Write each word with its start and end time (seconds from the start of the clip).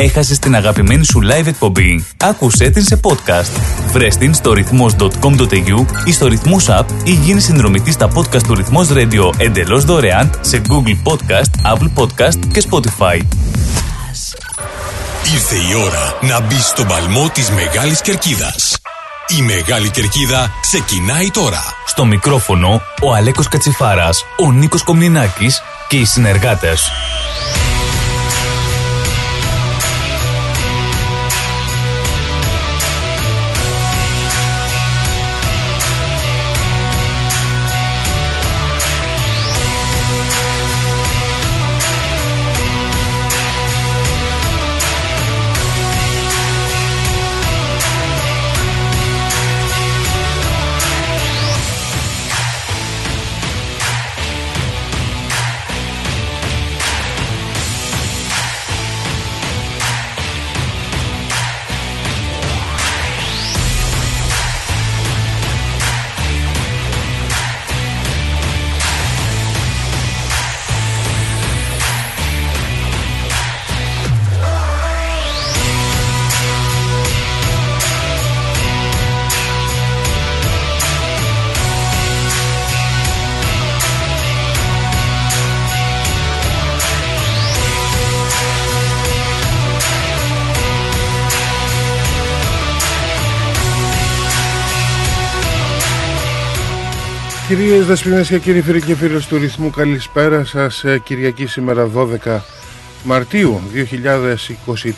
Έχασες 0.00 0.38
την 0.38 0.54
αγαπημένη 0.54 1.04
σου 1.04 1.20
live 1.22 1.46
εκπομπή. 1.46 2.06
Άκουσέ 2.16 2.70
την 2.70 2.82
σε 2.82 3.00
podcast. 3.02 3.60
Βρες 3.92 4.16
την 4.16 4.34
στο 4.34 4.52
ρυθμός.com.au 4.52 5.84
ή 6.04 6.12
στο 6.12 6.26
ρυθμός 6.26 6.66
app 6.68 6.84
ή 7.04 7.10
γίνει 7.10 7.40
συνδρομητής 7.40 7.94
στα 7.94 8.08
podcast 8.14 8.42
του 8.42 8.54
ρυθμός 8.54 8.88
radio 8.92 9.32
εντελώς 9.36 9.84
δωρεάν 9.84 10.30
σε 10.40 10.62
Google 10.68 11.12
Podcast, 11.12 11.72
Apple 11.72 11.90
Podcast 12.02 12.38
και 12.52 12.62
Spotify. 12.70 13.20
Ήρθε 15.32 15.56
η 15.56 15.74
ώρα 15.84 16.18
να 16.20 16.40
μπεις 16.40 16.66
στον 16.66 16.86
παλμό 16.86 17.28
της 17.28 17.50
Μεγάλης 17.50 18.00
Κερκίδας. 18.00 18.76
Η 19.38 19.42
Μεγάλη 19.42 19.90
Κερκίδα 19.90 20.50
ξεκινάει 20.60 21.30
τώρα. 21.30 21.62
Στο 21.86 22.04
μικρόφωνο 22.04 22.82
ο 23.02 23.14
Αλέκος 23.14 23.48
Κατσιφάρας, 23.48 24.24
ο 24.46 24.52
Νίκος 24.52 24.82
Κομνηνάκης 24.82 25.62
και 25.88 25.96
οι 25.96 26.04
συνεργάτες. 26.04 26.90
Κυρίες 97.78 97.96
Δεσποινές 97.96 98.28
και 98.28 98.38
κύριοι 98.38 98.60
φίλοι 98.62 98.82
και 98.82 98.94
φίλοι 98.94 99.20
του 99.20 99.38
ρυθμού 99.38 99.70
καλησπέρα 99.70 100.44
σας 100.44 100.84
ε, 100.84 100.98
Κυριακή 100.98 101.46
σήμερα 101.46 101.90
12 102.24 102.40
Μαρτίου 103.04 103.60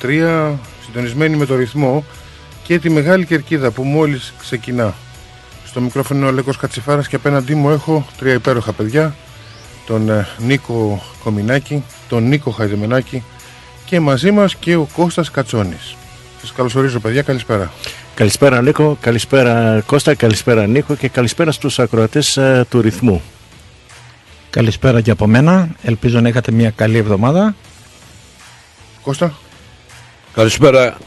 2023 0.01 0.53
συντονισμένοι 0.85 1.37
με 1.37 1.47
το 1.47 1.57
ρυθμό 1.57 2.05
και 2.63 2.79
τη 2.79 2.91
Μεγάλη 2.91 3.27
Κερκίδα 3.27 3.71
που 3.71 3.83
μόλις 3.83 4.35
ξεκινά. 4.39 4.95
Στο 5.67 5.81
μικρόφωνο 5.81 6.27
ο 6.27 6.31
Λέκος 6.31 6.57
Κατσιφάρας 6.57 7.09
και 7.09 7.17
απέναντί 7.17 7.55
μου 7.55 7.71
έχω 7.71 8.07
τρία 8.19 8.33
υπέροχα 8.33 8.73
παιδιά. 8.73 9.15
Τον 9.87 10.11
ε, 10.11 10.29
Νίκο 10.39 11.03
Κομινάκη, 11.25 11.85
τον 12.09 12.29
Νίκο 12.29 12.51
Χαϊδεμενάκη 12.51 13.23
και 13.85 14.01
μαζί 14.01 14.31
μας 14.31 14.55
και 14.57 14.77
ο 14.77 14.89
Κώστας 14.93 15.31
Κατσόνης 15.31 15.97
Σας 16.41 16.53
καλωσορίζω 16.53 17.01
παιδιά, 17.01 17.23
καλησπέρα 17.23 17.73
Καλησπέρα 18.15 18.63
Νίκο, 18.63 18.97
καλησπέρα 19.01 19.83
Κώστα, 19.87 20.15
καλησπέρα 20.15 20.67
Νίκο 20.67 20.95
και 20.95 21.09
καλησπέρα 21.09 21.53
στους 21.53 21.79
ακροατές 21.79 22.37
ε, 22.37 22.67
του 22.71 22.81
ρυθμού. 22.81 23.23
Καλησπέρα 24.51 25.01
και 25.01 25.11
από 25.11 25.27
μένα, 25.27 25.69
ελπίζω 25.83 26.21
να 26.21 26.29
είχατε 26.29 26.53
μια 26.53 26.71
καλή 26.71 26.97
εβδομάδα. 26.97 27.55
Κώστα. 29.03 29.35
Καλησπέρα 30.35 30.99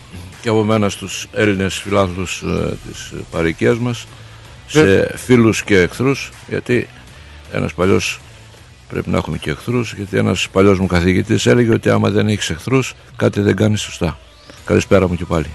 και 0.42 0.50
από 0.50 0.64
μένα 0.64 0.90
στους 0.90 1.28
Έλληνες 1.34 1.76
φιλάνθρωπους 1.76 2.42
ε, 2.42 2.78
της 2.88 3.14
παροικίας 3.32 3.78
μας, 3.78 4.06
σε 4.68 5.14
φίλους 5.18 5.64
και 5.64 5.80
εχθρούς, 5.80 6.32
γιατί 6.50 6.88
ένας 7.52 7.74
παλιός 7.74 8.20
πρέπει 8.90 9.10
να 9.10 9.18
έχουμε 9.18 9.38
και 9.38 9.50
εχθρούς, 9.50 9.94
γιατί 9.94 10.18
ένας 10.18 10.48
παλιός 10.52 10.80
μου 10.80 10.88
καθηγητής 10.88 11.46
έλεγε 11.46 11.74
ότι 11.74 11.90
άμα 11.90 12.10
δεν 12.10 12.28
έχεις 12.28 12.50
εχθρούς 12.50 12.94
κάτι 13.16 13.42
δεν 13.42 13.56
κάνεις 13.56 13.82
σωστά. 13.82 14.18
Καλησπέρα 14.66 15.08
μου 15.08 15.16
και 15.16 15.26
πάλι. 15.26 15.50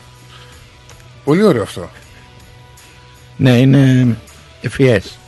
Πολύ 1.25 1.43
ωραίο 1.43 1.63
αυτό. 1.63 1.91
Ναι, 3.37 3.59
είναι 3.59 4.17
ευφυές. 4.61 5.19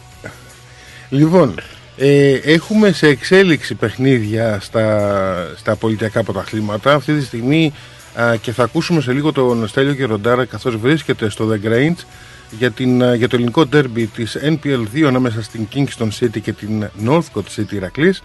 Λοιπόν, 1.09 1.55
ε, 1.97 2.33
έχουμε 2.33 2.93
σε 2.93 3.07
εξέλιξη 3.07 3.75
παιχνίδια 3.75 4.61
στα, 4.61 5.55
στα 5.57 5.77
πολιτιακά 5.77 6.23
πρωταθλήματα. 6.23 6.95
Αυτή 6.95 7.15
τη 7.15 7.25
στιγμή 7.25 7.73
α, 8.15 8.37
και 8.37 8.53
θα 8.53 8.63
ακούσουμε 8.63 9.01
σε 9.01 9.13
λίγο 9.13 9.33
τον 9.33 9.69
Στέλιο 9.69 9.93
Γεροντάρα 9.93 10.45
καθώς 10.45 10.77
βρίσκεται 10.77 11.29
στο 11.29 11.49
The 11.53 11.67
Grange 11.67 12.05
για, 12.51 12.71
την, 12.71 13.15
για 13.15 13.29
το 13.29 13.37
ελληνικό 13.37 13.69
derby 13.73 14.07
της 14.15 14.39
NPL 14.43 14.85
2 14.95 15.03
ανάμεσα 15.03 15.43
στην 15.43 15.69
Kingston 15.75 16.09
City 16.21 16.41
και 16.43 16.53
την 16.53 16.89
Northcote 17.07 17.57
City 17.57 17.73
Ηρακλής. 17.73 18.23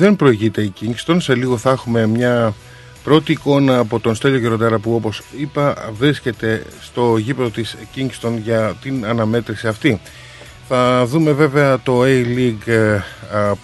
2-0 0.00 0.14
προηγείται 0.16 0.62
η 0.62 0.72
Kingston. 0.80 1.16
Σε 1.18 1.34
λίγο 1.34 1.56
θα 1.56 1.70
έχουμε 1.70 2.06
μια 2.06 2.54
Πρώτη 3.06 3.32
εικόνα 3.32 3.78
από 3.78 4.00
τον 4.00 4.14
Στέλιο 4.14 4.38
Γεροντάρα 4.38 4.78
που 4.78 4.94
όπως 4.94 5.22
είπα 5.38 5.92
βρίσκεται 5.98 6.64
στο 6.80 7.16
γήπεδο 7.16 7.48
της 7.48 7.76
Kingston 7.96 8.32
για 8.42 8.76
την 8.82 9.06
αναμέτρηση 9.06 9.68
αυτή. 9.68 10.00
Θα 10.68 11.06
δούμε 11.06 11.32
βέβαια 11.32 11.80
το 11.80 12.02
A-League 12.02 12.68
ε, 12.68 13.00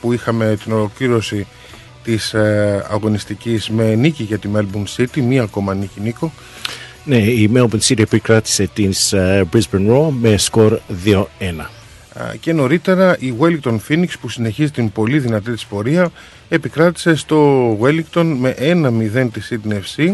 που 0.01 0.13
είχαμε 0.13 0.59
την 0.63 0.73
ολοκλήρωση 0.73 1.47
της 2.05 2.35
ε, 2.35 2.87
αγωνιστικής 2.91 3.71
με 3.71 3.95
νίκη 3.95 4.23
για 4.23 4.39
τη 4.39 4.49
Melbourne 4.55 4.97
City, 4.97 5.21
μία 5.21 5.43
ακόμα 5.43 5.75
νίκη 5.75 6.01
Νίκο. 6.01 6.33
Ναι, 7.05 7.17
η 7.17 7.51
Melbourne 7.55 7.81
City 7.89 8.01
επικράτησε 8.01 8.71
την 8.75 8.95
ε, 9.11 9.43
Brisbane 9.53 9.91
Raw 9.91 10.09
με 10.21 10.37
σκορ 10.37 10.79
2-1. 11.05 11.25
Και 12.41 12.53
νωρίτερα 12.53 13.17
η 13.19 13.35
Wellington 13.41 13.79
Phoenix 13.89 14.09
που 14.21 14.29
συνεχίζει 14.29 14.71
την 14.71 14.93
πολύ 14.93 15.19
δυνατή 15.19 15.53
της 15.53 15.67
πορεία 15.67 16.11
επικράτησε 16.49 17.15
στο 17.15 17.71
Wellington 17.81 18.37
με 18.39 18.55
1-0 18.59 19.29
της 19.33 19.53
Sydney 19.53 19.75
FC 19.75 20.13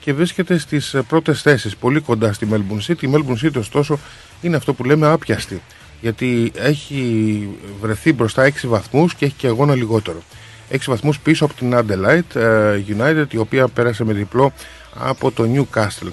και 0.00 0.12
βρίσκεται 0.12 0.58
στις 0.58 0.96
πρώτες 1.08 1.42
θέσεις 1.42 1.76
πολύ 1.76 2.00
κοντά 2.00 2.32
στη 2.32 2.48
Melbourne 2.52 2.90
City. 2.90 3.02
Η 3.02 3.10
Melbourne 3.12 3.46
City 3.46 3.58
ωστόσο 3.58 3.98
είναι 4.40 4.56
αυτό 4.56 4.74
που 4.74 4.84
λέμε 4.84 5.06
άπιαστη 5.06 5.62
γιατί 6.00 6.52
έχει 6.54 7.48
βρεθεί 7.80 8.12
μπροστά 8.12 8.50
6 8.50 8.50
βαθμούς 8.62 9.14
και 9.14 9.24
έχει 9.24 9.34
και 9.34 9.46
αγώνα 9.46 9.74
λιγότερο. 9.74 10.22
6 10.70 10.76
βαθμούς 10.86 11.18
πίσω 11.18 11.44
από 11.44 11.54
την 11.54 11.74
Adelaide 11.74 12.40
ε, 12.40 12.82
United 12.98 13.24
η 13.30 13.36
οποία 13.36 13.68
πέρασε 13.68 14.04
με 14.04 14.12
διπλό 14.12 14.52
από 14.94 15.30
το 15.30 15.44
Newcastle. 15.54 16.10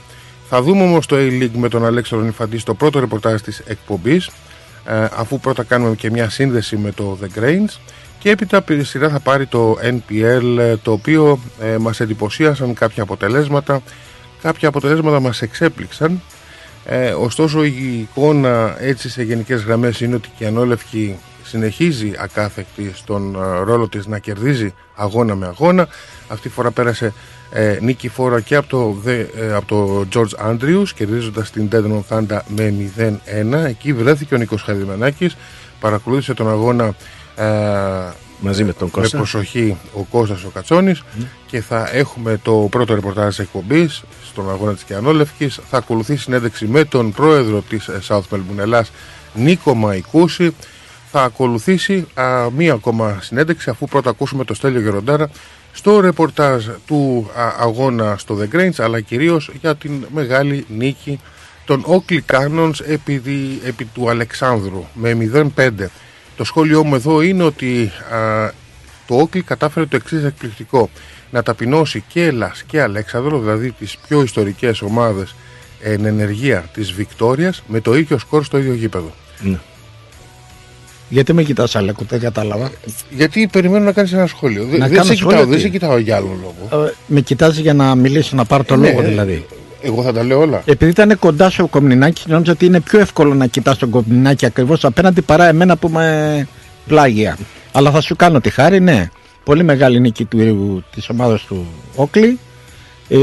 Θα 0.50 0.62
δούμε 0.62 0.84
όμως 0.84 1.06
το 1.06 1.16
A-League 1.19 1.56
με 1.57 1.69
τον 1.69 1.85
Αλέξανδρο 1.85 2.28
Νιφαντή 2.28 2.57
στο 2.57 2.73
πρώτο 2.73 3.00
ρεπορτάζ 3.00 3.41
της 3.41 3.59
εκπομπής 3.66 4.28
ε, 4.28 4.31
αφού 5.16 5.40
πρώτα 5.40 5.63
κάνουμε 5.63 5.96
και 5.96 6.12
μια 6.12 6.29
σύνδεση 6.29 6.78
με 6.78 6.91
το 6.91 7.18
The 7.22 7.40
Grange 7.40 7.79
και 8.25 8.31
έπειτα 8.31 8.63
σειρά 8.81 9.09
θα 9.09 9.19
πάρει 9.19 9.46
το 9.46 9.78
NPL 9.81 10.57
ε, 10.59 10.78
το 10.78 10.91
οποίο 10.91 11.40
ε, 11.62 11.78
μας 11.78 12.00
εντυπωσίασαν 12.00 12.73
κάποια 12.73 13.03
αποτελέσματα. 13.03 13.81
Κάποια 14.41 14.68
αποτελέσματα 14.68 15.19
μας 15.19 15.41
εξέπληξαν. 15.41 16.22
Ε, 16.85 17.09
ωστόσο 17.09 17.63
η 17.63 18.00
εικόνα 18.00 18.75
έτσι 18.79 19.09
σε 19.09 19.23
γενικές 19.23 19.63
γραμμές 19.63 20.01
είναι 20.01 20.16
ότι 20.16 20.29
η 20.38 20.46
Ανόλευκη 20.46 21.17
συνεχίζει 21.44 22.12
ακάθεκτη 22.17 22.91
στον 22.96 23.35
ε, 23.35 23.63
ρόλο 23.63 23.88
της 23.88 24.06
να 24.06 24.19
κερδίζει 24.19 24.73
αγώνα 24.96 25.35
με 25.35 25.46
αγώνα. 25.46 25.88
Αυτή 26.28 26.47
τη 26.47 26.53
φορά 26.53 26.72
πέρασε 26.72 27.13
ε, 27.57 27.77
νίκη 27.81 28.09
φόρα 28.09 28.39
και 28.39 28.55
από 28.55 28.67
το, 28.67 28.97
από 29.55 29.66
το 29.66 30.07
George 30.13 30.49
Andrews 30.49 30.87
κερδίζοντας 30.96 31.52
την 31.52 31.69
Deadman 31.72 32.02
Thunder 32.09 32.40
με 32.47 32.91
0-1 32.97 33.53
εκεί 33.53 33.93
βρέθηκε 33.93 34.35
ο 34.35 34.37
Νίκος 34.37 34.61
Χαρδημενάκης 34.61 35.37
παρακολούθησε 35.79 36.34
τον 36.34 36.49
αγώνα 36.49 36.96
ε, 37.35 37.46
Μαζί 38.40 38.63
με 38.63 38.73
τον 38.73 38.90
Κώστα. 38.90 39.17
Με 39.17 39.23
προσοχή 39.23 39.78
ο 39.93 40.02
Κώστας 40.03 40.43
ο 40.43 40.49
Κατσόνης 40.49 41.03
ναι. 41.19 41.25
και 41.47 41.61
θα 41.61 41.90
έχουμε 41.91 42.40
το 42.43 42.67
πρώτο 42.72 42.93
ρεπορτάζ 42.93 43.28
της 43.28 43.40
εκπομπής 43.40 44.03
στον 44.25 44.49
αγώνα 44.49 44.73
της 44.73 44.84
Κιανόλευκης. 44.84 45.59
Θα 45.69 45.78
ακολουθεί 45.78 46.16
συνέντευξη 46.16 46.66
με 46.66 46.84
τον 46.84 47.11
πρόεδρο 47.11 47.61
της 47.61 47.87
ε, 47.87 47.99
South 48.08 48.22
Melbourne 48.31 48.58
Ελλάς 48.58 48.91
Νίκο 49.34 49.73
Μαϊκούση. 49.73 50.55
Θα 51.11 51.23
ακολουθήσει 51.23 52.08
α, 52.13 52.49
μία 52.55 52.73
ακόμα 52.73 53.17
συνέντευξη 53.22 53.69
αφού 53.69 53.85
πρώτα 53.85 54.09
ακούσουμε 54.09 54.43
το 54.43 54.53
Στέλιο 54.53 54.81
Γεροντάρα 54.81 55.29
στο 55.75 55.99
ρεπορτάζ 55.99 56.67
του 56.87 57.29
αγώνα 57.59 58.17
στο 58.17 58.37
The 58.41 58.55
Grange 58.55 58.77
αλλά 58.77 58.99
κυρίως 58.99 59.51
για 59.61 59.75
την 59.75 60.05
μεγάλη 60.13 60.66
νίκη 60.69 61.19
των 61.66 61.85
Oakley 61.87 62.19
Cannons 62.31 62.79
επί, 62.87 63.22
επί 63.66 63.85
του 63.85 64.09
Αλεξάνδρου 64.09 64.85
με 64.93 65.17
0-5 65.55 65.69
το 66.35 66.43
σχόλιο 66.43 66.83
μου 66.83 66.95
εδώ 66.95 67.22
είναι 67.22 67.43
ότι 67.43 67.91
α, 68.13 68.51
το 69.07 69.16
Όκλι 69.16 69.41
κατάφερε 69.41 69.85
το 69.85 69.95
εξής 69.95 70.23
εκπληκτικό. 70.23 70.89
να 71.31 71.43
ταπεινώσει 71.43 72.03
και 72.07 72.23
Ελλάς 72.23 72.63
και 72.63 72.81
Αλέξανδρο, 72.81 73.39
δηλαδή 73.39 73.72
τις 73.72 73.97
πιο 74.07 74.22
ιστορικές 74.22 74.81
ομάδες 74.81 75.35
εν 75.81 76.05
ενεργεία 76.05 76.69
της 76.73 76.91
Βικτόριας 76.91 77.63
με 77.67 77.81
το 77.81 77.95
ίδιο 77.95 78.17
σκορ 78.17 78.43
στο 78.43 78.57
ίδιο 78.57 78.73
γήπεδο. 78.73 79.13
Ναι. 79.39 79.59
Γιατί 81.09 81.34
με 81.34 81.43
κοιτάς 81.43 81.75
Αλέκο, 81.75 82.03
δεν 82.09 82.19
κατάλαβα. 82.19 82.72
Γιατί 83.09 83.49
περιμένω 83.52 83.85
να 83.85 83.91
κάνεις 83.91 84.13
ένα 84.13 84.28
σχόλιο. 84.28 84.66
Δεν- 84.66 84.79
δεν, 84.79 84.91
κάνω 84.91 85.03
σε 85.03 85.16
σχόλιο 85.16 85.37
κοιτάω, 85.37 85.46
δεν 85.49 85.55
τι; 85.55 85.61
σε 85.61 85.69
κοιτάω 85.69 85.97
για 85.97 86.16
άλλον 86.16 86.40
λόγο. 86.41 86.85
Ε, 86.85 86.91
με 87.07 87.22
κοιτάζει 87.22 87.61
για 87.61 87.73
να 87.73 87.96
μιλήσω, 87.96 88.35
να 88.35 88.46
πάρω 88.46 88.63
το 88.63 88.75
Ναι, 88.75 88.90
λόγο 88.90 89.02
ε, 89.02 89.07
δηλαδή. 89.07 89.46
Εγώ 89.81 90.03
θα 90.03 90.13
τα 90.13 90.23
λέω 90.23 90.40
όλα. 90.40 90.61
Επειδή 90.66 90.91
ήταν 90.91 91.19
κοντά 91.19 91.49
στο 91.49 91.67
Κομνηνάκι, 91.67 92.23
νόμιζα 92.28 92.52
ότι 92.52 92.66
είναι 92.66 92.79
πιο 92.79 92.99
εύκολο 92.99 93.34
να 93.34 93.46
κοιτάς 93.46 93.78
τον 93.78 93.90
Κομνηνάκι 93.90 94.46
ακριβώς 94.46 94.85
απέναντι 94.85 95.22
παρά 95.22 95.47
εμένα 95.47 95.78
που 95.78 95.87
είμαι 95.87 96.47
πλάγια. 96.87 97.37
Αλλά 97.72 97.91
θα 97.91 98.01
σου 98.01 98.16
κάνω 98.16 98.41
τη 98.41 98.49
χάρη, 98.49 98.79
ναι. 98.79 99.09
Πολύ 99.43 99.63
μεγάλη 99.63 99.99
νίκη 99.99 100.25
του, 100.25 100.84
της 100.96 101.09
ομάδας 101.09 101.41
του 101.41 101.66
Όκλη. 101.96 102.40
Ε, 103.08 103.17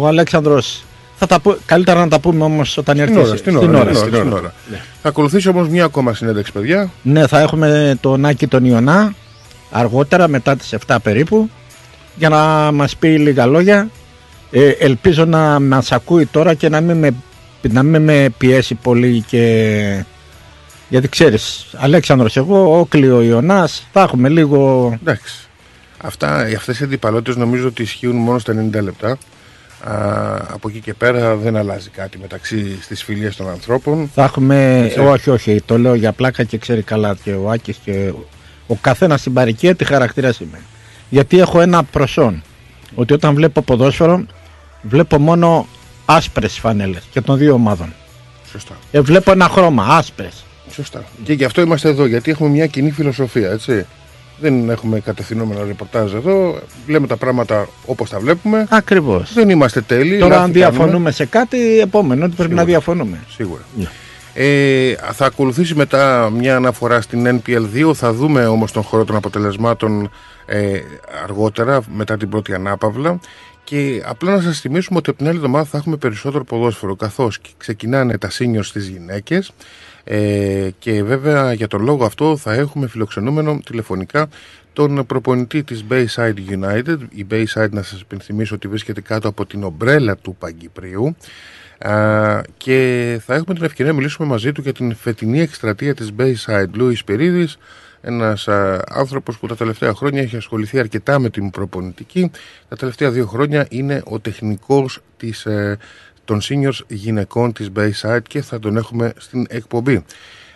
ο 0.00 0.06
Αλέξανδρος 0.06 0.84
θα 1.22 1.28
τα 1.28 1.40
πω, 1.40 1.56
καλύτερα 1.66 2.00
να 2.00 2.08
τα 2.08 2.20
πούμε 2.20 2.44
όμως 2.44 2.76
όταν 2.76 2.96
Στην 2.96 3.08
έρθει 3.08 3.26
ώρα, 3.26 3.36
στην 3.36 3.56
ώρα. 3.56 3.64
στην 3.64 3.74
ώρα. 3.74 3.94
στην 3.94 4.14
ώρα, 4.14 4.20
στην 4.20 4.32
ώρα. 4.32 4.54
Θα 5.02 5.08
ακολουθήσει 5.08 5.48
όμως 5.48 5.68
μια 5.68 5.84
ακόμα 5.84 6.14
συνέντευξη, 6.14 6.52
παιδιά. 6.52 6.90
Ναι, 7.02 7.26
θα 7.26 7.40
έχουμε 7.40 7.98
τον 8.00 8.24
Άκη 8.24 8.46
τον 8.46 8.64
Ιωνά 8.64 9.14
αργότερα, 9.70 10.28
μετά 10.28 10.56
τις 10.56 10.74
7 10.86 10.96
περίπου, 11.02 11.50
για 12.16 12.28
να 12.28 12.72
μας 12.72 12.96
πει 12.96 13.08
λίγα 13.08 13.46
λόγια. 13.46 13.88
Ε, 14.50 14.68
ελπίζω 14.68 15.24
να 15.24 15.60
μας 15.60 15.92
ακούει 15.92 16.26
τώρα 16.26 16.54
και 16.54 16.68
να 16.68 16.80
μην 16.80 16.96
με, 16.96 17.14
να 17.70 17.82
μην 17.82 18.02
με 18.02 18.28
πιέσει 18.38 18.74
πολύ 18.74 19.24
και... 19.26 20.04
Γιατί 20.88 21.08
ξέρεις, 21.08 21.66
Αλέξανδρος 21.76 22.36
εγώ, 22.36 22.78
Όκλειο 22.78 23.22
Ιωνάς, 23.22 23.86
θα 23.92 24.02
έχουμε 24.02 24.28
λίγο... 24.28 24.92
Εντάξει. 25.02 25.48
Αυτά, 26.02 26.36
αυτές 26.56 26.80
οι 26.80 26.84
αντιπαλότητες 26.84 27.36
νομίζω 27.36 27.66
ότι 27.66 27.82
ισχύουν 27.82 28.16
μόνο 28.16 28.38
στα 28.38 28.68
90 28.72 28.82
λεπτά. 28.82 29.18
Α, 29.84 30.36
από 30.52 30.68
εκεί 30.68 30.80
και 30.80 30.94
πέρα 30.94 31.36
δεν 31.36 31.56
αλλάζει 31.56 31.88
κάτι 31.88 32.18
μεταξύ 32.18 32.82
στις 32.82 33.02
φιλίες 33.02 33.36
των 33.36 33.48
ανθρώπων. 33.48 34.10
Θα 34.14 34.22
έχουμε, 34.24 34.78
Έτσι. 34.84 34.98
όχι 34.98 35.30
όχι, 35.30 35.60
το 35.60 35.78
λέω 35.78 35.94
για 35.94 36.12
πλάκα 36.12 36.44
και 36.44 36.58
ξέρει 36.58 36.82
καλά 36.82 37.16
και 37.22 37.32
ο 37.32 37.50
Άκης 37.50 37.76
και 37.84 38.12
ο 38.66 38.74
καθένας 38.80 39.20
στην 39.20 39.32
παροικία 39.32 39.74
τι 39.74 39.84
χαρακτήρας 39.84 40.40
είμαι. 40.40 40.60
Γιατί 41.08 41.38
έχω 41.38 41.60
ένα 41.60 41.82
προσόν, 41.82 42.42
ότι 42.94 43.12
όταν 43.12 43.34
βλέπω 43.34 43.62
ποδόσφαιρο 43.62 44.26
βλέπω 44.82 45.18
μόνο 45.18 45.66
άσπρες 46.04 46.58
φανέλες 46.58 47.02
και 47.10 47.20
των 47.20 47.36
δύο 47.36 47.54
ομάδων. 47.54 47.92
Σωστά. 48.50 48.76
Ε, 48.90 49.00
βλέπω 49.00 49.32
ένα 49.32 49.48
χρώμα, 49.48 49.86
άσπρες. 49.86 50.44
Σωστά. 50.70 51.04
Και 51.24 51.32
γι' 51.32 51.44
αυτό 51.44 51.60
είμαστε 51.60 51.88
εδώ, 51.88 52.06
γιατί 52.06 52.30
έχουμε 52.30 52.48
μια 52.48 52.66
κοινή 52.66 52.90
φιλοσοφία, 52.90 53.50
έτσι. 53.50 53.86
Δεν 54.40 54.70
έχουμε 54.70 55.00
κατευθυνόμενο 55.00 55.64
ρεπορτάζ 55.64 56.14
εδώ. 56.14 56.58
Λέμε 56.86 57.06
τα 57.06 57.16
πράγματα 57.16 57.68
όπως 57.86 58.10
τα 58.10 58.18
βλέπουμε. 58.18 58.66
Ακριβώς. 58.70 59.32
Δεν 59.32 59.48
είμαστε 59.48 59.80
τέλειοι. 59.80 60.18
Τώρα 60.18 60.36
λάθη 60.36 60.42
αν 60.44 60.52
κάνουμε. 60.52 60.70
διαφωνούμε 60.70 61.10
σε 61.10 61.26
κάτι, 61.26 61.80
επόμενο 61.80 62.24
ότι 62.24 62.34
πρέπει 62.36 62.54
να 62.54 62.64
διαφωνούμε. 62.64 63.18
Σίγουρα. 63.28 63.62
Ε, 64.34 64.94
θα 65.12 65.26
ακολουθήσει 65.26 65.74
μετά 65.74 66.30
μια 66.30 66.56
αναφορά 66.56 67.00
στην 67.00 67.42
NPL2. 67.42 67.94
Θα 67.94 68.12
δούμε 68.12 68.46
όμως 68.46 68.72
τον 68.72 68.82
χώρο 68.82 69.04
των 69.04 69.16
αποτελεσμάτων 69.16 70.10
ε, 70.46 70.80
αργότερα, 71.22 71.80
μετά 71.94 72.16
την 72.16 72.28
πρώτη 72.28 72.54
ανάπαυλα. 72.54 73.20
Και 73.64 74.02
απλά 74.06 74.34
να 74.36 74.40
σας 74.40 74.60
θυμίσουμε 74.60 74.98
ότι 74.98 75.10
από 75.10 75.18
την 75.18 75.28
άλλη 75.28 75.36
εβδομάδα 75.36 75.64
θα 75.64 75.78
έχουμε 75.78 75.96
περισσότερο 75.96 76.44
ποδόσφαιρο, 76.44 76.96
καθώς 76.96 77.38
και 77.38 77.48
ξεκινάνε 77.56 78.18
τα 78.18 78.28
seniors 78.28 78.64
στις 78.64 78.88
γυναίκες. 78.88 79.52
Ε, 80.04 80.68
και 80.78 81.02
βέβαια 81.02 81.52
για 81.52 81.66
τον 81.68 81.82
λόγο 81.82 82.04
αυτό 82.04 82.36
θα 82.36 82.52
έχουμε 82.52 82.88
φιλοξενούμενο 82.88 83.60
τηλεφωνικά 83.64 84.28
τον 84.72 85.06
προπονητή 85.06 85.62
της 85.62 85.84
Bayside 85.90 86.34
United. 86.50 86.96
Η 87.10 87.26
Bayside 87.30 87.70
να 87.70 87.82
σας 87.82 88.00
υπενθυμίσω 88.00 88.54
ότι 88.54 88.68
βρίσκεται 88.68 89.00
κάτω 89.00 89.28
από 89.28 89.46
την 89.46 89.62
ομπρέλα 89.62 90.16
του 90.16 90.36
Παγκυπρίου. 90.38 91.16
Α, 91.78 92.40
και 92.56 93.20
θα 93.24 93.34
έχουμε 93.34 93.54
την 93.54 93.64
ευκαιρία 93.64 93.92
να 93.92 93.98
μιλήσουμε 93.98 94.28
μαζί 94.28 94.52
του 94.52 94.60
για 94.60 94.72
την 94.72 94.94
φετινή 94.94 95.40
εκστρατεία 95.40 95.94
της 95.94 96.10
Bayside. 96.18 96.68
Λούις 96.72 97.04
Περίδης, 97.04 97.58
ένας 98.00 98.48
α, 98.48 98.84
άνθρωπος 98.88 99.38
που 99.38 99.46
τα 99.46 99.56
τελευταία 99.56 99.94
χρόνια 99.94 100.22
έχει 100.22 100.36
ασχοληθεί 100.36 100.78
αρκετά 100.78 101.18
με 101.18 101.30
την 101.30 101.50
προπονητική. 101.50 102.30
Τα 102.68 102.76
τελευταία 102.76 103.10
δύο 103.10 103.26
χρόνια 103.26 103.66
είναι 103.70 104.02
ο 104.04 104.20
τεχνικός 104.20 105.00
της, 105.16 105.46
ε, 105.46 105.78
των 106.32 106.40
seniors 106.42 106.78
γυναικών 106.88 107.52
της 107.52 107.70
Bayside 107.76 108.22
και 108.28 108.42
θα 108.42 108.58
τον 108.58 108.76
έχουμε 108.76 109.12
στην 109.16 109.46
εκπομπή. 109.48 110.04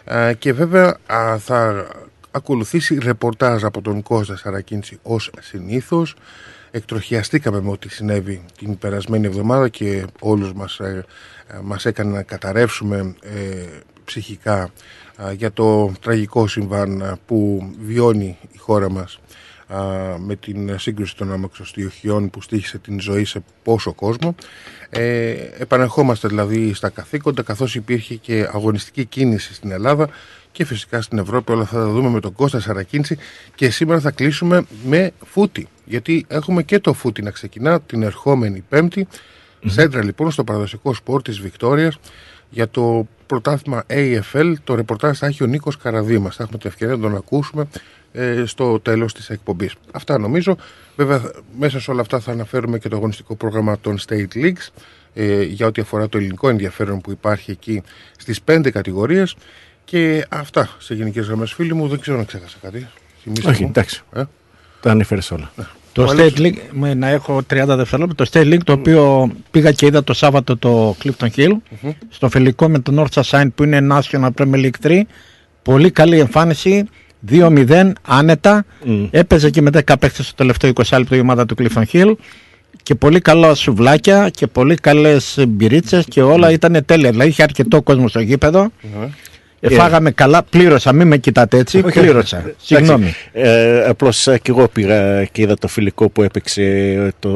Α, 0.05 0.32
και 0.32 0.52
βέβαια 0.52 0.96
α, 1.06 1.38
θα 1.38 1.87
ακολουθήσει 2.31 2.99
ρεπορτάζ 3.02 3.64
από 3.64 3.82
τον 3.82 4.02
Κώστα 4.02 4.37
Σαρακίνηση 4.37 4.99
ως 5.02 5.31
συνήθως. 5.40 6.14
Εκτροχιαστήκαμε 6.70 7.61
με 7.61 7.70
ό,τι 7.70 7.88
συνέβη 7.88 8.44
την 8.58 8.78
περασμένη 8.78 9.26
εβδομάδα 9.26 9.69
και 9.69 10.05
όλους 10.20 10.52
μας, 10.52 10.78
ε, 10.78 11.05
ε, 11.46 11.58
μας 11.62 11.84
έκανε 11.84 12.12
να 12.12 12.22
καταρρεύσουμε 12.22 13.14
ε, 13.20 13.67
ψυχικά 14.05 14.70
α, 15.17 15.32
για 15.32 15.52
το 15.52 15.93
τραγικό 16.00 16.46
συμβάν 16.46 17.02
α, 17.02 17.19
που 17.26 17.69
βιώνει 17.81 18.38
η 18.52 18.58
χώρα 18.58 18.90
μας 18.90 19.19
α, 19.67 19.79
με 20.19 20.37
την 20.37 20.79
σύγκρουση 20.79 21.17
των 21.17 21.32
αμαξοστιοχιών 21.32 22.31
που 22.31 22.43
στήχησε 22.43 22.79
την 22.79 23.00
ζωή 23.00 23.25
σε 23.25 23.44
πόσο 23.62 23.93
κόσμο. 23.93 24.34
Ε, 24.91 25.35
επανερχόμαστε 25.59 26.29
δηλαδή 26.29 26.75
στα 26.75 26.88
καθήκοντα 26.88 27.43
καθώς 27.43 27.75
υπήρχε 27.75 28.15
και 28.15 28.49
αγωνιστική 28.53 29.05
κίνηση 29.05 29.55
στην 29.55 29.71
Ελλάδα 29.71 30.09
και 30.53 30.65
φυσικά 30.65 31.00
στην 31.00 31.19
Ευρώπη. 31.19 31.53
Όλα 31.53 31.65
θα 31.65 31.77
τα 31.77 31.88
δούμε 31.88 32.09
με 32.09 32.21
τον 32.21 32.33
Κώστα 32.33 32.61
Σαρακίνηση 32.61 33.19
και 33.55 33.71
σήμερα 33.71 34.00
θα 34.00 34.11
κλείσουμε 34.11 34.65
με 34.85 35.12
φούτι 35.25 35.69
γιατί 35.85 36.25
έχουμε 36.29 36.62
και 36.62 36.79
το 36.79 36.93
φούτι 36.93 37.23
να 37.23 37.31
ξεκινά 37.31 37.81
την 37.81 38.03
ερχόμενη 38.03 38.65
Πέμπτη. 38.69 39.06
Σέντρα 39.67 40.05
λοιπόν 40.05 40.31
στο 40.31 40.44
παραδοσιακό 40.44 40.94
σπορ 40.94 41.23
της 41.23 41.41
Βικτόριας 41.41 41.99
για 42.50 42.69
το 42.69 43.06
πρωτάθλημα 43.26 43.84
AFL 43.88 44.52
το 44.64 44.75
ρεπορτάζ 44.75 45.19
θα 45.19 45.26
έχει 45.26 45.43
ο 45.43 45.46
Νίκος 45.46 45.76
Καραδίμας. 45.76 46.37
Θα 46.37 46.43
έχουμε 46.43 46.58
την 46.58 46.70
ευκαιρία 46.70 46.96
να 46.96 47.02
τον 47.02 47.16
ακούσουμε 47.16 47.69
ε, 48.12 48.43
στο 48.46 48.81
τέλος 48.81 49.14
της 49.14 49.31
εκπομπής. 49.31 49.75
Αυτά 49.93 50.19
νομίζω. 50.19 50.56
Βέβαια 50.96 51.31
μέσα 51.58 51.81
σε 51.81 51.90
όλα 51.90 52.00
αυτά 52.00 52.20
θα 52.20 52.32
αναφέρουμε 52.32 52.78
και 52.78 52.88
το 52.88 52.96
αγωνιστικό 52.96 53.34
πρόγραμμα 53.34 53.78
των 53.78 53.98
State 54.06 54.34
Leagues 54.34 54.69
ε, 55.14 55.43
για 55.43 55.66
ό,τι 55.66 55.81
αφορά 55.81 56.08
το 56.08 56.19
ελληνικό 56.19 56.48
ενδιαφέρον 56.48 57.00
που 57.00 57.10
υπάρχει 57.10 57.50
εκεί 57.50 57.82
στις 58.19 58.43
πέντε 58.43 58.70
κατηγορίες. 58.70 59.37
Και 59.84 60.26
αυτά 60.28 60.70
σε 60.78 60.94
γενικές 60.94 61.26
γραμμές. 61.26 61.52
Φίλοι 61.52 61.75
μου 61.75 61.88
δεν 61.88 62.00
ξέρω 62.00 62.19
αν 62.19 62.25
ξέχασα 62.25 62.56
κάτι. 62.62 62.88
Θυμίστε 63.22 63.50
Όχι, 63.50 63.62
μου. 63.62 63.69
εντάξει. 63.69 64.02
Ε; 64.14 64.22
Τα 64.81 64.90
ανέφερες 64.90 65.31
όλα. 65.31 65.50
Το 65.96 66.02
Ο 66.02 66.06
State 66.06 66.10
άλλος- 66.19 66.32
League, 66.38 66.56
με, 66.72 66.94
να 66.94 67.08
έχω 67.08 67.43
30 67.50 67.76
δευτερόλεπτα, 67.76 68.25
το 68.25 68.31
State 68.32 68.52
League 68.52 68.62
το 68.64 68.72
οποίο 68.72 69.31
πήγα 69.50 69.72
και 69.72 69.87
είδα 69.87 70.04
το 70.04 70.12
Σάββατο 70.12 70.56
το 70.56 70.96
Clifton 71.05 71.26
Hill 71.36 71.50
στο 72.08 72.29
φιλικό 72.29 72.69
με 72.69 72.79
τον 72.79 72.98
North 73.00 73.22
Assign 73.22 73.46
που 73.55 73.65
είναι 73.65 73.86
National 73.91 74.29
Premier 74.38 74.65
League 74.65 74.86
3 74.86 75.00
πολύ 75.62 75.91
καλή 75.91 76.19
εμφάνιση 76.19 76.84
2-0 77.31 77.93
άνετα. 78.03 78.65
Έπαιζε 79.10 79.50
και 79.50 79.62
με 79.62 79.70
10 79.72 79.94
παίχτες 80.00 80.26
στο 80.26 80.34
τελευταίο 80.34 80.70
20 80.74 80.98
λεπτό 80.98 81.15
η 81.17 81.20
ομάδα 81.20 81.46
του 81.46 81.55
Clifton 81.58 81.82
Hill. 81.93 82.12
Και 82.82 82.94
πολύ 82.94 83.20
καλά 83.20 83.55
σουβλάκια 83.55 84.29
και 84.29 84.46
πολύ 84.46 84.74
καλές 84.74 85.44
μπυρίτσες 85.48 86.05
και 86.08 86.22
όλα 86.22 86.50
ήταν 86.50 86.82
τέλεια. 86.86 87.10
Δηλαδή 87.10 87.29
είχε 87.31 87.43
αρκετό 87.43 87.82
κόσμο 87.82 88.08
στο 88.08 88.20
γήπεδο 88.20 88.70
Ε, 89.60 89.69
Φάγαμε 89.75 90.10
καλά, 90.10 90.43
πλήρωσα, 90.43 90.93
μην 90.93 91.06
με 91.06 91.17
κοιτάτε 91.17 91.58
έτσι, 91.58 91.81
πλήρωσα. 91.82 92.51
Συγγνώμη. 92.63 93.15
Ε, 93.32 93.84
Απλώς 93.89 94.22
και 94.22 94.51
εγώ 94.51 94.69
πήγα 94.69 95.25
και 95.25 95.43
είδα 95.43 95.55
το 95.56 95.69
φιλικό 95.69 96.08
που 96.08 96.22
έπαιξε 96.22 97.15
το, 97.19 97.29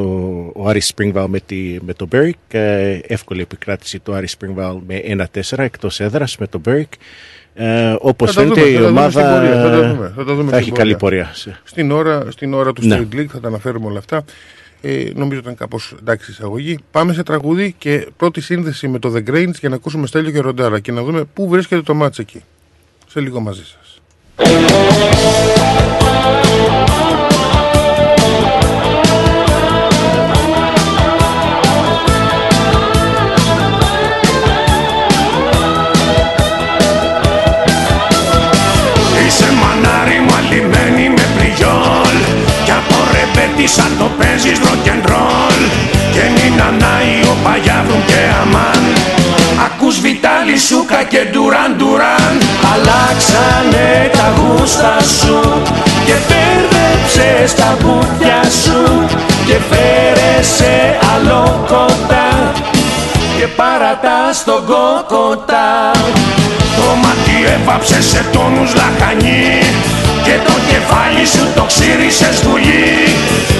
ο 0.55 0.69
Άρης 0.69 0.93
Springval 0.97 1.25
με, 1.29 1.41
τη, 1.47 1.77
με 1.87 1.93
το 1.93 2.07
Μπέρικ. 2.07 2.37
Ε, 2.50 2.99
εύκολη 3.07 3.41
επικράτηση 3.41 3.99
του 3.99 4.15
Άρη 4.15 4.27
Springval 4.39 4.77
με 4.87 5.27
1-4 5.50 5.59
εκτός 5.59 6.00
έδρας 6.00 6.37
με 6.39 6.47
το 6.47 6.59
Μπέρικ. 6.59 6.93
Ε, 7.55 7.95
Όπως 8.00 8.33
Θα 8.33 8.35
τα 8.35 8.55
φαίνεται 8.55 8.61
δούμε, 8.61 8.71
η 8.71 8.75
θα 8.75 8.81
τα 8.83 8.87
δούμε 8.89 9.00
ομάδα 9.00 9.21
στην 9.21 9.33
πορεία, 9.33 9.62
θα 9.62 9.71
τα 9.71 9.89
δούμε, 9.89 10.12
θα 10.17 10.25
τα 10.25 10.35
δούμε 10.35 10.50
θα 10.50 10.57
στην 10.57 10.59
έχει 10.59 10.73
καλή 10.73 10.97
πορεία. 10.97 11.31
πορεία. 11.45 11.61
Στην 11.65 11.91
ώρα, 11.91 12.25
στην 12.31 12.55
ώρα 12.55 12.73
του 12.73 12.87
Ναι. 12.87 13.00
State 13.12 13.15
League 13.17 13.27
θα 13.33 13.41
τα 13.41 13.49
αναφέρουμε 13.49 13.87
όλα 13.87 13.99
αυτά. 13.99 14.25
Ε, 14.83 15.11
νομίζω 15.15 15.41
ήταν 15.41 15.55
κάπως 15.55 15.95
εντάξει 15.99 16.31
η 16.31 16.35
εισαγωγή. 16.35 16.79
Πάμε 16.91 17.13
σε 17.13 17.23
τραγούδι 17.23 17.75
και 17.79 18.09
πρώτη 18.17 18.41
σύνδεση 18.41 18.89
με 18.89 18.99
το 18.99 19.13
The 19.17 19.29
Grains 19.31 19.55
για 19.61 19.69
να 19.69 19.75
ακούσουμε 19.75 20.07
Στέλιο 20.07 20.31
και 20.31 20.39
Ροντάρα 20.39 20.81
και 20.81 20.93
να 20.93 21.03
δούμε 21.03 21.25
πού 21.25 21.49
βρίσκεται 21.49 21.83
το 21.83 21.95
μάτς 21.95 22.19
εκεί. 22.19 22.43
Σε 23.09 23.21
λίγο 23.21 23.41
μαζί 23.41 23.63
σας. 23.65 24.01
Ρεπέτη 43.61 43.67
σαν 43.67 43.97
το 43.99 44.11
παίζεις 44.19 44.59
rock'n'roll 44.59 45.61
Και 46.12 46.25
μην 46.35 46.61
ανάει 46.69 47.14
ο 47.33 47.37
Παγιάδρου 47.45 48.00
και 48.07 48.21
αμάν. 48.43 48.83
Ακούς 49.67 50.00
Βιτάλη 50.00 50.59
Σούκα 50.59 51.02
και 51.02 51.21
Ντουράν 51.31 51.75
Ντουράν. 51.76 52.35
Αλλάξανε 52.73 54.11
τα 54.12 54.26
γούστα 54.37 54.97
σου 55.19 55.40
Και 56.07 56.17
μπέρδεψες 56.26 57.55
τα 57.55 57.76
μπουτια 57.81 58.43
σου 58.62 58.81
και 59.47 59.57
φέρε 59.71 60.43
σε 60.43 60.99
άλλο 61.14 61.64
κοντά 61.69 62.52
και 63.38 63.47
παρατά 63.47 64.21
στον 64.33 64.61
κοκοτά 64.71 65.90
Το 66.76 66.87
μάτι 67.02 67.37
έβαψε 67.55 68.02
σε 68.02 68.25
τόνους 68.33 68.75
λαχανί 68.75 69.90
και 70.23 70.37
το 70.47 70.53
κεφάλι 70.71 71.27
σου 71.27 71.45
το 71.55 71.62
ξύρισες 71.62 72.41
δουλεί 72.41 72.89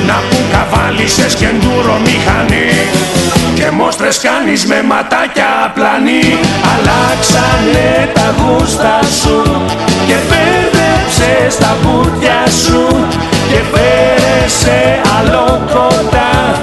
να 0.07 0.15
που 0.31 0.37
καβάλισες 0.53 1.35
και 1.35 1.47
ντούρο 1.59 2.01
μηχανή 2.05 2.71
και 3.55 3.71
μόστρες 3.71 4.19
κάνεις 4.19 4.67
με 4.67 4.83
ματάκια 4.83 5.73
πλανή 5.75 6.39
αλλάξανε 6.73 8.11
τα 8.15 8.35
γούστα 8.39 9.01
σου 9.21 9.43
και 10.07 10.17
μπέρδεψες 10.27 11.57
τα 11.59 11.77
πούτια 11.83 12.45
σου 12.65 13.07
και 13.51 13.61
φέρε 13.73 14.49
σε 14.49 15.01
άλλο 15.19 15.61
κοντά 15.73 16.61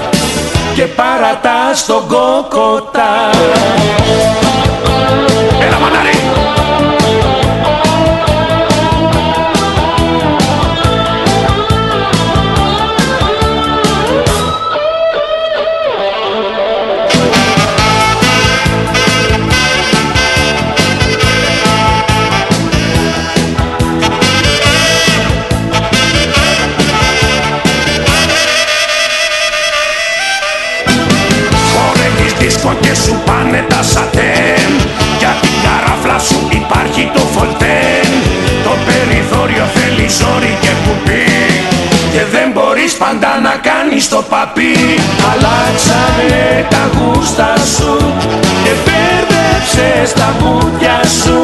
και 0.74 0.84
παρατά 0.84 1.74
στον 1.74 2.06
κοκοτά 2.06 3.30
Έλα 5.60 5.78
μανάρι! 5.78 6.16
Και 32.88 32.94
σου 32.94 33.14
πάνε 33.26 33.64
τα 33.68 33.82
σατέν. 33.82 34.70
Για 35.18 35.32
την 35.40 35.54
καράφλα 35.64 36.18
σου 36.28 36.38
υπάρχει 36.60 37.10
το 37.14 37.22
φολτέν 37.34 38.08
Το 38.66 38.72
περιθώριο 38.86 39.64
θέλει 39.74 40.06
ζόρι 40.18 40.52
και 40.62 40.72
κουπί. 40.84 41.26
Και 42.12 42.22
δεν 42.34 42.48
μπορείς 42.54 42.92
πάντα 43.02 43.30
να 43.46 43.54
κάνεις 43.68 44.08
το 44.08 44.20
παπί. 44.32 44.76
Αλλάξανε 45.30 46.66
τα 46.72 46.82
γούστα 46.94 47.50
σου 47.74 47.94
Και 48.64 48.72
μπέρδεψες 48.82 50.08
τα 50.20 50.28
μπούτια 50.36 50.98
σου. 51.20 51.38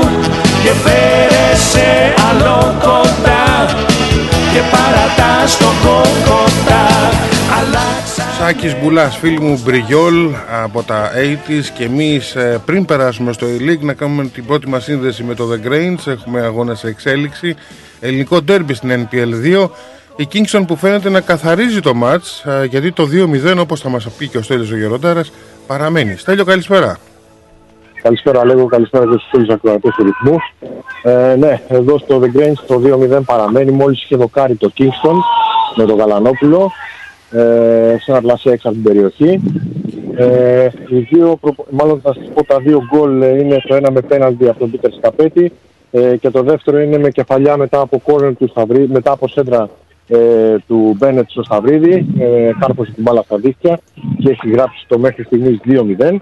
Και 0.63 0.73
φέρε 0.85 1.49
σε 1.71 1.89
άλλο 2.29 2.57
κοντά 2.87 3.47
Και 4.53 4.63
παρατάς 4.73 5.51
το 5.59 5.71
κοκοτά 5.85 6.87
Αλλάξανε 7.59 8.14
Σάκης 8.39 8.81
Μπουλάς, 8.81 9.17
φίλοι 9.17 9.41
μου 9.41 9.61
Μπριγιόλ 9.65 10.31
από 10.65 10.83
τα 10.83 11.11
80s 11.15 11.65
και 11.77 11.85
εμείς 11.85 12.35
ε, 12.35 12.63
πριν 12.67 12.85
περάσουμε 12.85 13.33
στο 13.33 13.47
E-League 13.47 13.81
να 13.81 13.93
κάνουμε 13.93 14.25
την 14.25 14.47
πρώτη 14.47 14.69
μας 14.69 14.85
σύνδεση 14.85 15.23
με 15.23 15.35
το 15.35 15.45
The 15.53 15.69
Grange 15.69 16.13
έχουμε 16.13 16.41
αγώνα 16.41 16.75
σε 16.75 16.89
εξέλιξη 16.89 17.57
ελληνικό 18.01 18.43
ντέρμπι 18.43 18.75
στην 18.75 19.09
NPL 19.11 19.63
2 19.65 19.69
η 20.17 20.29
Kingston 20.33 20.65
που 20.67 20.77
φαίνεται 20.77 21.11
να 21.11 21.21
καθαρίζει 21.21 21.81
το 21.81 21.95
μάτς 21.95 22.45
ε, 22.45 22.65
γιατί 22.65 22.93
το 22.93 23.09
2-0 23.55 23.59
όπως 23.59 23.81
θα 23.81 23.89
μας 23.89 24.09
πει 24.19 24.29
και 24.29 24.39
ο 24.39 24.43
Στέλιος 24.43 24.71
ο 24.71 24.77
Γεροντάρας 24.77 25.33
παραμένει. 25.67 26.17
Στέλιο 26.17 26.45
καλησπέρα. 26.45 26.99
Καλησπέρα 28.03 28.45
Λέγω, 28.45 28.67
καλησπέρα 28.67 29.05
και 29.05 29.11
στους 29.11 29.29
φίλους 29.31 29.49
ακροατές 29.49 29.95
του 29.95 30.05
ρυθμού. 30.05 30.39
Ε, 31.03 31.35
ναι, 31.37 31.63
εδώ 31.69 31.99
στο 31.99 32.21
The 32.23 32.39
Grange 32.39 32.65
το 32.67 32.83
2-0 33.19 33.21
παραμένει, 33.25 33.71
μόλις 33.71 34.03
είχε 34.03 34.17
δοκάρει 34.17 34.55
το 34.55 34.73
Kingston 34.79 35.17
με 35.77 35.85
τον 35.85 35.97
Γαλανόπουλο 35.97 36.73
ε, 37.35 37.97
σε 37.99 38.11
ένα 38.11 38.21
πλασέ 38.21 38.51
έξω 38.51 38.69
από 38.69 38.77
την 38.77 38.87
περιοχή. 38.87 39.41
Ε, 40.17 40.69
οι 40.89 40.99
δύο, 40.99 41.37
προπο- 41.41 41.67
μάλλον 41.71 42.01
θα 42.01 42.15
σας 42.15 42.31
πω 42.35 42.45
τα 42.45 42.59
δύο 42.61 42.83
γκολ 42.91 43.23
ε, 43.23 43.39
είναι 43.39 43.63
το 43.67 43.75
ένα 43.75 43.91
με 43.91 44.01
πέναλτι 44.01 44.49
από 44.49 44.59
τον 44.59 44.71
Πίτερ 44.71 44.93
Σκαπέτη 44.93 45.53
ε, 45.91 46.17
και 46.17 46.31
το 46.31 46.43
δεύτερο 46.43 46.81
είναι 46.81 46.99
με 46.99 47.11
κεφαλιά 47.11 47.57
μετά 47.57 47.81
από 47.81 48.01
κόρνερ 48.05 48.37
του 48.37 48.49
Σταυρίδη, 48.49 48.93
μετά 48.93 49.13
από 49.13 49.29
σέντρα 49.29 49.69
ε, 50.09 50.57
του 50.67 50.95
Μπένετ 50.99 51.31
στο 51.31 51.43
Σταυρίδη, 51.43 52.07
ε, 52.19 52.51
κάρπωσε 52.59 52.93
την 52.93 53.03
μπάλα 53.03 53.23
στα 53.23 53.37
δίχτυα 53.37 53.79
και 54.19 54.31
έχει 54.31 54.51
γράψει 54.51 54.85
το 54.89 54.99
μέχρι 54.99 55.23
στιγμής 55.25 55.61
2-0. 55.65 56.17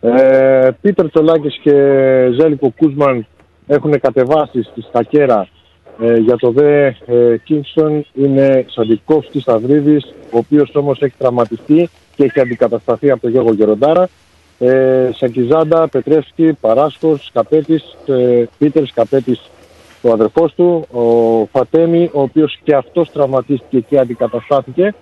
Ε, 0.00 0.68
Πίτερ 0.80 1.10
Τσολάκης 1.10 1.58
και 1.62 1.72
Ζέλικο 2.40 2.72
Κούσμαν 2.76 3.26
έχουν 3.66 4.00
κατεβάσει 4.00 4.62
στη 4.62 4.80
Στακέρα 4.82 5.48
ε, 6.00 6.16
για 6.16 6.36
το 6.36 6.50
δε 6.50 6.86
ε, 6.86 6.94
Kingston 7.48 8.00
είναι 8.14 8.64
Σαντικόφσκι 8.68 9.40
Σταυρίδης 9.40 10.14
ο 10.32 10.38
οποίος 10.38 10.74
όμως 10.74 11.02
έχει 11.02 11.14
τραυματιστεί 11.18 11.88
και 12.16 12.24
έχει 12.24 12.40
αντικατασταθεί 12.40 13.10
από 13.10 13.20
τον 13.20 13.30
Γιώργο 13.30 13.52
Γεροντάρα 13.52 14.08
ε, 14.58 15.10
Σακιζάντα, 15.14 15.88
Πετρεύσκη, 15.88 16.52
Παράσκος, 16.60 17.24
Σκαπέτης, 17.24 17.96
ε, 18.06 18.44
Πίτερ 18.58 18.86
Σκαπέτης 18.86 19.50
ο 20.02 20.12
αδερφός 20.12 20.54
του, 20.54 20.86
ο 20.90 21.46
Φατέμι, 21.52 22.10
ο 22.12 22.20
οποίος 22.20 22.58
και 22.62 22.74
αυτός 22.74 23.10
τραυματίστηκε 23.12 23.80
και 23.80 23.98
αντικαταστάθηκε 23.98 24.94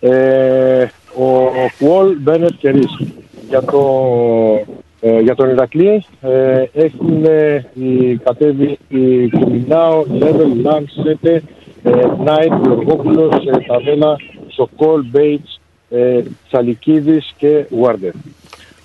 ε, 0.00 0.86
ο 1.18 1.50
Κουόλ, 1.78 2.16
Μπένετ 2.18 2.52
και 2.58 2.70
Ρίς. 2.70 2.98
Για, 3.52 3.62
το, 3.62 3.82
ε, 5.00 5.20
για 5.20 5.34
τον 5.34 5.50
Ηρακλή 5.50 6.04
ε, 6.20 6.64
έχουν 6.72 7.24
ε, 7.24 7.64
η, 7.74 8.16
κατέβει 8.16 8.78
η 8.88 9.28
Κουμινάο, 9.30 10.04
Λέβελ, 10.12 10.60
Λάμ, 10.62 10.84
Σέτε, 11.04 11.42
ε, 11.82 11.90
Νάιτ, 12.24 12.52
Γιωργόπουλος, 12.64 13.34
ε, 13.46 13.58
Ταβέλα, 13.66 14.16
Σοκόλ, 14.48 15.04
Μπέιτς, 15.10 15.60
ε, 15.90 16.20
Τσαλικίδης 16.48 17.34
και 17.36 17.64
Βουάρντερ. 17.70 18.10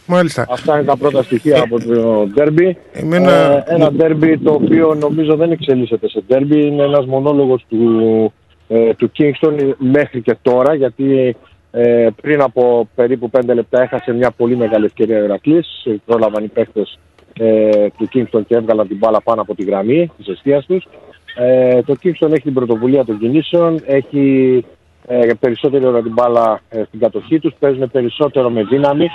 Μάλιστα. 0.05 0.45
Αυτά 0.50 0.74
είναι 0.75 0.83
τα 0.86 0.97
πρώτα 0.97 1.24
στοιχεία 1.24 1.62
από 1.62 1.79
το 1.79 2.27
ντέρμπι. 2.33 2.77
Εμένα- 2.93 3.31
Ε, 3.31 3.63
ένα 3.67 3.91
ντέρμπι 3.91 4.38
το 4.38 4.51
οποίο 4.53 4.93
νομίζω 4.93 5.36
δεν 5.36 5.51
εξελίσσεται 5.51 6.09
σε 6.09 6.24
ντέρμπι. 6.27 6.65
Είναι 6.65 6.83
ένας 6.83 7.05
μονόλογος 7.05 7.65
του, 7.69 8.33
ε, 8.67 8.93
του 8.93 9.12
Kingston 9.17 9.74
μέχρι 9.77 10.21
και 10.21 10.38
τώρα 10.41 10.74
γιατί 10.74 11.36
ε, 11.71 12.07
πριν 12.21 12.41
από 12.41 12.89
περίπου 12.95 13.29
5 13.38 13.41
λεπτά 13.53 13.81
έχασε 13.81 14.13
μια 14.13 14.31
πολύ 14.31 14.55
μεγάλη 14.55 14.86
ευκαιρία 14.86 15.21
ο 15.21 15.24
Ηρακλής. 15.24 15.88
Πρόλαβαν 16.05 16.43
οι 16.43 16.47
παίχτες 16.47 17.00
ε, 17.33 17.88
του 17.97 18.09
Kingston 18.13 18.41
και 18.47 18.55
έβγαλαν 18.55 18.88
την 18.88 18.97
μπάλα 18.97 19.21
πάνω 19.21 19.41
από 19.41 19.55
τη 19.55 19.63
γραμμή 19.63 20.12
της 20.17 20.27
αιστείας 20.27 20.65
τους. 20.65 20.88
Ε, 21.36 21.81
το 21.81 21.95
Kingston 22.03 22.31
έχει 22.31 22.41
την 22.41 22.53
πρωτοβουλία 22.53 23.05
των 23.05 23.19
κινήσεων, 23.19 23.81
έχει 23.86 24.65
ε, 25.07 25.33
περισσότερη 25.39 25.86
ώρα 25.86 26.01
την 26.01 26.12
μπάλα 26.13 26.62
ε, 26.69 26.83
στην 26.88 27.00
κατοχή 27.00 27.39
τους, 27.39 27.53
παίζουν 27.59 27.91
περισσότερο 27.91 28.50
με 28.50 28.63
δύναμη. 28.63 29.05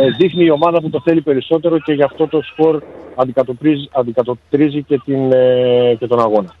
Ε, 0.00 0.10
δείχνει 0.18 0.44
η 0.44 0.50
ομάδα 0.50 0.80
που 0.80 0.90
το 0.90 1.00
θέλει 1.04 1.20
περισσότερο 1.20 1.78
και 1.78 1.92
γι' 1.92 2.02
αυτό 2.02 2.28
το 2.28 2.42
σκορ 2.42 2.82
αντικατοπτρίζει, 3.14 3.88
αντικατοπτρίζει 3.92 4.82
και, 4.82 5.00
την, 5.04 5.32
ε, 5.32 5.94
και 5.98 6.06
τον 6.06 6.20
αγώνα. 6.20 6.54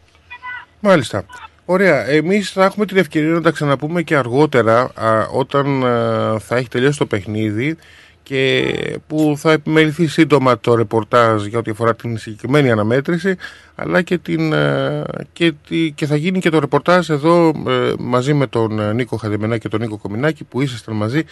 Μάλιστα. 0.80 1.24
Ωραία. 1.68 2.06
Εμείς 2.08 2.50
θα 2.50 2.64
έχουμε 2.64 2.86
την 2.86 2.96
ευκαιρία 2.96 3.30
να 3.32 3.40
τα 3.40 3.50
ξαναπούμε 3.50 4.02
και 4.02 4.16
αργότερα 4.16 4.80
α, 4.94 5.26
όταν 5.32 5.84
α, 5.84 6.38
θα 6.38 6.56
έχει 6.56 6.68
τελειώσει 6.68 6.98
το 6.98 7.06
παιχνίδι 7.06 7.76
και 8.22 8.64
που 9.06 9.34
θα 9.38 9.52
επιμεληθεί 9.52 10.06
σύντομα 10.06 10.58
το 10.58 10.74
ρεπορτάζ 10.74 11.44
για 11.44 11.58
ό,τι 11.58 11.70
αφορά 11.70 11.94
την 11.94 12.18
συγκεκριμένη 12.18 12.70
αναμέτρηση 12.70 13.36
αλλά 13.74 14.02
και, 14.02 14.18
την, 14.18 14.54
α, 14.54 15.04
και, 15.32 15.52
τη- 15.68 15.90
και 15.90 16.06
θα 16.06 16.16
γίνει 16.16 16.38
και 16.40 16.50
το 16.50 16.58
ρεπορτάζ 16.58 17.10
εδώ 17.10 17.48
ε, 17.68 17.92
μαζί 17.98 18.34
με 18.34 18.46
τον 18.46 18.78
ε, 18.80 18.92
Νίκο 18.92 19.16
Χαδεμενά 19.16 19.58
και 19.58 19.68
τον 19.68 19.80
Νίκο 19.80 19.96
Κομινάκη 19.98 20.44
που 20.44 20.60
ήσασταν 20.60 20.96
μαζί 20.96 21.22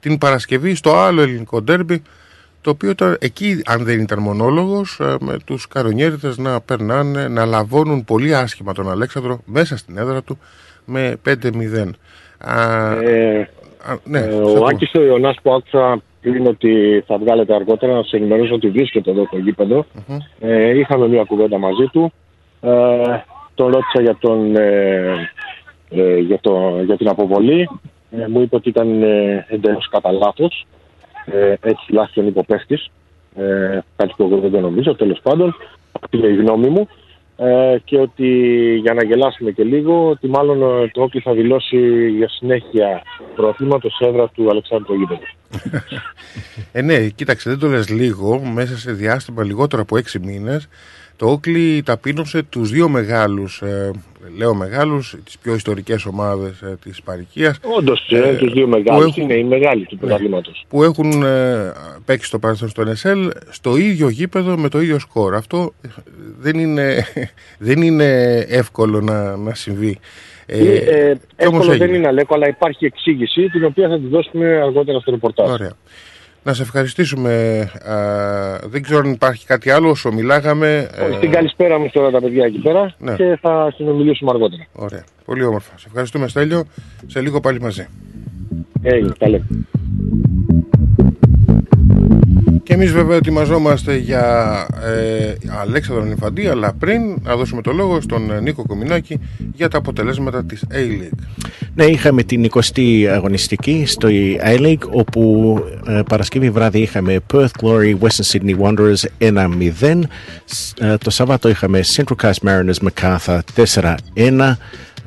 την 0.00 0.18
Παρασκευή 0.18 0.74
στο 0.74 0.96
άλλο 0.96 1.22
ελληνικό 1.22 1.62
ντέρμπι 1.62 2.02
το 2.62 2.70
οποίο 2.70 2.90
ήταν 2.90 3.16
εκεί 3.20 3.62
αν 3.66 3.84
δεν 3.84 4.00
ήταν 4.00 4.18
μονόλογος 4.18 5.00
ε, 5.00 5.16
με 5.20 5.36
τους 5.44 5.68
καρονιέριδες 5.68 6.38
να 6.38 6.60
περνάνε, 6.60 7.28
να 7.28 7.44
λαβώνουν 7.44 8.04
πολύ 8.04 8.34
άσχημα 8.34 8.72
τον 8.72 8.90
Αλέξανδρο 8.90 9.40
μέσα 9.44 9.76
στην 9.76 9.98
έδρα 9.98 10.22
του 10.22 10.38
με 10.84 11.16
5-0. 11.28 11.90
Α, 12.38 12.92
Ε, 13.02 13.48
α, 13.86 13.96
ναι, 14.04 14.18
ε, 14.18 14.22
σε 14.22 14.28
ο 14.30 14.48
ακούω. 14.48 14.64
Άκης 14.64 14.94
ο 14.94 15.02
Ιωνάς 15.02 15.36
που 15.42 15.52
άκουσα 15.52 16.02
πριν 16.20 16.46
ότι 16.46 17.02
θα 17.06 17.18
βγάλετε 17.18 17.54
αργότερα 17.54 17.94
να 17.94 18.02
σε 18.02 18.16
ενημερώσω 18.16 18.54
ότι 18.54 18.68
βρίσκεται 18.68 19.10
εδώ 19.10 19.24
στο 19.24 19.38
γηπεδο 19.38 19.86
Ε, 20.40 20.78
είχαμε 20.78 21.08
μια 21.08 21.24
κουβέντα 21.24 21.58
μαζί 21.58 21.84
του. 21.92 22.12
Ε, 22.60 22.70
τον 23.54 23.66
ρώτησα 23.66 24.00
για, 24.02 24.16
τον, 24.20 24.56
ε, 24.56 25.30
ε, 25.90 26.18
για, 26.18 26.38
το, 26.40 26.80
για 26.84 26.96
την 26.96 27.08
αποβολή. 27.08 27.68
Ε, 28.10 28.26
μου 28.28 28.40
είπε 28.40 28.56
ότι 28.56 28.68
ήταν 28.68 29.02
ε, 29.02 29.46
εντελώς 29.48 29.88
κατά 29.88 30.12
λάθος. 30.12 30.66
Ε, 31.24 31.54
έτσι 31.60 31.84
τουλάχιστον 31.86 32.26
είπε 32.26 32.38
ο 32.38 32.44
παίχτης. 32.44 32.90
Ε, 33.36 33.78
κάτι 33.96 34.14
που 34.16 34.22
εγώ 34.22 34.40
δεν 34.40 34.50
το 34.50 34.60
νομίζω, 34.60 34.94
τέλος 34.94 35.20
πάντων. 35.22 35.54
Αυτή 36.00 36.16
είναι 36.16 36.26
η 36.26 36.36
γνώμη 36.36 36.68
μου. 36.68 36.88
Ε, 37.36 37.78
και 37.84 37.98
ότι 37.98 38.28
για 38.82 38.94
να 38.94 39.04
γελάσουμε 39.04 39.50
και 39.50 39.64
λίγο, 39.64 40.08
ότι 40.08 40.28
μάλλον 40.28 40.62
ε, 40.62 40.88
το 40.88 41.02
Όκλι 41.02 41.20
θα 41.20 41.32
δηλώσει 41.32 42.08
για 42.08 42.28
συνέχεια 42.28 43.02
προαθλήματο 43.34 43.88
έδρα 43.98 44.28
του 44.28 44.50
Αλεξάνδρου 44.50 44.94
Γήπεδου. 44.94 45.20
Ε, 46.72 46.82
ναι, 46.82 47.08
κοίταξε, 47.08 47.50
δεν 47.50 47.58
το 47.58 47.66
λες 47.66 47.88
λίγο. 47.88 48.40
Μέσα 48.40 48.76
σε 48.76 48.92
διάστημα 48.92 49.44
λιγότερο 49.44 49.82
από 49.82 49.96
έξι 49.96 50.18
μήνες 50.18 50.68
το 51.16 51.26
Όκλι 51.30 51.82
ταπείνωσε 51.82 52.42
τους 52.42 52.70
δύο 52.70 52.88
μεγάλους, 52.88 53.60
ε, 53.62 53.90
λέω 54.36 54.54
μεγάλους, 54.54 55.16
τις 55.24 55.38
πιο 55.38 55.54
ιστορικές 55.54 56.04
ομάδες 56.04 56.60
ε, 56.62 56.76
της 56.84 57.02
Παρικίας. 57.02 57.58
Όντως, 57.78 58.08
ε, 58.10 58.28
Ε, 58.28 58.34
τους 58.36 58.52
δύο 58.52 58.64
που 58.64 58.70
μεγάλους 58.70 59.04
έχουν- 59.16 59.22
είναι 59.22 59.34
οι 59.34 59.44
μεγάλοι 59.44 59.84
του 59.84 59.94
Ναι. 59.94 60.00
πρωταθλήματος. 60.00 60.64
που 60.68 60.82
έχουν 60.82 61.22
ε, 61.22 61.72
παίξει 62.04 62.26
στο 62.26 62.38
παρελθόν 62.38 62.68
στο 62.68 62.82
NSL 62.82 63.30
στο 63.50 63.76
ίδιο 63.76 64.08
γήπεδο 64.08 64.56
με 64.56 64.68
το 64.68 64.80
ίδιο 64.80 64.98
σκορ. 64.98 65.34
Αυτό 65.34 65.72
ε, 65.82 65.88
δεν 66.38 66.58
είναι, 66.58 67.04
δεν 67.68 67.82
είναι 67.82 68.36
εύκολο 68.48 69.00
να, 69.00 69.36
να 69.36 69.54
συμβεί. 69.54 69.98
Ε, 70.46 70.58
ε, 70.58 71.14
και 71.36 71.46
όμως 71.46 71.60
εύκολο 71.60 71.62
δεν 71.64 71.80
έγινε; 71.82 71.96
είναι, 71.96 72.06
Αλέκο, 72.06 72.34
αλλά 72.34 72.48
υπάρχει 72.48 72.84
εξήγηση 72.84 73.48
την 73.48 73.64
οποία 73.64 73.88
θα 73.88 73.98
τη 74.00 74.06
δώσουμε 74.06 74.46
αργότερα 74.46 75.00
στο 75.00 75.10
ρεπορτάζ. 75.10 75.50
Ωραία. 75.50 75.72
Να 76.44 76.54
σε 76.54 76.62
ευχαριστήσουμε. 76.62 77.60
Α, 77.84 77.96
δεν 78.68 78.82
ξέρω 78.82 78.98
αν 78.98 79.12
υπάρχει 79.12 79.46
κάτι 79.46 79.70
άλλο 79.70 79.90
όσο 79.90 80.12
μιλάγαμε. 80.12 80.88
ε, 80.94 81.12
Στην 81.16 81.30
καλησπέρα 81.30 81.78
μου 81.78 81.88
τώρα 81.92 82.10
τα 82.10 82.20
παιδιά 82.20 82.44
εκεί 82.44 82.58
πέρα 82.58 82.94
Ναι. 82.98 83.14
και 83.14 83.38
θα 83.40 83.72
συνομιλήσουμε 83.76 84.30
αργότερα. 84.34 84.66
Ωραία. 84.72 85.04
Πολύ 85.24 85.44
όμορφα. 85.44 85.78
Σε 85.78 85.84
ευχαριστούμε 85.88 86.28
Στέλιο. 86.28 86.64
Σε 87.06 87.20
λίγο 87.20 87.40
πάλι 87.40 87.60
μαζί. 87.60 87.86
Έγινε, 88.82 89.12
τα 89.18 89.28
λέμε. 89.28 89.46
Και 92.62 92.74
εμείς 92.74 92.92
βέβαια 92.92 93.16
ετοιμαζόμαστε 93.16 93.96
για 93.96 94.22
ε, 94.84 95.32
Αλέξανδρο 95.60 96.04
Νιφαντή, 96.04 96.46
αλλά 96.46 96.72
πριν 96.78 97.00
να 97.22 97.36
δώσουμε 97.36 97.62
το 97.62 97.72
λόγο 97.72 98.00
στον 98.00 98.30
ε, 98.30 98.40
Νίκο 98.40 98.64
Κομινάκη 98.66 99.18
για 99.54 99.68
τα 99.68 99.78
αποτελέσματα 99.78 100.44
της 100.44 100.64
A-League. 100.72 101.18
Ναι, 101.74 101.84
είχαμε 101.84 102.22
την 102.22 102.50
20η 102.54 103.04
αγωνιστική 103.04 103.84
στο 103.86 104.08
A-League 104.44 104.88
όπου 104.90 105.58
ε, 105.88 106.00
Παρασκευή 106.08 106.50
βράδυ 106.50 106.78
είχαμε 106.80 107.18
Perth 107.32 107.46
Glory 107.62 107.94
Western 107.98 108.30
Sydney 108.32 108.56
Wanderers 108.60 109.04
1-0. 109.18 109.98
Σ- 110.44 110.80
ε, 110.82 110.96
το 110.96 111.10
Σαββάτο 111.10 111.48
είχαμε 111.48 111.80
Central 111.96 112.14
Coast 112.22 112.48
Mariners 112.48 112.88
Macarthur 112.88 113.38
4-1. 113.56 114.56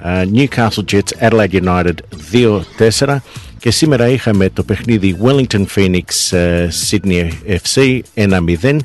ε, 0.04 0.26
Newcastle 0.34 0.84
Jets 0.92 1.30
Adelaide 1.30 1.62
United 1.64 1.94
2-4 2.32 3.18
και 3.66 3.72
σήμερα 3.72 4.08
είχαμε 4.08 4.50
το 4.50 4.64
παιχνίδι 4.64 5.18
Wellington 5.24 5.66
Phoenix 5.76 6.38
ε, 6.38 6.68
Sydney 6.90 7.30
FC 7.64 8.00
1-0 8.16 8.78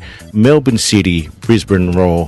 Melbourne 0.44 0.78
City 0.90 1.22
Brisbane 1.48 1.94
Roar 1.94 2.26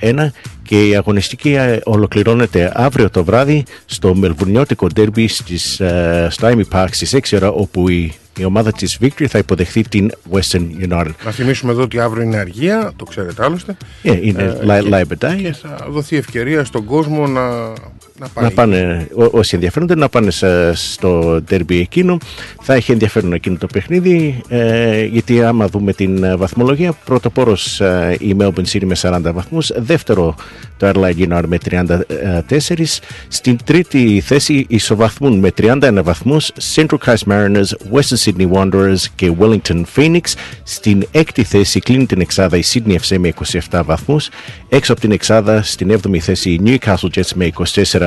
2-1 0.00 0.26
και 0.62 0.88
η 0.88 0.96
αγωνιστική 0.96 1.52
ε, 1.54 1.78
ολοκληρώνεται 1.84 2.72
αύριο 2.74 3.10
το 3.10 3.24
βράδυ 3.24 3.62
στο 3.86 4.14
μελβουρνιώτικο 4.14 4.86
ντέρμπι 4.86 5.28
στις, 5.28 5.80
ε, 5.80 6.28
στο 6.30 6.48
Amy 6.48 6.62
Park 6.78 6.86
στις 6.90 7.14
6 7.14 7.18
ώρα 7.36 7.48
όπου 7.50 7.88
η, 7.88 8.12
η 8.38 8.44
ομάδα 8.44 8.72
της 8.72 8.98
Victory 9.00 9.26
θα 9.28 9.38
υποδεχθεί 9.38 9.82
την 9.88 10.10
Western 10.32 10.66
United. 10.90 11.10
Να 11.24 11.30
θυμίσουμε 11.30 11.72
εδώ 11.72 11.82
ότι 11.82 12.00
αύριο 12.00 12.22
είναι 12.22 12.36
αργία, 12.36 12.92
το 12.96 13.04
ξέρετε 13.04 13.44
άλλωστε. 13.44 13.76
Ε, 14.02 14.18
είναι 14.22 14.42
Ε, 14.42 14.58
li- 14.62 14.82
και- 14.82 14.88
live 14.90 15.24
day. 15.30 15.36
Και 15.42 15.52
θα 15.52 15.86
δοθεί 15.90 16.16
ευκαιρία 16.16 16.64
στον 16.64 16.84
κόσμο 16.84 17.26
να, 17.26 17.72
να 18.18 18.28
πάει. 18.28 18.44
να 18.44 18.50
πάνε, 18.50 19.08
ό- 19.14 19.28
όσοι 19.38 19.54
ενδιαφέρονται 19.54 19.94
να 19.94 20.08
πάνε 20.08 20.30
σε- 20.30 20.74
στο 20.74 21.40
derby 21.50 21.78
εκείνο. 21.80 22.18
Θα 22.62 22.74
έχει 22.74 22.92
ενδιαφέρον 22.92 23.32
εκείνο 23.32 23.56
το 23.56 23.66
παιχνίδι 23.66 24.40
ε, 24.48 25.04
γιατί 25.04 25.42
άμα 25.42 25.66
δούμε 25.68 25.92
την 25.92 26.24
ε, 26.24 26.36
βαθμολογία 26.36 26.92
πρωτοπόρος 27.04 27.80
ε, 27.80 28.16
η 28.20 28.36
Melbourne 28.38 28.64
City 28.72 28.84
με 28.84 28.96
40 29.00 29.20
βαθμούς 29.34 29.70
δεύτερο 29.76 30.34
το 30.76 30.88
Adelaide 30.94 31.28
United 31.28 31.42
με 31.46 31.58
34 31.70 32.84
στην 33.28 33.56
τρίτη 33.64 34.20
θέση 34.20 34.64
ισοβαθμούν 34.68 35.38
με 35.38 35.50
31 35.60 36.00
βαθμούς 36.04 36.50
Central 36.74 36.96
Coast 37.06 37.22
Mariners, 37.28 37.70
Western 37.92 38.16
Sydney 38.24 38.50
Wanderers 38.52 39.04
και 39.14 39.32
Wellington 39.40 39.82
Phoenix. 39.96 40.20
Στην 40.62 41.06
έκτη 41.10 41.44
θέση 41.44 41.80
κλείνει 41.80 42.06
την 42.06 42.20
εξάδα 42.20 42.56
η 42.56 42.62
Sydney 42.72 42.96
FC 43.08 43.16
με 43.18 43.32
27 43.70 43.80
βαθμούς. 43.84 44.28
Έξω 44.68 44.92
από 44.92 45.00
την 45.00 45.10
εξάδα 45.12 45.62
στην 45.62 46.00
7η 46.02 46.18
θέση 46.18 46.50
η 46.50 46.60
Newcastle 46.64 47.08
Jets 47.14 47.30
με 47.34 47.50
24 47.54 48.00
ε, 48.00 48.03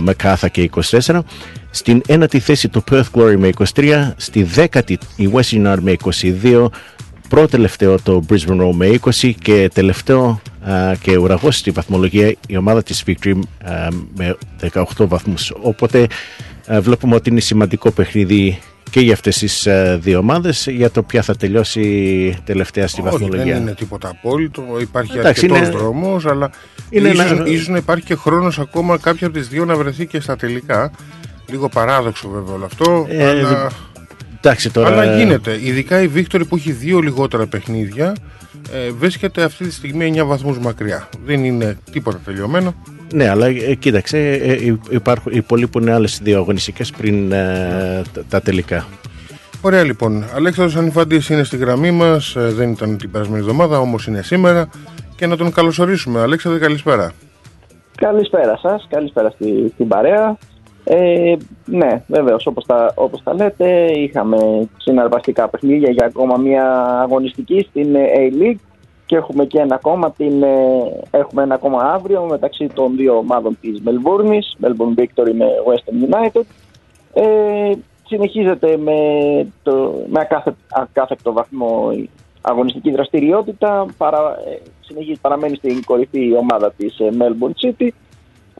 με 0.00 0.14
Κάθα 0.14 0.48
και 0.48 0.70
24. 1.04 1.20
Στην 1.70 2.02
ένατη 2.06 2.38
θέση 2.38 2.68
το 2.68 2.82
Perth 2.90 3.04
Glory 3.14 3.36
με 3.38 3.50
23. 3.74 4.12
Στη 4.16 4.42
δέκατη 4.42 4.98
η 5.16 5.30
West 5.32 5.66
United 5.66 5.78
με 5.80 5.96
22. 6.42 6.66
Πρώτο 7.28 7.48
τελευταίο 7.48 8.00
το 8.00 8.24
Brisbane 8.28 8.60
Roar 8.60 8.72
με 8.72 8.98
20 9.00 9.32
και 9.42 9.70
τελευταίο 9.74 10.40
α, 10.60 10.94
και 11.00 11.16
ουραγός 11.16 11.56
στη 11.56 11.70
βαθμολογία 11.70 12.34
η 12.46 12.56
ομάδα 12.56 12.82
της 12.82 13.04
Victory 13.06 13.34
α, 13.64 13.88
με 14.14 14.36
18 14.72 14.82
βαθμούς. 14.98 15.52
Οπότε 15.60 16.06
α, 16.72 16.80
βλέπουμε 16.80 17.14
ότι 17.14 17.30
είναι 17.30 17.40
σημαντικό 17.40 17.90
παιχνίδι 17.90 18.58
και 18.90 19.00
για 19.00 19.12
αυτές 19.12 19.38
τις 19.38 19.66
α, 19.66 19.98
δύο 19.98 20.18
ομάδες 20.18 20.66
για 20.70 20.90
το 20.90 21.02
ποια 21.02 21.22
θα 21.22 21.34
τελειώσει 21.36 22.36
τελευταία 22.44 22.86
στη 22.88 23.00
Όχι, 23.00 23.10
βαθμολογία. 23.10 23.44
δεν 23.54 23.62
είναι 23.62 23.74
τίποτα 23.74 24.08
απόλυτο. 24.08 24.62
Υπάρχει 24.80 25.18
Εντάξει, 25.18 25.44
αρκετός 25.46 25.68
είναι- 25.68 25.78
δρόμος, 25.78 26.26
αλλά 26.26 26.50
είναι 26.90 27.08
ίσως, 27.08 27.30
ένα- 27.30 27.46
ίσως 27.46 27.68
να 27.68 27.76
υπάρχει 27.76 28.04
και 28.04 28.14
χρόνος 28.14 28.58
ακόμα 28.58 28.98
κάποια 28.98 29.26
από 29.26 29.36
τις 29.38 29.48
δύο 29.48 29.64
να 29.64 29.76
βρεθεί 29.76 30.06
και 30.06 30.20
στα 30.20 30.36
τελικά. 30.36 30.90
Λίγο 31.50 31.68
παράδοξο 31.68 32.28
βέβαια 32.28 32.54
όλο 32.54 32.64
αυτό, 32.64 33.06
Ε, 33.08 33.28
αλλά, 33.28 33.70
Εντάξει 34.40 34.70
τώρα... 34.70 34.88
αλλά 34.88 35.16
γίνεται. 35.16 35.58
Ειδικά 35.62 36.02
η 36.02 36.08
Βίκτορη 36.08 36.44
που 36.44 36.56
έχει 36.56 36.72
δύο 36.72 36.98
λιγότερα 37.00 37.46
παιχνίδια 37.46 38.12
ε, 38.72 38.90
βρίσκεται 38.98 39.42
αυτή 39.42 39.64
τη 39.64 39.72
στιγμή 39.72 40.12
9 40.16 40.24
βαθμούς 40.26 40.58
μακριά. 40.58 41.08
Δεν 41.24 41.44
είναι 41.44 41.78
τίποτα 41.92 42.20
τελειωμένο. 42.24 42.74
Ναι, 43.12 43.28
αλλά 43.28 43.46
ε, 43.46 43.74
κοίταξε, 43.74 44.18
ε, 44.18 44.52
ε, 44.52 44.76
υπάρχουν, 44.90 45.32
υπολείπουν 45.32 45.88
άλλες 45.88 46.20
δύο 46.22 46.38
αγωνιστικές 46.38 46.90
πριν 46.90 47.32
ε, 47.32 48.02
τα, 48.12 48.24
τα 48.28 48.40
τελικά. 48.40 48.86
Ωραία 49.62 49.82
λοιπόν. 49.82 50.24
Αλέξανδρος 50.34 50.76
Ανιφαντής 50.76 51.28
είναι 51.28 51.42
στη 51.42 51.56
γραμμή 51.56 51.90
μας. 51.90 52.36
ε, 52.36 52.40
δεν 52.40 52.70
ήταν 52.70 52.96
την 52.96 53.10
περασμένη 53.10 53.40
εβδομάδα, 53.40 53.78
όμως 53.78 54.06
είναι 54.06 54.22
σήμερα. 54.22 54.68
Και 55.16 55.26
να 55.26 55.36
τον 55.36 55.52
καλωσορίσουμε. 55.52 56.20
Αλέξανδρε, 56.20 56.60
καλησπέρα. 56.60 57.12
Καλησπέρα 57.94 58.56
σας, 58.56 58.86
καλησπέρα 58.90 59.30
στη, 59.30 59.70
στην 59.74 59.88
παρέα. 59.88 60.36
Ε, 60.84 61.34
ναι, 61.64 62.02
βεβαίως, 62.06 62.46
όπως 62.46 62.66
τα, 62.66 62.92
όπως 62.94 63.22
τα 63.22 63.34
λέτε, 63.34 63.90
είχαμε 63.96 64.36
συναρπαστικά 64.76 65.48
παιχνίδια 65.48 65.90
για 65.90 66.06
ακόμα 66.06 66.36
μια 66.36 66.64
αγωνιστική 67.02 67.66
στην 67.70 67.94
ε, 67.94 68.06
A-League 68.18 68.58
και 69.08 69.16
έχουμε 69.16 69.44
και 69.44 69.58
ένα 69.58 69.74
ακόμα, 69.74 70.10
την, 70.10 70.42
ε, 70.42 70.48
έχουμε 71.10 71.42
ένα 71.42 71.54
ακόμα 71.54 71.82
αύριο 71.82 72.26
μεταξύ 72.30 72.66
των 72.74 72.96
δύο 72.96 73.16
ομάδων 73.16 73.58
της 73.60 73.80
Μελβούρνης, 73.80 74.56
Melbourne 74.62 75.00
Victory 75.00 75.32
με 75.32 75.46
Western 75.66 76.14
United. 76.14 76.42
Ε, 77.12 77.72
συνεχίζεται 78.06 78.76
με, 78.76 78.96
το, 79.62 80.02
με 80.08 80.20
ακάθε, 80.20 80.56
ακάθεκτο 80.72 81.32
βαθμό 81.32 81.90
η 81.94 82.10
αγωνιστική 82.40 82.90
δραστηριότητα, 82.90 83.86
παρα, 83.96 84.18
ε, 84.46 84.60
συνεχίζει, 84.80 85.20
παραμένει 85.20 85.56
στην 85.56 85.84
κορυφή 85.84 86.26
η 86.26 86.36
ομάδα 86.36 86.72
της 86.72 86.98
ε, 86.98 87.08
Melbourne 87.18 87.66
City. 87.66 87.88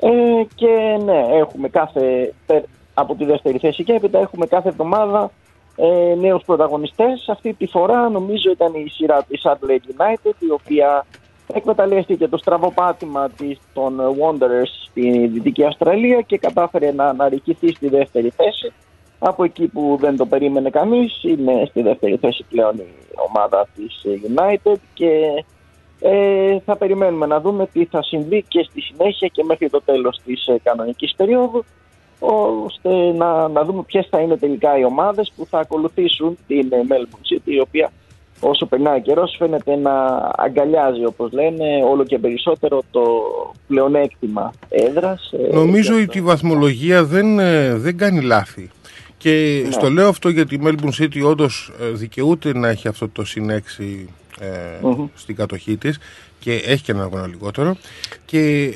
Ε, 0.01 0.43
και 0.55 0.99
ναι, 1.05 1.25
έχουμε 1.33 1.69
κάθε, 1.69 2.33
πε- 2.47 2.65
από 2.95 3.15
τη 3.15 3.25
δεύτερη 3.25 3.59
θέση 3.59 3.85
και 3.85 3.93
έπειτα 3.93 4.19
έχουμε 4.19 4.47
κάθε 4.47 4.69
εβδομάδα 4.69 5.31
ε, 5.81 6.15
νέους 6.15 6.43
πρωταγωνιστές. 6.45 7.29
Αυτή 7.29 7.55
τη 7.55 7.67
φορά 7.67 8.09
νομίζω 8.09 8.51
ήταν 8.51 8.75
η 8.75 8.89
σειρά 8.89 9.23
της 9.23 9.43
Adelaide 9.45 9.91
United 9.97 10.35
η 10.39 10.51
οποία 10.51 11.07
εκμεταλλεύτηκε 11.55 12.29
το 12.29 12.37
στραβοπάτημα 12.37 13.29
της 13.31 13.59
των 13.73 14.01
Wanderers 14.01 14.89
στη 14.89 15.27
Δυτική 15.27 15.65
Αυστραλία 15.65 16.21
και 16.21 16.39
κατάφερε 16.39 16.93
να 16.93 17.05
αναρρικηθεί 17.05 17.69
στη 17.69 17.89
δεύτερη 17.89 18.31
θέση. 18.37 18.73
Από 19.19 19.45
εκεί 19.45 19.67
που 19.67 19.97
δεν 20.01 20.17
το 20.17 20.27
περίμενε 20.27 20.71
κανείς 20.71 21.23
είναι 21.23 21.65
στη 21.69 21.83
δεύτερη 21.83 22.17
θέση 22.17 22.45
πλέον 22.51 22.77
η 22.77 22.95
ομάδα 23.29 23.69
της 23.75 24.05
ε, 24.05 24.21
United 24.35 24.77
και 24.95 25.45
ε, 26.01 26.59
θα 26.65 26.77
περιμένουμε 26.77 27.27
να 27.27 27.41
δούμε 27.41 27.67
τι 27.67 27.85
θα 27.85 28.03
συμβεί 28.03 28.45
και 28.49 28.63
στη 28.63 28.81
συνέχεια 28.81 29.29
και 29.29 29.45
μέχρι 29.45 29.71
το 29.71 29.83
τέλος 29.85 30.21
της 30.25 30.47
ε, 30.47 30.59
κανονικής 30.63 31.15
περίοδου 31.17 31.65
ώστε 32.19 32.89
να, 33.17 33.49
να 33.49 33.65
δούμε 33.65 33.83
ποιες 33.83 34.07
θα 34.11 34.21
είναι 34.21 34.37
τελικά 34.37 34.79
οι 34.79 34.85
ομάδες 34.85 35.33
που 35.37 35.47
θα 35.51 35.59
ακολουθήσουν 35.59 36.39
την 36.47 36.69
ε, 36.73 36.77
Melbourne 36.89 37.35
City 37.35 37.51
η 37.51 37.61
οποία 37.61 37.93
όσο 38.41 38.67
περνάει 38.67 38.97
ο 38.97 39.01
καιρός 39.01 39.35
φαίνεται 39.39 39.77
να 39.77 39.93
αγκαλιάζει 40.37 41.05
όπως 41.05 41.33
λένε 41.33 41.65
όλο 41.91 42.05
και 42.05 42.19
περισσότερο 42.19 42.83
το 42.91 43.03
πλεονέκτημα 43.67 44.53
έδρας. 44.69 45.33
ε, 45.51 45.55
Νομίζω 45.55 45.95
και 45.97 46.03
ότι 46.03 46.19
η 46.19 46.23
βαθμολογία 46.23 47.05
δεν, 47.05 47.39
ε, 47.39 47.75
δεν 47.75 47.97
κάνει 47.97 48.21
λάθη. 48.21 48.71
Και 49.19 49.63
Ναι. 49.65 49.71
στο 49.71 49.91
λέω 49.91 50.09
αυτό 50.09 50.29
γιατί 50.29 50.55
η 50.55 50.61
Melbourne 50.65 51.03
City 51.03 51.23
όντως 51.25 51.73
δικαιούται 51.93 52.53
να 52.59 52.69
έχει 52.69 52.89
αυτό 52.89 53.09
το 53.09 53.25
συνέξι 53.25 54.09
ε, 54.41 54.47
Μμμ. 54.83 55.07
στην 55.15 55.37
κατοχή 55.37 55.77
της 55.77 55.99
και 56.41 56.53
έχει 56.53 56.83
και 56.83 56.93
ένα 56.93 57.03
αγώνα 57.03 57.27
λιγότερο. 57.27 57.77
Και 58.25 58.73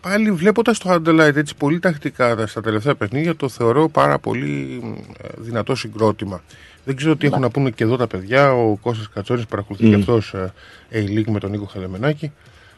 πάλι 0.00 0.30
βλέποντας 0.30 0.78
το 0.78 0.94
Adelaide 0.94 1.36
έτσι 1.36 1.54
πολύ 1.56 1.78
τακτικά 1.78 2.46
στα 2.46 2.60
τελευταία 2.60 2.94
παιχνίδια 2.94 3.36
το 3.36 3.48
θεωρώ 3.48 3.88
πάρα 3.88 4.18
πολύ 4.18 4.80
ε, 5.22 5.28
δυνατό 5.36 5.74
συγκρότημα. 5.74 6.42
Δεν 6.84 6.96
ξέρω 6.96 7.16
τι 7.16 7.26
έχουν 7.26 7.40
να 7.40 7.50
πούνε 7.50 7.70
και 7.70 7.84
εδώ 7.84 7.96
τα 7.96 8.06
παιδιά. 8.06 8.52
Ο 8.52 8.76
Κώστας 8.76 9.08
Κατσόνης 9.08 9.46
παρακολουθεί 9.46 9.88
και 9.88 9.94
αυτός 9.94 10.34
ε, 10.34 10.52
A-League 10.92 11.30
με 11.30 11.38
τον 11.38 11.50
Νίκο 11.50 11.64
Χαλεμενάκη. 11.64 12.32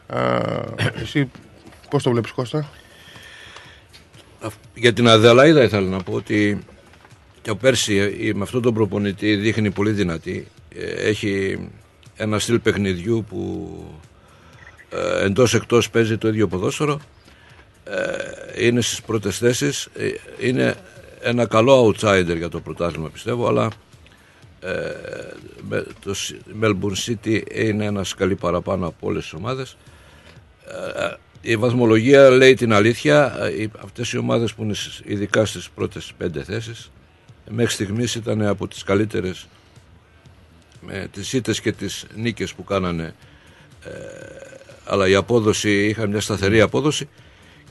Α, 0.07 0.39
εσύ 1.01 1.31
πώς 1.89 2.03
το 2.03 2.11
βλέπεις 2.11 2.31
Κώστα; 2.31 2.69
Για 4.73 4.93
την 4.93 5.07
Αδελαίδα 5.07 5.63
ήθελα 5.63 5.87
να 5.87 6.03
πω 6.03 6.13
ότι 6.13 6.63
και 7.41 7.53
πέρσι 7.53 7.95
ε, 7.95 8.33
με 8.33 8.43
αυτόν 8.43 8.61
τον 8.61 8.73
προπονητή 8.73 9.35
δείχνει 9.35 9.71
πολύ 9.71 9.91
δυνατή. 9.91 10.47
Ε, 10.75 11.07
έχει 11.09 11.59
ένα 12.15 12.39
στυλ 12.39 12.59
παιχνιδιού 12.59 13.25
που 13.29 13.69
ε, 14.95 15.25
εντός 15.25 15.53
εκτός 15.53 15.89
παίζει 15.89 16.17
το 16.17 16.27
ίδιο 16.27 16.47
ποδόσφαιρο. 16.47 16.99
Ε, 17.83 18.65
είναι 18.65 18.81
στις 18.81 19.01
πρώτες 19.01 19.37
θέσεις. 19.37 19.87
Ε, 19.95 20.09
είναι 20.39 20.75
ένα 21.21 21.45
καλό 21.45 21.87
outsider 21.87 22.35
για 22.37 22.49
το 22.49 22.59
πρωτάθλημα 22.59 23.09
πιστεύω, 23.09 23.47
αλλά 23.47 23.69
ε, 24.59 24.69
το 25.99 26.15
Melbourne 26.61 27.05
City 27.05 27.41
είναι 27.53 27.85
ένας 27.85 28.07
σκαλί 28.09 28.35
παραπάνω 28.35 28.87
από 28.87 29.07
όλες 29.07 29.23
τις 29.23 29.33
ομάδες. 29.33 29.77
Ε, 30.67 31.13
η 31.41 31.55
βαθμολογία 31.55 32.29
λέει 32.29 32.53
την 32.53 32.73
αλήθεια. 32.73 33.37
Αυτές 33.83 34.11
οι 34.11 34.17
ομάδες 34.17 34.53
που 34.53 34.63
είναι 34.63 34.75
ειδικά 35.03 35.45
στις 35.45 35.69
πρώτες 35.69 36.11
πέντε 36.17 36.43
θέσεις 36.43 36.91
μέχρι 37.49 37.73
στιγμής 37.73 38.15
ήταν 38.15 38.41
από 38.41 38.67
τις 38.67 38.83
καλύτερες 38.83 39.47
με 40.81 41.07
τις 41.11 41.33
ήττες 41.33 41.61
και 41.61 41.71
τις 41.71 42.05
νίκες 42.15 42.53
που 42.53 42.63
κάνανε 42.63 43.13
ε, 43.83 43.89
αλλά 44.85 45.07
η 45.07 45.15
απόδοση 45.15 45.85
είχαν 45.85 46.09
μια 46.09 46.21
σταθερή 46.21 46.61
απόδοση 46.61 47.07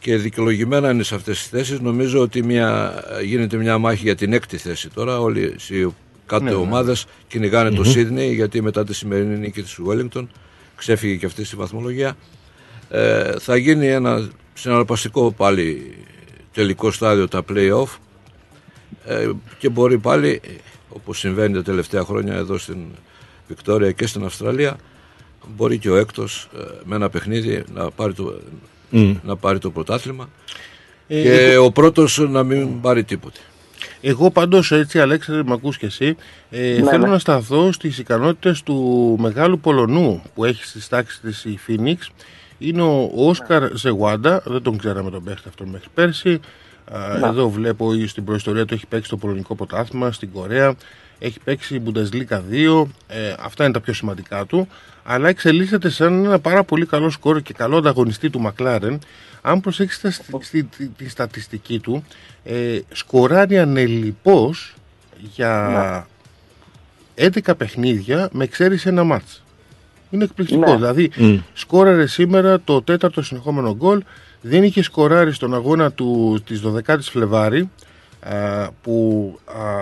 και 0.02 0.16
δικαιολογημένα 0.16 0.90
είναι 0.90 1.02
σε 1.02 1.14
αυτές 1.14 1.38
τις 1.38 1.48
θέσεις. 1.48 1.80
Νομίζω 1.80 2.20
ότι 2.20 2.42
μια, 2.42 2.94
γίνεται 3.24 3.56
μια 3.56 3.78
μάχη 3.78 4.02
για 4.02 4.14
την 4.14 4.32
έκτη 4.32 4.56
θέση 4.56 4.88
τώρα. 4.90 5.20
Όλοι 5.20 5.40
οι 5.68 5.86
κάτω 6.26 6.44
ναι, 6.44 6.50
ναι. 6.50 6.56
ομάδες 6.56 7.06
κυνηγάνε 7.28 7.70
το 7.70 7.84
Σίδνεϊ 7.84 8.34
γιατί 8.34 8.62
μετά 8.62 8.84
τη 8.84 8.94
σημερινή 8.94 9.38
νίκη 9.38 9.62
της 9.62 9.78
Wellington 9.88 10.26
ξέφυγε 10.76 11.16
και 11.16 11.26
αυτή 11.26 11.44
στη 11.44 11.56
βαθμολογία. 11.56 12.16
Ε, 12.88 13.38
θα 13.38 13.56
γίνει 13.56 13.86
ένα 13.86 14.28
συναρπαστικό 14.54 15.32
πάλι 15.32 15.96
τελικό 16.52 16.90
στάδιο 16.90 17.28
τα 17.28 17.44
play-off. 17.48 17.88
Ε, 19.06 19.30
και 19.58 19.68
μπορεί 19.68 19.98
πάλι 19.98 20.40
όπως 20.88 21.18
συμβαίνει 21.18 21.54
τα 21.54 21.62
τελευταία 21.62 22.04
χρόνια 22.04 22.34
εδώ 22.34 22.58
στην 22.58 22.78
Βικτόρια 23.48 23.92
και 23.92 24.06
στην 24.06 24.24
Αυστραλία 24.24 24.76
μπορεί 25.56 25.78
και 25.78 25.90
ο 25.90 25.96
έκτος 25.96 26.48
ε, 26.58 26.62
με 26.84 26.96
ένα 26.96 27.10
παιχνίδι 27.10 27.64
να 27.74 27.90
πάρει 27.90 28.12
το, 28.12 28.40
να 29.22 29.36
πάρει 29.36 29.58
το 29.58 29.70
πρωτάθλημα 29.70 30.28
ε, 31.08 31.22
και 31.22 31.56
ο 31.56 31.70
πρώτος 31.70 32.18
να 32.18 32.42
μην 32.42 32.80
πάρει 32.80 33.04
τίποτε. 33.04 33.38
Εγώ 34.00 34.30
πάντως 34.30 34.72
έτσι 34.72 35.00
Αλέξανδρε 35.00 35.42
με 35.44 35.52
ακούς 35.52 35.78
και 35.78 35.86
εσύ 35.86 36.16
ε, 36.50 36.80
ναι, 36.80 36.90
θέλω 36.90 37.04
ναι. 37.04 37.12
να 37.12 37.18
σταθώ 37.18 37.72
στις 37.72 37.98
ικανότητες 37.98 38.62
του 38.62 39.16
μεγάλου 39.20 39.58
Πολωνού 39.58 40.22
που 40.34 40.44
έχει 40.44 40.64
στις 40.64 40.88
τάξεις 40.88 41.20
της 41.20 41.44
η 41.44 41.58
Phoenix 41.68 41.96
είναι 42.58 42.82
ο 42.82 43.10
Όσκαρ 43.14 43.76
Ζεγουάντα, 43.76 44.42
δεν 44.44 44.62
τον 44.62 44.78
ξέραμε 44.78 45.10
τον 45.10 45.24
παίχτη 45.24 45.48
αυτό 45.48 45.66
μέχρι 45.66 45.88
πέρσι 45.94 46.40
εδώ 47.24 47.50
βλέπω 47.50 47.92
στην 48.06 48.24
προϊστορία 48.24 48.64
του 48.64 48.74
έχει 48.74 48.86
παίξει 48.86 49.10
το 49.10 49.16
πολωνικό 49.16 49.54
ποτάθμα 49.54 50.12
στην 50.12 50.32
Κορέα. 50.32 50.74
Έχει 51.18 51.40
παίξει 51.44 51.74
η 51.74 51.82
Bundesliga 51.86 52.40
2. 52.50 52.84
Ε, 53.06 53.34
αυτά 53.38 53.64
είναι 53.64 53.72
τα 53.72 53.80
πιο 53.80 53.92
σημαντικά 53.92 54.46
του. 54.46 54.68
Αλλά 55.04 55.28
εξελίσσεται 55.28 55.90
σαν 55.90 56.24
ένα 56.24 56.38
πάρα 56.38 56.64
πολύ 56.64 56.86
καλό 56.86 57.10
σκόρ 57.10 57.42
και 57.42 57.52
καλό 57.52 57.76
ανταγωνιστή 57.76 58.30
του 58.30 58.40
Μακλάρεν. 58.40 58.98
Αν 59.40 59.60
προσέξετε 59.60 60.10
στη, 60.40 60.68
τη, 60.96 61.08
στατιστική 61.08 61.78
του, 61.78 62.04
ε, 62.44 62.78
σκοράρει 62.92 63.58
ανελιπώς 63.58 64.74
για 65.34 66.06
11 67.14 67.56
παιχνίδια 67.56 68.28
με 68.32 68.44
εξαίρεση 68.44 68.88
ένα 68.88 69.04
μάτς. 69.04 69.42
Είναι 70.10 70.24
εκπληκτικό. 70.24 70.70
Ναι. 70.70 70.76
Δηλαδή, 70.76 71.10
mm. 71.16 71.38
σκόραρε 71.52 72.06
σήμερα 72.06 72.60
το 72.60 72.82
τέταρτο 72.82 73.22
συνεχόμενο 73.22 73.74
γκολ 73.74 74.02
δεν 74.40 74.62
είχε 74.62 74.82
σκοράρει 74.82 75.32
στον 75.32 75.54
αγώνα 75.54 75.92
του 75.92 76.40
της 76.46 76.62
12 76.64 76.98
η 76.98 77.02
Φλεβάρη 77.02 77.70
που 78.82 79.38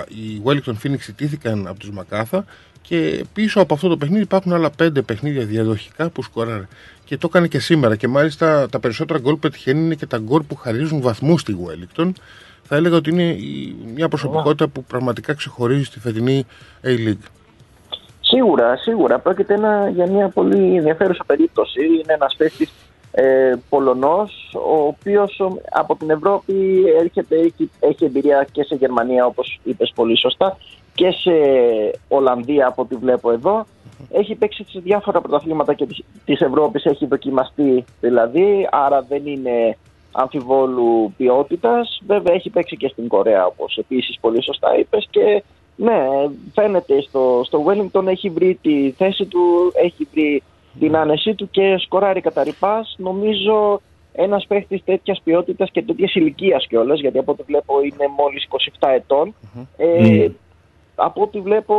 οι 0.08 0.42
Wellington 0.44 0.74
Phoenix 0.82 1.08
ιτήθηκαν 1.08 1.66
από 1.66 1.78
τους 1.78 1.90
Μακάθα 1.90 2.44
και 2.90 3.24
πίσω 3.32 3.60
από 3.60 3.74
αυτό 3.74 3.88
το 3.88 3.96
παιχνίδι 3.96 4.22
υπάρχουν 4.22 4.52
άλλα 4.52 4.70
πέντε 4.70 5.02
παιχνίδια 5.02 5.44
διαδοχικά 5.44 6.10
που 6.10 6.22
σκοράρει. 6.22 6.66
Και 7.04 7.16
το 7.16 7.26
έκανε 7.30 7.46
και 7.48 7.58
σήμερα. 7.58 7.96
Και 7.96 8.08
μάλιστα 8.08 8.68
τα 8.68 8.80
περισσότερα 8.80 9.18
γκολ 9.18 9.32
που 9.32 9.38
πετυχαίνει 9.38 9.80
είναι 9.80 9.94
και 9.94 10.06
τα 10.06 10.18
γκολ 10.18 10.42
που 10.42 10.54
χαρίζουν 10.54 11.00
βαθμούς 11.00 11.40
στη 11.40 11.56
Wellington. 11.64 12.10
Θα 12.62 12.76
έλεγα 12.76 12.96
ότι 12.96 13.10
είναι 13.10 13.36
μια 13.94 14.08
προσωπικότητα 14.08 14.68
που 14.68 14.84
πραγματικά 14.84 15.34
ξεχωρίζει 15.34 15.84
στη 15.84 16.00
φετινή 16.00 16.46
A-League. 16.84 17.26
Σίγουρα, 18.20 18.76
σίγουρα. 18.76 19.18
Πρόκειται 19.18 19.54
ένα, 19.54 19.88
για 19.88 20.06
μια 20.06 20.28
πολύ 20.28 20.76
ενδιαφέρουσα 20.76 21.24
περίπτωση. 21.26 21.84
Είναι 21.84 22.12
ένας 22.12 22.34
παίκτης 22.36 22.72
ε, 23.10 23.52
Πολωνός, 23.68 24.54
ο 24.54 24.86
οποίος 24.86 25.40
από 25.70 25.96
την 25.96 26.10
Ευρώπη 26.10 26.84
έρχεται, 27.00 27.36
έχει, 27.36 27.70
έχει 27.80 28.04
εμπειρία 28.04 28.46
και 28.52 28.62
σε 28.62 28.74
Γερμανία 28.74 29.26
όπως 29.26 29.60
είπες 29.62 29.92
πολύ 29.94 30.18
σωστά 30.18 30.56
και 30.94 31.10
σε 31.10 31.30
Ολλανδία 32.08 32.66
από 32.66 32.82
ό,τι 32.82 32.96
βλέπω 32.96 33.30
εδώ. 33.30 33.64
Έχει 34.10 34.34
παίξει 34.34 34.64
σε 34.68 34.80
διάφορα 34.80 35.20
πρωταθλήματα 35.20 35.74
και 35.74 35.86
της 36.24 36.40
Ευρώπης, 36.40 36.84
έχει 36.84 37.06
δοκιμαστεί 37.06 37.84
δηλαδή, 38.00 38.68
άρα 38.70 39.02
δεν 39.02 39.26
είναι 39.26 39.76
αμφιβόλου 40.12 41.12
ποιότητας. 41.16 42.00
Βέβαια 42.06 42.34
έχει 42.34 42.50
παίξει 42.50 42.76
και 42.76 42.88
στην 42.88 43.08
Κορέα 43.08 43.46
όπως 43.46 43.76
επίσης 43.78 44.18
πολύ 44.20 44.42
σωστά 44.42 44.78
είπες 44.78 45.08
και 45.10 45.42
ναι, 45.76 45.98
φαίνεται 46.54 47.00
στο, 47.00 47.42
στο 47.44 47.64
Wellington 47.66 48.06
έχει 48.06 48.30
βρει 48.30 48.58
τη 48.62 48.90
θέση 48.90 49.24
του, 49.24 49.72
έχει 49.84 50.08
βρει 50.12 50.42
την 50.78 50.96
άνεσή 50.96 51.34
του 51.34 51.50
και 51.50 51.76
σκοράρει 51.78 52.20
κατά 52.20 52.42
ρηπάς. 52.42 52.94
Νομίζω 52.98 53.80
ένας 54.12 54.46
παίχτης 54.46 54.84
τέτοιας 54.84 55.20
ποιότητας 55.24 55.70
και 55.70 55.82
τέτοιας 55.82 56.14
ηλικίας 56.14 56.66
κιόλας, 56.66 57.00
γιατί 57.00 57.18
από 57.18 57.32
ό,τι 57.32 57.42
βλέπω 57.42 57.82
είναι 57.82 58.06
μόλις 58.16 58.46
27 58.80 58.88
ετων 58.94 59.34
Ε, 59.76 60.28
Από 61.02 61.22
ό,τι 61.22 61.40
βλέπω, 61.40 61.74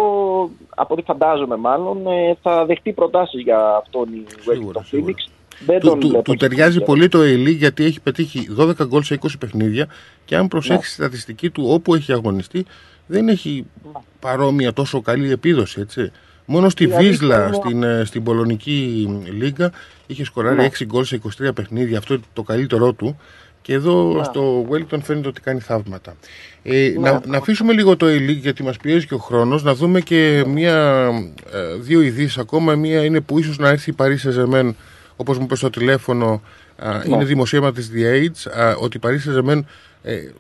από 0.70 0.94
ό,τι 0.94 1.02
φαντάζομαι 1.02 1.56
μάλλον, 1.56 2.08
ε, 2.08 2.38
θα 2.42 2.66
δεχτεί 2.66 2.94
προτάσεις 2.94 3.42
για 3.42 3.76
αυτόν 3.84 4.14
η 4.14 4.24
Wellington 4.46 4.96
Phoenix. 4.96 5.32
Δεν 5.66 5.80
του, 5.80 5.98
του, 5.98 6.22
του 6.24 6.36
ταιριάζει 6.36 6.82
πολύ 6.82 7.08
το 7.08 7.22
Ελί 7.22 7.52
γιατί 7.52 7.84
έχει 7.84 8.02
πετύχει 8.02 8.48
12 8.60 8.88
γκολ 8.88 9.02
σε 9.04 9.20
20 9.22 9.28
παιχνίδια 9.40 9.88
και 10.26 10.36
αν 10.36 10.48
προσέξει 10.48 10.78
ναι. 10.78 10.82
τη 10.82 10.88
στατιστική 10.88 11.50
του 11.50 11.66
όπου 11.68 11.96
έχει 11.96 12.12
αγωνιστεί 12.12 12.66
δεν 13.06 13.30
έχει 13.30 13.66
ναι. 13.84 13.92
παρόμοια 14.20 14.74
τόσο 14.74 15.02
καλή 15.02 15.32
επίδοση 15.32 15.82
έτσι. 15.82 16.12
Μόνο 16.46 16.70
στη 16.70 16.86
δηλαδή, 16.86 17.08
Βίσλα, 17.08 17.54
στην, 17.54 17.84
ε, 17.84 18.04
στην 18.06 18.24
Πολωνική 18.24 19.08
Λίγκα, 19.32 19.72
είχε 20.08 20.24
σκοράρει 20.24 20.56
ναι. 20.56 20.70
6 20.80 20.86
γκολ 20.86 21.04
σε 21.04 21.22
23 21.42 21.56
παιχνίδια. 21.56 21.98
Αυτό 21.98 22.14
είναι 22.14 22.24
το 22.34 22.44
καλύτερό 22.44 22.94
του. 22.94 23.20
Και 23.62 23.74
εδώ 23.74 24.14
ναι. 24.14 24.24
στο 24.24 24.66
Wellington 24.70 25.00
φαίνεται 25.02 25.28
ότι 25.28 25.42
κάνει 25.42 25.60
θαύματα. 25.60 26.16
Ε, 26.64 26.94
ναι. 26.98 27.12
να, 27.12 27.22
να 27.26 27.38
αφήσουμε 27.38 27.74
λίγο 27.74 27.98
το 27.98 28.06
e 28.06 28.38
γιατί 28.40 28.64
μας 28.64 28.78
πιέζει 28.78 29.08
και 29.08 29.14
ο 29.14 29.18
χρόνος, 29.18 29.64
να 29.64 29.74
δούμε 29.74 30.00
και 30.00 30.44
μία, 30.48 31.08
ε, 31.54 31.76
δύο 31.80 32.02
ειδήσεις 32.02 32.38
ακόμα. 32.38 32.76
Μία 32.76 33.06
είναι 33.06 33.22
που 33.22 33.40
ίσως 33.40 33.58
να 33.58 33.70
έρθει 33.70 33.90
η 33.90 33.96
Paris 33.98 34.28
Saint-Germain, 34.28 34.74
όπως 35.16 35.38
μου 35.38 35.44
είπες 35.44 35.58
στο 35.58 35.70
τηλέφωνο, 35.70 36.42
ναι. 36.84 37.16
είναι 37.16 37.24
δημοσίευμα 37.24 37.72
της 37.72 37.92
The 37.96 38.00
Age, 38.00 38.52
ότι 38.82 38.98
η 38.98 39.00
Paris 39.04 39.30
Saint-Germain 39.30 39.60
ε, 40.04 40.32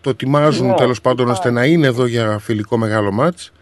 το 0.00 0.10
ετοιμάζουν 0.10 0.66
ναι. 0.66 0.74
τέλος 0.74 1.00
πάντων 1.00 1.28
ώστε 1.28 1.50
να 1.50 1.64
είναι 1.64 1.86
εδώ 1.86 2.06
για 2.06 2.38
φιλικό 2.38 2.76
μεγάλο 2.76 3.12
μάτς. 3.12 3.52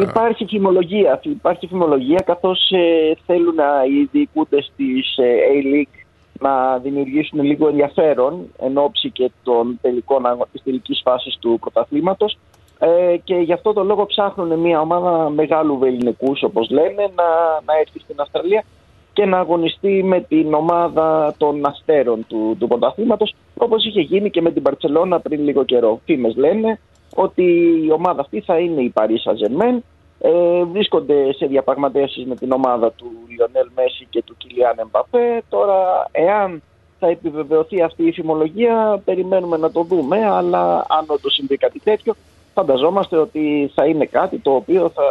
Υπάρχει 0.00 0.46
φημολογία, 0.46 1.20
υπάρχει 1.22 1.66
φημολογία 1.66 2.22
καθώς 2.26 2.70
ε, 2.70 3.16
θέλουν 3.26 3.54
να 3.54 3.64
οι 3.64 4.08
διοικούντες 4.12 4.72
της 4.76 5.16
ε, 5.16 5.24
A-League 5.24 5.99
να 6.40 6.78
δημιουργήσουν 6.78 7.42
λίγο 7.42 7.68
ενδιαφέρον 7.68 8.46
εν 8.58 8.78
ώψη 8.78 9.10
και 9.10 9.30
των 9.42 9.78
τελικών, 9.82 10.22
της 10.52 10.62
τελικής 10.62 11.00
φάσης 11.04 11.36
του 11.40 11.58
πρωταθλήματος 11.60 12.38
ε, 12.78 13.16
και 13.24 13.34
γι' 13.34 13.52
αυτό 13.52 13.72
το 13.72 13.84
λόγο 13.84 14.06
ψάχνουν 14.06 14.58
μια 14.58 14.80
ομάδα 14.80 15.30
μεγάλου 15.30 15.78
βεληνικούς 15.78 16.42
όπως 16.42 16.70
λένε 16.70 17.10
να, 17.14 17.24
να 17.64 17.78
έρθει 17.80 17.98
στην 18.00 18.20
Αυστραλία 18.20 18.64
και 19.12 19.26
να 19.26 19.38
αγωνιστεί 19.38 20.02
με 20.02 20.20
την 20.20 20.54
ομάδα 20.54 21.34
των 21.36 21.66
αστέρων 21.66 22.26
του, 22.26 22.56
του 22.58 22.68
πρωταθλήματος 22.68 23.34
όπως 23.56 23.84
είχε 23.84 24.00
γίνει 24.00 24.30
και 24.30 24.40
με 24.40 24.50
την 24.50 24.62
Παρσελώνα 24.62 25.20
πριν 25.20 25.44
λίγο 25.44 25.64
καιρό. 25.64 26.00
Φήμες 26.04 26.36
λένε 26.36 26.78
ότι 27.14 27.42
η 27.84 27.90
ομάδα 27.92 28.20
αυτή 28.20 28.40
θα 28.40 28.58
είναι 28.58 28.80
η 28.80 28.92
Paris 28.96 29.30
Saint-Germain. 29.30 29.78
Ε, 30.22 30.64
βρίσκονται 30.64 31.32
σε 31.32 31.46
διαπραγματεύσεις 31.46 32.26
με 32.26 32.34
την 32.34 32.52
ομάδα 32.52 32.92
του 32.92 33.06
Λιονέλ 33.28 33.68
Μέση 33.74 34.06
και 34.10 34.22
του 34.22 34.36
Κιλιάν 34.36 34.78
Εμπαπέ. 34.78 35.42
Τώρα, 35.48 36.08
εάν 36.12 36.62
θα 36.98 37.06
επιβεβαιωθεί 37.06 37.82
αυτή 37.82 38.06
η 38.06 38.12
φημολογία, 38.12 39.02
περιμένουμε 39.04 39.56
να 39.56 39.70
το 39.70 39.82
δούμε, 39.82 40.26
αλλά 40.26 40.86
αν 40.88 41.04
όντως 41.06 41.34
συμβεί 41.34 41.56
κάτι 41.56 41.80
τέτοιο, 41.80 42.14
φανταζόμαστε 42.54 43.16
ότι 43.16 43.70
θα 43.74 43.86
είναι 43.86 44.04
κάτι 44.04 44.38
το 44.38 44.50
οποίο 44.50 44.88
θα, 44.88 45.02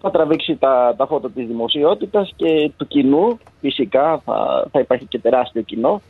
θα 0.00 0.10
τραβήξει 0.10 0.56
τα, 0.56 0.94
τα 0.96 1.06
φώτα 1.06 1.30
της 1.30 1.46
δημοσιότητας 1.46 2.32
και 2.36 2.70
του 2.76 2.86
κοινού. 2.86 3.38
Φυσικά 3.60 4.20
θα, 4.24 4.68
θα 4.72 4.80
υπάρχει 4.80 5.04
και 5.04 5.18
τεράστιο 5.18 5.62
κοινό 5.62 6.00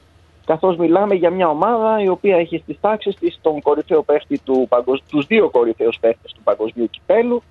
καθώς 0.46 0.76
μιλάμε 0.76 1.14
για 1.14 1.30
μια 1.30 1.48
ομάδα 1.48 2.02
η 2.02 2.08
οποία 2.08 2.36
έχει 2.36 2.58
στις 2.58 2.80
τάξεις 2.80 3.14
της 3.14 3.38
τον 3.42 3.60
κορυφαίο 3.60 4.02
παίχτη 4.02 4.38
του, 4.38 4.68
τους 5.10 5.26
δύο 5.26 5.50
κορυφαίους 5.50 5.98
παίχτες 6.00 6.32
του 6.32 6.40
παγκοσμίου 6.44 6.90
κυπέλου 6.90 7.42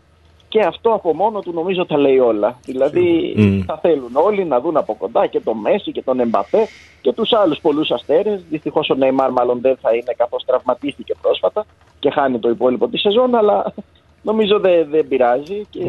και 0.55 0.61
αυτό 0.61 0.93
από 0.93 1.13
μόνο 1.13 1.39
του 1.39 1.51
νομίζω 1.53 1.85
τα 1.85 1.97
λέει 1.97 2.19
όλα. 2.19 2.59
Δηλαδή 2.65 3.35
mm. 3.37 3.63
θα 3.65 3.77
θέλουν 3.77 4.11
όλοι 4.13 4.45
να 4.45 4.59
δουν 4.59 4.77
από 4.77 4.95
κοντά 4.95 5.27
και 5.27 5.39
τον 5.39 5.57
Μέση 5.57 5.91
και 5.91 6.01
τον 6.01 6.19
Εμπαπέ 6.19 6.67
και 7.01 7.13
τους 7.13 7.33
άλλους 7.33 7.59
πολλούς 7.61 7.91
αστέρες. 7.91 8.43
Δυστυχώς 8.49 8.89
ο 8.89 8.95
Νεϊμάρ 8.95 9.31
μάλλον 9.31 9.61
δεν 9.61 9.77
θα 9.81 9.93
είναι 9.93 10.13
καθώς 10.17 10.43
τραυματίστηκε 10.45 11.13
πρόσφατα 11.21 11.65
και 11.99 12.09
χάνει 12.09 12.39
το 12.39 12.49
υπόλοιπο 12.49 12.87
της 12.87 13.01
σεζόν, 13.01 13.35
αλλά 13.35 13.73
νομίζω 14.21 14.59
δεν, 14.59 14.87
δεν 14.89 15.07
πειράζει. 15.07 15.65
Και 15.69 15.79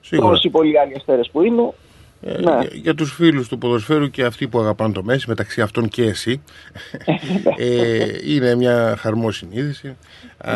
Σίγουρα. 0.00 0.28
τόσοι 0.28 0.50
πολλοί 0.50 0.78
άλλοι 0.78 0.94
αστέρες 0.96 1.30
που 1.32 1.42
είναι, 1.42 1.72
Ε, 2.26 2.32
ναι. 2.32 2.40
για, 2.40 2.68
για 2.72 2.94
τους 2.94 3.12
φίλους 3.12 3.48
του 3.48 3.58
ποδοσφαίρου 3.58 4.10
και 4.10 4.24
αυτοί 4.24 4.48
που 4.48 4.58
αγαπάνε 4.58 4.92
το 4.92 5.02
Μέση, 5.02 5.24
μεταξύ 5.28 5.60
αυτών 5.60 5.88
και 5.88 6.02
εσύ, 6.02 6.42
ε, 7.56 8.06
είναι 8.24 8.54
μια 8.54 8.96
χαρμόσυνη 8.98 9.56
είδηση. 9.56 9.88
Α, 10.38 10.52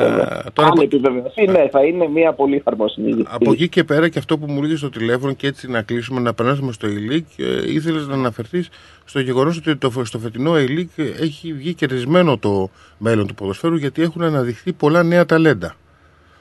τώρα, 0.52 0.68
αν 0.68 0.72
από, 0.72 0.82
επιβεβαιωθεί, 0.82 1.46
ναι, 1.46 1.68
θα 1.70 1.84
είναι 1.84 2.08
μια 2.08 2.32
πολύ 2.32 2.60
χαρμόσυνη 2.64 3.08
είδηση. 3.08 3.26
από 3.30 3.52
εκεί 3.52 3.68
και 3.68 3.84
πέρα 3.84 4.08
και 4.08 4.18
αυτό 4.18 4.38
που 4.38 4.52
μου 4.52 4.62
λέγεις 4.62 4.78
στο 4.78 4.90
τηλέφωνο 4.90 5.32
και 5.32 5.46
έτσι 5.46 5.70
να 5.70 5.82
κλείσουμε, 5.82 6.20
να 6.20 6.34
περάσουμε 6.34 6.72
στο 6.72 6.88
E-League, 6.88 7.44
ε, 7.44 7.72
ήθελες 7.72 8.06
να 8.06 8.14
αναφερθείς 8.14 8.68
στο 9.04 9.20
γεγονός 9.20 9.56
ότι 9.56 9.76
το, 9.76 10.04
στο 10.04 10.18
φετινό 10.18 10.52
E-League 10.54 11.04
έχει 11.20 11.52
βγει 11.52 11.74
κερδισμένο 11.74 12.38
το 12.38 12.70
μέλλον 12.98 13.26
του 13.26 13.34
ποδοσφαίρου 13.34 13.76
γιατί 13.76 14.02
έχουν 14.02 14.22
αναδειχθεί 14.22 14.72
πολλά 14.72 15.02
νέα 15.02 15.26
ταλέντα. 15.26 15.74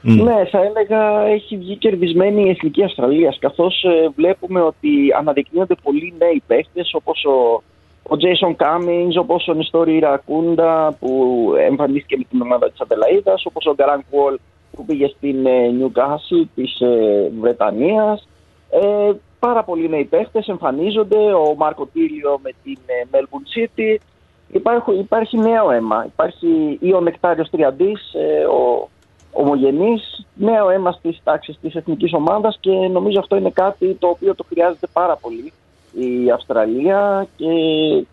Ναι, 0.01 0.45
θα 0.45 0.63
έλεγα 0.63 1.21
έχει 1.21 1.57
βγει 1.57 1.75
κερδισμένη 1.75 2.45
η 2.45 2.49
Εθνική 2.49 2.83
Αυστραλίας, 2.83 3.39
καθώς 3.39 3.85
βλέπουμε 4.15 4.61
ότι 4.61 4.89
αναδεικνύονται 5.17 5.75
πολλοί 5.83 6.13
νέοι 6.17 6.43
παίχτες 6.47 6.93
όπως 6.93 7.25
ο, 7.25 7.63
ο 8.03 8.17
Jason 8.19 8.55
Cummings, 8.55 9.15
όπως 9.19 9.47
ο 9.47 9.53
Νιστόρι 9.53 9.99
Ρακούντα 9.99 10.95
που 10.99 11.43
εμφανίστηκε 11.59 12.17
με 12.17 12.23
την 12.29 12.41
ομάδα 12.41 12.69
της 12.69 12.81
Αδελαίδα, 12.81 13.33
όπως 13.43 13.65
ο 13.65 13.73
Γκαραν 13.73 14.03
Κουόλ 14.09 14.37
που 14.71 14.85
πήγε 14.85 15.07
στην 15.07 15.45
ε, 15.45 15.71
Newcastle 15.79 16.45
της 16.55 16.79
ε, 16.79 17.31
Βρετανίας. 17.39 18.27
Ε, 18.69 19.11
πάρα 19.39 19.63
πολλοί 19.63 19.89
νέοι 19.89 20.03
παίχτες 20.03 20.47
εμφανίζονται. 20.47 21.33
Ο 21.33 21.55
Μάρκο 21.57 21.85
Τίλιο 21.85 22.39
με 22.43 22.51
την 22.63 22.77
ε, 22.85 23.07
Melbourne 23.11 23.59
City. 23.59 23.95
Υπάρχει, 24.51 24.93
υπάρχει 24.93 25.37
νέο 25.37 25.71
αίμα. 25.71 26.05
Υπάρχει 26.05 26.77
ή 26.81 26.93
ο 26.93 27.01
Νεκτάριος 27.01 27.49
Τριαντής, 27.49 28.13
ε, 28.13 28.43
ο 28.45 28.89
ομογενής, 29.31 30.25
νέο 30.33 30.69
αίμα 30.69 30.91
στις 30.91 31.19
τάξεις 31.23 31.59
της 31.61 31.75
εθνικής 31.75 32.13
ομάδας 32.13 32.57
και 32.59 32.71
νομίζω 32.71 33.19
αυτό 33.19 33.35
είναι 33.35 33.49
κάτι 33.49 33.93
το 33.93 34.07
οποίο 34.07 34.35
το 34.35 34.45
χρειάζεται 34.49 34.87
πάρα 34.93 35.15
πολύ 35.15 35.53
η 35.93 36.31
Αυστραλία 36.31 37.27
και 37.35 37.45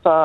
θα, 0.03 0.19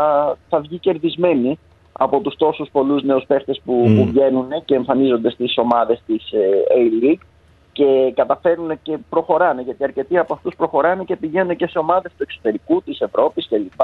θα 0.49 0.59
βγει 0.59 0.77
κερδισμένη 0.77 1.59
από 1.91 2.19
τους 2.19 2.35
τόσους 2.35 2.69
πολλούς 2.71 3.03
νέους 3.03 3.25
παίχτες 3.27 3.61
που, 3.65 3.73
Μμ. 3.73 3.95
που 3.95 4.05
βγαίνουν 4.05 4.47
και 4.65 4.75
εμφανίζονται 4.75 5.29
στις 5.29 5.57
ομάδες 5.57 6.01
της 6.05 6.31
ε, 6.31 6.49
A-League 6.75 7.23
και 7.71 8.11
καταφέρουν 8.15 8.79
και 8.81 8.97
προχωράνε 9.09 9.61
γιατί 9.61 9.83
αρκετοί 9.83 10.17
από 10.17 10.33
αυτούς 10.33 10.55
προχωράνε 10.55 11.03
και 11.03 11.15
πηγαίνουν 11.15 11.55
και 11.55 11.67
σε 11.67 11.77
ομάδες 11.79 12.11
του 12.17 12.23
εξωτερικού, 12.23 12.81
της 12.81 13.01
Ευρώπης 13.01 13.47
κλπ. 13.47 13.81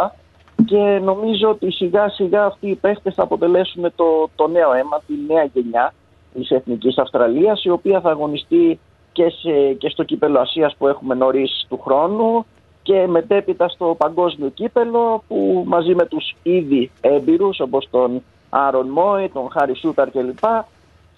Και 0.65 0.99
νομίζω 1.03 1.49
ότι 1.49 1.71
σιγά 1.71 2.09
σιγά 2.09 2.45
αυτοί 2.45 2.69
οι 2.69 2.75
παίχτες 2.75 3.13
θα 3.13 3.23
αποτελέσουν 3.23 3.91
το, 3.95 4.29
το 4.35 4.47
νέο 4.47 4.73
αίμα, 4.73 5.01
τη 5.07 5.13
νέα 5.27 5.43
γενιά 5.53 5.93
της 6.35 6.49
Εθνικής 6.49 6.97
Αυστραλίας 6.97 7.63
η 7.63 7.69
οποία 7.69 8.01
θα 8.01 8.09
αγωνιστεί 8.09 8.79
και, 9.11 9.29
σε, 9.29 9.73
και 9.77 9.89
στο 9.89 10.03
κύπελο 10.03 10.39
Ασίας 10.39 10.75
που 10.77 10.87
έχουμε 10.87 11.15
νωρίς 11.15 11.65
του 11.69 11.79
χρόνου 11.79 12.45
και 12.83 13.07
μετέπειτα 13.07 13.67
στο 13.67 13.95
παγκόσμιο 13.97 14.49
κύπελο 14.49 15.23
που 15.27 15.63
μαζί 15.67 15.95
με 15.95 16.05
τους 16.05 16.35
ήδη 16.43 16.91
έμπειρους 17.01 17.59
όπως 17.59 17.87
τον 17.91 18.23
Άρον 18.49 18.87
Μόι, 18.87 19.29
τον 19.29 19.49
Χάρι 19.51 19.75
Σούταρ 19.75 20.11
κλπ 20.11 20.43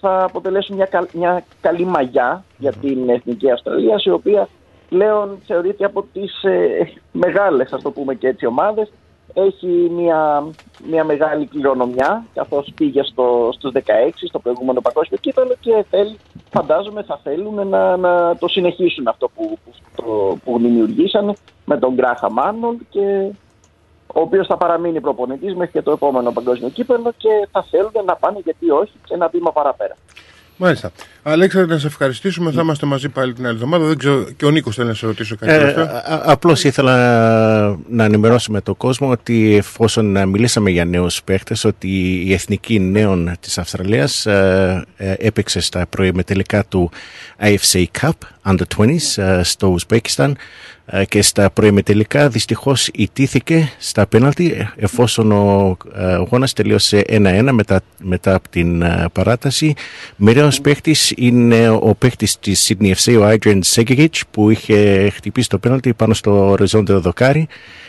θα 0.00 0.24
αποτελέσουν 0.24 0.76
μια, 0.76 0.84
καλ- 0.84 1.12
μια 1.12 1.44
καλή 1.60 1.84
μαγιά 1.84 2.44
για 2.58 2.72
την 2.72 3.08
Εθνική 3.08 3.50
Αυστραλία 3.50 4.00
η 4.04 4.10
οποία 4.10 4.48
πλέον 4.88 5.38
θεωρείται 5.46 5.84
από 5.84 6.04
τις 6.12 6.42
ε, 6.42 6.92
μεγάλες 7.12 7.72
ας 7.72 7.82
το 7.82 7.90
πούμε 7.90 8.14
και 8.14 8.28
έτσι 8.28 8.46
ομάδες 8.46 8.92
έχει 9.34 9.90
μια, 9.90 10.46
μια 10.90 11.04
μεγάλη 11.04 11.46
κληρονομιά 11.46 12.24
καθώς 12.34 12.72
πήγε 12.74 13.02
στο, 13.02 13.48
στους 13.52 13.72
16 13.74 13.80
στο 14.28 14.38
προηγούμενο 14.38 14.80
παγκόσμιο 14.80 15.18
κύπελο 15.20 15.54
και 15.60 15.84
θέλει, 15.90 16.18
φαντάζομαι 16.50 17.02
θα 17.02 17.20
θέλουν 17.22 17.68
να, 17.68 17.96
να 17.96 18.36
το 18.36 18.48
συνεχίσουν 18.48 19.08
αυτό 19.08 19.28
που, 19.28 19.58
που, 19.64 19.72
το, 19.96 20.38
που 20.44 20.58
δημιουργήσανε 20.58 21.32
με 21.64 21.78
τον 21.78 21.94
Γκράχα 21.94 22.30
Μάνολ 22.30 22.76
και 22.88 23.30
ο 24.06 24.20
οποίος 24.20 24.46
θα 24.46 24.56
παραμείνει 24.56 25.00
προπονητής 25.00 25.54
μέχρι 25.54 25.72
και 25.72 25.82
το 25.82 25.90
επόμενο 25.90 26.32
παγκόσμιο 26.32 26.68
κύπελο 26.68 27.12
και 27.16 27.48
θα 27.50 27.62
θέλουν 27.62 27.92
να 28.04 28.16
πάνε 28.16 28.38
γιατί 28.44 28.70
όχι 28.70 28.92
και 29.04 29.14
ένα 29.14 29.28
βήμα 29.28 29.52
παραπέρα. 29.52 29.96
Μάλιστα. 30.60 30.92
Αλέξανδρε, 31.22 31.74
να 31.74 31.80
σε 31.80 31.86
ευχαριστήσουμε. 31.86 32.50
Θα 32.52 32.60
είμαστε 32.62 32.86
μαζί 32.86 33.08
πάλι 33.08 33.32
την 33.32 33.46
άλλη 33.46 33.54
εβδομάδα. 33.54 33.86
Δεν 33.86 33.98
ξέρω, 33.98 34.26
και 34.36 34.44
ο 34.44 34.50
Νίκος 34.50 34.74
θέλει 34.74 34.88
να 34.88 34.94
σε 34.94 35.06
ρωτήσω 35.06 35.36
κάτι. 35.36 35.52
Ε, 35.52 35.56
τελευταίο. 35.58 35.84
α- 35.84 36.22
απλώς 36.24 36.64
ήθελα 36.64 36.94
να 37.88 38.04
ενημερώσουμε 38.04 38.60
τον 38.60 38.76
κόσμο 38.76 39.10
ότι 39.10 39.54
εφόσον 39.56 40.16
ε, 40.16 40.26
μιλήσαμε 40.26 40.70
για 40.70 40.84
νέους 40.84 41.22
παίχτες 41.22 41.64
ότι 41.64 42.22
η 42.26 42.32
Εθνική 42.32 42.78
Νέων 42.78 43.32
της 43.40 43.58
Αυστραλίας 43.58 44.26
ε, 44.26 44.84
ε, 44.96 45.14
έπαιξε 45.18 45.60
στα 45.60 45.86
προημετελικά 45.86 46.64
του 46.64 46.90
AFC 47.40 47.84
Cup 48.00 48.10
Under 48.46 48.62
20s 48.76 49.22
ε, 49.22 49.42
στο 49.42 49.66
Ουσμπέκισταν 49.66 50.30
ε, 50.30 50.36
και 51.08 51.22
στα 51.22 51.50
προημετελικά 51.50 52.28
δυστυχώς 52.28 52.88
ιτήθηκε 52.94 53.72
στα 53.78 54.06
πέναλτι 54.06 54.68
εφόσον 54.76 55.32
ο 55.32 55.76
ε, 55.94 56.04
αγώνας 56.12 56.52
τελείωσε 56.52 57.02
1-1 57.08 57.48
μετά, 57.52 57.80
μετά 58.02 58.34
από 58.34 58.48
την 58.48 58.82
ε, 58.82 59.04
παράταση. 59.12 59.74
Μοιραίος 60.16 60.60
παίχτης 60.60 61.12
είναι 61.16 61.68
ο 61.70 61.94
παίχτης 61.98 62.38
της 62.38 62.68
Sydney 62.80 62.92
FC, 62.94 63.18
ο 63.20 63.28
Adrian 63.28 63.60
Segic 63.74 64.08
που 64.30 64.50
είχε 64.50 65.10
χτυπήσει 65.14 65.48
το 65.48 65.58
πέναλτι 65.58 65.94
πάνω 65.94 66.14
στο 66.14 66.48
οριζόντιο 66.50 67.00
δοκάρι 67.00 67.48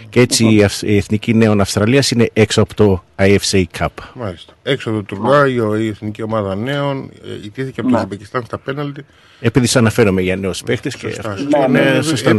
και 0.09 0.19
έτσι 0.19 0.45
η 0.55 0.63
Αυ- 0.63 0.81
η 0.83 0.97
Εθνική 0.97 1.33
Νέων 1.33 1.62
Αυστραλίας 1.62 2.12
είναι 2.12 2.29
έξω 2.33 2.62
από 2.62 2.73
το 2.75 3.03
AFC 3.15 3.63
Cup. 3.79 3.88
Μάλιστα. 4.13 4.53
Έξω 4.63 4.89
από 4.89 4.97
το 4.99 5.03
τουρνουάριο 5.05 5.75
η 5.77 5.88
Εθνική 5.88 6.21
Ομάδα 6.21 6.55
Νέων 6.55 7.09
ε, 7.25 7.45
ιτήθηκε 7.45 7.79
από 7.79 7.89
το 7.89 7.95
Ναι. 7.95 8.01
Ουσμπεκιστάν 8.01 8.43
στα 8.45 8.57
πέναλτι. 8.57 9.05
Επειδή 9.41 9.65
σας 9.65 9.75
αναφέρομαι 9.75 10.21
για 10.21 10.35
νέους 10.35 10.63
παίχτες 10.63 10.95
και 10.95 11.07
Σωστά. 11.07 11.31
αυτό 11.31 11.57
Ναι, 11.69 11.79
είναι 11.79 11.91
ναι, 11.91 12.01
σωστό 12.01 12.29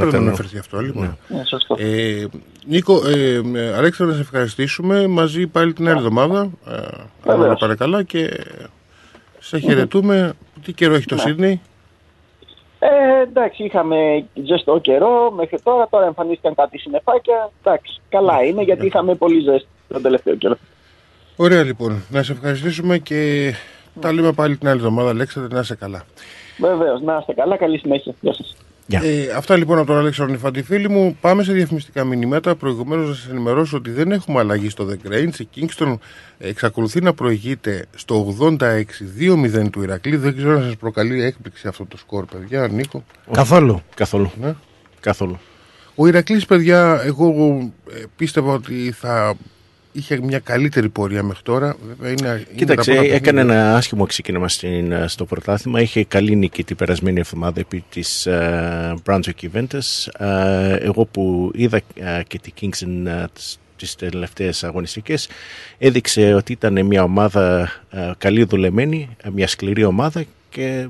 έπρεπε 0.57 0.77
να 0.77 0.93
το 0.93 0.99
να 0.99 1.03
εννοώ. 1.03 1.03
αναφερθεί 1.03 1.09
αυτό. 1.09 1.11
Λοιπόν. 1.11 1.19
Ναι, 1.29 1.45
σωστό. 1.45 1.77
Ε, 1.79 2.27
Νίκο, 2.67 3.07
ε, 3.09 3.41
ε, 3.55 3.75
Αλέξανδρε, 3.75 4.17
να 4.17 4.23
σε 4.23 4.29
ευχαριστήσουμε. 4.29 5.07
Μαζί 5.07 5.47
πάλι 5.47 5.73
την 5.73 5.89
άλλη 5.89 5.97
εβδομάδα. 5.97 6.51
Ε, 6.69 6.73
αν 6.73 7.09
Βεβαίως. 7.25 7.45
όλα 7.45 7.57
πάνε 7.57 7.75
καλά 7.75 8.03
και 8.03 8.31
σε 9.39 9.59
χαιρετούμε. 9.59 10.33
Τι 10.65 10.73
καιρό 10.73 10.95
έχει 10.95 11.07
το 11.07 11.15
Ναι. 11.15 11.21
Σίδνεϊ; 11.21 11.61
Ε, 12.79 12.89
εντάξει, 13.23 13.65
είχαμε 13.65 14.25
ζεστό 14.45 14.79
καιρό 14.79 15.31
μέχρι 15.37 15.61
τώρα. 15.61 15.89
Τώρα 15.91 16.07
εμφανίστηκαν 16.07 16.55
κάτι 16.55 16.79
συννεφάκια. 16.79 17.51
Εντάξει, 17.63 18.01
καλά 18.09 18.43
είναι 18.43 18.63
γιατί 18.63 18.87
είχαμε 18.87 19.15
πολύ 19.15 19.41
ζέστη 19.41 19.69
τον 19.89 20.03
τελευταίο 20.03 20.35
καιρό. 20.37 20.57
Ωραία 21.37 21.63
λοιπόν. 21.65 22.03
Να 22.11 22.23
σε 22.23 22.33
ευχαριστήσουμε 22.33 22.99
και 22.99 23.53
τα 24.01 24.13
λέμε 24.13 24.33
πάλι 24.33 24.57
την 24.57 24.69
άλλη 24.69 24.77
εβδομάδα. 24.79 25.09
Αλέξανδρε, 25.11 25.55
να 25.55 25.61
είσαι 25.61 25.75
καλά. 25.75 26.03
Βεβαίως, 26.59 27.01
να 27.03 27.17
είστε 27.21 27.33
καλά. 27.33 27.57
Καλή 27.57 27.79
συνέχεια. 27.79 28.15
Γεια 28.21 28.33
σας. 28.35 28.57
Γεια. 28.91 29.03
Ε, 29.05 29.31
αυτά 29.37 29.57
λοιπόν 29.57 29.79
από 29.79 29.87
τον 29.87 29.97
Αλέξανδρο 29.97 30.35
Νιφαντή, 30.35 30.63
φίλοι 30.63 30.89
μου. 30.89 31.17
Πάμε 31.21 31.43
σε 31.43 31.53
διαφημιστικά 31.53 32.05
μηνύματα. 32.05 32.55
Προηγουμένως 32.55 33.09
να 33.09 33.15
σας 33.15 33.29
ενημερώσω 33.29 33.77
ότι 33.77 33.91
δεν 33.91 34.13
έχουμε 34.13 34.39
αλλαγή 34.39 34.69
στο 34.69 34.89
The 34.91 35.09
Grange. 35.09 35.39
Η 35.39 35.49
Kingston 35.57 35.95
εξακολουθεί 36.39 37.01
να 37.01 37.15
προηγείται 37.15 37.87
στο 37.97 38.37
86-2-0 38.41 39.71
του 39.71 39.83
Ηρακλή. 39.83 40.17
Δεν 40.17 40.37
ξέρω 40.37 40.57
αν 40.57 40.63
σας 40.63 40.77
προκαλεί 40.77 41.23
έκπληξη 41.23 41.69
αυτό 41.69 41.87
το 41.87 41.97
σκορ, 41.97 42.25
παιδιά. 42.25 42.69
Νίκο. 42.69 43.05
Καθόλου. 43.33 43.83
Καθόλου. 43.95 44.31
Ναι. 44.41 44.55
Καθόλου. 45.01 45.39
Ο 45.95 46.07
Ηρακλής, 46.07 46.47
παιδιά, 46.47 47.01
εγώ 47.05 47.29
ε, 47.91 48.03
πίστευα 48.17 48.53
ότι 48.53 48.93
θα 48.93 49.35
είχε 49.93 50.21
μια 50.21 50.39
καλύτερη 50.39 50.89
πορεία 50.89 51.23
μέχρι 51.23 51.43
τώρα. 51.43 51.77
Βέβαια, 51.89 52.11
είναι, 52.11 52.29
είναι 52.29 52.47
Κοίταξε, 52.57 52.91
τα 52.91 52.97
πρώτα 52.97 53.15
έκανε 53.15 53.41
παιχνίδια. 53.41 53.61
ένα 53.61 53.77
άσχημο 53.77 54.07
ξεκίνημα 54.07 54.49
στην, 54.49 54.93
ε, 54.93 55.09
στο 55.09 55.25
πρωτάθλημα. 55.25 55.81
Είχε 55.81 56.05
καλή 56.05 56.37
νίκη 56.37 56.65
την 56.65 56.77
περασμένη 56.77 57.21
εβδομάδα 57.21 57.61
επί 57.61 57.85
της 57.91 58.27
uh, 58.31 58.95
Brunswick 59.05 59.41
Juventus. 59.43 60.07
Ε, 60.19 60.75
εγώ 60.77 61.05
που 61.05 61.51
είδα 61.55 61.81
ε, 61.95 62.23
και 62.27 62.39
τη 62.39 62.53
Kingston 62.61 63.07
uh, 63.07 63.25
τις 63.81 63.95
τελευταίες 63.95 64.65
αγωνιστικές 64.65 65.29
έδειξε 65.79 66.35
ότι 66.35 66.53
ήταν 66.53 66.87
μια 66.87 67.03
ομάδα 67.03 67.73
ε, 67.91 68.11
καλή 68.19 68.45
δουλεμένη, 68.45 69.17
ε, 69.23 69.31
μια 69.31 69.49
σκληρή 69.49 69.85
ομάδα 69.85 70.25
και 70.51 70.89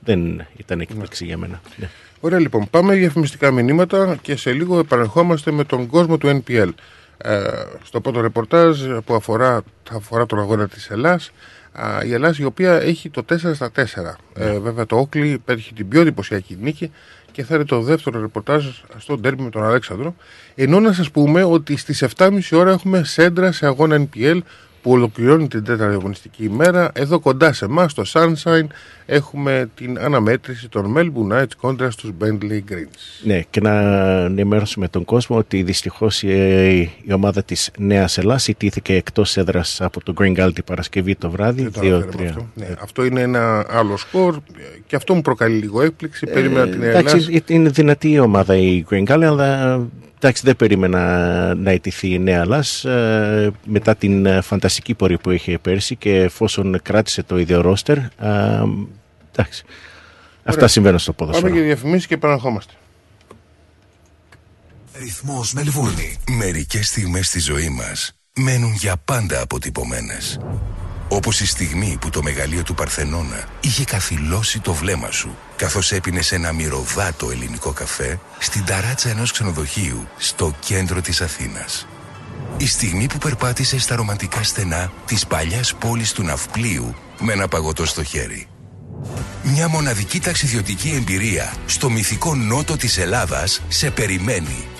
δεν 0.00 0.46
ήταν 0.56 0.80
έκπληξη 0.80 1.24
για 1.24 1.36
μένα. 1.36 1.60
Ναι. 1.76 1.88
Ωραία 2.20 2.38
λοιπόν, 2.38 2.66
πάμε 2.70 2.94
διαφημιστικά 2.94 3.50
μηνύματα 3.50 4.18
και 4.22 4.36
σε 4.36 4.52
λίγο 4.52 4.78
επανερχόμαστε 4.78 5.50
με 5.50 5.64
τον 5.64 5.86
κόσμο 5.86 6.18
του 6.18 6.42
NPL. 6.42 6.68
Ε, 7.22 7.50
στο 7.82 8.00
πρώτο 8.00 8.20
ρεπορτάζ 8.20 8.80
που 9.04 9.14
αφορά, 9.14 9.62
θα 9.82 9.96
αφορά 9.96 10.26
τον 10.26 10.38
αγώνα 10.38 10.68
της 10.68 10.90
Ελλάς, 10.90 11.30
α, 11.72 12.04
η 12.04 12.12
Ελλάς 12.12 12.38
η 12.38 12.44
οποία 12.44 12.80
έχει 12.80 13.10
το 13.10 13.22
4 13.22 13.54
στα 13.54 13.70
4. 13.70 14.16
Ε, 14.34 14.58
βέβαια 14.58 14.86
το 14.86 14.96
Όκλι 14.96 15.42
έχει 15.44 15.72
την 15.72 15.88
πιο 15.88 16.00
εντυπωσιακή 16.00 16.58
νίκη 16.60 16.92
και 17.32 17.44
θα 17.44 17.54
είναι 17.54 17.64
το 17.64 17.80
δεύτερο 17.80 18.20
ρεπορτάζ 18.20 18.66
στο 18.96 19.18
ντέρμπι 19.18 19.42
με 19.42 19.50
τον 19.50 19.64
Αλέξανδρο. 19.64 20.14
Ενώ 20.54 20.80
να 20.80 20.92
σας 20.92 21.10
πούμε 21.10 21.44
ότι 21.44 21.76
στις 21.76 22.04
7.30 22.16 22.40
ώρα 22.52 22.70
έχουμε 22.70 23.04
σέντρα 23.04 23.52
σε 23.52 23.66
αγώνα 23.66 24.08
NPL 24.08 24.40
που 24.82 24.90
ολοκληρώνει 24.90 25.48
την 25.48 25.64
τέταρτη 25.64 25.94
αγωνιστική 25.94 26.44
ημέρα. 26.44 26.90
Εδώ 26.94 27.20
κοντά 27.20 27.52
σε 27.52 27.64
εμάς, 27.64 27.90
στο 27.90 28.02
Sunshine, 28.06 28.66
έχουμε 29.10 29.70
την 29.74 29.98
αναμέτρηση 29.98 30.68
των 30.68 30.94
Melbourne 30.96 31.32
Knights 31.32 31.56
κόντρα 31.60 31.90
στους 31.90 32.10
Bentley 32.20 32.60
Greens. 32.72 33.22
Ναι, 33.22 33.40
και 33.50 33.60
να 33.60 33.72
ενημερώσουμε 34.24 34.88
τον 34.88 35.04
κόσμο 35.04 35.36
ότι 35.36 35.62
δυστυχώς 35.62 36.22
η, 36.22 36.78
η 36.80 37.12
ομάδα 37.12 37.42
της 37.42 37.70
Νέας 37.78 38.18
Ελλάδας 38.18 38.48
ιτήθηκε 38.48 38.94
εκτός 38.94 39.36
έδρας 39.36 39.80
από 39.80 40.02
το 40.02 40.14
Green 40.18 40.36
Gull 40.36 40.50
την 40.54 40.64
Παρασκευή 40.64 41.14
το 41.14 41.30
βράδυ. 41.30 41.62
Δεν 41.62 41.72
το 41.72 41.80
2-3. 41.80 41.92
αναφέραμε 41.92 42.28
αυτό. 42.28 42.46
Ναι, 42.54 42.66
αυτό 42.82 43.04
είναι 43.04 43.20
ένα 43.20 43.66
άλλο 43.68 43.96
σκορ 43.96 44.36
και 44.86 44.96
αυτό 44.96 45.14
μου 45.14 45.20
προκαλεί 45.20 45.58
λίγο 45.58 45.82
έκπληξη. 45.82 46.26
Περίμενα 46.26 46.68
την 46.68 46.82
Ελλάδα. 46.82 46.98
Ε, 46.98 47.00
Εντάξει, 47.00 47.42
είναι 47.46 47.68
δυνατή 47.68 48.10
η 48.10 48.18
ομάδα 48.18 48.56
η 48.56 48.84
Green 48.90 49.04
Gull, 49.04 49.22
αλλά 49.22 49.80
εντάξει, 50.16 50.42
δεν 50.44 50.56
περίμενα 50.56 51.54
να 51.54 51.72
ιτηθεί 51.72 52.12
η 52.12 52.18
Νέα 52.18 52.40
Ελλάς 52.40 52.84
ε, 52.84 53.50
μετά 53.64 53.94
την 53.94 54.26
ε, 54.26 54.40
φανταστική 54.40 54.94
πορεία 54.94 55.18
που 55.18 55.30
είχε 55.30 55.58
πέρσι 55.58 55.96
και 55.96 56.16
εφόσον 56.16 56.80
κράτησε 56.82 57.22
το 57.22 57.38
ίδιο 57.38 57.60
ρόστερ. 57.60 57.96
Ε, 59.36 59.40
εντάξει. 59.40 59.64
Αυτά 60.44 60.68
συμβαίνουν 60.68 60.98
στο 60.98 61.12
ποδόσφαιρο. 61.12 61.46
Πάμε 61.46 61.58
για 61.58 61.66
διαφημίσεις 61.66 62.06
και 62.06 62.14
επαναρχόμαστε. 62.14 62.72
Ρυθμός 64.98 65.52
Μελβούρνη. 65.52 66.16
Μερικές 66.28 66.88
στιγμές 66.88 67.26
στη 67.26 67.38
ζωή 67.38 67.68
μας 67.68 68.12
μένουν 68.36 68.72
για 68.72 68.96
πάντα 69.04 69.40
αποτυπωμένες. 69.40 70.40
Όπως 71.08 71.40
η 71.40 71.46
στιγμή 71.46 71.98
που 72.00 72.10
το 72.10 72.22
μεγαλείο 72.22 72.62
του 72.62 72.74
Παρθενώνα 72.74 73.44
είχε 73.60 73.84
καθυλώσει 73.84 74.60
το 74.60 74.72
βλέμμα 74.72 75.10
σου 75.10 75.36
καθώς 75.56 75.92
έπινες 75.92 76.32
ένα 76.32 76.52
μυρωδάτο 76.52 77.30
ελληνικό 77.30 77.72
καφέ 77.72 78.20
στην 78.38 78.64
ταράτσα 78.64 79.10
ενός 79.10 79.32
ξενοδοχείου 79.32 80.08
στο 80.16 80.54
κέντρο 80.60 81.00
της 81.00 81.20
Αθήνας. 81.20 81.86
Η 82.56 82.66
στιγμή 82.66 83.06
που 83.06 83.18
περπάτησες 83.18 83.82
στα 83.82 83.96
ρομαντικά 83.96 84.42
στενά 84.42 84.92
της 85.06 85.26
παλιάς 85.26 85.74
πόλης 85.74 86.12
του 86.12 86.22
Ναυπλίου 86.22 86.94
με 87.20 87.32
ένα 87.32 87.48
παγωτό 87.48 87.86
στο 87.86 88.02
χέρι. 88.02 88.48
Μια 89.42 89.68
μοναδική 89.68 90.20
ταξιδιωτική 90.20 90.92
εμπειρία 90.96 91.52
στο 91.66 91.90
μυθικό 91.90 92.34
νότο 92.34 92.76
της 92.76 92.98
Ελλάδας 92.98 93.62
σε 93.68 93.90
περιμένει. 93.90 94.79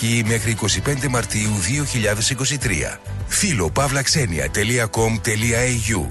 μέχρι 0.25 0.57
25 0.61 1.07
Μαρτίου 1.09 1.51
2023. 2.93 2.97
Φίλο 3.27 3.71
pavlaxenia.com.au 3.75 6.07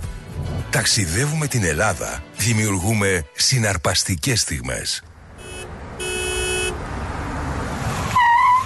Ταξιδεύουμε 0.70 1.46
την 1.46 1.64
Ελλάδα. 1.64 2.22
Δημιουργούμε 2.37 3.24
συναρπαστικές 3.35 4.40
στιγμές. 4.40 5.03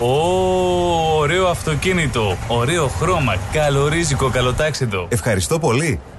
Ω, 0.00 1.16
ωραίο 1.16 1.46
αυτοκίνητο, 1.46 2.36
ωραίο 2.48 2.88
χρώμα, 2.88 3.36
καλορίζικο, 3.52 4.30
καλοτάξιτο. 4.30 5.06
Ευχαριστώ 5.10 5.58
πολύ. 5.58 6.00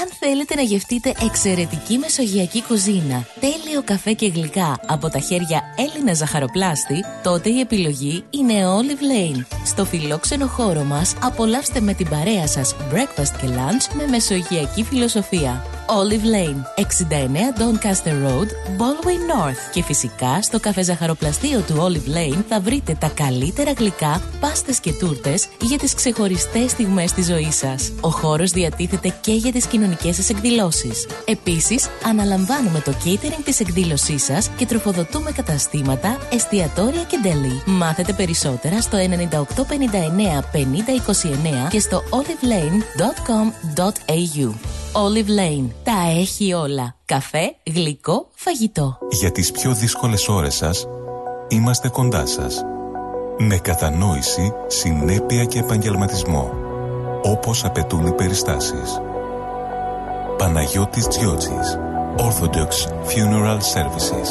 Αν 0.00 0.08
θέλετε 0.18 0.54
να 0.54 0.62
γευτείτε 0.62 1.12
εξαιρετική 1.22 1.98
μεσογειακή 1.98 2.62
κουζίνα, 2.62 3.26
τέλειο 3.40 3.82
καφέ 3.84 4.12
και 4.12 4.26
γλυκά 4.26 4.78
από 4.86 5.08
τα 5.08 5.18
χέρια 5.18 5.62
Έλληνα 5.76 6.14
ζαχαροπλάστη, 6.14 7.04
τότε 7.22 7.50
η 7.50 7.60
επιλογή 7.60 8.24
είναι 8.30 8.54
Olive 8.54 9.02
Lane. 9.02 9.44
Στο 9.64 9.84
φιλόξενο 9.84 10.46
χώρο 10.46 10.82
μας 10.82 11.14
απολαύστε 11.22 11.80
με 11.80 11.94
την 11.94 12.08
παρέα 12.08 12.46
σας 12.46 12.76
breakfast 12.92 13.36
και 13.40 13.46
lunch 13.46 13.94
με 13.94 14.06
μεσογειακή 14.06 14.82
φιλοσοφία. 14.84 15.81
Olive 15.86 16.24
Lane, 16.24 16.64
69 16.76 17.52
Doncaster 17.58 18.14
Road, 18.26 18.48
Baldwin 18.78 19.22
North. 19.32 19.70
Και 19.72 19.82
φυσικά 19.82 20.42
στο 20.42 20.60
καφέ 20.60 20.82
ζαχαροπλαστείο 20.82 21.60
του 21.60 21.74
Olive 21.78 22.08
Lane 22.16 22.42
θα 22.48 22.60
βρείτε 22.60 22.96
τα 23.00 23.10
καλύτερα 23.14 23.72
γλυκά, 23.72 24.22
πάστες 24.40 24.80
και 24.80 24.92
τούρτες 24.92 25.48
για 25.60 25.78
τις 25.78 25.94
ξεχωριστές 25.94 26.70
στιγμές 26.70 27.12
της 27.12 27.26
ζωής 27.26 27.56
σας. 27.56 27.92
Ο 28.00 28.08
χώρος 28.08 28.50
διατίθεται 28.50 29.14
και 29.20 29.32
για 29.32 29.52
τις 29.52 29.66
κοινωνικές 29.66 30.16
σας 30.16 30.28
εκδηλώσεις. 30.28 31.06
Επίσης, 31.24 31.88
αναλαμβάνουμε 32.04 32.80
το 32.80 32.94
catering 33.04 33.42
της 33.44 33.60
εκδήλωσής 33.60 34.24
σας 34.24 34.50
και 34.56 34.66
τροφοδοτούμε 34.66 35.30
καταστήματα, 35.30 36.18
εστιατόρια 36.32 37.02
και 37.02 37.18
deli. 37.24 37.62
Μάθετε 37.64 38.12
περισσότερα 38.12 38.80
στο 38.80 38.98
9859 38.98 40.42
5029 40.52 41.68
και 41.70 41.80
στο 41.80 42.02
olivelane.com.au. 42.10 44.81
Olive 44.92 45.28
Lane. 45.28 45.68
Τα 45.84 46.10
έχει 46.18 46.52
όλα. 46.52 46.96
Καφέ, 47.04 47.54
γλυκό, 47.74 48.28
φαγητό. 48.34 48.98
Για 49.10 49.32
τις 49.32 49.50
πιο 49.50 49.72
δύσκολες 49.74 50.28
ώρες 50.28 50.54
σας, 50.54 50.86
είμαστε 51.48 51.88
κοντά 51.88 52.26
σας. 52.26 52.62
Με 53.38 53.56
κατανόηση, 53.56 54.52
συνέπεια 54.66 55.44
και 55.44 55.58
επαγγελματισμό. 55.58 56.50
Όπως 57.22 57.64
απαιτούν 57.64 58.06
οι 58.06 58.12
περιστάσεις. 58.12 59.00
Παναγιώτης 60.38 61.08
Τζιότσης. 61.08 61.78
Orthodox 62.16 62.70
Funeral 63.08 63.58
Services. 63.74 64.28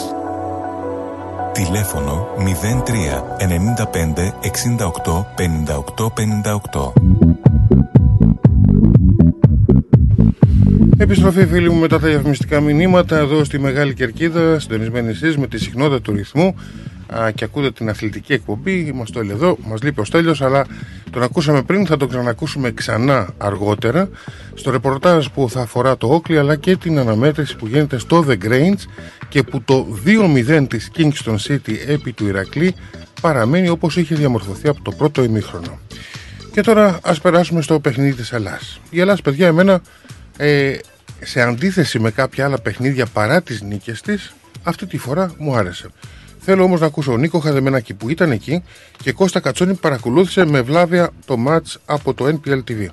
Τηλέφωνο 1.51 2.27
03 2.37 3.23
95 3.37 4.33
68 4.41 5.25
58 5.35 6.09
58. 6.09 6.93
Επιστροφή 11.01 11.45
φίλοι 11.45 11.69
μου 11.69 11.79
μετά 11.79 11.99
τα 11.99 12.07
διαφημιστικά 12.07 12.59
μηνύματα 12.59 13.17
εδώ 13.17 13.43
στη 13.43 13.59
Μεγάλη 13.59 13.93
Κερκίδα, 13.93 14.59
συντονισμένοι 14.59 15.09
εσείς 15.09 15.37
με 15.37 15.47
τη 15.47 15.57
συχνότητα 15.57 16.01
του 16.01 16.11
ρυθμού 16.11 16.55
α, 17.15 17.31
και 17.31 17.43
ακούτε 17.43 17.71
την 17.71 17.89
αθλητική 17.89 18.33
εκπομπή. 18.33 18.79
Είμαστε 18.79 19.19
όλοι 19.19 19.31
εδώ, 19.31 19.57
μας 19.67 19.81
λείπει 19.81 19.99
ο 19.99 20.03
Στέλιος, 20.03 20.41
αλλά 20.41 20.65
τον 21.09 21.23
ακούσαμε 21.23 21.61
πριν, 21.61 21.85
θα 21.85 21.97
τον 21.97 22.09
ξανακούσουμε 22.09 22.71
ξανά 22.71 23.29
αργότερα 23.37 24.09
στο 24.53 24.71
ρεπορτάζ 24.71 25.27
που 25.27 25.49
θα 25.49 25.61
αφορά 25.61 25.97
το 25.97 26.07
Όκλι 26.07 26.37
αλλά 26.37 26.55
και 26.55 26.75
την 26.75 26.99
αναμέτρηση 26.99 27.55
που 27.55 27.67
γίνεται 27.67 27.97
στο 27.97 28.25
The 28.27 28.37
Grange 28.45 28.83
και 29.29 29.43
που 29.43 29.61
το 29.61 29.87
2-0 30.05 30.65
της 30.69 30.91
Kingston 30.97 31.35
City 31.47 31.73
επί 31.87 32.11
του 32.11 32.27
Ηρακλή 32.27 32.75
παραμένει 33.21 33.69
όπως 33.69 33.97
είχε 33.97 34.15
διαμορφωθεί 34.15 34.67
από 34.67 34.81
το 34.81 34.91
πρώτο 34.91 35.23
ημίχρονο. 35.23 35.79
Και 36.51 36.61
τώρα 36.61 36.99
ας 37.03 37.21
περάσουμε 37.21 37.61
στο 37.61 37.79
παιχνίδι 37.79 38.13
της 38.13 38.31
Ελλάς. 38.31 38.79
Η 38.89 38.99
Ελλάς, 38.99 39.21
παιδιά, 39.21 39.47
εμένα 39.47 39.81
ε, 40.37 40.77
σε 41.23 41.41
αντίθεση 41.41 41.99
με 41.99 42.11
κάποια 42.11 42.45
άλλα 42.45 42.59
παιχνίδια 42.59 43.05
παρά 43.05 43.41
τις 43.41 43.61
νίκες 43.61 44.01
της, 44.01 44.33
αυτή 44.63 44.85
τη 44.85 44.97
φορά 44.97 45.33
μου 45.37 45.55
άρεσε. 45.55 45.89
Θέλω 46.39 46.63
όμως 46.63 46.79
να 46.79 46.85
ακούσω 46.85 47.11
ο 47.11 47.17
Νίκο 47.17 47.39
Χαδεμενάκη 47.39 47.93
που 47.93 48.09
ήταν 48.09 48.31
εκεί 48.31 48.63
και 49.03 49.11
Κώστα 49.11 49.39
Κατσόνη 49.39 49.73
παρακολούθησε 49.73 50.45
με 50.45 50.61
βλάβια 50.61 51.09
το 51.25 51.37
μάτς 51.37 51.79
από 51.85 52.13
το 52.13 52.25
NPL 52.25 52.57
TV. 52.67 52.87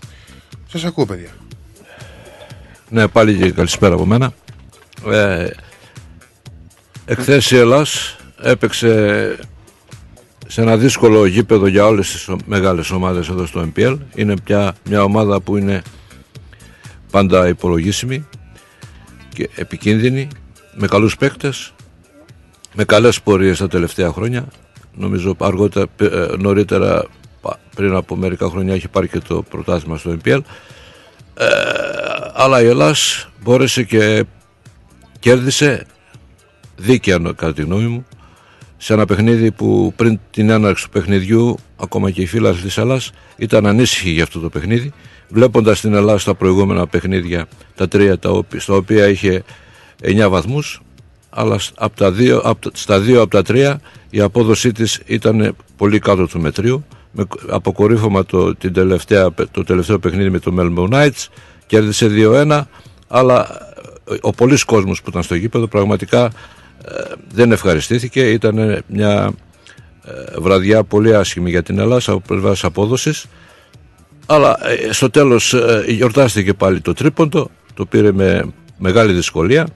Σας 0.69 0.85
ακούω 0.85 1.07
παιδιά. 1.07 1.29
Ναι, 2.89 3.09
πάλι 3.09 3.35
και 3.35 3.51
καλησπέρα 3.51 3.95
από 3.95 4.07
μένα. 4.07 4.33
Ε, 5.07 5.49
εχθές 7.05 7.51
η 7.51 7.57
Ελλάς 7.57 8.17
έπαιξε 8.43 9.39
σε 10.47 10.61
ένα 10.61 10.77
δύσκολο 10.77 11.27
γήπεδο 11.27 11.67
για 11.67 11.87
όλες 11.87 12.11
τις 12.11 12.29
μεγάλες 12.45 12.91
ομάδες 12.91 13.29
εδώ 13.29 13.47
στο 13.47 13.69
MPL. 13.75 13.99
Είναι 14.15 14.35
πια 14.45 14.75
μια 14.85 15.03
ομάδα 15.03 15.41
που 15.41 15.57
είναι 15.57 15.83
πάντα 17.11 17.49
υπολογίσιμη 17.49 18.27
και 19.35 19.51
επικίνδυνη, 19.55 20.29
με 20.75 20.87
καλούς 20.87 21.17
παίκτες, 21.17 21.73
με 22.75 22.85
καλές 22.85 23.21
πορείες 23.21 23.59
τα 23.59 23.69
τελευταία 23.69 24.13
χρόνια. 24.13 24.49
Νομίζω 24.95 25.37
αργότερα, 25.39 25.87
ε, 26.01 26.37
νωρίτερα 26.39 27.05
πριν 27.75 27.95
από 27.95 28.17
μερικά 28.17 28.49
χρόνια 28.49 28.75
έχει 28.75 28.89
πάρει 28.89 29.09
και 29.09 29.19
το 29.19 29.43
πρωτάθλημα 29.43 29.97
στο 29.97 30.17
MPL. 30.23 30.41
Ε, 31.35 31.47
αλλά 32.35 32.63
η 32.63 32.67
Ελλάς 32.67 33.29
μπόρεσε 33.43 33.83
και 33.83 34.25
κέρδισε 35.19 35.87
δίκαια 36.77 37.19
κατά 37.19 37.53
τη 37.53 37.63
γνώμη 37.63 37.87
μου 37.87 38.07
σε 38.77 38.93
ένα 38.93 39.05
παιχνίδι 39.05 39.51
που 39.51 39.93
πριν 39.97 40.21
την 40.31 40.51
έναρξη 40.51 40.85
του 40.85 40.91
παιχνιδιού 40.91 41.59
ακόμα 41.77 42.11
και 42.11 42.23
οι 42.23 42.27
φίλοι 42.27 42.55
της 42.55 42.79
Ελλάς 42.79 43.11
ήταν 43.37 43.67
ανήσυχοι 43.67 44.11
για 44.11 44.23
αυτό 44.23 44.41
το 44.41 44.49
παιχνίδι 44.49 44.93
βλέποντας 45.29 45.81
την 45.81 45.95
Ελλάδα 45.95 46.19
στα 46.19 46.35
προηγούμενα 46.35 46.87
παιχνίδια 46.87 47.47
τα 47.75 47.89
τρία 47.89 48.19
τα 48.19 48.43
στα 48.57 48.75
οποία 48.75 49.09
είχε 49.09 49.45
9 50.03 50.27
βαθμούς 50.29 50.83
αλλά 51.31 51.59
από 51.75 51.97
τα 51.97 52.11
δύο, 52.11 52.39
από, 52.39 52.71
στα 52.73 53.01
δύο 53.01 53.21
από 53.21 53.31
τα 53.31 53.43
τρία 53.43 53.81
η 54.11 54.21
απόδοσή 54.21 54.73
της 54.73 55.01
ήταν 55.07 55.57
πολύ 55.77 55.99
κάτω 55.99 56.27
του 56.27 56.41
μετρίου 56.41 56.85
με 57.13 57.25
αποκορύφωμα 57.49 58.25
το, 58.25 58.55
την 58.55 58.73
τελευταία, 58.73 59.35
το 59.51 59.65
τελευταίο 59.65 59.99
παιχνίδι 59.99 60.31
με 60.31 60.39
το 60.39 60.55
Melbourne 60.59 60.93
Knights 60.93 61.27
κέρδισε 61.67 62.09
2-1 62.11 62.63
αλλά 63.09 63.67
ο 64.21 64.31
πολλής 64.31 64.65
κόσμος 64.65 65.03
που 65.03 65.11
ήταν 65.11 65.23
στο 65.23 65.35
γήπεδο 65.35 65.67
πραγματικά 65.67 66.25
ε, 66.85 67.03
δεν 67.33 67.53
ευχαριστήθηκε. 67.53 68.31
Ήταν 68.31 68.83
μια 68.87 69.33
ε, 70.05 70.41
βραδιά 70.41 70.85
πολύ 70.85 71.15
άσχημη 71.15 71.51
για 71.51 71.63
την 71.63 71.79
Ελλάδα 71.79 72.13
από 72.13 72.23
πλευράς 72.27 72.65
απόδοσης 72.65 73.27
αλλά 74.31 74.59
ε, 74.69 74.93
στο 74.93 75.11
τέλος 75.11 75.55
ε, 75.55 75.85
γιορτάστηκε 75.87 76.55
πάλι 76.55 76.81
το 76.81 76.93
τρίποντο, 76.93 77.51
το 77.75 77.87
πήρε 77.87 78.13
με 78.13 78.53
μεγάλη 78.79 79.13
δυσκολία 79.13 79.67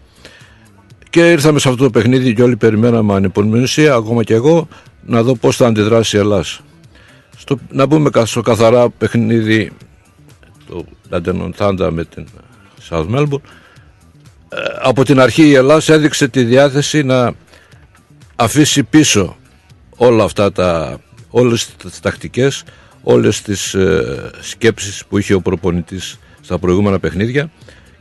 και 1.11 1.30
ήρθαμε 1.30 1.59
σε 1.59 1.68
αυτό 1.68 1.84
το 1.84 1.90
παιχνίδι 1.90 2.34
και 2.34 2.42
όλοι 2.42 2.57
περιμέναμε 2.57 3.14
ανυπομονησία, 3.14 3.94
ακόμα 3.94 4.22
και 4.22 4.34
εγώ, 4.34 4.68
να 5.07 5.22
δω 5.22 5.36
πώς 5.36 5.57
θα 5.57 5.66
αντιδράσει 5.66 6.16
η 6.16 6.20
Ελλάς. 6.20 6.61
Στο, 7.36 7.59
να 7.70 7.86
μπούμε 7.86 8.11
στο 8.24 8.40
καθαρά 8.40 8.90
παιχνίδι 8.90 9.72
το 10.66 10.84
London 11.11 11.50
Thunder 11.59 11.88
με 11.92 12.05
την 12.05 12.26
South 12.88 13.11
Melbourne. 13.14 13.40
Ε, 14.48 14.57
από 14.82 15.05
την 15.05 15.20
αρχή 15.20 15.46
η 15.46 15.55
Ελλάς 15.55 15.88
έδειξε 15.88 16.28
τη 16.28 16.44
διάθεση 16.44 17.03
να 17.03 17.32
αφήσει 18.36 18.82
πίσω 18.82 19.36
όλα 19.96 20.24
αυτά 20.24 20.53
τα, 20.53 20.98
όλες 21.30 21.74
τις 21.76 22.00
τακτικές 22.00 22.64
όλες 23.03 23.42
τις 23.42 23.74
ε, 23.74 24.30
σκέψεις 24.40 25.05
που 25.09 25.18
είχε 25.18 25.34
ο 25.34 25.40
προπονητής 25.40 26.18
στα 26.40 26.59
προηγούμενα 26.59 26.98
παιχνίδια 26.98 27.50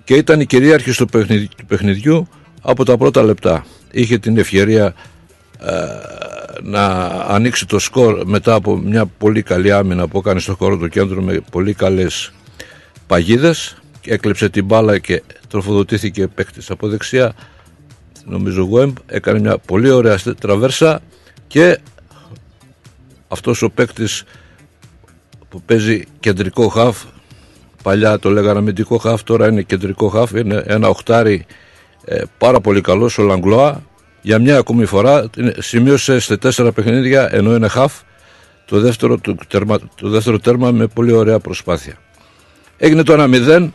και 0.03 0.13
ήταν 0.13 0.39
η 0.39 0.45
κυρίαρχη 0.45 0.91
στο 0.91 1.05
παιχνιδι, 1.05 1.47
του 1.57 1.65
παιχνιδιού 1.65 2.27
από 2.61 2.85
τα 2.85 2.97
πρώτα 2.97 3.23
λεπτά. 3.23 3.65
Είχε 3.91 4.17
την 4.17 4.37
ευκαιρία 4.37 4.93
ε, 5.59 5.75
να 6.61 6.85
ανοίξει 7.27 7.65
το 7.67 7.79
σκορ 7.79 8.25
μετά 8.25 8.53
από 8.53 8.77
μια 8.77 9.05
πολύ 9.05 9.41
καλή 9.41 9.71
άμυνα 9.71 10.07
που 10.07 10.17
έκανε 10.17 10.39
στο 10.39 10.55
χώρο 10.55 10.77
του 10.77 10.87
κέντρου 10.87 11.23
με 11.23 11.41
πολύ 11.51 11.73
καλές 11.73 12.31
παγίδες 13.07 13.75
έκλεψε 14.05 14.49
την 14.49 14.65
μπάλα 14.65 14.97
και 14.97 15.23
τροφοδοτήθηκε 15.47 16.27
παίκτης 16.27 16.69
από 16.69 16.87
δεξιά 16.87 17.33
νομίζω 18.25 18.61
Γουέμπ 18.61 18.95
έκανε 19.05 19.39
μια 19.39 19.57
πολύ 19.57 19.89
ωραία 19.89 20.17
τραβέρσα 20.39 21.01
και 21.47 21.79
αυτός 23.27 23.61
ο 23.61 23.69
παίκτης 23.69 24.23
που 25.51 25.61
παίζει 25.61 26.03
κεντρικό 26.19 26.67
χαφ 26.67 27.03
παλιά 27.83 28.19
το 28.19 28.29
λέγανε 28.29 28.59
αμυντικό 28.59 28.97
χαφ 28.97 29.23
τώρα 29.23 29.47
είναι 29.47 29.61
κεντρικό 29.61 30.07
χαφ 30.07 30.31
είναι 30.31 30.63
ένα 30.67 30.89
οχτάρι 30.89 31.45
ε, 32.05 32.21
πάρα 32.37 32.59
πολύ 32.59 32.81
καλός 32.81 33.17
ο 33.17 33.23
Λαγκλώα 33.23 33.83
για 34.21 34.39
μια 34.39 34.57
ακόμη 34.57 34.85
φορά 34.85 35.29
σημείωσε 35.57 36.19
σε 36.19 36.37
τέσσερα 36.37 36.71
παιχνίδια 36.71 37.29
ενώ 37.31 37.55
είναι 37.55 37.67
χαφ. 37.67 37.93
Το 38.65 38.79
δεύτερο, 38.79 39.17
το, 39.17 39.35
τέρμα, 39.47 39.79
το 39.95 40.09
δεύτερο 40.09 40.39
τέρμα 40.39 40.71
με 40.71 40.87
πολύ 40.87 41.11
ωραία 41.11 41.39
προσπάθεια. 41.39 41.93
Έγινε 42.77 43.03
το 43.03 43.15
1-0 43.17 43.69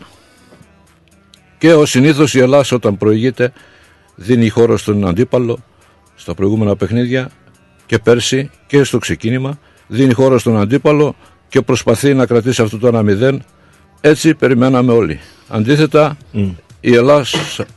και 1.58 1.72
ο 1.72 1.86
συνήθως 1.86 2.34
η 2.34 2.38
Ελλάδα 2.38 2.64
όταν 2.72 2.96
προηγείται 2.96 3.52
δίνει 4.14 4.48
χώρο 4.48 4.76
στον 4.76 5.06
αντίπαλο 5.08 5.58
στα 6.14 6.34
προηγούμενα 6.34 6.76
παιχνίδια 6.76 7.30
και 7.86 7.98
πέρσι 7.98 8.50
και 8.66 8.84
στο 8.84 8.98
ξεκίνημα 8.98 9.58
δίνει 9.86 10.12
χώρο 10.12 10.38
στον 10.38 10.60
αντίπαλο 10.60 11.16
και 11.48 11.60
προσπαθεί 11.62 12.14
να 12.14 12.26
κρατήσει 12.26 12.62
αυτό 12.62 12.78
το 12.78 13.04
1-0. 13.20 13.38
Έτσι 14.00 14.34
περιμέναμε 14.34 14.92
όλοι. 14.92 15.20
Αντίθετα, 15.48 16.16
η 16.80 16.94
Ελλάδα 16.94 17.24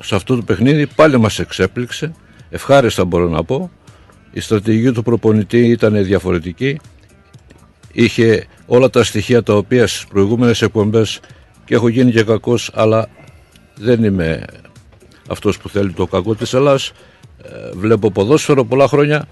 σε 0.01 0.15
αυτό 0.15 0.35
το 0.35 0.41
παιχνίδι 0.41 0.87
πάλι 0.87 1.17
μας 1.17 1.39
εξέπληξε. 1.39 2.13
Ευχάριστα 2.49 3.05
μπορώ 3.05 3.29
να 3.29 3.43
πω. 3.43 3.71
Η 4.31 4.39
στρατηγική 4.39 4.91
του 4.91 5.03
προπονητή 5.03 5.67
ήταν 5.67 6.03
διαφορετική. 6.03 6.79
Είχε 7.91 8.45
όλα 8.65 8.89
τα 8.89 9.03
στοιχεία 9.03 9.43
τα 9.43 9.53
οποία 9.53 9.87
στις 9.87 10.05
προηγούμενες 10.05 10.61
εκπομπές 10.61 11.19
και 11.65 11.75
έχω 11.75 11.87
γίνει 11.87 12.11
και 12.11 12.23
κακός, 12.23 12.71
αλλά 12.73 13.09
δεν 13.75 14.03
είμαι 14.03 14.45
αυτός 15.29 15.57
που 15.57 15.69
θέλει 15.69 15.91
το 15.91 16.07
κακό 16.07 16.35
της 16.35 16.53
Ελλάς. 16.53 16.91
Ε, 17.43 17.71
βλέπω 17.73 18.11
ποδόσφαιρο 18.11 18.65
πολλά 18.65 18.87
χρόνια, 18.87 19.27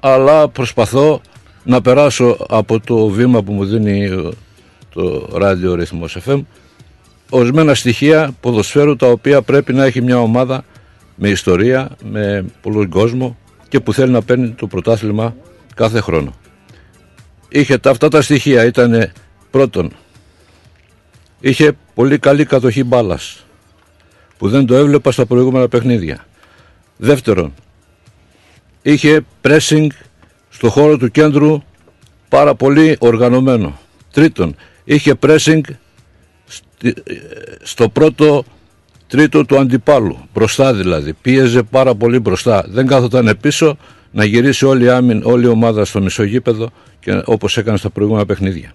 αλλά 0.00 0.48
προσπαθώ 0.48 1.20
να 1.66 1.80
περάσω 1.80 2.36
από 2.48 2.80
το 2.80 3.08
βήμα 3.08 3.42
που 3.42 3.52
μου 3.52 3.64
δίνει 3.64 4.08
το 4.94 5.28
ράδιο 5.32 5.74
ρυθμός 5.74 6.16
FM 6.26 6.40
ορισμένα 7.30 7.74
στοιχεία 7.74 8.34
ποδοσφαίρου 8.40 8.96
τα 8.96 9.06
οποία 9.06 9.42
πρέπει 9.42 9.72
να 9.72 9.84
έχει 9.84 10.02
μια 10.02 10.18
ομάδα 10.18 10.64
με 11.14 11.28
ιστορία, 11.28 11.90
με 12.04 12.44
πολλούς 12.60 12.86
κόσμο 12.88 13.36
και 13.68 13.80
που 13.80 13.92
θέλει 13.92 14.10
να 14.12 14.22
παίρνει 14.22 14.48
το 14.50 14.66
πρωτάθλημα 14.66 15.36
κάθε 15.74 16.00
χρόνο. 16.00 16.34
Είχε 17.48 17.78
τα, 17.78 17.90
αυτά 17.90 18.08
τα 18.08 18.22
στοιχεία, 18.22 18.64
ήταν 18.64 19.12
πρώτον, 19.50 19.92
είχε 21.40 21.72
πολύ 21.94 22.18
καλή 22.18 22.44
κατοχή 22.44 22.84
μπάλας 22.84 23.44
που 24.38 24.48
δεν 24.48 24.66
το 24.66 24.74
έβλεπα 24.74 25.12
στα 25.12 25.26
προηγούμενα 25.26 25.68
παιχνίδια. 25.68 26.26
Δεύτερον, 26.96 27.54
είχε 28.82 29.24
pressing 29.42 29.86
στο 30.56 30.70
χώρο 30.70 30.96
του 30.96 31.10
κέντρου 31.10 31.62
πάρα 32.28 32.54
πολύ 32.54 32.96
οργανωμένο. 32.98 33.78
Τρίτον, 34.12 34.56
είχε 34.84 35.14
pressing 35.20 35.60
στο 37.62 37.88
πρώτο 37.88 38.44
τρίτο 39.06 39.44
του 39.44 39.58
αντιπάλου, 39.58 40.18
μπροστά 40.34 40.74
δηλαδή. 40.74 41.12
Πίεζε 41.12 41.62
πάρα 41.62 41.94
πολύ 41.94 42.18
μπροστά. 42.18 42.64
Δεν 42.68 42.86
κάθονταν 42.86 43.36
πίσω 43.40 43.76
να 44.10 44.24
γυρίσει 44.24 44.64
όλη 44.64 44.84
η, 44.84 44.88
άμυν, 44.88 45.22
όλη 45.24 45.44
η 45.44 45.48
ομάδα 45.48 45.84
στο 45.84 46.00
μισογείπεδο 46.00 46.70
και 47.00 47.22
όπως 47.24 47.56
έκανε 47.56 47.76
στα 47.76 47.90
προηγούμενα 47.90 48.26
παιχνίδια. 48.26 48.72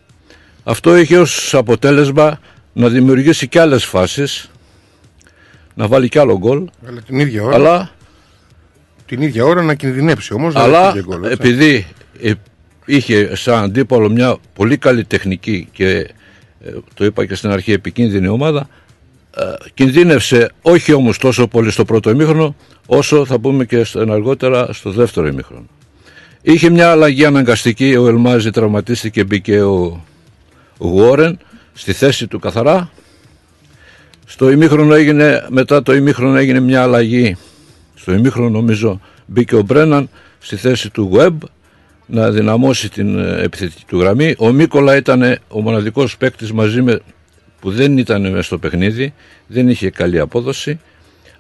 Αυτό 0.64 0.98
είχε 0.98 1.18
ως 1.18 1.54
αποτέλεσμα 1.54 2.40
να 2.74 2.90
δημιουργήσει 2.90 3.48
και 3.48 3.60
άλλες 3.60 3.86
φάσεις, 3.86 4.52
να 5.74 5.88
βάλει 5.88 6.10
κι 6.10 6.20
άλλο 6.20 6.38
γκολ. 6.38 6.70
Αλλά 6.88 7.02
την 7.02 7.20
ίδια 7.20 7.44
ώρα. 7.44 7.56
Αλλά 7.56 7.92
Την 9.12 9.22
ίδια 9.22 9.46
ώρα 9.46 9.62
να 9.62 9.74
κινδυνεύσει 9.74 10.34
όμως. 10.34 10.54
να 10.54 10.62
Αλλά 10.62 10.82
δεχτεί 10.92 11.00
και 11.00 11.06
γκολ, 11.06 11.24
έτσι. 11.24 11.38
επειδή 11.40 11.86
ε, 12.22 12.32
είχε 12.86 13.36
σαν 13.36 13.64
αντίπαλο 13.64 14.10
μια 14.10 14.38
πολύ 14.54 14.78
καλή 14.78 15.04
τεχνική 15.06 15.68
και 15.72 15.90
ε, 16.66 16.72
το 16.94 17.06
είπα 17.06 17.26
και 17.26 17.36
στην 17.36 17.50
αρχή 17.50 17.72
επικίνδυνη 17.72 18.28
ομάδα, 18.28 18.68
ε, 19.38 19.44
κινδύνευσε 19.74 20.52
όχι 20.62 20.94
όμως 20.94 21.18
τόσο 21.18 21.48
πολύ 21.48 21.72
στο 21.72 21.86
πρώτο 21.86 22.10
ημίχρονο 22.10 22.56
όσο 22.86 23.26
θα 23.26 23.40
πούμε 23.40 23.66
και 23.66 23.84
στο- 23.84 24.00
αργότερα 24.12 24.74
στο 24.74 24.92
δεύτερο 24.92 25.28
ημίχρονο. 25.28 25.66
Είχε 26.42 26.70
μια 26.70 26.92
αλλαγή 26.92 27.26
αναγκαστική, 27.26 27.96
ο 27.96 28.08
Ελμάζη 28.08 28.50
τραυματίστηκε, 28.50 29.24
μπήκε 29.24 29.62
ο, 29.62 30.04
ο 30.78 30.88
Γουόρεν 30.88 31.40
στη 31.74 31.94
θέση 31.94 32.28
του 32.28 32.40
καθαρά. 32.40 32.92
Στο 34.26 34.52
ημίχρονο 34.52 34.94
έγινε, 34.94 35.46
μετά 35.50 35.82
το 35.84 35.94
ημίχρονο 35.96 36.38
έγινε 36.38 36.60
μια 36.60 36.82
αλλαγή. 36.82 37.38
Στο 38.02 38.14
ημίχρονο 38.14 38.50
νομίζω 38.50 39.02
μπήκε 39.26 39.56
ο 39.56 39.62
Μπρέναν 39.62 40.10
στη 40.40 40.56
θέση 40.56 40.90
του 40.90 41.12
Web 41.14 41.34
να 42.06 42.32
δυναμώσει 42.32 42.90
την 42.90 43.20
ε, 43.20 43.42
επιθετική 43.42 43.84
του 43.88 44.00
γραμμή. 44.00 44.36
Ο 44.38 44.52
Μίκολα 44.52 44.96
ήταν 44.96 45.38
ο 45.48 45.62
μοναδικός 45.62 46.18
παίκτης 46.18 46.52
μαζί 46.52 46.82
με 46.82 47.00
που 47.60 47.72
δεν 47.72 47.98
ήταν 47.98 48.22
μέσα 48.22 48.42
στο 48.42 48.58
παιχνίδι, 48.58 49.14
δεν 49.48 49.70
είχε 49.70 49.90
καλή 49.90 50.20
απόδοση, 50.20 50.80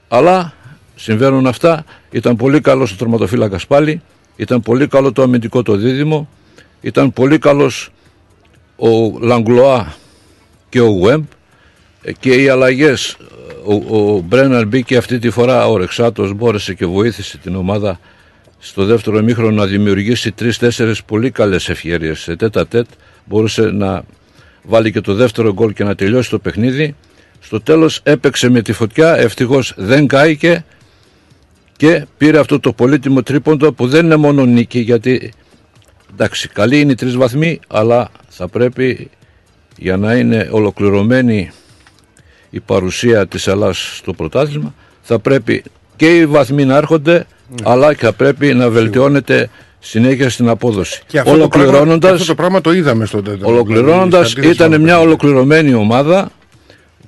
αλλά 0.07 0.53
συμβαίνουν 0.95 1.47
αυτά. 1.47 1.85
Ήταν 2.11 2.35
πολύ 2.35 2.61
καλός 2.61 2.91
ο 2.91 2.95
τερματοφύλακας 2.95 3.67
πάλι, 3.67 4.01
ήταν 4.35 4.61
πολύ 4.61 4.87
καλό 4.87 5.11
το 5.11 5.21
αμυντικό 5.21 5.63
το 5.63 5.75
δίδυμο, 5.75 6.29
ήταν 6.81 7.13
πολύ 7.13 7.37
καλός 7.37 7.89
ο 8.75 9.19
Λαγκλοά 9.19 9.95
και 10.69 10.81
ο 10.81 10.87
Γουέμπ 10.87 11.23
ε, 11.23 11.40
και 12.19 12.33
οι 12.33 12.49
αλλαγές 12.49 13.17
ο, 13.63 13.97
ο 13.97 14.19
Μπρέναν 14.19 14.67
μπήκε 14.67 14.97
αυτή 14.97 15.19
τη 15.19 15.29
φορά 15.29 15.67
ο 15.67 15.77
Ρεξάτος 15.77 16.33
μπόρεσε 16.33 16.73
και 16.73 16.85
βοήθησε 16.85 17.37
την 17.37 17.55
ομάδα 17.55 17.99
στο 18.59 18.85
δεύτερο 18.85 19.17
ημίχρονο 19.17 19.51
να 19.51 19.65
δημιουργήσει 19.65 20.31
τρεις-τέσσερις 20.31 21.03
πολύ 21.03 21.31
καλές 21.31 21.69
ευκαιρίες 21.69 22.19
σε 22.19 22.35
τέτα 22.35 22.67
τέτ 22.67 22.85
μπορούσε 23.25 23.61
να 23.61 24.03
βάλει 24.63 24.91
και 24.91 25.01
το 25.01 25.13
δεύτερο 25.13 25.53
γκολ 25.53 25.73
και 25.73 25.83
να 25.83 25.95
τελειώσει 25.95 26.29
το 26.29 26.39
παιχνίδι. 26.39 26.95
Στο 27.39 27.61
τέλος 27.61 27.99
έπαιξε 28.03 28.49
με 28.49 28.61
τη 28.61 28.73
φωτιά 28.73 29.17
ευτυχώς 29.17 29.73
δεν 29.77 30.07
κάηκε 30.07 30.65
και 31.77 32.05
πήρε 32.17 32.39
αυτό 32.39 32.59
το 32.59 32.73
πολύτιμο 32.73 33.23
τρίποντο 33.23 33.73
που 33.73 33.87
δεν 33.87 34.05
είναι 34.05 34.15
μόνο 34.15 34.45
νίκη 34.45 34.79
γιατί 34.79 35.33
εντάξει 36.13 36.47
καλή 36.47 36.79
είναι 36.79 36.91
οι 36.91 36.95
τρεις 36.95 37.15
βαθμοί 37.15 37.59
αλλά 37.67 38.11
θα 38.27 38.47
πρέπει 38.47 39.09
για 39.77 39.97
να 39.97 40.15
είναι 40.15 40.49
ολοκληρωμένη 40.51 41.51
η 42.53 42.59
παρουσία 42.59 43.27
της 43.27 43.47
Ελλάς 43.47 43.91
στο 43.97 44.13
πρωτάθλημα 44.13 44.73
θα 45.01 45.19
πρέπει 45.19 45.63
και 45.95 46.17
οι 46.17 46.25
βαθμοί 46.25 46.65
να 46.65 46.75
έρχονται 46.75 47.25
αλλά 47.63 47.93
και 47.93 48.05
θα 48.05 48.13
πρέπει 48.13 48.53
να 48.53 48.69
βελτιώνεται 48.69 49.49
συνέχεια 49.79 50.29
στην 50.29 50.49
απόδοση. 50.49 51.01
Και 51.07 51.19
αυτό, 51.19 51.37
το 51.37 51.47
πράγμα, 51.47 51.49
και 51.49 51.67
Ολοκληρώνοντας, 51.69 52.11
αυτό 52.11 52.25
το 52.25 52.35
πράγμα 52.35 52.61
το 52.61 52.71
είδαμε 52.71 53.05
στο 53.05 53.21
τέταρτο. 53.21 53.47
Ολοκληρώνοντας 53.47 54.07
Δηλαδή, 54.09 54.29
στα 54.29 54.39
αντίθεση 54.39 54.55
ήταν 54.55 54.69
με 54.71 54.77
μια 54.77 54.95
το- 54.95 55.01
ολοκληρωμένη 55.01 55.73
ομάδα. 55.73 56.31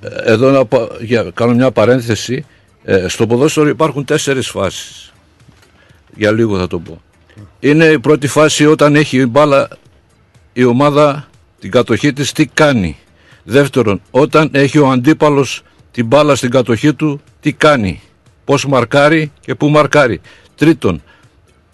Ε, 0.00 0.32
εδώ 0.32 0.50
να 0.50 0.64
πα- 0.64 0.88
για, 1.00 1.30
κάνω 1.34 1.54
μια 1.54 1.70
παρένθεση. 1.70 2.44
Ε, 2.84 3.08
στο 3.08 3.26
ποδόσφαιρο 3.26 3.68
υπάρχουν 3.68 4.04
τέσσερις 4.04 4.48
φάσεις. 4.48 5.12
Για 6.16 6.30
λίγο 6.32 6.58
θα 6.58 6.66
το 6.66 6.78
πω. 6.78 7.00
Είναι 7.60 7.84
η 7.84 7.98
πρώτη 7.98 8.26
φάση 8.26 8.66
όταν 8.66 8.94
έχει 8.96 9.18
η 9.18 9.26
μπάλα 9.26 9.68
η 10.52 10.64
ομάδα 10.64 11.28
την 11.60 11.70
κατοχή 11.70 12.12
της 12.12 12.32
τι 12.32 12.46
κάνει; 12.46 12.96
Δεύτερον 13.44 14.00
όταν 14.10 14.48
έχει 14.52 14.78
ο 14.78 14.90
αντίπαλος 14.90 15.62
την 15.90 16.06
μπάλα 16.06 16.34
στην 16.34 16.50
κατοχή 16.50 16.94
του 16.94 17.20
τι 17.40 17.52
κάνει 17.52 18.00
πώς 18.44 18.66
μαρκάρει 18.66 19.32
και 19.40 19.54
πού 19.54 19.68
μαρκάρει 19.68 20.20
τρίτον 20.54 21.02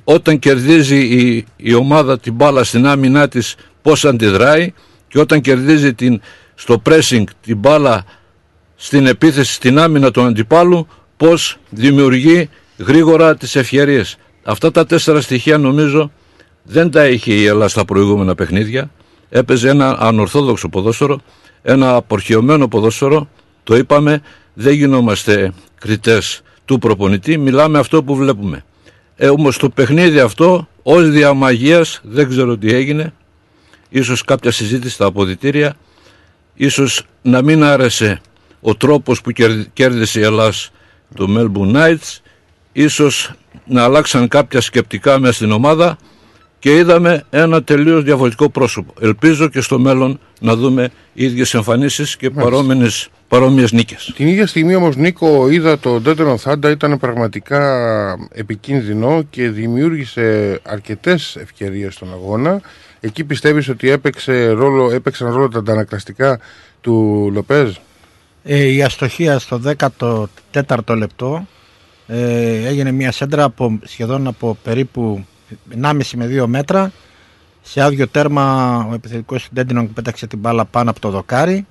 όταν 0.04 0.38
κερδίζει 0.38 0.98
η, 0.98 1.44
η 1.56 1.74
ομάδα 1.74 2.18
την 2.18 2.34
μπάλα 2.34 2.64
στην 2.64 2.86
άμυνά 2.86 3.28
της 3.28 3.54
πώς 3.82 4.04
αντιδράει 4.04 4.72
και 5.08 5.18
όταν 5.18 5.40
κερδίζει 5.40 5.94
την, 5.94 6.20
στο 6.54 6.82
pressing 6.88 7.24
την 7.42 7.56
μπάλα 7.56 8.04
στην 8.76 9.06
επίθεση 9.06 9.52
στην 9.52 9.78
άμυνα 9.78 10.10
του 10.10 10.22
αντιπάλου 10.22 10.86
πώς 11.16 11.58
δημιουργεί 11.70 12.48
γρήγορα 12.78 13.36
τις 13.36 13.56
ευκαιρίες. 13.56 14.16
Αυτά 14.42 14.70
τα 14.70 14.86
τέσσερα 14.86 15.20
στοιχεία 15.20 15.58
νομίζω 15.58 16.12
δεν 16.62 16.90
τα 16.90 17.06
είχε 17.06 17.32
η 17.32 17.44
Ελλάδα 17.44 17.68
στα 17.68 17.84
προηγούμενα 17.84 18.34
παιχνίδια. 18.34 18.90
Έπαιζε 19.28 19.68
ένα 19.68 19.96
ανορθόδοξο 20.00 20.68
ποδόσφαιρο, 20.68 21.20
ένα 21.62 21.94
απορχαιωμένο 21.94 22.68
ποδόσφαιρο. 22.68 23.28
Το 23.62 23.76
είπαμε, 23.76 24.22
δεν 24.54 24.72
γινόμαστε 24.72 25.52
κριτές 25.78 26.42
του 26.64 26.78
προπονητή, 26.78 27.38
μιλάμε 27.38 27.78
αυτό 27.78 28.02
που 28.02 28.14
βλέπουμε. 28.16 28.64
Ε, 29.16 29.28
όμως 29.28 29.56
το 29.58 29.68
παιχνίδι 29.70 30.20
αυτό, 30.20 30.68
ως 30.82 31.11
διαμαγείας, 31.11 32.00
δεν 32.02 32.28
ξέρω 32.28 32.56
τι 32.56 32.74
έγινε, 32.74 33.12
ίσως 33.88 34.22
κάποια 34.24 34.50
συζήτηση 34.50 34.94
στα 34.94 35.06
αποδητήρια, 35.06 35.76
ίσως 36.54 37.02
να 37.22 37.42
μην 37.42 37.64
άρεσε 37.64 38.20
ο 38.61 38.74
τρόπος 38.74 39.20
που 39.20 39.30
κερδ- 39.30 39.66
κέρδισε 39.72 40.20
η 40.20 40.22
Ελλάς 40.22 40.70
το 41.14 41.26
Melbourne 41.36 41.76
Knights, 41.76 42.18
ίσως 42.72 43.30
να 43.66 43.84
αλλάξαν 43.84 44.28
κάποια 44.28 44.61
σκεπτικά 44.61 45.18
μέσα 45.18 45.32
στην 45.32 45.50
ομάδα 45.52 45.96
και 46.61 46.76
είδαμε 46.76 47.24
ένα 47.30 47.62
τελείως 47.62 48.02
διαφορετικό 48.02 48.48
πρόσωπο. 48.50 48.94
Ελπίζω 49.00 49.48
και 49.48 49.61
στο 49.61 49.78
μέλλον 49.78 50.20
να 50.40 50.56
δούμε 50.56 50.90
ίδιες 51.12 51.54
εμφανίσεις 51.54 52.16
και 52.16 52.30
παρόμοιες, 52.30 53.08
παρόμοιες 53.28 53.72
νίκες. 53.72 54.12
Την 54.16 54.26
ίδια 54.26 54.46
στιγμή 54.46 54.74
όμως 54.74 54.96
Νίκο 54.96 55.50
είδα 55.50 55.78
το 55.78 56.00
Τέτερον 56.00 56.38
Θάντα 56.38 56.70
ήταν 56.70 56.98
πραγματικά 56.98 57.61
επικίνδυνο 58.32 59.22
και 59.30 59.48
δημιούργησε 59.50 60.61
αρκετές 60.62 61.36
ευκαιρίες 61.36 61.94
στον 61.94 62.12
αγώνα. 62.12 62.61
Εκεί 63.00 63.24
πιστεύεις 63.24 63.68
ότι 63.68 63.90
έπαιξε 63.90 64.48
ρόλο, 64.48 64.90
έπαιξαν 64.90 65.32
ρόλο 65.32 65.48
τα 65.48 65.58
αντανακλαστικά 65.58 66.40
του 66.80 67.28
Λοπέζ; 67.32 67.76
Ε, 68.42 68.64
η 68.64 68.82
αστοχία 68.82 69.38
στο 69.38 69.61
14ο 70.52 70.96
λεπτό 70.96 71.46
ε, 72.06 72.66
έγινε 72.66 72.92
μια 72.92 73.12
σέντρα 73.12 73.44
από, 73.44 73.78
σχεδόν 73.84 74.26
από 74.26 74.56
περίπου 74.62 75.24
1,5 75.82 76.01
με 76.14 76.42
2 76.42 76.46
μέτρα. 76.46 76.92
Σε 77.62 77.80
άδειο 77.80 78.09
τέρμα 78.09 78.76
ο 78.90 78.94
επιθετικός 78.94 79.42
του 79.42 79.51
Ντέντινον 79.55 79.92
πέταξε 79.92 80.26
την 80.26 80.38
μπάλα 80.38 80.64
πάνω 80.64 80.90
από 80.90 81.01
το 81.01 81.11
δοκάρι. 81.11 81.66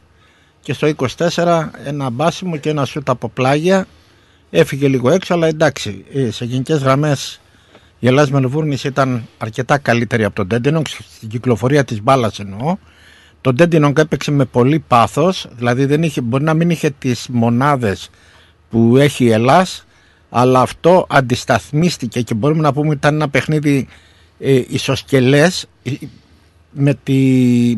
Και 0.61 0.73
στο 0.73 0.91
24 1.17 1.69
ένα 1.85 2.09
μπάσιμο 2.09 2.57
και 2.57 2.69
ένα 2.69 2.85
σούτ 2.85 3.09
από 3.09 3.29
πλάγια. 3.29 3.87
Έφυγε 4.49 4.87
λίγο 4.87 5.09
έξω 5.09 5.33
αλλά 5.33 5.47
εντάξει 5.47 6.05
ε, 6.13 6.31
σε 6.31 6.45
γενικές 6.45 6.81
γραμμές 6.81 7.39
η 7.99 8.07
Ελλάς 8.07 8.31
Μελβούρνης 8.31 8.83
ήταν 8.83 9.27
αρκετά 9.37 9.77
καλύτερη 9.77 10.23
από 10.23 10.35
τον 10.35 10.47
Ντέντινον 10.47 10.83
στην 10.85 11.29
κυκλοφορία 11.29 11.83
της 11.83 12.01
μπάλας 12.01 12.39
εννοώ. 12.39 12.77
Το 13.41 13.53
Ντέντινον 13.53 13.93
έπαιξε 13.97 14.31
με 14.31 14.45
πολύ 14.45 14.79
πάθος, 14.79 15.47
δηλαδή 15.57 15.85
δεν 15.85 16.03
είχε, 16.03 16.21
μπορεί 16.21 16.43
να 16.43 16.53
μην 16.53 16.69
είχε 16.69 16.89
τις 16.89 17.27
μονάδες 17.31 18.09
που 18.69 18.97
έχει 18.97 19.25
η 19.25 19.31
Ελλάς, 19.31 19.85
αλλά 20.29 20.61
αυτό 20.61 21.05
αντισταθμίστηκε 21.09 22.21
και 22.21 22.33
μπορούμε 22.33 22.61
να 22.61 22.73
πούμε 22.73 22.87
ότι 22.87 22.97
ήταν 22.97 23.15
ένα 23.15 23.29
παιχνίδι 23.29 23.87
ε, 24.39 24.61
ισοσκελές 24.67 25.67
ε, 25.83 25.91
με, 26.71 26.93
τη, 27.03 27.17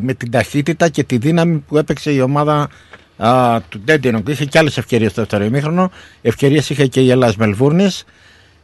με 0.02 0.14
την 0.14 0.32
ταχύτητα 0.32 0.89
και 0.89 1.04
τη 1.04 1.18
δύναμη 1.18 1.58
που 1.58 1.78
έπαιξε 1.78 2.12
η 2.12 2.20
ομάδα 2.20 2.70
α, 3.18 3.62
του 3.70 3.80
Ντέντινον. 3.80 4.24
Είχε 4.28 4.45
και 4.45 4.58
άλλες 4.58 4.78
ευκαιρίες 4.78 5.12
στο 5.12 5.22
δεύτερο 5.22 5.43
ημίχρονο, 5.43 5.91
ευκαιρίες 6.22 6.70
είχε 6.70 6.88
και 6.88 7.02
η 7.02 7.10
Ελλάς 7.10 7.36
Μελβούρνης 7.36 8.04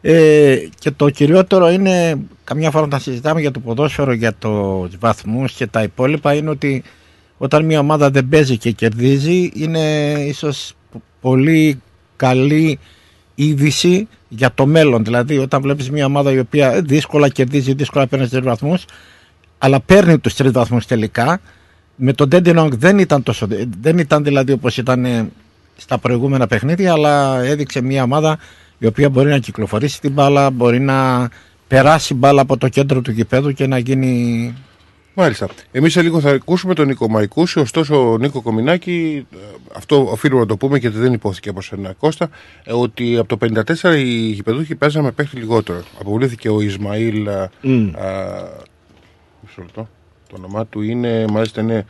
ε, 0.02 0.58
και 0.80 0.92
το 0.92 1.10
κυριότερο 1.10 1.70
είναι, 1.70 2.18
καμιά 2.44 2.72
φορά 2.72 2.84
όταν 2.84 3.00
συζητάμε 3.00 3.42
για 3.42 3.52
το 3.52 3.60
ποδόσφαιρο, 3.60 4.12
για 4.14 4.34
τους 4.34 4.98
βαθμούς 5.00 5.54
και 5.54 5.68
τα 5.68 5.84
υπόλοιπα, 5.84 6.34
είναι 6.34 6.50
ότι 6.50 6.84
όταν 7.38 7.66
μια 7.66 7.80
ομάδα 7.80 8.10
δεν 8.10 8.28
παίζει 8.30 8.58
και 8.58 8.72
κερδίζει, 8.72 9.52
είναι 9.54 10.14
ίσως 10.28 10.74
π- 10.92 11.02
πολύ 11.22 11.82
καλή 12.16 12.80
είδηση 13.40 14.08
για 14.28 14.52
το 14.54 14.66
μέλλον. 14.66 15.04
Δηλαδή, 15.04 15.38
όταν 15.38 15.62
βλέπεις 15.62 15.92
μια 15.92 16.06
ομάδα 16.06 16.32
η 16.32 16.40
οποία 16.40 16.82
δύσκολα 16.82 17.30
κερδίζει, 17.30 17.74
δύσκολα 17.74 18.08
παίρνει 18.08 18.28
τρεις 18.28 18.44
βαθμούς, 18.44 18.86
αλλά 19.58 19.80
παίρνει 19.80 20.20
τους 20.20 20.34
τρεις 20.34 20.52
βαθμούς 20.52 20.86
τελικά, 20.86 21.40
με 21.96 22.14
τον 22.14 22.28
Ντέντινονγκ 22.28 22.74
δεν 22.74 23.00
ήταν 23.00 23.24
τόσο, 23.24 23.48
δεν 23.82 23.98
ήταν 23.98 24.24
δηλαδή 24.24 24.52
όπως 24.52 24.78
ήταν 24.78 25.06
ε, 25.06 25.30
στα 25.78 25.98
προηγούμενα 25.98 26.48
παιχνίδια, 26.48 26.94
αλλά 26.94 27.42
έδειξε 27.44 27.82
μια 27.82 28.04
ομάδα 28.04 28.38
η 28.78 28.86
οποία 28.86 29.10
μπορεί 29.10 29.30
να 29.30 29.38
κυκλοφορήσει 29.38 30.02
την 30.02 30.12
μπάλα, 30.12 30.50
μπορεί 30.50 30.80
να 30.80 31.30
περάσει 31.68 32.14
μπάλα 32.14 32.42
από 32.42 32.58
το 32.58 32.68
κέντρο 32.68 33.02
του 33.02 33.12
γηπέδου 33.12 33.52
και 33.52 33.68
να 33.68 33.78
γίνει 33.78 34.54
Μάλιστα. 35.20 35.48
Εμείς 35.72 35.94
σε 35.94 36.02
λίγο 36.02 36.20
θα 36.20 36.30
ακούσουμε 36.30 36.74
τον 36.74 36.88
Νίκο 36.88 37.10
Μαϊκούση. 37.10 37.60
Ωστόσο, 37.60 38.12
ο 38.12 38.18
Νίκο 38.18 38.42
Κομινάκη, 38.42 39.26
ε, 39.34 39.38
αυτό 39.76 40.08
οφείλουμε 40.12 40.40
να 40.42 40.48
το 40.48 40.58
πούμε 40.58 40.78
γιατί 40.78 40.98
δεν 40.98 41.14
υπόθηκε 41.14 41.50
από 41.50 41.62
σένα 41.62 41.94
Κώστα, 42.00 42.30
ε, 42.64 42.74
ότι 42.74 43.18
από 43.18 43.28
το 43.28 43.38
54 43.38 43.96
οι 43.98 44.04
γηπεδούχοι 44.32 44.76
παίζανε 44.76 45.06
με 45.06 45.12
παίχτη 45.12 45.36
λιγότερο. 45.38 45.84
Αποβλήθηκε 46.00 46.50
ο 46.50 46.62
Ισμαήλ. 46.62 47.30
α, 47.30 47.50
Μμ. 47.62 47.88
α, 47.96 48.12
μισό 49.42 49.62
λεπτό. 49.62 49.90
Το 50.30 50.36
όνομά 50.38 50.66
του 50.66 50.82
είναι, 50.82 51.26
μάλιστα 51.30 51.62
είναι 51.62 51.86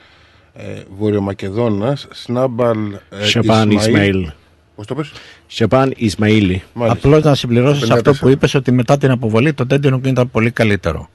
ε, 0.53 0.81
Βορειομακεδόνας, 0.97 2.07
Σνάμπαλ 2.11 2.77
ε, 3.09 3.25
Σαμπάν 3.25 3.71
Ισμαήλ. 3.71 4.31
Πώς 4.75 4.87
το 4.87 4.95
πες; 4.95 5.11
Σεμπάν 5.47 5.93
Ισμαήλι. 5.97 6.63
Μάλιστα. 6.73 6.99
Απλώς 7.07 7.23
να 7.23 7.35
συμπληρώσω 7.35 7.85
σε 7.85 7.93
54. 7.93 7.95
αυτό 7.95 8.13
που 8.13 8.29
είπες 8.29 8.53
ότι 8.53 8.71
μετά 8.71 8.97
την 8.97 9.11
αποβολή 9.11 9.53
το 9.53 9.65
Dandenong 9.67 10.05
ήταν 10.05 10.31
πολύ 10.31 10.51
καλύτερο. 10.51 11.09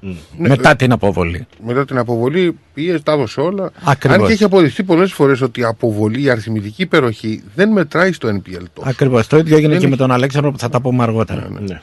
Ναι, 0.00 0.48
μετά 0.48 0.76
την 0.76 0.92
αποβολή. 0.92 1.46
Μετά 1.66 1.84
την 1.84 1.98
αποβολή 1.98 2.58
πήγε, 2.74 2.98
τα 2.98 3.12
έδωσε 3.12 3.40
όλα. 3.40 3.70
Ακριβώς. 3.84 4.18
Αν 4.18 4.26
και 4.26 4.32
έχει 4.32 4.44
αποδειχθεί 4.44 4.82
πολλές 4.82 5.12
φορές 5.12 5.40
ότι 5.40 5.60
η 5.60 5.64
αποβολή, 5.64 6.22
η 6.22 6.30
αριθμητική 6.30 6.82
υπεροχή 6.82 7.42
δεν 7.54 7.68
μετράει 7.72 8.12
στο 8.12 8.28
NPL 8.28 8.62
τόσο. 8.72 8.88
Ακριβώς. 8.88 9.26
Το 9.26 9.36
ίδιο 9.36 9.56
έγινε 9.56 9.68
Δεν 9.70 9.78
και 9.78 9.84
έχει- 9.86 9.94
με 9.96 10.02
τον 10.06 10.10
Αλέξανδρο 10.10 10.50
που 10.52 10.58
θα 10.58 10.68
τα 10.68 10.80
πούμε 10.80 11.02
αργότερα. 11.02 11.48
Ναι. 11.60 11.80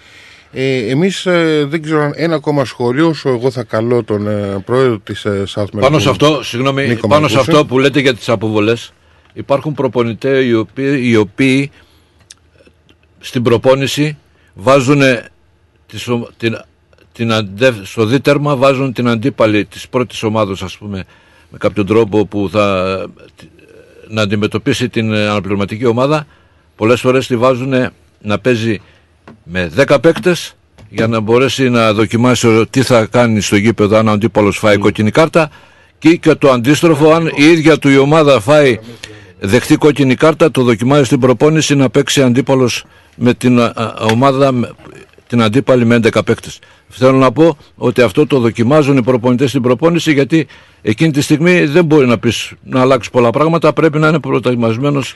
Ε, 0.51 0.77
Εμείς 0.89 1.21
δεν 1.65 1.81
ξέρω 1.81 2.01
αν 2.01 2.11
ένα 2.15 2.35
ακόμα 2.35 2.65
σχόλιο, 2.65 3.07
όσο 3.07 3.29
εγώ 3.29 3.51
θα 3.51 3.63
καλώ 3.63 4.03
τον 4.03 4.27
ε, 4.27 4.61
πρόεδρο 4.65 4.99
της 4.99 5.25
ε, 5.25 5.43
South 5.55 5.63
Melbourne. 5.63 5.79
Πάνω 5.79 5.99
σε 5.99 6.09
αυτό, 6.09 6.43
συγγνώμη, 6.43 6.87
Νίκο 6.87 7.07
πάνω 7.07 7.27
σε 7.27 7.35
Μαγκούση. 7.35 7.51
αυτό 7.57 7.65
που 7.65 7.79
λέτε 7.79 7.99
για 7.99 8.15
τις 8.15 8.29
αποβολές 8.29 8.93
υπάρχουν 9.33 9.73
προπονητές 9.73 10.45
οι 10.45 10.53
οποίοι, 10.55 10.99
οι 11.03 11.15
οποίοι 11.15 11.71
στην 13.19 13.43
προπόνηση 13.43 14.17
βάζουν 14.53 15.01
τις, 15.87 16.07
ο- 16.07 16.29
την, 16.37 16.57
την 17.15 17.31
αντε, 17.33 17.73
στο 17.83 18.05
δίτερμα 18.05 18.55
βάζουν 18.55 18.93
την 18.93 19.07
αντίπαλη 19.07 19.65
της 19.65 19.87
πρώτης 19.89 20.23
ομάδας 20.23 20.61
ας 20.61 20.77
πούμε 20.77 21.03
με 21.49 21.57
κάποιον 21.57 21.85
τρόπο 21.85 22.25
που 22.25 22.49
θα 22.51 23.05
τη- 23.35 23.45
να 24.09 24.21
αντιμετωπίσει 24.21 24.89
την 24.89 25.13
ε, 25.13 25.27
αναπληρωματική 25.27 25.85
ομάδα. 25.85 26.25
Πολλές 26.75 26.99
φορές 27.01 27.27
τη 27.27 27.37
βάζουν 27.37 27.73
να 28.21 28.39
παίζει 28.39 28.81
με 29.43 29.71
10 29.87 29.97
παίκτες 30.01 30.55
για 30.89 31.07
να 31.07 31.19
μπορέσει 31.19 31.69
να 31.69 31.93
δοκιμάσει 31.93 32.65
τι 32.69 32.81
θα 32.81 33.05
κάνει 33.05 33.41
στο 33.41 33.55
γήπεδο 33.55 33.97
αν 33.97 34.07
ο 34.07 34.11
αντίπαλος 34.11 34.57
φάει 34.57 34.77
κόκκινη 34.77 35.11
κάρτα. 35.11 35.49
Και, 35.99 36.15
και 36.15 36.35
το 36.35 36.49
αντίστροφο 36.51 37.11
αν 37.13 37.31
η 37.35 37.43
ίδια 37.43 37.77
του 37.77 37.89
η 37.89 37.97
ομάδα 37.97 38.39
φάει 38.39 38.79
δεχτεί 39.39 39.75
κόκκινη 39.75 40.15
κάρτα 40.15 40.51
το 40.51 40.63
δοκιμάζει 40.63 41.03
στην 41.03 41.19
προπόνηση 41.19 41.75
να 41.75 41.89
παίξει 41.89 42.21
αντίπαλος 42.21 42.83
με 43.15 43.33
την 43.33 43.59
α, 43.59 43.65
α, 43.75 43.93
ομάδα 44.11 44.51
με- 44.51 44.71
την 45.27 45.41
αντίπαλη 45.41 45.85
με 45.85 45.95
11 46.03 46.25
παίκτες. 46.25 46.59
Θέλω 46.89 47.17
να 47.17 47.31
πω 47.31 47.57
ότι 47.75 48.01
αυτό 48.01 48.27
το 48.27 48.39
δοκιμάζουν 48.39 48.97
οι 48.97 49.03
προπονητές 49.03 49.49
στην 49.49 49.61
προπόνηση 49.61 50.13
γιατί 50.13 50.47
εκείνη 50.81 51.11
τη 51.11 51.21
στιγμή 51.21 51.65
δεν 51.65 51.85
μπορεί 51.85 52.07
να 52.07 52.17
πεις 52.17 52.53
να 52.63 52.81
αλλάξεις 52.81 53.11
πολλά 53.11 53.29
πράγματα 53.29 53.73
πρέπει 53.73 53.99
να 53.99 54.07
είναι 54.07 54.19
προετοιμασμένος 54.19 55.15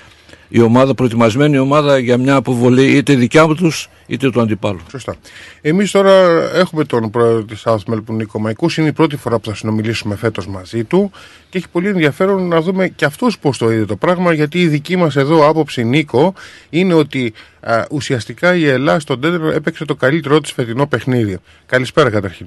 η 0.49 0.61
ομάδα, 0.61 0.93
προετοιμασμένη 0.93 1.55
η 1.55 1.59
ομάδα 1.59 1.97
για 1.97 2.17
μια 2.17 2.35
αποβολή 2.35 2.85
είτε 2.85 3.13
δικιά 3.13 3.47
τους 3.47 3.89
είτε 4.07 4.29
του 4.29 4.41
αντιπάλου. 4.41 4.79
Σωστά. 4.91 5.15
Εμείς 5.61 5.91
τώρα 5.91 6.11
έχουμε 6.53 6.83
τον 6.83 7.09
πρόεδρο 7.09 7.43
της 7.43 7.63
South 7.65 7.93
Melbourne 7.93 8.03
Νίκο 8.07 8.39
Μαϊκούς. 8.39 8.77
Είναι 8.77 8.87
η 8.87 8.91
πρώτη 8.93 9.17
φορά 9.17 9.39
που 9.39 9.49
θα 9.49 9.55
συνομιλήσουμε 9.55 10.15
φέτος 10.15 10.47
μαζί 10.47 10.83
του 10.83 11.11
και 11.49 11.57
έχει 11.57 11.69
πολύ 11.69 11.87
ενδιαφέρον 11.87 12.47
να 12.47 12.61
δούμε 12.61 12.87
και 12.87 13.05
αυτός 13.05 13.39
πώς 13.39 13.57
το 13.57 13.71
είδε 13.71 13.85
το 13.85 13.95
πράγμα. 13.95 14.33
Γιατί 14.33 14.61
η 14.61 14.67
δική 14.67 14.95
μας 14.95 15.15
εδώ 15.15 15.47
άποψη, 15.49 15.83
Νίκο, 15.83 16.33
είναι 16.69 16.93
ότι 16.93 17.33
α, 17.59 17.85
ουσιαστικά 17.91 18.55
η 18.55 18.67
Ελλάδα 18.67 18.99
στον 18.99 19.21
τέταρτο 19.21 19.47
έπαιξε 19.47 19.85
το 19.85 19.95
καλύτερό 19.95 20.39
της 20.39 20.51
φετινό 20.51 20.87
παιχνίδι. 20.87 21.37
Καλησπέρα 21.65 22.09
καταρχήν. 22.09 22.45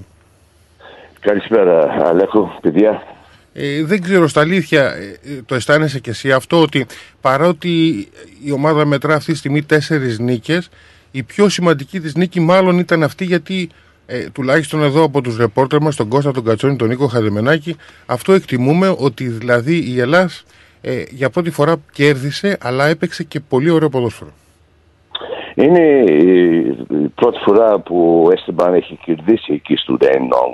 Καλησπέρα, 1.20 2.06
Αλέκο, 2.08 2.58
παιδιά. 2.60 3.02
Ε, 3.54 3.84
δεν 3.84 4.02
ξέρω 4.02 4.28
στα 4.28 4.40
αλήθεια, 4.40 4.94
ε, 4.94 5.18
ε, 5.24 5.42
το 5.46 5.54
αισθάνεσαι 5.54 6.00
και 6.00 6.10
εσύ 6.10 6.32
αυτό 6.32 6.62
ότι 6.62 6.86
παρότι 7.20 7.68
η 8.44 8.52
ομάδα 8.52 8.84
μετρά 8.84 9.14
αυτή 9.14 9.32
τη 9.32 9.38
στιγμή 9.38 9.62
τέσσερις 9.62 10.18
νίκες, 10.18 10.68
η 11.10 11.22
πιο 11.22 11.48
σημαντική 11.48 12.00
της 12.00 12.14
νίκη 12.14 12.40
μάλλον 12.40 12.78
ήταν 12.78 13.02
αυτή 13.02 13.24
γιατί 13.24 13.68
ε, 14.06 14.28
τουλάχιστον 14.30 14.82
εδώ 14.82 15.04
από 15.04 15.20
τους 15.20 15.36
ρεπόρτερ 15.36 15.80
μας, 15.80 15.96
τον 15.96 16.08
Κώστα, 16.08 16.32
τον 16.32 16.44
Κατσόνη, 16.44 16.76
τον 16.76 16.88
Νίκο 16.88 17.06
Χαδεμενάκη, 17.06 17.76
αυτό 18.06 18.32
εκτιμούμε 18.32 18.94
ότι 18.98 19.24
δηλαδή 19.24 19.92
η 19.94 20.00
Ελλάς 20.00 20.44
ε, 20.80 21.02
για 21.10 21.30
πρώτη 21.30 21.50
φορά 21.50 21.76
κέρδισε 21.92 22.58
αλλά 22.62 22.86
έπαιξε 22.86 23.24
και 23.24 23.40
πολύ 23.40 23.70
ωραίο 23.70 23.88
ποδόσφαιρο. 23.88 24.30
Είναι 25.54 26.04
η 26.08 26.42
η 27.02 27.08
πρώτη 27.14 27.38
φορά 27.44 27.78
που 27.78 28.24
ο 28.26 28.32
Έστεμπαν 28.32 28.74
έχει 28.74 28.98
κερδίσει 29.04 29.52
εκεί 29.52 29.76
στο 29.76 29.96
Ντένον, 29.96 30.52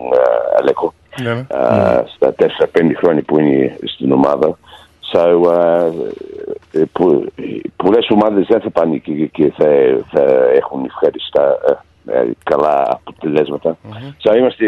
Αλέκο, 0.60 0.94
Ναι, 1.22 1.32
ναι. 1.34 1.46
α, 1.48 2.04
στα 2.14 2.34
4-5 2.38 2.46
χρόνια 2.96 3.22
που 3.22 3.38
είναι 3.38 3.76
στην 3.84 4.12
ομάδα. 4.12 4.58
So, 5.12 5.52
α, 5.52 5.84
ε, 6.72 6.82
που, 6.92 7.26
πολλές 7.76 8.08
ομάδες 8.10 8.46
δεν 8.48 8.60
θα 8.60 8.70
πάνε 8.70 8.94
εκεί 8.94 9.28
και 9.32 9.52
θα, 9.56 9.66
θα 10.10 10.22
έχουν 10.54 10.84
ευχαριστά 10.84 11.58
ε, 12.06 12.18
ε, 12.18 12.30
καλά 12.44 13.00
αποτελέσματα. 13.04 13.76
So, 14.22 14.36
είμαστε 14.36 14.66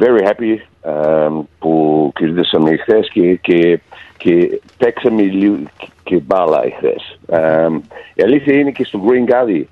very 0.00 0.26
happy 0.28 0.56
α, 0.90 1.28
που 1.58 2.12
κερδίσαμε 2.14 2.76
χθες 2.76 3.10
και, 3.12 3.34
και, 3.34 3.80
και 4.16 4.60
παίξαμε 4.78 5.22
λίγο 5.22 5.56
και- 5.76 5.86
και 6.04 6.16
μπάλα 6.16 6.62
χθες. 6.76 7.18
Α, 7.40 7.66
η 8.14 8.22
αλήθεια 8.22 8.58
είναι 8.58 8.70
και 8.70 8.84
στο 8.84 9.00
Green 9.06 9.32
Gully 9.32 9.62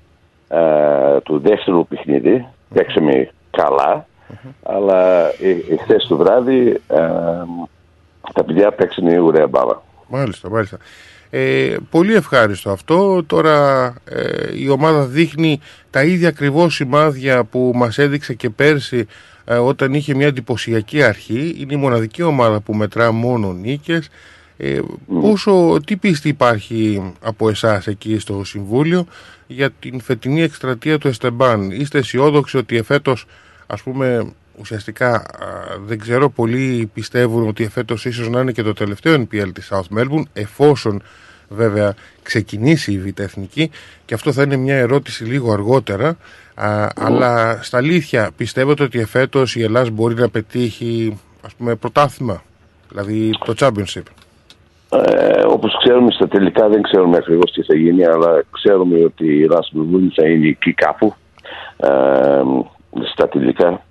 α, 0.57 1.21
το 1.21 1.37
δεύτερο 1.39 1.83
παιχνίδι 1.83 2.45
παίξαμε 2.73 3.29
καλά 3.51 4.05
αλλά 4.63 5.27
ε, 5.27 5.75
χθες 5.81 6.05
το 6.07 6.17
βράδυ 6.17 6.81
α, 6.87 6.97
τα 8.33 8.43
παιδιά 8.43 8.71
παίξανε 8.71 9.19
ωραία 9.19 9.47
μπάλα. 9.47 9.83
Μάλιστα, 10.07 10.49
μάλιστα. 10.49 10.77
Ε, 11.33 11.75
πολύ 11.89 12.13
ευχάριστο 12.13 12.69
αυτό. 12.69 13.23
Τώρα 13.23 13.85
ε, 14.05 14.59
η 14.59 14.69
ομάδα 14.69 15.05
δείχνει 15.05 15.59
τα 15.89 16.03
ίδια 16.03 16.27
ακριβώς 16.27 16.75
σημάδια 16.75 17.43
που 17.43 17.71
μας 17.75 17.97
έδειξε 17.97 18.33
και 18.33 18.49
πέρσι 18.49 19.07
ε, 19.45 19.55
όταν 19.55 19.93
είχε 19.93 20.15
μια 20.15 20.27
εντυπωσιακή 20.27 21.03
αρχή. 21.03 21.55
Είναι 21.57 21.73
η 21.73 21.77
μοναδική 21.77 22.21
ομάδα 22.21 22.59
που 22.59 22.73
μετρά 22.73 23.11
μόνο 23.11 23.53
νίκες. 23.53 24.09
Ε, 24.57 24.79
πόσο, 25.21 25.79
τι 25.85 25.95
πίστη 25.95 26.27
υπάρχει 26.27 27.13
από 27.21 27.49
εσάς 27.49 27.87
εκεί 27.87 28.19
στο 28.19 28.43
Συμβούλιο 28.43 29.05
για 29.47 29.69
την 29.79 30.01
φετινή 30.01 30.41
εκστρατεία 30.41 30.97
του 30.97 31.07
Εστεμπάν; 31.07 31.71
Είστε 31.71 31.97
αισιόδοξοι 31.97 32.57
ότι 32.57 32.77
εφέτος 32.77 33.25
ας 33.71 33.81
πούμε 33.81 34.33
ουσιαστικά 34.59 35.15
α, 35.15 35.23
δεν 35.85 35.99
ξέρω 35.99 36.29
πολλοί 36.29 36.89
πιστεύουν 36.93 37.47
ότι 37.47 37.63
εφέτος 37.63 38.05
ίσως 38.05 38.29
να 38.29 38.39
είναι 38.39 38.51
και 38.51 38.63
το 38.63 38.73
τελευταίο 38.73 39.15
NPL 39.15 39.49
της 39.53 39.71
South 39.71 39.97
Melbourne 39.97 40.23
εφόσον 40.33 41.01
βέβαια 41.49 41.95
ξεκινήσει 42.21 42.91
η 42.91 42.99
Β' 42.99 43.19
Εθνική. 43.19 43.71
Και 44.05 44.13
αυτό 44.13 44.31
θα 44.31 44.41
είναι 44.41 44.55
μια 44.55 44.75
ερώτηση 44.75 45.23
λίγο 45.23 45.53
αργότερα. 45.53 46.17
Α, 46.55 46.87
αλλά 46.95 47.59
στα 47.61 47.77
αλήθεια 47.77 48.31
πιστεύετε 48.37 48.83
ότι 48.83 48.99
εφέτος 48.99 49.55
η 49.55 49.63
Ελλάς 49.63 49.89
μπορεί 49.89 50.15
να 50.15 50.29
πετύχει 50.29 51.19
ας 51.45 51.53
πούμε 51.55 51.75
πρωτάθλημα 51.75 52.43
δηλαδή 52.89 53.29
το 53.45 53.53
Championship; 53.59 54.03
Ε, 54.89 55.41
όπως 55.47 55.77
ξέρουμε 55.83 56.11
στα 56.11 56.27
τελικά 56.27 56.69
δεν 56.69 56.81
ξέρουμε 56.81 57.17
ακριβώς 57.17 57.51
τι 57.51 57.63
θα 57.63 57.75
γίνει 57.75 58.05
αλλά 58.05 58.43
ξέρουμε 58.51 59.03
ότι 59.03 59.25
η 59.25 59.45
Ράσμι 59.45 60.11
θα 60.15 60.27
είναι 60.27 60.47
εκεί 60.47 60.73
κάπου. 60.73 61.13
Ε, 61.77 61.89
στα 63.11 63.27
τελικά 63.29 63.81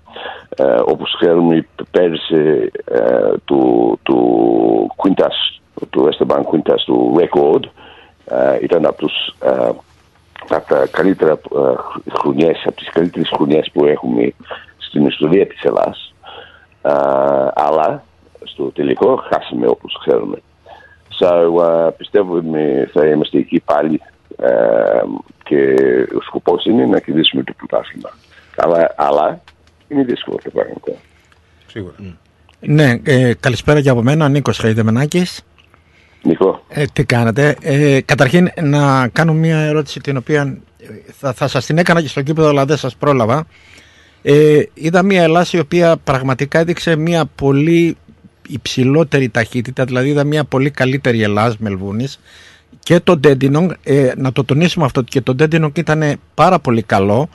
ε, 0.55 0.79
όπως 0.85 1.15
ξέρουμε 1.19 1.67
πέρυσι 1.91 2.71
ε, 2.85 3.33
του, 3.45 3.99
του 4.03 4.95
Quintas 4.95 5.59
του 5.89 6.09
Esteban 6.11 6.41
Quintas 6.41 6.79
του 6.85 7.15
Record 7.19 7.63
ε, 8.25 8.57
ήταν 8.61 8.85
από, 8.85 8.97
τους, 8.97 9.35
ε, 9.43 9.69
από 10.49 10.67
τα 10.67 10.87
καλύτερα 10.91 11.31
ε, 11.31 11.73
χρονιές 12.11 12.63
από 12.65 12.75
τις 12.75 12.89
καλύτερες 12.89 13.31
χρονιές 13.33 13.69
που 13.73 13.85
έχουμε 13.85 14.33
στην 14.77 15.05
ιστορία 15.05 15.47
της 15.47 15.63
Ελλάς 15.63 16.13
ε, 16.81 16.91
αλλά 17.53 18.03
στο 18.43 18.63
τελικό 18.63 19.15
χάσαμε 19.15 19.67
όπως 19.67 19.99
ξέρουμε 20.05 20.37
So, 21.21 21.55
uh, 21.55 21.89
πιστεύουμε 21.97 22.89
θα 22.93 23.05
είμαστε 23.05 23.37
εκεί 23.37 23.59
πάλι 23.65 24.01
ε, 24.37 25.01
και 25.43 25.75
ο 26.17 26.21
σκοπός 26.21 26.65
είναι 26.65 26.85
να 26.85 26.99
κερδίσουμε 26.99 27.43
το 27.43 27.53
πρωτάθλημα. 27.57 28.09
Αλλά, 28.55 28.93
αλλά 28.97 29.41
είναι 29.87 30.03
δύσκολο 30.03 30.37
το 30.43 30.49
πράγμα. 30.49 30.73
Σίγουρα. 31.67 31.95
Ναι, 32.59 32.99
ε, 33.03 33.33
καλησπέρα 33.39 33.81
και 33.81 33.89
από 33.89 34.01
μένα, 34.01 34.29
Νίκος 34.29 34.57
Χαϊδεμενάκης. 34.57 35.41
Νίκο. 36.21 36.63
Ε, 36.69 36.85
τι 36.93 37.05
κάνετε. 37.05 37.55
Ε, 37.61 38.01
καταρχήν 38.01 38.51
να 38.61 39.07
κάνω 39.07 39.33
μια 39.33 39.57
ερώτηση 39.57 39.99
την 39.99 40.17
οποία 40.17 40.57
ε, 40.79 40.85
θα, 41.19 41.33
θα 41.33 41.47
σας 41.47 41.65
την 41.65 41.77
έκανα 41.77 42.01
και 42.01 42.07
στο 42.07 42.21
κήπεδο 42.21 42.47
αλλά 42.47 42.65
δεν 42.65 42.77
σας 42.77 42.95
πρόλαβα. 42.95 43.45
Ε, 44.21 44.63
είδα 44.73 45.03
μια 45.03 45.23
Ελλάδα 45.23 45.45
η 45.51 45.59
οποία 45.59 45.97
πραγματικά 45.97 46.59
έδειξε 46.59 46.95
μια 46.95 47.25
πολύ 47.25 47.97
υψηλότερη 48.47 49.29
ταχύτητα, 49.29 49.85
δηλαδή 49.85 50.09
είδα 50.09 50.23
μια 50.23 50.43
πολύ 50.43 50.69
καλύτερη 50.69 51.21
Ελλάδα 51.21 51.55
Μελβούνης 51.59 52.19
και 52.79 52.99
το 52.99 53.17
Ντέντινονγκ, 53.17 53.71
ε, 53.83 54.11
να 54.17 54.31
το 54.31 54.43
τονίσουμε 54.43 54.85
αυτό 54.85 55.01
και 55.01 55.21
το 55.21 55.35
Ντέντινονγκ 55.35 55.77
ήταν 55.77 56.19
πάρα 56.33 56.59
πολύ 56.59 56.81
καλό, 56.81 57.29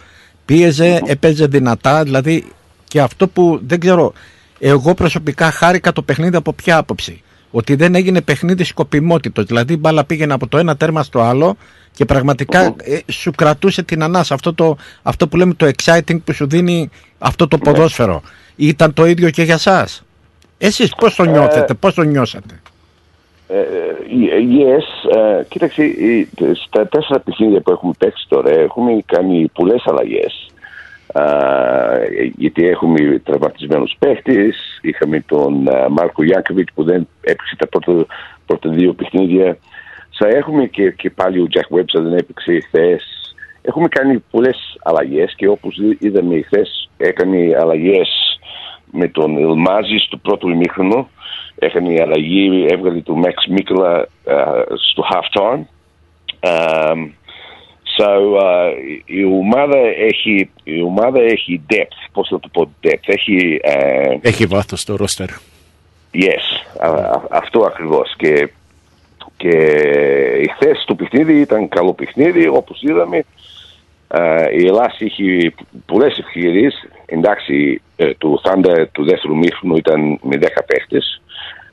πίεζε, 0.47 1.03
έπαιζε 1.05 1.47
δυνατά, 1.47 2.03
δηλαδή 2.03 2.45
και 2.85 3.01
αυτό 3.01 3.29
που 3.29 3.61
δεν 3.67 3.81
ξέρω, 3.81 4.13
εγώ 4.59 4.95
προσωπικά 4.95 5.51
χάρηκα 5.51 5.93
το 5.93 6.03
παιχνίδι 6.03 6.37
από 6.37 6.53
ποια 6.53 6.77
άποψη. 6.77 7.23
Ότι 7.51 7.75
δεν 7.75 7.95
έγινε 7.95 8.21
παιχνίδι 8.21 8.65
σκοπιμότητος, 8.65 9.45
δηλαδή 9.45 9.73
η 9.73 9.77
μπάλα 9.81 10.05
πήγαινε 10.05 10.33
από 10.33 10.47
το 10.47 10.59
ένα 10.59 10.77
τέρμα 10.77 11.03
στο 11.03 11.21
άλλο 11.21 11.57
και 11.93 12.05
πραγματικά 12.05 12.75
ε, 12.83 12.99
σου 13.13 13.31
κρατούσε 13.31 13.83
την 13.83 14.03
ανάσα. 14.03 14.35
Αυτό, 14.35 14.55
το, 14.55 14.77
αυτό 15.03 15.29
που 15.29 15.37
λέμε 15.37 15.55
το 15.55 15.71
exciting 15.77 16.21
που 16.25 16.33
σου 16.33 16.47
δίνει 16.47 16.91
αυτό 17.19 17.49
το 17.49 17.59
ποδόσφαιρο. 17.59 18.23
Ήταν 18.57 18.93
το 18.93 19.07
ίδιο 19.07 19.31
και 19.31 19.43
για 19.43 19.59
σας. 19.59 20.03
Εσείς 20.59 20.95
πώς 20.97 21.15
το 21.15 21.23
Ε, 21.23 21.27
νιώθετε, 21.31 21.75
πώς 21.75 21.95
το 21.95 22.03
νιώσατε; 22.03 22.61
Ε, 23.49 23.63
yes, 24.59 25.17
ε, 25.17 25.45
κοίταξε, 25.49 25.83
ε, 25.83 26.27
στα 26.55 26.89
τέσσερα 26.89 27.21
παιχνίδια 27.21 27.61
που 27.61 27.71
έχουμε 27.71 27.93
παίξει 27.99 28.27
τώρα 28.29 28.51
έχουμε 28.51 29.03
κάνει 29.07 29.51
πολλές 29.55 29.83
αλλαγές. 29.87 30.51
Ε, 31.13 32.25
γιατί 32.37 32.67
έχουμε 32.67 33.19
τραυματισμένους 33.25 33.97
παίχτες, 33.99 34.79
είχαμε 34.81 35.21
τον 35.21 35.67
ε, 35.69 35.89
Μάρκο 35.89 36.23
Γιάνκεβιτ 36.25 36.69
που 36.75 36.85
δεν 36.85 37.09
έπαιξε 37.21 37.57
τα 37.57 37.67
πρώτα, 37.67 38.07
πρώτα 38.47 38.71
δύο 38.71 38.93
παιχνίδια. 38.93 39.59
Σα 40.11 40.29
έχουμε 40.29 40.67
και, 40.67 40.91
και 40.91 41.11
πάλι 41.11 41.41
ο 41.41 41.47
Jack 41.51 41.77
Webster 41.77 42.03
δεν 42.03 42.17
έπαιξε 42.17 42.61
χθες. 42.61 43.05
Έχουμε 43.63 43.89
κάνει 43.89 44.25
πολλές 44.31 44.79
αλλαγές 44.83 45.35
και 45.37 45.49
όπως 45.49 45.79
είδαμε 45.99 46.41
χθες 46.41 46.89
έκανε 46.97 47.57
αλλαγές 47.61 48.09
με 48.93 49.09
τον 49.09 49.37
Ελμάζη 49.37 49.97
στο 49.97 50.17
πρώτο 50.17 50.49
ημίχρονο. 50.49 51.09
Έκανε 51.59 52.03
αλλαγή, 52.03 52.67
έβγαλε 52.71 53.01
τον 53.01 53.23
Max 53.25 53.51
Μίκλα 53.51 54.09
στο 54.91 55.05
half 55.13 55.41
time. 55.41 55.61
Um, 56.41 57.09
so, 57.99 58.09
uh, 58.41 58.73
η, 59.05 59.25
ομάδα 59.25 59.79
έχει, 59.79 60.51
η 60.65 60.83
ομάδα 60.83 61.21
έχει 61.21 61.61
depth, 61.71 62.09
πώς 62.13 62.29
θα 62.29 62.41
το 62.41 62.49
πω 62.53 62.71
depth, 62.83 63.05
έχει... 63.07 63.61
Uh, 63.65 64.17
Έχει 64.21 64.47
βάθος 64.47 64.81
στο 64.81 64.97
roster. 65.01 65.29
yes, 66.13 66.79
α- 66.81 66.89
α- 66.89 67.23
αυτό 67.31 67.61
ακριβώς. 67.65 68.15
Και, 68.17 68.49
και 69.37 69.51
χθε 70.55 70.77
το 70.87 70.95
παιχνίδι 70.95 71.41
ήταν 71.41 71.69
καλό 71.69 71.93
παιχνίδι 71.95 72.47
όπως 72.49 72.83
είδαμε. 72.83 73.25
Ε, 74.09 74.45
η 74.59 74.67
Ελλάδα 74.67 74.95
είχε 74.99 75.55
πολλές 75.87 76.19
ευκαιρίες. 76.19 76.75
Εντάξει 77.07 77.83
ε, 77.97 78.15
το 78.19 78.41
Thunder 78.45 78.85
του 78.93 79.05
δεύτερου 79.05 79.37
μήχρονου 79.37 79.77
ήταν 79.77 80.19
με 80.23 80.39
10 80.41 80.47
παίχτες 80.67 81.21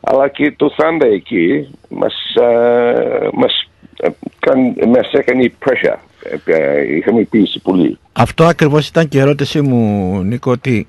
αλλά 0.04 0.28
και 0.28 0.54
το 0.58 0.76
Thunder 0.78 1.12
εκεί 1.14 1.68
μας, 1.90 2.14
ε, 2.36 3.28
μας, 3.34 3.70
ε, 4.00 4.08
καν- 4.40 4.86
μας 4.86 5.12
έκανε 5.12 5.52
pressure 5.66 5.98
Ε, 6.46 6.54
ε, 6.54 6.96
είχαμε 6.96 7.22
πίεση 7.24 7.60
πολύ 7.60 7.98
Αυτό 8.14 8.44
ακριβώς 8.44 8.88
ήταν 8.88 9.08
και 9.08 9.18
η 9.18 9.22
ερώτησή 9.22 9.62
μου, 9.62 10.22
Νίκο, 10.24 10.52
ότι 10.52 10.88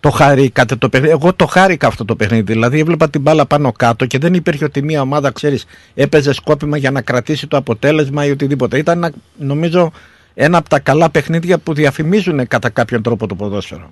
το 0.00 0.10
χαρήκατε 0.10 0.76
το 0.76 0.88
παιχνίδι. 0.88 1.12
Εγώ 1.12 1.34
το 1.34 1.46
χάρηκα 1.46 1.86
αυτό 1.86 2.04
το 2.04 2.16
παιχνίδι. 2.16 2.42
Δηλαδή 2.52 2.78
έβλεπα 2.80 3.10
την 3.10 3.20
μπάλα 3.20 3.46
πάνω 3.46 3.72
κάτω 3.72 4.06
και 4.06 4.18
δεν 4.18 4.34
υπήρχε 4.34 4.64
ότι 4.64 4.82
μία 4.82 5.00
ομάδα, 5.00 5.30
ξέρεις, 5.30 5.66
έπαιζε 5.94 6.32
σκόπιμα 6.32 6.76
για 6.76 6.90
να 6.90 7.02
κρατήσει 7.02 7.46
το 7.46 7.56
αποτέλεσμα 7.56 8.26
ή 8.26 8.30
οτιδήποτε. 8.30 8.78
Ήταν, 8.78 8.96
ένα- 8.96 9.12
νομίζω, 9.38 9.90
ένα 10.34 10.58
από 10.58 10.68
τα 10.68 10.78
καλά 10.78 11.10
παιχνίδια 11.10 11.58
που 11.58 11.74
διαφημίζουν 11.74 12.46
κατά 12.46 12.68
κάποιον 12.70 13.02
τρόπο 13.02 13.26
το 13.26 13.34
ποδόσφαιρο. 13.34 13.90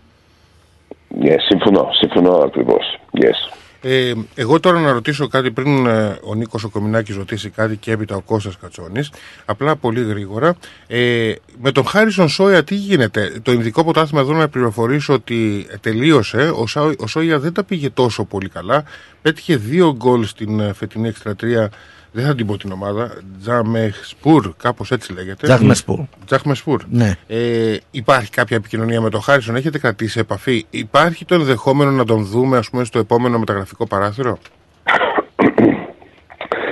yes, 1.23 1.37
συμφωνώ, 1.49 1.89
συμφωνώ 1.93 2.37
ακριβώς 2.37 2.99
yes. 3.23 3.55
Ε, 3.87 4.13
εγώ 4.35 4.61
τώρα 4.61 4.81
να 4.81 4.93
ρωτήσω 4.93 5.29
κάτι 5.29 5.51
πριν 5.51 5.87
ε, 5.87 6.19
ο 6.23 6.35
Νίκος 6.35 6.65
ο 6.65 6.69
Κομινάκης 6.69 7.17
ρωτήσει 7.17 7.51
κάτι 7.51 7.77
και 7.77 7.91
έπειτα 7.93 8.17
ο 8.17 8.21
Κώστας 8.21 8.57
Κατσόνης. 8.57 9.11
Απλά 9.45 9.77
πολύ 9.77 10.03
γρήγορα. 10.05 10.55
Ε, 10.87 11.33
με 11.61 11.73
τον 11.73 11.87
Χάρισον 11.87 12.29
Σόια 12.29 12.65
τι 12.65 12.75
γίνεται; 12.75 13.33
Το 13.43 13.53
Ινδικό 13.53 13.85
Πρωτάθλημα 13.85 14.21
εδώ 14.21 14.33
να 14.33 14.49
πληροφορήσω 14.49 15.13
ότι 15.13 15.67
τελείωσε. 15.81 16.53
Ο, 16.57 16.67
Σάου- 16.67 17.01
ο 17.01 17.07
Σόια 17.07 17.39
δεν 17.39 17.53
τα 17.53 17.65
πήγε 17.65 17.91
τόσο 17.91 18.25
πολύ 18.25 18.49
καλά. 18.49 18.85
Πέτυχε 19.23 19.57
δύο 19.57 19.95
γκολ 19.97 20.25
στην 20.25 20.61
ε, 20.61 20.73
φετινή 20.73 21.09
εκστρατεία 21.09 21.71
δεν 22.17 22.27
θα 22.27 22.35
την 22.35 22.47
πω 22.47 22.57
την 22.57 22.73
ομάδα 22.73 23.11
Τζαμεσπούρ 23.43 24.53
κάπως 24.63 24.91
έτσι 24.91 25.13
λέγεται 25.13 25.47
Τζαχμεσπούρ. 25.47 26.01
Τζαχμεσπούρ 26.27 26.83
Ναι. 26.91 27.13
ε, 27.27 27.77
υπάρχει 27.91 28.31
κάποια 28.31 28.57
επικοινωνία 28.57 29.01
με 29.01 29.11
τον 29.11 29.21
Χάρισον, 29.23 29.57
έχετε 29.57 29.79
κρατήσει 29.79 30.19
επαφή; 30.19 30.67
Υπάρχει 30.71 31.25
το 31.25 31.35
ενδεχόμενο 31.35 31.91
να 31.91 32.05
τον 32.05 32.25
δούμε 32.25 32.57
ας 32.57 32.71
πούμε, 32.71 32.85
στο 32.85 32.99
επόμενο 32.99 33.39
μεταγραφικό 33.39 33.87
παράθυρο; 33.87 34.39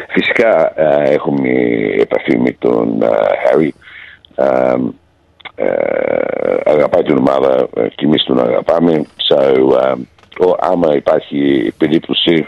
Φυσικά 0.08 0.72
ε, 0.80 1.12
έχουμε 1.12 1.48
επαφή 1.98 2.38
με 2.38 2.50
τον 2.58 2.98
Χάρη. 3.48 3.74
αγαπάει 6.64 7.02
την 7.02 7.16
ομάδα 7.18 7.68
ε, 7.76 7.88
και 7.88 8.04
εμείς 8.04 8.24
τον 8.24 8.38
αγαπάμε. 8.40 9.04
So, 9.28 9.38
ε, 9.40 9.92
ο- 10.44 10.56
άμα 10.60 10.94
υπάρχει 10.96 11.72
περίπτωση 11.78 12.32
ε, 12.32 12.46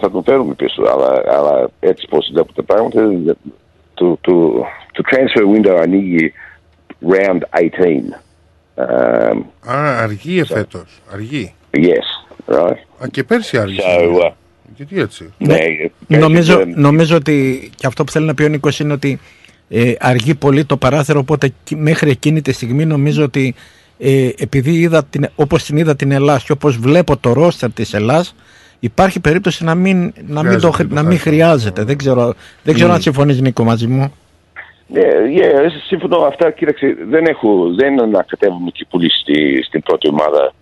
θα 0.00 0.10
τον 0.12 0.22
φέρουμε 0.24 0.54
πίσω. 0.54 0.82
Αλλά, 0.82 1.22
αλλά 1.38 1.68
έτσι 1.80 2.06
πως 2.10 2.28
είναι 2.28 2.42
τα 2.54 2.62
πράγματα 2.62 3.00
το, 3.94 4.18
το, 4.20 4.50
το 4.92 5.02
transfer 5.10 5.56
window 5.56 5.78
ανοίγει 5.82 6.32
round 7.10 7.58
18. 7.58 8.18
Um, 8.76 9.38
Α, 9.66 9.98
αργεί 10.02 10.38
εφέτος. 10.38 11.00
Αργεί. 11.12 11.54
yes, 11.76 12.54
right. 12.54 12.76
Α, 12.98 13.06
και 13.10 13.24
πέρσι 13.24 13.58
άργησε. 13.58 13.82
So, 13.98 14.24
uh, 14.26 14.30
Γιατί 14.76 15.00
έτσι; 15.00 15.32
ναι, 15.38 15.56
Νομίζω, 16.18 16.56
πέρσι 16.56 16.70
δεν- 16.72 16.80
νομίζω 16.80 17.16
ότι 17.16 17.70
και 17.76 17.86
αυτό 17.86 18.04
που 18.04 18.12
θέλει 18.12 18.26
να 18.26 18.34
πει 18.34 18.42
ο 18.42 18.48
Νίκος 18.48 18.80
είναι 18.80 18.92
ότι 18.92 19.18
ε, 19.68 19.92
αργεί 20.00 20.34
πολύ 20.34 20.64
το 20.64 20.76
παράθυρο 20.76 21.18
οπότε 21.18 21.52
κι- 21.64 21.76
μέχρι 21.76 22.10
εκείνη 22.10 22.42
τη 22.42 22.52
στιγμή 22.52 22.84
νομίζω 22.84 23.24
ότι 23.24 23.54
ε, 23.98 24.28
επειδή 24.38 24.72
είδα 24.72 25.04
την, 25.04 25.28
όπως 25.34 25.64
την 25.64 25.76
είδα 25.76 25.96
την 25.96 26.10
Ελλάς 26.12 26.44
και 26.44 26.52
όπως 26.52 26.76
βλέπω 26.76 27.16
το 27.16 27.32
ρόστερ 27.32 27.72
της 27.72 27.94
Ελλάς 27.94 28.34
υπάρχει 28.84 29.20
περίπτωση 29.20 29.64
να 29.64 29.74
μην, 29.74 30.12
να 30.26 30.42
μην, 30.42 30.60
το, 30.60 30.70
Χρειάζεται 30.70 30.70
χρ- 30.76 30.88
το 30.88 30.94
να 30.94 31.02
μην 31.02 31.10
χάρτη. 31.18 31.28
χρειάζεται. 31.28 31.84
Δεν 31.84 31.96
ξέρω, 31.96 32.34
δεν 32.62 32.74
ξέρω 32.74 32.90
Mm. 32.90 32.94
αν 32.94 33.00
συμφωνείς 33.00 33.40
Νίκο 33.40 33.64
μαζί 33.64 33.86
μου. 33.86 34.12
Ναι, 34.86 35.02
yeah, 35.38 35.70
σύμφωνο 35.86 36.18
με 36.20 36.26
αυτά, 36.26 36.50
κοίταξε, 36.50 36.96
δεν 37.08 37.24
έχω, 37.26 37.74
δεν 37.74 38.00
ανακατεύουμε 38.02 38.70
και 38.70 38.86
πολύ 38.90 39.10
στη, 39.10 39.62
στην 39.62 39.82
πρώτη 39.82 40.08
ομάδα, 40.08 40.52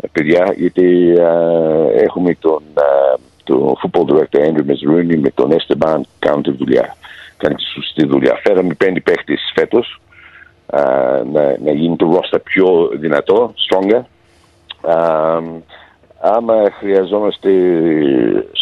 ε, 0.00 0.06
παιδιά, 0.12 0.54
γιατί 0.56 1.14
ε, 1.18 2.02
έχουμε 2.04 2.34
τον, 2.34 2.62
ε, 2.74 3.14
τον 3.44 3.74
football 3.82 4.12
director 4.12 4.40
Andrew 4.48 4.64
Mezruni 4.70 5.16
με 5.20 5.30
τον 5.34 5.50
Esteban 5.52 6.00
κάνουν 6.18 6.42
τη 6.42 6.50
δουλειά. 6.50 6.96
Κάνει 7.36 7.54
τη 7.54 7.62
σωστή 7.62 8.06
δουλειά. 8.06 8.40
Φέραμε 8.44 8.74
πέντε 8.74 9.00
παίχτες 9.00 9.52
φέτος, 9.54 10.00
ε, 10.72 10.80
να, 11.32 11.56
να 11.64 11.72
γίνει 11.72 11.96
το 11.96 12.20
roster 12.20 12.38
πιο 12.44 12.90
δυνατό, 12.98 13.54
stronger. 13.68 14.00
Ε, 14.88 15.42
άμα 16.20 16.54
χρειαζόμαστε 16.78 17.50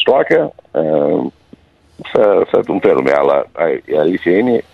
striker, 0.04 0.48
ε, 0.72 0.82
θα, 2.12 2.46
θα 2.50 2.64
τον 2.64 2.80
φέρουμε. 2.82 3.12
Αλλά 3.18 3.46
ε, 3.58 3.78
η 3.84 3.96
αλήθεια 3.98 4.38
είναι 4.38 4.64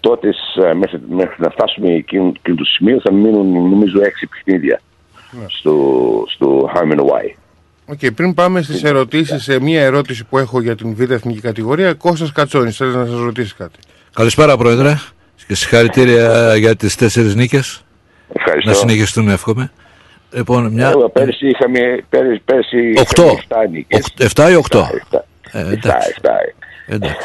τότε 0.00 0.28
ε, 0.64 0.74
μέχρι, 0.74 1.00
μέχρι 1.08 1.36
να 1.38 1.50
φτάσουμε 1.50 1.92
εκείνο, 1.92 2.32
εκείνο 2.36 2.56
το 2.56 2.64
σημείο 2.64 3.00
θα 3.00 3.12
μείνουν 3.12 3.52
νομίζω 3.52 4.00
έξι 4.02 4.26
παιχνίδια 4.26 4.80
στο, 5.46 5.74
στο 6.28 6.70
home 6.74 6.92
and 6.92 7.00
away. 7.00 7.34
OK, 7.86 8.12
πριν 8.14 8.34
πάμε 8.34 8.62
στις 8.62 8.82
ερωτήσεις, 8.84 9.42
σε 9.42 9.60
μία 9.60 9.82
ερώτηση 9.82 10.24
που 10.24 10.38
έχω 10.38 10.60
για 10.60 10.76
την 10.76 10.94
β' 10.94 11.10
εθνική 11.10 11.40
κατηγορία, 11.40 11.92
Κώστας 11.94 12.32
Κατσόνης, 12.32 12.76
θέλεις 12.76 12.94
να 12.94 13.06
σας 13.06 13.20
ρωτήσει 13.20 13.54
κάτι; 13.54 13.78
Καλησπέρα, 14.12 14.56
Πρόεδρε. 14.56 14.94
Και 15.46 15.54
συγχαρητήρια 15.54 16.56
για 16.56 16.76
τις 16.76 16.96
τέσσερις 16.96 17.34
νίκες. 17.34 17.84
Ευχαριστώ. 18.32 18.70
Να 18.70 18.76
συνεχιστούν, 18.76 19.28
εύχομαι. 19.28 19.72
Λοιπόν, 20.34 20.72
μια. 20.72 20.88
Ε, 20.88 20.92
πέρσι 21.12 21.48
είχαμε, 21.48 21.80
πέρσι, 22.08 22.40
πέρσι 22.44 22.92
Οκτώ. 22.98 23.22
είχαμε 23.22 23.64
7 23.66 23.68
νίκες. 23.70 24.06
7 24.18 24.50
ή 24.50 24.54
8. 24.54 24.88
Ε, 25.50 25.60
Εφτά, 25.60 25.70
εντάξει. 25.70 26.08
εφτά. 26.10 26.36
Εντάξει. 26.86 27.16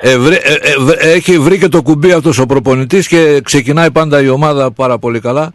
Ε, 0.00 0.18
βρε- 0.18 0.44
ε, 0.46 0.52
ε, 0.70 0.76
βρε- 0.78 1.02
έχει 1.04 1.38
βρει 1.38 1.58
και 1.58 1.68
το 1.68 1.82
κουμπί 1.82 2.12
αυτός 2.12 2.38
ο 2.38 2.46
προπονητής 2.46 3.08
και 3.08 3.40
ξεκινάει 3.44 3.90
πάντα 3.90 4.22
η 4.22 4.28
ομάδα 4.28 4.70
πάρα 4.72 4.98
πολύ 4.98 5.20
καλά. 5.20 5.52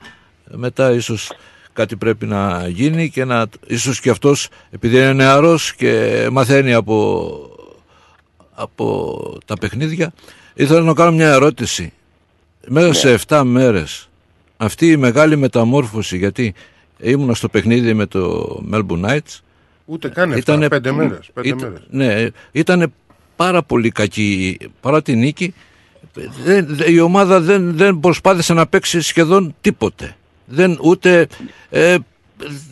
Μετά 0.52 0.92
ίσως 0.92 1.32
κάτι 1.74 1.96
πρέπει 1.96 2.26
να 2.26 2.68
γίνει 2.68 3.10
και 3.10 3.26
να, 3.26 3.46
ίσως 3.68 4.00
και 4.00 4.10
αυτός 4.10 4.48
επειδή 4.72 4.98
είναι 4.98 5.14
νεαρός 5.14 5.74
και 5.76 6.28
μαθαίνει 6.32 6.74
από, 6.74 7.30
από 8.54 9.18
τα 9.46 9.56
παιχνίδια. 9.60 10.14
Ήθελα 10.54 10.82
να 10.82 10.94
κάνω 10.94 11.12
μια 11.12 11.30
ερώτηση. 11.32 11.94
Μέσα 12.68 12.94
σε 12.94 13.18
7 13.28 13.42
μέρες 13.46 14.10
αυτή 14.58 14.88
η 14.88 14.98
μεγάλη 14.98 15.36
μεταμόρφωση 15.38 16.18
γιατί 16.18 16.54
ήμουνα 17.04 17.34
στο 17.34 17.48
παιχνίδι 17.50 17.94
με 17.94 18.06
το 18.06 18.48
Melbourne 18.74 19.06
Knights 19.10 19.40
Ούτε 19.86 20.10
καν 20.10 20.30
εφτά, 20.32 20.40
Ήτανε- 20.54 20.70
πέντε 20.70 20.92
μέρες. 20.92 21.30
Πέντε 21.34 21.48
ήταν- 21.48 21.60
μέρες. 21.62 21.82
Ναι, 21.90 22.28
ήταν 22.52 22.94
πάρα 23.36 23.64
πολύ 23.64 23.90
κακή. 23.90 24.58
Παρά 24.82 25.02
τη 25.02 25.16
νίκη, 25.16 25.54
δεν, 26.44 26.66
δεν- 26.70 26.94
η 26.94 27.00
ομάδα 27.00 27.40
δεν, 27.42 27.78
δεν 27.78 28.00
προσπάθησε 28.00 28.54
να 28.54 28.68
παίξει 28.68 29.02
σχεδόν 29.02 29.56
τίποτε. 29.62 30.16
Δεν, 30.46 30.78
ούτε, 30.82 31.28
ε, 31.70 31.96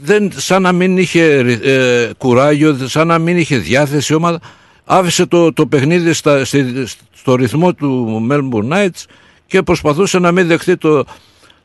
δεν, 0.02 0.32
σαν 0.36 0.62
να 0.62 0.72
μην 0.72 0.98
είχε 0.98 1.24
ε, 1.64 2.10
κουράγιο, 2.18 2.78
σαν 2.88 3.08
να 3.08 3.18
μην 3.20 3.38
είχε 3.38 3.58
διάθεση 3.58 4.14
η 4.14 4.16
ομάδα. 4.16 4.40
Άφησε 4.86 5.26
το, 5.26 5.54
το 5.54 5.66
παιχνίδι 5.68 6.14
στα, 6.14 6.46
στη- 6.46 6.86
στο 7.14 7.36
ρυθμό 7.36 7.74
του 7.74 8.22
Melbourne 8.32 8.72
Knights 8.74 9.04
και 9.48 9.62
προσπαθούσε 9.62 10.20
να 10.20 10.32
μην 10.32 10.48
δεχτεί 10.48 10.78
το, 10.78 11.06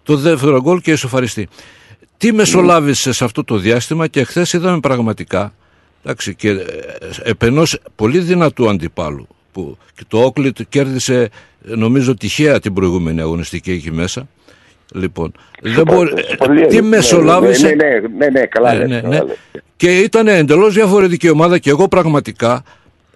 το 0.03 0.17
δεύτερο 0.17 0.61
γκολ 0.61 0.81
και 0.81 0.91
ισοφαριστεί. 0.91 1.49
Τι 2.19 2.33
μεσολάβησε 2.33 3.13
σε 3.13 3.25
αυτό 3.25 3.45
το 3.45 3.57
διάστημα 3.57 4.07
και 4.07 4.25
χθες 4.25 4.53
είδαμε 4.53 4.81
πραγματικά 4.81 5.53
εντάξει, 6.05 6.35
και 6.35 6.49
ε, 6.49 6.57
επενός 7.23 7.79
πολύ 7.97 8.19
δυνατού 8.19 8.69
αντιπάλου 8.69 9.27
που 9.53 9.77
και 9.95 10.03
το 10.09 10.19
Όκλιτ 10.23 10.59
κέρδισε 10.69 11.21
ε, 11.23 11.75
νομίζω 11.75 12.15
τυχαία 12.15 12.61
την 12.61 12.73
προηγούμενη 12.75 13.21
αγωνιστική 13.21 13.71
εκεί 13.71 13.91
μέσα 13.93 14.29
Λοιπόν, 14.93 15.33
Σου 15.67 15.75
δεν 15.75 15.85
πω- 15.85 15.95
μπορεί, 15.95 16.11
σου 16.31 16.37
πω 16.37 16.53
λίγο. 16.53 16.67
τι 16.69 16.75
Ναι, 16.75 16.83
μεσολάβησε. 16.83 17.67
Ναι, 17.69 17.75
ναι, 17.75 17.89
ναι, 18.01 18.09
ναι, 18.17 18.31
ναι, 18.41 18.47
καλά 18.47 18.73
Ναι, 18.73 18.79
λες, 18.79 18.89
ναι, 18.89 19.01
καλά 19.01 19.15
ναι. 19.19 19.25
λες. 19.25 19.37
Και 19.77 19.99
ήταν 19.99 20.29
εντελώς 20.29 20.75
διαφορετική 20.75 21.31
ομάδα 21.31 21.59
και 21.59 21.71
εγώ 21.71 21.89
πραγματικά 21.89 22.63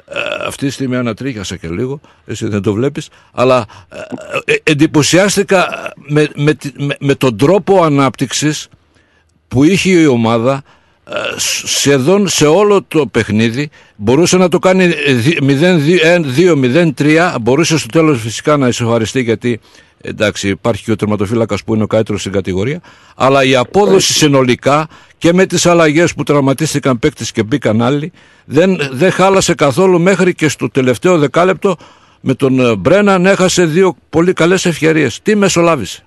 ε, 0.08 0.18
αυτή 0.46 0.66
τη 0.66 0.72
στιγμή 0.72 0.96
ανατρίχιασα 0.96 1.56
και 1.56 1.68
λίγο, 1.68 2.00
εσύ 2.26 2.48
δεν 2.48 2.62
το 2.62 2.72
βλέπεις, 2.72 3.08
αλλά 3.32 3.66
ε, 4.44 4.52
ε, 4.52 4.56
εντυπωσιάστηκα 4.62 5.92
με, 5.96 6.28
με, 6.36 6.54
τη- 6.54 6.72
με, 6.84 6.96
με 7.00 7.14
τον 7.14 7.36
τρόπο 7.36 7.82
ανάπτυξης 7.82 8.68
που 9.50 9.64
είχε 9.64 9.90
η 9.90 10.06
ομάδα 10.06 10.62
ε, 11.08 11.12
σ- 11.36 11.66
σχεδόν 11.66 12.28
σε 12.28 12.46
όλο 12.46 12.82
το 12.88 13.06
παιχνίδι 13.06 13.70
μπορούσε 13.96 14.36
να 14.36 14.48
το 14.48 14.58
κάνει 14.58 14.84
ε, 15.06 15.12
δι- 15.12 15.38
0-2-0-3 16.36 17.34
μπορούσε 17.40 17.78
στο 17.78 17.88
τέλος 17.88 18.20
φυσικά 18.20 18.56
να 18.56 18.68
ισοφαριστεί 18.68 19.22
γιατί 19.22 19.60
εντάξει 20.00 20.48
υπάρχει 20.48 20.84
και 20.84 20.90
ο 20.92 20.96
τερματοφύλακας 20.96 21.64
που 21.64 21.74
είναι 21.74 21.82
ο 21.82 21.86
καλύτερος 21.86 22.20
στην 22.20 22.32
κατηγορία 22.32 22.80
αλλά 23.16 23.44
η 23.44 23.54
απόδοση 23.56 24.12
συνολικά 24.12 24.88
και 25.18 25.32
με 25.32 25.46
τις 25.46 25.66
αλλαγές 25.66 26.14
που 26.14 26.22
τραυματίστηκαν 26.22 26.98
παίκτες 26.98 27.32
και 27.32 27.42
μπήκαν 27.42 27.82
άλλοι 27.82 28.12
δεν, 28.44 28.78
δεν 28.92 29.10
χάλασε 29.10 29.54
καθόλου 29.54 30.00
μέχρι 30.00 30.34
και 30.34 30.48
στο 30.48 30.70
τελευταίο 30.70 31.18
δεκάλεπτο 31.18 31.76
με 32.20 32.34
τον 32.34 32.60
ε, 32.60 32.76
Μπρέναν 32.76 33.26
έχασε 33.26 33.64
δύο 33.64 33.96
πολύ 34.10 34.32
καλές 34.32 34.66
ευκαιρίες. 34.66 35.20
Τι 35.22 35.34
μεσολάβησε; 35.36 36.04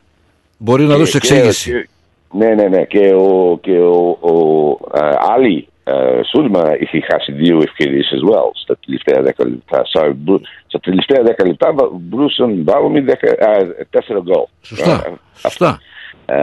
Μπορεί 0.58 0.84
να 0.84 0.94
Και- 0.94 1.00
δώσει 1.00 1.12
και- 1.12 1.18
εξήγηση. 1.18 1.72
και- 1.72 1.89
Ναι, 2.34 2.47
ναι, 2.53 2.67
ναι. 2.67 2.84
Και 2.86 3.13
ο, 3.13 3.57
και 3.61 3.77
ο, 3.79 4.17
ο 4.19 4.69
α, 4.99 5.09
Άλλη 5.34 5.67
α, 5.84 5.93
Σούλμα 6.29 6.75
είχε 6.79 7.01
χάσει 7.11 7.31
δύο 7.31 7.57
ευκαιρίες 7.63 8.11
as 8.15 8.29
well 8.34 8.49
στα 8.53 8.77
τελευταία 8.86 9.21
δέκα 9.21 9.47
λεπτά. 9.47 9.81
So, 9.93 10.11
μπου- 10.15 10.41
στα 10.67 10.79
τελευταία 10.79 11.23
δέκα 11.23 11.45
λεπτά 11.47 11.73
βα- 11.73 11.89
μπορούσαν 11.91 12.63
να 12.63 12.73
βάλουν 12.73 13.05
δέκα- 13.05 13.47
α, 13.49 13.57
τέσσερα 13.89 14.19
γκολ. 14.19 14.43
Σωστά, 14.61 15.17
σωστά. 15.38 15.79
Ε, 16.25 16.34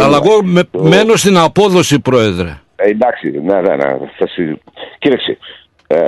Αλλά 0.00 0.18
anyway, 0.18 0.24
εγώ 0.24 0.42
με, 0.42 0.64
το- 0.64 0.82
μένω 0.82 1.16
στην 1.16 1.38
απόδοση, 1.38 2.00
Πρόεδρε. 2.00 2.48
ε, 2.76 2.88
εντάξει, 2.88 3.30
ναι, 3.30 3.60
ναι, 3.60 3.76
ναι. 3.76 3.98
Θα 4.18 4.26
συ... 4.28 4.54
Κοίταξε, 4.98 5.38
ε, 5.86 5.98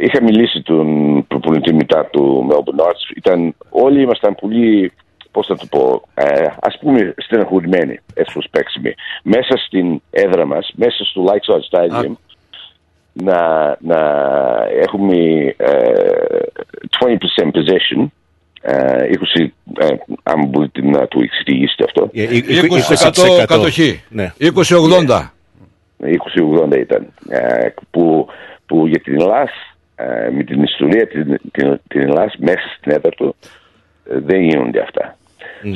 είχα 0.00 0.22
μιλήσει 0.22 0.62
τον 0.62 0.86
προπονητή 1.26 1.74
μετά 1.74 2.06
του 2.12 2.46
Melbourne 2.50 2.84
Arts. 2.84 3.16
Ήταν, 3.16 3.54
όλοι 3.70 4.02
ήμασταν 4.02 4.34
πολύ, 4.34 4.92
πώς 5.38 5.46
θα 5.46 5.56
το 5.56 5.66
πω, 5.66 6.02
ε, 6.14 6.46
ας 6.60 6.78
πούμε 6.80 7.14
στεναχωρημένοι 7.16 8.00
έτσι 8.14 8.32
πως 8.34 8.46
παίξαμε. 8.50 8.94
Μέσα 9.22 9.56
στην 9.66 10.00
έδρα 10.10 10.46
μας, 10.46 10.72
μέσα 10.74 11.04
στο 11.04 11.24
Lakeside 11.28 11.78
Stadium, 11.78 12.12
να, 13.12 13.76
να 13.80 14.00
έχουμε 14.70 15.16
ε, 15.56 16.42
20% 16.98 17.42
possession, 17.42 18.06
ε, 18.60 19.08
20, 19.38 19.52
ε, 19.78 19.86
αν 20.22 20.46
μπορείτε 20.46 20.82
να 20.82 21.08
το 21.08 21.20
εξηγήσετε 21.22 21.84
αυτό. 21.84 22.10
20% 23.42 23.44
κατοχή. 23.46 24.02
Ναι. 24.08 24.32
20-80. 24.40 25.30
20-80 26.70 26.76
ήταν. 26.78 27.06
Ε, 27.28 27.68
που, 27.90 28.28
που 28.66 28.86
για 28.86 29.00
την 29.00 29.20
Ελλάς, 29.20 29.50
ε, 29.94 30.30
με 30.30 30.42
την 30.42 30.62
ιστορία 30.62 31.06
την, 31.08 31.40
την, 31.52 31.80
την 31.88 32.00
Ελλάς 32.00 32.34
μέσα 32.38 32.74
στην 32.78 32.92
έδρα 32.92 33.10
του, 33.10 33.36
ε, 34.10 34.18
δεν 34.18 34.42
γίνονται 34.42 34.80
αυτά. 34.80 35.17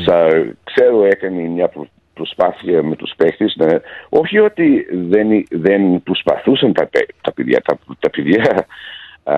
So, 0.07 0.45
ξέρω 0.64 1.05
έκανε 1.05 1.41
μια 1.43 1.68
προ- 1.68 1.89
προσπάθεια 2.14 2.83
με 2.83 2.97
τους 2.97 3.12
παίχτες 3.16 3.55
να, 3.57 3.80
όχι 4.09 4.39
ότι 4.39 4.87
δεν, 4.93 5.28
δεν 5.51 6.03
προσπαθούσαν 6.03 6.72
τα, 6.72 6.87
παι- 6.87 7.14
τα 7.20 7.33
παιδιά, 7.33 7.61
τα, 7.61 7.78
τα 7.99 8.11
παιδιά 8.11 8.66
α, 9.24 9.35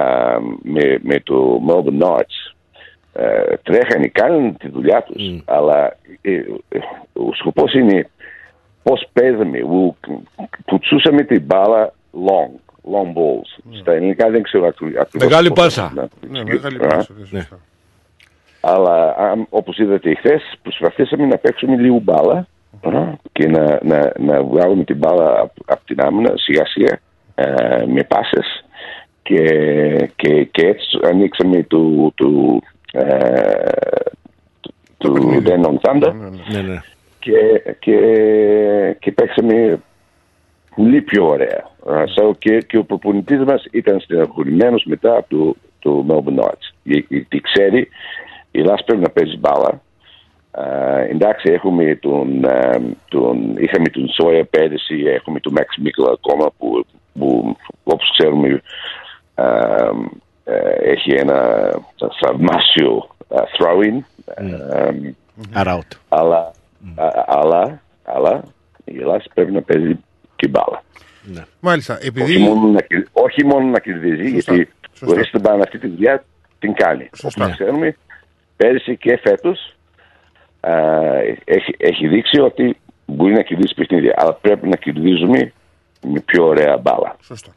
με, 0.63 0.99
με 1.03 1.21
το 1.21 1.61
Melbourne 1.69 2.03
Knights. 2.05 2.53
Ε, 3.17 3.57
τρέχανε, 3.63 4.07
κάνουν 4.07 4.57
τη 4.57 4.69
δουλειά 4.69 5.03
τους, 5.03 5.23
αλλά 5.45 5.97
ε, 6.21 6.33
ε, 6.69 6.79
ο 7.13 7.33
σκοπός 7.35 7.73
είναι 7.75 8.09
πώς 8.83 9.09
παίζαμε, 9.13 9.59
που 9.59 9.97
πουτσούσαμε 10.67 11.23
την 11.23 11.43
μπάλα 11.43 11.93
long, 12.13 12.51
long 12.93 13.07
balls. 13.09 13.63
Στα 13.81 13.93
ελληνικά 13.93 14.31
δεν 14.31 14.43
ξέρω 14.43 14.67
ακρι- 14.67 14.99
ακριβώς 14.99 15.29
Μεγάλη 15.29 15.49
πώς 15.49 15.59
πάσα. 15.59 15.93
να- 15.95 16.09
Ναι, 16.31 16.45
μεγάλη 16.45 16.77
Α, 16.77 16.87
πάσα, 16.87 17.13
ναι, 17.31 17.41
σωστά. 17.41 17.59
Αλλά 18.67 19.15
αν, 19.19 19.47
όπως 19.51 19.79
είδατε 19.79 20.15
χθε, 20.15 20.41
προσπαθήσαμε 20.63 21.27
να 21.27 21.39
παίξουμε 21.39 21.77
λίγο 21.77 21.99
μπάλα 22.03 22.47
α, 22.83 23.03
και 23.33 23.47
να, 23.49 23.79
να, 23.83 24.13
να 24.19 24.43
βγάλουμε 24.43 24.85
την 24.85 24.97
μπάλα 24.97 25.41
από 25.41 25.53
απ 25.67 25.85
την 25.85 26.01
άμυνα 26.01 26.33
σιγά 26.37 26.67
σιγά 26.67 26.99
ε, 27.35 27.85
με 27.87 28.03
πάσες 28.05 28.65
και, 29.23 29.41
και, 30.17 30.45
και 30.45 30.67
έτσι 30.67 30.99
ανοίξαμε 31.05 31.63
του, 31.63 32.13
του, 32.15 32.63
ε, 32.93 33.69
του 34.99 35.43
Den 35.45 35.65
on 35.65 35.77
Thunder 35.81 36.13
Ναι, 36.53 36.61
ναι. 36.61 36.81
και, 37.19 37.63
και, 37.79 37.97
και 38.99 39.13
παίξαμε 39.13 39.81
πολύ 40.77 41.01
πιο 41.03 41.27
ωραία. 41.29 41.71
Α, 41.91 42.03
so, 42.17 42.31
και, 42.39 42.59
και 42.59 42.77
ο 42.77 42.85
προπονητής 42.85 43.39
μας 43.45 43.65
ήταν 43.71 44.01
στεναχωρημένος 44.01 44.85
μετά 44.85 45.17
από 45.17 45.27
το, 45.29 45.57
το 45.79 46.05
Melbourne 46.09 46.45
Arts. 46.45 46.73
Για- 46.83 47.05
Γιατί 47.09 47.41
ξέρει, 47.41 47.89
η 48.57 48.61
Ελλάς 48.61 48.85
πρέπει 48.85 49.03
να 49.03 49.11
παίζει 49.11 49.37
μπάλα. 49.39 49.81
Α, 50.51 50.65
εντάξει, 51.01 51.53
έχουμε 51.53 51.95
τον, 51.95 52.45
α, 52.45 52.81
τον, 53.09 53.57
είχαμε 53.57 53.89
τον 53.89 54.09
Σόια 54.09 54.45
πέρυσι, 54.45 54.95
έχουμε 55.07 55.41
τον 55.41 55.53
Max 55.57 55.69
Μίκλα 55.83 56.11
ακόμα 56.13 56.51
που, 56.59 56.87
που 57.19 57.57
όπως 57.85 58.11
ξέρουμε 58.19 58.63
α, 59.35 59.47
ε, 60.45 60.91
έχει 60.93 61.11
ένα 61.15 61.39
θαυμάσιο 62.21 63.09
α, 63.29 63.41
throw-in. 63.59 63.99
Α, 65.53 65.63
Around. 65.63 65.89
αλλά, 66.09 66.53
α- 66.97 67.25
αλλά, 67.27 67.81
αλλά 68.05 68.45
η 68.85 68.97
Ελλάδα 68.99 69.23
πρέπει 69.35 69.53
να 69.53 69.63
παίζει 69.63 69.99
και 70.37 70.49
μπάλα. 70.49 70.83
Μάλιστα, 71.61 71.99
επειδή... 72.03 72.35
Όχι, 72.35 72.39
μόνο 72.39 72.67
να, 72.67 72.81
κερ- 72.81 73.09
όχι 73.13 73.45
μόνο 73.45 73.67
να 73.67 73.79
κερδίζει, 73.79 74.29
γιατί 74.31 74.69
ο 75.03 75.13
Esteban 75.13 75.59
αυτή 75.63 75.79
τη 75.79 75.89
δουλειά 75.89 76.25
την 76.59 76.75
κάνει. 76.75 77.11
Όπως 77.23 77.51
ξέρουμε, 77.51 77.97
πέρυσι 78.57 78.97
και 78.97 79.19
φέτος 79.23 79.75
α, 80.61 80.73
έχει, 81.45 81.75
έχει 81.77 82.09
δείξει 82.09 82.41
ότι 82.41 82.77
μπορεί 83.07 83.33
να 83.33 83.43
κερδίσει 83.43 83.75
παιχνίδια, 83.75 84.15
αλλά 84.17 84.33
πρέπει 84.35 84.69
να 84.69 84.77
κερδίζουμε 84.77 85.53
με 86.07 86.21
πιο 86.21 86.47
ωραία 86.47 86.77
μπάλα. 86.77 87.17
Σωστά. 87.23 87.55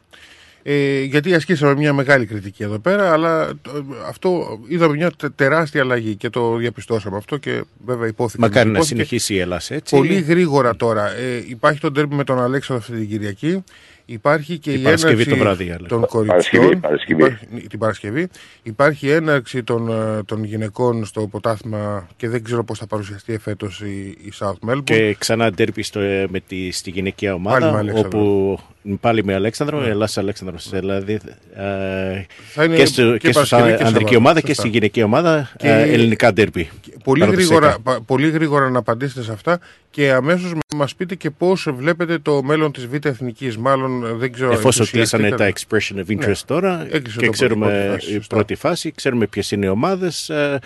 Ε, 0.69 1.01
γιατί 1.01 1.33
ασκήσαμε 1.33 1.75
μια 1.75 1.93
μεγάλη 1.93 2.25
κριτική 2.25 2.63
εδώ 2.63 2.79
πέρα, 2.79 3.11
αλλά 3.11 3.47
το- 3.61 3.71
αυτό 4.07 4.59
είδαμε 4.67 4.95
μια 4.95 5.11
τε- 5.11 5.31
τεράστια 5.35 5.81
αλλαγή 5.81 6.15
και 6.15 6.29
το 6.29 6.55
διαπιστώσαμε 6.55 7.17
αυτό 7.17 7.37
και 7.37 7.63
βέβαια 7.85 8.07
υπόθηκε. 8.07 8.41
Μακάρι 8.41 8.65
να 8.65 8.71
υπόθηκε. 8.71 8.95
συνεχίσει 8.95 9.33
η 9.33 9.39
Ελλάδα 9.39 9.61
έτσι. 9.69 9.95
Πολύ 9.95 10.19
γρήγορα 10.21 10.75
τώρα. 10.75 11.09
Ε, 11.15 11.43
υπάρχει 11.47 11.79
το 11.79 11.91
ντέρμπι 11.91 12.15
με 12.15 12.23
τον 12.23 12.39
Αλέξανδρο 12.41 12.85
αυτή 12.87 12.99
την 12.99 13.09
Κυριακή. 13.09 13.63
Υπάρχει 14.09 14.57
και 14.57 14.71
Την 14.71 14.79
η 14.79 14.83
Παρασκευή 14.83 15.11
έναρξη 15.13 15.29
το 15.29 15.37
βράδυ, 15.37 15.69
αλλά. 15.69 15.87
των 15.87 15.99
Παρασκευή, 15.99 16.27
κοριτσιών. 16.27 16.79
Παρασκευή. 16.79 17.23
Υπάρχει, 17.23 17.67
την 17.67 17.79
Παρασκευή. 17.79 18.27
Υπάρχει 18.63 19.07
η 19.07 19.11
έναρξη 19.11 19.63
των, 19.63 19.89
ε, 19.89 20.23
των 20.23 20.43
γυναικών 20.43 21.05
στο 21.05 21.27
ποτάθμα 21.27 22.07
και 22.17 22.29
δεν 22.29 22.43
ξέρω 22.43 22.63
πώς 22.63 22.79
θα 22.79 22.87
παρουσιαστεί 22.87 23.33
εφέτος 23.33 23.81
η, 23.81 24.17
η 24.21 24.33
South 24.39 24.69
Melbourne. 24.69 24.83
Και 24.83 25.15
ξανά 25.19 25.51
ντέρπι 25.51 25.83
στο, 25.83 25.99
με 26.29 26.39
τη, 26.47 26.71
στη 26.71 26.89
γυναικεία 26.89 27.33
ομάδα, 27.33 27.59
Πάλι 27.59 27.71
με 27.71 27.77
Αλέξανδρο. 27.77 28.19
όπου 28.19 28.59
πάλι 28.99 29.23
με 29.23 29.33
Αλέξανδρο, 29.33 29.79
ναι. 29.79 29.87
Ελλάς 29.87 30.17
Αλέξανδρος. 30.17 30.69
Δηλαδή, 30.69 31.13
ε, 31.55 32.25
Θα 32.49 32.63
είναι 32.63 32.75
και, 32.75 32.85
στο, 32.85 33.11
και 33.11 33.17
και, 33.17 33.31
στους 33.31 33.49
Παρασκευή 33.49 33.77
και 33.77 33.83
ανδρική 33.83 33.93
Σαββάτο, 34.03 34.17
ομάδα 34.17 34.39
και 34.41 34.47
σωστά. 34.47 34.61
στη 34.61 34.71
γυναικεία 34.71 35.03
ομάδα 35.05 35.51
Και- 35.57 35.67
ε, 35.67 35.81
ελληνικά 35.93 36.33
ντέρπι. 36.33 36.69
Πολύ 37.03 37.19
Παραδοσιακά. 37.19 37.55
γρήγορα, 37.55 37.79
πα- 37.83 38.01
πολύ 38.05 38.29
γρήγορα 38.29 38.69
να 38.69 38.79
απαντήσετε 38.79 39.21
σε 39.21 39.31
αυτά 39.31 39.59
και 39.89 40.11
αμέσως 40.11 40.53
μας 40.75 40.95
πείτε 40.95 41.15
και 41.15 41.29
πώς 41.29 41.67
βλέπετε 41.75 42.17
το 42.19 42.43
μέλλον 42.43 42.71
της 42.71 42.87
Β' 42.87 43.05
Εθνικής. 43.05 43.57
Μάλλον 43.57 44.05
ε, 44.05 44.11
δεν 44.13 44.31
ξέρω... 44.33 44.51
Εφόσον 44.51 44.85
κλείσανε 44.85 45.29
τα 45.29 45.45
ενθουσιαστήκατε. 45.45 46.05
expression 46.05 46.09
of 46.09 46.13
interest 46.23 46.27
Ναι. 46.27 46.33
τώρα 46.45 46.87
Έκλεισε 46.91 47.17
και 47.19 47.25
το 47.25 47.31
ξέρουμε 47.31 47.65
πρώτη 47.67 47.89
φάση, 47.99 48.11
η 48.11 48.15
σωστά. 48.15 48.35
πρώτη 48.35 48.55
φάση, 48.55 48.91
ξέρουμε 48.91 49.27
ποιες 49.27 49.51
είναι 49.51 49.65
οι 49.65 49.69
ομάδες 49.69 50.29
ε, 50.29 50.35
ε, 50.53 50.57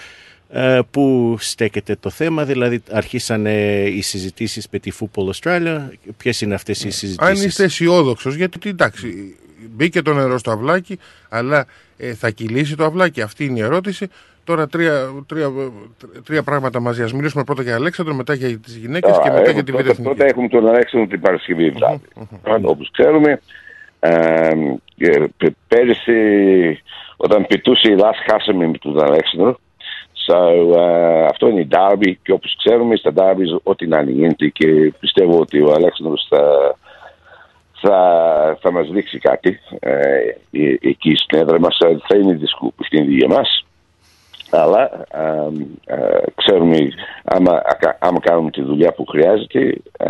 που 0.91 1.35
στέκεται 1.39 1.95
το 1.99 2.09
θέμα, 2.09 2.45
δηλαδή 2.45 2.81
αρχίσανε 2.91 3.83
οι 3.83 4.01
συζητήσεις 4.01 4.67
με 4.71 4.79
τη 4.79 4.91
Football 4.99 5.29
Australia, 5.39 5.79
ποιες 6.17 6.41
είναι 6.41 6.53
αυτές 6.53 6.83
οι 6.83 6.85
Αν 6.85 6.91
συζητήσεις; 6.91 7.45
είστε 7.45 7.63
αισιόδοξος, 7.63 8.35
γιατί 8.35 8.69
εντάξει, 8.69 9.35
μπήκε 9.69 10.01
το 10.01 10.13
νερό 10.13 10.37
στο 10.37 10.51
αυλάκι, 10.51 10.99
αλλά 11.29 11.65
ε, 11.97 12.13
θα 12.13 12.29
κυλήσει 12.29 12.75
το 12.75 12.83
αυλάκι. 12.85 13.21
Αυτή 13.21 13.45
είναι 13.45 13.59
η 13.59 13.61
ερώτηση. 13.61 14.07
Τώρα 14.43 14.67
τρία, 14.67 15.09
τρία, 15.27 15.51
τρία 16.25 16.43
πράγματα 16.43 16.79
μαζί. 16.79 17.03
Α 17.03 17.09
μιλήσουμε 17.13 17.43
πρώτα 17.43 17.61
για 17.61 17.75
Αλέξανδρο, 17.75 18.13
μετά 18.15 18.33
για 18.33 18.57
τις 18.57 18.75
γυναίκες 18.75 19.11
και 19.23 19.29
Α, 19.29 19.33
μετά 19.33 19.49
έχουμε 19.49 19.53
για 19.53 19.63
τη 19.63 19.71
Β' 19.71 19.75
πρώτα, 19.75 19.89
Εθνική. 19.89 20.09
πρώτα 20.09 20.25
έχουμε 20.25 20.47
τον 20.47 20.67
Αλέξανδρο 20.67 21.09
την 21.09 21.19
Παρασκευή 21.21 21.69
βράδυ. 21.69 22.01
Όπως 22.61 22.89
ξέρουμε, 22.91 23.41
ε, 23.99 24.09
ε, 24.97 25.23
πε- 25.37 25.55
πέρυσι 25.67 26.11
όταν 27.17 27.45
πετούσε 27.47 27.89
η 27.89 27.91
Ελλάς 27.91 28.17
χάσαμε 28.29 28.67
με 28.67 28.77
τον 28.77 29.03
Αλέξανδρο. 29.03 29.59
So, 30.31 30.75
ε, 30.77 31.25
αυτό 31.25 31.47
είναι 31.47 31.61
η 31.61 31.67
Derby 31.71 32.13
και 32.21 32.31
όπως 32.31 32.55
ξέρουμε 32.57 32.95
στα 32.95 33.13
Derby 33.15 33.59
ό,τι 33.63 33.87
να 33.87 33.99
είναι 33.99 34.11
γίνεται 34.11 34.47
και 34.47 34.93
πιστεύω 34.99 35.39
ότι 35.39 35.61
ο 35.61 35.73
Αλέξανδρος 35.75 36.25
θα, 36.29 36.75
θα, 37.71 38.57
θα 38.61 38.71
μας 38.71 38.87
δείξει 38.89 39.17
κάτι 39.17 39.59
ε, 39.79 39.91
ε, 40.51 40.75
εκεί 40.81 41.15
στην 41.15 41.39
έδρα 41.39 41.59
μας. 41.59 41.77
Ε, 41.79 41.97
Θα 42.07 42.17
είναι 42.17 42.33
δύσκολο 42.33 42.73
παιχνίδι 42.77 43.13
για 43.13 43.27
μας. 43.27 43.65
Αλλά 44.51 44.81
α, 45.11 45.49
ξέρουμε, 46.35 46.77
άμα, 47.23 47.61
άμα 47.99 48.19
κάνουμε 48.19 48.51
τη 48.51 48.61
δουλειά 48.61 48.91
που 48.91 49.05
χρειάζεται, 49.05 49.75
α, 49.97 50.07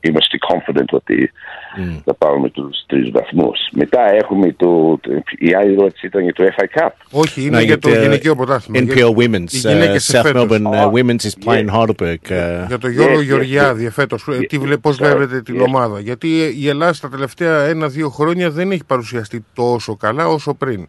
είμαστε 0.00 0.38
confident 0.50 0.90
ότι 0.90 1.32
mm. 1.76 2.00
θα 2.04 2.14
πάρουμε 2.14 2.50
τους 2.50 2.84
τρεις 2.86 3.10
βαθμούς. 3.10 3.58
Μετά 3.72 4.00
έχουμε 4.12 4.52
το, 4.52 5.00
η 5.38 5.54
άλλη 5.54 5.72
ερώτηση 5.72 6.06
ήταν 6.06 6.22
για 6.22 6.32
το 6.32 6.44
FA 6.44 6.80
Cup. 6.80 6.90
Όχι, 7.10 7.46
είναι 7.46 7.62
για 7.62 7.78
το 7.78 7.88
γυναικείο 7.88 8.36
πρωτάθλημα. 8.36 8.92
NPL 8.92 9.14
Women's. 9.16 9.54
Uh, 9.64 9.98
South 9.98 10.34
Melbourne 10.34 10.66
uh, 10.66 10.90
Women's 10.96 11.24
is 11.24 11.34
playing 11.44 11.68
yeah. 11.68 11.76
Heidelberg. 11.76 12.22
Uh, 12.28 12.66
για 12.66 12.78
το 12.78 12.88
Γιώργο 12.88 13.18
yeah, 13.18 13.24
Γεωργιάδη 13.24 13.86
yeah, 13.86 13.92
φέτος. 13.92 14.24
Yeah, 14.30 14.46
Τι, 14.48 14.58
πώς 14.78 14.96
βλέπετε 14.96 15.42
την 15.42 15.60
ομάδα. 15.60 16.00
Γιατί 16.00 16.28
η 16.58 16.68
Ελλάδα 16.68 16.94
τα 17.00 17.08
τελευταία 17.08 17.64
ένα-δύο 17.64 18.08
χρόνια 18.08 18.50
δεν 18.50 18.70
έχει 18.70 18.84
παρουσιαστεί 18.84 19.44
τόσο 19.54 19.96
καλά 19.96 20.26
όσο 20.26 20.54
πριν. 20.54 20.88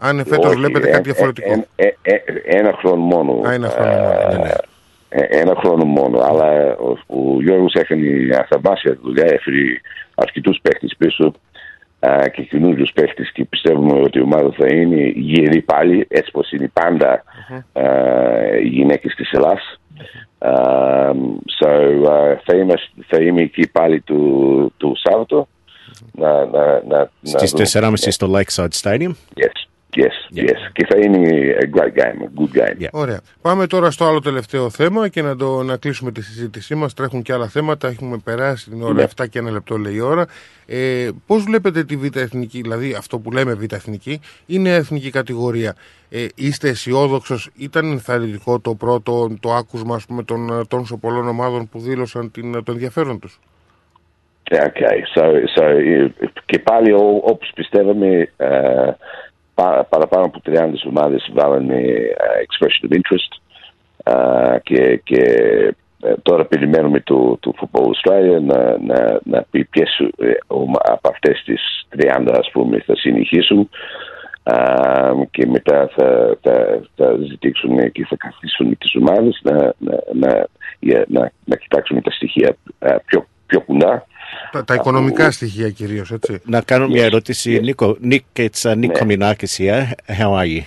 Αν 0.00 0.24
φέτος 0.26 0.54
βλέπετε 0.54 0.90
κάτι 0.90 1.02
διαφορετικό. 1.02 1.66
Ε, 1.76 1.84
ε, 1.84 2.12
ε, 2.12 2.22
ένα 2.44 2.72
χρόνο 2.72 3.02
μόνο. 3.02 3.48
Α, 3.48 3.52
ένα 3.52 3.68
χρόνο 3.68 3.92
μόνο. 3.92 4.28
Ναι, 4.28 4.36
ναι. 4.36 4.50
Ένα 5.28 5.54
χρόνο 5.56 5.84
μόνο. 5.84 6.18
Αλλά 6.18 6.76
ο 7.06 7.42
Γιώργος 7.42 7.72
έκανε 7.72 8.06
θαυμάσια 8.48 8.98
δουλειά. 9.02 9.24
Έφερε 9.24 9.58
αρκετούς 10.14 10.58
παίχτες 10.62 10.94
πίσω 10.98 11.32
και 12.32 12.42
καινούριους 12.42 12.92
παίχτες 12.92 13.32
και 13.32 13.44
πιστεύουμε 13.44 14.00
ότι 14.00 14.18
η 14.18 14.22
ομάδα 14.22 14.50
θα 14.58 14.66
είναι 14.66 15.12
γερή 15.14 15.60
πάλι, 15.60 16.06
έτσι 16.08 16.30
πως 16.30 16.50
είναι 16.50 16.70
πάντα 16.72 17.22
οι 18.62 18.68
γυναίκες 18.68 19.14
της 19.14 19.30
Ελλάδα. 19.30 19.60
so, 21.60 21.68
θα, 22.44 22.56
είμαστε, 22.56 22.90
θα 23.06 23.22
είμαι 23.22 23.42
εκεί 23.42 23.68
πάλι 23.68 24.00
του, 24.00 24.72
του 24.76 24.96
Σάββατο. 24.96 25.48
Να, 26.12 26.44
να, 26.44 26.82
να, 26.88 27.10
Στις 27.22 27.74
4.30 27.74 27.92
στο 27.96 28.30
Lakeside 28.34 28.68
Stadium. 28.82 29.12
Yes. 29.34 29.69
Yes, 29.96 30.02
yeah. 30.34 30.42
yes. 30.42 30.70
Και 30.72 30.86
θα 30.86 30.96
είναι 30.98 31.54
a 31.58 31.78
great 31.78 31.94
game, 31.98 32.22
a 32.22 32.40
good 32.40 32.58
game. 32.58 32.82
Yeah. 32.82 32.88
Ωραία. 32.92 33.20
Πάμε 33.42 33.66
τώρα 33.66 33.90
στο 33.90 34.04
άλλο 34.04 34.20
τελευταίο 34.20 34.70
θέμα 34.70 35.08
και 35.08 35.22
να, 35.22 35.36
το, 35.36 35.62
να 35.62 35.76
κλείσουμε 35.76 36.12
τη 36.12 36.22
συζήτησή 36.22 36.74
μας. 36.74 36.94
Τρέχουν 36.94 37.22
και 37.22 37.32
άλλα 37.32 37.48
θέματα. 37.48 37.88
Έχουμε 37.88 38.18
περάσει 38.24 38.70
την 38.70 38.82
ώρα 38.82 39.08
yeah. 39.16 39.22
7 39.22 39.28
και 39.28 39.38
ένα 39.38 39.50
λεπτό 39.50 39.76
λέει 39.76 39.94
η 39.94 40.00
ώρα. 40.00 40.26
Ε, 40.66 41.08
πώς 41.26 41.42
βλέπετε 41.44 41.84
τη 41.84 41.96
Β' 41.96 42.16
Εθνική, 42.16 42.60
δηλαδή 42.60 42.94
αυτό 42.94 43.18
που 43.18 43.30
λέμε 43.30 43.54
Β' 43.54 43.72
Εθνική, 43.72 44.20
είναι 44.46 44.74
εθνική 44.74 45.10
κατηγορία. 45.10 45.74
Ε, 46.10 46.26
είστε 46.34 46.68
αισιόδοξος, 46.68 47.50
ήταν 47.56 47.90
ενθαρρυντικό 47.90 48.60
το 48.60 48.74
πρώτο 48.74 49.36
το 49.40 49.52
άκουσμα 49.52 49.94
ας 49.94 50.06
πούμε, 50.06 50.22
των 50.22 50.66
τόσων 50.68 51.00
πολλών 51.00 51.28
ομάδων 51.28 51.68
που 51.68 51.78
δήλωσαν 51.78 52.30
την, 52.30 52.64
το 52.64 52.72
ενδιαφέρον 52.72 53.18
τους; 53.18 53.40
Okay, 54.52 55.04
so, 55.14 55.22
so, 55.54 55.64
και 56.46 56.58
πάλι 56.58 56.92
όπως 57.22 57.50
πιστεύαμε 57.54 58.32
uh, 58.36 58.92
παραπάνω 59.88 60.24
από 60.24 60.40
30 60.46 60.72
ομάδες 60.88 61.30
βάλανε 61.32 61.82
expression 62.46 62.88
of 62.88 62.96
interest 62.96 63.32
και, 64.62 64.96
και 65.04 65.24
τώρα 66.22 66.44
περιμένουμε 66.44 67.00
το, 67.00 67.38
το 67.40 67.52
Football 67.60 67.84
Australia 67.84 68.40
να, 68.40 68.78
να, 68.78 69.20
να 69.24 69.44
πει 69.50 69.64
ποιες 69.64 70.00
από 70.82 71.08
αυτές 71.08 71.42
τις 71.44 71.86
30 71.96 72.34
ας 72.38 72.50
πούμε 72.52 72.82
θα 72.86 72.96
συνεχίσουν 72.96 73.68
και 75.30 75.46
μετά 75.46 75.90
θα, 75.96 76.38
θα, 76.40 76.80
θα 76.96 77.16
ζητήσουν 77.28 77.92
και 77.92 78.06
θα 78.08 78.16
καθίσουν 78.16 78.78
τις 78.78 78.94
ομάδες 78.94 79.40
να, 79.42 79.54
να, 79.78 79.98
να, 80.12 80.46
να, 81.08 81.32
να 81.44 81.56
κοιτάξουν 81.56 82.02
τα 82.02 82.10
στοιχεία 82.10 82.56
πιο, 83.04 83.26
πιο 83.46 83.60
κοντά 83.60 84.06
τα, 84.52 84.64
τα 84.64 84.74
οικονομικά 84.74 85.30
στοιχεία 85.30 85.70
κυρίω, 85.70 86.06
έτσι. 86.12 86.40
Να 86.44 86.60
κάνω 86.60 86.88
μια 86.88 87.04
ερώτηση. 87.04 87.60
Νίκο, 87.60 87.96
Nick, 88.10 88.18
it's 88.34 88.70
uh, 88.70 88.74
Nick 88.74 88.92
Kominakis 88.98 89.56
here. 89.58 89.94
How 90.18 90.32
are 90.34 90.46
you? 90.46 90.62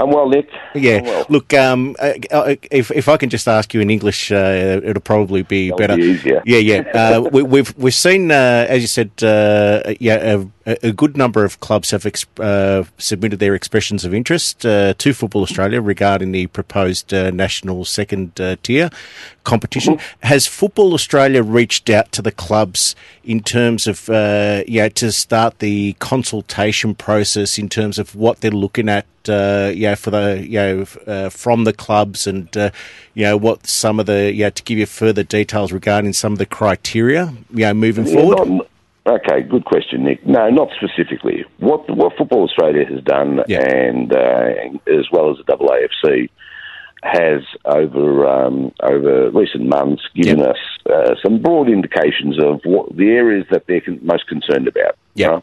I'm 0.00 0.10
well, 0.10 0.28
Nick. 0.28 0.48
Yeah. 0.74 1.00
Well. 1.02 1.26
Look, 1.28 1.52
um, 1.54 1.96
uh, 1.98 2.54
if 2.70 2.86
if 3.00 3.08
I 3.08 3.16
can 3.16 3.30
just 3.30 3.48
ask 3.48 3.74
you 3.74 3.80
in 3.80 3.90
English, 3.90 4.30
uh, 4.30 4.88
it'll 4.88 5.08
probably 5.12 5.42
be 5.42 5.62
That'll 5.70 5.78
better. 5.78 5.96
Be 5.96 6.02
easier. 6.02 6.40
Yeah, 6.52 6.62
yeah. 6.70 6.80
Uh, 7.00 7.20
we, 7.34 7.42
we've 7.42 7.74
we've 7.76 8.00
seen, 8.06 8.30
uh, 8.30 8.74
as 8.74 8.80
you 8.84 8.90
said, 8.98 9.10
uh, 9.22 9.92
yeah, 9.98 10.44
a, 10.68 10.88
a, 10.88 10.92
good 10.92 11.16
number 11.16 11.44
of 11.44 11.60
clubs 11.60 11.90
have 11.90 12.06
uh, 12.38 12.84
submitted 12.98 13.38
their 13.38 13.54
expressions 13.54 14.04
of 14.04 14.12
interest 14.14 14.60
to 14.60 15.12
Football 15.14 15.42
Australia 15.42 15.80
regarding 15.80 16.32
the 16.32 16.46
proposed 16.48 17.12
national 17.12 17.84
second 17.84 18.36
tier 18.62 18.90
competition. 19.48 19.94
Mm-hmm. 19.96 20.26
Has 20.26 20.46
Football 20.46 20.92
Australia 20.94 21.42
reached 21.42 21.88
out 21.88 22.12
to 22.12 22.22
the 22.22 22.32
clubs 22.32 22.94
in 23.24 23.42
terms 23.42 23.86
of, 23.86 24.08
uh, 24.10 24.62
yeah, 24.68 24.88
to 24.90 25.10
start 25.12 25.58
the 25.58 25.94
consultation 25.94 26.94
process 26.94 27.58
in 27.58 27.68
terms 27.68 27.98
of 27.98 28.14
what 28.14 28.40
they're 28.40 28.50
looking 28.50 28.88
at, 28.88 29.06
uh, 29.28 29.72
yeah, 29.74 29.94
for 29.94 30.10
the, 30.10 30.44
you 30.46 30.58
know, 30.58 30.86
uh, 31.06 31.28
from 31.30 31.64
the 31.64 31.72
clubs 31.72 32.26
and, 32.26 32.54
uh, 32.56 32.70
you 33.14 33.24
know, 33.24 33.36
what 33.36 33.66
some 33.66 33.98
of 33.98 34.06
the, 34.06 34.32
yeah, 34.32 34.50
to 34.50 34.62
give 34.62 34.78
you 34.78 34.86
further 34.86 35.22
details 35.22 35.72
regarding 35.72 36.12
some 36.12 36.32
of 36.32 36.38
the 36.38 36.46
criteria, 36.46 37.32
you 37.50 37.60
know, 37.60 37.74
moving 37.74 38.06
Yeah, 38.06 38.14
forward? 38.14 38.48
not- 38.48 38.66
Okay, 39.08 39.42
good 39.42 39.64
question, 39.64 40.04
Nick. 40.04 40.26
No, 40.26 40.50
not 40.50 40.68
specifically. 40.76 41.44
What 41.58 41.88
what 41.96 42.16
Football 42.18 42.44
Australia 42.44 42.84
has 42.84 43.02
done, 43.04 43.40
and 43.48 44.12
uh, 44.12 44.50
as 44.86 45.06
well 45.10 45.30
as 45.30 45.38
the 45.46 45.56
AAFC, 45.56 46.28
has 47.02 47.42
over 47.64 48.26
um, 48.26 48.70
over 48.82 49.30
recent 49.30 49.66
months 49.66 50.02
given 50.14 50.42
us 50.42 50.58
uh, 50.92 51.14
some 51.22 51.40
broad 51.40 51.70
indications 51.70 52.38
of 52.42 52.60
what 52.64 52.94
the 52.96 53.08
areas 53.08 53.46
that 53.50 53.66
they're 53.66 53.80
con- 53.80 54.00
most 54.02 54.26
concerned 54.26 54.68
about. 54.68 54.98
Yeah. 55.14 55.40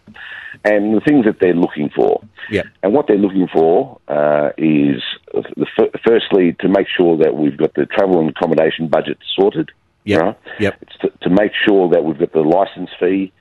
and 0.64 0.96
the 0.96 1.02
things 1.02 1.26
that 1.26 1.40
they're 1.42 1.54
looking 1.56 1.90
for. 1.90 2.24
Yeah. 2.50 2.64
And 2.84 2.94
what 2.94 3.08
they're 3.08 3.18
looking 3.18 3.48
for 3.52 4.00
uh, 4.08 4.52
is, 4.58 5.02
the 5.34 5.66
f- 5.78 6.00
firstly, 6.06 6.56
to 6.60 6.70
make 6.70 6.88
sure 6.96 7.18
that 7.18 7.36
we've 7.36 7.58
got 7.58 7.74
the 7.74 7.86
travel 7.86 8.20
and 8.20 8.30
accommodation 8.30 8.88
budget 8.88 9.18
sorted. 9.36 9.72
Yep. 10.06 10.22
Right? 10.22 10.38
Yep. 10.60 10.78
It's 10.82 10.98
to, 11.02 11.10
to 11.24 11.30
make 11.30 11.52
sure 11.68 11.90
that 11.90 12.04
we've 12.04 12.18
got 12.18 12.32
the 12.32 12.42
license 12.42 12.90
fee 13.00 13.34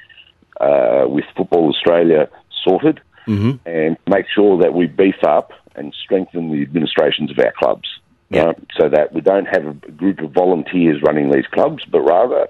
uh, 0.60 1.04
with 1.08 1.24
Football 1.36 1.68
Australia 1.70 2.28
sorted 2.64 3.00
Mm-hmm. 3.26 3.52
and 3.66 3.96
make 4.06 4.26
sure 4.28 4.58
that 4.58 4.74
we 4.74 4.84
beef 4.86 5.24
up 5.26 5.50
and 5.76 5.94
strengthen 6.04 6.52
the 6.52 6.60
administrations 6.60 7.30
of 7.30 7.38
our 7.38 7.52
clubs. 7.58 7.88
right? 8.30 8.58
So 8.78 8.90
that 8.90 9.14
we 9.14 9.22
don't 9.22 9.46
have 9.46 9.66
a 9.66 9.72
group 9.92 10.18
of 10.20 10.32
volunteers 10.32 11.00
running 11.02 11.30
these 11.30 11.46
clubs, 11.46 11.82
but 11.90 12.02
rather 12.02 12.48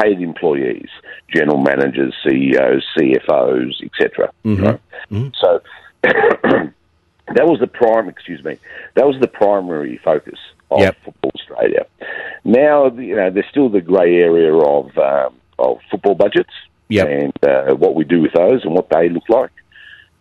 paid 0.00 0.20
employees, 0.20 0.88
general 1.34 1.58
managers, 1.58 2.14
CEOs, 2.22 2.84
CFOs, 2.96 3.82
etc. 3.82 4.30
Mhm. 4.44 4.62
right? 4.64 5.32
So 5.40 5.60
that 7.34 7.46
was 7.46 7.60
the 7.60 7.66
prime. 7.66 8.08
Excuse 8.08 8.44
me. 8.44 8.58
That 8.94 9.06
was 9.06 9.16
the 9.20 9.28
primary 9.28 9.98
focus 10.04 10.38
of 10.70 10.80
Yep. 10.80 10.96
Football 11.04 11.30
Australia. 11.34 11.86
Now, 12.44 12.86
you 12.92 13.16
know, 13.16 13.30
there's 13.30 13.46
still 13.50 13.68
the 13.68 13.80
grey 13.80 14.20
area 14.20 14.54
of 14.54 14.96
um, 14.98 15.34
of 15.58 15.78
football 15.90 16.14
budgets 16.14 16.52
Yep. 16.92 17.08
and 17.08 17.44
uh, 17.44 17.74
what 17.74 17.94
we 17.94 18.04
do 18.04 18.20
with 18.20 18.32
those 18.32 18.64
and 18.64 18.72
what 18.74 18.88
they 18.90 19.08
look 19.08 19.28
like. 19.28 19.50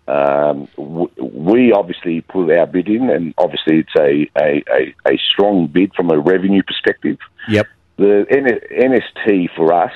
Um, 0.07 0.67
w- 0.77 1.11
we 1.19 1.71
obviously 1.71 2.21
put 2.21 2.51
our 2.51 2.65
bid 2.65 2.87
in, 2.89 3.09
and 3.09 3.33
obviously 3.37 3.79
it's 3.79 3.95
a, 3.97 4.29
a, 4.41 4.63
a, 4.69 5.13
a 5.13 5.17
strong 5.31 5.67
bid 5.67 5.93
from 5.95 6.09
a 6.11 6.17
revenue 6.19 6.63
perspective. 6.63 7.17
Yep. 7.47 7.67
The 7.97 8.25
N- 8.29 8.91
NST 8.91 9.49
for 9.55 9.73
us 9.73 9.93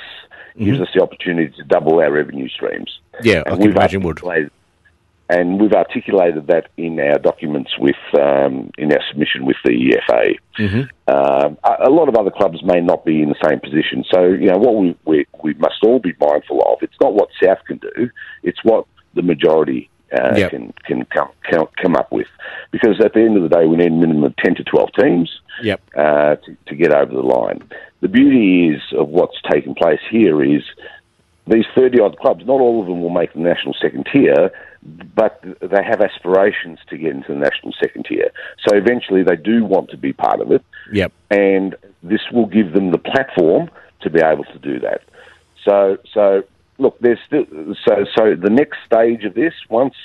gives 0.57 0.79
us 0.79 0.87
the 0.95 1.01
opportunity 1.01 1.53
to 1.57 1.63
double 1.63 1.99
our 1.99 2.11
revenue 2.11 2.47
streams. 2.47 2.99
Yeah, 3.23 3.43
I 3.45 3.51
can 3.57 3.63
imagine 3.71 4.01
would. 4.03 4.17
articulated- 4.17 4.51
And 5.27 5.59
we've 5.59 5.73
articulated 5.73 6.47
that 6.47 6.67
in 6.77 6.99
our 6.99 7.17
documents 7.17 7.71
with 7.79 7.95
um, 8.13 8.69
in 8.77 8.91
our 8.91 9.01
submission 9.09 9.45
with 9.45 9.57
the 9.65 9.71
EFA. 9.71 10.35
Mm-hmm. 10.59 10.81
Um, 11.07 11.57
a, 11.63 11.89
a 11.89 11.91
lot 11.91 12.09
of 12.09 12.15
other 12.15 12.29
clubs 12.29 12.63
may 12.63 12.79
not 12.79 13.05
be 13.05 13.21
in 13.23 13.29
the 13.29 13.47
same 13.49 13.59
position. 13.59 14.05
So, 14.11 14.25
you 14.25 14.47
know, 14.51 14.57
what 14.57 14.75
we, 14.75 14.95
we, 15.05 15.25
we 15.43 15.53
must 15.55 15.83
all 15.83 15.99
be 15.99 16.13
mindful 16.19 16.61
of, 16.61 16.79
it's 16.81 16.95
not 17.01 17.13
what 17.13 17.29
South 17.43 17.59
can 17.67 17.77
do, 17.77 18.09
it's 18.43 18.63
what 18.63 18.85
the 19.15 19.21
majority 19.23 19.89
uh, 20.13 20.35
Yep. 20.35 20.51
can, 20.51 20.73
can 20.85 21.05
come, 21.05 21.29
come, 21.49 21.67
come 21.81 21.95
up 21.95 22.11
with. 22.11 22.27
Because 22.71 23.01
at 23.03 23.13
the 23.13 23.21
end 23.21 23.37
of 23.37 23.43
the 23.43 23.49
day, 23.49 23.65
we 23.65 23.77
need 23.77 23.87
a 23.87 23.95
minimum 23.95 24.23
of 24.23 24.35
10 24.37 24.55
to 24.55 24.63
12 24.63 24.89
teams 24.99 25.41
Yep. 25.63 25.81
uh, 25.97 26.35
to, 26.35 26.57
to 26.67 26.75
get 26.75 26.93
over 26.93 27.11
the 27.11 27.21
line. 27.21 27.63
The 28.01 28.07
beauty 28.07 28.69
is 28.69 28.81
of 28.97 29.09
what's 29.09 29.37
taken 29.51 29.73
place 29.73 29.99
here 30.11 30.43
is 30.43 30.61
these 31.47 31.65
30 31.75 31.99
odd 31.99 32.17
clubs, 32.17 32.45
not 32.45 32.59
all 32.59 32.81
of 32.81 32.87
them 32.87 33.01
will 33.01 33.09
make 33.09 33.33
the 33.33 33.39
national 33.39 33.75
second 33.79 34.07
tier, 34.11 34.51
but 35.15 35.43
they 35.61 35.83
have 35.83 36.01
aspirations 36.01 36.79
to 36.89 36.97
get 36.97 37.11
into 37.11 37.33
the 37.33 37.39
national 37.39 37.73
second 37.79 38.05
tier. 38.05 38.31
So 38.67 38.75
eventually 38.75 39.23
they 39.23 39.35
do 39.35 39.63
want 39.63 39.89
to 39.91 39.97
be 39.97 40.13
part 40.13 40.41
of 40.41 40.51
it, 40.51 40.63
Yep. 40.91 41.11
and 41.31 41.75
this 42.03 42.21
will 42.31 42.45
give 42.47 42.73
them 42.73 42.91
the 42.91 42.97
platform 42.97 43.69
to 44.01 44.09
be 44.09 44.21
able 44.21 44.43
to 44.45 44.59
do 44.59 44.79
that. 44.79 45.01
So, 45.63 45.97
so 46.13 46.43
look, 46.77 46.97
there's 46.99 47.19
still 47.25 47.45
so 47.87 48.05
so 48.15 48.35
the 48.35 48.49
next 48.51 48.77
stage 48.85 49.23
of 49.23 49.33
this 49.33 49.53
once 49.69 49.95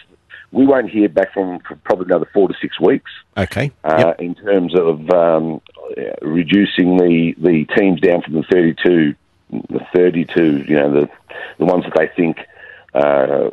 we 0.53 0.67
won't 0.67 0.91
hear 0.91 1.09
back 1.09 1.33
from 1.33 1.61
for 1.61 1.77
probably 1.85 2.07
another 2.07 2.29
four 2.33 2.49
to 2.49 2.55
six 2.61 2.81
weeks 2.81 3.11
Okay. 3.37 3.71
uh, 3.85 4.15
in 4.19 4.35
terms 4.35 4.75
of 4.79 5.09
um, 5.11 5.61
uh, 5.97 6.03
reducing 6.23 6.97
the, 6.97 7.35
the 7.39 7.67
teams 7.77 8.01
down 8.01 8.23
from 8.23 8.35
the 8.35 8.43
32, 8.51 9.15
the 9.69 9.87
32, 9.95 10.65
you 10.69 10.75
know, 10.77 10.93
the, 10.93 11.09
the 11.59 11.65
ones 11.65 11.85
that 11.85 11.95
they 11.97 12.09
think 12.17 12.39
uh, 12.95 13.51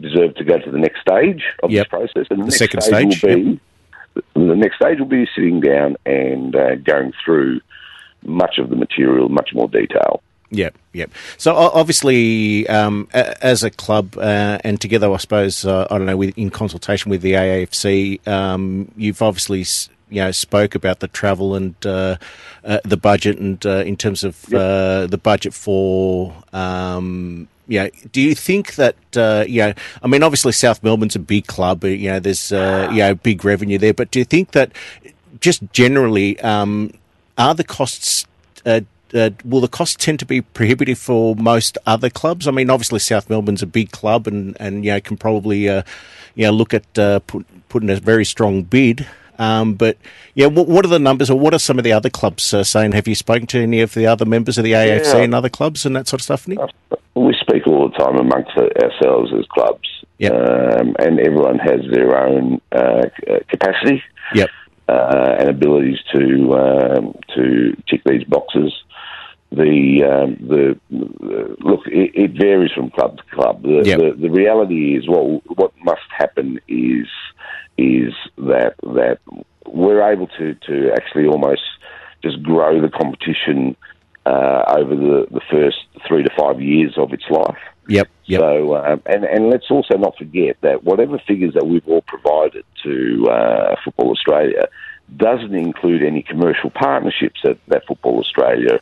deserve 0.00 0.34
to 0.36 0.44
go 0.44 0.58
to 0.58 0.70
the 0.70 0.78
next 0.78 1.00
stage 1.00 1.42
of 1.62 1.70
Yep. 1.70 1.84
this 1.84 1.88
process. 1.88 2.26
And 2.30 2.40
the, 2.40 2.44
The 2.44 2.50
next 2.50 2.58
second 2.58 2.80
stage, 2.82 3.18
stage, 3.18 3.22
will 3.22 3.44
be 3.52 3.60
the 4.34 4.56
next 4.56 4.76
stage 4.76 4.98
will 4.98 5.06
be 5.06 5.26
sitting 5.34 5.60
down 5.60 5.96
and 6.06 6.54
uh, 6.54 6.76
going 6.76 7.12
through 7.24 7.60
much 8.24 8.58
of 8.58 8.70
the 8.70 8.76
material, 8.76 9.28
much 9.28 9.50
more 9.54 9.68
detail. 9.68 10.22
Yep, 10.50 10.76
yep. 10.92 11.10
So 11.36 11.54
obviously, 11.54 12.68
um, 12.68 13.08
as 13.12 13.64
a 13.64 13.70
club 13.70 14.16
uh, 14.16 14.58
and 14.62 14.80
together, 14.80 15.10
I 15.12 15.16
suppose 15.16 15.64
uh, 15.64 15.88
I 15.90 15.98
don't 15.98 16.06
know, 16.06 16.22
in 16.22 16.50
consultation 16.50 17.10
with 17.10 17.22
the 17.22 17.32
AAFC, 17.32 18.26
um, 18.28 18.90
you've 18.96 19.20
obviously 19.20 19.64
you 20.14 20.20
know 20.20 20.30
spoke 20.30 20.74
about 20.74 21.00
the 21.00 21.08
travel 21.08 21.54
and 21.54 21.74
uh, 21.84 22.16
uh, 22.64 22.80
the 22.84 22.96
budget, 22.96 23.38
and 23.38 23.64
uh, 23.66 23.84
in 23.84 23.96
terms 23.96 24.24
of 24.24 24.52
uh, 24.52 25.06
the 25.06 25.18
budget 25.18 25.54
for. 25.54 26.34
Um, 26.52 27.48
yeah, 27.66 27.88
do 28.12 28.20
you 28.20 28.34
think 28.34 28.74
that 28.74 28.96
uh, 29.16 29.46
you 29.48 29.62
know? 29.62 29.74
I 30.02 30.06
mean, 30.06 30.22
obviously 30.22 30.52
South 30.52 30.82
Melbourne's 30.82 31.16
a 31.16 31.18
big 31.18 31.46
club. 31.46 31.82
You 31.82 32.10
know, 32.10 32.20
there's 32.20 32.52
uh, 32.52 32.88
you 32.92 32.98
know 32.98 33.14
big 33.14 33.42
revenue 33.42 33.78
there. 33.78 33.94
But 33.94 34.10
do 34.10 34.18
you 34.18 34.26
think 34.26 34.52
that 34.52 34.70
just 35.40 35.62
generally, 35.72 36.38
um, 36.40 36.92
are 37.38 37.54
the 37.54 37.64
costs 37.64 38.26
uh, 38.66 38.82
uh, 39.14 39.30
will 39.44 39.60
the 39.60 39.68
costs 39.68 39.96
tend 39.96 40.18
to 40.18 40.26
be 40.26 40.40
prohibitive 40.40 40.98
for 40.98 41.36
most 41.36 41.78
other 41.86 42.10
clubs? 42.10 42.48
I 42.48 42.50
mean, 42.50 42.68
obviously 42.68 42.98
South 42.98 43.30
Melbourne's 43.30 43.62
a 43.62 43.66
big 43.66 43.90
club, 43.92 44.26
and 44.26 44.56
and 44.58 44.84
you 44.84 44.90
know 44.90 45.00
can 45.00 45.16
probably 45.16 45.68
uh, 45.68 45.82
you 46.34 46.46
know 46.46 46.50
look 46.50 46.74
at 46.74 46.98
uh, 46.98 47.20
put, 47.20 47.46
putting 47.68 47.90
a 47.90 47.96
very 47.96 48.24
strong 48.24 48.62
bid. 48.62 49.06
Um, 49.38 49.74
but 49.74 49.96
yeah, 50.34 50.46
what, 50.46 50.68
what 50.68 50.84
are 50.84 50.88
the 50.88 50.98
numbers, 50.98 51.30
or 51.30 51.38
what 51.38 51.54
are 51.54 51.58
some 51.58 51.78
of 51.78 51.84
the 51.84 51.92
other 51.92 52.10
clubs 52.10 52.52
uh, 52.54 52.64
saying? 52.64 52.92
Have 52.92 53.08
you 53.08 53.14
spoken 53.14 53.46
to 53.48 53.60
any 53.62 53.80
of 53.80 53.94
the 53.94 54.06
other 54.06 54.24
members 54.24 54.58
of 54.58 54.64
the 54.64 54.72
AFC 54.72 55.14
Yeah. 55.14 55.20
and 55.22 55.34
other 55.34 55.48
clubs 55.48 55.84
and 55.86 55.94
that 55.96 56.06
sort 56.08 56.20
of 56.20 56.24
stuff, 56.24 56.46
Nick? 56.48 56.58
We 57.14 57.34
speak 57.40 57.66
all 57.66 57.88
the 57.88 57.96
time 57.96 58.16
amongst 58.16 58.50
ourselves 58.56 59.32
as 59.38 59.46
clubs, 59.46 59.88
um, 60.30 60.96
and 60.98 61.20
everyone 61.20 61.58
has 61.58 61.80
their 61.92 62.16
own 62.16 62.60
uh, 62.72 63.02
uh, 63.30 63.38
capacity 63.48 64.02
Yep. 64.34 64.50
uh, 64.88 65.36
and 65.38 65.48
abilities 65.48 65.98
to 66.14 66.54
um, 66.54 67.14
to 67.34 67.76
tick 67.88 68.02
these 68.04 68.24
boxes. 68.24 68.72
The 69.54 70.02
um, 70.04 70.36
the, 70.48 70.78
look, 70.90 71.86
it, 71.86 72.10
it 72.14 72.30
varies 72.32 72.72
from 72.72 72.90
club 72.90 73.18
to 73.18 73.22
club. 73.34 73.62
The, 73.62 73.82
Yep. 73.84 73.98
the 73.98 74.08
the 74.22 74.30
reality 74.30 74.96
is, 74.96 75.08
what 75.08 75.24
what 75.58 75.72
must 75.82 76.08
happen 76.10 76.60
is 76.66 77.06
is 77.76 78.12
that 78.38 78.74
that 78.82 79.18
we're 79.66 80.02
able 80.12 80.28
to 80.38 80.54
to 80.66 80.92
actually 80.92 81.26
almost 81.26 81.62
just 82.22 82.42
grow 82.42 82.80
the 82.80 82.88
competition 82.88 83.76
uh, 84.26 84.62
over 84.78 84.96
the, 84.96 85.26
the 85.30 85.42
first 85.50 85.78
three 86.06 86.22
to 86.22 86.30
five 86.36 86.60
years 86.60 86.94
of 86.96 87.12
its 87.12 87.24
life. 87.30 87.58
Yep. 87.88 88.08
Yep. 88.26 88.40
So, 88.40 88.76
um, 88.76 89.02
and 89.06 89.24
and 89.24 89.50
let's 89.50 89.70
also 89.70 89.96
not 89.98 90.16
forget 90.16 90.56
that 90.62 90.84
whatever 90.84 91.18
figures 91.18 91.54
that 91.54 91.66
we've 91.66 91.86
all 91.86 92.02
provided 92.02 92.64
to 92.82 93.26
uh, 93.30 93.76
Football 93.84 94.10
Australia 94.10 94.66
doesn't 95.16 95.54
include 95.54 96.02
any 96.02 96.22
commercial 96.22 96.70
partnerships 96.70 97.40
that, 97.44 97.58
that 97.68 97.86
Football 97.86 98.18
Australia 98.18 98.80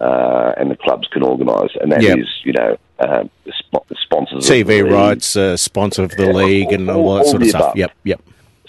uh, 0.00 0.52
and 0.56 0.70
the 0.70 0.76
clubs 0.76 1.08
can 1.08 1.22
organise, 1.22 1.70
and 1.80 1.90
that 1.92 2.02
is, 2.02 2.16
Yep. 2.16 2.26
you 2.44 2.52
know, 2.52 2.76
um, 3.00 3.30
the 3.44 3.52
sp- 3.56 3.86
sponsors, 4.00 4.48
of 4.48 4.48
the 4.48 4.64
TV 4.64 4.90
rights, 4.90 5.36
uh, 5.36 5.56
sponsor 5.56 6.02
of 6.04 6.10
the 6.12 6.32
league, 6.32 6.72
and 6.72 6.88
all, 6.90 7.08
all- 7.08 7.14
that 7.16 7.24
all 7.24 7.30
sort 7.30 7.42
of 7.42 7.48
stuff. 7.48 7.62
above. 7.62 7.76
Yep. 7.76 7.92
Yep. 8.04 8.20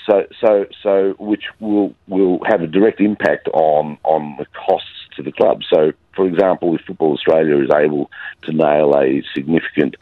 So, 0.09 0.25
so, 0.39 0.65
so, 0.82 1.15
which 1.19 1.43
will 1.59 1.93
will 2.07 2.39
have 2.45 2.61
a 2.61 2.67
direct 2.67 3.01
impact 3.01 3.49
on 3.49 3.97
on 4.05 4.36
the 4.39 4.45
costs 4.45 4.88
to 5.17 5.23
the 5.23 5.34
club. 5.34 5.61
So, 5.73 5.91
for 6.15 6.25
example, 6.25 6.73
if 6.75 6.82
Football 6.88 7.13
Australia 7.13 7.61
is 7.61 7.69
able 7.75 8.09
to 8.43 8.53
nail 8.53 8.93
a 8.97 9.21
significant 9.36 9.95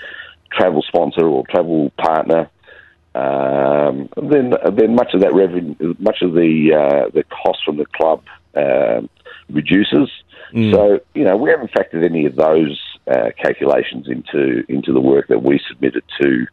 travel 0.51 0.83
sponsor 0.87 1.25
or 1.25 1.43
travel 1.49 1.91
partner, 1.97 2.49
um, 3.15 4.09
then 4.21 4.53
then 4.75 4.93
much 4.95 5.13
of 5.13 5.21
that 5.21 5.33
revenue, 5.33 5.95
much 5.99 6.21
of 6.21 6.33
the 6.33 6.73
uh, 6.73 7.09
the 7.13 7.23
cost 7.23 7.59
from 7.65 7.77
the 7.77 7.85
club 7.87 8.21
um, 8.55 9.09
reduces. 9.49 10.09
Mm. 10.53 10.71
So, 10.71 10.99
you 11.13 11.23
know, 11.23 11.35
we 11.35 11.49
haven't 11.49 11.71
factored 11.71 12.03
any 12.03 12.25
of 12.25 12.35
those 12.35 12.81
uh, 13.07 13.29
calculations 13.41 14.07
into 14.07 14.63
into 14.67 14.93
the 14.93 15.01
work 15.01 15.27
that 15.27 15.43
we 15.43 15.59
submitted 15.67 16.03
to 16.21 16.47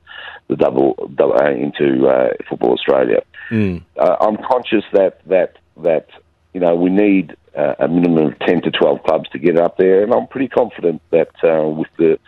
the 0.48 0.56
double, 0.56 0.94
double 1.14 1.34
uh, 1.40 1.50
into 1.50 2.06
uh, 2.06 2.30
Football 2.48 2.72
Australia. 2.72 3.22
Mm. 3.50 3.82
Uh, 3.96 4.16
I'm 4.20 4.36
conscious 4.36 4.84
that 4.92 5.20
that 5.26 5.56
that 5.78 6.08
you 6.52 6.60
know 6.60 6.74
we 6.74 6.90
need 6.90 7.36
uh, 7.56 7.74
a 7.78 7.88
minimum 7.88 8.28
of 8.28 8.38
ten 8.40 8.62
to 8.62 8.70
twelve 8.70 9.02
clubs 9.04 9.28
to 9.30 9.38
get 9.38 9.58
up 9.58 9.76
there, 9.78 10.02
and 10.02 10.12
I'm 10.12 10.26
pretty 10.26 10.48
confident 10.48 11.00
that 11.10 11.30
uh, 11.42 11.68
with 11.68 11.88
the 11.98 12.18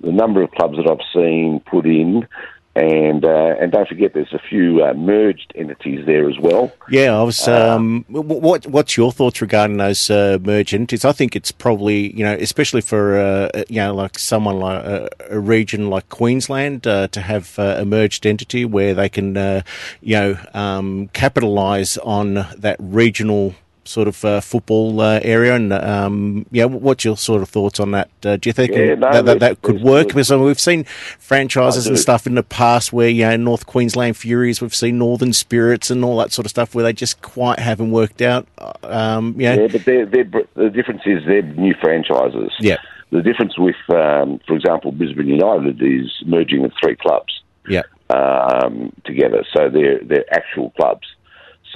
the 0.00 0.12
number 0.12 0.42
of 0.42 0.50
clubs 0.52 0.76
that 0.76 0.90
I've 0.90 1.06
seen 1.14 1.60
put 1.60 1.86
in, 1.86 2.26
and 2.74 3.24
uh, 3.24 3.54
and 3.60 3.70
don't 3.70 3.86
forget 3.86 4.14
there's 4.14 4.32
a 4.32 4.38
few 4.38 4.82
uh, 4.82 4.94
merged 4.94 5.52
entities 5.54 6.06
there 6.06 6.28
as 6.28 6.38
well. 6.38 6.72
Yeah, 6.88 7.18
I 7.18 7.22
was. 7.22 7.46
Um, 7.46 8.04
wh- 8.08 8.24
what 8.24 8.66
What's 8.66 8.96
your 8.96 9.12
thoughts 9.12 9.42
regarding 9.42 9.76
those 9.76 10.08
uh, 10.08 10.38
merged 10.40 10.72
entities? 10.72 11.04
I 11.04 11.12
think 11.12 11.36
it's 11.36 11.52
probably 11.52 12.16
you 12.16 12.24
know, 12.24 12.34
especially 12.34 12.80
for 12.80 13.18
uh, 13.18 13.50
you 13.68 13.76
know, 13.76 13.94
like 13.94 14.18
someone 14.18 14.58
like 14.58 14.84
uh, 14.84 15.08
a 15.28 15.38
region 15.38 15.90
like 15.90 16.08
Queensland 16.08 16.86
uh, 16.86 17.08
to 17.08 17.20
have 17.20 17.58
uh, 17.58 17.76
a 17.78 17.84
merged 17.84 18.24
entity 18.24 18.64
where 18.64 18.94
they 18.94 19.10
can 19.10 19.36
uh, 19.36 19.62
you 20.00 20.16
know 20.16 20.38
um, 20.54 21.08
capitalise 21.08 21.98
on 21.98 22.34
that 22.56 22.76
regional 22.78 23.54
sort 23.84 24.08
of 24.08 24.24
uh, 24.24 24.40
football 24.40 25.00
uh, 25.00 25.20
area. 25.22 25.54
And 25.54 25.72
um, 25.72 26.46
yeah, 26.50 26.64
what's 26.64 27.04
your 27.04 27.16
sort 27.16 27.42
of 27.42 27.48
thoughts 27.48 27.80
on 27.80 27.90
that? 27.92 28.10
Uh, 28.24 28.36
do 28.36 28.48
you 28.48 28.52
think 28.52 28.72
Yeah, 28.72 28.94
no, 28.94 29.12
that, 29.12 29.24
that, 29.24 29.40
that 29.40 29.62
could 29.62 29.82
work? 29.82 30.08
Because 30.08 30.30
I 30.30 30.36
mean, 30.36 30.46
we've 30.46 30.60
seen 30.60 30.84
franchises 30.84 31.86
and 31.86 31.98
stuff 31.98 32.26
in 32.26 32.34
the 32.34 32.42
past 32.42 32.92
where 32.92 33.08
you 33.08 33.24
know 33.24 33.36
North 33.36 33.66
Queensland 33.66 34.16
Furies, 34.16 34.60
we've 34.60 34.74
seen 34.74 34.98
Northern 34.98 35.32
Spirits 35.32 35.90
and 35.90 36.04
all 36.04 36.16
that 36.18 36.32
sort 36.32 36.46
of 36.46 36.50
stuff 36.50 36.74
where 36.74 36.84
they 36.84 36.92
just 36.92 37.22
quite 37.22 37.58
haven't 37.58 37.90
worked 37.90 38.22
out. 38.22 38.46
Um, 38.82 39.34
you 39.40 39.48
know, 39.48 39.62
Yeah, 39.62 39.68
but 39.70 39.84
they're, 39.84 40.06
they're, 40.06 40.30
the 40.54 40.70
difference 40.70 41.02
is 41.06 41.24
they're 41.26 41.42
new 41.42 41.74
franchises. 41.80 42.52
Yeah. 42.60 42.78
The 43.10 43.22
difference 43.22 43.58
with, 43.58 43.76
um, 43.90 44.40
for 44.46 44.56
example, 44.56 44.90
Brisbane 44.90 45.28
United 45.28 45.82
is 45.82 46.10
merging 46.24 46.64
of 46.64 46.72
three 46.82 46.96
clubs. 46.96 47.42
yeah, 47.68 47.82
um, 48.08 48.92
together. 49.04 49.44
So 49.54 49.68
they're 49.68 50.00
they're 50.02 50.34
actual 50.34 50.70
clubs. 50.70 51.06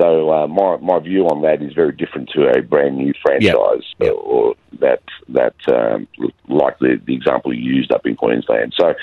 So 0.00 0.30
uh, 0.32 0.46
my 0.46 0.76
my 0.78 0.98
view 0.98 1.26
on 1.26 1.42
that 1.42 1.62
is 1.62 1.72
very 1.72 1.92
different 1.92 2.30
to 2.30 2.48
a 2.48 2.62
brand 2.62 2.96
new 2.96 3.12
franchise 3.22 3.84
or, 4.00 4.10
or 4.10 4.54
that 4.80 5.02
that 5.28 5.54
um, 5.68 6.06
like 6.48 6.78
the, 6.78 7.00
the 7.06 7.14
example 7.14 7.54
you 7.54 7.74
used 7.74 7.92
up 7.92 8.06
in 8.06 8.14
Queensland. 8.16 8.74
So 8.78 8.94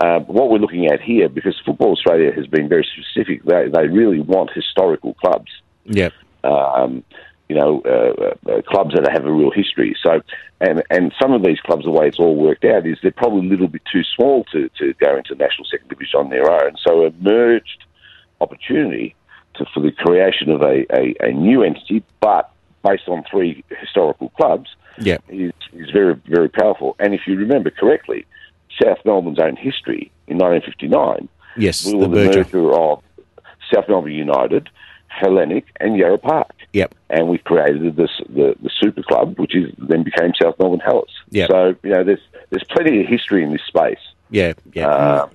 uh, 0.00 0.20
what 0.20 0.50
we're 0.50 0.58
looking 0.58 0.86
at 0.86 1.00
here, 1.00 1.28
because 1.28 1.60
Football 1.64 1.92
Australia 1.92 2.32
has 2.32 2.46
been 2.46 2.68
very 2.68 2.86
specific, 2.94 3.44
they 3.44 3.68
they 3.68 3.88
really 3.88 4.20
want 4.20 4.50
historical 4.54 5.14
clubs 5.14 5.50
yeah, 5.84 6.10
um, 6.44 7.04
you 7.48 7.56
know, 7.56 7.82
uh, 7.84 8.50
uh, 8.50 8.62
clubs 8.62 8.94
that 8.94 9.10
have 9.12 9.26
a 9.26 9.32
real 9.32 9.50
history. 9.50 9.96
So, 10.02 10.22
and 10.60 10.82
and 10.90 11.12
some 11.20 11.32
of 11.32 11.42
these 11.42 11.60
clubs, 11.60 11.84
the 11.84 11.90
way 11.90 12.08
it's 12.08 12.18
all 12.18 12.36
worked 12.36 12.64
out 12.64 12.86
is 12.86 12.98
they're 13.02 13.10
probably 13.10 13.46
a 13.46 13.50
little 13.50 13.68
bit 13.68 13.82
too 13.90 14.02
small 14.16 14.44
to, 14.52 14.68
to 14.78 14.94
go 14.94 15.16
into 15.16 15.34
national 15.34 15.66
second 15.70 15.88
division 15.88 16.20
on 16.20 16.30
their 16.30 16.50
own. 16.50 16.76
So, 16.86 17.06
a 17.06 17.10
merged 17.20 17.84
opportunity 18.40 19.14
to, 19.55 19.65
for 19.73 19.79
the 19.81 19.91
creation 19.91 20.49
of 20.51 20.61
a, 20.61 20.85
a, 20.93 21.15
a 21.21 21.31
new 21.31 21.63
entity, 21.63 22.03
but 22.19 22.51
based 22.83 23.07
on 23.07 23.23
three 23.29 23.63
historical 23.79 24.29
clubs, 24.29 24.69
yeah, 24.99 25.17
is, 25.29 25.53
is 25.73 25.89
very, 25.91 26.15
very 26.27 26.49
powerful. 26.49 26.95
And 26.99 27.13
if 27.13 27.21
you 27.27 27.35
remember 27.35 27.69
correctly, 27.69 28.25
South 28.81 28.99
Melbourne's 29.05 29.39
own 29.39 29.55
history 29.55 30.11
in 30.27 30.37
1959 30.37 31.27
yes, 31.57 31.85
we 31.85 31.91
the 31.91 31.97
were 31.97 32.03
the 32.07 32.09
merger. 32.09 32.43
merger 32.43 32.73
of 32.73 33.03
South 33.73 33.87
Melbourne 33.89 34.11
United, 34.11 34.69
Hellenic, 35.07 35.65
and 35.79 35.97
Yarra 35.97 36.17
Park. 36.17 36.51
Yep. 36.73 36.93
And 37.09 37.27
we 37.27 37.37
created 37.39 37.95
this 37.95 38.11
the, 38.29 38.55
the 38.61 38.69
Super 38.81 39.01
Club, 39.03 39.39
which 39.39 39.55
is 39.55 39.71
then 39.77 40.03
became 40.03 40.31
South 40.41 40.55
Melbourne 40.59 40.81
Hellas. 40.85 41.09
Yep. 41.31 41.49
So 41.49 41.75
you 41.83 41.89
know, 41.89 42.03
there's 42.03 42.19
there's 42.49 42.63
plenty 42.69 43.01
of 43.01 43.07
history 43.07 43.43
in 43.43 43.51
this 43.51 43.61
space. 43.67 44.03
Yeah, 44.29 44.53
yeah. 44.73 44.87
Uh, 44.89 45.27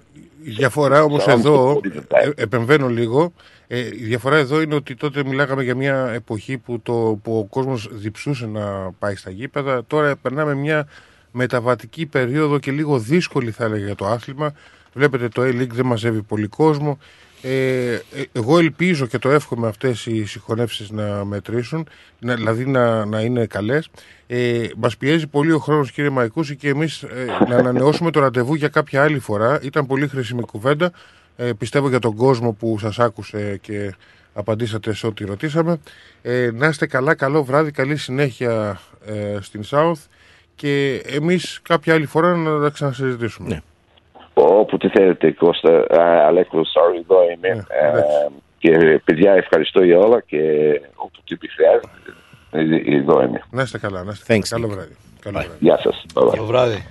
Η 0.45 0.51
διαφορά 0.51 1.03
όμως 1.03 1.23
So 1.23 1.31
I'm 1.31 1.39
εδώ, 1.39 1.73
supportive 1.75 1.97
of 1.97 2.09
that. 2.09 2.27
ε, 2.39 2.43
επεμβαίνω 2.43 2.89
λίγο, 2.89 3.33
ε, 3.68 3.80
η 3.80 4.04
διαφορά 4.04 4.38
εδώ 4.38 4.62
είναι 4.62 4.76
ότι 4.76 4.96
τότε 4.96 5.24
μιλάγαμε 5.24 5.64
για 5.64 5.76
μια 5.76 6.12
εποχή 6.14 6.58
που, 6.58 6.80
το, 6.82 7.20
που 7.24 7.38
ο 7.38 7.46
κόσμος 7.46 7.90
διψούσε 7.92 8.46
να 8.46 8.92
πάει 9.00 9.16
στα 9.16 9.30
γήπεδα. 9.30 9.86
Τώρα 9.86 10.16
περνάμε 10.16 10.56
μια 10.56 10.88
μεταβατική 11.32 12.06
περίοδο 12.06 12.60
και 12.60 12.72
λίγο 12.72 13.00
δύσκολη 13.00 13.52
θα 13.52 13.64
έλεγα 13.64 13.86
για 13.86 13.96
το 13.96 14.06
άθλημα. 14.06 14.54
Βλέπετε 14.94 15.28
το 15.28 15.42
A-League 15.42 15.70
δεν 15.72 15.86
μαζεύει 15.86 16.22
πολύ 16.22 16.48
κόσμο. 16.48 16.98
Ε, 17.42 17.94
ε, 17.94 18.00
εγώ 18.32 18.58
ελπίζω 18.58 19.06
και 19.06 19.18
το 19.18 19.30
εύχομαι 19.30 19.68
αυτές 19.68 20.06
οι 20.06 20.26
συγχωνεύσεις 20.26 20.90
να 20.90 21.26
μετρήσουν, 21.26 21.88
να, 22.20 22.36
δηλαδή 22.36 22.66
να, 22.66 23.06
να 23.06 23.22
είναι 23.22 23.46
καλές. 23.46 23.90
Ε, 24.28 24.68
μας 24.78 24.98
πιέζει 24.98 25.28
πολύ 25.28 25.52
ο 25.52 25.60
χρόνος 25.60 25.92
κύριε 25.92 26.10
Μαϊκούση 26.10 26.56
και 26.56 26.70
εμείς 26.70 27.04
ε, 27.04 27.26
να 27.48 27.56
ανανεώσουμε 27.56 28.12
το 28.12 28.20
ραντεβού 28.20 28.54
για 28.54 28.68
κάποια 28.68 29.04
άλλη 29.04 29.20
φορά. 29.20 29.60
Ήταν 29.62 29.86
πολύ 29.86 30.08
χρήσιμη 30.08 30.42
κουβέντα. 30.42 30.92
Ε, 31.40 31.54
πιστεύω 31.58 31.90
για 31.90 32.00
τον 32.00 32.16
κόσμο 32.16 32.52
που 32.52 32.78
σας 32.80 33.00
άκουσε 33.00 33.58
και 33.62 33.94
απαντήσατε 34.34 34.94
σε 34.94 35.08
ό,τι 35.08 35.26
ρωτήσαμε. 35.26 35.80
Ε, 36.22 36.50
να 36.54 36.68
είστε 36.68 36.88
καλά, 36.88 37.16
καλό 37.16 37.44
βράδυ, 37.44 37.72
καλή 37.72 37.98
συνέχεια 37.98 38.80
ε, 39.06 39.38
στην 39.42 39.62
South 39.72 40.06
και 40.56 41.02
εμείς 41.06 41.60
κάποια 41.64 41.94
άλλη 41.94 42.06
φορά 42.06 42.36
να 42.36 42.62
τα 42.62 42.70
ξανασυζητήσουμε. 42.70 43.64
Όποτε 44.34 44.90
θέλετε, 44.90 45.32
Κώστα, 45.32 45.86
α, 46.02 46.26
Αλέκο, 46.28 46.60
sorry, 46.62 47.00
εδώ 47.04 47.18
είμαι. 47.36 47.66
Ε, 47.68 48.02
Και 48.58 49.02
παιδιά, 49.04 49.32
ευχαριστώ 49.34 49.84
για 49.84 49.98
όλα 49.98 50.22
και 50.22 50.40
όπου 50.96 51.20
τύπη 51.26 51.48
χρειάζεται. 51.48 51.90
ε, 52.52 52.96
Εδώ 52.96 53.22
είμαι. 53.24 53.42
Να 53.50 53.62
είστε 53.62 53.78
καλά, 53.78 54.04
να 54.04 54.12
είστε 54.12 54.26
καλά. 54.34 54.44
Καλό 54.50 54.68
βράδυ. 54.68 54.96
Καλό 55.22 55.38
βράδυ. 55.40 55.58
Γεια 55.60 55.78
σας. 55.84 56.06
Bye 56.14 56.24
bye. 56.24 56.30
Καλό 56.32 56.46
βράδυ. 56.46 56.86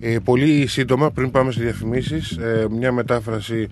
Ε, 0.00 0.18
πολύ 0.24 0.66
σύντομα, 0.66 1.10
πριν 1.10 1.30
πάμε 1.30 1.52
σε 1.52 1.60
διαφημίσεις, 1.60 2.30
ε, 2.30 2.66
μια 2.70 2.92
μετάφραση 2.92 3.68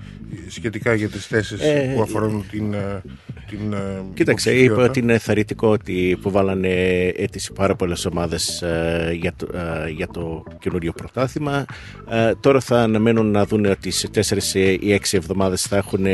σχετικά 0.48 0.94
για 0.94 1.08
τις 1.08 1.26
θέσεις 1.26 1.60
Ε, 1.60 1.92
που 1.94 2.02
αφορούν 2.02 2.44
την, 2.50 2.74
ε, 2.74 3.02
την 3.48 3.72
ε, 3.72 4.02
Κοίταξε, 4.14 4.50
υποψηφιότητα. 4.50 4.74
είπα 4.74 4.82
ότι 4.90 4.98
είναι 5.00 5.18
θαρρυντικό 5.18 5.68
ότι 5.68 6.18
που 6.22 6.30
βάλανε 6.30 6.68
αίτηση 7.16 7.52
πάρα 7.52 7.74
πολλές 7.74 8.04
ομάδες 8.06 8.64
για, 9.12 9.32
το, 9.36 9.46
ε, 9.86 9.88
για 9.90 10.08
το 10.08 10.42
καινούριο 10.58 10.92
πρωτάθλημα. 10.92 11.64
Ε, 12.10 12.32
τώρα 12.40 12.60
θα 12.60 12.82
αναμένουν 12.82 13.30
να 13.30 13.46
δουν 13.46 13.64
ότι 13.64 13.90
σε 13.90 14.08
4 14.08 14.54
ή 14.80 14.92
6 14.92 15.16
εβδομάδες 15.16 15.62
θα 15.62 15.76
έχουν 15.76 16.06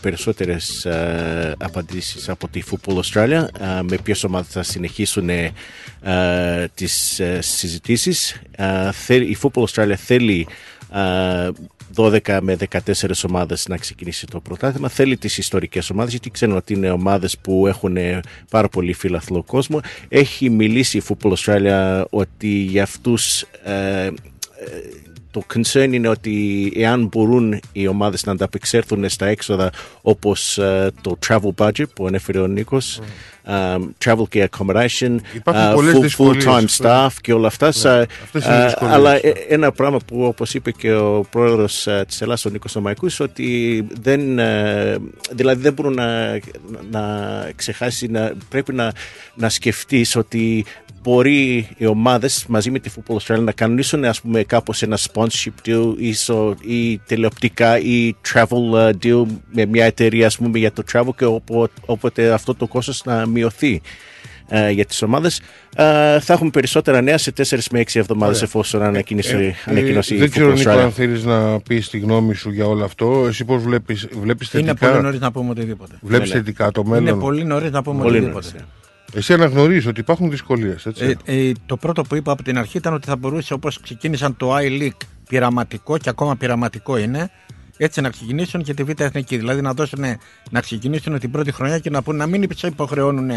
περισσότερες 0.00 0.86
απαντήσεις 1.58 2.28
από 2.28 2.48
τη 2.48 2.60
Football 2.70 3.00
Australia 3.00 3.46
ε, 3.60 3.82
με 3.90 3.96
ποιες 4.02 4.24
ομάδες 4.24 4.52
θα 4.52 4.62
συνεχίσουν 4.62 5.28
ε, 6.06 6.66
τις 6.74 7.20
συζητήσεις. 7.38 8.40
Η 9.08 9.36
Football 9.42 9.64
Australia 9.64 9.94
θέλει 9.96 10.46
ε, 10.92 11.48
12 11.94 12.38
με 12.42 12.56
14 12.70 12.80
ομάδες 13.28 13.68
να 13.68 13.76
ξεκινήσει 13.76 14.26
το 14.26 14.40
πρωτάθλημα. 14.40 14.88
Θέλει 14.88 15.16
τις 15.16 15.38
ιστορικές 15.38 15.90
ομάδες 15.90 16.10
γιατί 16.10 16.30
ξέρουν 16.30 16.56
ότι 16.56 16.74
είναι 16.74 16.90
ομάδες 16.90 17.38
που 17.38 17.66
έχουν 17.66 17.96
πάρα 18.50 18.68
πολύ 18.68 18.92
φιλαθλό 18.92 19.42
κόσμο. 19.42 19.80
Έχει 20.08 20.50
μιλήσει 20.50 20.98
η 20.98 21.02
Football 21.08 21.32
Australia 21.32 22.04
ότι 22.10 22.48
για 22.48 22.82
αυτούς 22.82 23.42
ε, 23.64 24.06
ε, 24.06 24.12
το 25.30 25.42
concern 25.54 25.88
είναι 25.92 26.08
ότι 26.08 26.72
εάν 26.76 27.06
μπορούν 27.06 27.60
οι 27.72 27.86
ομάδες 27.86 28.24
να 28.24 28.32
ανταπεξέλθουν 28.32 29.08
στα 29.08 29.26
έξοδα 29.26 29.70
όπως 30.02 30.58
ε, 30.58 30.90
το 31.00 31.18
travel 31.26 31.54
budget 31.56 31.88
που 31.94 32.06
ανέφερε 32.06 32.40
ο 32.40 32.46
Νίκος, 32.46 33.00
ε, 33.46 33.76
travel 34.04 34.28
και 34.28 34.48
accommodation, 34.50 35.16
Υπάρχουν 35.34 35.64
ε, 35.70 35.72
πολλές 35.74 35.96
full, 35.96 36.00
δυσκολίες. 36.00 36.44
full-time 36.46 36.84
staff 36.84 37.08
και 37.20 37.32
όλα 37.32 37.46
αυτά. 37.46 37.72
Σα- 37.72 38.00
αυτές 38.00 38.44
είναι 38.44 38.54
οι 38.54 38.60
ε, 38.60 38.64
δυσκολίες. 38.64 38.94
αλλά 38.94 39.14
ε, 39.14 39.32
ένα 39.48 39.72
πράγμα 39.72 39.98
που 40.06 40.24
όπως 40.24 40.54
είπε 40.54 40.70
και 40.70 40.92
ο 40.94 41.26
πρόεδρος 41.30 41.86
ε, 41.86 42.04
της 42.08 42.20
Ελλάδας 42.20 42.44
ο 42.44 42.48
Νίκος 42.50 42.74
Νομαϊκούς 42.74 43.20
ότι 43.20 43.86
δεν, 44.00 44.38
ε, 44.38 44.96
δηλαδή 45.30 45.62
δεν 45.62 45.72
μπορούν 45.72 45.94
να, 45.94 46.38
να 46.90 47.02
ξεχάσει 47.56 48.06
να, 48.06 48.32
πρέπει 48.48 48.72
να, 48.74 48.92
να 49.34 49.48
σκεφτείς 49.48 50.16
ότι 50.16 50.64
μπορεί 51.02 51.68
οι 51.76 51.86
ομάδες 51.86 52.44
μαζί 52.48 52.70
με 52.70 52.78
τη 52.78 52.90
Football 52.96 53.16
Australia 53.16 53.40
να 53.40 53.52
κανονίσουν 53.52 54.04
ας 54.04 54.20
πούμε 54.20 54.42
κάπως 54.42 54.82
ένα 54.82 54.98
sponsorship 55.12 55.68
deal 55.68 55.94
ή, 55.98 56.12
σο- 56.14 56.56
ή 56.60 56.98
τηλεοπτικά 56.98 57.78
ή 57.78 58.14
travel 58.34 58.78
ε, 58.78 58.90
deal 59.02 59.22
με 59.52 59.66
μια 59.66 59.84
εταιρεία 59.84 60.26
ας 60.26 60.36
πούμε 60.36 60.58
για 60.58 60.72
το 60.72 60.82
travel 60.92 61.08
και 61.16 61.24
όποτε, 61.24 61.72
όποτε 61.86 62.32
αυτό 62.32 62.54
το 62.54 62.66
κόστος 62.66 63.02
να 63.04 63.26
μειωθεί 63.36 63.80
ε, 64.48 64.70
για 64.70 64.84
τις 64.84 65.02
ομάδες 65.02 65.40
ε, 65.76 66.20
θα 66.20 66.32
έχουμε 66.32 66.50
περισσότερα 66.50 67.00
νέα 67.00 67.18
σε 67.18 67.32
4 67.36 67.42
με 67.70 67.80
6 67.80 67.84
εβδομάδες 67.94 68.36
Ωραία. 68.36 68.48
εφόσον 68.48 68.82
ανακοινώσει, 68.82 69.34
Ε, 69.36 69.70
ανακοινώσει 69.70 70.14
ε, 70.14 70.16
η 70.16 70.20
δεν 70.20 70.30
ξέρω 70.30 70.52
Football 70.52 70.56
Νίκο 70.56 70.70
Australia. 70.70 70.78
αν 70.78 70.92
θέλεις 70.92 71.24
να 71.24 71.60
πεις 71.60 71.88
τη 71.88 71.98
γνώμη 71.98 72.34
σου 72.34 72.50
για 72.50 72.66
όλο 72.66 72.84
αυτό 72.84 73.24
Εσύ 73.28 73.44
πώς 73.44 73.62
βλέπεις, 73.62 74.08
βλέπεις 74.20 74.52
Είναι 74.52 74.62
θετικά 74.62 74.90
πολύ 74.90 75.02
νωρίς 75.02 75.20
να 75.20 75.32
πούμε 75.32 75.50
οτιδήποτε. 75.50 75.98
Βλέπεις 76.02 76.28
Ναι, 76.28 76.34
ναι. 76.34 76.40
θετικά 76.44 76.70
το 76.70 76.84
μέλλον; 76.84 77.06
Είναι 77.06 77.16
πολύ 77.20 77.44
νωρίς 77.44 77.70
να 77.70 77.82
πούμε 77.82 78.02
Πολύ 78.02 78.16
οτιδήποτε. 78.16 78.46
νωρίς, 78.52 78.64
Εσύ 79.14 79.32
αναγνωρίζεις 79.32 79.86
ότι 79.86 80.00
υπάρχουν 80.00 80.30
δυσκολίες 80.30 80.86
έτσι 80.86 81.16
Ε, 81.24 81.48
ε, 81.48 81.52
το 81.66 81.76
πρώτο 81.76 82.02
που 82.02 82.14
είπα 82.16 82.32
από 82.32 82.42
την 82.42 82.58
αρχή 82.58 82.76
ήταν 82.76 82.94
ότι 82.94 83.06
θα 83.06 83.16
μπορούσε 83.16 83.52
όπως 83.54 83.80
ξεκίνησαν 83.80 84.36
το 84.36 84.54
iLeague 84.56 85.06
πειραματικό 85.28 85.98
και 85.98 86.08
ακόμα 86.08 86.36
πειραματικό 86.36 86.96
είναι 86.96 87.30
έτσι 87.76 88.00
να 88.00 88.10
ξεκινήσουν 88.10 88.62
και 88.62 88.74
τη 88.74 88.82
Β' 88.84 89.00
Εθνική. 89.00 89.36
Δηλαδή 89.36 89.60
να 89.60 89.72
δώσουν 89.74 90.04
να 90.50 90.60
ξεκινήσουν 90.60 91.18
την 91.18 91.30
πρώτη 91.30 91.52
χρονιά 91.52 91.78
και 91.78 91.90
να 91.90 92.02
πούνε 92.02 92.18
να 92.18 92.26
μην 92.26 92.48
σε 92.54 92.66
υποχρεώνουν 92.66 93.30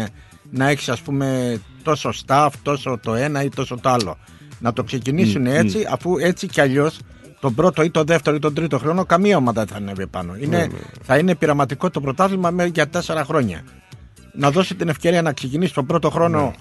να 0.50 0.68
έχεις 0.68 0.88
ας 0.88 1.00
πούμε 1.00 1.58
τόσο 1.82 2.10
staff, 2.26 2.48
τόσο 2.62 2.98
το 3.02 3.14
ένα 3.14 3.42
ή 3.42 3.48
τόσο 3.48 3.76
το 3.80 3.88
άλλο. 3.88 4.18
Να 4.58 4.72
το 4.72 4.82
ξεκινήσουν 4.84 5.42
Μμ, 5.42 5.46
έτσι, 5.46 5.78
μμ. 5.78 5.92
αφού 5.92 6.16
έτσι 6.18 6.46
κι 6.46 6.60
αλλιώς 6.60 6.98
τον 7.40 7.54
πρώτο 7.54 7.82
ή 7.82 7.90
τον 7.90 8.06
δεύτερο 8.06 8.36
ή 8.36 8.38
τον 8.38 8.54
τρίτο 8.54 8.78
χρόνο 8.78 9.04
καμία 9.04 9.36
ομάδα 9.36 9.64
δεν 9.64 9.68
θα 9.74 9.76
ανέβει 9.82 10.06
πάνω. 10.06 10.34
Είναι, 10.36 10.56
Ναι, 10.56 10.62
ναι. 10.66 10.78
Θα 11.02 11.18
είναι 11.18 11.34
πειραματικό 11.34 11.90
το 11.90 12.00
πρωτάθλημα 12.00 12.50
με- 12.50 12.64
για 12.64 12.88
τέσσερα 12.88 13.24
χρόνια. 13.24 13.62
Να 14.32 14.50
δώσει 14.50 14.74
την 14.74 14.88
ευκαιρία 14.88 15.22
να 15.22 15.32
ξεκινήσει 15.32 15.74
τον 15.74 15.86
πρώτο 15.86 16.10
χρόνο 16.10 16.54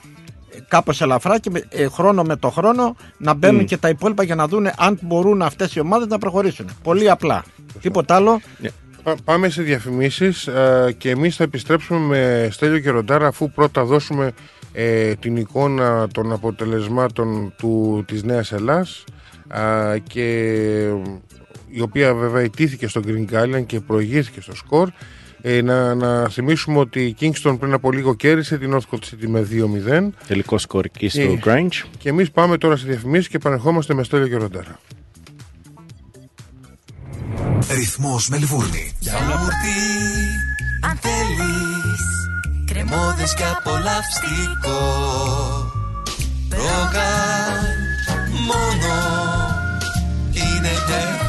κάπως 0.67 1.01
ελαφρά 1.01 1.39
και 1.39 1.49
με, 1.49 1.63
ε, 1.69 1.87
χρόνο 1.87 2.23
με 2.23 2.35
το 2.35 2.49
χρόνο 2.49 2.95
να 3.17 3.33
μπαίνουν 3.33 3.61
Μμ. 3.61 3.65
και 3.65 3.77
τα 3.77 3.89
υπόλοιπα 3.89 4.23
για 4.23 4.35
να 4.35 4.47
δουν 4.47 4.67
αν 4.77 4.99
μπορούν 5.01 5.41
αυτές 5.41 5.75
οι 5.75 5.79
ομάδες 5.79 6.07
να 6.07 6.17
προχωρήσουν. 6.17 6.69
Πολύ 6.83 7.09
απλά. 7.09 7.43
Τίποτα 7.81 8.15
άλλο. 8.15 8.41
Πά- 9.03 9.17
Πάμε 9.23 9.49
σε 9.49 9.61
διαφημίσεις 9.61 10.47
ε, 10.47 10.95
και 10.97 11.09
εμείς 11.09 11.35
θα 11.35 11.43
επιστρέψουμε 11.43 11.99
με 11.99 12.47
Στέλιο 12.51 12.79
και 12.79 12.89
Ροντάρα 12.89 13.27
αφού 13.27 13.51
πρώτα 13.51 13.83
δώσουμε 13.83 14.31
ε, 14.73 15.13
την 15.15 15.35
εικόνα 15.37 16.07
των 16.13 16.31
αποτελεσμάτων 16.31 17.53
του, 17.57 18.03
της 18.07 18.23
Νέας 18.23 18.51
Ελλάς 18.51 19.03
α, 19.47 19.97
και 19.97 20.33
η 21.69 21.81
οποία 21.81 22.13
βέβαια 22.13 22.41
ιτήθηκε 22.43 22.87
στο 22.87 23.01
Green 23.07 23.33
Island 23.33 23.65
και 23.65 23.79
προηγήθηκε 23.79 24.41
στο 24.41 24.55
σκορ. 24.55 24.89
Ε, 25.41 25.61
να, 25.61 25.95
να 25.95 26.29
θυμίσουμε 26.29 26.79
ότι 26.79 27.01
η 27.05 27.15
Kingston 27.19 27.55
πριν 27.59 27.73
από 27.73 27.91
λίγο 27.91 28.15
κέρδισε 28.15 28.57
την 28.57 28.75
Northcote 28.75 28.95
City 28.95 29.27
με 29.27 29.47
2-0. 29.51 30.07
Τελικό 30.27 30.57
σκορ 30.57 30.85
εκεί 30.85 31.09
στο 31.09 31.21
Ε, 31.21 31.39
Grange. 31.45 31.87
Και 31.97 32.09
εμείς 32.09 32.31
πάμε 32.31 32.57
τώρα 32.57 32.75
σε 32.75 32.85
διαφημίσεις 32.87 33.27
και 33.27 33.35
επανερχόμαστε 33.35 33.93
με 33.93 34.03
Στέλιο 34.03 34.27
και 34.27 34.35
Ροντάρα. 34.35 34.79
Ρυθμός 37.75 38.29
Μελβούρνη. 38.29 38.91
Γιαούρτι, 38.99 39.79
αν 40.89 40.97
θέλεις 40.97 42.01
Κρεμόδες 42.65 43.33
και 43.33 43.43
απολαυστικό 43.57 44.79
Ρόγαν 46.49 47.63
μόνο 48.47 48.95
Είναι 50.31 50.69
τετρεπτικό 50.87 51.28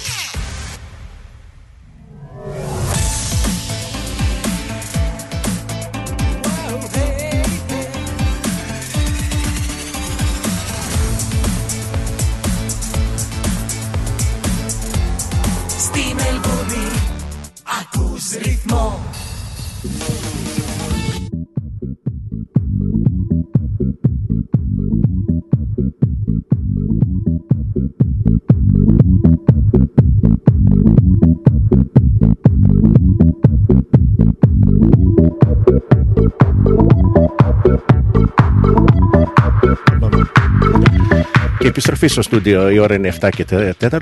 Επιστροφή 41.70 42.08
στο 42.08 42.22
στούντιο, 42.22 42.70
η 42.70 42.80
ώρα 42.80 42.96
είναι 42.96 43.14
7 43.20 43.30
και 43.36 43.46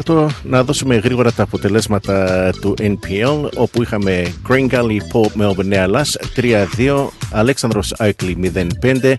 4. 0.06 0.27
Να 0.44 0.64
δώσουμε 0.64 0.95
γρήγορα 0.95 1.31
τα 1.31 1.44
αποτελέσματα 1.44 2.49
του 2.61 2.73
NPL, 2.80 3.49
όπου 3.56 3.81
είχαμε 3.81 4.34
Green 4.49 4.69
Gully 4.69 4.98
Port 5.11 5.41
Melbourne 5.41 5.65
Νέα 5.65 5.88
Λας 5.88 6.18
3-2, 6.35 7.07
Αλέξανδρος 7.31 7.94
Oakley 7.98 8.35
0-5, 8.53 9.15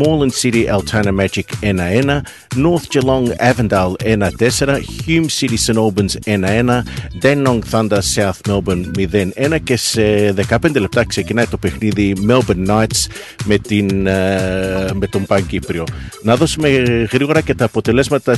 Moreland 0.00 0.32
City 0.42 0.66
Altana 0.66 1.10
Magic 1.20 1.42
1-1, 1.60 2.20
North 2.56 2.86
Geelong 2.92 3.26
Avondale 3.38 3.92
1-4, 4.04 4.80
Hume 5.06 5.28
City 5.40 5.56
St 5.56 5.76
Albans 5.76 6.14
1-1, 6.24 6.82
Dandenong 7.22 7.60
Thunder 7.70 8.00
South 8.14 8.40
Melbourne 8.48 8.84
0-1 8.98 9.56
και 9.62 9.76
σε 9.76 10.34
15 10.48 10.80
λεπτά 10.80 11.04
ξεκινάει 11.06 11.46
το 11.46 11.56
παιχνίδι 11.56 12.16
Melbourne 12.28 12.66
Knights 12.66 13.06
με, 13.44 13.58
την, 13.58 14.06
ε, 14.06 14.90
με 14.94 15.06
τον 15.06 15.26
Παν 15.26 15.46
Κύπριο. 15.46 15.84
Να 16.22 16.36
δώσουμε 16.36 16.68
γρήγορα 17.12 17.40
και 17.40 17.54
τα 17.54 17.64
αποτελέσματα 17.64 17.90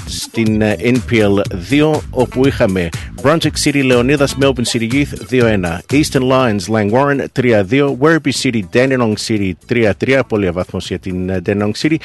στην 0.07 0.63
ε, 0.63 0.77
NPL 0.81 1.41
2 1.71 2.01
όπου 2.11 2.47
είχαμε 2.47 2.89
Brunswick 3.23 3.57
City 3.65 3.93
Leonidas 3.93 4.43
Melbourne 4.43 4.71
City 4.73 4.89
Youth 4.93 5.31
2-1, 5.31 5.79
Eastern 5.93 6.29
Lions 6.29 6.69
Langwarren 6.69 7.25
3-2, 7.41 7.97
Werribee 8.01 8.33
City 8.43 8.63
Dandenong 8.73 9.15
City 9.27 9.53
3-3, 9.69 10.21
πολύ 10.29 10.51
βαθμός 10.51 10.89
για 10.89 10.99
την 10.99 11.29
ε, 11.29 11.43
Dandenong 11.47 11.73
City, 11.83 11.97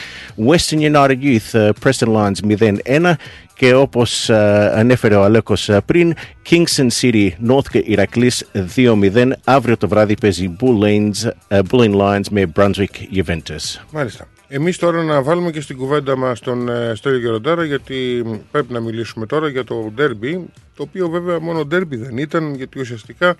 Western 0.48 0.94
United 0.94 1.18
Youth 1.22 1.60
ε, 1.60 1.70
Preston 1.84 2.08
Lions 2.08 2.58
0-1 2.58 3.14
και 3.60 3.74
όπως 3.74 4.30
ε, 4.30 4.72
ανέφερε 4.76 5.16
ο 5.16 5.24
Αλέκος 5.24 5.70
ε, 5.70 5.82
πριν, 5.86 6.14
Kingston 6.50 6.88
City 7.02 7.30
North 7.48 7.84
Ηρακλής 7.84 8.46
2-0. 8.76 9.32
Αύριο 9.44 9.78
το 9.78 9.88
βράδυ 9.88 10.18
παίζει 10.18 10.56
Bull 10.60 10.84
Lanes, 10.84 11.30
ε, 11.48 11.60
Bull 11.70 11.80
Lane 11.80 11.96
Lions 11.96 12.28
με 12.32 12.52
Brunswick 12.56 13.16
Juventus. 13.16 13.80
Μάλιστα. 13.92 14.28
Εμείς 14.52 14.78
τώρα 14.78 15.04
να 15.04 15.22
βάλουμε 15.22 15.52
και 15.52 15.62
στην 15.62 15.78
κουβέντα 15.78 16.18
μας 16.18 16.40
τον 16.40 16.70
ε, 16.70 16.96
Στέλιο 16.96 17.20
Γεροντάρα 17.20 17.64
γιατί 17.64 18.24
πρέπει 18.52 18.74
να 18.74 18.80
μιλήσουμε 18.80 19.26
τώρα 19.26 19.50
για 19.50 19.64
το 19.64 19.92
ντέρμπι 19.94 20.46
το 20.76 20.84
οποίο 20.84 21.10
βέβαια 21.10 21.40
μόνο 21.40 21.66
ντέρμπι 21.66 21.96
δεν 21.96 22.18
ήταν 22.18 22.56
γιατί 22.56 22.80
ουσιαστικά 22.80 23.36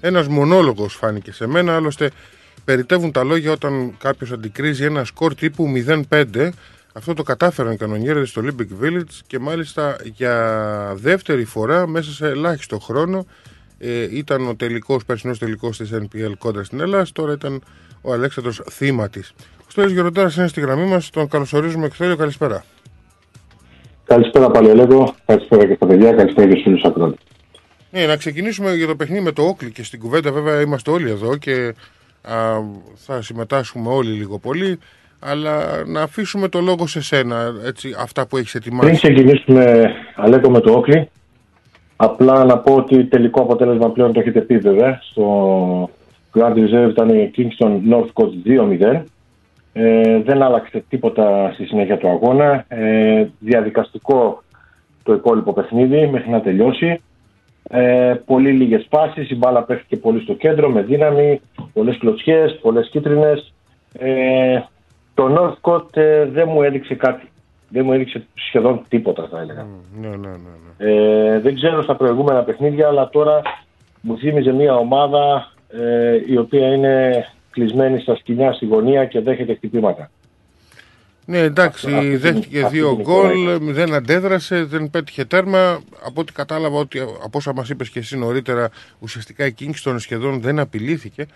ένας 0.00 0.28
μονόλογος 0.28 0.94
φάνηκε 0.94 1.32
σε 1.32 1.46
μένα 1.46 1.74
άλλωστε 1.74 2.10
περιτεύουν 2.64 3.12
τα 3.12 3.24
λόγια 3.24 3.52
όταν 3.52 3.96
κάποιος 3.98 4.32
αντικρίζει 4.32 4.84
ένα 4.84 5.04
σκορ 5.04 5.34
τύπου 5.34 5.72
0-5 6.08 6.50
αυτό 6.92 7.14
το 7.14 7.22
κατάφεραν 7.22 7.72
οι 7.72 7.76
κανονιέρες 7.76 8.28
στο 8.28 8.42
Olympic 8.44 8.84
Village 8.84 9.20
και 9.26 9.38
μάλιστα 9.38 9.96
για 10.04 10.92
δεύτερη 10.96 11.44
φορά 11.44 11.86
μέσα 11.86 12.10
σε 12.10 12.26
ελάχιστο 12.26 12.78
χρόνο 12.78 13.26
ε, 13.78 14.16
ήταν 14.16 14.48
ο 14.48 14.56
τελικός, 14.56 15.04
περσινός 15.04 15.38
τελικός 15.38 15.76
της 15.76 15.90
NPL 15.92 16.32
κόντρα 16.38 16.64
στην 16.64 16.80
Ελλάδα, 16.80 17.06
τώρα 17.12 17.32
ήταν 17.32 17.62
ο 18.00 18.12
Αλέξανδρος 18.12 18.62
θύμα 18.70 19.08
της. 19.08 19.34
Ο 19.76 19.78
Στέλιος 19.78 20.00
Γεροντάρας 20.00 20.36
είναι 20.36 20.46
στη 20.46 20.60
γραμμή 20.60 20.84
μας, 20.84 21.10
τον 21.10 21.28
καλωσορίζουμε 21.28 21.86
Εκτέλειο, 21.86 22.16
καλησπέρα. 22.16 22.64
Καλησπέρα 24.04 24.50
πάλι 24.50 24.68
Ελέγω, 24.68 25.14
καλησπέρα 25.26 25.66
και 25.66 25.74
στα 25.74 25.86
παιδιά, 25.86 26.12
καλησπέρα 26.12 26.46
και 26.46 26.52
στους 26.52 26.62
φίλους 26.62 26.82
ακρότες. 26.84 27.18
Ναι, 27.90 28.06
να 28.06 28.16
ξεκινήσουμε 28.16 28.74
για 28.74 28.86
το 28.86 28.96
παιχνίδι 28.96 29.22
με 29.22 29.32
το 29.32 29.42
Όκλι 29.42 29.70
και 29.72 29.84
στην 29.84 30.00
κουβέντα 30.00 30.32
βέβαια 30.32 30.60
είμαστε 30.60 30.90
όλοι 30.90 31.10
εδώ 31.10 31.36
και 31.36 31.74
α, 32.22 32.34
θα 32.94 33.22
συμμετάσχουμε 33.22 33.88
όλοι 33.88 34.10
λίγο 34.10 34.38
πολύ 34.38 34.78
αλλά 35.18 35.84
να 35.86 36.02
αφήσουμε 36.02 36.48
το 36.48 36.60
λόγο 36.60 36.86
σε 36.86 37.02
σένα, 37.02 37.54
έτσι, 37.64 37.94
αυτά 37.98 38.26
που 38.26 38.36
έχεις 38.36 38.54
ετοιμάσει. 38.54 38.86
Πριν 38.86 38.96
ξεκινήσουμε 38.96 39.90
Αλέκο 40.16 40.50
με 40.50 40.60
το 40.60 40.72
Όκλι, 40.72 41.08
απλά 41.96 42.44
να 42.44 42.58
πω 42.58 42.74
ότι 42.74 43.04
τελικό 43.04 43.42
αποτέλεσμα 43.42 43.90
πλέον 43.90 44.12
το 44.12 44.20
έχετε 44.20 44.40
πει 44.40 44.58
βέβαια. 44.58 45.00
Στο 45.10 45.90
Grand 46.34 46.54
Reserve 46.54 46.90
ήταν 46.90 47.08
η 47.08 47.30
Kingston 47.36 47.78
Northcote 47.92 48.48
2-0. 48.98 49.02
Ε, 49.78 50.20
δεν 50.22 50.42
άλλαξε 50.42 50.84
τίποτα 50.88 51.50
στη 51.52 51.64
συνέχεια 51.64 51.98
του 51.98 52.08
αγώνα. 52.08 52.64
Ε, 52.68 53.26
διαδικαστικό 53.38 54.42
το 55.02 55.12
υπόλοιπο 55.12 55.52
παιχνίδι 55.52 56.06
μέχρι 56.06 56.30
να 56.30 56.40
τελειώσει. 56.40 57.00
Ε, 57.68 58.14
πολύ 58.24 58.50
λίγες 58.50 58.86
πάσεις, 58.88 59.30
η 59.30 59.34
μπάλα 59.34 59.62
πέφτει 59.62 59.96
πολύ 59.96 60.20
στο 60.20 60.34
κέντρο 60.34 60.68
με 60.68 60.82
δύναμη, 60.82 61.40
πολλές 61.72 61.98
κλωτσιές, 61.98 62.58
πολλές 62.62 62.88
κίτρινες. 62.88 63.52
Ε, 63.98 64.60
το 65.14 65.34
Northcote 65.38 65.96
ε, 65.96 66.24
δεν 66.24 66.48
μου 66.48 66.62
έδειξε 66.62 66.94
κάτι. 66.94 67.28
Δεν 67.68 67.84
μου 67.84 67.92
έδειξε 67.92 68.26
σχεδόν 68.34 68.82
τίποτα 68.88 69.28
θα 69.30 69.40
έλεγα. 69.40 69.66
Ναι, 70.00 70.08
ναι, 70.08 70.16
ναι. 70.16 70.28
ναι. 70.78 70.92
Ε, 71.34 71.40
δεν 71.40 71.54
ξέρω 71.54 71.82
στα 71.82 71.96
προηγούμενα 71.96 72.42
παιχνίδια, 72.42 72.88
αλλά 72.88 73.08
τώρα 73.08 73.42
μου 74.00 74.18
θύμιζε 74.18 74.52
μια 74.52 74.74
ομάδα 74.74 75.52
ε, 75.68 76.20
η 76.26 76.36
οποία 76.36 76.74
είναι 76.74 77.26
κλεισμένη 77.60 78.00
στα 78.00 78.16
σκηνιά 78.16 78.52
στη 78.52 78.66
γωνία 78.66 79.04
και 79.04 79.20
δέχεται 79.20 79.54
χτυπήματα. 79.54 80.10
Ναι, 81.26 81.38
εντάξει, 81.38 81.94
αυτή 81.94 82.08
την- 82.10 82.18
δέχτηκε 82.18 82.60
αυτή 82.62 82.76
δύο 82.78 82.94
την 82.94 83.02
γκολ, 83.04 83.30
εικόνα 83.30 83.72
δεν 83.72 83.94
αντέδρασε, 83.94 84.64
δεν 84.64 84.90
πέτυχε 84.90 85.24
τέρμα. 85.24 85.80
Από 86.06 86.20
ό,τι 86.20 86.32
κατάλαβα, 86.32 86.78
ότι, 86.78 87.00
από 87.00 87.38
όσα 87.38 87.52
μας 87.54 87.68
είπες 87.68 87.90
και 87.90 87.98
εσύ 87.98 88.18
νωρίτερα, 88.18 88.70
ουσιαστικά 88.98 89.46
η 89.46 89.54
Kingston 89.60 89.94
σχεδόν 89.98 90.40
δεν 90.40 90.58
απειλήθηκε. 90.58 91.26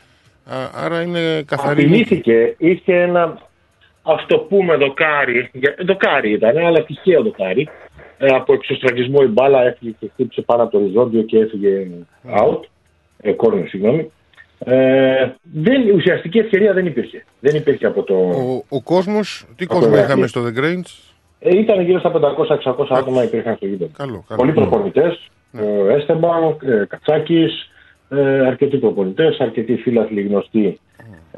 Α, 0.45 0.55
άρα 0.85 1.03
είναι 1.03 1.43
καθαρή. 1.47 1.83
νίκη. 1.83 1.93
Απειλήθηκε, 2.03 2.55
είχε 2.59 2.95
ένα 2.95 3.39
ας 4.03 4.27
το 4.27 4.39
πούμε 4.39 4.77
δοκάρι, 4.77 5.51
για- 5.53 5.75
δοκάρι 5.87 6.33
ήταν, 6.33 6.57
αλλά 6.59 6.85
τυχαίο 6.85 7.23
δοκάρι. 7.23 7.69
Ε, 8.19 8.27
από 8.27 8.53
εξωστραγισμό 8.53 9.19
η 9.23 9.27
μπάλα 9.27 9.63
έφυγε 9.63 9.95
και 10.01 10.11
χτύπησε 10.13 10.41
πάνω 10.41 10.63
από 10.63 10.71
το 10.73 10.79
οριζόντιο 10.79 11.23
και 11.23 11.39
έφυγε 11.39 11.87
out. 12.41 12.61
Ε, 13.21 13.33
corner, 13.37 13.65
συγγνώμη. 13.69 14.11
Ε, 14.65 15.33
δεν, 15.43 15.95
ουσιαστική 15.95 16.39
ευκαιρία 16.39 16.73
δεν 16.73 16.87
υπήρχε. 16.87 17.25
Δεν 17.41 17.55
υπήρχε 17.55 17.87
από 17.87 18.03
το. 18.03 18.15
Ο, 18.15 18.65
ο 18.69 18.83
κόσμος, 18.83 19.45
τι 19.57 19.65
Από 19.65 19.75
κόσμο 19.75 19.91
το 19.91 19.97
είχαμε 19.97 20.21
Ηρακλή. 20.21 20.29
στο 20.29 20.45
The 20.47 20.59
Grange. 20.59 21.15
Ε, 21.39 21.59
ήταν 21.59 21.81
γύρω 21.81 21.99
στα 21.99 22.13
500-600 22.65 22.87
άτομα 22.89 23.23
υπήρχαν 23.23 23.57
στο 23.57 23.67
γήπεδο. 23.67 23.91
Καλό, 23.97 24.25
καλό. 24.29 24.41
Πολλοί 24.41 24.53
προπονητές. 24.53 25.29
Ε, 25.53 25.95
Έστεμπαν, 25.95 26.57
ε, 26.63 26.85
Κατσάκης, 26.89 27.71
ε, 28.09 28.47
αρκετοί 28.47 28.77
προπονητές, 28.77 29.39
αρκετοί 29.41 29.77
φίλαθλοι 29.77 30.23
γνωστοί 30.23 30.81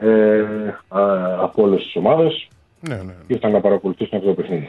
ε, 0.01 0.41
α, 0.89 1.03
από 1.41 1.63
όλες 1.63 1.83
τις 1.83 1.97
ομάδες. 1.97 2.49
Ναι, 2.81 2.95
ναι. 2.95 3.15
Ήρθαν 3.27 3.53
να 3.53 3.61
παρακολουθήσουν 3.61 4.19
αυτό 4.19 4.29
το 4.29 4.35
παιχνίδι. 4.35 4.69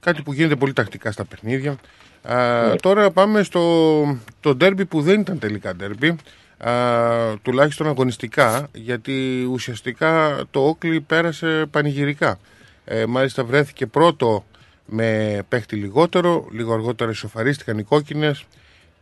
Κάτι 0.00 0.22
που 0.22 0.32
γίνεται 0.32 0.56
πολύ 0.56 0.72
τακτικά 0.72 1.12
στα 1.12 1.24
παιχνίδια. 1.24 1.76
Α, 2.22 2.74
Τώρα 2.82 3.10
πάμε 3.10 3.42
στο 3.42 3.60
το 4.40 4.54
ντέρμπι 4.54 4.84
που 4.84 5.00
δεν 5.00 5.20
ήταν 5.20 5.38
τελικά 5.38 5.74
ντέρμπι. 5.74 6.16
Α, 6.68 7.38
τουλάχιστον 7.42 7.86
αγωνιστικά, 7.86 8.68
γιατί 8.72 9.46
ουσιαστικά 9.50 10.42
το 10.50 10.60
Όκλι 10.60 11.00
πέρασε 11.00 11.66
πανηγυρικά. 11.70 12.38
Ε, 12.84 13.06
μάλιστα 13.06 13.44
βρέθηκε 13.44 13.86
πρώτο 13.86 14.44
με 14.86 15.38
παίχτη 15.48 15.76
λιγότερο, 15.76 16.46
λίγο 16.52 16.72
αργότερα 16.72 17.10
ισοφαρίστηκαν 17.10 17.78
οι 17.78 17.82
κόκκινες 17.82 18.44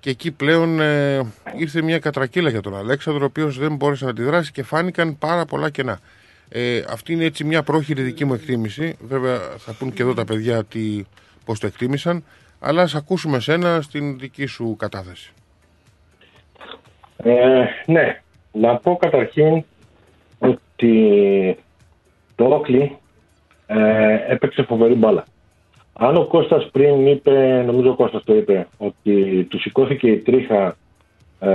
και 0.01 0.11
εκεί 0.11 0.31
πλέον 0.31 0.81
ε, 0.81 1.27
ήρθε 1.57 1.83
μια 1.83 1.99
κατρακύλα 1.99 2.51
για 2.51 2.61
τον 2.61 2.77
Αλέξανδρο, 2.77 3.23
ο 3.23 3.27
οποίος 3.27 3.59
δεν 3.59 3.75
μπόρεσε 3.75 4.05
να 4.05 4.11
αντιδράσει 4.11 4.53
και 4.53 4.63
φάνηκαν 4.63 5.19
πάρα 5.19 5.45
πολλά 5.45 5.71
κενά. 5.71 6.01
Ε, 6.49 6.83
αυτή 6.89 7.13
είναι 7.13 7.25
έτσι 7.25 7.45
μια 7.45 7.63
πρόχειρη 7.63 8.03
δική 8.03 8.25
μου 8.25 8.35
εκτίμηση. 8.35 8.97
Βέβαια 9.01 9.39
θα 9.59 9.73
πούν 9.73 9.93
και 9.93 10.03
εδώ 10.03 10.15
τα 10.15 10.25
παιδιά 10.25 10.65
τι, 10.65 11.05
πώς 11.45 11.59
το 11.61 11.67
εκτίμησαν. 11.67 12.25
Αλλά 12.59 12.83
ας 12.83 12.95
ακούσουμε 12.95 13.41
σένα 13.41 13.81
στην 13.81 14.19
δική 14.19 14.47
σου 14.47 14.77
κατάθεση. 14.79 15.33
Ε, 17.23 17.65
ναι, 17.87 18.21
να 18.53 18.77
πω 18.77 18.97
καταρχήν 18.97 19.65
ότι 20.39 21.57
το 22.35 22.45
Όκλι 22.45 22.97
ε, 23.67 24.19
έπαιξε 24.29 24.63
φοβερή 24.63 24.95
μπάλα. 24.95 25.25
Αν 25.93 26.17
ο 26.17 26.25
Κώστας 26.25 26.69
πριν 26.73 27.07
είπε, 27.07 27.63
νομίζω 27.67 27.91
ο 27.91 27.95
Κώστας 27.95 28.25
το 28.25 28.35
είπε, 28.35 28.67
ότι 28.79 29.45
του 29.51 29.61
σηκώθηκε 29.61 30.11
η 30.11 30.19
τρίχα 30.19 30.77
ε, 31.41 31.51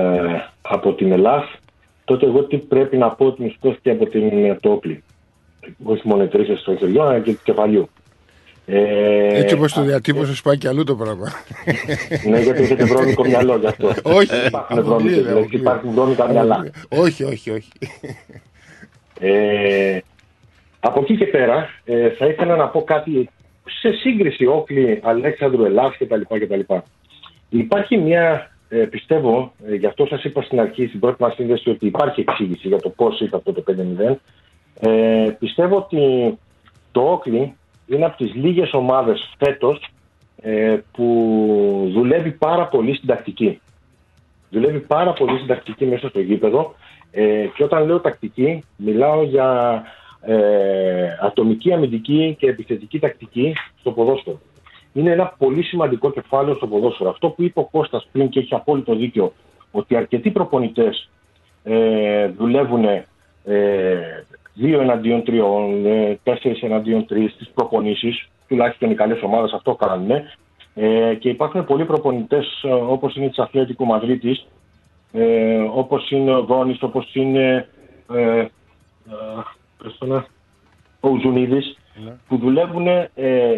από 0.61 0.93
την 0.93 1.11
Ελλάς, 1.11 1.43
τότε 2.05 2.25
εγώ 2.25 2.43
τι 2.43 2.57
πρέπει 2.57 2.97
να 2.97 3.09
πω 3.09 3.25
ότι 3.25 3.41
μου 3.41 3.49
σηκώθηκε 3.49 3.89
από 3.89 4.05
την, 4.05 4.59
το 4.59 4.71
Όκλι. 4.71 5.03
Όχι 5.83 6.07
μόνο 6.07 6.23
οι 6.23 6.27
τρίχες 6.27 6.63
των 6.63 6.77
χεριών, 6.77 7.07
αλλά 7.07 7.19
και 7.19 7.33
του 7.33 7.41
κεφαλιού. 7.43 7.89
Ε, 8.65 9.39
Έτσι 9.39 9.55
όπως 9.55 9.73
το 9.73 9.81
διατύπωσες 9.81 10.41
πάει 10.41 10.57
και 10.57 10.67
αλλού 10.67 10.83
το 10.83 10.95
πράγμα. 10.95 11.31
ναι, 12.29 12.39
γιατί 12.39 12.61
έχετε 12.61 12.83
βρώμικο 12.83 13.23
μυαλό 13.25 13.57
γι' 13.57 13.67
αυτό. 13.67 13.87
Όχι, 14.03 14.45
υπάρχουν 14.47 14.79
αποκλείεται, 14.79 15.21
βρώμικες, 15.21 15.21
δηλαδή, 15.21 15.31
αποκλείεται. 15.31 15.55
υπάρχουν 15.57 15.91
βρώμικα 15.91 16.27
μυαλά. 16.27 16.71
όχι, 16.89 17.23
όχι, 17.23 17.51
όχι. 17.51 17.69
Ε, 19.19 19.99
από 20.79 20.99
εκεί 20.99 21.17
και 21.17 21.25
πέρα 21.25 21.69
ε, 21.85 22.09
θα 22.09 22.25
ήθελα 22.25 22.55
να 22.55 22.67
πω 22.67 22.83
κάτι 22.83 23.29
σε 23.63 23.91
σύγκριση 23.91 24.45
Όκλη, 24.45 24.99
Αλέξανδρου 25.03 25.65
Ελλάς 25.65 25.97
κτλ. 25.97 26.21
κτλ. 26.21 26.73
Υπάρχει 27.49 27.97
μια, 27.97 28.51
ε, 28.69 28.77
πιστεύω, 28.77 29.53
ε, 29.67 29.75
γι' 29.75 29.85
αυτό 29.85 30.05
σας 30.05 30.23
είπα 30.23 30.41
στην 30.41 30.59
αρχή, 30.59 30.87
στην 30.87 30.99
πρώτη 30.99 31.21
μας 31.21 31.33
σύνδεση, 31.33 31.69
ότι 31.69 31.85
υπάρχει 31.85 32.21
εξήγηση 32.21 32.67
για 32.67 32.79
το 32.79 32.89
πώς 32.89 33.19
ήρθε 33.19 33.35
αυτό 33.35 33.53
το 33.53 33.61
5-0. 33.61 34.19
Ε, 34.79 35.29
πιστεύω 35.39 35.75
ότι 35.75 36.37
το 36.91 37.01
Όκλη 37.01 37.55
είναι 37.85 38.05
από 38.05 38.17
τις 38.17 38.33
λίγες 38.33 38.73
ομάδες 38.73 39.33
φέτος 39.37 39.89
ε, 40.41 40.77
που 40.91 41.89
δουλεύει 41.93 42.31
πάρα 42.31 42.67
πολύ 42.67 42.95
στην 42.95 43.07
τακτική. 43.07 43.61
Δουλεύει 44.49 44.79
πάρα 44.79 45.13
πολύ 45.13 45.35
στην 45.35 45.47
τακτική 45.47 45.85
μέσα 45.85 46.09
στο 46.09 46.19
γήπεδο 46.19 46.75
ε, 47.11 47.45
και 47.55 47.63
όταν 47.63 47.85
λέω 47.85 47.99
τακτική 47.99 48.63
μιλάω 48.75 49.23
για 49.23 49.81
ε, 50.21 51.17
ατομική, 51.21 51.73
αμυντική 51.73 52.35
και 52.39 52.47
επιθετική 52.47 52.99
τακτική 52.99 53.53
στο 53.79 53.91
ποδόσφαιρο. 53.91 54.39
είναι 54.93 55.11
ένα 55.11 55.33
πολύ 55.37 55.63
σημαντικό 55.63 56.11
κεφάλαιο 56.11 56.55
στο 56.55 56.67
ποδόσφαιρο. 56.67 57.09
Αυτό 57.09 57.29
που 57.29 57.43
είπε 57.43 57.59
ο 57.59 57.65
Κώστας 57.71 58.07
πριν 58.11 58.29
και 58.29 58.39
έχει 58.39 58.55
απόλυτο 58.55 58.95
δίκιο, 58.95 59.33
ότι 59.71 59.95
αρκετοί 59.95 60.31
προπονητές 60.31 61.09
ε, 61.63 62.27
δουλεύουν 62.27 62.85
ε, 62.85 63.05
δύο 64.53 64.81
εναντίον 64.81 65.23
τριών, 65.23 65.85
ε, 65.85 66.19
τέσσερις 66.23 66.61
εναντίον 66.61 67.05
τρεις 67.05 67.31
στις 67.31 67.49
προπονήσεις, 67.53 68.27
τουλάχιστον 68.47 68.91
οι 68.91 68.95
καλές 68.95 69.21
ομάδες 69.21 69.51
αυτό 69.51 69.75
κάνουν. 69.75 70.11
Ε, 70.75 71.15
και 71.15 71.29
υπάρχουν 71.29 71.65
πολλοί 71.65 71.85
προπονητές 71.85 72.63
ε, 72.63 72.71
όπως 72.71 73.15
είναι 73.15 73.27
της 73.27 73.39
Αθλέτικου 73.39 73.85
Μαδρίτης, 73.85 74.47
ε, 75.11 75.57
όπως 75.73 76.11
είναι 76.11 76.35
ο 76.35 76.43
Δόνης, 76.43 76.83
όπως 76.83 77.15
είναι 77.15 77.67
ε, 78.13 78.39
ε, 78.39 78.47
πες 79.83 79.95
το 79.97 80.05
να, 80.05 80.25
ο 80.99 81.17
Ζουνίδης, 81.21 81.77
που 82.27 82.37
δουλεύουν 82.37 82.87
ε, 82.87 83.09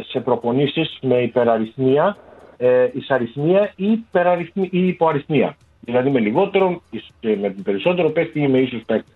σε 0.07 0.19
προπονήσεις 0.19 0.97
με 1.01 1.21
υπεραριθμία, 1.21 2.17
ε, 2.57 2.89
εισαριθμία 2.93 3.71
ή, 3.75 3.91
υπεραριθμία, 3.91 4.67
ή 4.71 4.87
υποαριθμία. 4.87 5.57
Δηλαδή 5.79 6.09
με 6.09 6.19
λιγότερο, 6.19 6.81
και 7.19 7.37
με 7.41 7.55
περισσότερο 7.63 8.09
παίκτη 8.09 8.39
ή 8.39 8.47
με 8.47 8.57
ίσους 8.57 8.83
παίκτη. 8.85 9.11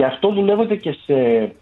Και 0.00 0.06
αυτό 0.06 0.32
δουλεύεται 0.32 0.76
και 0.76 0.96
σε 1.04 1.52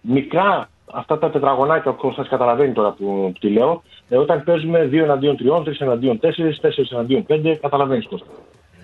μικρά 0.00 0.68
αυτά 0.92 1.18
τα 1.18 1.30
τετραγωνάκια, 1.30 1.90
ο 1.90 1.94
Κώστας 1.94 2.28
καταλαβαίνει 2.28 2.72
τώρα 2.72 2.90
που, 2.90 3.04
που 3.04 3.38
τη 3.40 3.48
λέω, 3.48 3.82
ε, 4.08 4.16
όταν 4.16 4.44
παίζουμε 4.44 4.88
2 4.92 4.92
εναντίον 4.92 5.36
3, 5.36 5.62
3 5.62 5.72
εναντίον 5.78 6.20
4, 6.22 6.26
4 6.60 6.70
εναντίον 6.90 7.26
5, 7.28 7.56
καταλαβαίνεις 7.60 8.06
Κώστα. 8.06 8.26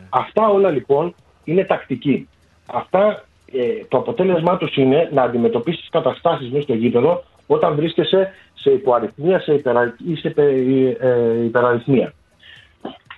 Αυτά 0.08 0.48
όλα 0.48 0.70
λοιπόν 0.70 1.14
είναι 1.44 1.64
τακτική. 1.64 2.28
Αυτά 2.72 3.24
ε, 3.52 3.84
το 3.88 3.98
αποτέλεσμά 3.98 4.56
τους 4.56 4.76
είναι 4.76 5.08
να 5.12 5.22
αντιμετωπίσεις 5.22 5.88
καταστάσεις 5.90 6.50
μέσα 6.50 6.62
στο 6.62 6.74
γήπεδο 6.74 7.22
όταν 7.46 7.74
βρίσκεσαι 7.74 8.32
σε 8.54 8.70
υποαριθμία 8.70 9.40
σε 9.40 9.54
υπερα... 9.54 9.96
ή 10.06 10.14
σε 10.14 10.28
υπε- 10.28 11.00
ε, 11.00 11.44
υπεραριθμία. 11.44 12.12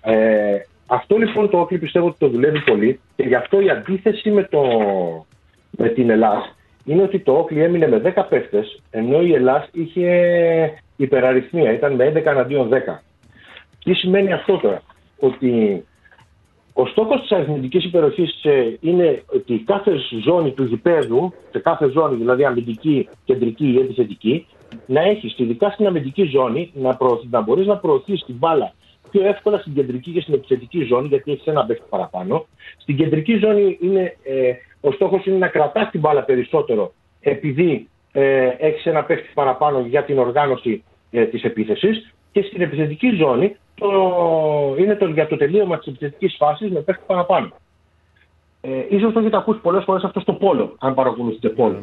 Ε, 0.02 0.56
αυτό 0.86 1.16
λοιπόν 1.16 1.50
το 1.50 1.58
όκλι 1.58 1.78
πιστεύω 1.78 2.06
ότι 2.06 2.16
το 2.18 2.28
δουλεύει 2.28 2.60
πολύ 2.60 3.00
και 3.16 3.22
γι' 3.22 3.34
αυτό 3.34 3.60
η 3.60 3.70
αντίθεση 3.70 4.30
με, 4.30 4.42
το, 4.42 4.60
με 5.78 5.88
την 5.88 6.10
Ελλάδα 6.10 6.54
είναι 6.84 7.02
ότι 7.02 7.18
το 7.18 7.32
όκλι 7.32 7.62
έμεινε 7.62 7.88
με 7.88 8.12
10 8.16 8.24
παίχτες 8.28 8.82
ενώ 8.90 9.22
η 9.22 9.32
Ελλάδα 9.32 9.68
είχε 9.72 10.80
υπεραριθμία, 10.96 11.72
ήταν 11.72 11.94
με 11.94 12.12
11 12.16 12.26
αντίον 12.26 12.68
10. 12.72 12.74
Τι 13.84 13.94
σημαίνει 13.94 14.32
αυτό 14.32 14.56
τώρα, 14.56 14.82
ότι 15.18 15.84
ο 16.72 16.86
στόχος 16.86 17.20
της 17.20 17.30
αριθμητικής 17.32 17.84
υπεροχής 17.84 18.44
ε, 18.44 18.76
είναι 18.80 19.22
ότι 19.34 19.62
κάθε 19.66 19.92
ζώνη 20.24 20.50
του 20.52 20.64
γηπέδου, 20.64 21.32
σε 21.50 21.58
κάθε 21.58 21.88
ζώνη, 21.88 22.16
δηλαδή 22.16 22.44
αμυντική, 22.44 23.08
κεντρική 23.24 23.66
ή 23.66 23.78
επιθετική, 23.78 24.46
να 24.86 25.00
έχει, 25.00 25.34
ειδικά 25.36 25.70
στην 25.70 25.86
αμυντική 25.86 26.24
ζώνη, 26.24 26.70
να, 26.74 26.96
προωθεί, 26.96 27.28
να 27.30 27.40
μπορείς 27.40 27.66
να 27.66 27.76
προωθείς 27.76 28.24
την 28.24 28.34
μπάλα 28.34 28.74
πιο 29.12 29.26
εύκολα 29.26 29.58
στην 29.58 29.74
κεντρική 29.74 30.10
και 30.10 30.20
στην 30.20 30.34
επιθετική 30.34 30.84
ζώνη, 30.84 31.06
γιατί 31.08 31.32
έχεις 31.32 31.46
ένα 31.46 31.64
παίχτη 31.64 31.84
παραπάνω. 31.88 32.46
Στην 32.76 32.96
κεντρική 32.96 33.36
ζώνη 33.36 33.78
είναι, 33.80 34.16
ε, 34.22 34.52
ο 34.84 34.92
στόχος 34.92 35.26
είναι 35.26 35.36
να 35.36 35.48
κρατάς 35.48 35.90
την 35.90 36.00
μπάλα 36.00 36.22
περισσότερο, 36.22 36.92
επειδή 37.20 37.88
ε, 38.12 38.48
έχεις 38.58 38.86
ένα 38.86 39.04
παίχτη 39.04 39.30
παραπάνω 39.34 39.80
για 39.80 40.04
την 40.04 40.18
οργάνωση 40.18 40.84
ε, 41.10 41.24
της 41.24 41.42
επίθεσης. 41.42 42.14
Και 42.32 42.42
στην 42.42 42.60
επιθετική 42.60 43.10
ζώνη 43.10 43.56
το, 43.74 43.88
είναι 44.78 44.94
το, 44.94 45.06
για 45.06 45.26
το 45.26 45.36
τελείωμα 45.36 45.78
της 45.78 45.86
επιθετικής 45.86 46.36
φάσης 46.38 46.70
με 46.70 46.80
παίχτη 46.80 47.02
παραπάνω. 47.06 47.50
Ε, 48.60 48.70
ίσως 48.88 49.12
το 49.12 49.18
έχετε 49.18 49.36
ακούσει 49.36 49.58
πολλές 49.58 49.84
φορές 49.84 50.02
αυτό 50.02 50.20
στο 50.20 50.32
πόλο, 50.32 50.76
αν 50.78 50.94
παρακολουθείτε 50.94 51.48
πόλο. 51.48 51.82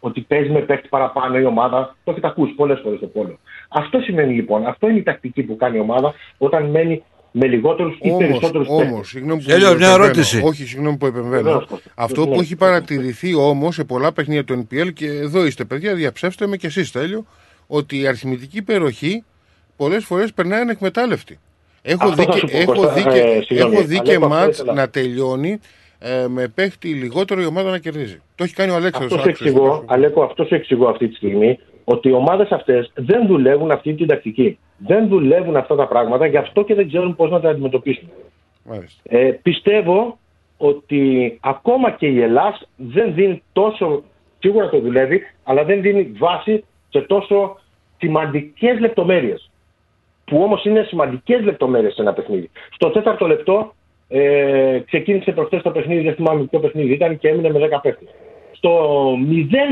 Ότι 0.00 0.20
παίζει 0.20 0.50
με 0.50 0.60
παίχτη 0.60 0.88
παραπάνω 0.88 1.38
η 1.38 1.44
ομάδα, 1.44 1.96
το 2.04 2.10
έχετε 2.10 2.26
ακούσει 2.26 2.52
πολλές 2.52 2.80
φορές 2.82 2.98
στο 2.98 3.06
πόλο. 3.06 3.38
Αυτό 3.68 4.00
σημαίνει 4.00 4.34
λοιπόν, 4.34 4.66
αυτό 4.66 4.88
είναι 4.88 4.98
η 4.98 5.02
τακτική 5.02 5.42
που 5.42 5.56
κάνει 5.56 5.76
η 5.76 5.80
ομάδα 5.80 6.14
όταν 6.38 6.70
μένει 6.70 7.02
με 7.32 7.46
λιγότερους 7.46 7.98
ή 8.02 8.10
περισσότερους 8.18 8.68
Όμως, 8.68 9.08
συγγνώμη 9.08 9.40
που 9.42 9.46
Τέλειο, 9.48 9.66
μια 9.66 9.76
επεμβαίνω. 9.86 10.04
ερώτηση. 10.04 10.40
Όχι, 10.44 10.64
συγγνώμη 10.66 10.96
που 10.96 11.06
επεμβαίνω. 11.06 11.42
Βεβαίως, 11.42 11.66
Κώστα. 11.66 11.90
Αυτό 11.94 12.24
που 12.24 12.34
Ναι. 12.34 12.40
έχει 12.40 12.56
παρατηρηθεί 12.56 13.34
όμως 13.34 13.74
σε 13.74 13.84
πολλά 13.84 14.12
παιχνίδια 14.12 14.44
του 14.44 14.66
NPL 14.70 14.92
και 14.92 15.06
εδώ 15.06 15.46
είστε 15.46 15.64
παιδιά, 15.64 15.94
διαψεύστε 15.94 16.46
με 16.46 16.56
και 16.56 16.66
εσείς 16.66 16.90
τέλειο, 16.90 17.26
ότι 17.66 18.00
η 18.00 18.06
αριθμητική 18.06 18.56
υπεροχή 18.58 19.24
πολλές 19.76 20.04
φορές 20.04 20.32
περνάει 20.32 20.60
ανεκμετάλλευτη. 20.60 21.38
Έχω 21.82 22.08
Αυτό 22.08 22.14
δει 22.16 22.24
θα 22.24 22.32
και, 22.32 22.38
σου 22.38 22.46
πω, 22.46 22.56
έχω 22.58 22.72
Κώστα, 22.72 22.92
δει 22.92 23.02
και, 23.02 23.18
ε, 23.18 23.40
συγγνώμη, 23.42 23.74
έχω 23.76 23.84
δει 23.84 24.00
και 24.00 24.10
Αλέκο, 24.10 24.24
αυτό 24.26 24.36
μάτς 24.36 24.58
ήθελα. 24.58 24.72
να 24.72 24.88
τελειώνει 24.88 25.58
ε, 25.98 26.26
με 26.28 26.48
παίχτη 26.48 26.88
λιγότερο 26.88 27.40
η 27.42 27.46
ομάδα 27.46 27.70
να 27.70 27.78
κερδίζει. 27.78 28.20
Το 28.34 28.44
έχει 28.44 28.54
κάνει 28.54 28.70
ο 28.70 28.74
Αλέξανδρος. 28.74 29.18
Αυτός 29.18 29.36
σου 29.38 29.44
άκουσες, 29.44 29.46
εξηγώ, 29.46 29.84
Αλέκο, 29.86 30.22
αυτός 30.22 30.46
σου 30.46 30.54
εξηγώ 30.54 30.88
αυτή 30.88 31.08
τη 31.08 31.14
στιγμή, 31.14 31.58
ότι 31.84 32.08
οι 32.08 32.12
ομάδες 32.12 32.50
αυτές 32.50 32.92
δεν 32.94 33.26
δουλεύουν 33.26 33.70
αυτή 33.70 33.94
την 33.94 34.06
τακτική. 34.06 34.58
Δεν 34.78 35.08
δουλεύουν 35.08 35.56
αυτά 35.56 35.74
τα 35.74 35.86
πράγματα, 35.86 36.26
γι' 36.26 36.36
αυτό 36.36 36.62
και 36.62 36.74
δεν 36.74 36.88
ξέρουν 36.88 37.16
πώς 37.16 37.30
να 37.30 37.40
τα 37.40 37.48
αντιμετωπίσουν. 37.48 38.08
Μάλιστα. 38.64 39.00
Ε, 39.04 39.30
πιστεύω 39.42 40.18
ότι 40.56 41.38
ακόμα 41.40 41.90
και 41.90 42.06
η 42.06 42.22
Ελλάς 42.22 42.68
δεν 42.76 43.14
δίνει 43.14 43.42
τόσο, 43.52 44.02
σίγουρα 44.38 44.68
το 44.68 44.80
δουλεύει, 44.80 45.20
αλλά 45.44 45.64
δεν 45.64 45.80
δίνει 45.80 46.12
βάση 46.18 46.64
σε 46.88 47.00
τόσο 47.00 47.58
σημαντικές 47.98 48.78
λεπτομέρειες. 48.80 49.50
Που 50.24 50.42
όμως 50.42 50.64
είναι 50.64 50.82
σημαντικές 50.82 51.42
λεπτομέρειες 51.42 51.94
σε 51.94 52.02
ένα 52.02 52.12
παιχνίδι. 52.12 52.50
Στο 52.70 52.90
τέταρτο 52.90 53.26
λεπτό 53.26 53.74
ε, 54.08 54.78
ξεκίνησε 54.86 55.32
προχθές 55.32 55.62
το 55.62 55.70
παιχνίδι, 55.70 56.02
δεν 56.02 56.14
θυμάμαι 56.14 56.44
ποιο 56.44 56.58
παιχνίδι 56.58 56.92
ήταν 56.92 57.18
και 57.18 57.28
έμεινε 57.28 57.50
με 57.50 57.68
10 57.72 57.78
παίχτες. 57.82 58.08
Στο 58.52 59.14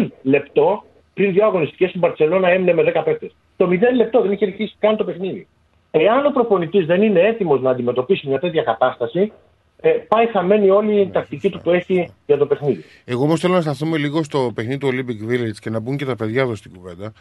0 0.03 0.09
λεπτό, 0.23 0.85
πριν 1.19 1.33
δύο 1.33 1.47
αγωνιστικές 1.47 1.89
στην 1.89 2.01
Παρσελώνα 2.01 2.49
έμεινε 2.49 2.75
με 2.75 2.83
10 2.95 3.03
παίχτες. 3.05 3.35
Το 3.57 3.67
0 3.69 3.71
λεπτό 3.97 4.23
δεν 4.23 4.33
είχε 4.33 4.45
αρχίσει 4.45 4.75
καν 4.79 4.97
το 4.97 5.05
παιχνίδι. 5.05 5.47
Εάν 5.91 6.27
ο 6.27 6.31
προπονητής 6.31 6.87
δεν 6.87 7.03
είναι 7.03 7.21
έτοιμος 7.21 7.61
να 7.61 7.71
αντιμετωπίσει 7.71 8.29
μια 8.29 8.39
τέτοια 8.39 8.63
κατάσταση, 8.63 9.33
ε, 9.81 9.91
πάει 9.91 10.27
χαμένη 10.27 10.71
όλη 10.71 11.01
η 11.01 11.11
τακτική 11.11 11.51
του 11.51 11.61
που 11.61 11.71
έχει 11.71 12.11
για 12.27 12.37
το 12.37 12.47
παιχνίδι. 12.47 12.85
Εγώ 13.05 13.23
όμως 13.23 13.41
θέλω 13.41 13.55
να 13.55 13.61
σταθούμε 13.61 13.99
λίγο 13.99 14.23
στο 14.23 14.51
παιχνίδι 14.55 14.79
του 14.79 14.89
Olympic 14.93 15.31
Village 15.33 15.57
και 15.61 15.71
να 15.71 15.81
μπουν 15.81 15.97
και 15.97 16.05
τα 16.05 16.17
παιδιά 16.17 16.43
εδώ 16.43 16.55
στην 16.55 16.73
κουβέντα. 16.75 17.13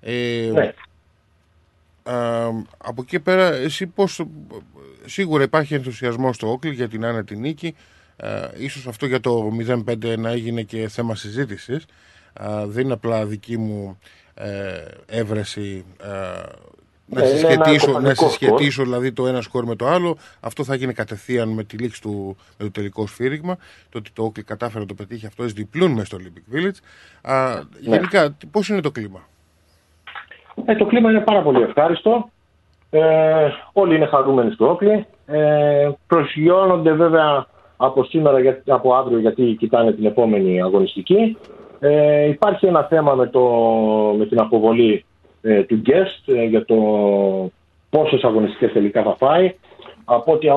Ε, 0.00 0.50
Ναι. 0.52 0.72
α, 2.02 2.46
από 2.78 3.00
εκεί 3.00 3.06
και 3.06 3.20
πέρα, 3.20 3.54
εσύ 3.54 3.86
πώς, 3.86 4.24
σίγουρα 5.04 5.42
υπάρχει 5.42 5.74
ενθουσιασμός 5.74 6.36
στο 6.36 6.50
Όκλι 6.50 6.70
για 6.72 6.88
την 6.88 7.04
άνετη 7.04 7.36
νίκη. 7.36 7.74
Α, 8.16 8.28
ίσως 8.58 8.86
αυτό 8.86 9.06
για 9.06 9.20
το 9.20 9.50
0-5 9.50 10.16
να 10.18 10.30
έγινε 10.30 10.62
και 10.62 10.88
θέμα 10.88 11.14
συζήτησης. 11.14 11.84
Α, 12.36 12.66
δεν 12.66 12.84
είναι 12.84 12.92
απλά 12.92 13.24
δική 13.26 13.58
μου 13.58 13.98
ε, 14.34 14.48
έβρεση 15.06 15.84
α, 16.02 16.08
να, 17.08 17.20
Ναι, 17.20 17.28
είναι 17.28 17.38
ένα 17.38 17.48
συσχετήσω, 17.48 17.86
να 17.86 17.92
κοπανικό 17.92 18.28
συσχετίσω 18.28 18.82
δηλαδή 18.82 19.12
το 19.12 19.26
ένα 19.26 19.40
σκορ 19.40 19.64
με 19.64 19.76
το 19.76 19.86
άλλο. 19.86 20.16
Αυτό 20.40 20.64
θα 20.64 20.74
γίνει 20.74 20.92
κατευθείαν 20.92 21.48
με 21.48 21.64
τη 21.64 21.76
λήξη 21.76 22.00
του 22.02 22.36
με 22.58 22.64
το 22.64 22.70
τελικό 22.70 23.06
σφύριγμα. 23.06 23.56
Το 23.88 23.98
ότι 23.98 24.10
το 24.12 24.22
Όκλι 24.22 24.42
κατάφερε 24.42 24.80
να 24.80 24.86
το 24.86 24.94
πετύχει 24.94 25.26
αυτό, 25.26 25.44
διπλούν 25.44 25.90
μέσα 25.92 26.04
στο 26.04 26.16
Olympic 26.20 26.56
Village. 26.56 26.78
Α, 27.32 27.54
Ναι. 27.54 27.60
Γενικά, 27.80 28.36
πώς 28.50 28.68
είναι 28.68 28.80
το 28.80 28.90
κλίμα; 28.90 29.20
Ε, 30.64 30.74
το 30.76 30.86
κλίμα 30.86 31.10
είναι 31.10 31.20
πάρα 31.20 31.42
πολύ 31.42 31.62
ευχάριστο. 31.62 32.30
Ε, 32.90 33.48
όλοι 33.72 33.94
είναι 33.96 34.06
χαρούμενοι 34.06 34.52
στο 34.52 34.70
Όκλι. 34.70 35.06
Ε, 35.26 35.90
προσγειώνονται 36.06 36.92
βέβαια 36.92 37.46
από 37.76 38.04
σήμερα, 38.04 38.40
για- 38.40 38.62
από 38.66 38.94
αύριο, 38.94 39.18
γιατί 39.18 39.56
κοιτάνε 39.58 39.92
την 39.92 40.04
επόμενη 40.06 40.62
αγωνιστική. 40.62 41.36
Ε, 41.80 42.28
υπάρχει 42.28 42.66
ένα 42.66 42.82
θέμα 42.82 43.14
με, 43.14 43.26
το, 43.26 43.40
με 44.18 44.26
την 44.26 44.40
αποβολή 44.40 45.04
ε, 45.42 45.62
του 45.62 45.82
guest 45.86 46.34
ε, 46.34 46.44
για 46.44 46.64
το 46.64 46.74
πόσες 47.90 48.22
αγωνιστικές 48.24 48.72
τελικά 48.72 49.02
θα 49.02 49.16
φάει. 49.18 49.54
Από 50.04 50.32
ό,τι 50.32 50.48
α, 50.48 50.54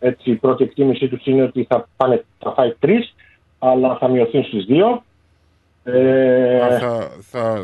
έτσι, 0.00 0.30
η 0.30 0.34
πρώτη 0.34 0.64
εκτίμησή 0.64 1.08
τους 1.08 1.26
είναι 1.26 1.42
ότι 1.42 1.66
θα, 1.68 1.88
πάνε, 1.96 2.24
θα 2.38 2.52
φάει 2.52 2.74
τρεις, 2.78 3.14
αλλά 3.58 3.96
θα 3.96 4.08
μειωθούν 4.08 4.44
στις 4.44 4.64
δύο. 4.64 5.02
Ε, 5.84 6.60
Α, 6.60 6.78
θα, 6.78 7.10
θα, 7.20 7.58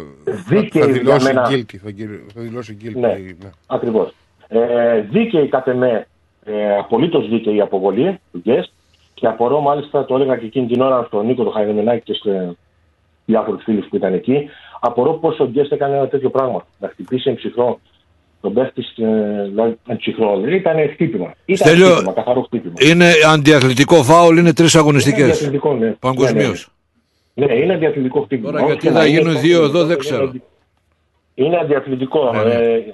δίκαιη 0.49 0.83
θα, 0.83 0.89
για 0.89 0.99
δηλώσει 0.99 1.27
μένα. 1.27 1.49
guilty. 1.51 1.77
Θα, 1.83 1.91
γυρ- 1.91 2.31
θα 2.35 2.41
δηλώσει 2.41 2.77
guilty. 2.83 2.95
Ναι. 3.01 3.09
ναι. 3.09 3.51
Ακριβώς. 3.66 4.15
Ε, 4.49 5.01
δίκαιη 5.01 5.49
κατ' 5.49 5.69
εμέ, 5.69 6.07
ε, 6.45 6.77
απολύτως 6.77 7.29
δίκαιη 7.29 7.57
η 7.57 7.61
αποβολή 7.61 8.20
του 8.33 8.43
guest 8.47 8.69
και 9.15 9.27
απορώ 9.27 9.61
μάλιστα, 9.61 10.05
το 10.05 10.15
έλεγα 10.15 10.37
και 10.37 10.47
εκείνη 10.47 10.66
την 10.66 10.81
ώρα 10.81 11.05
στον 11.07 11.27
Νίκο 11.27 11.45
το 11.45 11.51
Χαϊδεμενάκη 11.51 12.03
και 12.12 12.15
σε 12.15 12.57
διάφορους 13.29 13.63
φίλους 13.65 13.87
που 13.89 13.97
ήταν 13.97 14.13
εκεί, 14.15 14.49
απορώ 14.81 15.13
πώ 15.13 15.29
ο 15.29 15.51
guest 15.55 15.71
έκανε 15.71 15.97
ένα 15.97 16.09
τέτοιο 16.09 16.31
πράγμα. 16.31 16.67
Να 16.79 16.89
χτυπήσει 16.89 17.31
εμψυχρό 17.31 17.81
τον 18.41 18.53
παίχτη 18.53 18.85
ε, 18.97 19.43
δηλαδή 19.49 19.79
εμψυχρό. 19.87 20.39
Δεν 20.41 20.53
ήταν 20.53 20.77
χτύπημα. 20.93 21.35
Ήταν 21.45 21.67
Στέλιο, 21.69 21.87
χτύπημα, 21.91 22.13
καθαρό 22.13 22.41
χτύπημα. 22.43 22.75
Είναι 22.79 23.11
αντιαθλητικό 23.33 24.03
φάουλ, 24.03 24.37
είναι 24.39 24.53
τρεις 24.53 24.73
Είναι 24.73 24.83
αγωνιστικές. 24.83 25.27
διαθλητικό, 25.27 25.75
ναι. 25.75 25.91
Παγκοσμίως. 26.01 26.69
Ναι, 27.35 27.47
ναι. 27.47 27.55
Ναι, 27.55 27.59
είναι 27.61 27.77
διαθλητικό 27.77 28.21
χτύπημα. 28.21 28.51
Τώρα 28.51 28.63
Όχι 28.65 28.73
γιατί 28.73 28.87
να 28.89 28.93
θα 29.01 29.07
είναι 29.07 29.19
γίνουν 29.19 29.35
το- 29.35 29.41
δύο 29.41 29.63
εδώ 29.63 29.79
δεν 29.79 29.85
είναι- 29.87 29.97
ξέρω. 29.97 30.33
Είναι 31.35 31.57
αντιαθλητικό. 31.57 32.33
Ναι, 32.33 32.43
ναι. 32.43 32.53
Ε, 32.55 32.75
ε, 32.75 32.85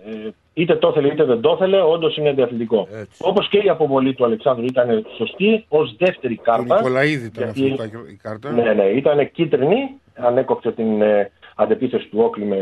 είτε 0.54 0.74
το 0.76 0.88
ήθελε 0.88 1.08
είτε 1.08 1.24
δεν 1.24 1.40
το 1.40 1.52
ήθελε, 1.56 1.80
όντως 1.82 2.16
είναι 2.16 2.28
αντιαθλητικό. 2.28 2.88
Όπως 3.18 3.48
και 3.48 3.58
η 3.58 3.68
αποβολή 3.68 4.14
του 4.14 4.24
Αλεξάνδρου 4.24 4.64
ήταν 4.64 5.06
σωστή 5.16 5.64
ως 5.68 5.94
δεύτερη 5.98 6.34
Του 6.34 6.42
κάρτα. 6.42 6.74
Νικολαίδη 6.76 7.26
ήταν 7.26 7.44
γιατί- 7.52 7.70
αυτή 7.82 7.90
τα- 7.92 8.02
η 8.12 8.16
κάρτα. 8.22 8.50
Ναι, 8.50 8.72
ναι, 8.72 8.84
ήταν 8.84 9.30
κίτρινη. 9.32 9.76
Ανέκοψε 10.16 10.72
την 10.72 11.02
ε, 11.02 11.30
αντεπίθεση 11.56 12.08
του 12.08 12.18
Όκλη 12.20 12.44
με 12.44 12.56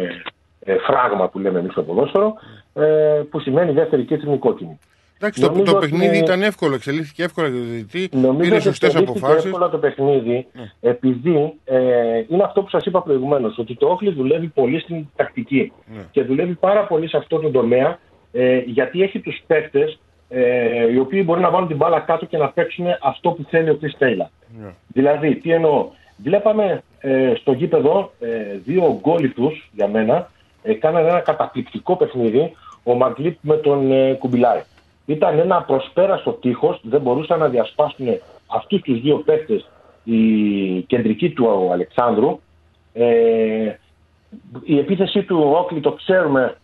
ε, 0.61 0.77
φράγμα 0.79 1.29
που 1.29 1.39
λέμε 1.39 1.59
εμείς 1.59 1.73
στο 1.73 1.83
ποδόσφαιρο, 1.83 2.35
ε, 2.75 3.23
που 3.31 3.41
σημαίνει 3.41 3.73
δεύτερη 3.73 4.03
κίτρινη 4.05 4.39
κόκκινη. 4.39 4.79
Εντάξει, 5.19 5.41
το, 5.41 5.47
Νομίζω 5.47 5.65
το 5.73 5.77
ότι- 5.77 5.89
παιχνίδι 5.91 6.19
ήταν 6.19 6.43
εύκολο, 6.43 6.75
εξελίχθηκε 6.75 7.23
εύκολα 7.23 7.49
για 7.49 7.59
τον 7.59 7.69
διαιτητή. 7.71 8.17
Νομίζω 8.17 8.39
Πήρε 8.41 8.55
ότι 8.55 8.63
σωστές 8.63 8.89
εξελίχθηκε 8.89 9.19
αποφάσεις. 9.19 9.45
εύκολα 9.45 9.69
το 9.69 9.79
παιχνίδι, 9.79 10.47
επειδή 10.81 11.53
ε, 11.65 11.79
είναι 12.29 12.43
αυτό 12.43 12.63
που 12.63 12.69
σας 12.69 12.85
είπα 12.85 13.03
προηγουμένως, 13.03 13.59
ότι 13.59 13.75
το 13.77 13.87
Όχλη 13.87 14.11
δουλεύει 14.13 14.47
πολύ 14.47 14.81
στην 14.81 15.07
τακτική 15.17 15.73
και 16.11 16.23
δουλεύει 16.25 16.55
πάρα 16.55 16.87
πολύ 16.87 17.09
σε 17.09 17.17
αυτό 17.17 17.39
το 17.39 17.51
τομέα, 17.51 17.99
ε, 18.33 18.57
γιατί 18.59 19.03
έχει 19.03 19.21
τους 19.21 19.43
παίκτες 19.47 19.99
ε, 20.29 20.93
οι 20.93 20.99
οποίοι 20.99 21.23
μπορεί 21.27 21.41
να 21.41 21.51
βάλουν 21.51 21.69
την 21.69 21.77
μπάλα 21.77 22.01
κάτω 22.01 22.27
και 22.27 22.37
να 22.39 22.49
παίξουν 22.49 22.87
αυτό 23.03 23.31
που 23.31 23.47
θέλει 23.51 23.71
ο 23.71 23.79
Chris 23.83 24.03
Taylor. 24.05 24.29
Δηλαδή, 24.87 25.35
τι 25.37 25.51
εννοώ. 25.53 25.89
Βλέπαμε 26.17 26.83
ε, 27.01 27.33
στο 27.35 27.53
γήπεδο 27.53 28.13
ε, 28.21 28.59
δύο 28.65 28.99
γκόλιθους 29.01 29.71
για 29.73 29.89
μένα. 29.89 30.31
Ε, 30.63 30.75
κάνανε 30.75 31.09
ένα 31.09 31.21
καταπληκτικό 31.21 31.97
παιχνίδι 31.97 32.53
ο 32.83 32.95
Μαγκλίπ 32.95 33.37
με 33.41 33.57
τον 33.57 33.93
ε, 33.93 34.13
Κουμπιλάη. 34.13 34.61
Ήταν 35.07 35.39
ένα 35.39 35.63
προσπέραστο 35.63 36.33
τείχος, 36.33 36.81
δεν 36.83 37.01
μπορούσαν 37.01 37.39
να 37.39 37.49
διασπάσουν 37.49 38.07
αυτούς 38.47 38.81
τους 38.81 39.01
δύο 39.01 39.17
παίχτες 39.17 39.71
η 40.05 40.21
κεντρική 40.81 41.31
του 41.31 41.47
ο 41.47 41.73
Αλεξάνδρου. 41.73 42.41
Ε, 42.93 43.73
η 44.65 44.79
επίθεση 44.79 45.23
του 45.23 45.53
Όκλη 45.57 45.81
το 45.81 45.93
ξέρουμε 45.93 46.57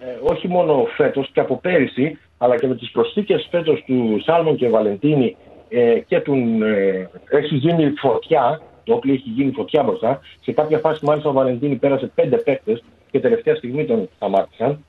ε, 0.00 0.04
όχι 0.22 0.48
μόνο 0.48 0.86
φέτος 0.96 1.30
και 1.32 1.40
από 1.40 1.56
πέρυσι, 1.56 2.18
αλλά 2.38 2.58
και 2.58 2.66
με 2.66 2.76
τις 2.76 2.90
προσθήκες 2.90 3.48
φέτος 3.50 3.84
του 3.86 4.20
Σάλμον 4.24 4.56
και 4.56 4.68
Βαλεντίνη 4.68 5.36
ε, 5.68 5.98
και 5.98 6.20
του, 6.20 6.34
ε, 6.62 7.08
έχει 7.28 7.54
γίνει 7.54 7.90
φωτιά, 7.90 8.60
το 8.84 8.94
Όκλη 8.94 9.12
έχει 9.12 9.28
γίνει 9.28 9.52
φωτιά 9.52 9.82
μπροστά. 9.82 10.20
Σε 10.40 10.52
κάποια 10.52 10.78
φάση 10.78 11.04
μάλιστα 11.04 11.28
ο 11.28 11.32
Βαλεντίνη 11.32 11.74
πέρασε 11.74 12.10
πέντε 12.14 12.36
παίκτες 12.36 12.82
και 13.10 13.20
τελευταία 13.20 13.54
στιγμή 13.54 13.84
τον 13.84 14.08
σταμάτησαν. 14.16 14.84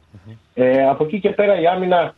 Ε, 0.54 0.88
από 0.88 1.04
εκεί 1.04 1.20
και 1.20 1.30
πέρα 1.30 1.60
η 1.62 1.68
άμυνα 1.68 2.14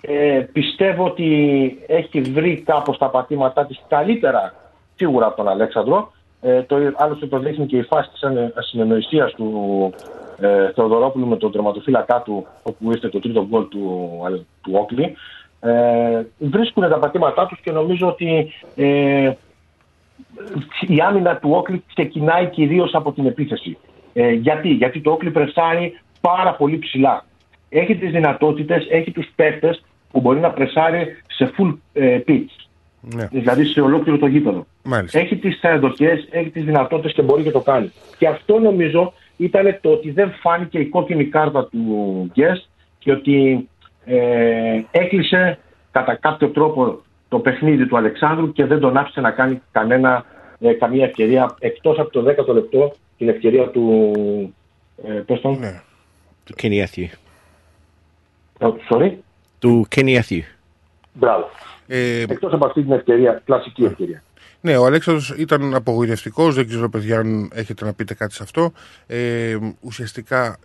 ε, 0.00 0.46
πιστεύω 0.52 1.04
ότι 1.04 1.78
έχει 1.86 2.20
βρει 2.20 2.62
κάπως 2.66 2.98
τα 2.98 3.08
πατήματά 3.08 3.66
της 3.66 3.80
καλύτερα 3.88 4.54
σίγουρα 4.94 5.26
από 5.26 5.36
τον 5.36 5.48
Αλέξανδρο. 5.48 6.12
Ε, 6.40 6.62
το, 6.62 6.76
άλλωστε 6.96 7.26
το 7.26 7.38
δείχνει 7.38 7.66
και 7.66 7.76
η 7.76 7.82
φάση 7.82 8.10
της 8.10 8.22
ανε- 8.22 8.52
ασυνεννοησίας 8.56 9.32
του 9.32 9.50
ε, 10.40 10.72
Θεοδωρόπουλου 10.74 11.26
με 11.26 11.36
τον 11.36 11.52
τερματοφύλακά 11.52 12.22
του 12.22 12.46
όπου 12.62 12.90
ήρθε 12.92 13.08
το 13.08 13.20
τρίτο 13.20 13.46
γκολ 13.46 13.68
του, 13.68 14.10
Αλ- 14.26 14.40
του 14.62 14.72
Όκλη. 14.74 15.14
Ε, 15.60 16.22
βρίσκουν 16.38 16.88
τα 16.88 16.98
πατήματά 16.98 17.46
τους 17.46 17.60
και 17.60 17.70
νομίζω 17.72 18.08
ότι 18.08 18.52
ε, 18.76 19.32
η 20.86 21.00
άμυνα 21.08 21.36
του 21.36 21.50
Όκλη 21.50 21.84
ξεκινάει 21.94 22.46
κυρίως 22.46 22.94
από 22.94 23.12
την 23.12 23.26
επίθεση. 23.26 23.78
Ε, 24.12 24.30
γιατί; 24.30 24.68
Γιατί 24.68 25.00
το 25.00 25.10
Όκλη 25.10 25.30
πρεσάρει 25.30 26.00
πάρα 26.20 26.54
πολύ 26.54 26.78
ψηλά. 26.78 27.24
Έχει 27.68 27.96
τις 27.96 28.10
δυνατότητες, 28.10 28.86
έχει 28.90 29.10
τους 29.10 29.28
παίκτες 29.36 29.82
που 30.10 30.20
μπορεί 30.20 30.40
να 30.40 30.50
πρεσάρει 30.50 31.06
σε 31.26 31.52
full 31.56 31.76
ε, 31.92 32.20
pitch. 32.28 32.68
Ναι. 33.00 33.28
Δηλαδή 33.30 33.64
σε 33.64 33.80
ολόκληρο 33.80 34.18
το 34.18 34.26
γήπεδο. 34.26 34.66
Μάλιστα. 34.82 35.18
Έχει 35.18 35.36
τις 35.36 35.60
ενδοχές, 35.60 36.28
έχει 36.30 36.50
τις 36.50 36.64
δυνατότητες 36.64 37.12
και 37.12 37.22
μπορεί 37.22 37.42
και 37.42 37.50
το 37.50 37.60
κάνει. 37.60 37.92
Και 38.18 38.28
αυτό 38.28 38.58
νομίζω 38.58 39.12
ήταν 39.36 39.78
το 39.80 39.90
ότι 39.90 40.10
δεν 40.10 40.32
φάνηκε 40.40 40.78
η 40.78 40.86
κόκκινη 40.86 41.24
κάρτα 41.24 41.68
του 41.68 42.30
Γκες 42.32 42.68
και 42.98 43.12
ότι 43.12 43.68
ε, 44.04 44.82
έκλεισε 44.90 45.58
κατά 45.90 46.14
κάποιο 46.14 46.48
τρόπο 46.48 47.00
το 47.28 47.38
παιχνίδι 47.38 47.86
του 47.86 47.96
Αλεξάνδρου 47.96 48.52
και 48.52 48.64
δεν 48.64 48.80
τον 48.80 48.96
άφησε 48.96 49.20
να 49.20 49.30
κάνει 49.30 49.62
κανένα, 49.72 50.24
ε, 50.60 50.72
καμία 50.72 51.04
ευκαιρία 51.04 51.54
εκτός 51.58 51.98
από 51.98 52.10
το 52.10 52.24
10ο 52.28 52.54
λεπτό 52.54 52.92
την 53.18 53.28
ευκαιρία 53.28 53.68
του 53.68 54.12
ε, 55.04 55.12
πες 55.12 55.40
τον, 55.40 55.58
Του 56.44 56.54
Kenny 56.62 56.84
Athieu. 56.84 57.08
ε, 58.58 58.68
sorry, 58.90 59.12
Του 59.58 59.86
Kenny 59.96 60.18
Athieu. 60.20 60.42
μπράβο. 61.12 61.48
Ε, 61.86 62.22
Εκτός 62.22 62.52
από 62.52 62.66
αυτή 62.66 62.82
την 62.82 62.92
ευκαιρία, 62.92 63.42
κλασική 63.44 63.84
ευκαιρία. 63.84 64.22
Ναι, 64.60 64.76
ο 64.76 64.84
Αλέξανδρος 64.84 65.34
ήταν 65.38 65.74
απογοητευτικός, 65.74 66.54
δεν 66.54 66.68
ξέρω 66.68 66.88
παιδιά 66.88 67.18
αν 67.18 67.50
έχετε 67.54 67.84
να 67.84 67.92
πείτε 67.92 68.14
κάτι 68.14 68.34
σε 68.34 68.42
αυτό. 68.42 68.72
Ε, 69.06 69.56
ουσιαστικά 69.80 70.58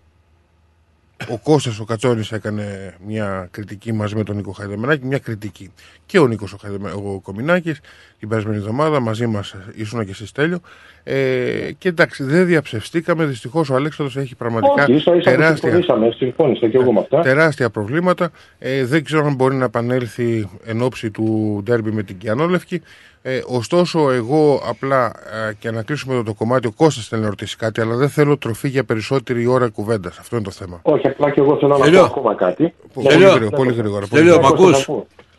ο 1.30 1.38
Κώστας 1.38 1.80
ο 1.80 1.86
Κατσόνης 1.86 2.32
έκανε 2.32 2.96
μια 3.06 3.48
κριτική 3.52 3.94
μαζί 3.94 4.16
με 4.16 4.24
τον 4.24 4.36
Νίκο 4.36 4.52
Χαϊδεμενάκη, 4.52 5.06
μια 5.06 5.20
κριτική. 5.20 5.72
Και 6.06 6.20
ο 6.20 6.28
Νίκος 6.28 6.54
ο, 6.54 6.58
Χαϊδεμε... 6.62 6.92
ο 6.92 7.20
Κομινάκης 7.24 7.80
την 8.20 8.30
περασμένη 8.30 8.58
εβδομάδα 8.58 9.00
μαζί 9.00 9.28
μας 9.28 9.56
ήσουν 9.76 10.06
και 10.06 10.12
εσείς 10.12 10.32
τέλειο. 10.32 10.60
Ε, 11.04 11.72
και 11.78 11.90
εντάξει 11.90 12.24
δεν 12.24 12.46
διαψευστήκαμε, 12.46 13.26
δυστυχώς 13.26 13.70
ο 13.70 13.76
Αλέξανδρος 13.76 14.24
έχει 14.24 14.36
πραγματικά 14.36 14.84
Όχι, 14.84 14.94
ίσα 14.94 15.16
ίσα 15.16 15.32
που 15.32 15.38
τεράστια, 15.38 15.70
συμφωνήσαμε, 15.70 16.12
συμφώνησα 16.18 16.70
και 16.70 16.78
εγώ 16.78 16.92
με 16.92 17.00
αυτά. 17.00 17.20
τεράστια 17.20 17.70
προβλήματα. 17.70 18.32
Ε, 18.60 18.86
δεν 18.86 19.04
ξέρω 19.04 19.26
αν 19.26 19.36
μπορεί 19.36 19.56
να 19.56 19.66
επανέλθει 19.66 20.50
εν 20.66 20.82
ώψη 20.82 21.12
του 21.12 21.60
ντέρμπι 21.64 21.92
με 21.92 22.04
την 22.04 22.18
Κιανόλευκη. 22.18 22.82
Ε, 23.26 23.42
ωστόσο, 23.46 24.12
εγώ 24.12 24.62
απλά 24.66 25.06
ε, 25.50 25.54
και 25.60 25.72
να 25.72 25.84
κλείσουμε 25.84 26.14
εδώ 26.14 26.24
το 26.24 26.34
κομμάτι, 26.34 26.68
ο 26.68 26.72
Κώστας 26.72 27.08
θέλει 27.08 27.22
να 27.22 27.28
ρωτήσει 27.30 27.56
κάτι, 27.58 27.82
αλλά 27.82 27.96
δεν 27.96 28.10
θέλω 28.10 28.38
τροφή 28.38 28.68
για 28.70 28.84
περισσότερη 28.84 29.46
ώρα 29.48 29.70
κουβέντας. 29.70 30.18
Αυτό 30.18 30.36
είναι 30.36 30.46
το 30.46 30.52
θέμα. 30.52 30.80
Όχι, 30.84 31.08
απλά 31.08 31.32
και 31.32 31.40
εγώ 31.40 31.58
θέλω 31.58 31.78
να 31.78 31.84
Τελειώ. 31.84 32.00
πω 32.00 32.06
ακόμα 32.06 32.36
κάτι. 32.36 32.74
Πολύ 32.94 33.08
Τελειώ. 33.08 33.30
γρήγορα, 33.30 33.56
πολύ 33.58 33.74
γρήγορα. 33.74 34.06
πολύ 34.08 34.22
Τελειώ, 34.24 34.40
μ' 34.42 34.46
γρήγορα. 34.46 34.78
ακούς. 34.78 34.88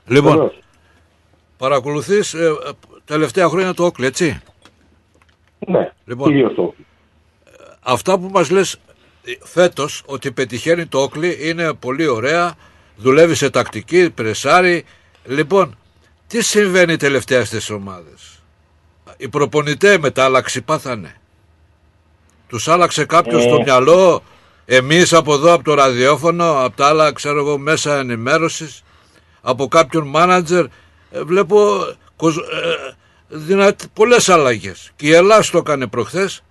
Λοιπόν, 0.06 0.32
Βεβαίως. 0.32 0.58
παρακολουθείς 1.56 2.34
ε, 2.34 2.44
ε, 2.46 2.52
τελευταία 3.04 3.48
χρόνια 3.48 3.74
το 3.74 3.84
Όκλι, 3.84 4.06
έτσι; 4.06 4.40
Ναι, 5.66 5.92
Λοιπόν, 6.04 6.28
κυρίως 6.28 6.54
το. 6.54 6.74
αυτά 7.80 8.18
που 8.18 8.28
μας 8.32 8.50
λες 8.50 8.72
ε, 9.24 9.32
φέτος 9.42 10.02
ότι 10.06 10.32
πετυχαίνει 10.32 10.86
το 10.86 10.98
Όκλι 10.98 11.38
είναι 11.48 11.72
πολύ 11.74 12.06
ωραία, 12.06 12.54
δουλεύει 12.96 13.34
σε 13.34 13.50
τακτική, 13.50 14.10
πρεσάρει. 14.10 14.84
Λοιπόν, 15.24 15.76
τι 16.34 16.42
συμβαίνει 16.42 16.96
τελευταίας 16.96 17.46
στις 17.48 17.70
ομάδες; 17.70 18.42
Οι 19.16 19.28
προπονητέ 19.28 19.98
μετάλλαξη 19.98 20.62
πάθανε. 20.62 21.14
Τους 22.48 22.68
άλλαξε 22.68 23.04
κάποιος 23.04 23.44
Ε. 23.44 23.48
στο 23.48 23.62
μυαλό, 23.62 24.22
εμείς 24.64 25.12
από 25.12 25.34
εδώ 25.34 25.52
από 25.52 25.64
το 25.64 25.74
ραδιόφωνο, 25.74 26.64
από 26.64 26.76
τα 26.76 26.86
άλλα 26.86 27.12
ξέρω 27.12 27.38
εγώ 27.38 27.58
μέσα 27.58 27.98
ενημέρωσης, 27.98 28.82
από 29.40 29.68
κάποιον 29.68 30.06
μάνατζερ, 30.06 30.64
ε, 31.10 31.22
βλέπω 31.22 31.78
κοσ- 32.16 32.38
ε, 32.38 32.94
δυνα... 33.28 33.74
πολλές 33.92 34.28
αλλαγές. 34.28 34.90
Και 34.96 35.06
η 35.06 35.12
Ελλάς 35.12 35.50
το 35.50 35.58
έκανε 35.58 35.86
προχθές, 35.86 36.42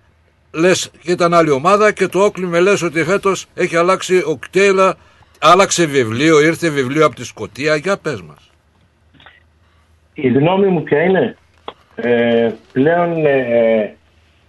λες 0.50 0.90
και 1.02 1.10
ήταν 1.10 1.34
άλλη 1.34 1.50
ομάδα 1.50 1.92
και 1.92 2.08
το 2.08 2.20
Όκλι 2.24 2.46
με 2.46 2.60
λες 2.60 2.82
ότι 2.82 3.04
φέτος 3.04 3.46
έχει 3.54 3.76
αλλάξει 3.76 4.16
ο 4.26 4.36
Κτέιλα, 4.36 4.96
άλλαξε 5.38 5.84
βιβλίο, 5.84 6.40
ήρθε 6.40 6.68
βιβλίο 6.68 7.06
από 7.06 7.14
τη 7.14 7.24
Σκοτία, 7.24 7.76
για 7.76 7.96
πες 7.98 8.20
μας. 8.22 8.48
Η 10.14 10.28
γνώμη 10.28 10.66
μου 10.66 10.82
ποια 10.82 11.02
είναι; 11.02 11.36
Ε, 11.94 12.52
πλέον 12.72 13.26
ε, 13.26 13.94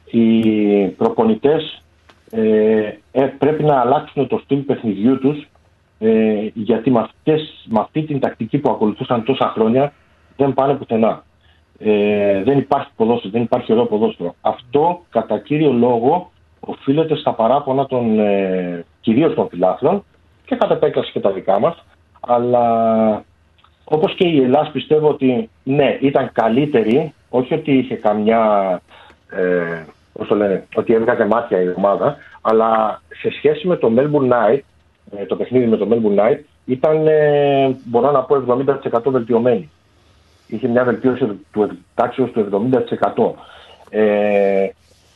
οι 0.06 0.88
προπονητές 0.88 1.84
ε, 2.32 2.92
ε, 3.12 3.22
πρέπει 3.38 3.64
να 3.64 3.80
αλλάξουν 3.80 4.28
το 4.28 4.42
στυλ 4.44 4.60
παιχνιδιού 4.60 5.20
τους 5.20 5.48
ε, 6.00 6.50
γιατί 6.54 6.92
με, 6.92 7.00
αυτές, 7.00 7.66
με 7.70 7.80
αυτή 7.80 8.04
την 8.04 8.20
τακτική 8.20 8.58
που 8.58 8.72
ακολουθούσαν 8.72 9.24
τόσα 9.24 9.48
χρόνια 9.50 9.94
δεν 10.38 10.54
πάνε 10.54 10.74
πουθενά. 10.74 11.24
Ε, 11.80 12.44
δεν 12.44 12.58
υπάρχει 12.58 12.90
ποδόσφαιρο, 12.96 13.32
δεν 13.32 13.42
υπάρχει 13.42 13.72
ωραίο 13.72 13.86
ποδόσφαιρο. 13.86 14.36
Αυτό 14.42 15.02
κατά 15.10 15.40
κύριο 15.40 15.72
λόγο 15.72 16.32
οφείλεται 16.60 17.16
στα 17.16 17.34
παράπονα 17.34 17.86
των 17.86 18.20
ε, 18.20 18.86
κυρίως 19.02 19.34
των 19.34 19.48
φιλάθλων 19.50 20.04
και 20.46 20.56
κατά 20.56 20.74
επέκταση 20.74 21.12
και 21.12 21.20
τα 21.20 21.32
δικά 21.32 21.60
μας 21.60 21.84
αλλά 22.20 23.24
όπως 23.86 24.16
και 24.16 24.28
η 24.28 24.44
Ελλάς 24.44 24.70
πιστεύω 24.72 25.08
ότι 25.08 25.50
ναι, 25.64 25.98
ήταν 26.02 26.32
καλύτερη, 26.34 27.14
όχι 27.30 27.54
ότι 27.54 27.78
είχε 27.78 27.96
καμιά, 27.96 28.42
ε, 29.30 29.84
πώς 30.14 30.28
το 30.28 30.36
λένε, 30.36 30.68
ότι 30.76 30.94
έβγαζε 30.94 31.26
μάτια 31.26 31.62
η 31.62 31.74
ομάδα, 31.76 32.18
αλλά 32.42 33.02
σε 33.22 33.32
σχέση 33.32 33.68
με 33.68 33.76
το 33.76 33.94
Melbourne 33.98 34.32
Knight, 34.32 34.60
ε, 35.18 35.26
το 35.26 35.36
παιχνίδι 35.36 35.66
με 35.66 35.78
το 35.78 35.88
Melbourne 35.92 36.20
Knight, 36.20 36.40
ήταν, 36.66 37.08
ε, 37.08 37.76
μπορώ 37.84 38.12
να 38.12 38.24
πω, 38.24 38.36
70% 38.36 39.12
βελτιωμένη. 39.12 39.70
Είχε 40.48 40.68
μια 40.68 40.84
βελτίωση 40.84 41.40
του 41.52 41.70
τάξεως 41.96 42.32
του 42.32 42.40
70%. 42.40 43.36
Ε, 43.90 44.68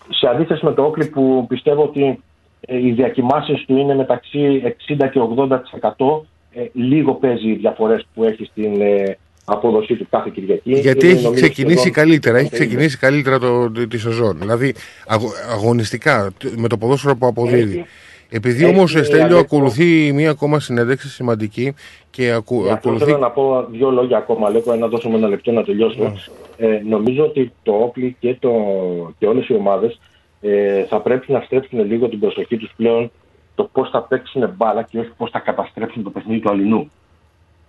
σε 0.10 0.28
αντίθεση 0.28 0.66
με 0.66 0.74
το 0.74 0.84
Όκλι 0.84 1.06
που 1.06 1.46
πιστεύω 1.48 1.84
ότι 1.84 2.24
ε, 2.62 2.78
οι 2.78 2.92
διακοιμάσεις 2.92 3.66
του 3.66 3.78
είναι 3.78 3.96
μεταξύ 3.96 4.76
60 4.88 5.10
και 5.12 5.20
80% 5.38 6.22
ε, 6.54 6.62
λίγο 6.74 7.14
παίζει 7.14 7.50
οι 7.50 7.54
διαφορές 7.56 8.08
που 8.14 8.24
έχει 8.24 8.46
στην 8.46 8.82
ε, 8.82 9.18
απόδοσή 9.46 9.96
του 9.96 10.08
κάθε 10.10 10.30
Κυριακή. 10.34 10.74
Γιατί 10.74 11.06
Είναι, 11.06 11.14
έχει 11.16 11.24
νομίζω, 11.24 11.42
ξεκινήσει 11.42 11.78
σχεδόν 11.78 11.94
καλύτερα, 11.94 12.38
έχει 12.38 12.50
50. 12.52 12.54
ξεκινήσει 12.54 12.98
καλύτερα 12.98 13.40
το, 13.40 13.72
τη, 13.72 13.88
τη 13.88 13.98
σεζόν. 13.98 14.38
Δηλαδή 14.40 14.74
αγω- 15.08 15.32
αγωνιστικά 15.52 16.32
τ- 16.38 16.58
με 16.58 16.68
το 16.68 16.78
ποδόσφαιρο 16.78 17.16
που 17.16 17.26
αποδίδει. 17.28 17.78
Έχει- 17.78 17.86
Επειδή 18.32 18.64
έχει, 18.64 18.74
όμως 18.76 18.92
Στέλιο 18.92 19.24
Αλέκο- 19.24 19.40
ακολουθεί 19.40 20.12
μία 20.14 20.30
ακόμα 20.30 20.60
συνέντευξη 20.60 21.10
σημαντική 21.10 21.74
και 22.10 22.32
ακου, 22.32 22.56
Γι' 22.56 22.62
αυτό 22.62 22.74
ακολουθεί. 22.74 23.04
θέλω 23.06 23.18
να 23.18 23.30
πω 23.30 23.66
δύο 23.72 23.90
λόγια 23.92 24.18
ακόμα, 24.18 24.50
Λέκο, 24.50 24.76
να 24.76 24.88
δώσουμε 24.88 25.18
ένα 25.18 25.28
λεπτό 25.28 25.52
να 25.52 25.64
τελειώσω. 25.64 26.14
Ε, 26.58 26.68
νομίζω 26.90 27.24
ότι 27.24 27.52
το 27.64 27.72
Όπλι 27.74 28.16
και, 28.20 28.36
το, 28.40 28.52
και 29.20 29.26
όλες 29.26 29.48
οι 29.48 29.54
ομάδες 29.54 30.00
ε, 30.42 30.84
θα 30.84 31.00
πρέπει 31.02 31.32
να 31.32 31.42
στρέψουν 31.46 31.86
λίγο 31.86 32.08
την 32.10 32.20
προσοχή 32.20 32.58
τους 32.58 32.72
πλέον 32.76 33.12
το 33.60 33.70
πώς 33.72 33.90
θα 33.90 34.02
παίξουν 34.02 34.54
μπάλα 34.56 34.84
και 34.84 35.00
όχι 35.00 35.12
πώς 35.18 35.30
θα 35.30 35.40
καταστρέψουν 35.40 36.04
το 36.04 36.10
παιχνίδι 36.10 36.40
του 36.40 36.50
αλληνού. 36.50 36.92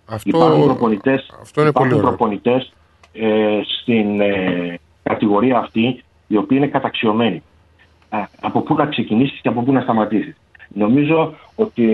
Αυτό, 0.07 0.29
Υπάρχουν 0.29 0.65
προπονητέ 0.65 1.25
αυτό 1.41 1.61
είναι 1.61 1.73
πολύ 1.73 1.95
ωραίο. 1.95 2.07
προπονητές, 2.07 2.73
ε, 3.13 3.61
στην 3.81 4.21
ε, 4.21 4.79
κατηγορία 5.03 5.59
αυτή 5.59 6.05
οι 6.27 6.37
οποίοι 6.37 6.59
είναι 6.61 6.71
καταξιωμένοι. 6.71 7.43
Α, 8.09 8.19
από 8.41 8.61
πού 8.61 8.75
να 8.75 8.87
ξεκινήσεις 8.87 9.41
και 9.41 9.49
από 9.49 9.63
πού 9.63 9.73
να 9.73 9.81
σταματήσεις. 9.81 10.37
Νομίζω 10.69 11.35
ότι 11.55 11.87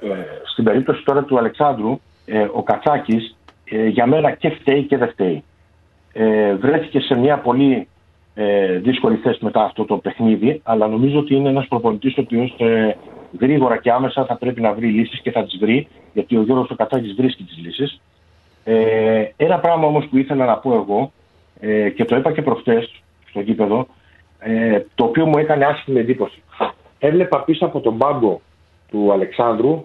ε, 0.00 0.08
στην 0.44 0.64
περίπτωση 0.64 1.02
τώρα 1.04 1.22
του 1.22 1.38
Αλεξάνδρου, 1.38 2.00
ε, 2.26 2.48
ο 2.52 2.62
Κατσάκης 2.62 3.36
ε, 3.64 3.86
για 3.86 4.06
μένα 4.06 4.30
και 4.30 4.50
φταίει 4.50 4.82
και 4.82 4.96
δεν 4.96 5.08
φταίει. 5.08 5.44
Ε, 6.12 6.54
βρέθηκε 6.54 7.00
σε 7.00 7.14
μια 7.14 7.38
πολύ 7.38 7.88
ε, 8.40 8.78
δύσκολη 8.78 9.16
θέση 9.16 9.44
μετά 9.44 9.62
αυτό 9.62 9.84
το 9.84 9.96
παιχνίδι, 9.96 10.60
αλλά 10.64 10.88
νομίζω 10.88 11.18
ότι 11.18 11.34
είναι 11.34 11.48
ένας 11.48 11.66
προπονητής 11.68 12.16
ο 12.16 12.20
οποίος 12.20 12.54
ε, 12.58 12.96
γρήγορα 13.40 13.76
και 13.76 13.90
άμεσα 13.90 14.24
θα 14.24 14.36
πρέπει 14.36 14.60
να 14.60 14.72
βρει 14.72 14.86
λύσεις 14.86 15.20
και 15.20 15.30
θα 15.30 15.44
τις 15.44 15.58
βρει, 15.58 15.88
γιατί 16.12 16.36
ο 16.36 16.42
Γιώργος 16.42 16.70
ο 16.70 16.74
Κατσάκης 16.74 17.14
βρίσκει 17.14 17.42
τις 17.42 17.56
λύσεις. 17.56 18.00
Ε, 18.64 19.24
ένα 19.36 19.58
πράγμα 19.58 19.86
όμως 19.86 20.06
που 20.06 20.18
ήθελα 20.18 20.44
να 20.44 20.56
πω 20.56 20.74
εγώ, 20.74 21.12
ε, 21.60 21.90
και 21.90 22.04
το 22.04 22.16
είπα 22.16 22.32
και 22.32 22.42
προχτές 22.42 23.02
στο 23.28 23.40
γήπεδο, 23.40 23.86
ε, 24.38 24.80
το 24.94 25.04
οποίο 25.04 25.26
μου 25.26 25.38
έκανε 25.38 25.64
άσχημη 25.64 26.00
εντύπωση. 26.00 26.42
Έβλεπα 26.98 27.42
πίσω 27.44 27.64
από 27.64 27.80
τον 27.80 27.98
πάγκο 27.98 28.40
του 28.90 29.12
Αλεξάνδρου 29.12 29.84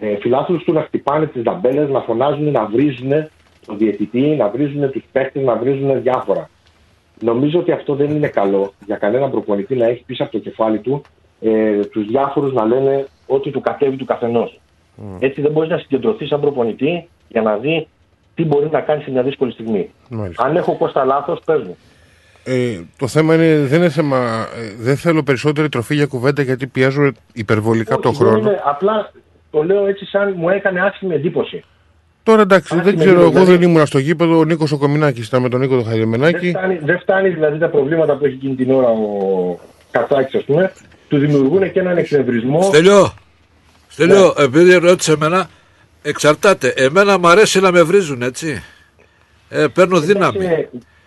ε, 0.00 0.16
φιλάθλους 0.16 0.64
του 0.64 0.72
να 0.72 0.82
χτυπάνε 0.82 1.26
τις 1.26 1.42
δαμπέλες, 1.42 1.88
να 1.88 2.00
φωνάζουν, 2.00 2.50
να 2.50 2.66
βρίζουν 2.66 3.10
τον 3.66 3.78
διαιτητή, 3.78 4.20
να 4.20 4.48
βρίζουν 4.48 4.90
τους 4.90 5.04
παίχτες, 5.12 5.42
να 5.42 5.56
βρίζουν 5.56 6.02
διάφορα. 6.02 6.48
Νομίζω 7.22 7.58
ότι 7.58 7.72
αυτό 7.72 7.94
δεν 7.94 8.10
είναι 8.10 8.28
καλό 8.28 8.72
για 8.86 8.96
κανέναν 8.96 9.30
προπονητή 9.30 9.74
να 9.76 9.86
έχει 9.86 10.02
πίσω 10.06 10.22
από 10.22 10.32
το 10.32 10.38
κεφάλι 10.38 10.78
του 10.78 11.02
ε, 11.40 11.84
τους 11.84 12.06
διάφορους 12.06 12.52
να 12.52 12.64
λένε 12.64 13.06
ό,τι 13.26 13.50
του 13.50 13.60
κατέβει 13.60 13.96
του 13.96 14.04
καθενός. 14.04 14.60
Έτσι 15.18 15.40
δεν 15.40 15.52
μπορείς 15.52 15.70
να 15.70 15.78
συγκεντρωθείς 15.78 16.28
σαν 16.28 16.40
προπονητή 16.40 17.08
για 17.28 17.42
να 17.42 17.56
δεις 17.56 17.86
τι 18.34 18.44
μπορεί 18.44 18.68
να 18.70 18.80
κάνεις 18.80 19.04
σε 19.04 19.10
μια 19.10 19.22
δύσκολη 19.22 19.52
στιγμή. 19.52 19.90
Μάλιστα. 20.10 20.44
Αν 20.44 20.56
έχω 20.56 20.76
κόστα 20.76 21.04
λάθος, 21.04 21.40
πες 21.44 21.62
μου. 21.62 21.76
Ε, 22.44 22.80
το 22.98 23.06
θέμα 23.06 23.34
είναι, 23.34 23.58
δεν 23.58 23.78
είναι 23.78 23.88
θέμα. 23.88 24.16
ε, 24.56 24.74
δεν 24.78 24.96
θέλω 24.96 25.22
περισσότερη 25.22 25.68
τροφή 25.68 25.94
για 25.94 26.06
κουβέντα 26.06 26.42
γιατί 26.42 26.66
πιέζω 26.66 27.12
υπερβολικά 27.32 27.94
από 27.94 28.02
τον 28.02 28.10
Όχι, 28.10 28.22
δεν 28.22 28.32
χρόνο. 28.32 28.48
είναι, 28.50 28.60
απλά 28.64 29.12
το 29.50 29.62
λέω 29.62 29.86
έτσι 29.86 30.04
σαν 30.06 30.34
μου 30.36 30.48
έκανε 30.48 30.80
άσχημη 30.80 31.14
εντύπωση. 31.14 31.64
Τώρα 32.22 32.40
εντάξει, 32.42 32.74
Άσχημη 32.74 32.90
δεν 32.96 33.04
ξέρω, 33.04 33.20
εγώ 33.20 33.30
δηλαδή. 33.30 33.50
δεν 33.50 33.62
ήμουν 33.62 33.86
στο 33.86 33.98
γήπεδο. 33.98 34.38
Ο 34.38 34.44
Νίκος 34.44 34.72
ο 34.72 34.78
Κομινάκης 34.78 35.26
ήταν 35.26 35.42
με 35.42 35.48
τον 35.48 35.60
Νίκο 35.60 35.74
τον 35.74 35.82
Δεν 35.82 35.92
Χαλιμενάκη. 35.92 36.48
φτάνει, 36.50 36.78
δεν 36.84 36.98
φτάνεις 37.00 37.34
δηλαδή 37.34 37.58
τα 37.58 37.68
προβλήματα 37.68 38.16
που 38.16 38.24
έχει 38.24 38.34
εκείνη 38.34 38.54
την 38.54 38.70
ώρα 38.70 38.88
ο 38.88 39.58
Κατσάκης, 39.90 40.34
ας 40.34 40.44
πούμε, 40.44 40.72
του 41.08 41.18
δημιουργούν 41.18 41.72
και 41.72 41.80
έναν 41.80 41.96
εξευρισμό. 41.96 42.62
Στέλιο, 42.62 43.12
Στέλιο, 43.88 44.34
επειδή 44.38 44.74
ρώτησε 44.74 45.12
εμένα, 45.12 45.48
εξαρτάται. 46.02 46.68
Εμένα 46.76 47.18
μου 47.18 47.28
αρέσει 47.28 47.60
να 47.60 47.70
με 47.72 47.82
βρίζουν, 47.82 48.22
έτσι. 48.22 48.62
Ε, 49.48 49.66
παίρνω 49.74 50.00
δύναμη. 50.00 50.46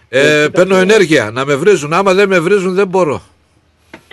Ε, 0.09 0.47
παίρνω 0.51 0.75
ενέργεια 0.75 1.31
να 1.33 1.45
με 1.45 1.55
βρίζουν. 1.55 1.93
Άμα 1.93 2.13
δεν 2.13 2.27
με 2.29 2.39
βρίζουν 2.39 2.73
δεν 2.73 2.87
μπορώ. 2.87 3.21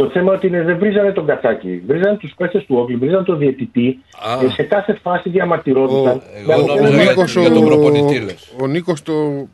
Το 0.02 0.10
θέμα 0.12 0.32
ότι 0.32 0.46
είναι, 0.46 0.62
δεν 0.62 0.78
βρίζανε 0.78 1.12
τον 1.12 1.26
Κατσάκη. 1.26 1.82
Βρίζανε 1.86 2.16
τους 2.16 2.32
παίχτε 2.36 2.58
του 2.58 2.76
Όκλη, 2.78 2.96
βρίζανε 2.96 3.22
τον 3.22 3.38
διαιτητή. 3.38 3.98
Α. 4.28 4.44
Ε, 4.44 4.48
σε 4.50 4.62
κάθε 4.62 4.98
φάση 5.02 5.28
διαμαρτυρόντουσαν. 5.28 6.22
Με 6.46 6.54
Ο, 6.54 6.58
ο, 6.58 6.62
αποτέλεσμα- 6.62 7.02
Νίκος, 7.10 7.36
για 7.36 7.50
τον 7.50 7.64
προπονητή, 7.64 8.16
ο, 8.18 8.24
λες. 8.24 8.52
ο 8.62 8.66
Νίκος 8.66 9.02
το. 9.02 9.12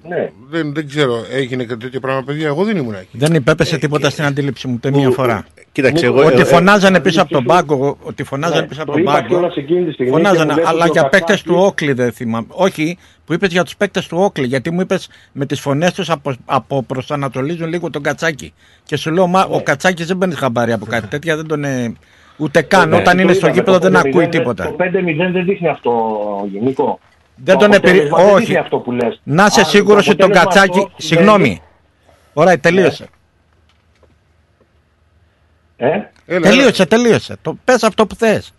Ναι. 0.08 0.30
Δεν, 0.50 0.74
δεν 0.74 0.86
ξέρω, 0.88 1.14
έγινε 1.32 1.64
κάτι 1.64 1.80
τέτοιο 1.80 2.00
πράγμα, 2.00 2.22
παιδιά; 2.26 2.46
Εγώ 2.46 2.64
δεν 2.64 2.76
ήμουν 2.76 2.94
εκεί. 2.94 3.08
Δεν 3.18 3.34
υπέπεσε 3.34 3.78
τίποτα 3.78 4.10
στην 4.10 4.24
αντίληψη 4.24 4.66
μου 4.68 4.74
ούτε 4.76 4.90
μία 4.90 5.10
φορά. 5.10 5.46
Κοίταξε, 5.72 6.06
εγώ- 6.06 6.24
Ότι 6.24 6.40
ε, 6.40 6.44
φωνάζανε 6.44 7.00
πίσω 7.00 7.22
από 7.22 7.30
τον 7.32 7.44
πάγκο, 7.44 7.96
ότι 8.02 8.22
φωνάζανε 8.24 8.60
Ναι, 8.60 8.66
πίσω 8.66 8.82
από 8.82 8.90
το 8.90 8.96
τον 8.96 9.02
είπα 9.06 9.12
πάγκο. 9.12 9.26
κιόλας 9.28 9.56
εκείνη 9.56 9.84
τη 9.84 9.92
στιγμή 9.92 10.12
Φωνάζανε, 10.12 10.44
και 10.44 10.52
μου 10.52 10.56
λες 10.58 10.68
αλλά 10.68 10.80
ότι 10.84 10.88
ο 10.88 10.92
για 10.92 11.02
παίκτες 11.02 11.20
Κατσάκης- 11.20 11.42
του 11.42 11.54
Όκλι 11.66 11.92
δεν 11.92 12.12
θυμάμαι. 12.12 12.46
Όχι, 12.50 12.98
που 13.28 13.34
είπες 13.34 13.52
για 13.52 13.62
τους 13.64 13.76
παίκτες 13.76 14.06
του 14.06 14.18
Όκλι, 14.20 14.46
γιατί 14.46 14.70
μου 14.70 14.80
είπες 14.80 15.08
με 15.32 15.46
τις 15.46 15.60
φωνές 15.60 15.92
τους 15.92 16.10
απο, 16.10 16.34
αποπροσανατολίζουν 16.44 17.68
λίγο 17.68 17.90
τον 17.90 18.02
Κατσάκη. 18.02 18.52
Και 18.84 18.96
σου 18.96 19.10
λέω, 19.10 19.26
μα 19.26 19.46
Ναι. 19.48 19.54
ο 19.56 19.62
Κατσάκης 19.62 20.06
δεν 20.06 20.18
παίρνει 20.18 20.34
χαμπάρι 20.34 20.72
από 20.72 20.86
κάτι 20.86 21.06
τέτοια, 21.06 21.36
δεν 21.36 21.46
τον. 21.46 21.64
ε, 21.64 21.92
Ούτε 22.36 22.62
καν, 22.62 22.88
Ναι, 22.88 22.96
όταν 22.96 23.16
το 23.16 23.22
είναι 23.22 23.32
στο 23.32 23.46
είδαμε, 23.46 23.52
γήπεδο 23.52 23.78
το 23.78 23.88
δεν 23.90 23.92
5-0 24.02 24.08
ακούει 24.08 24.20
δεν- 24.20 24.30
τίποτα. 24.30 24.64
Το 24.64 24.72
5-0 24.78 25.32
δεν 25.32 25.44
δείχνει 25.44 25.68
αυτό, 25.68 25.92
Γενικό. 26.52 26.98
Δεν 27.34 27.54
Το 27.54 27.60
τον 27.60 27.72
επηρε... 27.72 27.90
αποτέλεσμα 27.92 28.18
δεν 28.18 28.34
Όχι. 28.34 28.38
δείχνει 28.44 28.56
αυτό 28.56 28.78
που 28.78 28.92
λες. 28.92 29.20
Να 29.24 29.44
είσαι 29.44 29.60
Αν 29.60 29.66
σίγουρος 29.66 30.04
το 30.04 30.10
ότι 30.10 30.20
τον 30.20 30.30
αποτέλεσμα 30.30 30.60
Κατσάκη. 30.66 30.78
αυτό 30.86 31.06
Συγγνώμη. 31.06 31.62
Ωραία, 32.32 32.58
τελείωσε. 32.60 33.06
Ε; 35.76 35.88
τελείωσε, 36.40 36.86
τελείωσε. 36.86 37.36
Το, 37.42 37.56
πες 37.64 37.82
αυτό 37.82 38.06
που 38.06 38.14
θες. 38.14 38.52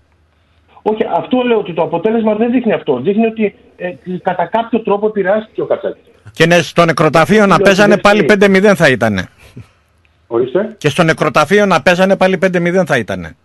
Όχι, 0.82 1.04
αυτό 1.18 1.42
λέω 1.42 1.58
ότι 1.58 1.74
το 1.74 1.82
αποτέλεσμα 1.82 2.36
δεν 2.36 2.52
δείχνει 2.52 2.74
αυτό. 2.74 3.00
Δείχνει 3.00 3.26
ότι 3.26 3.56
ε, 3.80 4.18
κατά 4.24 4.46
κάποιο 4.46 4.80
τρόπο 4.82 5.08
επηρεάστηκε 5.08 5.62
ο 5.62 5.66
Κατσάκης. 5.66 6.02
Και 6.32 6.46
ναι, 6.46 6.62
στο 6.62 6.86
νεκροταφείο 6.86 7.42
να 7.42 7.48
Λέω, 7.48 7.58
παίζανε 7.58 7.90
δεν 7.94 8.02
πάλι 8.02 8.26
ξέρει. 8.26 8.62
5-0 8.70 8.74
θα 8.76 8.90
ήταν. 8.90 9.28
Ορίστε. 10.28 10.76
Και 10.78 10.90
στο 10.90 11.04
νεκροταφείο 11.04 11.66
να 11.66 11.82
παίζανε 11.82 12.16
πάλι 12.16 12.40
5-0 12.46 12.84
θα 12.86 12.98
ήταν. 12.98 13.36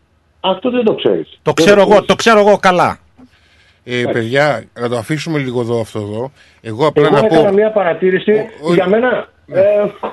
Αυτό 0.40 0.70
δεν 0.70 0.84
το 0.84 0.94
ξέρεις. 0.94 1.38
Το 1.42 1.52
Δεν 1.56 1.64
ξέρω 1.64 1.80
εγώ, 1.80 1.90
ξέρεις. 1.90 2.06
το 2.06 2.14
ξέρω 2.14 2.38
εγώ 2.38 2.56
καλά. 2.56 2.98
Ε, 3.84 4.02
παιδιά, 4.12 4.64
να 4.80 4.88
το 4.88 4.96
αφήσουμε 4.96 5.38
λίγο 5.38 5.60
εδώ 5.60 5.80
αυτό 5.80 5.98
εδώ. 5.98 6.32
Εγώ 6.60 6.86
απλά 6.86 7.06
Εγώ 7.06 7.14
να 7.20 7.26
έκανα 7.26 7.48
πω. 7.48 7.52
μια 7.52 7.70
παρατήρηση 7.70 8.32
για 8.74 8.86
μένα. 8.88 9.28
Ε, 9.46 9.60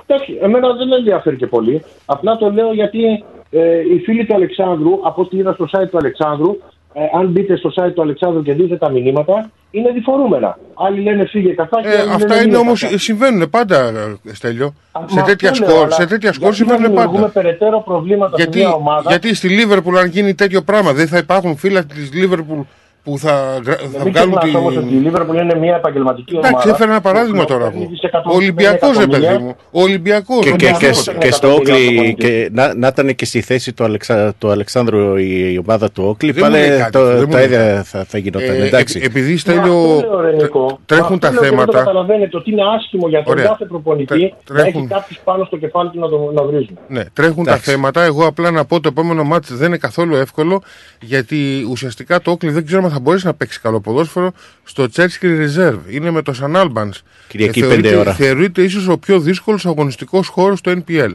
εντάξει, 0.08 0.38
εμένα 0.42 0.74
δεν 0.74 0.88
με 0.88 0.96
ενδιαφέρει 0.96 1.36
και 1.36 1.48
πολύ. 1.48 1.84
Απλά 2.06 2.38
το 2.38 2.50
λέω 2.52 2.74
γιατί 2.74 3.24
ε, 3.52 3.80
οι 3.80 4.00
φίλοι 4.06 4.26
του 4.26 4.36
Αλεξάνδρου, 4.36 5.00
από 5.04 5.22
ό,τι 5.22 5.38
είδα 5.38 5.54
στο 5.54 5.68
site 5.72 5.88
του 5.90 5.98
Αλεξάνδρου, 5.98 6.58
ε, 6.94 7.02
αν 7.20 7.28
μπείτε 7.28 7.56
στο 7.56 7.72
site 7.76 7.92
του 7.94 8.02
Αλεξάνδρου 8.02 8.44
και 8.44 8.54
δείτε 8.54 8.78
τα 8.78 8.90
μηνύματα, 8.90 9.50
είναι 9.72 9.92
διφορούμενα. 9.92 10.58
Άλλοι 10.74 11.02
λένε 11.02 11.26
φύγε 11.26 11.54
καθάκι, 11.54 11.88
Ε, 11.88 12.00
άλλοι 12.00 12.10
αυτά 12.10 12.28
λένε 12.28 12.36
είναι 12.36 12.46
μείνε 12.46 12.58
όμως. 12.58 12.82
καθάκι. 12.82 13.00
Συμβαίνουν 13.02 13.50
πάντα, 13.50 13.78
ε, 14.26 14.34
Στέλιο. 14.34 14.74
Μα 14.94 15.00
Σε 15.08 15.20
αυτό 15.20 15.26
τέτοια 15.32 15.52
λέω, 15.60 15.70
σκορ, 15.70 15.84
αλλά 15.86 15.92
σε 15.92 16.06
τέτοια 16.06 16.34
σκορ 16.34 16.52
γιατί 16.54 16.70
να 16.70 16.76
συμβαίνουν 16.76 16.92
δημιουργούμε 16.96 17.22
πάντα. 17.22 17.32
περαιτέρω 17.42 17.82
προβλήματα 17.82 18.34
Γιατί, 18.36 18.58
σε 18.60 18.66
μια 18.66 18.74
ομάδα. 18.76 19.10
γιατί 19.10 19.36
στη 19.36 19.48
Λίβερπουλ, 19.48 19.98
αν 19.98 20.08
γίνει 20.08 20.34
τέτοιο 20.36 20.62
πράγμα, 20.62 20.94
δεν 20.94 21.08
θα 21.08 21.18
υπάρχουν 21.18 21.56
φίλοι 21.56 21.86
της 21.86 22.14
Λίβερπουλ 22.14 22.60
που 23.04 23.18
θα, 23.18 23.60
γρα- 23.66 23.78
θα 23.78 24.04
Μην 24.04 24.12
βγάλουν 24.12 24.36
ξεχνάς 24.38 24.56
όμως 24.62 24.76
ότι 24.78 24.86
η 24.86 24.90
την. 24.90 25.02
Λίβερπουλ 25.02 25.38
είναι 25.38 25.56
μια 25.56 25.76
επαγγελματική 25.76 26.34
ομάδα. 26.36 26.48
Εντάξει, 26.48 26.70
έφερα 26.70 26.92
ένα 26.92 27.02
παράδειγμα 27.02 27.40
που 27.42 27.46
τώρα 27.48 27.64
παίρνει 27.66 27.82
εγώ. 27.82 27.90
δισεκατομμύρια 27.90 28.34
Ο 28.34 28.36
Ολυμπιακός, 28.44 28.98
ρε 28.98 29.08
παιδί 29.08 29.26
εκατομμύρια. 29.26 29.40
μου. 29.40 29.56
Ο 29.72 29.82
Ολυμπιακός. 29.82 30.46
Και, 30.46 30.52
και, 30.52 30.72
και, 30.80 30.92
και 31.20 31.32
στο 31.32 31.54
Όκλι, 31.54 32.16
και 32.20 32.50
να, 32.54 32.76
να 32.76 32.88
ήταν 32.88 33.16
και 33.16 33.26
στη 33.26 33.42
θέση 33.42 33.74
του, 33.74 33.84
Αλεξα, 33.84 34.34
του 34.38 34.50
Αλεξάνδρου 34.52 35.16
η, 35.18 35.50
η 35.54 35.62
ομάδα 35.66 35.92
του 35.92 36.04
Όκλι, 36.08 36.32
Δεν 36.32 36.44
μου 36.46 36.52
λέει 36.52 36.68
πάλι 36.68 36.80
κάτι, 36.80 36.92
το, 36.92 37.06
δεν 37.06 37.20
μου 37.20 37.28
τα 37.28 37.38
λέει 37.38 37.46
ίδια 37.46 37.58
κάτι. 37.74 37.88
θα, 37.88 38.04
θα 38.04 38.18
γινόταν. 38.18 38.50
Ε, 38.62 38.66
εντάξει. 38.66 38.98
επ- 38.98 39.06
επειδή 39.06 39.32
Μα 39.32 39.38
Στέλιο 39.38 39.62
αυτό 39.62 40.08
λέω, 40.10 40.20
ρε, 40.22 40.32
Νικό. 40.36 40.80
τρέχουν 40.86 41.12
Μα 41.14 41.20
τα 41.20 41.28
αυτό 41.28 41.42
λέω 41.42 41.50
και 41.50 41.56
Δεν 41.58 41.66
το 41.66 41.72
θέματα. 41.72 41.78
καταλαβαίνετε 41.78 42.38
ότι 42.38 42.52
είναι 42.52 42.62
άσχημο 42.78 43.08
για 43.08 43.24
τον 43.24 43.34
Ωραία. 43.34 43.46
κάθε 43.46 43.66
προπονητή 43.66 44.06
Τρε- 44.06 44.20
να 44.22 44.62
έχει 44.62 44.72
τρέχουν. 44.72 44.88
κάποιους 44.88 45.20
πάνω 45.24 45.44
στο 45.46 45.58
κεφάλι 45.58 45.90
του 45.90 46.00
να, 46.00 46.10
το, 46.10 46.32
να 46.36 46.44
βρίζουν. 46.44 46.78
Ναι, 46.88 47.04
τρέχουν 47.14 47.46
τα 47.46 47.58
θέματα. 47.58 48.04
Εγώ 48.04 48.26
απλά 48.26 48.52
να 48.52 48.66
πω 48.66 48.80
το 48.80 48.88
επόμενο 48.92 49.24
μάτι 49.24 49.54
δεν 49.54 49.68
είναι 49.68 49.78
καθόλου 49.78 50.16
εύκολο 50.16 50.62
γιατί 51.02 51.68
ουσιαστικά 51.70 52.22
το 52.22 52.32
Όκλι 52.32 52.50
δεν 52.52 52.66
ξέρω 52.66 52.84
αν 52.84 52.91
θα 52.92 53.00
μπορέσει 53.00 53.26
να 53.26 53.34
παίξει 53.34 53.60
καλό 53.62 53.80
ποδόσφαιρο 53.82 54.32
στο 54.64 54.86
Churchill 54.96 55.48
Reserve. 55.48 55.80
Είναι 55.90 56.12
με 56.12 56.22
το 56.22 56.34
San 56.42 56.56
Albans. 56.64 56.92
Κυριακή 57.28 57.60
Ε, 57.60 57.62
θεωρείται- 57.64 57.82
πέντε 57.90 57.96
ώρα. 57.96 58.14
Θεωρείται 58.14 58.62
ίσως 58.62 58.88
ο 58.88 58.98
πιο 58.98 59.20
δύσκολος 59.20 59.66
αγωνιστικός 59.66 60.28
χώρος 60.28 60.60
στο 60.60 60.72
NPL. 60.72 61.12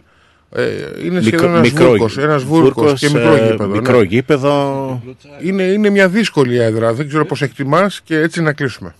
Ε, 0.51 0.65
είναι 1.05 1.21
σχεδόν 1.21 1.49
ένας 1.51 1.71
μικρό- 1.71 1.89
βούρκος, 1.89 2.19
ένας 2.19 2.43
βούρκος 2.45 2.73
βούρκος, 2.75 3.01
και 3.01 3.09
μικρό 3.11 3.35
ε, 3.35 3.47
γήπεδο. 3.51 3.67
μικρό 3.75 3.99
ναι. 3.99 4.05
γήπεδο. 4.05 5.03
Είναι, 5.43 5.63
είναι 5.63 5.91
μια 5.91 6.09
δύσκολη 6.09 6.57
έδρα. 6.59 6.93
Δεν 6.93 7.09
ξέρω 7.09 7.25
πώς 7.25 7.43
εκτιμάς 7.43 8.01
και 8.01 8.19
έτσι 8.19 8.43
να 8.43 8.53
κλείσουμε. 8.53 8.95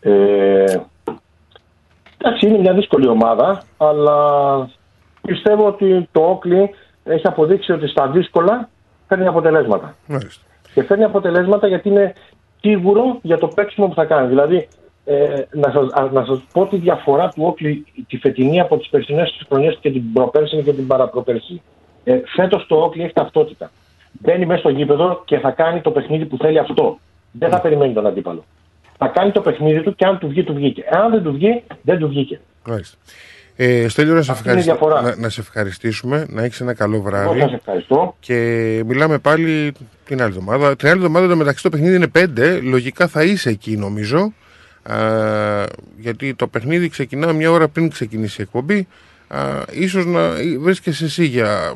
Ε, 0.00 0.10
εντάξει, 2.18 2.46
είναι 2.46 2.58
μια 2.58 2.74
δύσκολη 2.74 3.08
ομάδα, 3.08 3.62
αλλά 3.76 4.16
πιστεύω 5.26 5.66
ότι 5.66 6.08
το 6.12 6.20
Όκλι 6.20 6.70
έχει 7.04 7.26
αποδείξει 7.26 7.72
ότι 7.72 7.88
στα 7.88 8.08
δύσκολα 8.10 8.68
φέρνει 9.08 9.26
αποτελέσματα. 9.26 9.96
Μάλιστα. 10.06 10.42
Και 10.74 10.82
φέρνει 10.82 11.04
αποτελέσματα 11.04 11.66
γιατί 11.66 11.88
είναι 11.88 12.12
σίγουρο 12.60 13.18
για 13.22 13.38
το 13.38 13.48
παίξιμο 13.48 13.86
που 13.86 13.94
θα 13.94 14.04
κάνει. 14.04 14.28
Δηλαδή, 14.28 14.68
ε, 15.04 15.42
να, 15.52 15.70
σας, 15.70 15.92
α, 15.92 16.10
να 16.12 16.24
σας 16.24 16.40
πω 16.52 16.66
τη 16.66 16.76
διαφορά 16.76 17.28
του 17.28 17.42
Όκλι 17.44 17.86
τη 18.08 18.16
φετινή 18.16 18.60
από 18.60 18.76
τις 18.76 18.88
περσινές 18.88 19.46
χρονιές 19.48 19.78
και 19.80 19.90
την 19.90 20.12
προπέρσινη 20.12 20.62
και 20.62 20.72
την 20.72 20.86
παραπροπέρσινη. 20.86 21.62
Ε, 22.04 22.20
φέτος 22.36 22.66
το 22.66 22.76
Όκλι 22.76 23.02
έχει 23.02 23.12
ταυτότητα. 23.12 23.70
Μπαίνει 24.12 24.46
μέσα 24.46 24.60
στο 24.60 24.68
γήπεδο 24.68 25.22
και 25.24 25.38
θα 25.38 25.50
κάνει 25.50 25.80
το 25.80 25.90
παιχνίδι 25.90 26.24
που 26.24 26.36
θέλει 26.36 26.58
αυτό. 26.58 26.98
Δεν 27.32 27.50
θα 27.50 27.60
περιμένει 27.60 27.92
τον 27.92 28.06
αντίπαλο. 28.06 28.44
Θα 28.98 29.06
κάνει 29.08 29.32
το 29.32 29.40
παιχνίδι 29.40 29.82
του 29.82 29.94
και 29.94 30.04
αν 30.04 30.18
του 30.18 30.28
βγει, 30.28 30.44
του 30.44 30.54
βγήκε. 30.54 30.84
Αν 30.90 31.10
δεν 31.10 31.22
του 31.22 31.32
βγει, 31.32 31.62
δεν 31.82 31.98
του 31.98 32.08
βγήκε. 32.08 32.40
Μάλιστα. 32.66 32.96
Ε, 33.60 33.88
Στέλιο, 33.88 34.14
να 34.14 34.22
σε, 34.22 34.30
Αυτή 34.32 34.48
είναι 34.50 34.58
η 34.60 34.62
ευχαριστη- 34.62 34.88
διαφορά. 34.88 35.16
να, 35.16 35.22
να 35.22 35.28
σε 35.28 35.40
ευχαριστήσουμε, 35.40 36.26
να 36.28 36.42
έχεις 36.44 36.60
ένα 36.60 36.74
καλό 36.74 37.00
βράδυ. 37.00 37.24
Εγώ 37.24 37.38
σας 37.48 37.52
ευχαριστώ. 37.52 38.16
Και 38.20 38.34
μιλάμε 38.86 39.18
πάλι 39.18 39.72
την 40.04 40.22
άλλη 40.22 40.30
εβδομάδα. 40.30 40.76
Την 40.76 40.88
άλλη 40.88 40.96
εβδομάδα 40.96 41.28
το 41.28 41.36
μεταξύ 41.36 41.62
το 41.62 41.68
παιχνίδι 41.68 41.94
είναι 41.96 42.06
5. 42.18 42.60
Λογικά 42.62 43.06
θα 43.08 43.22
είσαι 43.22 43.48
εκεί 43.50 43.76
νομίζω. 43.76 44.32
Α, 44.82 44.96
γιατί 45.98 46.34
το 46.34 46.46
παιχνίδι 46.46 46.88
ξεκινά 46.88 47.32
μια 47.32 47.50
ώρα 47.50 47.68
πριν 47.68 47.88
ξεκινήσει 47.90 48.36
η 48.40 48.42
εκπομπή. 48.42 48.86
α, 49.28 49.38
ίσως 49.70 50.06
να 50.06 50.30
βρίσκεσαι 50.60 51.04
εσύ 51.04 51.24
για... 51.24 51.52
α, 51.52 51.74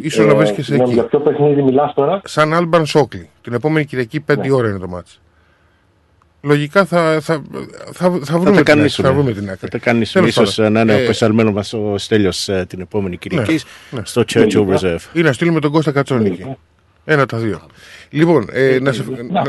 ίσως 0.00 0.26
να 0.26 0.32
Ε, 0.32 0.36
βρίσκεσαι 0.36 0.76
ναι, 0.76 0.82
εκεί. 0.82 0.92
Για 0.92 1.04
ποιο 1.04 1.20
παιχνίδι 1.20 1.62
μιλάς 1.62 1.94
τώρα. 1.94 2.20
Σαν 2.24 2.54
Άλμπαν 2.54 2.86
Σόκλι. 2.86 3.28
Την 3.42 3.52
επόμενη 3.52 3.86
Κυριακή 3.86 4.24
5 4.32 4.36
Ναι. 4.38 4.52
ώρα 4.52 4.68
είναι 4.68 4.78
το 4.78 4.88
μάτς. 4.88 5.20
Λογικά 6.42 6.84
θα, 6.84 7.18
θα, 7.20 7.42
θα, 7.92 7.92
θα, 7.92 8.10
Θα 8.24 8.38
βρούμε, 8.38 8.44
το 8.44 8.44
την 8.44 8.50
άκρη, 8.50 8.62
κανονίσουμε. 8.62 9.08
θα 9.08 9.14
βρούμε 9.14 9.32
την 9.32 9.42
άκρη. 9.44 9.56
Θα 9.58 9.68
το 9.68 9.78
κανονίσουμε. 9.80 10.30
Τέλος 10.30 10.36
Ίσως 10.42 10.54
πάντων. 10.56 10.72
να 10.72 10.80
είναι 10.80 10.92
Ε, 10.94 11.02
ο 11.02 11.06
πεσαλμένο 11.06 11.52
μας 11.52 11.72
ο 11.72 11.94
Στέλιος 11.98 12.48
ε, 12.48 12.64
την 12.68 12.80
επόμενη 12.80 13.16
Κυριακής 13.16 13.64
ναι. 13.90 14.00
στο 14.04 14.24
Churchill 14.34 14.66
Reserve. 14.76 14.98
Ή 15.12 15.20
να 15.22 15.32
στείλουμε 15.32 15.60
τον 15.60 15.70
Κώστα 15.72 15.92
Κατσόνικη. 15.92 16.56
Ένα 17.04 17.26
τα 17.26 17.36
δύο. 17.38 17.60
Λοιπόν, 18.10 18.48
ε, 18.52 18.78
να, 18.80 18.92
σε, 18.92 19.04
να, 19.30 19.42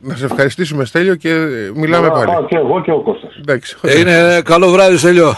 να 0.00 0.16
σε 0.16 0.24
ευχαριστήσουμε 0.24 0.84
Στέλιο 0.84 1.14
και 1.14 1.30
ε, 1.30 1.70
μιλάμε 1.74 2.06
Ωραία, 2.06 2.10
πάλι. 2.24 2.26
πάω 2.26 2.46
και 2.46 2.56
εγώ 2.56 2.82
και 2.82 2.90
ο 2.90 3.00
Κώστας. 3.02 3.36
Εντάξει. 3.40 3.76
Είναι 3.98 4.40
καλό 4.44 4.70
βράδυ, 4.70 4.96
Στέλιο. 4.96 5.34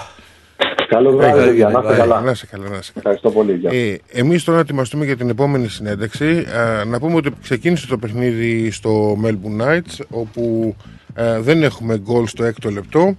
Καλό 0.89 1.17
βράδυ, 1.17 1.39
Έγινε, 1.39 1.47
παιδιά. 1.49 1.69
Να 1.69 1.79
είστε 1.79 1.89
έγινε. 1.93 1.97
καλά. 2.07 2.21
Να 2.21 2.31
είστε 2.31 2.47
καλά, 2.47 2.69
να 2.69 2.77
είστε 2.77 2.93
καλά. 2.93 2.97
Ευχαριστώ 2.97 3.31
πολύ. 3.31 3.53
Γεια. 3.53 3.71
Ε, 3.73 3.99
Εμείς 4.21 4.45
τώρα 4.45 4.59
ετοιμαστούμε 4.59 5.05
για 5.05 5.17
την 5.17 5.29
επόμενη 5.29 5.69
συνέντευξη. 5.69 6.39
Α, 6.39 6.85
να 6.85 6.99
πούμε 6.99 7.15
ότι 7.15 7.31
ξεκίνησε 7.43 7.87
το 7.87 7.99
παιχνίδι 7.99 8.71
στο 8.71 9.19
Melbourne 9.25 9.63
Knights, 9.67 10.05
όπου 10.11 10.77
α, 11.23 11.41
δεν 11.41 11.63
έχουμε 11.63 11.99
γκολ 11.99 12.27
στο 12.27 12.45
έκτο 12.45 12.71
λεπτό. 12.71 13.17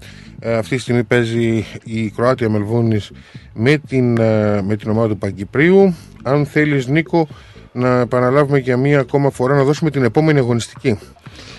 Α, 0.48 0.58
αυτή 0.58 0.76
τη 0.76 0.82
στιγμή 0.82 1.04
παίζει 1.04 1.66
η 1.84 2.10
Κροάτια 2.10 2.50
Μελβούνης 2.50 3.12
με 3.54 3.78
την, 3.78 4.22
α, 4.22 4.62
με 4.64 4.76
την 4.76 4.90
ομάδα 4.90 5.08
του 5.08 5.18
Παγκυπρίου. 5.18 5.96
Αν 6.24 6.46
θέλεις 6.46 6.88
Νίκο 6.88 7.28
να 7.72 8.00
επαναλάβουμε 8.00 8.60
για 8.60 8.78
μία 8.78 9.00
ακόμα 9.00 9.30
φορά 9.30 9.56
να 9.56 9.64
δώσουμε 9.64 9.90
την 9.90 10.04
επόμενη 10.04 10.40
αγωνιστική. 10.40 11.00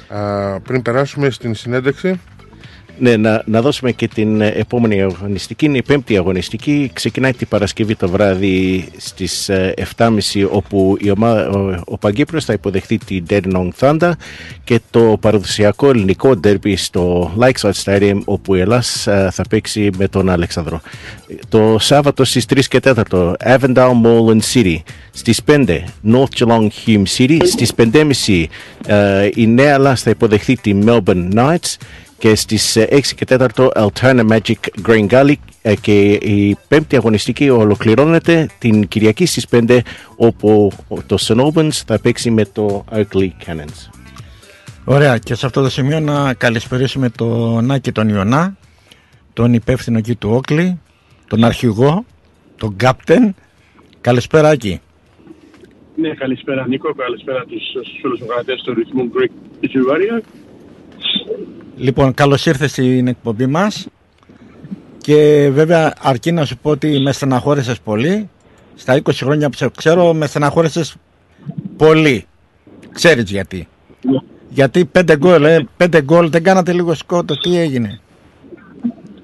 Α, 0.08 0.60
πριν 0.60 0.82
περάσουμε 0.82 1.30
στην 1.30 1.54
συνέντευξη. 1.54 2.20
Ναι, 3.01 3.16
να, 3.16 3.43
να 3.47 3.60
δώσουμε 3.62 3.93
και 3.93 4.09
την 4.09 4.40
ε, 4.40 4.47
επόμενη 4.48 5.02
αγωνιστική. 5.02 5.64
Είναι 5.64 5.77
η 5.77 5.82
πέμπτη 5.82 6.16
αγωνιστική. 6.16 6.90
Ξεκινάει 6.93 7.32
την 7.32 7.48
Παρασκευή 7.48 7.97
το 7.97 8.09
βράδυ 8.09 8.89
στις 8.97 9.48
ε, 9.48 9.74
7.30 9.97 10.18
όπου 10.51 10.97
η 11.01 11.10
ομάδα, 11.10 11.48
ο, 11.48 11.82
ο 11.85 11.98
Παγκύπριος 11.98 12.44
θα 12.44 12.52
υποδεχθεί 12.52 12.98
την 12.98 13.24
Dandenong 13.28 13.68
Thunder 13.78 14.10
και 14.64 14.81
το 14.90 15.16
παραδοσιακό 15.20 15.89
ελληνικό 15.89 16.36
ντέρμπι 16.36 16.77
στο 16.77 17.32
Lakeside 17.40 17.85
Stadium 17.85 18.20
όπου 18.24 18.55
η 18.55 18.60
Ελλάς 18.60 19.06
ε, 19.06 19.28
θα 19.32 19.43
παίξει 19.51 19.90
με 19.97 20.09
τον 20.09 20.31
Αλεξανδρό. 20.31 20.81
Το 21.48 21.77
Σάββατο 21.78 22.24
στις 22.24 22.44
3 22.55 22.60
και 22.68 22.81
4 22.82 23.35
Avondale 23.44 23.93
Mall 24.05 24.27
and 24.27 24.40
City. 24.52 24.77
Στις 25.10 25.40
5 25.47 25.78
North 26.12 26.39
Geelong 26.39 26.68
Hume 26.86 27.05
City. 27.16 27.39
Στις 27.44 27.72
5.30 27.77 28.44
ε, 28.86 29.28
η 29.35 29.47
Νέα 29.47 29.74
Ελλάς 29.74 30.02
θα 30.02 30.10
υποδεχθεί 30.10 30.56
τη 30.56 30.78
Melbourne 30.85 31.28
Knights 31.35 31.77
και 32.20 32.34
στις 32.34 32.76
ε, 32.76 32.88
6 32.90 33.01
και 33.01 33.26
4 33.28 33.47
Alterna 33.56 34.28
Magic 34.28 34.86
Green 34.86 35.09
Gully 35.09 35.34
ε, 35.62 35.74
και 35.74 36.10
η 36.12 36.56
πέμπτη 36.68 36.97
αγωνιστική 36.97 37.51
ολοκληρώνεται 37.51 38.48
την 38.59 38.88
Κυριακή 38.88 39.26
στις 39.26 39.47
5 39.51 39.78
όπου 40.16 40.70
το 41.06 41.16
St. 41.20 41.36
Albans 41.36 41.70
θα 41.86 42.01
παίξει 42.01 42.30
με 42.30 42.44
το 42.44 42.84
Oakley 42.92 43.28
Cannons. 43.47 43.90
Ωραία 44.84 45.18
και 45.18 45.34
σε 45.34 45.47
αυτό 45.47 45.62
το 45.62 45.70
σημείο 45.70 46.01
να 46.01 46.34
καλησπερίσουμε 46.34 47.10
τον 47.10 47.70
Άκη 47.70 47.92
τον 47.92 48.09
Ιωνά, 48.09 48.56
τον 49.32 49.55
υπεύθυνο 49.55 49.98
εκεί 49.98 50.14
του 50.14 50.30
Όκλη, 50.30 50.80
τον 51.28 51.44
αρχηγό, 51.44 52.05
τον 52.56 52.76
κάπτεν. 52.76 53.34
Καλησπέρα 54.01 54.48
Άκη. 54.48 54.80
Ναι, 55.97 56.14
καλησπέρα 56.14 56.66
Νίκο, 56.68 56.94
καλησπέρα 56.94 57.44
τους 57.44 57.62
φίλους 58.01 58.20
οργανωτές 58.20 58.62
τους 58.62 58.74
ρυθμού 58.74 59.10
Greek 59.14 59.30
Juvaria. 59.64 60.22
Λοιπόν, 61.81 62.15
καλώς 62.15 62.47
ήρθες 62.47 62.70
στην 62.70 63.07
εκπομπή 63.07 63.47
μας 63.47 63.89
και 64.98 65.48
βέβαια 65.52 65.94
αρκεί 66.02 66.32
να 66.32 66.44
σου 66.44 66.59
πω 66.59 66.70
ότι 66.70 67.01
με 67.01 67.12
στεναχώρεσες 67.12 67.81
πολύ. 67.81 68.28
Στα 68.74 69.01
20 69.02 69.11
χρόνια 69.12 69.51
που 69.51 69.57
σε 69.57 69.70
ξέρω 69.77 70.12
με 70.15 70.27
στεναχώρεσες 70.27 70.97
πολύ. 71.77 72.27
Ξέρεις 72.93 73.31
γιατί. 73.31 73.69
Γιατί 74.48 74.85
πέντε 74.85 75.16
γκολ, 75.16 75.44
ε, 75.44 75.69
πέντε 75.77 76.02
γκολ, 76.02 76.31
δεν 76.31 76.43
κάνατε 76.43 76.73
λίγο 76.73 76.94
σκότος, 76.94 77.39
τι 77.39 77.59
έγινε; 77.59 78.01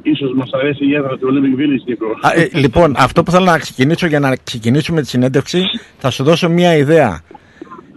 Ίσως 0.03 0.33
μας 0.35 0.51
αρέσει 0.53 0.87
η 0.87 0.95
έδρα 0.95 1.17
του 1.17 1.29
Olympic 1.31 1.61
Village, 1.61 1.85
Νίκο. 1.87 2.07
Α, 2.21 2.33
ε, 2.35 2.49
λοιπόν, 2.53 2.95
αυτό 2.97 3.23
που 3.23 3.31
θέλω 3.31 3.45
να 3.45 3.59
ξεκινήσω 3.59 4.07
για 4.07 4.21
να 4.21 4.37
ξεκινήσουμε 4.45 5.01
τη 5.01 5.09
συνέντευξη, 5.09 5.63
θα 5.99 6.11
σου 6.11 6.25
δώσω 6.25 6.49
μια 6.49 6.77
ιδέα. 6.77 7.21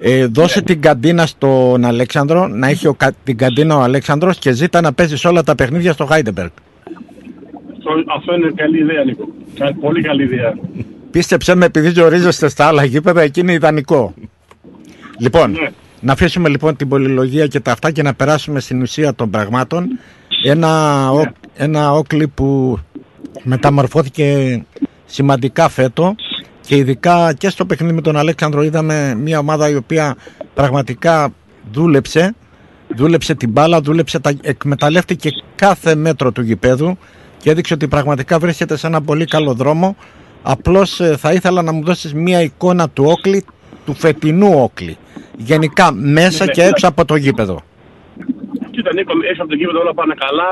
Ε, 0.01 0.26
δώσε 0.26 0.61
την 0.61 0.81
καντίνα 0.81 1.26
στον 1.26 1.85
Αλέξανδρο, 1.85 2.47
να 2.47 2.67
έχει 2.67 2.88
ο, 2.88 2.93
κα- 2.93 3.13
την 3.23 3.38
καντίνα 3.38 3.76
ο 3.77 3.81
Αλέξανδρος 3.81 4.38
και 4.38 4.51
ζήτα 4.51 4.81
να 4.81 4.93
παίζεις 4.93 5.26
όλα 5.26 5.43
τα 5.43 5.55
παιχνίδια 5.55 5.93
στο 5.93 6.05
Χάιντεμπεργκ. 6.05 6.49
Αυτό, 7.77 7.91
αυτό 8.15 8.34
είναι 8.35 8.51
καλή 8.55 8.77
ιδέα, 8.80 9.03
Νίκο. 9.03 9.27
Κα- 9.59 9.73
Πολύ 9.81 10.01
καλή 10.01 10.23
ιδέα. 10.23 10.53
Πίστεψέ 11.11 11.55
με, 11.55 11.65
επειδή 11.65 11.89
ζορίζεστε 11.89 12.49
στα 12.49 12.65
άλλα 12.67 12.84
γήπεδα, 12.84 13.21
εκεί 13.21 13.39
είναι 13.39 13.53
ιδανικό. 13.53 14.13
Λοιπόν, 15.19 15.55
να 15.99 16.11
αφήσουμε 16.13 16.49
λοιπόν 16.49 16.76
την 16.76 16.88
πολυλογία 16.88 17.47
και 17.47 17.59
τα 17.59 17.71
αυτά 17.71 17.91
και 17.91 18.01
να 18.01 18.13
περάσουμε 18.13 18.59
στην 18.59 18.81
ουσία 18.81 19.13
των 19.13 19.30
πραγμάτων. 19.30 19.88
Ένα, 20.43 21.11
ό- 21.11 21.31
ένα 21.55 21.91
όκλι 21.93 22.27
που 22.27 22.80
μεταμορφώθηκε 23.43 24.61
σημαντικά 25.05 25.69
φέτο 25.69 26.15
και 26.69 26.75
ειδικά 26.75 27.33
και 27.33 27.49
στο 27.49 27.65
παιχνίδι 27.65 27.93
με 27.93 28.01
τον 28.01 28.17
Αλέξανδρο 28.17 28.61
είδαμε 28.61 29.15
μια 29.15 29.39
ομάδα 29.39 29.69
η 29.69 29.75
οποία 29.75 30.15
πραγματικά 30.53 31.33
δούλεψε 31.71 32.35
δούλεψε 32.95 33.35
την 33.35 33.49
μπάλα, 33.49 33.81
δούλεψε, 33.81 34.19
τα, 34.19 34.31
εκμεταλλεύτηκε 34.41 35.29
κάθε 35.55 35.95
μέτρο 35.95 36.31
του 36.31 36.41
γηπέδου 36.41 36.97
και 37.37 37.49
έδειξε 37.49 37.73
ότι 37.73 37.87
πραγματικά 37.87 38.39
βρίσκεται 38.39 38.77
σε 38.77 38.87
ένα 38.87 39.01
πολύ 39.01 39.25
καλό 39.25 39.53
δρόμο. 39.53 39.95
Απλώς 40.43 40.99
ε, 40.99 41.17
θα 41.17 41.33
ήθελα 41.33 41.61
να 41.61 41.71
μου 41.71 41.83
δώσεις 41.83 42.13
μια 42.13 42.41
εικόνα 42.41 42.89
του 42.89 43.03
Όκλι, 43.07 43.45
του 43.85 43.93
φετινού 43.93 44.63
Όκλι. 44.63 44.97
Γενικά 45.37 45.91
μέσα 45.93 46.45
Ναι, 46.45 46.51
και 46.51 46.61
ναι. 46.61 46.67
έξω 46.67 46.87
από 46.87 47.05
το 47.05 47.15
γήπεδο. 47.15 47.61
Κοίτα 48.71 48.93
Νίκο, 48.93 49.13
έξω 49.29 49.41
από 49.41 49.51
το 49.51 49.57
γήπεδο 49.57 49.79
όλα 49.79 49.93
πάνε 49.93 50.13
καλά. 50.25 50.51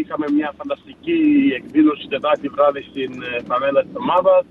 Είχαμε 0.00 0.26
μια 0.36 0.52
φανταστική 0.58 1.18
εκδήλωση 1.58 2.06
Τετάρτη 2.08 2.48
βράδυ 2.48 2.80
στην 2.90 3.10
ε, 3.22 3.42
φανέλα 3.48 3.82
της 3.82 3.94
ομάδας. 4.02 4.44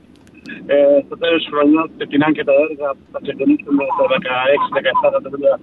Ε, 0.73 0.75
στο 1.05 1.15
τέλος 1.21 1.39
της 1.41 1.49
χρονιάς 1.53 1.87
ξεκινάνε 1.97 2.33
και 2.37 2.45
τα 2.49 2.53
έργα 2.65 2.87
που 2.97 3.05
θα 3.13 3.19
ξεκινήσουμε 3.25 3.83
το 3.97 4.03
16-17 4.15 5.11
τα 5.15 5.19
τελευταία 5.25 5.57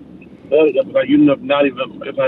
έργα 0.62 0.80
που 0.84 0.92
θα 0.96 1.02
γίνουν 1.08 1.28
από 1.34 1.40
την 1.44 1.52
άλλη 1.58 1.70
βε- 1.76 2.14
θα 2.18 2.26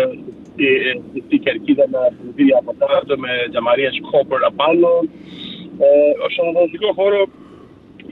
ε, 0.67 0.93
στη 1.27 1.37
κερκίδα 1.45 1.85
με 1.93 1.99
πλυντήρια 2.19 2.57
από 2.63 2.73
κάτω 2.81 3.13
με 3.25 3.31
τζαμαρίες 3.51 3.95
κόπερ 4.11 4.41
απάνω. 4.51 4.93
Ε, 5.85 5.89
στον 6.33 6.47
οδοντικό 6.51 6.91
χώρο 6.99 7.21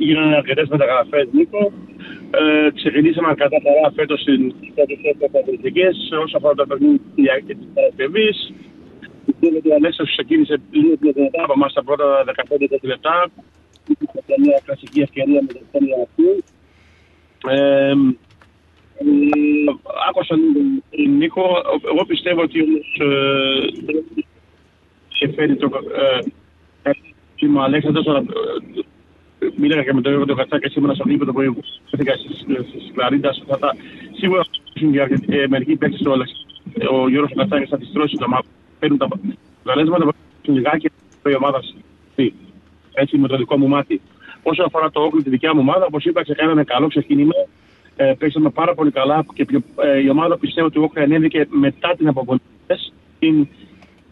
γίνανε 0.05 0.37
αρκετές 0.41 0.69
μεταγραφές 0.75 1.27
Νίκο. 1.37 1.63
Ε, 2.41 2.71
ξεκινήσαμε 2.79 3.29
αρκετά 3.29 3.59
καλά 3.67 3.89
φέτος 3.97 4.21
στην 4.21 4.41
πρώτη 4.75 4.95
θέση 5.03 5.25
αγωνιστικές 5.39 5.95
όσο 6.25 6.37
αφορά 6.39 6.55
το 6.55 6.67
παιχνίδι 6.67 6.99
της 7.47 7.69
Παρασκευής. 7.75 8.39
Πιστεύω 9.27 9.57
ότι 9.61 9.69
ο 9.73 9.75
Αλέξανδρος 9.81 10.17
ξεκίνησε 10.17 10.55
λίγο 10.71 10.97
πιο 11.01 11.13
δυνατά 11.17 11.41
από 11.47 11.55
εμάς 11.57 11.73
τα 11.73 11.83
πρώτα 11.85 12.07
15-20 12.27 12.89
λεπτά. 12.93 13.15
Είχε 13.89 14.35
μια 14.41 14.61
κλασική 14.65 15.01
ευκαιρία 15.01 15.41
με 15.43 15.53
τον 15.53 15.63
Τόνι 15.73 15.91
αυτού. 16.03 16.45
Ε, 17.49 17.91
ε, 17.91 17.95
άκουσα 20.09 20.35
τον 20.35 20.83
Νίκο. 21.17 21.43
Εγώ 21.93 22.05
πιστεύω 22.07 22.41
ότι 22.43 22.63
όμως 22.63 22.97
ε, 23.01 23.67
είχε 25.13 25.33
φέρει 25.33 25.57
το 25.57 25.71
ε, 26.83 26.91
ε, 26.91 27.47
ο 27.57 27.63
Αλέξανδρος 27.63 28.07
αλλά, 28.07 28.19
ε, 29.39 29.47
μίλαγα 29.57 29.83
και 29.83 29.93
με 29.93 30.01
τον 30.01 30.11
Γιώργο 30.13 30.27
τον 30.27 30.37
Κατσάκη 30.37 30.69
σήμερα 30.69 30.95
στο 30.95 31.09
γήπεδο 31.09 31.33
που 31.33 31.41
έφυγα 31.91 32.15
στις, 32.17 32.39
στις 32.69 32.91
Κλαρίντας. 32.95 33.43
Θα 33.47 33.59
τα, 33.59 33.75
σίγουρα 34.19 34.43
θα 34.45 34.51
έχουν 34.75 34.93
και 34.93 35.01
αρκετοί- 35.01 35.33
ε, 35.35 35.47
μερικοί 35.49 35.77
παίκτες 35.77 36.01
του 36.01 36.13
Αλέξ. 36.13 36.31
Ο 36.91 37.09
Γιώργος 37.09 37.31
ο 37.33 37.35
Κατσάκης 37.35 37.69
θα 37.69 37.79
τις 37.79 37.93
τρώσει 37.93 38.17
το 38.17 38.29
μάτι. 38.29 38.47
Παίρνουν 38.79 38.99
τα 38.99 39.05
αποτελέσματα, 39.05 40.05
παίρνουν 40.05 40.63
λιγάκι 40.63 40.89
και 41.23 41.31
η 41.31 41.35
ομάδα 41.35 41.61
στη- 42.13 42.35
έτσι 42.95 43.19
με 43.19 43.29
το 43.29 43.37
δικό 43.37 43.59
μου 43.59 43.69
μάτι. 43.69 44.01
Όσο 44.43 44.63
αφορά 44.63 44.91
το 44.91 45.01
Όκλι, 45.01 45.23
τη 45.23 45.31
δικιά 45.31 45.55
μου 45.55 45.61
ομάδα, 45.61 45.85
όπω 45.85 45.99
είπα, 46.01 46.23
ξεκάναμε 46.23 46.65
καλό 46.65 46.89
ξεκίνημα. 46.89 47.35
Ε, 47.97 48.13
παίξαμε 48.19 48.51
πάρα 48.51 48.75
πολύ 48.75 48.91
καλά 48.91 49.25
και 49.35 49.45
πιο, 49.45 49.63
ε, 49.83 49.99
η 49.99 50.09
ομάδα 50.09 50.39
πιστεύω 50.39 50.67
ότι 50.67 50.79
ο 50.79 50.83
Όκλι 50.83 51.03
ανέβηκε 51.03 51.47
μετά 51.51 51.95
την 51.97 52.09
αποβολή. 52.09 52.41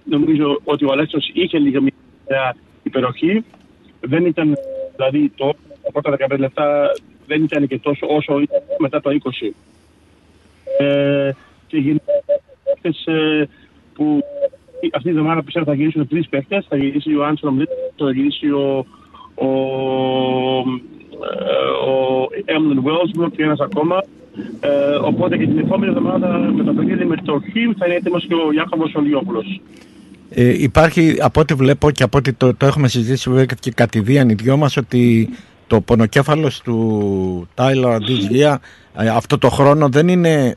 Νομίζω 0.05 0.61
ότι 0.65 0.85
ο 0.85 0.93
Αλέξος 0.93 1.31
είχε 1.33 1.59
λίγο 1.59 1.81
μια 1.81 2.57
υπεροχή. 2.83 3.45
Δεν 4.01 4.27
ήταν, 4.27 4.57
δηλαδή, 4.97 5.33
το, 5.37 5.55
τα 5.83 6.01
πρώτα 6.01 6.27
15 6.29 6.39
λεπτά 6.39 6.91
δεν 7.27 7.43
ήταν 7.43 7.67
και 7.67 7.79
τόσο 7.79 8.07
όσο 8.07 8.41
ήταν 8.41 8.61
μετά 8.79 9.01
το 9.01 9.11
20. 9.41 9.51
Ε, 10.79 11.31
και 11.67 11.77
γίνονται 11.79 12.23
παίκτες 12.65 13.07
ε, 13.07 13.49
που 13.95 14.23
αυτή 14.93 15.09
τη 15.09 15.17
εβδομάδα 15.17 15.43
πιστεύω 15.43 15.67
θα 15.67 15.75
γυρίσουν 15.75 16.09
τρεις 16.09 16.29
παίχτε. 16.29 16.65
Θα 16.69 16.77
γυρίσει 16.77 17.15
ο 17.15 17.25
Άντσελ 17.25 17.51
θα 17.97 18.11
γυρίσει 18.11 18.47
ο, 18.51 18.87
ο, 19.35 19.49
ε, 21.31 21.91
ο 21.91 22.27
Έμλεν 22.45 22.83
Βέλσμπουργκ 22.83 23.31
και 23.31 23.43
ένας 23.43 23.61
ακόμα. 23.61 24.05
Ε, 24.61 24.95
οπότε 25.03 25.37
και 25.37 25.47
την 25.47 25.59
επόμενη 25.59 25.93
εβδομάδα 25.93 26.29
με 26.29 26.65
το 26.65 26.73
παιχνίδι 26.73 27.05
με 27.05 27.17
το 27.17 27.43
Χιμ 27.53 27.73
θα 27.79 27.87
είναι 27.87 27.95
έτοιμος 27.95 28.27
και 28.27 28.35
ο 28.35 28.53
Ιάκωβο 28.53 28.85
Ολιόπουλος. 28.95 29.61
Ε, 30.31 30.63
υπάρχει 30.63 31.17
από 31.21 31.41
ό,τι 31.41 31.55
βλέπω 31.55 31.91
και 31.91 32.03
από 32.03 32.19
ό,τι 32.19 32.33
το, 32.33 32.55
το 32.55 32.67
έχουμε 32.67 32.89
συζητήσει 32.89 33.31
βέβαια 33.31 33.45
και 33.61 33.71
κατηδίαν 33.71 34.29
οι 34.29 34.35
δυο 34.35 34.57
μας 34.57 34.77
ότι 34.77 35.29
το 35.67 35.81
πονοκέφαλος 35.81 36.61
του 36.61 37.49
Τάιλα 37.55 37.99
Ντίζλια 37.99 38.61
αυτό 38.95 39.39
το 39.39 39.49
χρόνο 39.49 39.89
δεν 39.89 40.09
είναι 40.09 40.57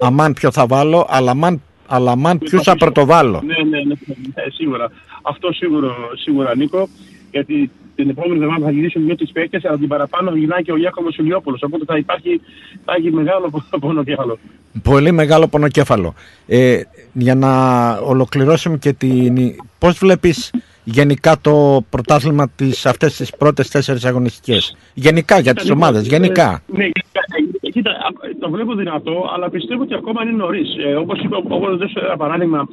αμάν 0.00 0.32
ποιο 0.32 0.50
θα 0.50 0.66
βάλω 0.66 1.06
αλλά 1.08 1.30
αμάν, 1.30 1.62
αλλά 1.88 2.10
αμάν 2.10 2.38
ποιους 2.38 2.62
θα 2.62 2.76
πρωτοβάλω. 2.76 3.42
Ναι, 3.46 3.54
ναι, 3.54 3.78
ναι, 3.78 3.94
ναι, 4.34 4.42
σίγουρα. 4.52 4.90
Αυτό 5.22 5.52
σίγουρο, 5.52 5.94
σίγουρα 6.14 6.56
Νίκο, 6.56 6.88
γιατί 7.30 7.70
την 7.94 8.08
επόμενη 8.08 8.34
εβδομάδα 8.34 8.64
θα 8.64 8.70
γυρίσουν 8.70 9.04
δύο 9.04 9.14
τις 9.14 9.32
παίκτες, 9.32 9.64
αλλά 9.64 9.78
την 9.78 9.88
παραπάνω 9.88 10.36
γυρνάει 10.36 10.62
και 10.62 10.72
ο 10.72 10.76
Γιάκωβος 10.76 11.14
Σουλιόπουλος, 11.14 11.62
οπότε 11.62 11.84
θα 11.86 11.96
υπάρχει, 11.96 12.40
θα 12.84 12.94
έχει 12.98 13.10
μεγάλο 13.12 13.50
πονοκέφαλο. 13.80 14.38
Πολύ 14.82 15.12
μεγάλο 15.12 15.48
πονοκέφαλο. 15.48 16.14
Ε, 16.46 16.80
για 17.12 17.34
να 17.34 17.92
ολοκληρώσουμε 17.92 18.76
και 18.76 18.92
την... 18.92 19.54
Πώς 19.78 19.98
βλέπεις 19.98 20.50
γενικά 20.88 21.36
το 21.40 21.84
πρωτάθλημα 21.90 22.48
της 22.56 22.86
αυτές 22.86 23.16
τις 23.16 23.30
πρώτες 23.36 23.68
τέσσερις 23.70 24.04
αγωνιστικές. 24.04 24.76
Γενικά 24.94 25.38
για 25.38 25.54
τις 25.54 25.70
ομάδες, 25.70 26.06
γενικά. 26.06 26.62
Ναι, 26.66 26.84
γενικά. 26.84 27.20
Ε, 27.62 27.70
Κοίτα, 27.70 27.90
α, 27.90 28.08
το 28.40 28.50
βλέπω 28.50 28.74
δυνατό, 28.74 29.30
αλλά 29.34 29.50
πιστεύω 29.50 29.82
ότι 29.82 29.94
ακόμα 29.94 30.22
είναι 30.22 30.30
νωρίς. 30.32 30.68
Ε, 30.86 30.94
Όπως 30.94 31.20
είπα, 31.22 31.36
όπως 31.36 31.76
δώσω 31.76 32.00
ένα 32.04 32.16
παράδειγμα, 32.16 32.68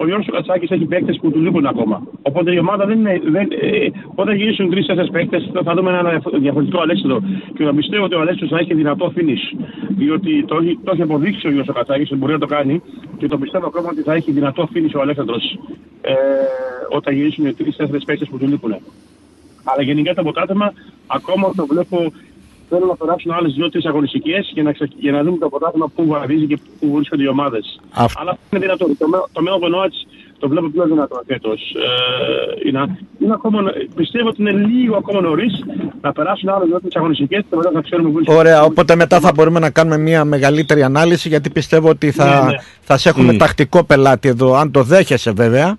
ο 0.00 0.04
Γιώργος 0.06 0.26
Κατσάκη 0.32 0.72
έχει 0.74 0.84
παίκτες 0.84 1.16
που 1.20 1.30
του 1.30 1.40
λείπουν 1.40 1.66
ακόμα. 1.66 2.02
Οπότε 2.22 2.52
η 2.54 2.58
ομάδα 2.58 2.86
δεν 2.86 2.98
είναι. 2.98 3.20
Δεν, 3.24 3.46
ε, 3.60 3.88
όταν 4.14 4.36
γυρίσουν 4.36 4.70
τρει-τέσσερι 4.70 5.10
παίκτες, 5.10 5.50
θα, 5.52 5.62
θα 5.62 5.74
δούμε 5.74 5.90
ένα 5.90 6.20
διαφορετικό 6.38 6.80
Αλέξανδρο. 6.80 7.18
Και 7.56 7.64
θα 7.64 7.74
πιστεύω 7.74 8.04
ότι 8.04 8.14
ο 8.14 8.20
Αλέξανδρος 8.20 8.50
θα 8.50 8.58
έχει 8.58 8.74
δυνατό 8.74 9.12
finish. 9.16 9.44
Διότι 9.88 10.44
το, 10.44 10.56
έχει- 10.62 10.78
το 10.84 10.90
έχει 10.94 11.02
αποδείξει 11.02 11.46
ο 11.46 11.50
Γιώργος 11.50 11.74
Κατσάκη 11.74 12.02
ότι 12.02 12.14
μπορεί 12.16 12.32
να 12.32 12.38
το 12.38 12.46
κάνει. 12.46 12.82
Και 13.18 13.26
το 13.28 13.38
πιστεύω 13.38 13.66
ακόμα 13.66 13.88
ότι 13.92 14.02
θα 14.02 14.12
έχει 14.14 14.30
δυνατό 14.32 14.68
finish 14.74 14.94
ο 14.96 15.00
Αλέξανδρος 15.00 15.58
ε, 16.00 16.14
όταν 16.88 17.14
γυρίσουν 17.14 17.46
οι 17.46 17.52
τρει-τέσσερι 17.52 18.04
παίκτες 18.04 18.28
που 18.28 18.38
του 18.38 18.46
λείπουν. 18.46 18.72
Αλλά 19.64 19.82
γενικά 19.82 20.14
το 20.14 20.22
πρωτάθλημα 20.22 20.72
ακόμα 21.06 21.52
το 21.56 21.66
βλέπω. 21.66 22.12
Θέλω 22.70 22.86
να 22.86 22.96
περάσουν 22.96 23.30
άλλες 23.32 23.52
δύο-τρει 23.52 23.80
αγωνιστικές 23.86 24.50
για, 24.54 24.62
να 24.62 24.72
ξε- 24.72 24.92
για 24.98 25.12
να 25.12 25.22
δούμε 25.22 25.36
το 25.38 25.48
πρωτάθλημα 25.48 25.88
πού 25.94 26.06
βαδίζει 26.06 26.46
και 26.46 26.58
πού 26.80 26.92
βρίσκονται 26.94 27.22
οι 27.22 27.26
ομάδες. 27.26 27.80
Αυτό. 27.94 28.20
Αλλά 28.20 28.38
είναι 28.50 28.60
δυνατό. 28.60 28.84
Το, 28.98 29.08
Μέ- 29.08 29.26
το 29.32 29.42
Μέο 29.42 29.58
Βενόατς 29.58 30.06
το 30.38 30.48
βλέπω 30.48 30.68
πιο 30.68 30.84
δυνατό 30.84 31.22
φέτος. 31.26 31.60
Ε, 32.62 32.68
είναι, 32.68 32.98
είναι 33.18 33.32
ακόμα, 33.32 33.60
νο- 33.62 33.72
πιστεύω 33.94 34.28
ότι 34.28 34.40
είναι 34.40 34.52
λίγο 34.52 34.96
ακόμα 34.96 35.20
νωρίς 35.20 35.52
να 36.00 36.12
περάσουν 36.12 36.48
άλλες 36.48 36.68
δύο-τρει 36.68 36.88
αγωνιστικές 36.94 37.44
και 37.50 37.56
μετά 37.56 37.70
θα 37.74 37.80
ξέρουμε 37.80 38.08
πού 38.08 38.14
βρίσκονται. 38.14 38.38
Ωραία, 38.38 38.62
οπότε 38.62 38.94
μετά 38.96 39.20
θα 39.20 39.32
μπορούμε 39.34 39.58
να 39.58 39.70
κάνουμε 39.70 39.98
μια 39.98 40.24
μεγαλύτερη 40.24 40.82
ανάλυση 40.82 41.28
γιατί 41.28 41.50
πιστεύω 41.50 41.88
ότι 41.88 42.10
θα, 42.10 42.44
Ναι, 42.44 42.50
ναι. 42.50 42.56
θα 42.80 42.96
σε 42.96 43.08
έχουμε 43.08 43.32
τακτικό 43.36 43.84
πελάτη 43.84 44.28
εδώ, 44.28 44.54
αν 44.54 44.70
το 44.70 44.82
δέχεσαι 44.82 45.30
βέβαια. 45.30 45.76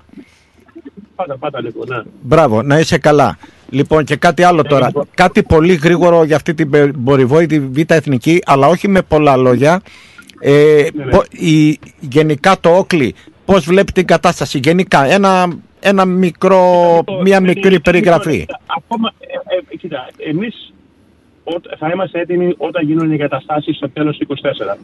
Πάντα, 1.16 1.38
πάντα 1.38 1.62
λίγο, 1.62 1.84
ναι. 1.88 2.02
Μπράβο, 2.22 2.62
να 2.62 2.80
είσαι 2.80 2.98
καλά. 2.98 3.38
Λοιπόν 3.70 4.04
και 4.04 4.16
κάτι 4.16 4.44
άλλο 4.44 4.64
τώρα. 4.64 4.92
Κάτι 5.14 5.44
πολύ 5.44 5.74
γρήγορο 5.74 6.24
για 6.24 6.36
αυτή 6.36 6.54
την 6.54 6.70
πε- 6.70 6.96
Μπορηβόητη 6.98 7.60
Β' 7.60 7.92
Εθνική, 7.92 8.42
αλλά 8.46 8.68
όχι 8.68 8.88
με 8.88 9.02
πολλά 9.02 9.36
λόγια. 9.38 9.82
Ε, 10.42 10.86
Ναι, 10.94 11.04
πο- 11.06 11.24
η, 11.30 11.80
γενικά 12.00 12.56
το 12.60 12.70
Όκλι, 12.70 13.16
πώς 13.46 13.66
βλέπει 13.66 13.92
την 13.92 14.06
κατάσταση 14.06 14.60
γενικά; 14.64 15.06
Ένα, 15.06 15.48
ένα 15.80 16.06
μικρό, 16.06 16.64
μια 17.24 17.40
μικρή 17.40 17.80
περιγραφή. 17.80 18.46
Ακόμα, 18.78 19.12
ε, 19.20 19.74
ε, 19.74 19.76
κοίτα, 19.78 20.08
εμείς 20.18 20.74
ό- 21.44 21.76
θα 21.78 21.90
είμαστε 21.94 22.20
έτοιμοι 22.20 22.54
όταν 22.58 22.86
γίνουν 22.86 23.12
οι 23.12 23.14
εγκαταστάσεις 23.14 23.76
στο 23.76 23.90
τέλος 23.90 24.18
του 24.18 24.24
24. 24.24 24.78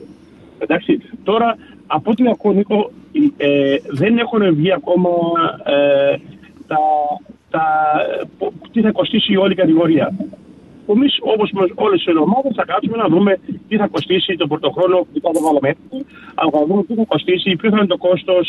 Εντάξει, 0.60 1.02
τώρα 1.24 1.58
από 1.88 2.12
ό,τι 2.12 2.24
ακούω 2.30 2.52
Νίκο, 2.54 2.92
ε, 3.38 3.76
δεν 3.88 4.18
έχουν 4.18 4.56
βγει 4.56 4.72
ακόμα 4.74 5.10
ε, 5.66 6.18
τα, 6.68 6.78
τα, 7.56 7.66
πο- 8.38 8.54
τι 8.72 8.80
θα 8.86 8.92
κοστίσει 8.92 9.30
η 9.34 9.38
όλη 9.38 9.56
κατηγορία. 9.56 10.08
Εμείς, 10.94 11.14
όπως 11.34 11.50
με 11.52 11.62
όλες 11.86 12.04
τι 12.04 12.18
ομάδε, 12.18 12.50
θα 12.60 12.66
κάτσουμε 12.72 12.98
να 13.04 13.08
δούμε 13.14 13.32
τι 13.68 13.76
θα 13.82 13.88
κοστίσει 13.88 14.36
το 14.42 14.48
πρωτοχρόνο 14.48 14.98
που 14.98 15.20
θα 15.26 15.32
το 15.36 15.40
βάλουμε 15.46 15.70
έτσι, 15.74 15.98
αλλά 16.36 16.50
θα 16.56 16.62
δούμε 16.68 16.84
τι 16.84 16.94
θα 17.00 17.06
κοστίσει, 17.14 17.56
ποιο 17.60 17.70
θα 17.70 17.78
είναι 17.78 17.92
το 17.96 17.98
κόστος, 17.98 18.46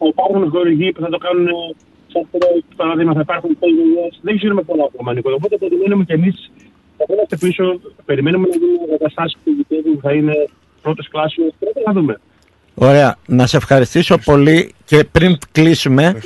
θα 0.00 0.06
υπάρχουν 0.14 0.50
χορηγοί 0.50 0.92
που 0.92 1.00
θα 1.04 1.08
το 1.14 1.18
κάνουν. 1.18 1.48
Σαν 2.12 2.26
παράδειγμα, 2.76 3.12
θα 3.18 3.20
υπάρχουν 3.20 3.50
τελειέ. 3.60 4.06
Δεν 4.26 4.36
ξέρουμε 4.38 4.62
πολλά 4.62 4.84
ακόμα, 4.90 5.12
Νίκο. 5.14 5.30
Οπότε 5.32 5.56
περιμένουμε 5.56 6.04
κι 6.04 6.12
εμείς. 6.12 6.50
Θα 6.96 7.04
είμαστε 7.12 7.36
πίσω, 7.36 7.80
περιμένουμε 8.04 8.46
να 8.48 8.56
δούμε 8.60 8.76
εγκαταστάσεις 8.84 9.36
που 9.44 9.50
πιστεύουν 9.56 9.94
που 9.94 10.00
θα 10.02 10.12
είναι 10.12 10.34
πρώτε 10.82 11.02
κλάσει. 11.10 11.40
Πρέπει 11.58 11.82
να 11.86 11.92
δούμε. 11.92 12.20
Ωραία, 12.74 13.16
να 13.26 13.46
σε 13.46 13.56
ευχαριστήσω 13.56 14.18
πολύ 14.24 14.74
και 14.84 15.04
πριν 15.12 15.38
κλείσουμε, 15.52 16.20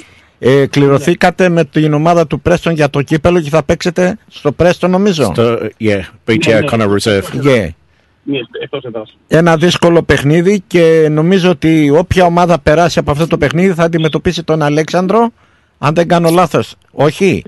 ε, 0.46 0.66
κληρωθήκατε 0.66 1.48
με 1.48 1.64
την 1.64 1.92
ομάδα 1.92 2.26
του 2.26 2.40
Πρέστον 2.40 2.72
για 2.74 2.90
το 2.90 3.02
κύπελο 3.02 3.40
και 3.40 3.48
θα 3.50 3.62
παίξετε 3.62 4.18
στο 4.28 4.52
Πρέστον 4.52 4.90
νομίζω. 4.90 5.24
Στο, 5.24 5.58
yeah, 5.80 6.00
BTR 6.26 6.64
Connor 6.70 6.88
Reserve. 6.98 7.22
Yeah. 7.44 7.68
Ναι, 8.26 8.38
εκτός 8.62 8.84
εδά. 8.84 9.02
Ένα 9.28 9.56
δύσκολο 9.56 10.02
παιχνίδι 10.02 10.62
και 10.66 11.08
νομίζω 11.10 11.50
ότι 11.50 11.90
όποια 11.90 12.24
ομάδα 12.24 12.58
περάσει 12.58 12.98
από 12.98 13.10
αυτό 13.10 13.26
το 13.26 13.38
παιχνίδι 13.38 13.72
θα 13.74 13.82
αντιμετωπίσει 13.84 14.42
τον 14.42 14.62
Αλέξανδρο. 14.62 15.30
Αν 15.78 15.94
δεν 15.94 16.08
κάνω 16.08 16.30
λάθος. 16.30 16.74
Όχι; 16.90 17.42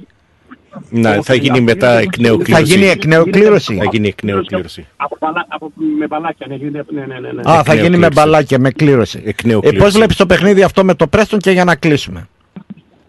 Ναι, 0.90 1.22
θα 1.22 1.34
γίνει 1.34 1.60
μετά 1.60 1.98
εκ 1.98 2.18
νέου 2.18 2.36
Θα 2.38 2.42
κλήρωση. 2.44 2.64
γίνει 2.74 2.86
εκ 2.86 3.04
νέου 3.04 3.24
κλήρωση. 3.30 3.76
Θα 3.76 3.84
γίνει 3.92 4.08
εκ 4.08 4.22
νέου 4.22 4.44
κλήρωση. 4.44 4.86
Από, 4.96 5.16
μπαλά, 5.20 5.46
από, 5.48 5.72
με 5.98 6.06
μπαλάκια, 6.06 6.46
ναι, 6.48 6.54
γίνεται- 6.54 6.92
ναι, 6.92 7.00
ναι, 7.06 7.18
ναι, 7.20 7.32
ναι. 7.32 7.42
Α, 7.50 7.62
θα 7.64 7.74
γίνει 7.74 7.96
με 7.96 8.08
μπαλάκια, 8.12 8.58
με 8.58 8.70
κλήρωση. 8.70 9.22
Εκ 9.24 9.44
νέου 9.44 9.58
Ε, 9.58 9.60
πώς 9.60 9.70
κλήρωση. 9.70 9.96
βλέπεις 9.96 10.16
το 10.16 10.26
παιχνίδι 10.26 10.62
αυτό 10.62 10.84
με 10.84 10.94
το 10.94 11.06
Πρέστον 11.06 11.38
και 11.38 11.50
για 11.50 11.64
να 11.64 11.74
κλείσουμε; 11.74 12.28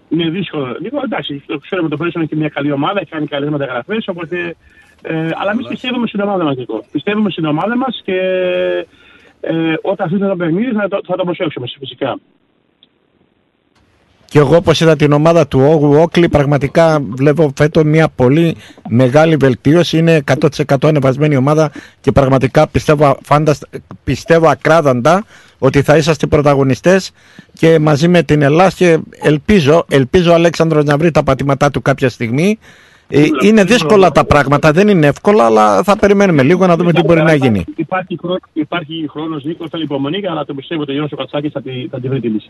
Είναι 0.10 0.30
δύσκολο. 0.30 0.78
Λίγο 0.80 1.02
εντάξει, 1.04 1.44
το 1.46 1.58
ξέρουμε 1.58 1.90
το 1.90 1.98
Πρέσον 1.98 2.22
είναι 2.22 2.30
και 2.30 2.36
μια 2.36 2.50
καλή 2.50 2.72
ομάδα, 2.72 3.00
έχει 3.00 3.10
κάνει 3.10 3.28
καλές 3.28 3.50
μεταγραφές. 3.50 4.08
Οπότε. 4.08 4.56
Ε, 5.02 5.30
αλλά 5.36 5.52
εμείς 5.52 5.68
πιστεύουμε 5.68 6.08
στην 6.08 6.20
ομάδα 6.20 6.44
μας, 6.44 6.56
Νικό. 6.56 6.86
Πιστεύουμε 6.92 7.30
στην 7.30 7.46
ομάδα 7.46 7.78
μας 7.78 8.02
και 8.04 8.20
ε, 9.42 9.74
όταν 9.82 10.06
αφήσουμε 10.06 10.28
το 10.28 10.36
παιχνίδι 10.36 10.72
θα 10.72 10.88
το, 10.88 11.00
θα 11.06 11.16
το 11.16 11.24
προσέξουμε 11.24 11.68
φυσικά. 11.80 12.20
Και 14.30 14.40
εγώ 14.40 14.56
όπως 14.56 14.82
είδα 14.82 14.96
την 14.96 15.12
ομάδα 15.12 15.48
του 15.48 15.60
Όγου 15.60 15.94
Όκλι 15.94 16.30
πραγματικά 16.30 17.00
βλέπω 17.10 17.52
φέτο 17.56 17.86
μια 17.86 18.10
πολύ 18.10 18.56
μεγάλη 18.90 19.36
βελτίωση. 19.36 19.98
Είναι 19.98 20.24
100% 20.66 20.76
ανεβασμένη 20.84 21.36
ομάδα 21.36 21.72
και 22.02 22.12
πραγματικά 22.12 22.68
πιστεύω, 22.68 23.18
φάντασ... 23.24 23.62
πιστεύω 24.04 24.48
ακράδαντα 24.48 25.26
ότι 25.60 25.82
θα 25.82 25.98
είσαστε 25.98 26.28
πρωταγωνιστές 26.28 27.12
και 27.54 27.80
μαζί 27.80 28.08
με 28.08 28.24
την 28.24 28.42
Ελλάδα 28.42 28.72
και 28.76 29.00
ελπίζω, 29.22 29.86
ελπίζω 29.90 30.32
ο 30.32 30.34
Αλέξανδρος 30.34 30.84
να 30.84 30.98
βρει 30.98 31.12
τα 31.12 31.24
πατήματά 31.24 31.72
του 31.72 31.82
κάποια 31.82 32.10
στιγμή. 32.10 32.60
Ε, 33.10 33.24
είναι 33.44 33.64
δύσκολα 33.64 34.12
τα 34.12 34.26
πράγματα, 34.26 34.72
δεν 34.72 34.88
είναι 34.88 35.08
εύκολα, 35.08 35.46
αλλά 35.46 35.84
θα 35.84 35.98
περιμένουμε 35.98 36.44
λίγο 36.44 36.68
να 36.68 36.76
δούμε 36.76 36.94
τι 36.94 37.04
μπορεί 37.04 37.22
να 37.22 37.34
γίνει. 37.34 37.64
Υπάρχει, 37.76 38.18
χρόνο, 38.22 38.40
υπάρχει 38.54 39.06
χρόνος 39.10 39.44
Νίκος, 39.44 39.70
θέλει 39.70 39.84
υπομονή, 39.84 40.28
αλλά 40.30 40.46
το 40.46 40.54
πιστεύω 40.54 40.82
ότι 40.82 40.92
ο 40.92 40.94
Γιώργος 40.94 41.20
Κατσάκης 41.20 41.52
θα, 41.52 41.62
τη, 41.62 41.88
θα 41.92 42.00
τη 42.00 42.08
βρει 42.08 42.20
τη 42.20 42.28
λύση. 42.28 42.50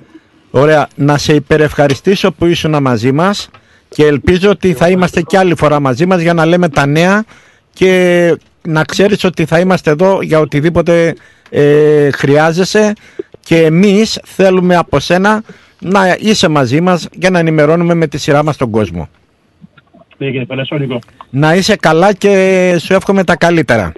Ωραία, 0.51 0.87
να 0.95 1.17
σε 1.17 1.33
υπερευχαριστήσω 1.33 2.31
που 2.31 2.45
ήσουν 2.45 2.81
μαζί 2.81 3.11
μας 3.11 3.49
και 3.89 4.05
ελπίζω 4.05 4.49
ότι 4.49 4.73
θα 4.73 4.89
είμαστε 4.89 5.21
και 5.21 5.37
άλλη 5.37 5.55
φορά 5.55 5.79
μαζί 5.79 6.05
μας 6.05 6.21
για 6.21 6.33
να 6.33 6.45
λέμε 6.45 6.69
τα 6.69 6.85
νέα 6.85 7.23
και 7.73 8.35
να 8.61 8.83
ξέρεις 8.83 9.23
ότι 9.23 9.45
θα 9.45 9.59
είμαστε 9.59 9.91
εδώ 9.91 10.21
για 10.21 10.39
οτιδήποτε 10.39 11.15
ε, 11.49 12.09
χρειάζεσαι 12.11 12.93
και 13.39 13.61
εμείς 13.61 14.19
θέλουμε 14.23 14.75
από 14.75 14.99
σένα 14.99 15.43
να 15.79 16.15
είσαι 16.19 16.47
μαζί 16.47 16.81
μας 16.81 17.07
για 17.13 17.29
να 17.29 17.39
ενημερώνουμε 17.39 17.93
με 17.93 18.07
τη 18.07 18.17
σειρά 18.17 18.43
μας 18.43 18.57
τον 18.57 18.69
κόσμο. 18.69 19.09
Ναι, 20.17 20.27
κύριε 20.27 20.45
Πελασό, 20.45 20.77
Νίκο. 20.77 20.99
Να 21.29 21.55
είσαι 21.55 21.75
καλά 21.75 22.13
και 22.13 22.75
σου 22.79 22.93
εύχομαι 22.93 23.23
τα 23.23 23.35
καλύτερα. 23.35 23.91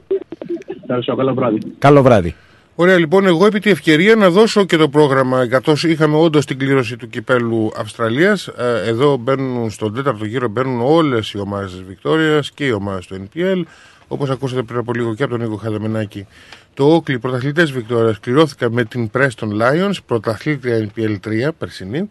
Ευχαριστώ, 0.81 1.15
καλό 1.15 1.33
βράδυ. 1.33 1.59
Καλό 1.79 2.01
βράδυ. 2.01 2.35
Ωραία, 2.75 2.97
λοιπόν, 2.97 3.25
εγώ 3.25 3.45
επί 3.45 3.59
τη 3.59 3.69
ευκαιρία 3.69 4.15
να 4.15 4.29
δώσω 4.29 4.65
και 4.65 4.77
το 4.77 4.89
πρόγραμμα, 4.89 5.47
καθώς 5.47 5.83
είχαμε 5.83 6.17
όντως 6.17 6.45
την 6.45 6.57
κλήρωση 6.57 6.97
του 6.97 7.09
κυπέλου 7.09 7.71
Αυστραλίας. 7.77 8.49
Εδώ 8.85 9.17
μπαίνουν 9.17 9.69
στον 9.69 9.93
τέταρτο 9.93 10.25
γύρο 10.25 10.47
μπαίνουν 10.47 10.81
όλες 10.81 11.31
οι 11.31 11.39
ομάδες 11.39 11.71
της 11.71 11.83
Βικτόριας 11.83 12.51
και 12.51 12.65
οι 12.65 12.71
ομάδες 12.71 13.07
του 13.07 13.15
NPL. 13.15 13.61
Όπως 14.11 14.29
ακούσατε 14.29 14.61
πριν 14.61 14.79
από 14.79 14.93
λίγο 14.93 15.15
και 15.15 15.23
από 15.23 15.31
τον 15.31 15.41
Νίκο 15.41 15.55
Χαδεμενάκη, 15.55 16.27
το 16.73 16.93
Όκλι 16.93 17.19
πρωταθλητές 17.19 17.71
Βικτόριας 17.71 18.19
κληρώθηκαν 18.19 18.71
με 18.71 18.83
την 18.85 19.09
Preston 19.13 19.49
Lions, 19.61 19.93
πρωταθλήτρια 20.05 20.89
NPL 20.95 21.15
3 21.27 21.49
περσινή. 21.57 22.09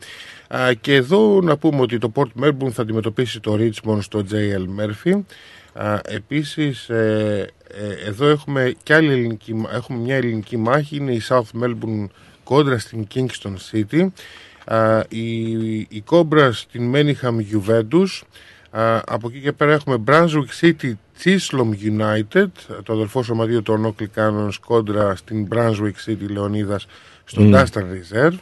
Α, 0.48 0.72
και 0.80 0.94
εδώ 0.94 1.40
να 1.42 1.56
πούμε 1.56 1.80
ότι 1.80 1.98
το 1.98 2.12
Port 2.14 2.42
Melbourne 2.42 2.70
θα 2.70 2.82
αντιμετωπίσει 2.82 3.40
το 3.40 3.58
Richmond 3.60 3.98
στο 4.00 4.24
JL 4.30 4.80
Murphy. 4.80 5.20
Α, 5.72 6.00
επίσης 6.04 6.88
ε, 6.88 7.48
ε, 7.68 8.08
εδώ 8.08 8.28
έχουμε, 8.28 8.74
και 8.82 8.94
άλλη 8.94 9.12
ελληνική, 9.12 9.54
μα- 9.54 9.70
έχουμε 9.74 9.98
μια 9.98 10.16
ελληνική 10.16 10.56
μάχη 10.56 10.96
είναι 10.96 11.12
η 11.12 11.22
South 11.28 11.62
Melbourne 11.62 12.06
κόντρα 12.44 12.78
στην 12.78 13.06
Kingston 13.14 13.54
City 13.72 14.06
Α, 14.64 15.00
η, 15.08 15.40
η 15.78 16.04
Cobra 16.10 16.48
στην 16.52 16.92
Manningham 16.94 17.36
Juventus 17.52 18.06
Α, 18.10 18.26
από 19.06 19.28
εκεί 19.28 19.40
και 19.40 19.52
πέρα 19.52 19.72
έχουμε 19.72 19.96
Brunswick 20.06 20.60
City 20.60 20.92
Chisholm 21.24 21.70
United 21.98 22.46
το 22.82 22.92
αδελφό 22.92 23.22
σωματείο 23.22 23.62
των 23.62 23.94
Oakley 23.96 24.20
Cannons 24.20 24.52
κόντρα 24.66 25.14
στην 25.16 25.48
Brunswick 25.54 26.06
City 26.06 26.28
Λεωνίδας 26.30 26.86
στο 27.24 27.42
Mm. 27.44 27.54
Dustin 27.54 27.82
Reserve 27.82 28.34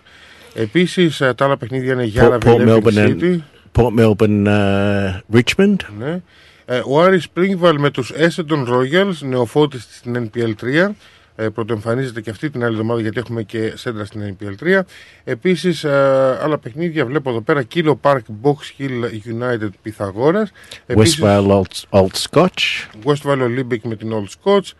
Επίσης 0.54 1.20
ε, 1.20 1.34
τα 1.34 1.44
άλλα 1.44 1.56
παιχνίδια 1.56 1.92
είναι 1.92 2.04
Γιάρα 2.04 2.38
Port, 2.44 2.48
Port 2.48 2.68
Melbourne 2.68 3.06
City. 3.08 3.22
and 3.22 3.40
Port 3.72 3.94
Melbourne 3.98 4.46
uh, 4.46 5.36
Richmond. 5.38 5.76
Ναι. 5.98 6.20
Ε, 6.64 6.82
ο 6.86 7.02
Άρης 7.02 7.22
Σπρίγβαλ 7.24 7.78
με 7.80 7.90
τους 7.90 8.12
Essendon 8.16 8.66
Royals, 8.68 9.14
νεοφώτης 9.20 9.86
στην 9.90 10.30
NPL 10.34 10.54
3. 10.64 10.94
Ε, 11.38 11.48
πρωτοεμφανίζεται 11.48 12.20
και 12.20 12.30
αυτή 12.30 12.50
την 12.50 12.64
άλλη 12.64 12.72
εβδομάδα 12.72 13.00
γιατί 13.00 13.18
έχουμε 13.18 13.42
και 13.42 13.72
σέντρα 13.76 14.04
στην 14.04 14.36
NPL 14.40 14.64
3. 14.66 14.80
Επίσης 15.24 15.84
ε, 15.84 16.38
άλλα 16.42 16.58
παιχνίδια 16.58 17.06
βλέπω 17.06 17.30
εδώ 17.30 17.40
πέρα 17.40 17.64
Kilo 17.74 17.94
Park 18.00 18.18
Box 18.42 18.54
Hill 18.78 19.02
United 19.40 19.68
Pythagoras. 19.84 20.44
Επίσης, 20.86 21.18
Westvale 21.22 21.46
Old, 21.60 22.00
Old 22.00 22.14
Scotch. 22.30 22.88
Westvale 23.04 23.42
Olympic 23.42 23.78
με 23.82 23.96
την 23.96 24.10
Old 24.12 24.26
Scots. 24.42 24.70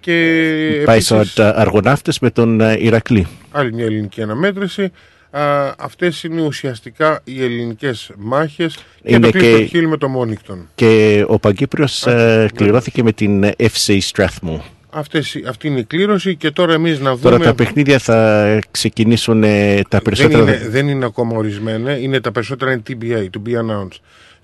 Και 0.00 0.12
Byside 0.86 0.92
επίσης, 0.92 1.34
uh, 1.38 1.52
Αργοναύτες 1.54 2.18
με 2.18 2.30
τον 2.30 2.58
uh, 2.62 2.76
Ηρακλή. 2.78 3.26
άλλη 3.50 3.72
μια 3.72 3.84
ελληνική 3.84 4.22
αναμέτρηση. 4.22 4.92
Α, 5.30 5.72
αυτές 5.78 6.22
είναι 6.22 6.42
ουσιαστικά 6.42 7.20
οι 7.24 7.44
ελληνικές 7.44 8.10
μάχες 8.16 8.74
και 9.02 9.14
Είναι 9.14 9.30
το 9.30 9.38
και- 9.38 9.68
Clifton 9.72 9.76
Hill 9.76 9.86
με 9.86 9.96
το 9.96 10.08
Μόνικτον. 10.08 10.68
Και 10.74 11.24
ο 11.28 11.38
Παγκύπριος 11.38 12.04
uh, 12.08 12.46
κληρώθηκε 12.54 13.02
με 13.02 13.12
την 13.12 13.44
uh, 13.44 13.50
FC 13.56 13.98
Strathmore. 14.12 14.60
Αυτές, 14.98 15.40
αυτή 15.48 15.66
είναι 15.68 15.78
η 15.78 15.84
κλήρωση 15.84 16.36
και 16.36 16.50
τώρα 16.50 16.72
εμείς 16.72 17.00
να 17.00 17.16
δούμε... 17.16 17.30
Τώρα 17.30 17.44
τα 17.44 17.54
παιχνίδια 17.54 17.98
θα 17.98 18.58
ξεκινήσουν 18.70 19.42
ε, 19.42 19.74
τα 19.74 19.82
δεν, 19.90 20.02
περισσότερα. 20.02 20.42
είναι, 20.42 20.68
δεν 20.68 20.88
είναι 20.88 21.04
ακόμα 21.04 21.36
ορισμένα, 21.36 21.98
είναι 21.98 22.20
τα 22.20 22.32
περισσότερα 22.32 22.72
είναι 22.72 22.82
TBA, 22.88 23.18
to 23.18 23.48
be 23.48 23.54
announced. 23.60 23.98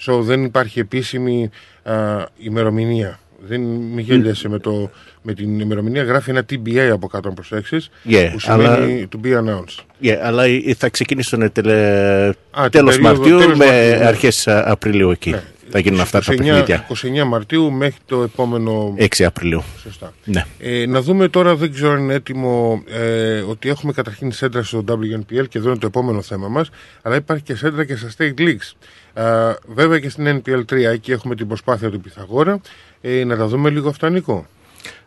So 0.07 0.20
δεν 0.20 0.45
υπάρχει 0.45 0.81
επίσημη 0.81 1.51
α, 1.83 1.93
ημερομηνία. 2.39 3.19
Δεν 3.49 3.61
μη 3.61 4.03
γέλιασε 4.03 4.49
με, 4.49 4.59
το, 4.59 4.91
με 5.23 5.35
την 5.35 5.61
ημερομηνία, 5.61 6.03
γράφει 6.03 6.31
ένα 6.31 6.45
TBA 6.51 6.79
από 6.93 7.07
κάτω 7.07 7.29
αν 7.29 7.35
προσέξεις, 7.35 7.91
Yeah, 8.09 8.29
που 8.33 8.39
σημαίνει 8.39 8.66
αλλά- 8.66 9.09
to 9.12 9.27
be 9.27 9.39
announced. 9.39 10.07
Yeah, 10.09 10.19
αλλά 10.23 10.45
ε, 10.45 10.74
θα 10.77 10.89
ξεκινήσουν 10.89 11.53
τελε... 11.53 12.31
την 12.62 12.70
τέλος 12.70 12.97
περίοδο- 12.97 13.19
Μαρτίου 13.19 13.39
τέλος 13.39 13.57
με 13.59 13.65
Μαρτίου, 13.65 13.99
ναι. 13.99 14.05
αρχές 14.07 14.49
α, 14.49 14.65
Απριλίου 14.66 15.11
εκεί. 15.11 15.35
Θα 15.74 15.78
γίνουν 15.78 16.01
αυτά 16.01 16.20
τα 16.20 16.32
29, 16.32 16.36
παιχνίδια. 16.36 16.86
29 17.23 17.24
Μαρτίου 17.27 17.70
μέχρι 17.70 17.99
το 18.07 18.23
επόμενο 18.23 18.94
6 18.99 19.23
Απριλίου. 19.23 19.62
Σωστά. 19.82 20.12
Ναι. 20.24 20.44
Ε, 20.59 20.86
να 20.86 21.01
δούμε 21.01 21.28
τώρα, 21.28 21.57
δεν 21.57 21.73
ξέρω 21.73 21.93
αν 21.93 21.99
είναι 21.99 22.15
έτοιμο, 22.15 22.82
ε, 22.89 23.40
ότι 23.40 23.69
έχουμε 23.69 23.93
καταρχήν 23.93 24.32
σέντρα 24.32 24.62
στο 24.62 24.85
WNPL 24.89 25.49
και 25.49 25.59
εδώ 25.59 25.69
είναι 25.69 25.78
το 25.78 25.86
επόμενο 25.86 26.23
θέμα 26.23 26.49
μας, 26.49 26.70
αλλά 27.03 27.16
υπάρχει 27.16 27.43
και 27.43 27.55
σέντρα 27.55 27.85
και 27.85 27.97
στα 27.97 28.11
State 28.19 28.40
Leagues. 28.40 28.73
Ε, 29.15 29.55
βέβαια 29.66 29.99
και 29.99 30.09
στην 30.09 30.43
NPL 30.44 30.65
3, 30.73 30.73
εκεί 30.73 31.12
έχουμε 31.12 31.35
την 31.35 31.49
προσπάθεια 31.49 31.90
του 31.90 32.01
Πιθαγόρα. 32.01 32.61
Ε, 33.01 33.24
να 33.24 33.36
τα 33.36 33.47
δούμε 33.47 33.70
λίγο 33.70 33.89
αυτά, 33.89 34.11
Νικό. 34.11 34.47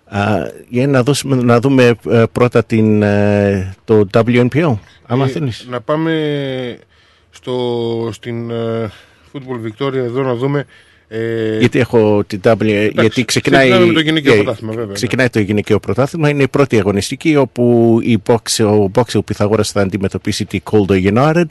Α, 0.06 0.52
για 0.70 0.88
να, 0.88 1.04
δώσουμε, 1.04 1.36
να 1.36 1.60
δούμε 1.60 1.96
ε, 2.10 2.24
πρώτα 2.32 2.64
την, 2.64 3.02
ε, 3.02 3.76
το 3.86 4.08
WNPL, 4.14 4.74
άμα 5.06 5.26
Ε, 5.26 5.28
θέλεις. 5.28 5.68
Να 5.70 5.82
πάμε 5.82 6.80
στο, 7.30 8.10
στην 8.12 8.50
ε, 8.50 8.92
Football 9.36 9.72
Victoria 9.72 9.94
εδώ 9.96 10.22
να 10.24 10.36
δούμε... 10.36 10.66
Ε, 11.08 11.58
Γιατί 11.60 11.80
έχω 11.80 12.24
την 12.28 12.40
W, 12.44 12.90
γιατί 12.94 13.26
ξεκινάει, 13.26 13.70
ξεκινάμε 13.70 13.86
με 13.86 13.94
το 13.94 14.00
γυναικείο 14.00 14.34
ε, 14.34 14.36
πρωτάθλημα, 14.36 14.72
βέβαια, 14.72 14.88
ναι. 14.88 14.94
ξεκινάει 14.94 15.30
το 15.30 15.40
γυναικείο 15.40 15.80
πρωτάθλημα. 15.80 16.30
Είναι 16.30 16.44
η 16.44 16.48
πρώτη 16.48 16.78
αγωνιστική 16.78 17.36
όπου 17.36 17.98
η 18.04 18.18
box, 18.26 18.66
ο 18.66 18.92
Boxer 18.96 19.20
Pythagoras 19.20 19.64
θα 19.64 19.82
αντιμετωπίσει 19.82 20.46
τη 20.46 20.60
Calder 20.72 21.14
United. 21.14 21.46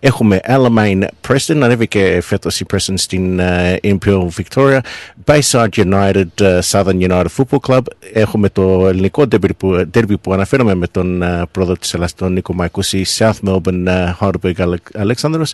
Έχουμε 0.00 0.40
Alamein 0.48 1.02
Preston, 1.28 1.60
ανέβηκε 1.60 2.18
φέτος 2.22 2.60
η 2.60 2.66
Preston 2.72 2.94
στην 2.94 3.40
uh, 3.40 3.76
Imperial 3.82 4.26
Victoria. 4.36 4.78
Bayside 5.24 5.68
United, 5.76 6.24
uh, 6.40 6.58
Southern 6.70 7.00
United 7.00 7.26
Football 7.36 7.58
Club. 7.68 7.82
Έχουμε 8.12 8.48
το 8.48 8.86
ελληνικό 8.88 9.22
derby 9.22 9.56
που, 9.56 9.88
derby 9.94 10.14
που 10.20 10.32
αναφέραμε 10.32 10.74
με 10.74 10.86
τον 10.86 11.22
uh, 11.22 11.42
πρόεδρο 11.50 11.76
της 11.76 11.94
Ελλάδας, 11.94 12.14
τον 12.14 12.32
Νίκο 12.32 12.54
Μαϊκούση, 12.54 13.04
South 13.18 13.38
Melbourne, 13.46 13.86
uh, 13.86 14.12
Heidelberg 14.20 14.54
Alec- 14.56 15.04
Alexandros, 15.04 15.50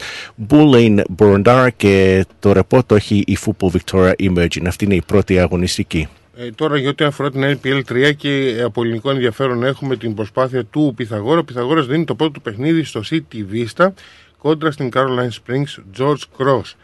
Bulleen 0.48 1.00
Burundara 1.18 1.68
και 1.76 2.24
το 2.38 2.52
ρεπό 2.52 2.84
το 2.84 2.94
έχει 2.94 3.24
η 3.26 3.36
Football 3.46 3.70
Victoria 3.70 4.12
Emerging. 4.18 4.66
Αυτή 4.66 4.84
είναι 4.84 4.94
η 4.94 5.02
πρώτη 5.06 5.38
αγωνιστική. 5.38 6.08
Ε, 6.36 6.50
τώρα 6.50 6.76
για 6.76 6.88
ό,τι 6.88 7.04
αφορά 7.04 7.30
την 7.30 7.58
LPL 7.62 7.80
3 7.92 8.12
και 8.16 8.54
ε, 8.58 8.62
από 8.62 8.82
ελληνικό 8.82 9.10
ενδιαφέρον 9.10 9.64
έχουμε 9.64 9.96
την 9.96 10.14
προσπάθεια 10.14 10.64
του 10.64 10.92
Πιθαγόρα. 10.96 11.38
Ο 11.38 11.44
Πιθαγόρας 11.44 11.86
δίνει 11.86 12.04
το 12.04 12.14
πρώτο 12.14 12.32
του 12.32 12.40
παιχνίδι 12.40 12.82
στο 12.82 13.00
City 13.10 13.44
Vista 13.52 13.88
κόντρα 14.38 14.70
στην 14.70 14.90
Caroline 14.94 15.30
Springs 15.44 15.98
George 15.98 16.22
Cross. 16.38 16.74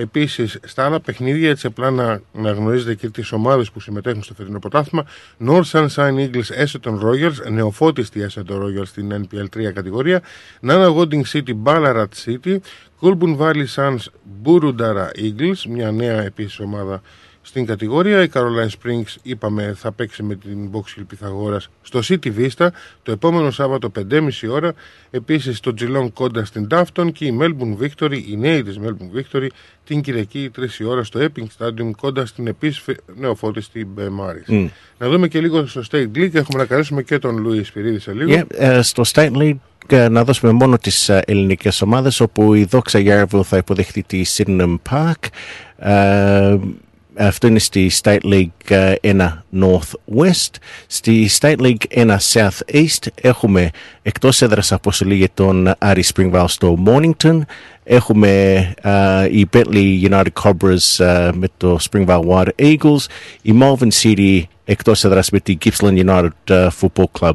Επίσης, 0.00 0.58
στα 0.64 0.84
άλλα 0.84 1.00
παιχνίδια, 1.00 1.50
έτσι 1.50 1.66
απλά 1.66 1.90
να, 1.90 2.20
να 2.32 2.50
γνωρίζετε 2.50 2.94
και 2.94 3.08
τις 3.08 3.32
ομάδες 3.32 3.70
που 3.70 3.80
συμμετέχουν 3.80 4.22
στο 4.22 4.34
φετινό 4.34 4.58
πρωτάθλημα, 4.58 5.06
North 5.46 5.70
Sunshine 5.70 6.14
Eagles 6.14 6.64
Essendon 6.64 7.00
Royals, 7.00 7.50
νεοφώτιστη 7.50 8.26
Essendon 8.28 8.62
Royals 8.62 8.86
στην 8.86 9.28
NPL 9.30 9.58
3 9.58 9.72
κατηγορία, 9.74 10.22
Nana 10.66 10.94
Godding 10.96 11.22
City 11.32 11.54
Ballarat 11.64 12.06
City, 12.24 12.56
Colburn 13.00 13.36
Valley 13.38 13.66
Suns 13.74 13.98
Burundara 14.44 15.08
Eagles, 15.16 15.62
μια 15.68 15.92
νέα 15.92 16.22
επίσης 16.22 16.58
ομάδα 16.58 17.02
στην 17.48 17.66
κατηγορία. 17.66 18.22
Η 18.22 18.28
Caroline 18.32 18.68
Springs, 18.82 19.16
είπαμε, 19.22 19.74
θα 19.76 19.92
παίξει 19.92 20.22
με 20.22 20.34
την 20.34 20.70
Box 20.72 20.78
Hill 20.78 21.04
Pythagoras 21.12 21.66
στο 21.82 22.00
City 22.08 22.32
Vista 22.38 22.68
το 23.02 23.12
επόμενο 23.12 23.50
Σάββατο 23.50 23.92
5.30 24.10 24.28
ώρα. 24.50 24.72
Επίσης 25.10 25.60
το 25.60 25.74
Geelong 25.80 26.08
κόντα 26.12 26.44
στην 26.44 26.66
Dafton 26.70 27.12
και 27.12 27.24
η 27.24 27.38
Melbourne 27.40 27.84
Victory, 27.84 28.22
η 28.28 28.36
νέοι 28.36 28.62
της 28.62 28.78
Melbourne 28.82 29.18
Victory, 29.18 29.46
την 29.84 30.00
Κυριακή 30.00 30.50
3 30.56 30.60
η 30.78 30.84
ώρα 30.84 31.04
στο 31.04 31.20
Epping 31.20 31.46
Stadium 31.58 31.90
κόντα 32.00 32.26
στην 32.26 32.46
επίσης 32.46 32.84
νεοφώτιστη 33.16 33.88
Maris. 33.96 34.52
Mm. 34.52 34.68
Να 34.98 35.08
δούμε 35.08 35.28
και 35.28 35.40
λίγο 35.40 35.66
στο 35.66 35.82
State 35.90 36.16
League. 36.16 36.34
Έχουμε 36.34 36.58
να 36.58 36.64
καλέσουμε 36.64 37.02
και 37.02 37.18
τον 37.18 37.38
Λουί 37.38 37.64
Σπυρίδη 37.64 37.98
σε 37.98 38.12
λίγο. 38.12 38.32
Yeah, 38.32 38.44
ε, 38.48 38.82
στο 38.82 39.02
State 39.12 39.32
League 39.32 39.58
ε, 39.86 40.08
να 40.08 40.24
δώσουμε 40.24 40.52
μόνο 40.52 40.78
τις 40.78 41.08
ε, 41.08 41.22
ελληνικές 41.26 41.82
ομάδες 41.82 42.20
όπου 42.20 42.54
η 42.54 42.64
Δόξα 42.64 43.00
Yarville 43.02 43.42
θα 43.44 43.56
υποδεχτεί 43.56 44.02
τη 44.02 44.22
Sydenham 44.26 44.76
Park. 44.90 45.26
Ε, 45.78 46.56
αυτό 47.18 47.46
είναι 47.46 47.58
στη 47.58 47.90
State 48.02 48.22
League 48.22 48.68
ε, 48.68 48.94
1 49.02 49.28
North 49.60 50.16
West. 50.18 50.50
Στη 50.86 51.30
State 51.40 51.56
League 51.58 52.06
1 52.06 52.16
South 52.32 52.72
East 52.72 53.06
έχουμε 53.14 53.70
εκτός 54.02 54.42
έδρας 54.42 54.72
αποστολή 54.72 55.14
για 55.14 55.28
τον 55.34 55.74
Άρη 55.78 56.04
Springvale 56.14 56.44
στο 56.46 56.78
Mornington. 56.86 57.40
Έχουμε 57.84 58.28
ε, 58.82 59.28
η 59.30 59.48
Bentley 59.52 60.08
United 60.10 60.42
Cobras 60.42 61.04
ε, 61.04 61.30
με 61.34 61.46
το 61.56 61.78
Springvale 61.90 62.24
Wild 62.28 62.48
Eagles. 62.56 63.04
Η 63.42 63.54
Malvern 63.60 64.02
City 64.02 64.42
εκτός 64.70 65.04
έδρας 65.04 65.30
με 65.30 65.40
την 65.40 65.58
Gippsland 65.64 66.04
United 66.06 66.28
ε, 66.54 66.68
Football 66.80 67.04
Club. 67.20 67.32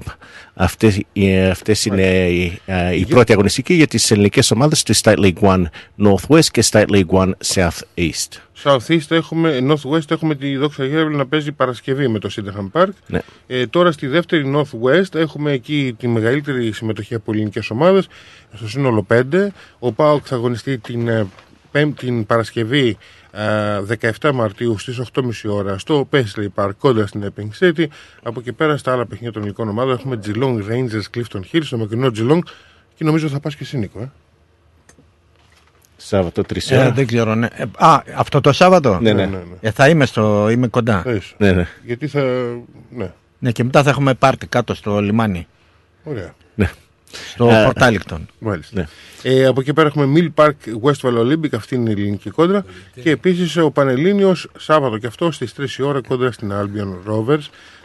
Αυτές, 0.53 0.99
ε, 1.13 1.49
αυτές 1.49 1.85
είναι 1.85 2.27
η, 2.29 2.59
ε, 2.65 2.95
η 2.95 3.05
πρώτη 3.05 3.31
αγωνιστική 3.31 3.73
για 3.73 3.87
τις 3.87 4.11
ελληνικές 4.11 4.51
ομάδες 4.51 4.79
στη 4.79 4.93
State 5.03 5.17
League 5.17 5.39
1 5.41 5.63
North 6.03 6.27
West 6.27 6.45
και 6.51 6.63
State 6.71 6.87
League 6.87 7.09
1 7.09 7.29
South 7.53 7.79
East. 7.95 8.27
South 8.63 8.87
East 8.87 9.09
έχουμε, 9.11 9.59
North 9.67 9.91
West 9.91 10.11
έχουμε 10.11 10.35
τη 10.35 10.55
Δόξα 10.57 10.85
Γέρβελ 10.85 11.15
να 11.15 11.25
παίζει 11.27 11.51
Παρασκευή 11.51 12.07
με 12.07 12.19
το 12.19 12.29
Sydenham 12.35 12.81
Park. 12.81 12.89
Ναι. 13.07 13.19
Ε, 13.47 13.67
τώρα 13.67 13.91
στη 13.91 14.07
δεύτερη 14.07 14.51
North 14.55 14.87
West 14.89 15.15
έχουμε 15.15 15.51
εκεί 15.51 15.95
τη 15.99 16.07
μεγαλύτερη 16.07 16.71
συμμετοχή 16.71 17.15
από 17.15 17.31
ελληνικές 17.31 17.69
ομάδες, 17.69 18.07
στο 18.55 18.67
σύνολο 18.69 19.05
5. 19.13 19.21
Ο 19.79 19.91
Πάοκ 19.91 20.23
θα 20.27 20.35
αγωνιστεί 20.35 20.77
την, 20.77 21.07
ε, 21.07 21.27
πέμπ- 21.71 21.97
την 21.99 22.25
Παρασκευή 22.25 22.87
ε, 22.87 22.97
17 24.21 24.31
Μαρτίου 24.33 24.77
στις 24.77 25.01
8.30 25.13 25.23
ώρα 25.49 25.77
στο 25.77 26.09
Paisley 26.11 26.47
Park 26.55 26.69
κόντρα 26.77 27.07
στην 27.07 27.33
Epping 27.35 27.49
City. 27.65 27.85
Από 28.23 28.39
εκεί 28.39 28.53
πέρα 28.53 28.77
στα 28.77 28.91
άλλα 28.91 29.05
παιχνίδια 29.05 29.31
των 29.31 29.41
ελληνικών 29.41 29.69
ομάδων 29.69 29.93
έχουμε 29.93 30.19
Geelong 30.25 30.57
Rangers 30.71 31.17
Clifton 31.17 31.41
Hill 31.51 31.59
στο 31.63 31.77
μακρινό 31.77 32.07
Geelong 32.15 32.39
και 32.95 33.03
νομίζω 33.03 33.27
θα 33.27 33.39
πας 33.39 33.55
και 33.55 33.63
εσύ 33.63 33.77
Νίκο. 33.77 33.99
Ε. 33.99 34.11
Σάββατο 35.97 36.41
3 36.41 36.57
Ε, 36.69 36.77
ώρα. 36.77 36.91
δεν 36.91 37.07
ξέρω, 37.07 37.35
ναι. 37.35 37.47
Ε, 37.55 37.63
α, 37.77 38.01
αυτό 38.15 38.41
το 38.41 38.51
Σάββατο; 38.51 38.99
Ναι, 39.01 39.13
ναι. 39.13 39.29
Ε, 39.61 39.71
θα 39.71 39.89
είμαι, 39.89 40.05
στο, 40.05 40.49
είμαι 40.49 40.67
κοντά. 40.67 41.01
Θα 41.01 41.11
είσαι. 41.11 41.35
Ναι, 41.37 41.51
ναι. 41.51 41.67
Γιατί 41.83 42.07
θα... 42.07 42.21
Ναι, 42.89 43.11
Ναι, 43.39 43.51
και 43.51 43.63
μετά 43.63 43.83
θα 43.83 43.89
έχουμε 43.89 44.13
πάρτι 44.13 44.47
κάτω 44.47 44.73
στο 44.73 44.99
λιμάνι. 45.01 45.47
ωραία. 46.03 46.33
Ναι. 47.13 47.19
Στο 47.33 47.47
Ε, 47.49 47.69
Port 47.75 47.81
Allicton. 47.83 48.19
Μάλιστα. 48.39 48.79
Ναι. 48.79 48.87
Ε, 49.31 49.45
από 49.45 49.59
εκεί 49.61 49.73
πέρα 49.73 49.87
έχουμε 49.87 50.13
Mill 50.35 50.43
Park 50.43 50.51
Westwell 50.83 51.17
Olympic, 51.17 51.53
αυτή 51.55 51.75
είναι 51.75 51.89
η 51.89 51.93
ελληνική 51.93 52.29
κόντρα. 52.29 52.65
Και 53.01 53.09
επίσης 53.09 53.57
ο 53.57 53.71
Πανελλήνιος 53.71 54.49
Σάββατο 54.57 54.97
και 54.97 55.07
αυτό 55.07 55.31
στις 55.31 55.53
3 55.57 55.79
η 55.79 55.83
ώρα 55.83 56.01
κόντρα 56.07 56.31
στην 56.31 56.51
Albion 56.53 57.11
Rovers. 57.11 57.43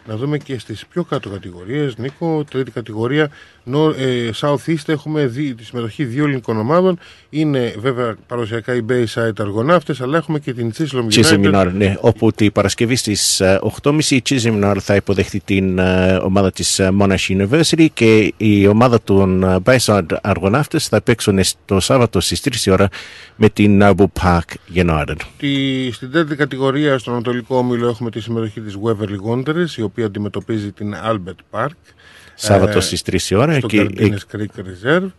Να 0.09 0.17
δούμε 0.17 0.39
και 0.39 0.59
στις 0.59 0.87
πιο 0.87 1.05
κάτω 1.05 1.29
κατηγορίες. 1.29 1.97
Νίκο, 1.97 2.45
τρίτη 2.51 2.71
κατηγορία. 2.71 3.31
Νο, 3.65 3.89
ε, 3.89 4.31
South 4.35 4.65
East 4.67 4.87
έχουμε 4.87 5.27
δει, 5.27 5.55
τη 5.55 5.65
συμμετοχή 5.65 6.05
δύο 6.05 6.25
ελληνικών 6.25 6.59
ομάδων. 6.59 6.99
Είναι 7.31 7.75
βέβαια 7.79 8.17
παραδοσιακά 8.27 8.75
οι 8.75 8.81
Bayside 8.89 9.33
Αργοναύτε, 9.39 9.95
αλλά 10.01 10.17
έχουμε 10.17 10.39
και 10.39 10.53
την 10.53 10.73
Chisholm 10.79 11.15
Chisholm 11.15 11.45
United. 11.45 11.55
United, 11.55 11.73
ναι, 11.73 11.97
όπου 12.01 12.33
την 12.33 12.53
Παρασκευή 12.53 12.97
στις 12.97 13.41
ε, 13.41 13.61
8.30 13.83 14.05
η 14.05 14.23
Chisholm 14.29 14.65
United 14.65 14.81
θα 14.81 14.95
υποδεχτεί 14.95 15.41
την 15.45 15.79
ε, 15.79 16.19
ομάδα 16.23 16.51
της 16.51 16.79
ε, 16.79 16.91
Monash 17.01 17.29
University 17.29 17.87
και 17.95 18.35
η 18.37 18.67
ομάδα 18.67 19.03
των 19.03 19.43
ε, 19.43 19.57
Bayside 19.65 20.07
Αργοναύτες 20.23 20.89
θα 20.89 21.03
παίξουν 21.03 21.41
το 21.65 21.81
Σάββατο 21.81 22.21
στις 22.21 22.41
3 22.45 22.67
η 22.67 22.71
ώρα 22.71 22.89
με 23.37 23.49
την 23.49 23.81
Noble 23.83 24.07
Park 24.23 24.75
United. 24.75 25.17
Τη, 25.39 25.91
στην 25.93 26.11
τέταρτη 26.11 26.37
κατηγορία, 26.37 26.99
στον 26.99 27.13
Ανατολικό 27.15 27.57
Όμιλο, 27.57 27.89
έχουμε 27.89 28.11
τη 28.11 28.21
συμμετοχή 28.21 28.61
της 28.61 28.77
Waverly 28.83 29.31
Wanderers, 29.31 29.77
η 29.77 29.83
οποία 29.83 29.98
αντιμετωπίζει 30.05 30.73
την 30.73 30.95
Albert 31.05 31.41
Park. 31.51 31.71
Σάββατο 32.35 32.79
ε, 32.79 32.81
στις 32.81 33.03
3 33.11 33.31
η 33.31 33.35
ώρα 33.35 33.55
στο 33.55 33.67
και- 33.67 33.87
Gardines 33.91 34.37
Creek 34.37 34.61
Reserve. 34.61 35.11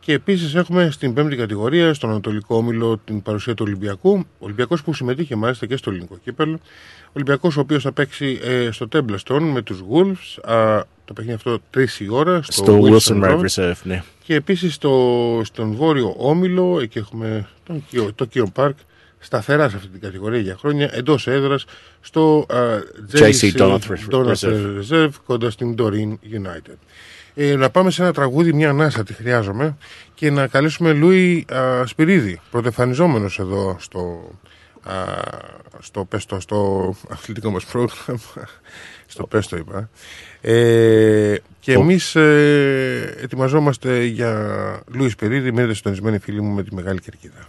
Και 0.00 0.12
επίσης 0.14 0.54
έχουμε 0.54 0.90
στην 0.90 1.14
πέμπτη 1.14 1.36
κατηγορία, 1.36 1.94
στον 1.94 2.10
Ανατολικό 2.10 2.56
Όμιλο, 2.56 3.00
την 3.04 3.22
παρουσία 3.22 3.54
του 3.54 3.64
Ολυμπιακού. 3.66 4.10
Ο 4.18 4.24
Ολυμπιακός 4.38 4.82
που 4.82 4.94
συμμετείχε 4.94 5.36
μάλιστα 5.36 5.66
και 5.66 5.76
στο 5.76 5.90
ελληνικό 5.90 6.16
κύπελο. 6.24 6.58
Ο 7.06 7.10
Ολυμπιακός 7.12 7.56
ο 7.56 7.60
οποίος 7.60 7.82
θα 7.82 7.92
παίξει 7.92 8.38
ε, 8.42 8.68
στο 8.70 8.88
Τέμπλαστον 8.88 9.42
με 9.42 9.62
τους 9.62 9.82
Wolves. 9.92 10.50
Α, 10.52 10.80
το 11.04 11.12
παιχνίδι 11.12 11.34
αυτό 11.36 11.58
3 11.76 11.84
η 11.98 12.08
ώρα 12.10 12.42
στο, 12.42 12.52
Στο 12.52 12.80
Wilson 12.82 13.24
Road. 13.24 13.38
Road 13.40 13.44
Reserve, 13.54 13.76
ναι. 13.82 14.02
Και 14.24 14.34
επίσης 14.34 14.74
στο, 14.74 15.40
στον 15.44 15.72
Βόρειο 15.74 16.14
Όμιλο, 16.18 16.78
εκεί 16.80 16.98
έχουμε 16.98 17.48
τον, 17.66 17.84
Kio- 17.92 18.08
το 18.14 18.28
Kion 18.34 18.52
Park, 18.54 18.72
σταθερά 19.18 19.68
σε 19.68 19.76
αυτή 19.76 19.88
την 19.88 20.00
κατηγορία 20.00 20.40
για 20.40 20.56
χρόνια, 20.58 20.90
εντός 20.92 21.26
έδρας 21.26 21.64
στο 22.00 22.46
α, 22.48 22.56
JC 23.12 23.52
Donald 23.56 23.78
Donald 24.10 24.32
Reserve. 24.32 24.80
Reserve 24.90 25.10
κοντά 25.26 25.50
στην 25.50 25.74
Doreen 25.78 26.12
United. 26.32 26.76
Ε, 27.34 27.54
να 27.56 27.70
πάμε 27.70 27.90
σε 27.90 28.02
ένα 28.02 28.12
τραγούδι, 28.12 28.52
μια 28.52 28.68
ανάσα 28.70 29.02
τη 29.02 29.12
χρειάζομαι 29.12 29.76
και 30.14 30.30
να 30.30 30.46
καλέσουμε 30.46 30.92
Λούι 30.92 31.44
α, 31.54 31.86
Σπυρίδη, 31.86 32.40
πρωτεφανιζόμενος 32.50 33.38
εδώ 33.38 33.76
στο, 33.80 34.30
α, 34.82 34.92
στο, 35.78 36.04
πες 36.04 36.26
το, 36.26 36.40
στο 36.40 36.94
αθλητικό 37.08 37.50
μας 37.50 37.64
πρόγραμμα. 37.64 38.20
στο 39.06 39.26
πες 39.26 39.46
το 39.46 39.56
είπα. 39.56 39.90
Ε, 40.40 41.34
και 41.60 41.72
Το- 41.74 41.80
εμείς 41.80 42.14
ε, 42.16 43.14
ετοιμαζόμαστε 43.22 44.04
για 44.04 44.82
Λούι 44.94 45.08
Σπυρίδη, 45.08 45.52
μείνετε 45.52 45.74
συντονισμένοι 45.74 46.18
φίλοι 46.18 46.40
μου 46.42 46.54
με 46.54 46.62
τη 46.62 46.74
Μεγάλη 46.74 47.00
Κερκίδα. 47.00 47.48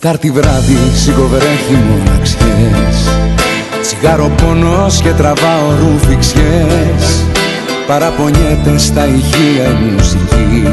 Τετάρτη 0.00 0.30
βράδυ 0.30 0.78
σιγοβρέχει 0.94 1.78
μοναξιές. 1.88 3.08
Τσιγάρο 3.82 4.30
πόνος 4.42 5.00
και 5.00 5.10
τραβάω 5.10 5.70
ρουφιξιές. 5.80 7.24
Παραπονιέται 7.86 8.78
στα 8.78 9.06
ηχεία 9.06 9.64
η 9.64 9.92
μουσική. 9.92 10.68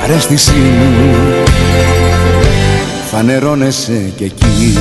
Παρέστησή 0.00 0.52
μου 0.52 1.14
Φανερώνεσαι 3.10 4.12
κι 4.16 4.24
εκεί. 4.24 4.78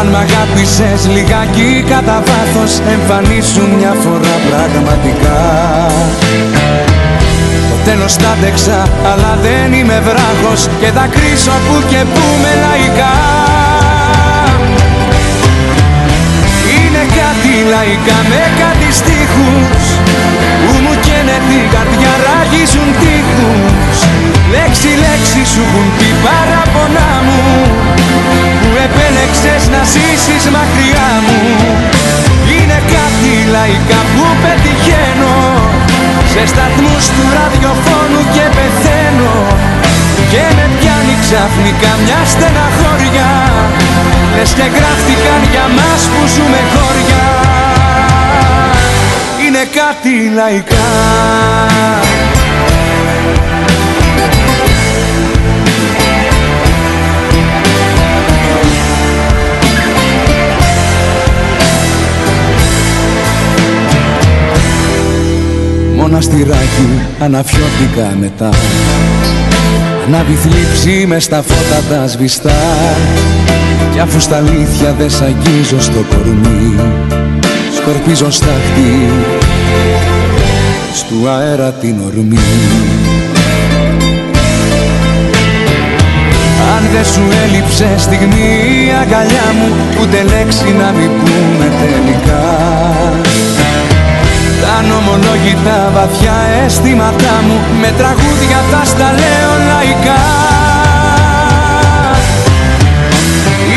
Αν 0.00 0.06
μ' 0.06 0.16
αγάπησες 0.16 1.08
λιγάκι 1.14 1.84
κατά 1.88 2.22
βάθος 2.26 2.78
Εμφανίσου 2.78 3.76
μια 3.78 3.92
φορά 3.92 4.36
πραγματικά. 4.50 5.44
Το 6.86 6.95
τέλος 7.88 8.16
τα 8.16 8.28
άντεξα 8.34 8.78
αλλά 9.10 9.32
δεν 9.46 9.68
είμαι 9.78 9.98
βράχος. 10.08 10.60
Και 10.80 10.90
θα 10.96 11.06
κρίσω 11.14 11.54
που 11.66 11.76
και 11.90 12.00
που 12.14 12.24
με 12.42 12.52
λαϊκά. 12.64 13.14
Είναι 16.74 17.02
κάτι 17.20 17.52
λαϊκά 17.74 18.18
με 18.30 18.42
κάτι 18.62 18.88
στίχους. 18.98 19.84
Που 20.62 20.72
μου 20.84 20.94
καίνε 21.06 21.38
την 21.50 21.64
καρδιά 21.74 22.12
ράγιζουν 22.26 22.90
τείχους. 23.00 23.96
Λέξη 24.54 24.90
λέξη 25.04 25.42
σου 25.52 25.62
έχουν 25.68 25.86
πει 25.96 26.08
παραπονά 26.24 27.12
μου. 27.26 27.42
Που 28.60 28.70
επέλεξες 28.86 29.62
να 29.74 29.80
ζήσεις 29.92 30.44
μακριά 30.56 31.10
μου. 31.26 31.40
Είναι 32.52 32.78
κάτι 32.94 33.32
λαϊκά 33.54 34.00
που 34.12 34.24
πετυχαίνω 34.42 35.45
Σε 36.38 36.46
σταθμούς 36.46 37.06
του 37.06 37.24
ραδιοφώνου 37.36 38.22
και 38.34 38.46
πεθαίνω. 38.56 39.36
Και 40.30 40.44
με 40.56 40.66
πιάνει 40.78 41.16
ξαφνικά 41.24 41.90
μια 42.04 42.20
στεναχώρια. 42.32 43.30
Λες 44.36 44.50
και 44.52 44.66
γράφτηκαν 44.76 45.40
για 45.50 45.66
μας 45.76 46.02
που 46.10 46.26
ζούμε 46.34 46.60
χώρια. 46.72 47.24
Είναι 49.46 49.64
κάτι 49.78 50.14
λαϊκά 50.34 50.88
Μοναστηράκι 66.18 66.88
αναφιώθηκα 67.20 68.16
μετά. 68.20 68.48
Ανάβει 70.06 70.34
θλίψη 70.34 71.06
μες 71.06 71.24
στα 71.24 71.42
φώτα 71.42 71.82
τα 71.88 72.06
σβηστά. 72.06 72.50
Κι 73.92 73.98
αφού 73.98 74.20
στα 74.20 74.36
αλήθεια 74.36 74.94
δεν 74.98 75.10
σ' 75.10 75.20
αγγίζω 75.20 75.80
στο 75.80 76.04
κορμί 76.10 76.74
Σκορπίζω 77.76 78.30
στάχτη 78.30 79.10
Στου 80.94 81.28
αέρα 81.28 81.72
την 81.72 81.94
ορμή. 82.06 82.38
Αν 86.76 86.82
δεν 86.92 87.04
σου 87.04 87.22
έλειψε 87.44 87.94
στιγμή 87.98 88.48
η 88.86 88.90
αγκαλιά 89.02 89.48
μου 89.58 89.74
Ούτε 90.00 90.22
λέξη 90.22 90.74
να 90.78 90.90
μην 90.90 91.10
πούμε 91.20 91.70
τελικά 91.80 92.85
τα 94.76 94.82
νομολόγητα 94.82 95.78
βαθιά 95.94 96.36
αισθήματά 96.62 97.34
μου 97.46 97.56
Με 97.82 97.90
τραγούδια 97.98 98.58
θα 98.70 98.82
στα 98.92 99.08
λέω 99.20 99.52
λαϊκά. 99.70 100.22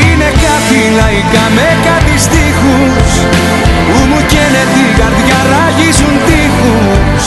Είναι 0.02 0.30
κάτι 0.46 0.80
λαϊκά 1.00 1.46
με 1.58 1.68
κάτι 1.88 2.16
στίχους 2.26 3.12
Που 3.88 4.00
μου 4.10 4.20
καίνε 4.32 4.64
την 4.76 4.90
καρδιά 5.00 5.40
ράγιζουν 5.52 6.16
τείχους. 6.28 7.24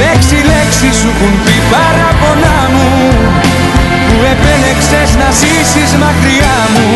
Λέξη 0.00 0.38
λέξη 0.50 0.88
σου 0.98 1.08
έχουν 1.14 1.32
πει 1.44 1.56
παραπονά 1.72 2.60
μου 2.74 2.90
Που 4.06 4.16
επέλεξες 4.32 5.10
να 5.20 5.28
ζήσεις 5.40 5.90
μακριά 6.02 6.56
μου. 6.74 6.88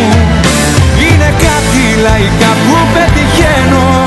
Είναι 1.05 1.31
κάτι 1.47 1.85
λαϊκά 2.07 2.51
που 2.65 2.77
πετυχαίνω 2.95 4.04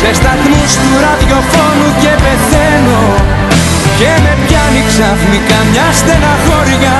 σε 0.00 0.10
σταθμούς 0.20 0.70
του 0.82 0.90
ραδιοφώνου 1.04 1.88
και 2.02 2.12
πεθαίνω. 2.22 3.02
Και 3.98 4.12
με 4.24 4.32
πιάνει 4.44 4.82
ξαφνικά 4.90 5.58
μια 5.70 5.88
στεναχώρια. 5.98 6.96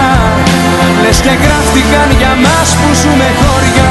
Λες 1.02 1.18
και 1.24 1.34
γράφτηκαν 1.44 2.08
για 2.20 2.32
μας 2.44 2.68
που 2.78 2.88
ζούμε 3.00 3.28
χώρια. 3.40 3.90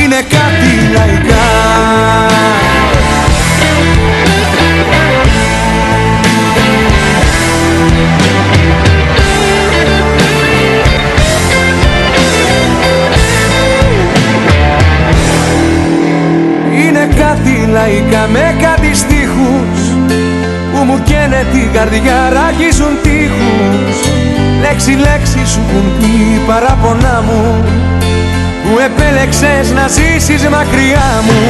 Είναι 0.00 0.20
κάτι 0.36 0.59
κάτι 17.30 17.68
λαϊκά 17.72 18.22
με 18.32 18.46
κάτι 18.64 18.90
στίχους 19.02 19.80
Που 20.72 20.80
μου 20.86 21.02
καίνε 21.08 21.42
την 21.52 21.72
καρδιά 21.72 22.18
ράγιζουν 22.36 22.94
τείχους. 23.02 23.96
Λέξη 24.64 24.92
λέξη 25.06 25.40
σου 25.52 25.60
έχουν 25.68 25.86
πει 25.98 26.12
παραπονά 26.48 27.16
μου 27.26 27.42
Που 28.62 28.72
επέλεξες 28.88 29.66
να 29.78 29.84
ζήσεις 29.96 30.42
μακριά 30.56 31.08
μου. 31.26 31.40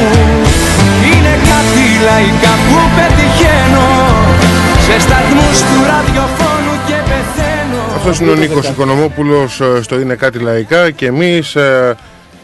Είναι 1.09 1.33
κάτι 1.51 1.85
λαϊκά 2.07 2.53
που 2.65 2.77
πετυχαίνω 2.95 3.89
Σε 4.85 4.95
σταθμούς 5.05 5.57
του 5.67 5.77
ραδιοφώνου 5.91 6.75
και 6.87 6.97
πεθαίνω. 7.09 7.81
Αυτός 7.95 8.19
είναι 8.19 8.31
ο 8.31 8.35
Νίκος 8.35 8.67
Οικονομόπουλος 8.69 9.61
ε, 9.61 9.81
στο 9.81 9.99
Είναι 9.99 10.15
Κάτι 10.15 10.39
Λαϊκά 10.39 10.91
και 10.91 11.05
εμείς 11.05 11.55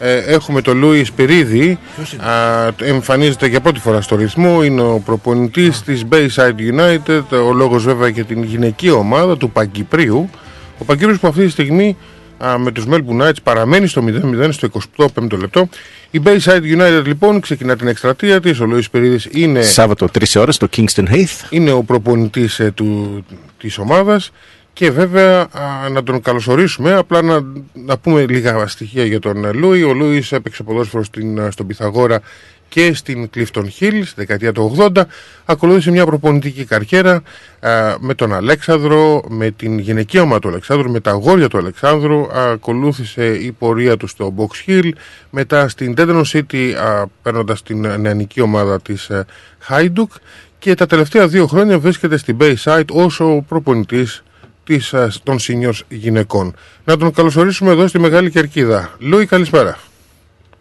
ε, 0.00 0.12
ε, 0.12 0.18
έχουμε 0.18 0.60
τον 0.60 0.78
Λούις 0.78 1.06
Σπυρίδη 1.06 1.78
Α, 2.16 2.68
εμφανίζεται 2.82 3.46
για 3.46 3.60
πρώτη 3.60 3.80
φορά 3.80 4.00
στο 4.00 4.16
ρυθμό 4.16 4.64
είναι 4.64 4.82
ο 4.82 5.02
προπονητής 5.04 5.82
της 5.82 6.04
Bayside 6.10 6.74
United 6.74 7.22
ο 7.46 7.52
λόγος 7.52 7.84
βέβαια 7.84 8.10
και 8.10 8.24
την 8.24 8.42
γυναική 8.42 8.90
ομάδα 8.90 9.36
του 9.36 9.50
Παγκυπρίου 9.50 10.30
ο 10.78 10.84
Παγκύπριος 10.84 11.18
που 11.18 11.26
αυτή 11.26 11.44
τη 11.44 11.50
στιγμή 11.50 11.96
α, 12.44 12.58
με 12.58 12.70
τους 12.70 12.84
Melbourne 12.90 13.22
Knights 13.22 13.42
παραμένει 13.42 13.86
στο 13.86 14.04
0-0 14.06 14.48
στο 14.50 14.68
25ο 14.96 15.38
λεπτό. 15.38 15.68
Η 16.10 16.20
Bayside 16.24 16.62
United 16.78 17.02
λοιπόν 17.04 17.40
ξεκινά 17.40 17.76
την 17.76 17.88
εκστρατεία 17.88 18.40
της 18.40 18.60
ο 18.60 18.64
Λούις 18.64 18.84
Σπυρίδης 18.84 19.28
είναι 19.32 19.62
Σάββατο 19.62 20.08
3 20.18 20.22
ώρες 20.36 20.54
στο 20.54 20.68
Kingston 20.76 21.08
Heath. 21.08 21.46
είναι 21.50 21.70
ο 21.70 21.82
προπονητής 21.82 22.60
ε, 22.60 22.70
του, 22.70 23.24
της 23.58 23.78
ομάδας 23.78 24.30
και 24.78 24.90
βέβαια 24.90 25.40
α, 25.40 25.88
να 25.88 26.02
τον 26.02 26.20
καλωσορίσουμε, 26.20 26.94
απλά 26.94 27.22
να, 27.22 27.40
να 27.72 27.98
πούμε 27.98 28.26
λίγα 28.28 28.66
στοιχεία 28.66 29.04
για 29.04 29.20
τον 29.20 29.54
Λούι. 29.54 29.82
Ο 29.82 29.92
Λούις 29.92 30.32
έπαιξε 30.32 30.62
ποδόσφαιρο 30.62 31.04
στην, 31.04 31.50
στον 31.52 31.66
Πιθαγόρα 31.66 32.20
και 32.68 32.94
στην 32.94 33.30
Clifton 33.34 33.62
Hill 33.62 34.00
στη 34.04 34.12
δεκαετία 34.14 34.52
του 34.52 34.76
80 34.78 35.02
ακολούθησε 35.44 35.90
μια 35.90 36.06
προπονητική 36.06 36.64
καριέρα 36.64 37.22
α, 37.60 37.96
με 38.00 38.14
τον 38.14 38.32
Αλέξανδρο, 38.32 39.22
με 39.28 39.50
την 39.50 39.78
γυναικεία 39.78 40.22
ομάδα 40.22 40.40
του 40.40 40.48
Αλεξάνδρου, 40.48 40.90
με 40.90 41.00
τα 41.00 41.10
αγόρια 41.10 41.48
του 41.48 41.58
Αλεξάνδρου 41.58 42.26
ακολούθησε 42.32 43.26
η 43.26 43.52
πορεία 43.52 43.96
του 43.96 44.06
στο 44.06 44.34
Box 44.36 44.70
Hill 44.70 44.90
μετά 45.30 45.68
στην 45.68 45.94
Tendon 45.96 46.22
City 46.32 46.72
α, 46.72 47.06
παίρνοντας 47.22 47.62
την 47.62 48.00
νεανική 48.00 48.40
ομάδα 48.40 48.80
της 48.80 49.10
α, 49.10 49.26
Hajduk. 49.68 50.16
Και 50.58 50.74
τα 50.74 50.86
τελευταία 50.86 51.28
δύο 51.28 51.46
χρόνια 51.46 51.78
βρίσκεται 51.78 52.16
στην 52.16 52.36
Bayside 52.40 52.86
όσο 52.90 53.44
προπονητής 53.48 54.22
της, 54.68 54.94
α, 54.94 55.10
των 55.22 55.36
seniors 55.40 55.80
γυναικών. 55.88 56.54
Να 56.84 56.96
τον 56.96 57.12
καλωσορίσουμε 57.12 57.70
εδώ 57.70 57.86
στη 57.86 57.98
Μεγάλη 57.98 58.30
Κερκίδα. 58.30 58.90
Λούι, 58.98 59.26
καλησπέρα. 59.26 59.78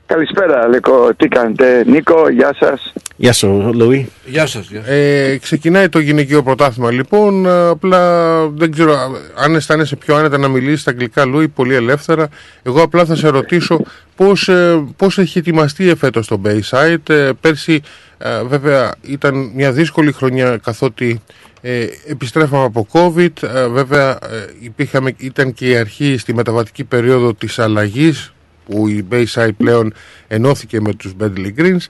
Καλησπέρα, 0.05 0.67
Λεκό. 0.67 1.13
Τι 1.17 1.27
κάνετε, 1.27 1.83
Νίκο, 1.87 2.29
γεια 2.29 2.55
σας. 2.59 2.93
Γεια 3.15 3.33
σου, 3.33 3.71
Λουί. 3.73 4.11
Γεια 4.25 4.45
σας. 4.45 4.69
Γεια 4.69 4.81
σας. 4.81 4.89
Ε, 4.89 5.37
ξεκινάει 5.41 5.89
το 5.89 5.99
γυναικείο 5.99 6.43
πρωτάθλημα 6.43 6.91
λοιπόν. 6.91 7.47
Απλά 7.49 8.01
δεν 8.47 8.71
ξέρω 8.71 8.93
αν 9.35 9.55
αισθάνεσαι 9.55 9.95
πιο 9.95 10.15
άνετα 10.15 10.37
να 10.37 10.47
μιλήσεις 10.47 10.81
στα 10.81 10.91
αγγλικά, 10.91 11.25
Λούι, 11.25 11.47
πολύ 11.47 11.73
ελεύθερα. 11.73 12.27
Εγώ 12.63 12.81
απλά 12.81 13.05
θα 13.05 13.15
σε 13.15 13.27
ρωτήσω 13.27 13.81
πώς, 14.15 14.47
ε, 14.47 14.83
πώς 14.95 15.17
έχει 15.17 15.37
ετοιμαστεί 15.37 15.89
εφέτος 15.89 16.27
το 16.27 16.41
Bayside. 16.45 17.09
Ε, 17.09 17.29
πέρσι 17.41 17.81
ε, 18.17 18.43
βέβαια 18.43 18.93
ήταν 19.01 19.51
μια 19.55 19.71
δύσκολη 19.71 20.11
χρονιά 20.11 20.57
καθότι 20.63 21.21
ε, 21.69 21.87
επιστρέφαμε 22.07 22.63
από 22.63 22.87
COVID. 22.91 23.43
Ε, 23.43 23.67
βέβαια 23.67 24.09
ε, 24.11 24.45
υπήρχαμε, 24.59 25.13
ήταν 25.17 25.53
και 25.53 25.69
η 25.69 25.77
αρχή 25.77 26.17
στη 26.17 26.33
μεταβατική 26.33 26.83
περίοδο 26.83 27.33
της 27.33 27.59
αλλαγής 27.59 28.33
που 28.65 28.87
η 28.87 29.05
Bayside 29.11 29.49
πλέον 29.57 29.93
ενώθηκε 30.27 30.81
με 30.81 30.93
τους 30.93 31.13
Bentley 31.21 31.51
Greens. 31.57 31.85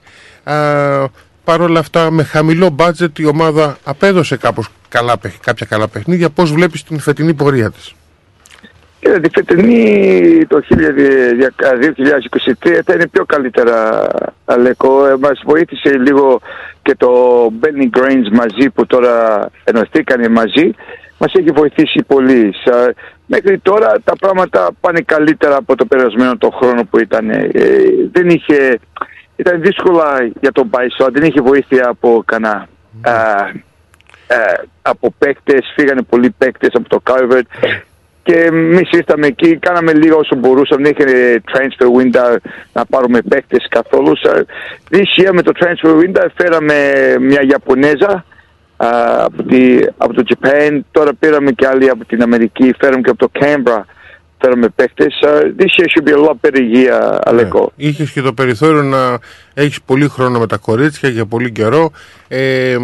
Α, 0.52 1.08
Παρ' 1.44 1.60
όλα 1.60 1.78
αυτά 1.80 2.10
με 2.10 2.22
χαμηλό 2.22 2.76
budget 2.78 3.18
η 3.18 3.24
ομάδα 3.24 3.78
απέδωσε 3.84 4.36
κάπως 4.36 4.68
καλά, 4.88 5.18
παιχ- 5.18 5.40
κάποια 5.40 5.66
καλά 5.66 5.88
παιχνίδια. 5.88 6.30
Πώς 6.30 6.52
βλέπεις 6.52 6.82
την 6.82 6.98
φετινή 6.98 7.34
πορεία 7.34 7.70
της; 7.70 7.94
Κοίτα, 9.00 9.20
τη 9.20 9.28
φετινή 9.34 10.44
το 10.48 10.62
2023 10.70 10.74
θα 12.84 12.94
είναι 12.94 13.06
πιο 13.08 13.24
καλύτερα, 13.24 14.06
Αλέκο. 14.44 15.06
Ε, 15.06 15.16
μας 15.20 15.40
βοήθησε 15.44 15.98
λίγο 15.98 16.40
και 16.82 16.94
το 16.96 17.10
Benny 17.60 17.98
Grains 17.98 18.28
μαζί 18.32 18.70
που 18.70 18.86
τώρα 18.86 19.48
ενωθήκανε 19.64 20.28
μαζί. 20.28 20.70
Μας 21.18 21.32
έχει 21.34 21.50
βοηθήσει 21.50 22.04
πολύ. 22.06 22.54
Σα- 22.64 23.16
Μέχρι 23.30 23.58
τώρα 23.58 23.94
τα 24.04 24.12
πράγματα 24.20 24.70
πάνε 24.80 25.00
καλύτερα 25.00 25.56
από 25.56 25.76
το 25.76 25.84
περασμένο 25.86 26.36
το 26.36 26.50
χρόνο 26.50 26.84
που 26.84 26.98
ήταν. 26.98 27.30
Ε, 27.30 27.42
δεν 28.12 28.28
είχε, 28.28 28.78
ήταν 29.36 29.60
δύσκολα 29.60 30.30
για 30.40 30.52
τον 30.52 30.70
Πάισο, 30.70 31.06
δεν 31.12 31.22
είχε 31.24 31.40
βοήθεια 31.40 31.88
από 31.88 32.22
κανένα. 32.26 32.68
Α, 33.00 33.10
α, 33.10 33.50
από 34.82 35.14
παίκτες, 35.18 35.72
φύγανε 35.76 36.02
πολλοί 36.02 36.30
παίκτες 36.38 36.70
από 36.72 36.88
το 36.88 37.02
COVID 37.10 37.42
και 38.28 38.38
εμείς 38.40 38.90
ήρθαμε 38.90 39.26
εκεί, 39.26 39.56
κάναμε 39.56 39.92
λίγο 39.92 40.18
όσο 40.18 40.36
μπορούσαμε. 40.36 40.82
Δεν 40.82 40.94
είχε 40.98 41.40
transfer 41.52 41.86
window 42.00 42.36
να 42.72 42.86
πάρουμε 42.86 43.22
παίκτες 43.22 43.66
καθόλου. 43.68 44.12
So, 44.18 44.30
This 44.90 45.22
year 45.22 45.30
με 45.32 45.42
το 45.42 45.52
transfer 45.60 45.90
window 45.90 46.26
φέραμε 46.36 46.74
μια 47.20 47.40
Ιαπωνέζα 47.48 48.24
α, 48.76 48.88
από, 49.24 49.42
τη, 49.42 49.78
από 49.96 50.14
το 50.14 50.22
Japan. 50.28 50.80
Τώρα 50.90 51.10
πήραμε 51.14 51.50
και 51.50 51.66
άλλοι 51.66 51.88
από 51.88 52.04
την 52.04 52.22
Αμερική. 52.22 52.74
Φέραμε 52.78 53.00
και 53.00 53.10
από 53.10 53.28
το 53.28 53.30
Canberra. 53.40 53.82
Φέραμε 54.40 54.68
παίκτες. 54.68 55.14
So, 55.22 55.28
this 55.28 55.78
year 55.78 55.86
should 55.88 56.08
be 56.08 56.12
a 56.12 56.28
lot 56.28 56.36
better 56.42 56.62
year, 56.74 57.18
Αλέκο. 57.22 57.72
Είχες 57.76 58.10
και 58.10 58.20
το 58.20 58.32
περιθώριο 58.32 58.82
να 58.82 59.18
έχεις 59.54 59.82
πολύ 59.82 60.08
χρόνο 60.08 60.38
με 60.38 60.46
τα 60.46 60.56
κορίτσια 60.56 61.08
για 61.08 61.26
πολύ 61.26 61.52
καιρό. 61.52 61.90
Ε, 62.28 62.76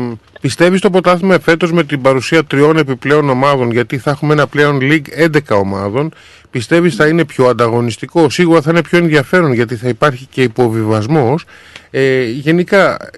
Πιστεύεις 0.44 0.80
το 0.80 0.90
πρωτάθλημα 0.90 1.40
φέτος 1.40 1.72
με 1.72 1.84
την 1.84 2.02
παρουσία 2.02 2.44
τριών 2.44 2.76
επιπλέον 2.76 3.30
ομάδων, 3.30 3.70
γιατί 3.70 3.98
θα 3.98 4.10
έχουμε 4.10 4.32
ένα 4.32 4.46
πλέον 4.46 4.78
league 4.82 5.26
11 5.26 5.58
ομάδων. 5.58 6.12
Πιστεύεις 6.50 6.94
θα 6.94 7.06
είναι 7.06 7.24
πιο 7.24 7.46
ανταγωνιστικό, 7.46 8.30
σίγουρα 8.30 8.60
θα 8.60 8.70
είναι 8.70 8.82
πιο 8.82 8.98
ενδιαφέρον 8.98 9.52
γιατί 9.52 9.76
θα 9.76 9.88
υπάρχει 9.88 10.26
και 10.30 10.42
υποβιβασμός. 10.42 11.44
Ε, 11.90 12.24
γενικά, 12.24 13.10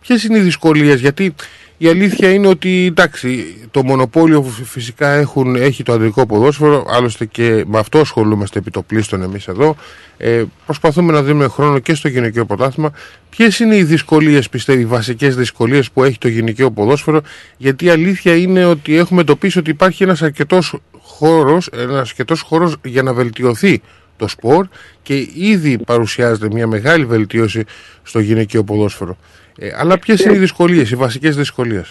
ποιες 0.00 0.24
είναι 0.24 0.38
οι 0.38 0.40
δυσκολίες, 0.40 1.00
γιατί 1.00 1.34
η 1.82 1.88
αλήθεια 1.88 2.32
είναι 2.32 2.46
ότι 2.48 2.86
εντάξει, 2.86 3.56
το 3.70 3.82
μονοπόλιο 3.84 4.42
φυ- 4.42 4.66
φυσικά 4.66 5.08
έχουν, 5.08 5.56
έχει 5.56 5.82
το 5.82 5.92
αντρικό 5.92 6.26
ποδόσφαιρο, 6.26 6.86
άλλωστε 6.90 7.24
και 7.24 7.64
με 7.66 7.78
αυτό 7.78 7.98
ασχολούμαστε 7.98 8.58
επί 8.58 8.70
το 8.70 8.82
πλήστον 8.82 9.22
εμείς 9.22 9.48
εδώ. 9.48 9.76
Ε, 10.16 10.42
προσπαθούμε 10.64 11.12
να 11.12 11.22
δίνουμε 11.22 11.48
χρόνο 11.48 11.78
και 11.78 11.94
στο 11.94 12.08
γυναικείο 12.08 12.44
πρωτάθλημα. 12.44 12.92
Ποιες 13.30 13.58
είναι 13.58 13.76
οι 13.76 13.84
δυσκολίες, 13.84 14.48
πιστεύει, 14.48 14.80
οι 14.80 14.84
βασικές 14.84 15.36
δυσκολίες 15.36 15.90
που 15.90 16.04
έχει 16.04 16.18
το 16.18 16.28
γυναικείο 16.28 16.70
ποδόσφαιρο, 16.70 17.20
γιατί 17.56 17.84
η 17.84 17.88
αλήθεια 17.90 18.36
είναι 18.36 18.64
ότι 18.64 18.96
έχουμε 18.96 19.20
εντοπίσει 19.20 19.58
ότι 19.58 19.70
υπάρχει 19.70 20.02
ένας 20.02 20.22
αρκετός 20.22 20.74
χώρος 21.02 21.68
ένας 21.72 22.08
αρκετός 22.08 22.40
χώρος 22.40 22.76
για 22.84 23.02
να 23.02 23.12
βελτιωθεί 23.12 23.80
το 24.16 24.28
σπορ 24.28 24.66
και 25.02 25.28
ήδη 25.34 25.78
παρουσιάζεται 25.78 26.48
μια 26.52 26.66
μεγάλη 26.66 27.04
βελτίωση 27.04 27.64
στο 28.02 28.18
γυναικείο 28.20 28.64
ποδόσφαιρο. 28.64 29.16
Ε, 29.62 29.70
αλλά 29.76 29.98
ποιε 29.98 30.14
είναι 30.24 30.34
οι 30.34 30.38
δυσκολίε, 30.38 30.84
οι 30.92 30.94
βασικέ 30.96 31.30
δυσκολίε. 31.30 31.82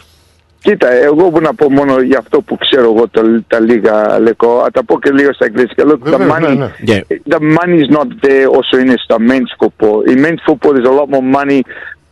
Κοίτα, 0.62 0.92
εγώ 0.92 1.30
μπορώ 1.30 1.46
να 1.46 1.54
πω 1.54 1.70
μόνο 1.70 2.02
για 2.02 2.18
αυτό 2.18 2.42
που 2.42 2.58
ξέρω 2.58 2.84
εγώ 2.84 3.08
τα, 3.08 3.44
τα 3.48 3.60
λίγα 3.60 4.20
λεκό. 4.20 4.62
Θα 4.64 4.72
τα 4.72 4.84
πω 4.84 5.00
και 5.00 5.12
λίγο 5.12 5.34
στα 5.34 5.46
αγγλικά. 5.46 5.84
Look, 5.84 6.08
the 6.08 6.18
Βεβαίως, 6.18 6.32
money, 6.32 6.42
ναι, 6.42 6.54
ναι. 6.54 6.72
Yeah. 6.88 7.36
the 7.36 7.40
money 7.40 7.80
is 7.86 7.96
not 7.98 8.08
there 8.26 8.58
όσο 8.58 8.80
είναι 8.80 8.94
στα 8.98 9.16
men's 9.20 9.66
football. 9.66 10.12
In 10.12 10.22
men's 10.26 10.42
football 10.48 10.74
there's 10.74 10.90
a 10.90 10.98
lot 11.00 11.10
more 11.10 11.28
money, 11.40 11.62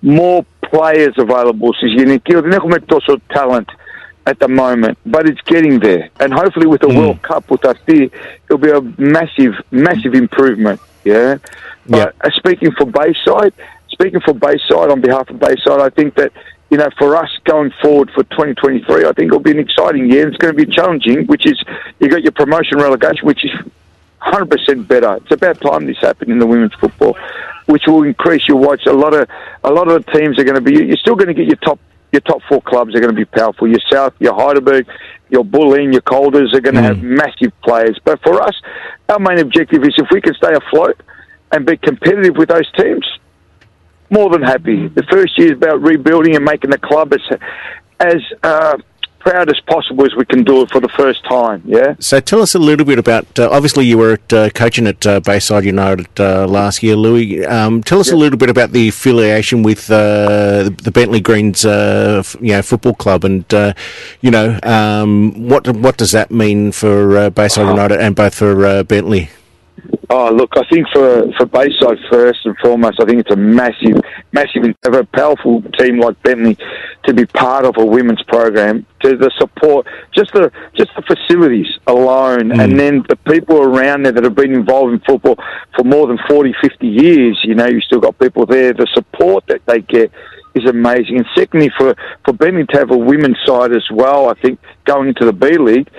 more 0.02 0.42
players 0.70 1.16
available. 1.26 1.70
Στις 1.76 1.94
γυναικείο 1.94 2.42
δεν 2.42 2.52
έχουμε 2.52 2.80
τόσο 2.80 3.20
talent 3.34 3.70
at 4.30 4.38
the 4.40 4.48
moment, 4.48 4.96
but 5.12 5.24
it's 5.30 5.44
getting 5.54 5.80
there. 5.80 6.04
And 6.20 6.34
hopefully 6.34 6.68
with 6.68 6.82
the 6.88 6.94
World 6.98 7.20
Cup 7.30 7.44
που 7.48 7.58
θα 7.62 7.70
έρθει, 7.70 8.10
it'll 8.48 8.66
be 8.68 8.72
a 8.72 8.82
massive, 8.98 9.54
massive 9.72 10.14
improvement. 10.14 10.80
Yeah. 11.04 11.36
But 11.90 12.16
uh, 12.24 12.30
speaking 12.42 12.72
for 12.78 12.86
Bayside, 12.86 13.54
speaking 13.90 14.22
for 14.22 14.34
Bayside 14.34 14.90
on 14.90 15.02
behalf 15.02 15.30
of 15.30 15.40
Bayside, 15.40 15.80
I 15.80 15.90
think 15.90 16.16
that 16.16 16.32
you 16.70 16.78
know 16.78 16.90
for 16.98 17.16
us 17.16 17.30
going 17.46 17.72
forward 17.82 18.12
for 18.12 18.24
2023, 18.24 19.06
I 19.06 19.14
think 19.14 19.28
it'll 19.28 19.40
be 19.40 19.52
an 19.52 19.60
exciting 19.60 20.12
year. 20.12 20.28
It's 20.28 20.38
going 20.38 20.56
to 20.56 20.66
be 20.66 20.72
challenging, 20.72 21.26
which 21.28 21.46
is 21.46 21.62
you 22.00 22.10
got 22.10 22.24
your 22.24 22.32
promotion 22.32 22.78
relegation, 22.78 23.26
which 23.26 23.44
is 23.46 23.52
100% 24.22 24.88
better. 24.88 25.16
It's 25.18 25.32
about 25.32 25.62
time 25.62 25.86
this 25.86 25.98
happened 26.00 26.32
in 26.32 26.40
the 26.40 26.48
women's 26.48 26.74
football, 26.74 27.18
which 27.68 27.84
will 27.88 28.04
increase 28.04 28.48
your 28.48 28.58
watch. 28.58 28.86
A 28.86 28.94
lot 28.94 29.14
of 29.14 29.30
a 29.64 29.72
lot 29.72 29.88
of 29.88 30.06
the 30.06 30.12
teams 30.12 30.40
are 30.40 30.44
going 30.44 30.56
to 30.56 30.62
be. 30.62 30.86
You're 30.86 30.98
still 30.98 31.16
going 31.16 31.28
to 31.28 31.34
get 31.34 31.48
your 31.48 31.58
top 31.58 31.80
your 32.12 32.22
top 32.22 32.42
four 32.48 32.62
clubs 32.62 32.96
are 32.96 33.00
going 33.00 33.14
to 33.14 33.16
be 33.16 33.26
powerful. 33.26 33.68
Your 33.68 33.82
South, 33.92 34.14
your 34.20 34.34
Heidelberg, 34.34 34.88
your 35.30 35.44
Bulleen, 35.44 35.92
your 35.92 36.02
Colders 36.02 36.54
are 36.54 36.62
going 36.62 36.76
to 36.76 36.82
mm. 36.82 36.86
have 36.86 37.04
massive 37.04 37.52
players. 37.62 38.00
But 38.04 38.22
for 38.22 38.42
us, 38.42 38.56
our 39.10 39.20
main 39.20 39.40
objective 39.40 39.84
is 39.84 39.94
if 39.98 40.08
we 40.12 40.22
can 40.22 40.34
stay 40.34 40.54
afloat 40.54 41.02
and 41.52 41.66
be 41.66 41.78
competitive 41.78 42.38
with 42.38 42.50
those 42.50 42.70
teams, 42.74 43.06
more 44.10 44.30
than 44.30 44.42
happy. 44.42 44.88
The 44.88 45.04
first 45.04 45.38
year 45.38 45.52
is 45.52 45.58
about 45.58 45.82
rebuilding 45.82 46.36
and 46.36 46.46
making 46.46 46.72
the 46.72 46.78
club 46.78 47.14
as 47.14 47.40
as 48.00 48.22
uh, 48.44 48.78
proud 49.20 49.50
as 49.50 49.60
possible 49.62 50.06
as 50.06 50.16
we 50.16 50.24
can 50.26 50.44
do 50.44 50.62
it 50.62 50.72
for 50.72 50.80
the 50.80 50.88
first 50.90 51.24
time. 51.26 51.62
Yeah. 51.66 51.96
So 52.00 52.20
tell 52.20 52.42
us 52.42 52.56
a 52.56 52.60
little 52.60 52.86
bit 52.86 53.00
about. 53.00 53.38
Uh, 53.38 53.50
obviously, 53.52 53.86
you 53.86 53.98
were 53.98 54.14
at, 54.14 54.34
uh, 54.34 54.50
coaching 54.52 54.88
at 54.88 55.06
uh, 55.06 55.20
Bayside 55.20 55.66
United 55.66 56.08
uh, 56.20 56.48
last 56.48 56.82
year, 56.84 56.96
Louis. 56.96 57.46
Um, 57.46 57.84
tell 57.84 58.00
us 58.00 58.12
a 58.12 58.16
little 58.16 58.38
bit 58.38 58.50
about 58.50 58.72
the 58.72 58.90
affiliation 58.90 59.64
with 59.64 59.90
uh, 59.92 60.70
the 60.82 60.92
Bentley 60.94 61.20
Greens, 61.20 61.66
uh, 61.66 62.18
f- 62.20 62.38
you 62.40 62.54
know, 62.54 62.62
football 62.62 62.94
club, 62.94 63.26
and 63.26 63.52
uh, 63.54 63.74
you 64.22 64.32
know, 64.32 64.60
um, 64.64 65.50
what 65.50 65.68
what 65.76 65.98
does 65.98 66.12
that 66.12 66.32
mean 66.32 66.72
for 66.72 67.18
uh, 67.18 67.30
Bayside 67.30 67.68
United 67.68 68.00
and 68.00 68.16
both 68.16 68.36
for 68.36 68.66
uh, 68.66 68.84
Bentley? 68.84 69.30
Oh, 70.10 70.32
look, 70.32 70.52
I 70.56 70.64
think 70.70 70.88
for, 70.94 71.30
for 71.34 71.46
Bayside 71.46 71.98
first 72.10 72.40
and 72.46 72.58
foremost, 72.60 73.02
I 73.02 73.06
think 73.06 73.20
it's 73.20 73.32
a 73.32 73.36
massive, 73.36 74.00
massive, 74.32 74.64
endeavour, 74.64 75.00
a 75.00 75.06
powerful 75.06 75.62
team 75.78 76.00
like 76.00 76.22
Bentley 76.24 76.58
to 77.06 77.14
be 77.14 77.26
part 77.26 77.66
of 77.66 77.76
a 77.78 77.86
women's 77.86 78.24
program, 78.24 78.86
to 79.02 79.18
the 79.18 79.30
support, 79.38 79.86
just 80.16 80.32
the 80.32 80.50
just 80.78 80.92
the 80.96 81.02
facilities 81.02 81.68
alone, 81.88 82.52
and 82.52 82.74
mm. 82.74 82.78
then 82.78 83.06
the 83.10 83.18
people 83.18 83.58
around 83.62 84.04
there 84.04 84.14
that 84.14 84.24
have 84.24 84.36
been 84.36 84.54
involved 84.54 84.94
in 84.94 85.00
football 85.02 85.36
for 85.76 85.84
more 85.84 86.08
than 86.08 86.18
40, 86.30 86.54
50 86.62 86.88
years. 86.88 87.40
You 87.44 87.56
know, 87.56 87.68
you've 87.68 87.84
still 87.84 88.00
got 88.00 88.18
people 88.18 88.46
there. 88.46 88.72
The 88.72 88.88
support 88.94 89.46
that 89.48 89.66
they 89.66 89.82
get 89.82 90.10
is 90.56 90.70
amazing. 90.70 91.18
And 91.18 91.26
secondly, 91.36 91.70
for, 91.78 91.96
for 92.26 92.34
Bentley 92.34 92.66
to 92.68 92.78
have 92.78 92.92
a 92.92 92.98
women's 92.98 93.38
side 93.46 93.76
as 93.76 93.86
well, 93.92 94.30
I 94.30 94.34
think 94.36 94.60
going 94.86 95.10
into 95.10 95.26
the 95.26 95.34
B 95.34 95.58
League, 95.58 95.90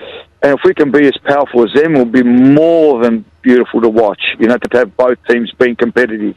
and 0.41 0.53
if 0.57 0.61
we 0.63 0.73
can 0.73 0.91
be 0.91 1.05
as 1.07 1.17
powerful 1.25 1.63
as 1.63 1.73
them, 1.73 1.95
it'll 1.95 2.05
be 2.05 2.23
more 2.23 3.01
than 3.03 3.25
beautiful 3.41 3.81
to 3.81 3.89
watch. 3.89 4.21
You 4.39 4.47
know, 4.47 4.57
to 4.57 4.77
have 4.77 4.95
both 4.95 5.17
teams 5.27 5.51
being 5.59 5.75
competitive. 5.75 6.35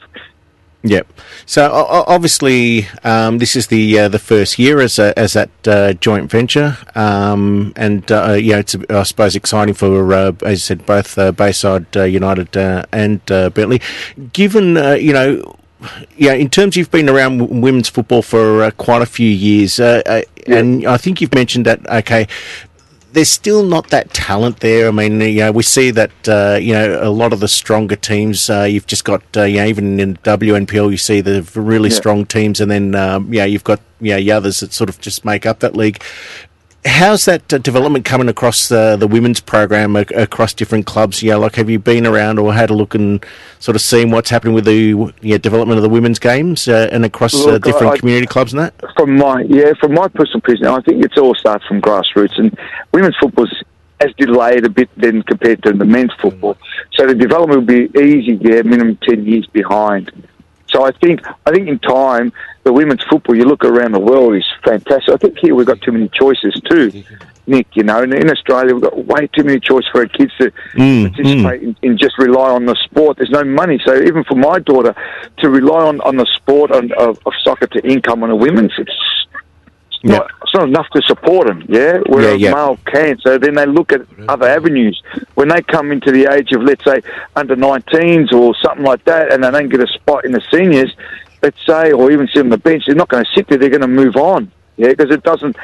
Yeah. 0.84 1.02
So 1.46 1.70
obviously, 1.72 2.88
um, 3.04 3.38
this 3.38 3.54
is 3.54 3.68
the 3.68 4.00
uh, 4.00 4.08
the 4.08 4.18
first 4.18 4.58
year 4.58 4.80
as 4.80 4.98
a, 4.98 5.16
as 5.16 5.34
that 5.34 5.50
uh, 5.66 5.92
joint 5.92 6.28
venture, 6.28 6.76
um, 6.96 7.72
and 7.76 8.10
uh, 8.10 8.32
yeah, 8.32 8.58
it's 8.58 8.74
I 8.90 9.04
suppose 9.04 9.36
exciting 9.36 9.74
for 9.74 10.12
uh, 10.12 10.32
as 10.42 10.42
I 10.42 10.54
said 10.54 10.84
both 10.84 11.16
uh, 11.16 11.30
Bayside 11.30 11.96
uh, 11.96 12.02
United 12.02 12.56
uh, 12.56 12.84
and 12.92 13.20
uh, 13.30 13.50
Bentley. 13.50 13.80
Given 14.32 14.76
uh, 14.76 14.92
you 14.92 15.12
know. 15.12 15.56
Yeah, 16.16 16.34
in 16.34 16.48
terms 16.48 16.76
you've 16.76 16.92
been 16.92 17.08
around 17.08 17.38
w- 17.38 17.60
women's 17.60 17.88
football 17.88 18.22
for 18.22 18.62
uh, 18.62 18.70
quite 18.70 19.02
a 19.02 19.06
few 19.06 19.28
years, 19.28 19.80
uh, 19.80 20.00
uh, 20.06 20.22
and 20.46 20.86
I 20.86 20.96
think 20.96 21.20
you've 21.20 21.34
mentioned 21.34 21.66
that. 21.66 21.84
Okay, 21.90 22.28
there's 23.12 23.28
still 23.28 23.62
not 23.62 23.88
that 23.90 24.12
talent 24.14 24.60
there. 24.60 24.88
I 24.88 24.90
mean, 24.90 25.20
you 25.20 25.40
know, 25.40 25.52
we 25.52 25.62
see 25.62 25.90
that 25.92 26.10
uh, 26.28 26.58
you 26.60 26.72
know 26.72 27.00
a 27.02 27.10
lot 27.10 27.32
of 27.32 27.40
the 27.40 27.48
stronger 27.48 27.96
teams. 27.96 28.48
Uh, 28.48 28.62
you've 28.62 28.86
just 28.86 29.04
got 29.04 29.22
uh, 29.36 29.42
you 29.42 29.56
know 29.58 29.66
even 29.66 30.00
in 30.00 30.16
WNPL, 30.18 30.90
you 30.90 30.96
see 30.96 31.20
the 31.20 31.42
really 31.54 31.90
Yeah. 31.90 31.96
strong 31.96 32.26
teams, 32.26 32.60
and 32.60 32.70
then 32.70 32.94
um, 32.94 33.32
yeah, 33.32 33.44
you've 33.44 33.64
got 33.64 33.80
yeah 34.00 34.16
the 34.16 34.32
others 34.32 34.60
that 34.60 34.72
sort 34.72 34.88
of 34.90 35.00
just 35.00 35.24
make 35.24 35.46
up 35.46 35.60
that 35.60 35.76
league. 35.76 36.02
How's 36.84 37.26
that 37.26 37.52
uh, 37.52 37.58
development 37.58 38.04
coming 38.04 38.28
across 38.28 38.68
the 38.68 38.96
the 38.96 39.06
women's 39.06 39.38
program 39.40 39.94
ac- 39.96 40.12
across 40.14 40.52
different 40.52 40.84
clubs? 40.84 41.22
Yeah, 41.22 41.36
like 41.36 41.54
have 41.54 41.70
you 41.70 41.78
been 41.78 42.06
around 42.06 42.40
or 42.40 42.52
had 42.52 42.70
a 42.70 42.74
look 42.74 42.96
and 42.96 43.24
sort 43.60 43.76
of 43.76 43.82
seen 43.82 44.10
what's 44.10 44.30
happening 44.30 44.52
with 44.52 44.64
the 44.64 45.12
yeah, 45.20 45.38
development 45.38 45.78
of 45.78 45.82
the 45.82 45.88
women's 45.88 46.18
games 46.18 46.66
uh, 46.66 46.88
and 46.90 47.04
across 47.04 47.34
uh, 47.34 47.52
Look, 47.52 47.62
different 47.62 47.92
I- 47.92 47.98
community 47.98 48.26
clubs 48.26 48.52
and 48.52 48.60
that? 48.62 48.74
From 48.96 49.16
my 49.16 49.42
yeah, 49.42 49.74
from 49.80 49.94
my 49.94 50.08
personal 50.08 50.38
opinion, 50.38 50.66
I 50.66 50.80
think 50.80 51.04
it's 51.04 51.16
all 51.16 51.36
starts 51.36 51.64
from 51.66 51.80
grassroots, 51.80 52.36
and 52.36 52.58
women's 52.92 53.16
football's 53.16 53.62
as 54.00 54.12
delayed 54.16 54.64
a 54.64 54.68
bit 54.70 54.90
than 54.96 55.22
compared 55.22 55.62
to 55.62 55.72
the 55.72 55.84
men's 55.84 56.12
football. 56.20 56.56
So 56.94 57.06
the 57.06 57.14
development 57.14 57.60
will 57.60 57.86
be 57.86 58.00
easy, 58.00 58.36
yeah, 58.40 58.62
minimum 58.62 58.98
ten 59.02 59.24
years 59.24 59.46
behind. 59.46 60.10
So 60.72 60.84
I 60.84 60.90
think 60.90 61.20
I 61.46 61.52
think 61.52 61.68
in 61.68 61.78
time 61.78 62.32
the 62.64 62.72
women's 62.72 63.02
football 63.10 63.34
you 63.34 63.44
look 63.44 63.64
around 63.64 63.92
the 63.92 64.00
world 64.00 64.34
is 64.36 64.44
fantastic. 64.64 65.12
I 65.12 65.16
think 65.16 65.38
here 65.38 65.54
we've 65.54 65.66
got 65.66 65.80
too 65.80 65.92
many 65.92 66.08
choices 66.08 66.54
too, 66.70 67.02
Nick. 67.46 67.66
You 67.74 67.82
know, 67.82 68.02
and 68.02 68.14
in 68.14 68.30
Australia 68.30 68.74
we've 68.74 68.82
got 68.84 69.04
way 69.04 69.26
too 69.36 69.42
many 69.44 69.58
choices 69.58 69.88
for 69.90 70.02
our 70.02 70.06
kids 70.06 70.32
to 70.38 70.52
Mm, 70.74 71.12
participate 71.12 71.62
in, 71.62 71.76
in 71.82 71.98
just 71.98 72.16
rely 72.18 72.50
on 72.50 72.66
the 72.66 72.76
sport. 72.84 73.16
There's 73.18 73.30
no 73.30 73.42
money, 73.44 73.80
so 73.84 73.96
even 73.96 74.22
for 74.24 74.36
my 74.36 74.58
daughter 74.60 74.94
to 75.38 75.50
rely 75.50 75.82
on, 75.84 76.00
on 76.02 76.16
the 76.16 76.26
sport 76.36 76.70
on, 76.70 76.92
of, 76.92 77.18
of 77.26 77.32
soccer 77.42 77.66
to 77.66 77.80
income 77.86 78.22
on 78.22 78.30
a 78.30 78.36
women's, 78.36 78.72
it's 78.78 78.90
it's 79.90 80.04
not, 80.18 80.30
it's 80.42 80.54
not 80.54 80.66
enough 80.68 80.88
to 80.94 81.02
support 81.06 81.46
them, 81.46 81.64
yeah? 81.68 81.98
Whereas 82.06 82.40
Yeah, 82.40 82.48
yeah. 82.48 82.54
male 82.54 82.78
can. 82.86 83.18
So 83.20 83.38
then 83.38 83.54
they 83.54 83.66
look 83.66 83.92
at 83.92 84.00
other 84.28 84.48
avenues. 84.48 85.00
When 85.34 85.46
they 85.48 85.62
come 85.62 85.92
into 85.92 86.10
the 86.10 86.26
age 86.32 86.50
of, 86.52 86.62
let's 86.62 86.84
say, 86.84 87.02
under 87.36 87.54
19s 87.54 88.32
or 88.32 88.52
something 88.64 88.84
like 88.84 89.04
that, 89.04 89.32
and 89.32 89.44
they 89.44 89.50
don't 89.52 89.68
get 89.68 89.80
a 89.80 89.86
spot 89.86 90.24
in 90.24 90.32
the 90.32 90.42
seniors, 90.52 90.92
let's 91.42 91.58
say, 91.66 91.92
or 91.92 92.10
even 92.10 92.28
sit 92.28 92.40
on 92.40 92.48
the 92.50 92.58
bench, 92.58 92.84
they're 92.86 92.94
not 92.94 93.08
going 93.08 93.24
to 93.24 93.30
sit 93.34 93.48
there, 93.48 93.58
they're 93.58 93.68
going 93.70 93.80
to 93.82 93.88
move 93.88 94.16
on, 94.16 94.50
yeah? 94.76 94.88
Because 94.88 95.10
it 95.10 95.22
doesn't, 95.22 95.56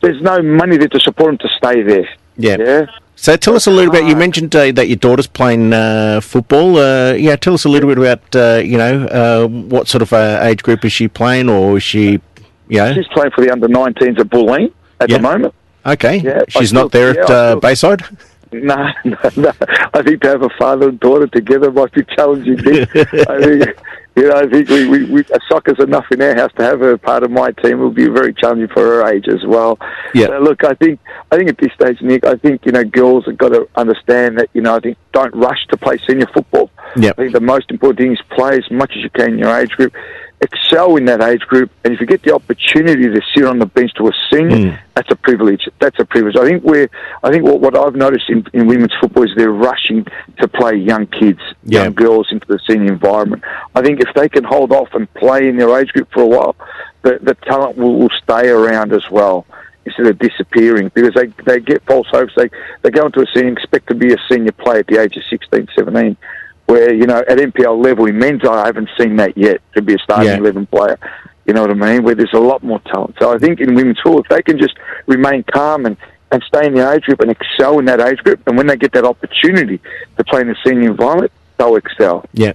there's 0.00 0.20
no 0.22 0.40
money 0.42 0.76
there 0.76 0.88
to 0.88 1.00
support 1.00 1.30
them 1.30 1.38
to 1.38 1.56
stay 1.56 1.82
there. 1.82 2.08
Yeah. 2.36 2.56
Yeah. 2.58 2.86
So 3.16 3.36
tell 3.36 3.54
us 3.54 3.66
a 3.68 3.70
little 3.70 3.92
bit. 3.92 4.04
You 4.06 4.16
mentioned 4.16 4.54
uh, 4.56 4.72
that 4.72 4.88
your 4.88 4.96
daughter's 4.96 5.28
playing 5.28 5.72
uh, 5.72 6.20
football. 6.20 6.76
Uh, 6.76 7.12
yeah, 7.12 7.36
tell 7.36 7.54
us 7.54 7.64
a 7.64 7.68
little 7.68 7.88
bit 7.88 7.96
about 7.98 8.34
uh, 8.36 8.60
you 8.62 8.76
know 8.76 9.06
uh, 9.06 9.46
what 9.46 9.86
sort 9.86 10.02
of 10.02 10.12
uh, 10.12 10.40
age 10.42 10.64
group 10.64 10.84
is 10.84 10.92
she 10.92 11.06
playing, 11.06 11.48
or 11.48 11.76
is 11.76 11.82
she, 11.84 12.20
you 12.68 12.78
know? 12.78 12.92
She's 12.92 13.06
playing 13.08 13.30
for 13.30 13.44
the 13.44 13.50
under 13.52 13.68
19s 13.68 14.18
at 14.18 14.26
Bulleen 14.28 14.72
at 15.00 15.08
Yeah. 15.10 15.18
the 15.18 15.22
moment. 15.22 15.54
Okay, 15.86 16.16
Yeah, 16.18 16.42
she's 16.48 16.70
still- 16.70 16.82
not 16.82 16.92
there 16.92 17.14
yeah, 17.14 17.22
at 17.22 17.30
uh, 17.30 17.56
Bayside. 17.56 18.02
No, 18.52 18.76
no, 19.04 19.16
no. 19.36 19.52
I 19.94 20.02
think 20.02 20.22
to 20.22 20.28
have 20.28 20.42
a 20.42 20.48
father 20.50 20.88
and 20.90 21.00
daughter 21.00 21.26
together 21.26 21.72
might 21.72 21.90
be 21.92 22.04
challenging. 22.04 22.56
I 22.94 23.40
think, 23.42 23.76
you 24.16 24.28
know, 24.28 24.36
I 24.36 24.46
think 24.46 24.68
we, 24.68 24.86
we, 24.88 25.04
we 25.06 25.24
soccer's 25.48 25.78
enough 25.80 26.06
in 26.12 26.22
our 26.22 26.34
house 26.36 26.52
to 26.56 26.62
have 26.62 26.80
her 26.80 26.96
part 26.96 27.24
of 27.24 27.30
my 27.30 27.50
team. 27.50 27.80
Will 27.80 27.90
be 27.90 28.06
very 28.06 28.32
challenging 28.32 28.68
for 28.68 28.82
her 28.82 29.08
age 29.08 29.26
as 29.28 29.44
well. 29.44 29.78
Yeah. 30.14 30.28
So 30.28 30.38
look, 30.38 30.64
I 30.64 30.74
think 30.74 31.00
I 31.32 31.36
think 31.36 31.48
at 31.48 31.58
this 31.58 31.72
stage, 31.72 32.00
Nick, 32.00 32.24
I 32.24 32.36
think 32.36 32.64
you 32.64 32.72
know 32.72 32.84
girls 32.84 33.26
have 33.26 33.36
got 33.36 33.48
to 33.50 33.68
understand 33.74 34.38
that 34.38 34.50
you 34.52 34.62
know 34.62 34.76
I 34.76 34.80
think 34.80 34.98
don't 35.12 35.34
rush 35.34 35.66
to 35.70 35.76
play 35.76 35.98
senior 36.08 36.26
football. 36.32 36.70
Yeah. 36.96 37.10
I 37.10 37.14
think 37.14 37.32
the 37.32 37.40
most 37.40 37.70
important 37.70 37.98
thing 37.98 38.12
is 38.12 38.20
play 38.30 38.56
as 38.56 38.70
much 38.70 38.92
as 38.96 39.02
you 39.02 39.10
can 39.10 39.32
in 39.32 39.38
your 39.38 39.56
age 39.56 39.70
group, 39.70 39.92
excel 40.40 40.96
in 40.96 41.06
that 41.06 41.22
age 41.22 41.40
group, 41.42 41.70
and 41.84 41.94
if 41.94 42.00
you 42.00 42.06
get 42.06 42.22
the 42.22 42.34
opportunity 42.34 43.04
to 43.08 43.20
sit 43.34 43.44
on 43.44 43.58
the 43.58 43.66
bench 43.66 43.92
to 43.94 44.08
a 44.08 44.12
senior, 44.32 44.56
Mm. 44.72 44.78
that's 44.94 45.10
a 45.10 45.16
privilege. 45.16 45.68
That's 45.80 45.98
a 45.98 46.04
privilege. 46.04 46.36
I 46.36 46.44
think 46.44 46.62
we're, 46.64 46.88
I 47.22 47.30
think 47.30 47.44
what, 47.44 47.60
what 47.60 47.76
I've 47.76 47.94
noticed 47.96 48.28
in, 48.28 48.44
in 48.52 48.66
women's 48.66 48.92
football 49.00 49.24
is 49.24 49.30
they're 49.36 49.50
rushing 49.50 50.06
to 50.40 50.48
play 50.48 50.74
young 50.76 51.06
kids, 51.06 51.40
Yeah. 51.64 51.84
young 51.84 51.94
girls 51.94 52.28
into 52.30 52.46
the 52.46 52.58
senior 52.68 52.92
environment. 52.92 53.42
I 53.74 53.80
think 53.82 54.00
if 54.00 54.12
they 54.14 54.28
can 54.28 54.44
hold 54.44 54.72
off 54.72 54.88
and 54.92 55.12
play 55.14 55.48
in 55.48 55.56
their 55.56 55.78
age 55.80 55.92
group 55.92 56.08
for 56.12 56.22
a 56.22 56.26
while, 56.26 56.56
the, 57.02 57.18
the 57.22 57.34
talent 57.46 57.76
will, 57.78 57.98
will 57.98 58.10
stay 58.22 58.48
around 58.48 58.92
as 58.92 59.10
well 59.10 59.46
instead 59.86 60.06
of 60.06 60.18
disappearing 60.18 60.90
because 60.94 61.12
they, 61.14 61.26
they 61.44 61.60
get 61.60 61.82
false 61.86 62.06
hopes. 62.10 62.32
They, 62.36 62.48
they 62.82 62.90
go 62.90 63.06
into 63.06 63.20
a 63.20 63.26
senior, 63.34 63.52
expect 63.52 63.86
to 63.88 63.94
be 63.94 64.12
a 64.12 64.18
senior 64.30 64.52
player 64.52 64.78
at 64.80 64.86
the 64.88 65.00
age 65.00 65.16
of 65.16 65.22
16, 65.30 65.68
17, 65.74 66.16
where, 66.66 66.92
you 66.92 67.06
know, 67.06 67.18
at 67.18 67.38
NPL 67.38 67.84
level 67.84 68.06
in 68.06 68.18
men's, 68.18 68.44
I 68.44 68.66
haven't 68.66 68.88
seen 68.98 69.16
that 69.16 69.36
yet 69.36 69.60
to 69.74 69.82
be 69.82 69.94
a 69.94 69.98
starting 69.98 70.28
Yeah. 70.28 70.38
11 70.38 70.66
player. 70.66 70.98
You 71.46 71.52
know 71.52 71.60
what 71.60 71.70
I 71.70 71.74
mean? 71.74 72.04
Where 72.04 72.14
there's 72.14 72.32
a 72.32 72.38
lot 72.38 72.62
more 72.62 72.80
talent. 72.80 73.16
So 73.20 73.34
I 73.34 73.38
think 73.38 73.60
in 73.60 73.74
women's 73.74 74.00
football, 74.00 74.22
if 74.22 74.28
they 74.28 74.42
can 74.42 74.58
just 74.58 74.74
remain 75.06 75.44
calm 75.52 75.84
and, 75.84 75.96
and 76.30 76.42
stay 76.44 76.66
in 76.66 76.74
the 76.74 76.90
age 76.90 77.02
group 77.02 77.20
and 77.20 77.30
excel 77.30 77.78
in 77.78 77.84
that 77.84 78.00
age 78.00 78.18
group, 78.18 78.40
and 78.46 78.56
when 78.56 78.66
they 78.66 78.76
get 78.76 78.92
that 78.92 79.04
opportunity 79.04 79.78
to 80.16 80.24
play 80.24 80.40
in 80.40 80.48
the 80.48 80.56
senior 80.64 80.90
environment, 80.90 81.32
they'll 81.56 81.76
excel. 81.76 82.24
Yeah. 82.32 82.52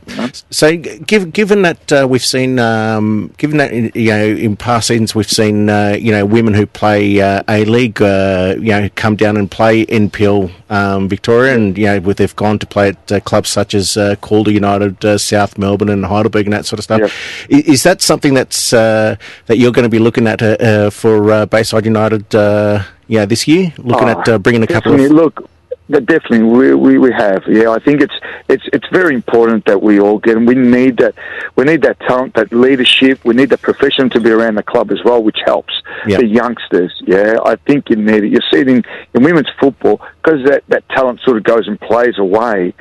So, 0.51 0.75
g- 0.75 0.99
given 0.99 1.29
given 1.31 1.61
that 1.63 1.91
uh, 1.91 2.07
we've 2.09 2.23
seen, 2.25 2.59
um, 2.59 3.33
given 3.37 3.57
that 3.57 3.73
you 3.95 4.09
know, 4.11 4.25
in 4.25 4.55
past 4.57 4.87
seasons 4.87 5.15
we've 5.15 5.29
seen, 5.29 5.69
uh, 5.69 5.95
you 5.99 6.11
know, 6.11 6.25
women 6.25 6.53
who 6.53 6.65
play 6.65 7.19
uh, 7.21 7.43
a 7.47 7.65
league, 7.65 8.01
uh, 8.01 8.55
you 8.57 8.71
know, 8.71 8.89
come 8.95 9.15
down 9.15 9.37
and 9.37 9.49
play 9.49 9.85
NPL 9.85 10.51
um, 10.69 11.07
Victoria, 11.09 11.55
and 11.55 11.77
you 11.77 11.85
know, 11.85 11.99
with 11.99 12.17
they've 12.17 12.35
gone 12.35 12.59
to 12.59 12.65
play 12.67 12.89
at 12.89 13.11
uh, 13.11 13.19
clubs 13.21 13.49
such 13.49 13.73
as 13.73 13.95
uh, 13.97 14.15
Calder 14.21 14.51
United, 14.51 15.03
uh, 15.05 15.17
South 15.17 15.57
Melbourne, 15.57 15.89
and 15.89 16.05
Heidelberg, 16.05 16.45
and 16.45 16.53
that 16.53 16.65
sort 16.65 16.79
of 16.79 16.83
stuff. 16.83 17.01
I- 17.51 17.63
Is, 17.65 17.83
that 17.83 18.01
something 18.01 18.33
that's 18.33 18.73
uh, 18.73 19.15
that 19.47 19.57
you're 19.57 19.71
going 19.71 19.83
to 19.83 19.89
be 19.89 19.99
looking 19.99 20.27
at 20.27 20.39
for 20.93 21.31
uh, 21.31 21.45
Bayside 21.45 21.85
United? 21.85 22.33
Uh, 22.35 22.83
yeah, 23.07 23.25
this 23.25 23.47
year, 23.47 23.73
looking 23.79 24.07
Oh, 24.07 24.19
at 24.19 24.29
uh, 24.29 24.37
bringing 24.37 24.61
a 24.61 24.67
couple 24.67 24.93
of 24.93 24.99
look. 25.11 25.49
That 25.89 26.05
Definitely, 26.05 26.43
we, 26.43 26.73
we 26.75 26.97
we 26.97 27.11
have. 27.11 27.43
Yeah, 27.47 27.71
I 27.71 27.79
think 27.79 28.01
it's 28.01 28.13
it's 28.47 28.63
it's 28.71 28.87
very 28.91 29.15
important 29.15 29.65
that 29.65 29.81
we 29.81 29.99
all 29.99 30.19
get, 30.19 30.37
and 30.37 30.47
we 30.47 30.55
need 30.55 30.97
that. 30.97 31.15
We 31.55 31.63
need 31.65 31.81
that 31.81 31.99
talent, 32.01 32.35
that 32.35 32.51
leadership. 32.51 33.19
We 33.25 33.33
need 33.33 33.49
the 33.49 33.57
profession 33.57 34.09
to 34.11 34.19
be 34.19 34.29
around 34.29 34.55
the 34.55 34.63
club 34.63 34.91
as 34.91 35.03
well, 35.03 35.21
which 35.23 35.39
helps 35.45 35.73
Yeah. 36.07 36.17
the 36.17 36.27
youngsters. 36.27 36.93
Yeah, 37.05 37.37
I 37.45 37.55
think 37.55 37.89
you 37.89 37.95
need 37.95 38.23
it. 38.23 38.29
You 38.31 38.39
see 38.51 38.59
it 38.59 38.67
in, 38.67 38.83
in 39.13 39.23
women's 39.23 39.49
football 39.59 39.99
because 40.21 40.43
that 40.45 40.63
that 40.67 40.87
talent 40.89 41.21
sort 41.21 41.37
of 41.37 41.43
goes 41.43 41.67
and 41.67 41.79
plays 41.81 42.17
away 42.17 42.73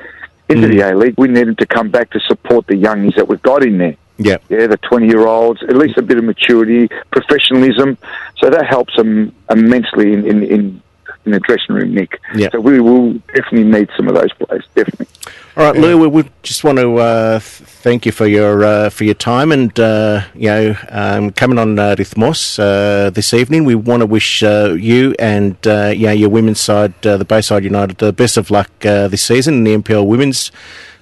into 0.47 0.67
Mm. 0.67 0.71
the 0.71 0.79
A 0.81 0.95
League. 0.95 1.15
We 1.17 1.27
need 1.27 1.47
them 1.47 1.55
to 1.57 1.65
come 1.65 1.89
back 1.89 2.09
to 2.11 2.19
support 2.21 2.67
the 2.67 2.75
youngies 2.75 3.15
that 3.15 3.27
we've 3.27 3.41
got 3.41 3.63
in 3.63 3.77
there. 3.79 3.95
Yeah. 4.17 4.37
Yeah, 4.49 4.67
the 4.67 4.77
20 4.77 5.07
year 5.07 5.25
olds, 5.25 5.63
at 5.63 5.77
least 5.77 5.97
a 5.97 6.01
bit 6.01 6.17
of 6.17 6.23
maturity, 6.25 6.89
professionalism. 7.11 7.97
So 8.39 8.49
that 8.49 8.65
helps 8.67 8.95
them 8.95 9.33
immensely 9.49 10.11
in, 10.13 10.25
in, 10.27 10.43
in, 10.43 10.81
in 11.29 11.33
the 11.33 11.39
dressing 11.39 11.75
room, 11.75 11.93
Nick. 11.93 12.19
So 12.51 12.59
we 12.59 12.79
will 12.79 13.13
definitely 13.33 13.65
need 13.65 13.89
some 13.95 14.07
of 14.07 14.15
those 14.15 14.31
players, 14.33 14.65
definitely. 14.75 15.07
All 15.55 15.65
right, 15.65 15.75
Lou, 15.75 15.97
we, 15.97 16.07
we 16.07 16.29
just 16.41 16.63
want 16.63 16.77
to 16.77 16.97
uh, 16.97 17.39
thank 17.39 18.05
you 18.05 18.11
for 18.11 18.25
your 18.25 18.63
uh, 18.63 18.89
for 18.89 19.03
your 19.03 19.13
time 19.13 19.51
and 19.51 19.77
uh, 19.79 20.21
you 20.33 20.47
know 20.47 20.75
um, 20.89 21.31
coming 21.31 21.59
on 21.59 21.77
uh, 21.77 21.95
Rhythmos 21.95 22.59
uh, 22.59 23.09
this 23.09 23.33
evening. 23.33 23.65
We 23.65 23.75
want 23.75 24.01
to 24.01 24.05
wish 24.05 24.41
uh, 24.41 24.75
you 24.79 25.15
and 25.19 25.55
uh, 25.67 25.93
yeah 25.95 26.11
your 26.13 26.29
women's 26.29 26.59
side, 26.61 26.93
uh, 27.05 27.17
the 27.17 27.25
Bayside 27.25 27.63
United, 27.63 27.97
the 27.97 28.13
best 28.13 28.37
of 28.37 28.51
luck 28.51 28.71
uh, 28.85 29.07
this 29.09 29.23
season 29.23 29.55
in 29.55 29.63
the 29.65 29.77
NPL 29.77 30.07
women's 30.07 30.51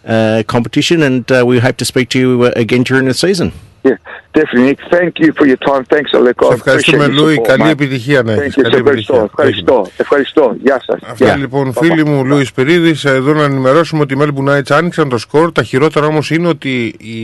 uh, 0.05 0.43
competition, 0.47 1.03
and 1.03 1.31
uh, 1.31 1.43
we 1.45 1.59
hope 1.59 1.77
to 1.77 1.85
speak 1.85 2.09
to 2.09 2.19
you 2.19 2.45
again 2.45 2.83
during 2.83 3.05
the 3.05 3.13
season. 3.13 3.51
Yeah, 3.87 3.97
definitely, 4.37 4.65
Nick. 4.69 4.79
Thank 4.95 5.13
you 5.23 5.31
for 5.37 5.45
your 5.51 5.57
time. 5.69 5.83
Thanks, 5.93 6.11
Aleko. 6.19 6.45
Σε 6.47 6.53
ευχαριστούμε, 6.53 7.07
Λούι. 7.07 7.41
Καλή 7.41 7.69
επιτυχία 7.69 8.23
να 8.23 8.31
έχεις. 8.31 8.55
Thank 8.55 8.59
you. 8.59 8.61
Καλή 8.61 8.73
Σε 8.73 8.79
ευχαριστώ. 8.79 9.13
επιτυχία. 9.13 9.29
Ευχαριστώ. 9.31 9.87
Ευχαριστώ. 9.97 10.55
Γεια 10.63 10.81
σας. 10.85 10.99
Αυτά 11.11 11.25
Γεια. 11.25 11.35
λοιπόν, 11.35 11.69
Bye-bye. 11.73 11.81
φίλοι 11.83 12.05
μου, 12.05 12.25
Λούι 12.25 12.45
Πυρίδη, 12.55 12.95
εδώ 13.09 13.33
να 13.33 13.43
ενημερώσουμε 13.43 14.01
ότι 14.01 14.13
οι 14.13 14.17
Melbourne 14.21 14.49
Knights 14.57 14.69
άνοιξαν 14.69 15.09
το 15.09 15.17
σκορ. 15.17 15.51
Τα 15.51 15.63
χειρότερα 15.63 16.05
όμως 16.05 16.31
είναι 16.31 16.47
ότι 16.47 16.95
η... 16.97 17.15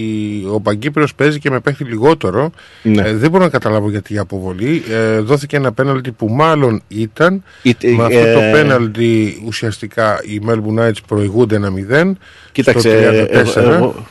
ο 0.53 0.59
Παγκύπριος 0.61 1.15
παίζει 1.15 1.39
και 1.39 1.49
με 1.49 1.59
παίχτη 1.59 1.83
λιγότερο. 1.83 2.51
Ναι. 2.81 3.01
Ε, 3.01 3.13
δεν 3.15 3.29
μπορώ 3.31 3.43
να 3.43 3.49
καταλάβω 3.49 3.89
γιατί 3.89 4.13
η 4.13 4.17
αποβολή. 4.17 4.83
Ε, 4.91 5.19
δόθηκε 5.19 5.55
ένα 5.55 5.71
πέναλτι 5.71 6.11
που 6.11 6.27
μάλλον 6.29 6.81
ήταν. 6.87 7.43
Είτε- 7.61 7.87
με 7.91 8.03
αυτό 8.03 8.19
το 8.33 8.39
ε, 8.39 8.51
πέναλτι 8.51 9.41
ουσιαστικά 9.45 10.19
οι 10.23 10.41
Melbourne 10.47 10.79
Knights 10.87 11.03
προηγούνται 11.07 11.55
ένα 11.55 11.69
0. 12.07 12.11
Κοίταξε, 12.51 12.89
στο 12.89 12.99
34. 12.99 13.63
εγώ, 13.63 13.73
εγώ, 13.73 13.95
κοί- 13.95 14.03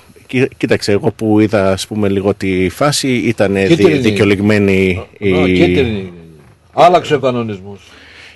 κοίταξε, 0.56 0.92
εγώ 0.92 1.10
που 1.10 1.40
είδα 1.40 1.72
ας 1.72 1.86
πούμε 1.86 2.08
λίγο 2.08 2.34
τη 2.34 2.68
φάση 2.68 3.08
ήταν 3.08 3.54
δι, 3.54 3.66
Κίτρινη. 3.66 3.98
δικαιολογημένη 3.98 4.98
Α, 5.00 5.06
η... 5.18 5.52
κίτρινη. 5.52 6.12
Άλλαξε 6.72 7.14
ο 7.14 7.18
κανονισμός. 7.18 7.80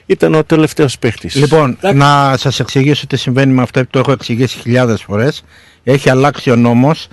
Ήταν 0.06 0.34
ο 0.34 0.44
τελευταίος 0.44 0.98
παίχτης. 0.98 1.34
Λοιπόν, 1.34 1.78
να 1.94 2.34
σας 2.36 2.60
εξηγήσω 2.60 3.06
τι 3.06 3.16
συμβαίνει 3.16 3.52
με 3.52 3.62
αυτό 3.62 3.80
που 3.80 3.86
το 3.90 3.98
έχω 3.98 4.12
εξηγήσει 4.12 4.58
χιλιάδες 4.58 5.02
φορές. 5.02 5.44
Έχει 5.84 6.10
αλλάξει 6.10 6.50
ο 6.50 6.56
νόμος. 6.56 7.08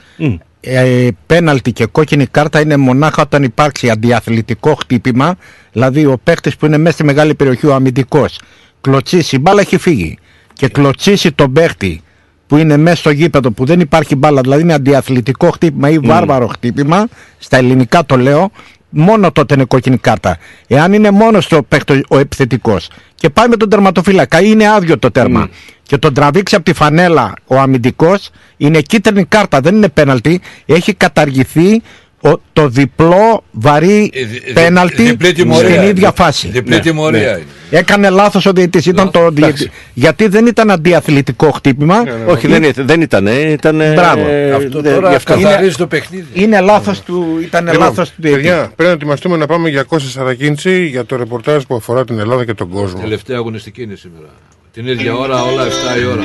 ε, 0.66 1.08
πέναλτι 1.26 1.72
και 1.72 1.86
κόκκινη 1.86 2.26
κάρτα 2.26 2.60
είναι 2.62 2.78
μονάχα 2.78 3.22
όταν 3.22 3.44
υπάρξει 3.44 3.90
αντιαθλητικό 3.90 4.74
χτύπημα, 4.74 5.36
δηλαδή 5.72 6.06
ο 6.06 6.20
παίχτης 6.24 6.56
που 6.56 6.66
είναι 6.66 6.78
μέσα 6.78 6.94
στη 6.94 7.04
μεγάλη 7.04 7.36
περιοχή, 7.36 7.68
ο 7.68 7.74
αμυντικός, 7.74 8.40
κλωτσίσει, 8.82 9.36
η 9.36 9.40
μπάλα 9.42 9.62
έχει 9.62 9.78
φύγει 9.78 10.18
και 10.54 10.68
κλωτσίσει 10.68 11.32
τον 11.32 11.54
παίχτη 11.54 12.02
που 12.48 12.58
είναι 12.58 12.78
μέσα 12.78 12.96
στο 12.96 13.10
γήπεδο 13.10 13.52
που 13.52 13.66
δεν 13.66 13.80
υπάρχει 13.80 14.16
μπάλα, 14.16 14.42
δηλαδή 14.42 14.62
είναι 14.62 14.74
αντιαθλητικό 14.74 15.50
χτύπημα 15.52 15.90
ή 15.90 16.00
βάρβαρο 16.00 16.48
χτύπημα, 16.48 17.08
στα 17.38 17.58
ελληνικά 17.58 18.06
το 18.06 18.18
λέω, 18.18 18.52
μόνο 18.90 19.32
τότε 19.32 19.54
είναι 19.54 19.64
κόκκινη 19.64 19.98
κάρτα. 19.98 20.38
Εάν 20.68 20.94
είναι 20.94 21.12
μόνος 21.12 21.44
στο 21.44 21.64
παίχτος 21.64 22.02
ο 22.10 22.20
επιθετικός 22.20 22.90
και 23.16 23.30
πάει 23.30 23.48
με 23.48 23.56
τον 23.56 23.70
τερματοφύλακα, 23.70 24.42
είναι 24.42 24.70
άδειο 24.70 25.00
το 25.00 25.12
τέρμα. 25.12 25.50
Και 25.84 25.98
τον 25.98 26.14
τραβήξει 26.14 26.56
από 26.56 26.64
τη 26.64 26.74
φανέλα 26.74 27.34
ο 27.46 27.60
αμυντικός, 27.60 28.30
είναι 28.58 28.82
κίτρινη 28.82 29.26
κάρτα, 29.26 29.60
δεν 29.60 29.76
είναι 29.76 29.90
πέναλτι. 29.90 30.42
Έχει 30.66 30.94
καταργηθεί 30.94 31.82
ο- 32.26 32.40
το 32.54 32.68
διπλό 32.68 33.44
βαρύ 33.52 34.12
Ε, 34.14 34.24
δι- 34.24 34.44
δι- 34.46 34.54
πέναλτι 34.54 35.04
διπλή 35.04 35.32
τιμωρία. 35.34 35.70
στην 35.70 35.82
ίδια 35.82 36.10
Δι- 36.10 36.18
φάση. 36.24 36.48
διπλή 36.48 36.80
τιμωρία 36.80 37.32
είναι. 37.38 37.46
Έκανε 37.70 38.10
λάθος 38.10 38.46
ο 38.46 38.52
διαιτητή. 38.54 38.90
Ήταν 38.90 39.12
το 39.12 39.30
διαιτη- 39.32 39.70
Γιατί 39.94 40.28
δεν 40.28 40.46
ήταν 40.46 40.72
αντιαθλητικό 40.72 41.52
χτύπημα. 41.52 42.04
Όχι, 42.28 42.48
δεν, 42.48 42.64
ήταν- 42.64 42.86
δεν 42.88 43.02
ήταν. 43.02 43.28
Ήταν 43.28 43.76
Μπράβο. 43.76 44.26
Αυτό 44.56 44.82
δεν- 44.82 44.94
τώρα 44.94 45.10
γι' 45.10 45.16
αυτό. 45.16 45.34
καθαρίζει 45.34 45.76
το 45.76 45.88
παιχνίδι. 45.88 46.26
Είναι 46.34 46.60
λάθος 46.60 47.02
του. 47.02 47.38
Ήταν 47.42 47.66
Λοιπόν, 47.66 47.80
λάθος 47.80 48.10
του 48.10 48.16
διαιτητή. 48.18 48.42
παιδιά, 48.48 48.62
πρέπει 48.76 48.84
να 48.90 48.96
ετοιμαστούμε 48.96 49.38
να 49.38 49.46
πάμε 49.46 49.70
για 49.70 49.84
Κώστας 49.84 50.12
Σαρακίνηση 50.12 50.86
για 50.86 51.06
το 51.06 51.16
ρεπορτάζ 51.16 51.64
που 51.64 51.76
αφορά 51.76 52.04
την 52.06 52.20
Ελλάδα 52.20 52.46
και 52.46 52.54
τον 52.54 52.70
κόσμο. 52.70 53.00
Τελευταία 53.02 53.38
αγωνιστική 53.38 53.82
είναι 53.82 53.96
σήμερα. 53.96 54.28
Την 54.74 54.88
ίδια 54.88 55.16
ώρα, 55.16 55.42
όλα 55.44 55.66
7 55.66 55.98
η 56.02 56.06
ώρα. 56.06 56.22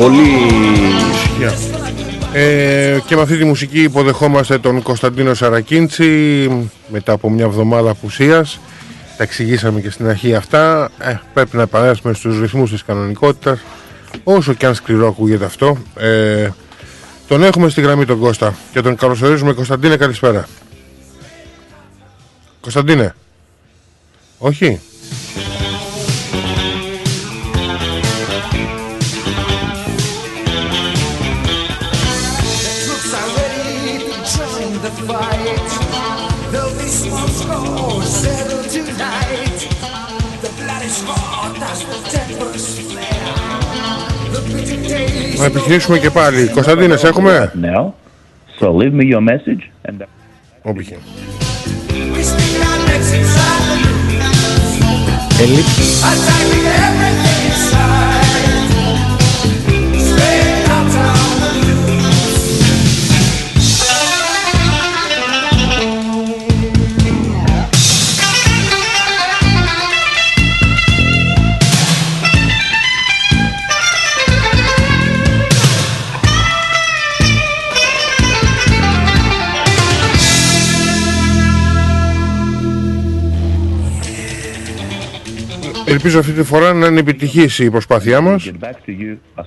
Πολύ 0.00 0.28
ισχυρά. 1.12 1.54
Ε, 2.32 2.98
και 3.06 3.16
με 3.16 3.22
αυτή 3.22 3.36
τη 3.36 3.44
μουσική 3.44 3.82
υποδεχόμαστε 3.82 4.58
τον 4.58 4.82
Κωνσταντίνο 4.82 5.34
Σαρακίντσι 5.34 6.48
μετά 6.88 7.12
από 7.12 7.30
μια 7.30 7.44
εβδομάδα 7.44 7.90
απουσίας. 7.90 8.60
Τα 9.16 9.22
εξηγήσαμε 9.22 9.80
και 9.80 9.90
στην 9.90 10.06
αρχή 10.06 10.34
αυτά. 10.34 10.90
Ε, 10.98 11.14
πρέπει 11.34 11.56
να 11.56 11.62
επανέλθουμε 11.62 12.14
στους 12.14 12.40
ρυθμούς 12.40 12.70
της 12.70 12.84
κανονικότητας. 12.84 13.60
Όσο 14.24 14.52
και 14.52 14.66
αν 14.66 14.74
σκληρό 14.74 15.08
ακούγεται 15.08 15.44
αυτό. 15.44 15.76
Ε, 15.96 16.48
τον 17.28 17.42
έχουμε 17.42 17.68
στη 17.68 17.80
γραμμή 17.80 18.04
τον 18.04 18.18
Κώστα 18.18 18.54
και 18.72 18.80
τον 18.80 18.96
καλωσορίζουμε. 18.96 19.52
Κωνσταντίνε 19.52 19.96
καλησπέρα. 19.96 20.48
Κωνσταντίνε. 22.60 23.14
Όχι; 24.38 24.80
Να 45.40 45.46
επιχειρήσουμε 45.46 45.98
και 45.98 46.10
πάλι. 46.10 46.46
Κωνσταντίνες, 46.46 47.00
σε 47.00 47.08
έχουμε; 47.08 47.52
now. 47.62 47.92
So 48.60 48.66
leave 48.72 48.92
me 48.92 49.04
your 49.04 49.20
message 49.20 49.62
and 49.88 50.02
Όπου 50.62 50.80
είχε. 50.80 50.98
Ελπίζω 86.02 86.18
αυτή 86.18 86.32
τη 86.32 86.42
φορά 86.42 86.72
να 86.72 86.86
είναι 86.86 87.00
επιτυχής 87.00 87.58
η 87.58 87.70
προσπάθειά 87.70 88.20
μας. 88.20 88.44
get 88.44 88.64
back 88.64 88.72
to 88.72 88.92
you 89.00 89.16
as 89.36 89.44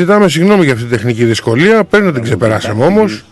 Ζητάμε 0.00 0.28
συγγνώμη 0.28 0.64
για 0.64 0.72
αυτή 0.72 0.84
την 0.84 0.96
τεχνική 0.96 1.24
δυσκολία. 1.24 1.84
Πρέπει 1.84 2.04
να 2.04 2.12
την 2.12 2.22
ξεπεράσαμε 2.22 2.84
όμως. 2.84 3.24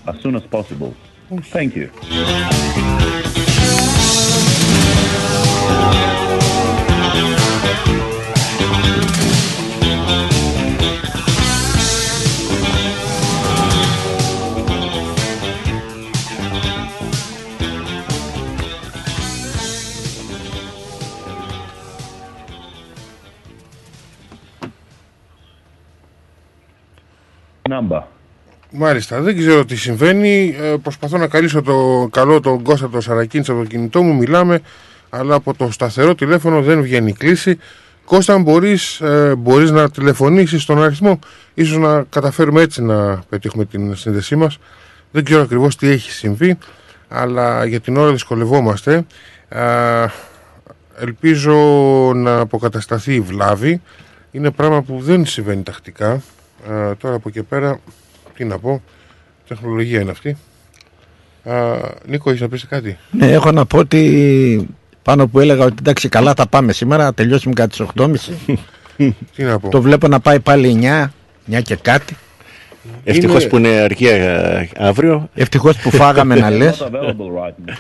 As 27.69 27.75
soon 27.75 27.85
as 27.85 27.89
possible. 27.89 27.91
Thank 27.91 27.91
you. 27.91 27.99
Number. 27.99 28.17
Μάλιστα, 28.71 29.21
δεν 29.21 29.37
ξέρω 29.37 29.65
τι 29.65 29.77
συμβαίνει. 29.77 30.57
Ε, 30.61 30.75
προσπαθώ 30.83 31.19
να 31.19 31.29
καλύψω 31.29 31.63
το 31.63 32.09
καλό 32.13 32.41
τον 32.41 32.63
Κώστα 32.63 32.89
το 32.89 33.01
Σαρακίνης 33.01 33.49
από 33.49 33.59
το 33.59 33.65
κινητό 33.65 34.03
μου. 34.03 34.15
Μιλάμε, 34.15 34.61
αλλά 35.11 35.35
από 35.35 35.55
το 35.55 35.71
σταθερό 35.71 36.15
τηλέφωνο 36.15 36.63
δεν 36.63 36.83
βγαίνει 36.83 37.09
η 37.09 37.13
κλίση. 37.13 37.59
Κώστα, 38.05 38.35
αν 38.35 38.43
μπορείς, 38.43 39.01
ε, 39.01 39.35
μπορείς 39.39 39.71
να 39.71 39.91
τηλεφωνήσεις 39.91 40.63
στον 40.63 40.83
αριθμό, 40.83 41.19
ίσως 41.55 41.79
να 41.79 42.03
καταφέρουμε 42.03 42.63
έτσι 42.63 42.83
να 42.83 43.23
πετύχουμε 43.29 43.65
την 43.65 43.97
σύνδεσή 43.97 44.37
μας. 44.37 44.59
Δεν 45.11 45.25
ξέρω 45.25 45.43
ακριβώς 45.43 45.77
τι 45.77 45.89
έχει 45.89 46.11
συμβεί, 46.11 46.59
αλλά 47.09 47.65
για 47.65 47.81
την 47.81 47.97
ώρα 47.97 48.13
δυσκολευόμαστε. 48.13 49.07
Α, 49.49 49.63
ελπίζω 51.01 51.55
να 52.15 52.39
αποκατασταθεί 52.39 53.15
η 53.15 53.21
βλάβη. 53.21 53.81
Είναι 54.31 54.51
πράγμα 54.51 54.83
που 54.83 55.01
δεν 55.01 55.27
συμβαίνει 55.27 55.63
τακτικά. 55.63 56.23
Α, 56.71 56.97
τώρα 56.97 57.15
από 57.15 57.29
εκεί 57.29 57.43
πέρα, 57.43 57.81
τι 58.35 58.45
να 58.45 58.59
πω, 58.59 58.83
τεχνολογία 59.49 60.01
είναι 60.01 60.11
αυτή. 60.11 60.37
Α, 61.45 61.77
Νίκο, 62.07 62.29
έχεις 62.31 62.41
να 62.43 62.49
πεις 62.49 62.67
κάτι; 62.67 62.99
Ναι, 63.11 63.31
έχω 63.33 63.53
να 63.53 63.67
πω 63.67 63.79
ότι 63.79 64.69
Πάνω 65.09 65.27
που 65.27 65.41
έλεγα 65.41 65.65
ότι 65.65 65.75
εντάξει, 65.79 66.09
καλά 66.09 66.35
θα 66.37 66.47
πάμε 66.47 66.73
σήμερα, 66.73 67.15
τελειώσουμε 67.15 67.55
κάτι 67.55 67.77
τι 67.77 67.85
8.30. 67.97 68.15
Τι 69.37 69.43
να 69.43 69.59
πω. 69.59 69.69
Το 69.69 69.83
βλέπω 69.83 70.09
να 70.09 70.21
πάει 70.21 70.41
πάλι 70.41 70.81
9, 71.49 71.57
9 71.57 71.63
και 71.63 71.77
κάτι. 71.77 72.17
Ευτυχώς 73.05 73.47
που 73.47 73.57
είναι 73.57 73.69
αργία 73.69 74.15
ε, 74.15 74.69
αύριο. 74.77 75.29
Ευτυχώς 75.35 75.77
που 75.77 75.91
φάγαμε 75.91 76.35
να 76.35 76.51
λες. 76.59 76.83
Not 76.83 76.87
available 76.87 77.45
right 77.45 77.71
now. 77.71 77.75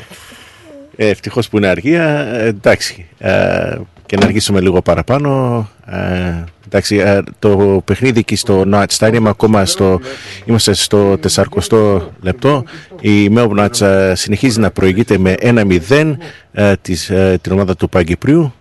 Ε, 0.96 1.08
ευτυχώς 1.08 1.48
που 1.48 1.56
είναι 1.56 1.66
αργία. 1.66 2.04
Ε, 2.18 2.46
εντάξει. 2.46 3.06
Ε, 3.18 3.76
και 4.06 4.16
να 4.16 4.24
αργήσουμε 4.24 4.60
λίγο 4.60 4.82
παραπάνω. 4.82 5.68
Ε, 5.86 6.44
εντάξει, 6.68 6.96
ε, 6.96 7.20
το 7.38 7.82
παιχνίδι 7.84 8.18
εκεί 8.18 8.36
στο 8.36 8.64
Notch 8.72 8.86
Stadium 8.98 9.22
ακόμα 9.26 9.64
στο, 9.64 10.00
είμαστε 10.44 10.72
στο 10.74 11.16
40 11.60 12.00
λεπτό. 12.20 12.64
Η 13.00 13.30
Melbourne 13.34 13.58
Knights 13.68 13.80
ε, 13.80 14.14
συνεχίζει 14.14 14.60
να 14.60 14.70
προηγείται 14.70 15.18
με 15.18 15.34
1-0 15.42 16.14
ε, 16.52 16.74
της, 16.82 17.10
ε, 17.10 17.38
την 17.42 17.52
ομάδα 17.52 17.76
του 17.76 17.88
Παγκυπρίου. 17.88 18.52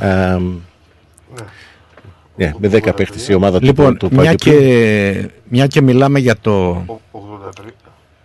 Ε, 0.00 0.36
ναι, 2.36 2.52
με 2.58 2.68
10 2.72 2.96
παίχτες 2.96 3.28
η 3.28 3.34
ομάδα 3.34 3.58
Λοιπόν, 3.62 3.96
του, 3.96 4.08
του 4.08 4.14
μια 4.16 4.24
Παγκυπρίου. 4.24 4.58
και, 4.60 5.28
μια 5.48 5.66
και 5.66 5.80
μιλάμε 5.80 6.18
για 6.18 6.36
το, 6.40 6.84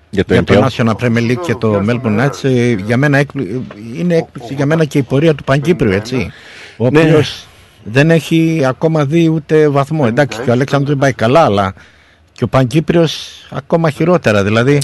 Για 0.09 0.25
το 0.25 0.33
για 0.33 0.43
το 0.43 0.53
NPL. 0.53 0.67
National 0.67 0.93
Premier 0.95 1.31
League 1.31 1.41
και 1.45 1.55
το 1.55 1.83
Melbourne 1.87 2.19
Knights, 2.19 2.43
ε, 2.49 2.71
για 2.71 2.97
μένα 2.97 3.17
έκπλη- 3.17 3.61
είναι 3.97 4.15
έκπληξη 4.15 4.53
για 4.53 4.65
μένα 4.65 4.85
και 4.85 4.97
η 4.97 5.01
πορεία 5.03 5.35
του 5.35 5.43
Παγκύπριου, 5.43 5.91
έτσι. 5.91 6.31
Ο 6.77 6.89
Ναι. 6.89 6.99
οποίος 6.99 7.47
δεν 7.83 8.11
έχει 8.11 8.61
ακόμα 8.65 9.05
δει 9.05 9.27
ούτε 9.29 9.69
βαθμό. 9.69 10.03
Εντάξει, 10.07 10.41
και 10.43 10.49
ο 10.49 10.53
Αλέξανδρος 10.53 10.89
δεν 10.89 10.97
πάει 10.99 11.13
καλά, 11.13 11.39
αλλά 11.45 11.73
και 12.31 12.43
ο 12.43 12.47
Παγκύπριος 12.47 13.29
ακόμα 13.51 13.89
χειρότερα. 13.89 14.43
Δηλαδή, 14.43 14.81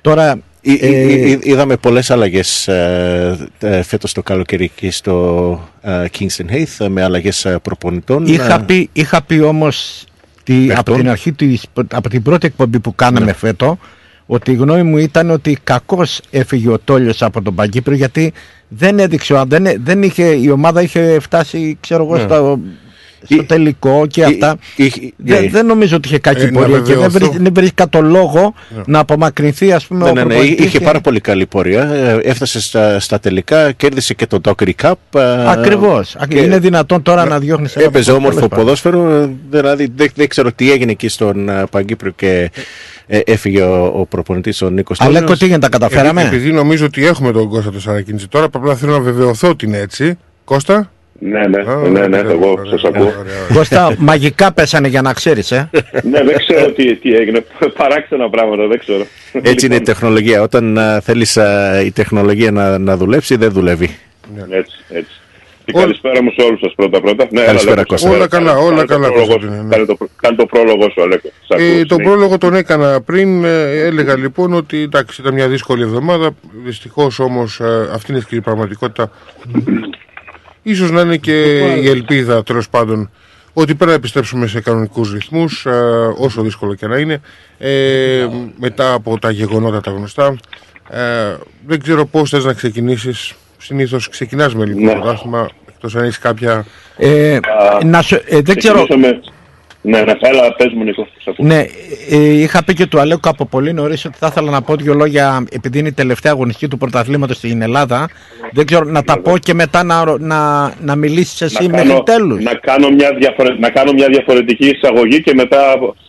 τώρα... 0.00 0.38
Εί- 0.66 0.78
ε, 0.82 0.88
εί- 0.88 1.30
εί- 1.30 1.46
Είδαμε 1.46 1.76
πολλές 1.76 2.10
αλλαγές 2.10 2.68
ε, 2.68 3.48
ε, 3.58 3.82
φέτος 3.82 4.12
το 4.12 4.22
καλοκαίρι 4.22 4.64
εκεί 4.64 4.90
στο 4.90 5.68
ε, 5.82 6.04
Kingston 6.18 6.52
Heath 6.52 6.84
ε, 6.84 6.88
με 6.88 7.02
αλλαγές 7.02 7.44
ε, 7.44 7.58
προπονητών. 7.62 8.26
Είχα 8.26 8.54
Ε, 8.54 8.62
πει, 8.66 8.88
είχα 8.92 9.22
πει 9.22 9.38
όμως 9.40 10.04
τη, 10.42 10.54
από 10.54 10.66
Παιχτών. 10.66 10.96
την 10.96 11.08
αρχή 11.08 11.32
της, 11.32 11.64
από 11.92 12.08
την 12.08 12.22
πρώτη 12.22 12.46
εκπομπή 12.46 12.78
που 12.80 12.94
κάναμε 12.94 13.32
φέτο 13.32 13.78
ότι 14.26 14.50
η 14.50 14.54
γνώμη 14.54 14.82
μου 14.82 14.98
ήταν 14.98 15.30
ότι 15.30 15.58
κακώς 15.64 16.20
έφυγε 16.30 16.68
ο 16.68 16.78
Τόλιος 16.84 17.22
από 17.22 17.42
τον 17.42 17.54
Παγκύπριο 17.54 17.96
γιατί 17.96 18.32
δεν 18.68 18.98
έδειξε, 18.98 19.34
ο- 19.34 19.44
δεν, 19.46 19.66
δεν 19.84 20.02
είχε, 20.02 20.24
η 20.24 20.50
ομάδα 20.50 20.82
είχε 20.82 21.18
φτάσει 21.20 21.76
ξέρω 21.80 22.02
εγώ 22.04 22.14
Ναι. 22.16 22.20
στο, 22.22 22.58
στο 23.30 23.44
τελικό 23.44 24.06
και 24.06 24.24
αυτά. 24.24 24.56
δεν, 25.16 25.42
ναι. 25.42 25.48
δεν 25.48 25.66
νομίζω 25.66 25.96
ότι 25.96 26.08
είχε 26.08 26.18
κακή 26.18 26.42
Ε, 26.42 26.50
να 26.50 26.60
πορεία 26.60 26.76
και 26.78 26.82
δεν 26.94 27.00
βεβαιωθώ. 27.00 27.30
βρει- 27.30 27.42
δεν 27.42 27.52
βρήκα 27.54 27.88
το 27.88 28.00
λόγο 28.00 28.54
να 28.86 28.98
απομακρυνθεί 28.98 29.72
ας 29.72 29.86
πούμε 29.86 30.04
Ναι, 30.04 30.10
ο 30.10 30.12
ναι, 30.12 30.22
ναι, 30.22 30.26
προπονητής 30.28 30.66
είχε 30.66 30.78
και- 30.78 30.84
πάρα 30.84 31.00
πολύ 31.00 31.20
καλή 31.20 31.46
πορεία. 31.46 31.82
Ε, 31.92 32.18
Έφτασε 32.22 32.60
στα, 32.60 33.00
στα 33.00 33.20
τελικά, 33.20 33.72
κέρδισε 33.72 34.14
και 34.14 34.26
το 34.26 34.40
Dockery 34.44 34.70
Cup. 34.82 34.92
ε, 35.14 35.50
Ακριβώς. 35.50 36.16
και 36.28 36.38
Είναι 36.40 36.58
δυνατόν 36.58 37.02
τώρα 37.02 37.24
να 37.24 37.38
διώχνεις 37.38 37.76
ένα 37.76 37.84
Έπαιζε 37.84 38.12
ποδόσφαιρο, 38.12 38.16
όμορφο 38.16 38.58
τέλος 38.58 38.80
πάντων. 38.82 39.00
ποδόσφαιρο. 39.04 39.22
ε, 39.50 39.58
Δηλαδή 39.58 39.88
δεν, 39.96 40.08
δεν 40.14 40.28
ξέρω 40.28 40.52
τι 40.52 40.70
έγινε 40.72 40.90
εκεί 40.90 41.08
στον 41.08 41.48
ε, 41.48 41.64
Παγκύπριο 41.70 42.12
και 42.16 42.50
ε, 43.06 43.20
έφυγε 43.26 43.62
ο, 43.62 43.84
ο 43.84 44.06
προπονητής 44.06 44.62
ο 44.62 44.70
Νίκος 44.70 45.00
Αλέκο, 45.00 45.20
Τόλιος. 45.20 45.38
τι 45.38 45.44
γίνεται, 45.44 45.60
τα 45.60 45.68
καταφέραμε. 45.68 46.20
Επειδή, 46.20 46.36
επειδή 46.36 46.52
νομίζω 46.52 46.84
ότι 46.86 47.06
έχουμε 47.06 47.32
τον 47.32 47.48
Κώστα 47.48 47.70
το 47.70 47.80
Σαρακίνηση 47.80 48.28
τώρα, 48.28 48.44
απλά 48.52 48.74
θέλω 48.74 48.92
να 48.92 49.00
βεβαιωθώ 49.00 49.48
ότι 49.48 49.66
είναι 49.66 49.78
έτσι. 49.78 50.18
Κώστα; 50.44 50.90
Ναι, 51.18 51.46
ναι, 51.46 51.88
ναι, 51.90 52.06
ναι, 52.06 52.18
εγώ 52.18 52.60
σας 52.70 52.84
ακούω. 52.84 53.12
Κώστα, 53.54 53.94
μαγικά 53.98 54.52
πέσανε 54.52 54.88
για 54.88 55.02
να 55.02 55.12
ξέρεις, 55.12 55.52
ε. 55.52 55.70
Ναι, 56.10 56.22
δεν 56.24 56.36
ξέρω 56.46 56.72
τι, 56.72 56.96
τι 56.96 57.14
έγινε. 57.14 57.44
Παράξενα 57.76 58.30
πράγματα, 58.30 58.66
δεν 58.66 58.78
ξέρω. 58.78 59.06
Έτσι 59.42 59.66
είναι 59.66 59.74
η 59.74 59.80
τεχνολογία. 59.80 60.42
Όταν 60.42 60.76
ε, 60.76 61.00
θέλεις 61.00 61.36
ε, 61.36 61.82
η 61.84 61.90
τεχνολογία 61.90 62.50
να, 62.50 62.78
να 62.78 62.96
δουλέψει, 62.96 63.36
δεν 63.36 63.52
δουλεύει. 63.52 63.96
Έτσι, 64.50 64.76
έτσι. 64.88 65.20
Και 65.64 65.72
καλησπέρα 65.72 66.22
μου 66.22 66.30
σε 66.36 66.42
όλους 66.46 66.60
σας 66.60 66.72
πρώτα 66.76 67.00
πρώτα. 67.00 67.26
Ναι, 67.30 67.40
Καλησπέρα, 67.44 67.72
έλα, 67.72 67.72
Αλέκο, 67.72 67.94
Κώστα. 67.94 68.08
κάνε- 68.08 68.16
Όλα 68.18 68.26
καλά, 68.28 68.52
κάνε 68.52 68.66
όλα 68.66 68.80
το 68.80 68.86
καλά, 68.86 69.06
πρόλογο 69.08 69.26
Κώστα, 69.26 69.40
σου. 69.40 69.50
ναι, 69.54 69.62
ναι. 69.62 69.68
Κάνε 69.68 69.84
το, 69.86 69.96
κάνε 70.20 70.36
το 70.36 70.46
πρόλογο 70.46 70.90
σου, 70.90 71.02
Αλέκο. 71.02 71.28
Σ' 71.46 71.50
ακούω, 71.50 71.64
Ε, 71.66 71.68
τον 71.68 71.78
συνέχισε. 71.78 72.02
πρόλογο 72.10 72.38
τον 72.38 72.54
έκανα 72.54 73.00
πριν. 73.00 73.44
ε, 73.44 73.70
έλεγα 73.84 74.16
λοιπόν 74.16 74.52
ότι 74.52 74.82
εντάξει, 74.82 75.20
ήταν 75.20 75.34
μια 75.34 75.48
δύσκολη 75.48 75.82
εβδομάδα. 75.82 76.30
Δυστυχώς 76.64 77.18
όμως 77.18 77.60
αυτή 77.92 78.10
είναι 78.10 78.18
η 78.20 78.22
σκληρή 78.22 78.42
πραγματικότητα. 78.42 79.10
Ίσως 80.62 80.90
να 80.90 81.00
είναι 81.00 81.16
και 81.16 81.58
η 81.58 81.88
ελπίδα 81.88 82.42
τέλος 82.42 82.68
πάντων 82.68 83.10
ότι 83.52 83.74
πρέπει 83.74 83.90
να 83.90 83.96
επιστρέψουμε 83.96 84.46
σε 84.46 84.60
κανονικούς 84.60 85.12
ρυθμούς 85.12 85.66
ε, 85.66 85.70
όσο 86.16 86.42
δύσκολο 86.42 86.74
και 86.74 86.86
να 86.86 86.98
είναι 86.98 87.20
ε, 87.58 88.26
μετά 88.58 88.92
από 88.92 89.18
τα 89.18 89.30
γεγονότα 89.30 89.80
τα 89.80 89.90
γνωστά 89.90 90.36
ε, 90.90 91.36
δεν 91.66 91.80
ξέρω 91.82 92.04
πώς 92.06 92.30
θες 92.30 92.44
να 92.44 92.52
ξεκινήσεις 92.52 93.34
συνήθως 93.64 94.08
ξεκινάς 94.08 94.54
με 94.54 94.64
λίγο 94.64 94.80
Ναι. 94.80 94.92
πρωτάθλημα 94.92 95.48
εκτός 95.68 95.96
αν 95.96 96.02
έχεις 96.04 96.18
κάποια 96.18 96.64
Ε, 96.96 97.38
να 97.84 98.02
σου- 98.02 98.20
ε, 98.26 98.40
δεν 98.40 98.56
ξέρω, 98.56 98.74
Ξεκινήσουμε- 98.84 99.20
Ναι, 99.86 100.00
ναι, 100.02 100.12
έλα, 100.20 100.54
πες 100.54 100.72
μου 100.72 100.84
Νίκο. 100.84 101.06
σ' 101.18 101.28
ακούω. 101.28 101.46
Ναι, 101.46 101.66
ε, 102.10 102.16
είχα 102.18 102.64
πει 102.64 102.74
και 102.74 102.86
του 102.86 103.00
Αλέκου 103.00 103.28
από 103.28 103.46
πολύ 103.46 103.72
νωρίς 103.72 104.04
ότι 104.04 104.16
θα 104.18 104.26
ήθελα 104.30 104.50
να 104.50 104.62
πω 104.62 104.76
δύο 104.76 104.94
λόγια 104.94 105.44
επειδή 105.50 105.78
είναι 105.78 105.88
η 105.88 105.92
τελευταία 105.92 106.32
αγωνιστική 106.32 106.68
του 106.68 106.78
πρωταθλήματος 106.78 107.36
στην 107.36 107.62
Ελλάδα. 107.62 108.08
Δεν 108.52 108.66
ξέρω 108.66 108.84
να 108.84 109.02
τα 109.02 109.18
πω 109.20 109.38
και 109.38 109.54
μετά 109.54 109.82
να, 109.82 110.04
ρω- 110.04 110.18
να, 110.18 110.72
να 110.80 110.96
μιλήσεις 110.96 111.40
εσύ 111.42 111.62
να 111.66 111.68
μέχρι 111.70 111.88
κάνω, 111.88 112.02
τέλους. 112.02 112.42
να, 112.44 112.54
κάνω 112.54 112.90
μια 112.90 113.10
διαφορε... 113.18 113.54
να 113.58 113.70
κάνω 113.70 113.92
μια 113.92 114.08
διαφορετική 114.08 114.66
εισαγωγή 114.68 115.22
και 115.22 115.34
μετά 115.34 115.58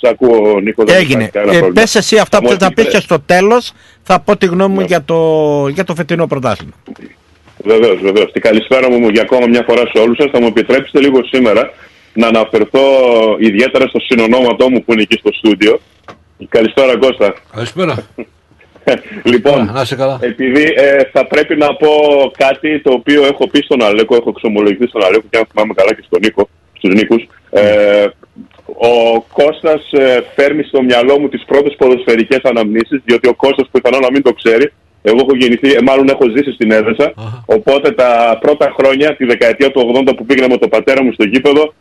σ' 0.01 0.07
ακούω 0.09 0.59
Νίκο. 0.59 0.83
δεν 0.83 0.95
Έγινε. 0.95 1.11
υπάρχει 1.13 1.31
κανένα 1.31 1.51
Ε, 1.51 1.57
πρόβλημα. 1.59 1.81
πες 1.81 1.95
εσύ 1.95 2.17
αυτά 2.17 2.37
Θα 2.37 2.43
που 2.43 2.49
μου 2.51 2.57
θες 2.57 2.59
να 2.61 2.67
πεις 2.73 2.83
επιτρέ- 2.83 3.01
και 3.01 3.07
στο 3.13 3.19
τέλος 3.25 3.71
θα 4.03 4.19
πω 4.19 4.37
τη 4.37 4.45
γνώμη 4.45 4.73
μου 4.73 4.81
για, 4.81 5.03
το, 5.03 5.67
για 5.67 5.83
το 5.83 5.95
φετινό 5.95 6.27
πρωτάθλημα. 6.27 6.73
Βεβαίως, 7.63 8.01
βεβαίως. 8.01 8.31
Την 8.31 8.41
καλησπέρα 8.41 8.89
μου 8.89 9.09
για 9.09 9.21
ακόμα 9.21 9.47
μια 9.47 9.63
φορά 9.67 9.83
σε 9.93 10.01
όλους 10.01 10.17
σας. 10.17 10.29
Θα 10.31 10.41
μου 10.41 10.47
επιτρέψετε 10.47 10.99
λίγο 10.99 11.23
σήμερα 11.23 11.71
να 12.13 12.27
αναφερθώ 12.27 12.81
ιδιαίτερα 13.39 13.87
στο 13.87 13.99
συνονόματό 13.99 14.69
μου 14.69 14.83
που 14.83 14.93
είναι 14.93 15.01
εκεί 15.01 15.17
στο 15.17 15.31
στούντιο. 15.33 15.79
Καλησπέρα 16.49 16.97
Κώστα. 16.97 17.33
Καλησπέρα. 17.53 17.95
λοιπόν, 19.33 19.71
Να 19.73 19.81
είσαι 19.81 19.95
καλά. 19.95 20.19
επειδή 20.21 20.63
ε, 20.75 21.03
θα 21.11 21.27
πρέπει 21.27 21.55
να 21.55 21.75
πω 21.75 21.89
κάτι 22.37 22.81
το 22.81 22.91
οποίο 22.91 23.25
έχω 23.25 23.47
πει 23.47 23.61
στον 23.61 23.83
Αλέκο, 23.83 24.15
έχω 24.15 24.29
εξομολογηθεί 24.29 24.87
στον 24.87 25.03
Αλέκο 25.03 25.23
και 25.29 25.37
αν 25.37 25.45
θυμάμαι 25.51 25.73
καλά 25.73 25.93
και 25.93 26.03
στον 26.05 26.19
Νίκο, 26.23 26.49
στους 26.73 26.93
Νίκους. 26.93 27.27
Ε, 27.49 28.07
ο 28.77 29.21
Κώστας 29.21 29.91
ε, 29.91 30.23
φέρνει 30.35 30.63
στο 30.63 30.81
μυαλό 30.83 31.19
μου 31.19 31.29
τις 31.29 31.43
πρώτες 31.45 31.75
ποδοσφαιρικές 31.77 32.39
αναμνήσεις, 32.43 33.01
διότι 33.05 33.27
ο 33.27 33.33
Κώστας 33.33 33.69
πιθανόν 33.71 34.01
να 34.01 34.11
μην 34.11 34.21
το 34.21 34.33
ξέρει, 34.33 34.71
εγώ 35.09 35.17
έχω 35.23 35.33
γεννηθεί, 35.41 35.69
ε, 35.73 35.81
μάλλον 35.89 36.07
έχω 36.09 36.25
ζήσει 36.35 36.51
στην 36.51 36.71
Έδεσα, 36.71 37.07
οπότε 37.45 37.91
τα 37.91 38.37
πρώτα 38.41 38.73
χρόνια, 38.77 39.15
τη 39.15 39.25
δεκαετία 39.25 39.71
του 39.71 39.79
80 40.07 40.15
που 40.17 40.25
πήγαινα 40.25 40.47
με 40.49 40.57
τον 40.57 40.69
πατέρα 40.69 41.03
μου 41.03 41.11
στο 41.13 41.23
γήπεδο, 41.23 41.73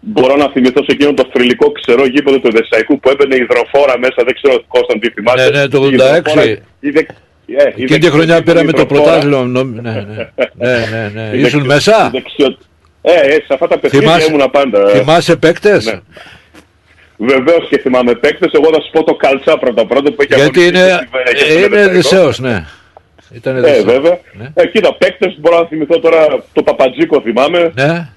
μπορώ 0.00 0.36
να 0.36 0.48
θυμηθώ 0.54 0.80
σε 0.86 0.92
εκείνο 0.96 1.12
το 1.14 1.24
θρηλυκό 1.32 1.72
ξερό 1.72 2.04
γήπεδο 2.06 2.38
του 2.38 2.50
Δεσσαϊκού 2.56 3.00
που 3.00 3.08
έμπαινε 3.10 3.34
υδροφόρα 3.44 3.98
μέσα, 3.98 4.18
δεν 4.26 4.34
ξέρω 4.34 4.54
Κώστα 4.68 4.92
αν 4.92 5.00
τι 5.00 5.08
θυμάσαι. 5.10 5.50
Ναι, 5.50 5.58
ναι, 5.58 5.68
το 5.68 5.78
Η 5.84 5.88
υδροφόρα- 5.92 6.16
86. 6.16 6.56
η 6.80 6.90
δεκ- 6.90 7.10
ε, 7.10 7.52
η 7.52 7.54
Εκείνη 7.54 7.72
τη 7.74 7.80
δεξιοτύπη 7.80 8.10
χρονιά 8.10 8.42
πήραμε 8.42 8.72
το 8.72 8.80
υδροφόρα. 8.80 9.02
πρωτάθλημα. 9.10 9.42
νομ- 9.44 9.80
Ναι, 9.80 9.90
ναι, 9.90 10.28
ναι, 10.54 10.76
ναι, 10.92 11.10
ναι. 11.14 11.28
Η 11.36 11.40
Ήσουν 11.40 11.40
δεξιο- 11.42 11.64
μέσα; 11.66 12.10
η 12.14 12.16
δεξιο- 12.18 12.58
Ε, 13.02 13.12
ε, 13.12 13.30
σε 13.32 13.46
αυτά 13.54 13.68
τα 13.68 13.78
παιχνίδια 13.78 14.08
Θυμάσαι- 14.08 14.28
ήμουνα 14.28 14.48
πάντα. 14.50 14.90
ε. 14.90 14.98
Θυμάσαι 14.98 15.36
παίκτες; 15.36 16.00
Ναι. 17.20 17.32
Βεβαίως 17.34 17.68
και 17.68 17.78
θυμάμαι 17.78 18.14
παίκτες, 18.14 18.52
Εγώ 18.52 18.68
θα 18.72 18.80
σου 18.80 18.90
πω 18.92 19.04
το 19.04 19.14
καλτσά 19.14 19.58
πρώτα 19.58 19.86
πρώτα 19.86 20.12
που 20.12 20.22
έχει 20.22 20.34
Γιατί 20.34 20.60
αγωνιστεί 20.60 20.78
είναι, 20.78 20.96
στη 20.96 21.08
Βέρεια 21.12 21.32
και 21.32 21.44
ε, 21.44 21.58
στον 21.58 21.72
είναι 21.72 21.80
Εδεσσαϊκό. 21.80 21.94
Δεσέος, 21.94 22.38
ναι. 22.38 22.64
Ήταν 23.32 23.56
Ε, 23.56 23.60
Δεσέος. 23.60 23.84
βέβαια. 23.84 24.18
Ναι. 24.32 24.46
Ε, 24.54 24.66
κοίτα, 24.66 24.94
παίκτες 24.94 25.36
μπορώ 25.38 25.58
να 25.58 25.66
θυμηθώ 25.66 25.98
τώρα 25.98 26.26
το 26.52 26.62
Παπατζίκο 26.62 27.20
θυμάμαι. 27.20 27.72
Ναι. 27.74 28.08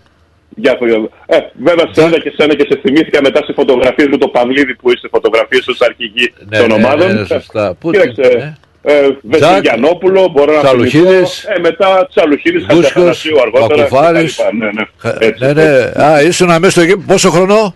Για, 0.56 0.78
ε, 1.26 1.38
βέβαια 1.64 1.86
σε 1.92 2.06
είδα 2.06 2.20
και 2.20 2.34
σένα 2.38 2.56
και 2.56 2.66
σε 2.70 2.80
θυμήθηκα 2.82 3.20
μετά 3.22 3.44
σε 3.46 3.54
φωτογραφίες 3.54 4.08
με 4.08 4.18
το 4.18 4.28
Παυλίδη 4.28 4.76
που 4.76 4.92
είσαι 4.92 5.08
φωτογραφίες 5.12 5.68
ως 5.68 5.82
αρχηγοί 5.82 6.34
Ναι, 6.50 6.58
των 6.58 6.68
ναι, 6.68 6.74
ομάδων. 6.74 7.14
ναι, 7.16 7.26
σωστά. 7.26 7.76
Πού 7.80 7.92
Κοίταξε, 7.92 8.22
ναι. 8.38 8.54
ε, 8.94 9.08
Βεσσογιανόπουλο, 9.22 10.28
μπορώ 10.32 10.54
να 10.54 10.60
Τσαλουχίδης. 10.62 11.06
θυμηθώ. 11.40 11.54
Ε, 11.56 11.60
μετά 11.60 12.08
Τσαλουχίδης, 12.10 12.62
Δούσκος, 12.66 12.84
Χατζαθανασίου 12.86 13.42
αργότερα. 13.42 13.84
Πακουφάρης. 13.84 14.36
κτλ. 14.36 14.58
Ναι, 14.58 14.66
ναι. 14.66 14.82
Ε, 15.20 15.28
Έτσι, 15.28 15.46
Ναι, 15.46 15.54
ναι. 15.54 16.04
Α, 16.04 16.22
ήσουν 16.22 16.48
μέσα 16.48 16.70
στο 16.70 16.82
γήπεδο. 16.82 17.06
Πόσο 17.08 17.30
χρονό; 17.30 17.74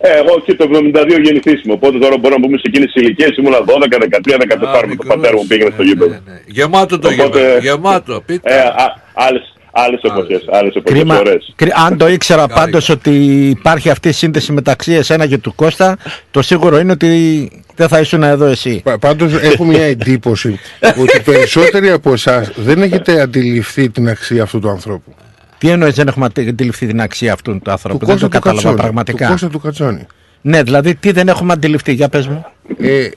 Ε, 0.00 0.08
εγώ 0.10 0.40
και 0.46 0.54
το 0.54 0.64
72 0.72 1.18
γεννηθήσιμο, 1.22 1.74
οπότε 1.74 1.98
τώρα 1.98 2.16
μπορώ 2.18 2.34
να 2.36 2.40
πούμε 2.44 2.56
σε 2.56 2.62
εκείνες 2.66 2.92
τις 2.92 3.02
ηλικίες 3.02 3.36
ήμουνα 3.36 3.58
12, 3.66 3.98
13, 3.98 4.36
14 4.36 4.86
με 4.88 4.94
τον 4.96 5.06
πατέρα 5.06 5.34
μου 5.36 5.46
πήγαινε 5.46 5.70
στο 5.74 5.82
γήπεδο. 5.82 6.14
Γεμάτο 6.46 6.98
το 6.98 7.08
Οπότε- 7.08 7.38
γήπεδο. 7.38 7.58
Γεμάτο. 7.58 8.22
Πείτε. 8.26 8.54
Ε, 8.54 8.58
α, 8.58 9.02
άλλες, 9.14 9.54
άλλες 9.70 10.00
εποχές, 10.02 10.44
άλλες 10.52 10.74
εποχές 10.74 10.98
Κρίμα, 11.00 11.18
ωραίες. 11.18 11.52
κρι- 11.56 11.72
αν 11.86 11.96
το 11.98 12.08
ήξερα 12.08 12.46
πάντως 12.48 12.88
ότι 12.88 13.10
υπάρχει 13.48 13.90
αυτή 13.90 14.08
η 14.08 14.12
σύνδεση 14.12 14.52
μεταξύ 14.52 14.92
εσένα 14.92 15.26
και 15.26 15.38
του 15.38 15.54
Κώστα, 15.54 15.96
το 16.30 16.42
σίγουρο 16.42 16.78
είναι 16.78 16.92
ότι 16.92 17.50
δεν 17.74 17.88
θα 17.88 18.00
ήσουν 18.00 18.22
εδώ 18.22 18.44
εσύ. 18.46 18.80
Πα- 18.84 18.98
Πάντως 18.98 19.32
έχω 19.42 19.64
μια 19.64 19.84
εντύπωση 19.84 20.58
ότι 21.02 21.20
περισσότεροι 21.24 21.90
από 21.90 22.12
εσάς 22.12 22.50
δεν 22.56 22.82
έχετε 22.82 23.20
αντιληφθεί 23.20 23.90
την 23.90 24.08
αξία 24.08 24.42
αυτού 24.42 24.60
του 24.60 24.68
ανθρώπου. 24.68 25.14
Τι 25.58 25.68
εννοείς 25.68 25.94
δεν 25.94 26.08
έχουμε 26.08 26.26
αντιληφθεί 26.48 26.86
την 26.86 27.00
αξία 27.00 27.32
αυτού 27.32 27.58
του 27.58 27.70
άνθρωπου; 27.70 27.98
Του 27.98 28.06
δεν 28.06 28.14
το 28.18 28.20
Κώστα 28.22 28.26
του 28.26 28.32
κατάλαβα 28.32 28.62
Κατσόνη. 28.62 28.80
πραγματικά. 28.82 29.24
Του 29.26 29.30
Κώστα 29.32 29.48
του 29.48 29.58
Κατσόνη. 29.60 30.06
Ναι, 30.40 30.62
δηλαδή 30.62 30.94
τι 30.94 31.10
δεν 31.12 31.28
έχουμε 31.28 31.52
αντιληφθεί, 31.52 31.92
για 31.92 32.08
πες 32.08 32.26
μου. 32.26 32.44
Ε, 32.78 33.08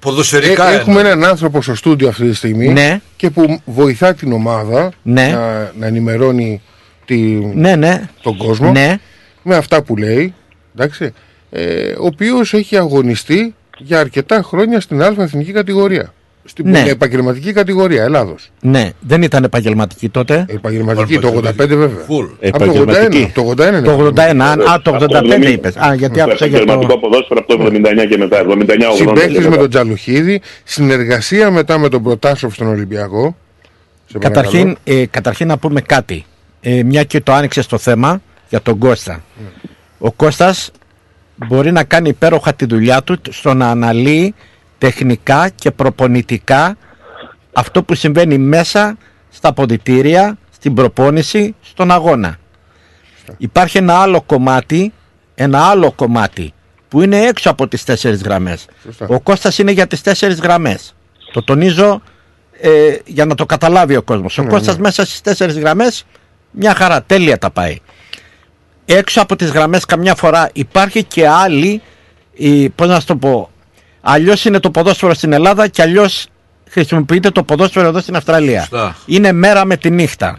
Ποδοσφαιρικά 0.00 0.70
Ε, 0.70 0.74
έχουμε 0.74 0.98
εννοώ. 1.00 1.12
έναν 1.12 1.28
άνθρωπο 1.30 1.62
στο 1.62 1.74
στούντιο 1.74 2.08
αυτή 2.08 2.28
τη 2.28 2.34
στιγμή 2.34 2.68
Ναι. 2.68 3.00
και 3.16 3.30
που 3.30 3.60
βοηθά 3.64 4.14
την 4.14 4.32
ομάδα 4.32 4.90
Ναι. 5.02 5.28
να, 5.28 5.72
να 5.78 5.86
ενημερώνει 5.86 6.62
τη, 7.04 7.16
Ναι, 7.54 7.76
ναι. 7.76 8.08
τον 8.22 8.36
κόσμο 8.36 8.70
Ναι. 8.70 8.98
με 9.42 9.56
αυτά 9.56 9.82
που 9.82 9.96
λέει. 9.96 10.34
Εντάξει, 10.76 11.12
ε, 11.50 11.90
ο 11.90 12.04
οποίος 12.04 12.52
έχει 12.54 12.76
αγωνιστεί 12.76 13.54
για 13.78 14.00
αρκετά 14.00 14.42
χρόνια 14.42 14.80
στην 14.80 15.02
Α 15.02 15.14
εθνική 15.18 15.52
κατηγορία. 15.52 16.12
Στην 16.44 16.70
Ναι. 16.70 16.84
επαγγελματική 16.88 17.52
κατηγορία 17.52 18.02
Ελλάδος. 18.02 18.50
Ναι, 18.60 18.90
δεν 19.00 19.22
ήταν 19.22 19.44
επαγγελματική 19.44 20.08
τότε. 20.08 20.44
Επαγγελματική 20.48 21.18
το 21.18 21.28
85 21.28 21.52
βέβαια. 21.56 22.04
Φουλ. 22.06 22.26
Από 22.52 22.58
το 22.64 22.72
81. 22.72 23.30
Το 23.34 23.50
81 23.50 23.68
είναι. 23.68 23.80
Το 23.80 24.06
81, 24.06 24.40
α, 24.40 24.72
α, 24.72 24.80
το 24.82 24.96
85 25.00 25.50
είπες. 25.50 25.76
Α, 25.76 25.94
γιατί 25.94 26.20
άκουσα 26.20 26.46
για 26.46 26.58
επαγγελματικό 26.58 26.92
το... 26.92 26.98
ποδόσφαιρο 26.98 27.40
από 27.48 27.56
το 27.56 27.64
79 27.64 28.06
και 28.08 28.16
μετά. 28.16 28.44
79-80. 28.48 28.96
Συμπαίχτης 28.96 29.46
με 29.48 29.56
τον 29.56 29.70
Τζαλουχίδη, 29.70 30.40
συνεργασία 30.64 31.50
μετά 31.50 31.78
με 31.78 31.88
τον 31.88 32.02
Προτάσοφ 32.02 32.54
στον 32.54 32.66
Ολυμπιακό. 32.66 33.36
Σε 34.06 34.18
Καταρχήν, 34.18 34.62
παρακαλώ. 34.62 35.00
ε, 35.02 35.06
καταρχήν 35.06 35.46
να 35.46 35.58
πούμε 35.58 35.80
κάτι. 35.80 36.24
Ε, 36.60 36.82
μια 36.82 37.04
και 37.04 37.20
το 37.20 37.32
άνοιξε 37.32 37.68
το 37.68 37.78
θέμα 37.78 38.22
για 38.48 38.60
τον 38.60 38.78
Κώστας. 38.78 39.18
Ο 39.98 40.12
Κώστας 40.12 40.70
μπορεί 41.36 41.72
να 41.72 41.84
κάνει 41.84 42.08
υπέροχα 42.08 42.54
τη 42.54 42.64
δουλειά 42.64 43.02
του 43.02 43.16
στο 43.30 43.54
να 43.54 43.66
αναλύει 43.70 44.34
τεχνικά 44.80 45.48
και 45.48 45.70
προπονητικά 45.70 46.76
αυτό 47.52 47.82
που 47.82 47.94
συμβαίνει 47.94 48.38
μέσα 48.38 48.96
στα 49.30 49.52
ποδητήρια, 49.52 50.38
στην 50.50 50.74
προπόνηση, 50.74 51.54
στον 51.60 51.90
αγώνα. 51.90 52.36
Υπάρχει 53.36 53.78
ένα 53.78 53.94
άλλο 54.00 54.22
κομμάτι, 54.22 54.92
ένα 55.34 55.66
άλλο 55.68 55.92
κομμάτι 55.92 56.52
που 56.88 57.02
είναι 57.02 57.18
έξω 57.18 57.50
από 57.50 57.68
τις 57.68 57.84
τέσσερις 57.84 58.22
γραμμές. 58.22 58.66
Σωστά. 58.82 59.06
Ο 59.08 59.20
Κώστας 59.20 59.58
είναι 59.58 59.70
για 59.70 59.86
τις 59.86 60.00
τέσσερις 60.00 60.40
γραμμές. 60.40 60.94
Το 61.32 61.42
τονίζω 61.42 62.02
ε, 62.60 62.96
για 63.04 63.24
να 63.24 63.34
το 63.34 63.46
καταλάβει 63.46 63.96
ο 63.96 64.02
κόσμος. 64.02 64.38
Ο 64.38 64.42
Ναι, 64.42 64.48
Κώστας 64.48 64.74
ναι. 64.74 64.80
μέσα 64.80 65.04
στις 65.04 65.20
τέσσερις 65.20 65.58
γραμμές 65.58 66.04
μια 66.50 66.74
χαρά, 66.74 67.02
τέλεια 67.02 67.38
τα 67.38 67.50
πάει. 67.50 67.78
Έξω 68.84 69.20
από 69.20 69.36
τις 69.36 69.50
γραμμές 69.50 69.84
καμιά 69.84 70.14
φορά 70.14 70.50
υπάρχει 70.52 71.04
και 71.04 71.28
άλλη, 71.28 71.82
η, 72.32 72.68
πώς 72.68 72.88
να 72.88 73.00
σου 73.00 73.06
το 73.06 73.16
πω, 73.16 73.50
αλλιώς 74.00 74.44
είναι 74.44 74.60
το 74.60 74.70
ποδόσφαιρο 74.70 75.14
στην 75.14 75.32
Ελλάδα 75.32 75.68
και 75.68 75.82
αλλιώς 75.82 76.26
χρησιμοποιείται 76.68 77.30
το 77.30 77.42
ποδόσφαιρο 77.42 77.88
εδώ 77.88 78.00
στην 78.00 78.16
Αυστραλία. 78.16 78.60
Σωστά. 78.60 78.96
Είναι 79.06 79.32
μέρα 79.32 79.64
με 79.64 79.76
τη 79.76 79.90
νύχτα. 79.90 80.38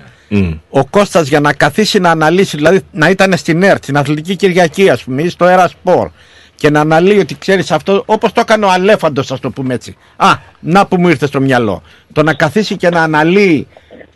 Ο 0.69 0.85
Κώστας 0.85 1.27
για 1.27 1.39
να 1.39 1.53
καθίσει 1.53 1.99
να 1.99 2.09
αναλύσει, 2.09 2.57
δηλαδή 2.57 2.81
να 2.91 3.09
ήταν 3.09 3.37
στην 3.37 3.63
ΕΡΤ, 3.63 3.83
στην 3.83 3.97
Αθλητική 3.97 4.35
Κυριακή, 4.35 4.89
ας 4.89 5.03
πούμε, 5.03 5.21
ή 5.21 5.29
στο 5.29 5.45
Έρα 5.45 5.67
Σπορ 5.67 6.09
και 6.55 6.69
να 6.69 6.79
αναλύει 6.79 7.17
ότι 7.21 7.37
ξέρεις 7.37 7.71
αυτό, 7.71 8.03
όπως 8.05 8.31
το 8.31 8.41
έκανε 8.41 8.65
ο 8.65 8.71
Αλέφαντος, 8.71 9.31
ας 9.31 9.39
το 9.39 9.49
πούμε 9.49 9.73
έτσι. 9.73 9.97
Α, 10.15 10.33
να 10.59 10.85
που 10.85 10.99
μου 10.99 11.07
ήρθε 11.07 11.25
στο 11.25 11.41
μυαλό. 11.41 11.83
Το 12.13 12.23
να 12.23 12.33
καθίσει 12.33 12.75
και 12.75 12.89
να 12.89 13.01
αναλύει 13.01 13.67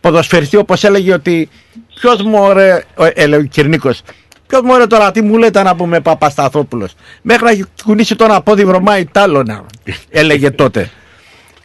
ποδοσφαιριστή, 0.01 0.57
όπως 0.57 0.83
έλεγε 0.83 1.13
ότι. 1.13 1.49
Ποιος 1.99 2.21
μου 2.21 2.39
ωραία, 2.39 2.83
έλεγε 3.13 3.41
ο 3.41 3.45
Κυρνίκος, 3.45 4.01
Ποιος 4.55 4.67
μου 4.67 4.73
ωραία 4.73 4.87
τώρα, 4.87 5.11
τι 5.11 5.21
μου 5.21 5.37
λέτε 5.37 5.63
να 5.63 5.75
πούμε 5.75 5.99
Παπασταθόπουλος. 5.99 6.93
Μέχρι 7.21 7.45
να 7.45 7.65
κουνήσει 7.83 8.15
τώρα 8.15 8.41
πόδι 8.41 8.65
βρωμάει 8.65 9.05
τάλωνα, 9.05 9.65
έλεγε 10.09 10.51
τότε. 10.51 10.89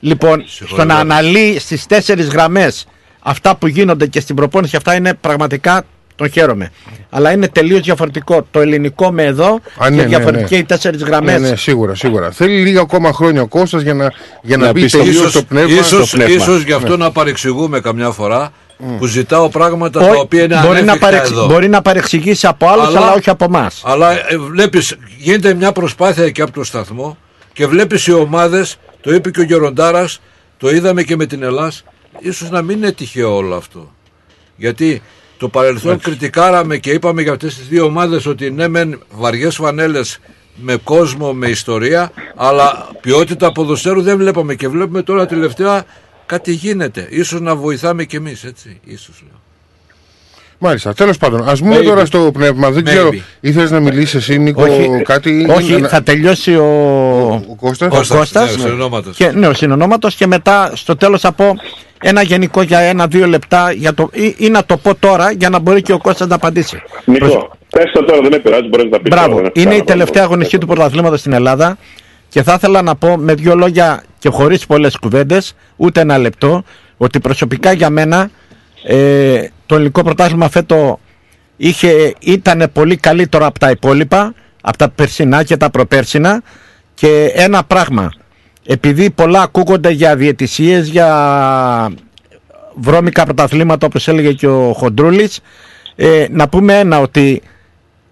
Λοιπόν, 0.01 0.45
στο 0.47 0.85
να 0.85 0.95
αναλύει 0.95 1.59
στις 1.59 1.87
τέσσερις 1.87 2.29
γραμμές 2.29 2.87
αυτά 3.21 3.57
που 3.57 3.67
γίνονται 3.67 4.07
και 4.07 4.21
στην 4.21 4.35
προπόνηση, 4.37 4.77
αυτά 4.77 4.95
είναι 4.95 5.15
πραγματικά 5.15 5.83
τον 6.17 6.31
χαίρομαι. 6.31 6.71
Αλλά 7.11 7.33
είναι 7.33 7.49
τελείως 7.49 7.81
διαφορετικό 7.81 8.47
το 8.51 8.61
ελληνικό 8.61 9.13
με 9.13 9.25
εδώ 9.25 9.49
Α, 9.55 9.61
και 9.85 9.91
ναι, 9.91 9.97
ναι, 10.03 10.05
διαφορετικέ 10.09 10.55
ναι. 10.55 10.61
οι 10.61 10.65
τέσσερις 10.65 11.03
γραμμές. 11.03 11.41
Ναι, 11.41 11.49
ναι, 11.49 11.57
σίγουρα, 11.57 11.95
σίγουρα. 11.95 12.31
Θέλει 12.31 12.57
λίγα 12.63 12.81
ακόμα 12.81 13.13
χρόνια 13.13 13.43
ο 13.43 13.47
Κώστας 13.47 13.83
για 13.83 13.95
να, 13.95 14.13
για 14.43 14.57
να, 14.57 14.67
Να 14.67 14.73
μπει 14.73 14.81
μπει 14.81 14.89
στο- 14.89 14.99
τελείως 14.99 15.17
Ίσως, 15.17 15.31
στο 15.31 15.43
πνεύμα. 15.43 15.73
ίσως, 15.81 16.09
στο 16.09 16.17
πνεύμα. 16.17 16.35
ίσως 16.35 16.63
γι' 16.63 16.73
αυτό 16.73 16.97
Ναι. 16.97 17.05
να 17.05 17.11
παρεξηγούμε 17.11 17.81
καμιά 17.81 18.11
φορά 18.11 18.53
που 18.99 19.07
ζητάω 19.07 19.49
πράγματα 19.49 20.01
τα 20.01 20.13
οποία 20.21 20.43
είναι 20.43 20.55
μπορεί, 20.55 20.67
να 20.69 20.79
ανέφικτα 20.79 20.99
παρεξ- 21.07 21.31
εδώ. 21.31 21.47
μπορεί 21.47 21.69
να 21.69 21.83
παρεξηγήσει 21.83 22.47
από 22.47 22.69
άλλους, 22.69 22.87
αλλά... 22.87 22.99
Αλλά- 23.01 23.13
όχι 23.13 23.31
από 23.31 23.45
εμάς. 23.45 23.83
Αλλά 23.85 24.11
ε, 24.33 24.39
βλέπεις, 24.39 24.97
γίνεται 25.19 25.55
μια 25.55 25.73
προσπάθεια 25.73 26.31
και 26.31 26.43
από 26.43 26.53
το 26.53 26.65
σταθμό 26.65 27.17
και 27.53 27.67
βλέπεις 27.67 28.07
οι 28.07 28.13
ομάδες, 28.13 28.77
το 29.01 29.15
είπε 29.15 29.31
και 29.31 29.41
ο 29.41 29.43
Γεροντάρας, 29.43 30.21
το 30.59 30.71
είδαμε 30.71 31.03
και 31.03 31.17
με 31.17 31.27
την 31.27 31.43
Ελλάς, 31.43 31.85
ίσως 32.19 32.51
να 32.51 32.63
μην 32.63 32.77
είναι 32.77 32.93
τυχαίο 32.93 33.37
όλο 33.37 33.55
αυτό. 33.55 33.91
Γιατί 34.57 35.03
το 35.39 35.49
παρελθόν 35.49 35.99
κριτικάραμε 36.01 36.77
και 36.77 36.91
είπαμε 36.91 37.23
για 37.23 37.33
αυτές 37.33 37.55
τις 37.55 37.69
δύο 37.69 37.85
ομάδες 37.85 38.27
ότι 38.27 38.51
ναι 38.51 38.69
μεν 38.69 39.03
βαριές 39.11 39.55
φανέλες 39.57 40.19
με 40.55 40.77
κόσμο, 40.85 41.33
με 41.33 41.49
ιστορία, 41.49 42.11
αλλά 42.37 42.89
ποιότητα 43.01 43.53
ποδοσφαίρου 43.53 44.03
δεν 44.03 44.17
βλέπαμε 44.17 44.55
και 44.55 44.69
βλέπουμε 44.69 45.03
τώρα 45.03 45.27
τελευταία 45.27 45.85
κάτι 46.31 46.53
γίνεται. 46.53 47.07
Ίσως 47.11 47.41
να 47.41 47.55
βοηθάμε 47.57 48.05
κι 48.05 48.17
εμείς, 48.17 48.45
έτσι, 48.45 48.81
ίσως 48.85 49.23
λέω. 49.23 49.39
Μάλιστα, 50.59 50.95
τέλος 50.95 51.17
πάντων, 51.17 51.49
ας 51.49 51.61
πούμε 51.61 51.79
Maybe. 51.79 51.85
τώρα 51.85 52.05
στο 52.05 52.31
πνεύμα. 52.33 52.71
Δεν 52.71 52.83
Maybe. 52.83 52.89
ξέρω, 52.89 53.11
ήθελες 53.41 53.71
να 53.71 53.81
μιλήσεις 53.81 54.15
εσύ, 54.15 54.39
Νίκο, 54.39 54.63
Όχι, 54.63 55.03
κάτι; 55.05 55.47
όχι 55.51 55.81
να- 55.81 55.89
θα 55.89 56.03
τελειώσει 56.03 56.57
ο, 56.57 56.65
ο 57.51 57.55
Κώστας; 57.61 57.89
ο 57.93 57.97
Κώστας, 57.97 58.19
Κώστας. 58.19 58.57
ναι, 58.57 58.63
ο 58.63 58.67
συνονόματος. 58.67 59.17
και, 59.17 59.31
ναι, 59.31 59.47
ο 59.47 59.55
συνονόματος 59.55 60.15
και 60.15 60.27
μετά 60.27 60.73
στο 60.75 60.97
τέλος 60.97 61.21
θα 61.21 61.33
πω 61.33 61.55
ένα 62.03 62.23
γενικό 62.23 62.63
για 62.63 62.79
ένα-δύο 62.79 63.27
λεπτά 63.27 63.73
για 63.73 63.95
το, 63.95 64.09
ή, 64.13 64.35
ή 64.39 64.49
να 64.49 64.65
το 64.65 64.77
πω 64.77 64.95
τώρα 64.95 65.31
για 65.33 65.49
να 65.51 65.59
μπορεί 65.59 65.83
και 65.83 65.93
ο 65.93 65.99
Κώστας 65.99 66.29
να 66.29 66.35
απαντήσει. 66.35 66.83
Νίκο, 67.05 67.51
πες 67.71 67.85
το 67.93 68.05
τώρα, 68.05 68.21
δεν 68.21 68.31
με 68.31 68.39
πειράζει, 68.39 68.69
μπορείς 68.69 68.85
να 68.85 68.91
τα 68.91 69.01
πεις. 69.01 69.11
τώρα, 69.15 69.27
Μπράβο. 69.27 69.41
δεν 69.43 69.51
Είναι 69.55 69.73
η 69.73 69.77
έχει 69.77 69.85
τελευταία 69.85 70.23
αγωνιστική 70.23 70.59
του 70.59 70.67
πρωταθλήματος 70.67 71.21
στην 71.21 71.33
Ελλάδα 71.33 71.79
και 72.31 72.43
θα 72.43 72.53
ήθελα 72.55 72.83
να 72.83 72.97
πω 72.97 73.17
με 73.17 73.35
δύο 73.35 73.55
λόγια 73.55 74.03
και 74.19 74.29
χωρίς 74.29 74.67
πολλές 74.67 74.97
κουβέντες, 74.97 75.55
ούτε 75.77 76.01
ένα 76.01 76.19
λεπτό, 76.19 76.63
ότι 76.97 77.21
προσωπικά 77.21 77.73
για 77.73 77.91
μένα 77.91 78.31
ε, 78.85 79.45
το 79.67 79.75
ελληνικό 79.75 80.03
πρωτάθλημα 80.03 80.49
φέτο 80.49 81.01
είχε, 81.57 82.15
ήταν 82.21 82.71
πολύ 82.73 82.97
καλύτερο 82.97 83.47
από 83.47 83.59
τα 83.59 83.71
υπόλοιπα, 83.71 84.35
από 84.61 84.77
τα 84.77 84.89
περσινά 84.89 85.43
και 85.43 85.57
τα 85.57 85.71
προπέρσινα. 85.71 86.43
Και 86.95 87.33
ένα 87.35 87.65
πράγμα, 87.65 88.13
επειδή 88.65 89.11
πολλά 89.11 89.43
ακούγονται 89.43 89.91
για 89.91 90.17
διαιτησίες, 90.17 90.89
για 90.89 91.93
βρώμικα 92.75 93.25
πρωταθλήματα 93.25 93.87
όπως 93.87 94.09
έλεγε 94.09 94.33
και 94.33 94.47
ο 94.47 94.73
Χοντρούλης, 94.73 95.41
ε, 95.97 96.27
να 96.31 96.49
πούμε 96.49 96.79
ένα 96.79 97.01
ότι 97.01 97.43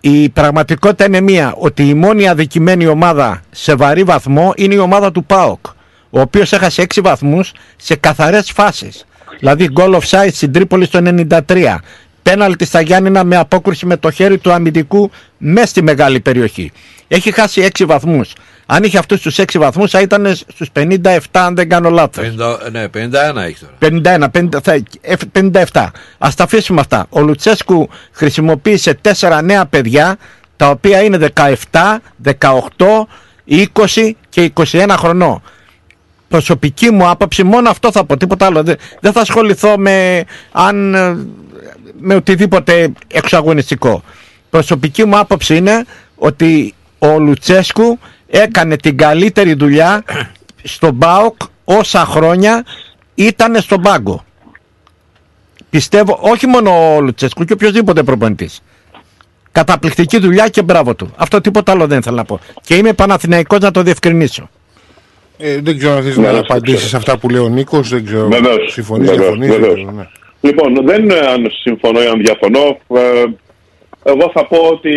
η 0.00 0.28
πραγματικότητα 0.28 1.04
είναι 1.04 1.20
μία, 1.20 1.54
ότι 1.58 1.88
η 1.88 1.94
μόνη 1.94 2.28
αδικημένη 2.28 2.86
ομάδα 2.86 3.42
σε 3.50 3.74
βαρύ 3.74 4.02
βαθμό 4.02 4.52
είναι 4.56 4.74
η 4.74 4.78
ομάδα 4.78 5.12
του 5.12 5.24
ΠΑΟΚ, 5.24 5.66
ο 6.10 6.20
οποίος 6.20 6.52
έχασε 6.52 6.82
6 6.82 7.00
βαθμούς 7.02 7.52
σε 7.76 7.96
καθαρές 7.96 8.50
φάσεις. 8.50 9.04
Δηλαδή 9.38 9.68
goal 9.76 9.98
offside 10.00 10.32
στην 10.32 10.52
Τρίπολη 10.52 10.84
στο 10.84 11.00
93, 11.46 11.76
πέναλτι 12.30 12.64
στα 12.64 12.80
Γιάννηνα 12.80 13.24
με 13.24 13.36
απόκρουση 13.36 13.86
με 13.86 13.96
το 13.96 14.10
χέρι 14.10 14.38
του 14.38 14.52
αμυντικού 14.52 15.10
μέσα 15.38 15.66
στη 15.66 15.82
μεγάλη 15.82 16.20
περιοχή. 16.20 16.72
Έχει 17.08 17.32
χάσει 17.32 17.68
6 17.78 17.84
βαθμούς. 17.86 18.32
Αν 18.66 18.82
είχε 18.82 18.98
αυτούς 18.98 19.20
τους 19.20 19.38
6 19.38 19.58
βαθμούς 19.58 19.90
θα 19.90 20.00
ήταν 20.00 20.34
στους 20.34 20.68
57 20.72 21.18
αν 21.32 21.54
δεν 21.54 21.68
κάνω 21.68 21.90
λάθος. 21.90 22.24
50, 22.26 22.70
ναι, 22.70 22.88
51 22.88 23.42
έχει 23.46 23.56
τώρα. 23.60 23.74
51, 23.78 24.28
50, 24.30 24.60
θα- 24.62 24.82
εφ- 25.00 25.26
57. 25.32 25.86
Ας 26.18 26.34
τα 26.34 26.44
αφήσουμε 26.44 26.80
αυτά. 26.80 27.06
Ο 27.08 27.20
Λουτσέσκου 27.20 27.88
χρησιμοποίησε 28.12 28.94
τέσσερα 28.94 29.42
νέα 29.42 29.66
παιδιά, 29.66 30.16
τα 30.56 30.70
οποία 30.70 31.02
είναι 31.02 31.16
17, 31.16 32.00
18, 32.22 33.08
20 33.44 34.16
και 34.28 34.42
21 34.42 34.94
χρονών. 34.98 35.42
Προσωπική 36.28 36.90
μου 36.90 37.08
άποψη, 37.08 37.42
μόνο 37.44 37.70
αυτό 37.70 37.92
θα 37.92 38.04
πω, 38.04 38.16
τίποτα 38.16 38.46
άλλο. 38.46 38.62
Δεν, 38.62 38.76
δεν 39.00 39.12
θα 39.12 39.20
ασχοληθώ 39.20 39.78
με, 39.78 40.24
αν, 40.52 40.94
ε, 40.94 41.16
με 42.00 42.14
οτιδήποτε 42.14 42.92
εξαγωνιστικό. 43.12 44.02
Προσωπική 44.50 45.04
μου 45.04 45.18
άποψη 45.18 45.56
είναι 45.56 45.84
ότι 46.16 46.74
ο 46.98 47.18
Λουτσέσκου 47.18 47.98
έκανε 48.26 48.76
την 48.76 48.96
καλύτερη 48.96 49.54
δουλειά 49.54 50.04
στον 50.62 50.98
ΠΑΟΚ 50.98 51.36
όσα 51.64 52.04
χρόνια 52.04 52.64
ήταν 53.14 53.60
στον 53.60 53.82
πάγκο. 53.82 54.24
Πιστεύω 55.70 56.18
όχι 56.20 56.46
μόνο 56.46 56.94
ο 56.96 57.00
Λουτσέσκου 57.00 57.44
και 57.44 57.52
οποιοδήποτε 57.52 58.02
προπονητής. 58.02 58.62
Καταπληκτική 59.52 60.18
δουλειά 60.18 60.48
και 60.48 60.62
μπράβο 60.62 60.94
του. 60.94 61.12
Αυτό 61.16 61.40
τίποτα 61.40 61.72
άλλο 61.72 61.86
δεν 61.86 62.02
θέλω 62.02 62.16
να 62.16 62.24
πω. 62.24 62.40
Και 62.62 62.74
είμαι 62.74 62.92
Παναθηναϊκός 62.92 63.58
να 63.58 63.70
το 63.70 63.82
διευκρινίσω. 63.82 64.48
Ε, 65.38 65.60
δεν 65.60 65.78
ξέρω 65.78 65.96
αν 65.96 66.02
θες 66.02 66.16
Ναι, 66.16 66.26
να 66.26 66.32
ναι, 66.32 66.38
στο 66.38 66.46
απαντήσεις 66.52 66.76
ξέρω. 66.78 66.88
σε 66.90 66.96
αυτά 66.96 67.18
που 67.18 67.28
λέει 67.28 67.40
ο 67.40 67.48
Νίκος, 67.48 67.88
δεν 67.88 68.04
ξέρω. 68.04 68.28
Βεβαίως, 68.28 68.72
Συμφωνείς, 68.72 69.10
βεβαίως, 69.10 69.38
διαφωνείς. 69.38 70.06
Δεν 70.40 70.54
βεβαίως. 70.54 70.72
ξέρω, 70.72 70.74
ναι. 70.74 70.74
Λοιπόν, 70.74 70.86
δεν 70.86 71.02
είναι 71.02 71.18
αν 71.18 71.50
συμφωνώ 71.50 72.02
ή 72.02 72.06
αν 72.06 72.18
διαφωνώ. 72.18 72.78
Ε, 72.94 73.24
εγώ 74.02 74.30
θα 74.34 74.46
πω 74.46 74.56
ότι 74.56 74.92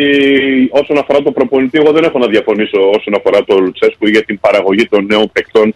όσον 0.72 0.98
αφορά 0.98 1.22
το 1.22 1.32
προπονητή, 1.32 1.78
εγώ 1.78 1.92
δεν 1.92 2.04
έχω 2.04 2.18
να 2.20 2.28
διαφωνήσω 2.28 2.90
όσον 2.90 3.16
αφορά 3.16 3.44
το 3.44 3.60
Λουτσέσκου 3.60 4.08
για 4.08 4.24
την 4.24 4.40
παραγωγή 4.40 4.88
των 4.88 5.06
νέων 5.06 5.32
παικτών 5.32 5.74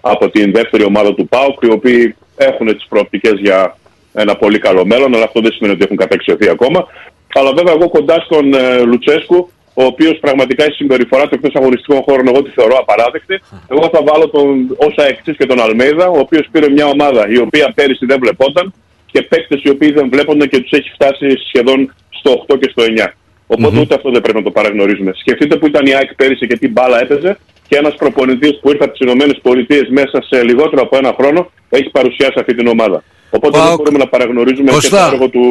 από 0.00 0.30
την 0.30 0.52
δεύτερη 0.52 0.84
ομάδα 0.84 1.14
του 1.14 1.28
ΠΑΟΚ, 1.28 1.62
οι 1.62 1.70
οποίοι 1.70 2.14
έχουν 2.36 2.66
τις 2.66 2.86
προοπτικές 2.88 3.34
για 3.38 3.76
ένα 4.12 4.36
πολύ 4.36 4.58
καλό 4.58 4.86
μέλλον, 4.86 5.14
αλλά 5.14 5.24
αυτό 5.24 5.40
δεν 5.40 5.52
σημαίνει 5.52 5.74
ότι 5.74 5.84
έχουν 5.84 5.96
καταξιωθεί 5.96 6.48
ακόμα. 6.48 6.86
Αλλά 7.34 7.52
βέβαια, 7.52 7.72
εγώ 7.72 7.88
κοντά 7.88 8.20
στον 8.20 8.54
ε, 8.54 8.80
Λουτσέσκου, 8.82 9.50
ο 9.74 9.84
οποίος 9.84 10.18
πραγματικά 10.20 10.64
η 10.66 10.70
συμπεριφορά 10.70 11.28
του 11.28 11.34
εκτός 11.34 11.54
αγωνιστικών 11.54 12.02
χώρων 12.02 12.28
εγώ 12.28 12.42
τη 12.42 12.50
θεωρώ 12.50 12.76
απαράδεκτη. 12.78 13.40
Εγώ 13.68 13.88
θα 13.92 14.00
βάλω 14.02 14.28
τον 14.28 14.76
όσα 14.76 15.06
εξή 15.08 15.34
και 15.34 15.46
τον 15.46 15.60
Αλμέιδα, 15.60 16.08
ο 16.08 16.18
οποίος 16.18 16.48
πήρε 16.52 16.68
μια 16.70 16.86
ομάδα 16.86 17.28
η 17.28 17.38
οποία 17.38 17.72
πέρυσι 17.74 18.06
δεν 18.06 18.18
βλεπόταν 18.20 18.72
και 19.12 19.22
παίκτες 19.22 19.62
οι 19.64 19.70
οποίοι 19.70 19.92
δεν 19.92 20.08
βλέπονταν 20.12 20.48
και 20.48 20.58
τους 20.60 20.70
έχει 20.70 20.90
φτάσει 20.90 21.26
σχεδόν 21.48 21.94
στο 22.18 22.44
8 22.48 22.58
και 22.60 22.68
στο 22.70 22.82
9. 22.84 23.06
οποτε 23.46 23.80
ούτε 23.80 23.94
αυτό 23.94 24.10
δεν 24.10 24.20
πρέπει 24.20 24.38
να 24.38 24.44
το 24.44 24.50
παραγνωρίζουμε. 24.50 25.12
Σκεφτείτε 25.16 25.56
που 25.56 25.66
ήταν 25.66 25.86
η 25.86 25.94
ΑΕΚ 25.94 26.14
πέρυσι 26.14 26.46
και 26.46 26.56
τι 26.58 26.68
μπάλα 26.68 27.00
έπαιζε 27.00 27.38
και 27.68 27.76
ένας 27.76 27.94
προπονητής 27.94 28.58
που 28.60 28.68
ήρθε 28.70 28.84
από 28.84 28.92
τις 28.92 29.00
ΗΠΑ 29.00 29.92
μέσα 30.00 30.22
σε 30.28 30.42
λιγότερο 30.44 30.82
από 30.82 30.96
ένα 30.96 31.14
χρόνο 31.18 31.50
έχει 31.68 31.90
παρουσιάσει 31.90 32.34
αυτή 32.40 32.54
την 32.54 32.66
ομάδα. 32.66 33.02
Οπότε 33.30 33.58
δεν 33.58 33.74
μπορούμε 33.76 33.98
να 33.98 34.06
παραγνωρίζουμε 34.08 34.64
και 34.64 34.74
το 34.74 34.74
Κωστά. 34.74 35.06
έργο 35.12 35.28
του, 35.28 35.44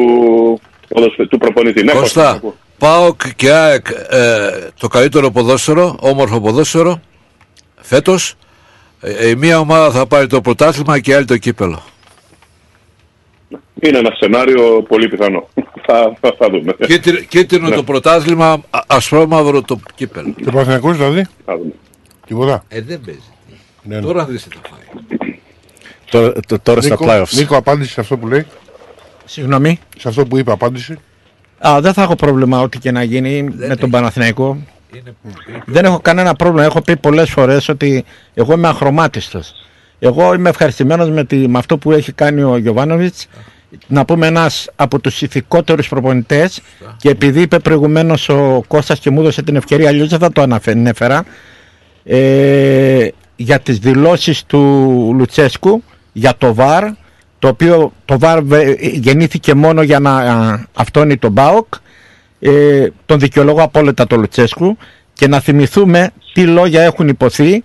ποδοσφαι- 0.88 1.28
του 1.28 1.38
προπονητή. 1.38 1.82
Ναι, 1.84 1.92
Κώστα, 1.92 2.02
Κωστά, 2.22 2.30
ακούω. 2.30 2.56
ΠΑΟΚ 2.78 3.20
και 3.36 3.50
ΑΕΚ 3.50 3.86
ε, 4.10 4.48
το 4.80 4.88
καλύτερο 4.88 5.30
ποδόσφαιρο, 5.30 5.96
όμορφο 6.00 6.40
ποδόσφαιρο 6.40 7.00
φέτος. 7.80 8.34
Ε, 9.00 9.28
η 9.28 9.34
μία 9.34 9.58
ομάδα 9.58 9.90
θα 9.90 10.06
πάρει 10.06 10.26
το 10.26 10.40
πρωτάθλημα 10.40 10.98
και 11.00 11.10
η 11.10 11.14
άλλη 11.14 11.24
το 11.24 11.36
κύπελο. 11.36 11.82
Είναι 13.80 13.98
ένα 13.98 14.10
σενάριο 14.18 14.82
πολύ 14.88 15.08
πιθανό. 15.08 15.48
θα, 15.86 16.16
θα, 16.20 16.34
θα 16.38 16.50
δούμε. 16.50 16.72
Κίτρι- 16.86 17.28
Κίτρινο 17.28 17.68
Ναι. 17.68 17.74
το 17.74 17.82
πρωτάθλημα, 17.82 18.50
α- 18.70 18.80
ασπρόμαυρο 18.86 19.62
το 19.62 19.80
κύπελο. 19.94 20.32
Και 20.36 20.48
ο 20.48 20.50
Παναθηναϊκός 20.50 20.96
δηλαδή; 20.96 21.26
Θα 21.44 21.56
δούμε. 21.56 21.72
Τίποτα; 22.26 22.64
Ε, 22.68 22.80
δεν 22.80 23.00
παίζει. 23.00 23.20
Ναι, 23.82 23.94
ναι. 23.94 24.00
Τώρα 24.02 24.24
δεις 24.24 24.42
τι 24.42 24.56
θα 24.56 24.68
φάει. 24.70 25.02
Τώρα, 26.10 26.32
το- 26.46 26.58
τώρα 26.60 26.80
στα 26.80 26.90
Νίκο, 26.90 27.06
playoffs. 27.08 27.30
Νίκο, 27.36 27.56
απάντηση 27.56 27.92
σε 27.92 28.00
αυτό 28.00 28.16
που 28.16 28.26
λέει. 28.26 28.46
Συγγνώμη. 29.24 29.78
Σε 29.98 30.08
αυτό 30.08 30.26
που 30.26 30.38
είπε, 30.38 30.52
απάντηση. 30.52 30.98
Α, 31.68 31.80
δεν 31.80 31.92
θα 31.92 32.02
έχω 32.02 32.14
πρόβλημα 32.14 32.60
ό,τι 32.60 32.78
και 32.78 32.90
να 32.90 33.02
γίνει 33.02 33.42
με 33.42 33.76
τον 33.76 33.90
Παναθηναϊκό. 33.90 34.56
Δεν 35.66 35.84
έχω 35.84 36.00
κανένα 36.00 36.34
πρόβλημα. 36.34 36.64
Έχω 36.64 36.80
πει 36.82 36.96
πολλές 36.96 37.30
φορές 37.30 37.68
ότι 37.68 38.04
εγώ 38.34 38.52
είμαι 38.52 38.68
αχρωμάτιστος. 38.68 39.52
Εγώ 39.98 40.34
είμαι 40.34 40.48
ευχαριστημένος 40.48 41.10
με, 41.10 41.24
τη- 41.24 41.48
με 41.48 41.58
αυτό 41.58 41.78
που 41.78 41.92
έχει 41.92 42.12
κάνει 42.12 42.42
ο 42.42 42.56
Γιωβάνοβιτς. 42.56 43.26
Να 43.86 44.04
πούμε 44.04 44.26
ένας 44.26 44.68
από 44.76 45.00
τους 45.00 45.22
ηθικότερους 45.22 45.88
προπονητές 45.88 46.60
και 46.96 47.08
επειδή 47.08 47.40
είπε 47.40 47.58
προηγουμένως 47.58 48.28
ο 48.28 48.62
Κώστας 48.66 48.98
και 48.98 49.10
μου 49.10 49.20
έδωσε 49.20 49.42
την 49.42 49.56
ευκαιρία, 49.56 49.88
αλλιώς 49.88 50.08
δεν 50.08 50.18
θα 50.18 50.32
το 50.32 50.58
ανέφερα. 50.66 51.24
Ε, 52.04 53.08
για 53.36 53.58
τις 53.60 53.78
δηλώσεις 53.78 54.44
του 54.44 54.58
Λουτσέσκου 55.18 55.82
για 56.12 56.34
το 56.38 56.54
ΒΑΡ 56.54 56.84
το 57.38 57.48
οποίο 57.48 57.92
το 58.04 58.18
ΒΑΡ 58.18 58.42
βε- 58.44 58.80
γεννήθηκε 58.82 59.54
μόνο 59.54 59.82
για 59.82 59.98
να 60.00 60.16
α, 60.16 60.64
αυτόνει 60.74 61.16
τον 61.16 61.34
ΠΑΟΚ 61.34 61.66
ε, 62.40 62.86
τον 63.06 63.18
δικαιολόγο 63.18 63.62
απόλυτα 63.62 64.06
το 64.06 64.16
Λουτσέσκου 64.16 64.76
και 65.12 65.28
να 65.28 65.40
θυμηθούμε 65.40 66.10
τι 66.32 66.46
λόγια 66.46 66.82
έχουν 66.82 67.08
υποθεί 67.08 67.62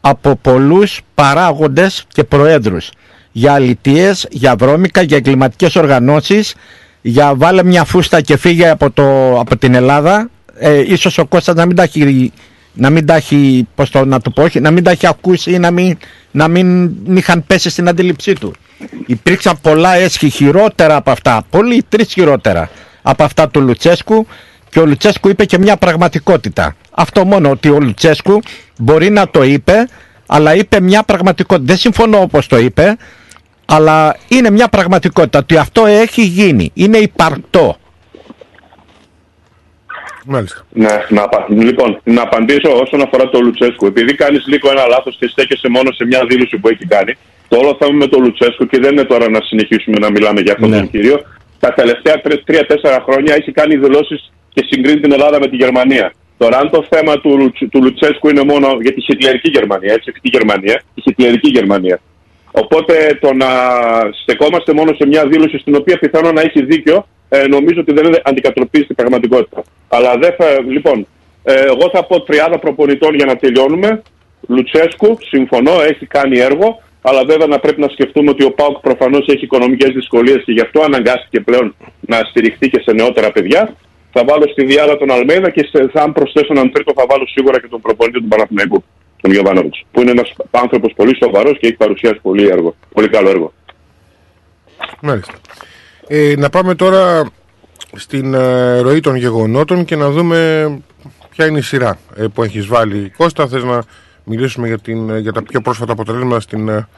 από 0.00 0.36
πολλούς 0.36 1.00
παράγοντες 1.14 2.04
και 2.08 2.24
προέδρους 2.24 2.90
για 3.32 3.52
αλητίες, 3.52 4.26
για 4.30 4.56
βρώμικα, 4.56 5.02
για 5.02 5.16
εγκληματικές 5.16 5.76
οργανώσεις 5.76 6.54
για 7.02 7.34
βάλε 7.34 7.64
μια 7.64 7.84
φούστα 7.84 8.20
και 8.20 8.36
φύγε 8.36 8.68
από, 8.68 8.90
το, 8.90 9.38
από 9.40 9.56
την 9.56 9.74
Ελλάδα 9.74 10.30
ε, 10.58 10.92
ίσως 10.92 11.18
ο 11.18 11.26
Κώστας 11.26 11.54
να 11.54 11.66
μην 11.66 11.76
τα 11.76 11.82
έχει 11.82 12.32
να 12.72 12.90
μην 12.90 13.06
τα 13.06 13.14
έχει, 13.14 13.68
πώς 13.74 13.90
το, 13.90 14.04
να 14.04 14.20
το 14.20 14.30
πω, 14.30 14.42
όχι, 14.42 14.60
να 14.60 14.70
μην 14.70 14.84
τα 14.84 14.90
έχει 14.90 15.06
ακούσει 15.06 15.52
ή 15.52 15.58
να 15.58 15.70
μην, 15.70 15.98
να 16.30 16.48
μην 16.48 16.90
είχαν 17.16 17.44
πέσει 17.46 17.70
στην 17.70 17.88
αντίληψή 17.88 18.32
του. 18.32 18.54
Υπήρξαν 19.06 19.58
πολλά 19.60 19.94
έσχη 19.94 20.28
χειρότερα 20.30 20.96
από 20.96 21.10
αυτά, 21.10 21.42
πολύ 21.50 21.84
τρεις 21.88 22.12
χειρότερα 22.12 22.70
από 23.02 23.24
αυτά 23.24 23.48
του 23.48 23.60
Λουτσέσκου 23.60 24.26
και 24.68 24.80
ο 24.80 24.86
Λουτσέσκου 24.86 25.28
είπε 25.28 25.44
και 25.44 25.58
μια 25.58 25.76
πραγματικότητα. 25.76 26.76
Αυτό 26.90 27.24
μόνο 27.24 27.50
ότι 27.50 27.68
ο 27.70 27.78
Λουτσέσκου 27.80 28.40
μπορεί 28.78 29.10
να 29.10 29.28
το 29.28 29.42
είπε, 29.42 29.88
αλλά 30.26 30.54
είπε 30.54 30.80
μια 30.80 31.02
πραγματικότητα. 31.02 31.64
Δεν 31.66 31.76
συμφωνώ 31.76 32.20
όπως 32.20 32.46
το 32.46 32.58
είπε, 32.58 32.96
αλλά 33.66 34.16
είναι 34.28 34.50
μια 34.50 34.68
πραγματικότητα 34.68 35.38
ότι 35.38 35.56
αυτό 35.56 35.86
έχει 35.86 36.22
γίνει, 36.22 36.70
είναι 36.74 36.98
υπαρκτό. 36.98 37.76
Μάλιστα. 40.26 40.66
Ναι, 40.70 40.88
να, 41.08 41.22
απα- 41.22 41.46
λοιπόν, 41.48 42.00
να 42.04 42.22
απαντήσω 42.22 42.70
όσον 42.82 43.00
αφορά 43.02 43.28
το 43.28 43.40
Λουτσέσκου. 43.40 43.86
Επειδή 43.86 44.14
κάνεις 44.14 44.46
λίγο 44.46 44.70
ένα 44.70 44.86
λάθος 44.86 45.16
και 45.20 45.28
στέκεσαι 45.28 45.68
μόνο 45.68 45.92
σε 45.92 46.04
μια 46.04 46.24
δήλωση 46.28 46.56
που 46.58 46.68
έχει 46.68 46.86
κάνει, 46.86 47.16
το 47.48 47.56
όλο 47.56 47.76
θέμα 47.80 47.92
με 47.92 48.06
το 48.06 48.18
Λουτσέσκου 48.18 48.66
και 48.66 48.78
δεν 48.80 48.92
είναι 48.92 49.04
τώρα 49.04 49.30
να 49.30 49.40
συνεχίσουμε 49.42 49.98
να 49.98 50.10
μιλάμε 50.10 50.40
για 50.40 50.52
αυτόν 50.52 50.68
Ναι. 50.70 50.76
τον 50.76 50.90
κύριο. 50.90 51.20
Τα 51.60 51.72
τελευταία 51.72 52.20
τρία-τέσσερα 52.44 53.00
χρόνια 53.08 53.34
έχει 53.34 53.52
κάνει 53.52 53.76
δηλώσεις 53.76 54.32
και 54.54 54.64
συγκρίνει 54.70 55.00
την 55.00 55.12
Ελλάδα 55.12 55.38
με 55.40 55.46
τη 55.48 55.56
Γερμανία. 55.56 56.12
Τώρα, 56.42 56.58
αν 56.58 56.70
το 56.70 56.86
θέμα 56.90 57.20
του, 57.20 57.30
Λουτς- 57.38 57.68
του 57.70 57.82
Λουτσέσκου 57.82 58.28
είναι 58.28 58.44
μόνο 58.44 58.66
για 58.80 58.92
τη 58.94 59.00
χιτλερική 59.00 59.50
Γερμανία, 59.50 59.92
έτσι, 59.92 60.10
όχι 60.10 60.20
τη 60.20 60.28
Γερμανία, 60.36 60.82
τη 60.94 61.00
χιτλερική 61.00 61.48
Γερμανία. 61.48 62.00
Οπότε 62.50 63.18
το 63.20 63.32
να 63.32 63.46
στεκόμαστε 64.22 64.72
μόνο 64.72 64.94
σε 64.98 65.06
μια 65.06 65.26
δήλωση 65.26 65.58
στην 65.58 65.74
οποία 65.74 65.98
πιθανόν 65.98 66.34
να 66.34 66.40
έχει 66.40 66.64
δίκιο, 66.64 67.06
ε, 67.28 67.46
νομίζω 67.46 67.80
ότι 67.80 67.92
δεν 67.92 68.06
αντικατροπίζει 68.22 68.84
την 68.86 68.94
πραγματικότητα. 68.94 69.62
Αλλά 69.88 70.16
δεν 70.18 70.34
θα, 70.38 70.46
λοιπόν, 70.68 71.06
ε, 71.42 71.54
εγώ 71.54 71.90
θα 71.92 72.04
πω 72.04 72.20
τριάδα 72.20 72.58
προπονητών 72.58 73.14
για 73.14 73.24
να 73.24 73.36
τελειώνουμε. 73.36 74.02
Λουτσέσκου, 74.48 75.18
συμφωνώ, 75.20 75.72
έχει 75.90 76.06
κάνει 76.06 76.38
έργο, 76.38 76.82
αλλά 77.02 77.24
βέβαια 77.24 77.46
να 77.46 77.58
πρέπει 77.58 77.80
να 77.80 77.88
σκεφτούμε 77.88 78.30
ότι 78.30 78.44
ο 78.44 78.50
Πάουκ 78.50 78.78
προφανώς 78.78 79.26
έχει 79.26 79.44
οικονομικές 79.44 79.90
δυσκολίες 79.94 80.42
και 80.44 80.52
γι' 80.52 80.60
αυτό 80.60 80.82
αναγκάστηκε 80.82 81.40
πλέον 81.40 81.74
να 82.00 82.16
στηριχτεί 82.16 82.70
και 82.70 82.80
σε 82.84 82.92
νεότερα 82.92 83.30
παιδιά. 83.32 83.74
Θα 84.12 84.24
βάλω 84.28 84.48
στη 84.48 84.64
διάδα 84.64 84.96
τον 84.96 85.10
Αλμέδα 85.10 85.50
και 85.50 85.68
σε, 85.72 85.88
θα 85.92 86.02
αν 86.02 86.12
προσθέσω 86.12 86.46
έναν 86.50 86.72
τρίτο 86.72 86.92
θα 86.96 87.04
βάλω 87.08 87.26
σίγουρα 87.26 87.60
και 87.60 87.68
τον 87.68 87.80
προπονητή 87.80 88.20
του 88.20 88.28
Παναθηναϊκού, 88.28 88.84
τον 89.20 89.32
Γιωβάνοβιτς. 89.32 89.84
Που 89.92 90.00
είναι 90.00 90.10
ένας 90.10 90.32
άνθρωπος 90.50 90.92
πολύ 90.96 91.16
σοβαρός 91.22 91.58
και 91.58 91.66
έχει 91.66 91.76
παρουσιάσει 91.76 92.18
πολύ, 92.22 92.48
έργο, 92.48 92.74
πολύ 92.92 93.08
καλό 93.08 93.28
έργο. 93.28 93.52
Μάλιστα. 95.00 95.34
Ε, 96.06 96.34
να 96.36 96.48
πάμε 96.48 96.74
τώρα 96.74 97.30
στην 97.96 98.34
ε, 98.34 98.78
ροή 98.78 99.00
των 99.00 99.16
γεγονότων 99.16 99.84
και 99.84 99.96
να 99.96 100.10
δούμε 100.10 100.68
ποια 101.30 101.46
είναι 101.46 101.58
η 101.58 101.62
σειρά 101.62 101.98
ε, 102.16 102.24
που 102.34 102.42
έχεις 102.42 102.66
βάλει. 102.66 103.12
Κώστα, 103.16 103.48
θες 103.48 103.64
να 103.64 103.82
μιλήσουμε 104.24 104.66
για, 104.66 104.78
την, 104.78 105.10
ε, 105.10 105.18
για 105.18 105.32
τα 105.32 105.42
πιο 105.42 105.60
πρόσφατα 105.60 105.92
αποτελέσματα 105.92 106.40
στην 106.40 106.68
ε, 106.68 106.88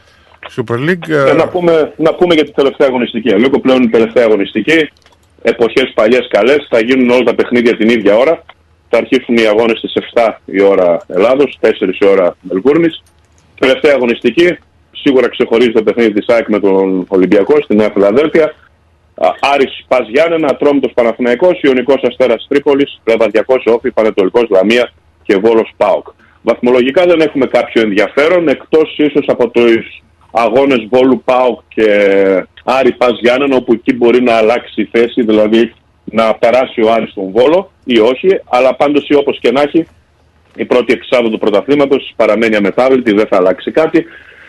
Super 0.56 0.74
League. 0.74 1.08
Ε, 1.08 1.30
Ε, 1.30 1.32
να, 1.32 1.48
πούμε, 1.48 1.92
να 1.96 2.14
πούμε 2.14 2.34
για 2.34 2.44
τη 2.44 2.52
τελευταία 2.52 2.88
αγωνιστική. 2.88 3.28
Λίγο 3.28 3.60
πλέον 3.60 3.78
είναι 3.78 3.86
η 3.86 3.90
τελευταία 3.90 4.24
αγωνιστική. 4.24 4.90
Εποχές 5.42 5.92
παλιές 5.94 6.26
καλές. 6.30 6.66
Θα 6.70 6.80
γίνουν 6.80 7.10
όλα 7.10 7.22
τα 7.22 7.34
παιχνίδια 7.34 7.76
την 7.76 7.88
ίδια 7.88 8.16
ώρα. 8.16 8.44
Θα 8.88 8.98
αρχίσουν 8.98 9.36
οι 9.36 9.46
αγώνες 9.46 9.78
στις 9.78 9.94
7 9.94 10.40
η 10.44 10.62
ώρα 10.62 11.00
Ελλάδος, 11.08 11.58
4 11.60 11.98
η 12.00 12.06
ώρα 12.06 12.36
Μελβούρνης. 12.40 13.02
Τελευταία 13.58 13.94
αγωνιστική. 13.94 14.58
Σίγουρα 14.92 15.28
ξεχωρίζει 15.28 15.72
το 15.72 15.82
παιχνίδι 15.82 16.12
της 16.12 16.26
ΑΕΚ 16.28 16.48
με 16.48 16.58
τον 16.58 17.04
Ολυμπιακό 17.08 17.62
στη 17.62 17.74
Νέα 17.76 17.90
Φιλαδέλφια. 17.92 18.54
Α, 19.14 19.28
Άρης 19.40 19.84
Πας 19.88 20.08
Γιάννενα, 20.08 20.48
Ατρόμητος 20.50 20.92
Παναθηναϊκός, 20.94 21.60
Ιωνικός 21.62 22.02
Αστέρας 22.02 22.46
Τρίπολης, 22.48 23.00
Λεβαδιακός 23.06 23.64
Όφη, 23.66 23.90
Πανετολικός 23.90 24.46
Λαμία 24.50 24.92
και 25.22 25.36
Βόλος 25.36 25.72
ΠΑΟΚ. 25.76 26.06
Βαθμολογικά 26.42 27.04
δεν 27.04 27.20
έχουμε 27.20 27.46
κάποιο 27.46 27.82
ενδιαφέρον, 27.82 28.48
εκτός 28.48 28.94
ίσως 28.98 29.24
από 29.28 29.48
τους 29.48 30.02
αγώνες 30.32 30.86
Βόλου 30.90 31.22
ΠΑΟΚ 31.24 31.60
και 31.68 31.86
Άρη 32.64 32.92
Πας 32.92 33.18
Γιάννενα, 33.20 33.56
όπου 33.56 33.72
εκεί 33.72 33.94
μπορεί 33.94 34.22
να 34.22 34.34
αλλάξει 34.34 34.80
η 34.82 34.88
θέση, 34.92 35.22
δηλαδή 35.22 35.72
να 36.04 36.34
περάσει 36.34 36.82
ο 36.82 36.92
Άρης 36.92 37.10
στον 37.10 37.30
Βόλο 37.30 37.70
ή 37.84 37.98
όχι, 37.98 38.40
αλλά 38.48 38.74
πάντως 38.74 39.08
ή 39.08 39.14
όπως 39.14 39.38
και 39.40 39.50
να 39.50 39.62
έχει, 39.62 39.86
η 40.56 40.64
πρώτη 40.64 40.92
εξάδο 40.92 41.28
του 41.28 41.38
πρωταθλήματος 41.38 42.12
παραμένει 42.16 42.56
αμετάβλητη, 42.56 43.12
δεν 43.12 43.26
θα 43.26 43.36
αλλάξει 43.36 43.70
κάτι. 43.70 44.04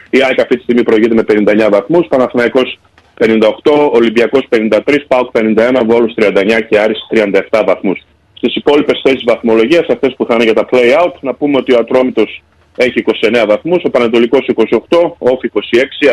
Η 0.09 0.23
ΑΕΚ 0.23 0.39
αυτή 0.39 0.55
τη 0.55 0.63
στιγμή 0.63 0.83
προηγείται 0.83 1.13
με 1.13 1.23
59 1.23 1.69
βαθμούς, 1.69 2.07
Παναθηναϊκός 2.07 2.79
58, 3.19 3.89
Ολυμπιακός 3.91 4.47
53, 4.49 5.05
ΠΑΟΚ 5.07 5.31
51, 5.31 5.83
Βόλος 5.85 6.13
39 6.17 6.61
και 6.69 6.79
Άρης 6.79 6.99
37 7.09 7.63
βαθμούς. 7.65 8.01
Στις 8.33 8.55
υπόλοιπες 8.55 9.01
θέσεις 9.03 9.23
βαθμολογίας, 9.25 9.85
αυτές 9.89 10.13
που 10.17 10.25
θα 10.25 10.33
είναι 10.33 10.43
για 10.43 10.53
τα 10.53 10.65
play-out, 10.71 11.13
να 11.21 11.33
πούμε 11.33 11.57
ότι 11.57 11.73
ο 11.73 11.77
Ατρόμητος 11.79 12.43
έχει 12.75 13.03
29 13.21 13.45
βαθμούς, 13.47 13.83
ο 13.83 13.89
Πανατολικός 13.89 14.49
28, 14.55 15.15
ο 15.17 15.29
Όφη 15.29 15.49
26, 15.53 15.59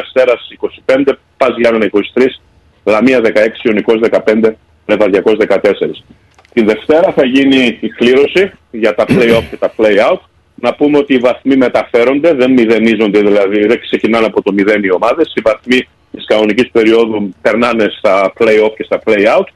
Αστέρας 0.02 0.48
25, 0.86 1.18
Πας 1.36 1.55
Γιάννενα 1.56 1.84
23, 1.84 2.40
Λαμία 2.84 3.20
16, 3.20 3.62
Ιωνικός 3.62 4.00
15, 4.00 4.56
Λεβαδιακός 4.86 5.36
14. 5.36 6.05
Τη 6.52 6.64
Δευτέρα 6.64 7.12
θα 7.12 7.24
γίνει 7.24 7.78
η 7.80 7.89
κλήρωση 7.89 8.52
για 8.70 8.94
τα 8.94 9.05
play-off 9.08 9.44
και 9.50 9.56
τα 9.56 9.72
play-out. 9.76 10.20
Να 10.55 10.74
πούμε 10.74 10.98
ότι 10.98 11.14
οι 11.14 11.18
βαθμοί 11.18 11.56
μεταφέρονται, 11.56 12.34
δεν 12.34 12.52
μηδενίζονται 12.52 13.18
δηλαδή, 13.18 13.66
δεν 13.66 13.80
ξεκινάνε 13.80 14.26
από 14.26 14.42
το 14.42 14.52
μηδέν 14.52 14.84
οι 14.84 14.90
ομάδες. 14.90 15.32
Οι 15.34 15.40
βαθμοί 15.44 15.89
της 16.12 16.24
κανονικής 16.26 16.70
περίοδου 16.70 17.34
περνάνε 17.42 17.86
στα 17.98 18.32
play-off 18.39 18.72
και 18.76 18.84
στα 18.84 19.00
play-out. 19.05 19.47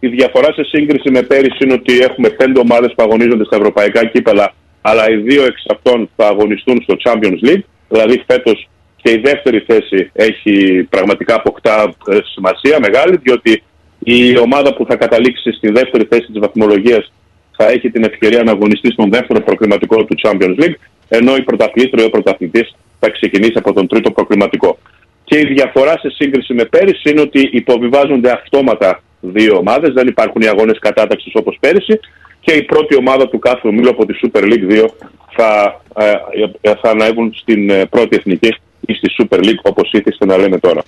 Η 0.00 0.08
διαφορά 0.08 0.52
σε 0.52 0.64
σύγκριση 0.64 1.10
με 1.10 1.22
πέρυσι 1.22 1.58
είναι 1.64 1.72
ότι 1.72 1.98
έχουμε 1.98 2.28
πέντε 2.28 2.60
ομάδες 2.60 2.92
που 2.96 3.02
αγωνίζονται 3.02 3.44
στα 3.44 3.56
ευρωπαϊκά 3.56 4.04
κύπελα, 4.04 4.54
αλλά 4.82 5.10
οι 5.10 5.16
δύο 5.16 5.44
εξ 5.44 5.64
αυτών 5.70 6.10
θα 6.16 6.26
αγωνιστούν 6.26 6.82
στο 6.82 6.96
Champions 7.04 7.48
League. 7.48 7.64
Δηλαδή 7.88 8.22
φέτος 8.26 8.68
και 8.96 9.10
η 9.10 9.20
δεύτερη 9.24 9.64
θέση 9.66 10.10
έχει 10.12 10.86
πραγματικά 10.90 11.34
αποκτά 11.34 11.94
ε, 12.08 12.18
σημασία 12.32 12.78
μεγάλη, 12.80 13.16
διότι 13.22 13.62
η 13.98 14.38
ομάδα 14.38 14.74
που 14.74 14.86
θα 14.88 14.96
καταλήξει 14.96 15.52
στη 15.52 15.70
δεύτερη 15.70 16.04
θέση 16.10 16.26
της 16.26 16.40
βαθμολογίας 16.40 17.12
θα 17.56 17.62
θα 17.62 17.70
έχει 17.70 17.90
την 17.90 18.04
ευκαιρία 18.04 18.42
να 18.42 18.50
αγωνιστεί 18.50 18.90
στον 18.92 19.10
δεύτερο 19.10 19.40
προκριματικό 19.40 20.04
του 20.04 20.16
Champions 20.22 20.56
League, 20.62 20.78
ενώ 21.08 21.36
η 21.36 21.42
πρωταθλήτρια 21.42 22.04
ή 22.04 22.06
ο 22.06 22.10
πρωταθλητής 22.10 22.76
θα 23.00 23.10
ξεκινήσει 23.10 23.52
από 23.54 23.72
τον 23.72 23.86
τρίτο 23.86 24.10
προκριματικό. 24.10 24.78
Και 25.24 25.38
η 25.38 25.44
διαφορά 25.44 25.98
σε 25.98 26.10
σύγκριση 26.10 26.54
με 26.54 26.64
πέρυσι 26.64 27.10
είναι 27.10 27.20
ότι 27.20 27.48
υποβιβάζονται 27.52 28.30
αυτόματα 28.30 29.02
δύο 29.20 29.56
ομάδες, 29.56 29.92
δεν 29.92 30.06
υπάρχουν 30.06 30.40
οι 30.42 30.46
αγώνες 30.46 30.78
κατάταξης 30.78 31.32
όπως 31.34 31.56
πέρυσι 31.60 32.00
και 32.44 32.52
η 32.52 32.62
πρώτη 32.62 32.96
ομάδα 32.96 33.28
του 33.28 33.38
κάθε 33.38 33.68
ομίλου 33.68 33.88
από 33.88 34.06
τη 34.06 34.18
Super 34.22 34.42
League 34.42 34.84
2 34.84 34.86
θα, 35.36 35.80
ε, 35.96 36.12
ε, 36.60 36.74
θα 36.82 36.90
ανέβουν 36.90 37.34
στην 37.34 37.70
ε, 37.70 37.86
πρώτη 37.86 38.16
εθνική 38.16 38.54
ή 38.80 38.92
στη 38.94 39.14
Super 39.18 39.38
League 39.38 39.62
όπως 39.62 39.92
ήθιστε 39.92 40.26
να 40.26 40.36
λέμε 40.36 40.58
τώρα. 40.58 40.82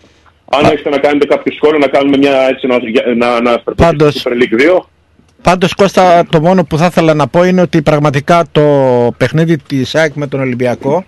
Αν 0.50 0.64
έχετε 0.64 0.88
να 0.88 0.98
κάνετε 0.98 1.26
κάποιο 1.26 1.52
σχόλιο, 1.52 1.78
να 1.78 1.86
κάνουμε 1.86 2.16
μια 2.16 2.48
έτσι 2.48 2.66
να, 2.66 2.78
να, 3.14 3.14
να 3.14 3.36
αναφερθούμε 3.36 4.10
στη 4.10 4.22
Super 4.24 4.32
League 4.32 4.78
2. 4.78 4.80
Πάντως 5.42 5.74
Κώστα 5.74 6.26
το 6.30 6.40
μόνο 6.40 6.64
που 6.64 6.78
θα 6.78 6.86
ήθελα 6.86 7.14
να 7.14 7.26
πω 7.26 7.44
είναι 7.44 7.60
ότι 7.60 7.82
πραγματικά 7.82 8.44
το 8.52 8.62
παιχνίδι 9.16 9.58
της 9.58 9.94
ΑΕΚ 9.94 10.14
με 10.14 10.26
τον 10.26 10.40
Ολυμπιακό 10.40 11.04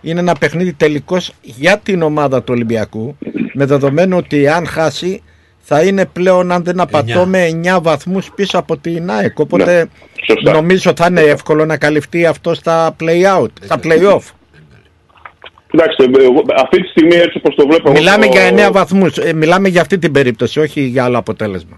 είναι 0.00 0.20
ένα 0.20 0.34
παιχνίδι 0.34 0.72
τελικός 0.72 1.32
για 1.42 1.78
την 1.78 2.02
ομάδα 2.02 2.38
του 2.38 2.52
Ολυμπιακού 2.54 3.16
με 3.52 3.64
δεδομένο 3.64 4.16
ότι 4.16 4.48
αν 4.48 4.66
χάσει 4.66 5.22
θα 5.66 5.82
είναι 5.82 6.06
πλέον 6.06 6.52
αν 6.52 6.64
δεν 6.64 6.80
απατώμε 6.80 7.60
9 7.76 7.78
βαθμούς 7.82 8.30
πίσω 8.34 8.58
από 8.58 8.76
την 8.76 9.10
ΑΕΚ 9.10 9.38
οπότε 9.38 9.88
σωστά. 10.26 10.52
νομίζω 10.52 10.92
θα 10.96 11.06
είναι 11.10 11.20
εύκολο 11.20 11.64
να 11.64 11.76
καλυφθεί 11.76 12.26
αυτό 12.26 12.54
στα 12.54 12.96
play-out, 13.00 13.48
στα 13.60 13.80
play-off. 13.82 14.22
Κοιτάξτε, 15.70 16.04
εγώ 16.20 16.42
αυτή 16.56 16.82
τη 16.82 16.88
στιγμή 16.88 17.14
έτσι 17.16 17.36
όπως 17.42 17.54
το 17.54 17.66
βλέπω... 17.66 17.82
εγώ 17.90 17.98
Μιλάμε 17.98 18.26
το- 18.26 18.32
για 18.32 18.68
9 18.68 18.72
βαθμούς, 18.72 19.16
ε, 19.18 19.32
μιλάμε 19.32 19.68
για 19.68 19.80
αυτή 19.80 19.98
την 19.98 20.12
περίπτωση, 20.12 20.60
όχι 20.60 20.80
για 20.80 21.04
άλλο 21.04 21.18
αποτέλεσμα. 21.18 21.76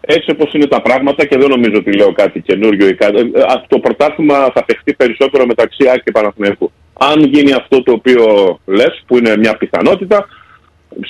Έτσι 0.00 0.30
όπως 0.30 0.52
είναι 0.52 0.66
τα 0.66 0.82
πράγματα 0.82 1.24
και 1.26 1.36
δεν 1.38 1.48
νομίζω 1.48 1.76
ότι 1.76 1.96
λέω 1.96 2.12
κάτι 2.12 2.40
καινούριο 2.40 2.88
ή 2.88 2.94
κάτι. 2.94 3.18
ε, 3.34 3.40
ας, 3.46 3.64
Το 3.68 3.78
πρωτάθλημα 3.78 4.50
θα 4.54 4.64
παιχτεί 4.64 4.94
περισσότερο 4.94 5.46
μεταξύ 5.46 5.88
ΑΕΚ 5.88 6.02
και 6.02 6.10
Παναθηναϊκού. 6.10 6.72
Αν 7.00 7.24
γίνει 7.24 7.52
αυτό 7.52 7.82
το 7.82 7.92
οποίο 7.92 8.24
λες, 8.66 9.02
που 9.06 9.16
είναι 9.18 9.36
μια 9.36 9.56
πιθανότητα, 9.56 10.26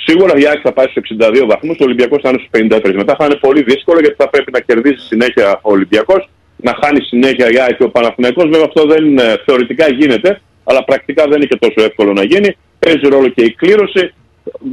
σίγουρα 0.05 0.33
η 0.37 0.47
ΑΕΚ 0.47 0.59
θα 0.63 0.73
πάει 0.73 0.85
στους 0.87 1.03
62 1.19 1.45
βαθμούς, 1.47 1.77
ο 1.79 1.83
Ολυμπιακός 1.83 2.21
θα 2.21 2.29
είναι 2.29 2.37
στους 2.39 2.49
53. 2.51 2.93
Μετά 2.95 3.15
θα 3.19 3.25
είναι 3.25 3.35
πολύ 3.35 3.61
δύσκολο 3.63 3.99
γιατί 3.99 4.15
θα 4.17 4.29
πρέπει 4.29 4.51
να 4.51 4.59
κερδίσει 4.59 5.05
συνέχεια 5.05 5.51
ο 5.61 5.71
Ολυμπιακός, 5.71 6.29
να 6.55 6.73
χάνει 6.83 7.01
συνέχεια 7.01 7.47
η 7.51 7.59
ΑΕΚ 7.59 7.75
και 7.77 7.83
ο 7.83 7.89
Παναθηναϊκός. 7.89 8.43
Βέβαια 8.49 8.65
αυτό 8.65 8.85
δεν 8.85 9.17
ε, 9.17 9.35
θεωρητικά 9.45 9.85
γίνεται, 9.91 10.41
αλλά 10.63 10.83
πρακτικά 10.83 11.23
δεν 11.27 11.35
είναι 11.37 11.45
και 11.45 11.55
τόσο 11.55 11.87
εύκολο 11.87 12.13
να 12.13 12.23
γίνει. 12.23 12.55
Παίζει 12.79 13.07
ρόλο 13.07 13.27
και 13.27 13.43
η 13.43 13.51
κλήρωση. 13.53 14.13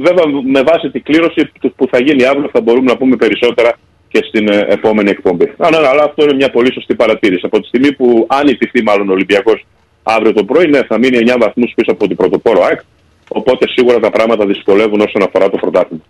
Βέβαια 0.01 0.23
με 0.43 0.61
βάση 0.61 0.89
την 0.89 1.03
κλήρωση 1.03 1.51
που- 1.61 1.73
που 1.75 1.87
θα 1.91 1.99
γίνει 2.01 2.23
αύριο 2.23 2.49
θα 2.53 2.61
μπορούμε 2.61 2.91
να 2.91 2.97
πούμε 2.97 3.15
περισσότερα 3.15 3.71
και 4.07 4.23
στην 4.27 4.47
ε, 4.51 4.65
επόμενη 4.69 5.09
εκπομπή. 5.09 5.53
Α, 5.57 5.69
ναι, 5.71 5.79
ναι, 5.79 5.87
αλλά 5.87 6.03
αυτό 6.03 6.23
είναι 6.23 6.33
μια 6.33 6.49
πολύ 6.49 6.73
σωστή 6.73 6.95
παρατήρηση. 6.95 7.41
Από 7.45 7.59
τη 7.61 7.67
στιγμή 7.67 7.91
που 7.93 8.25
αν 8.29 8.47
ιτηθεί 8.47 8.83
μάλλον 8.83 9.09
ο 9.09 9.11
Ολυμπιακός 9.11 9.65
αύριο 10.03 10.33
το 10.33 10.43
πρωί, 10.43 10.67
ναι, 10.67 10.83
θα 10.83 10.97
μείνει 10.97 11.17
9 11.17 11.35
βαθμούς 11.39 11.71
πίσω 11.75 11.91
από 11.91 12.07
την 12.07 12.15
πρωτοπόρο 12.15 12.63
ΑΕΚ. 12.63 12.79
Οπότε 13.27 13.65
σίγουρα 13.69 13.99
τα 13.99 14.09
πράγματα 14.09 14.45
δυσκολεύουν 14.45 14.99
όσον 15.01 15.21
αφορά 15.23 15.49
το 15.49 15.57
πρωτάθλημα. 15.57 16.03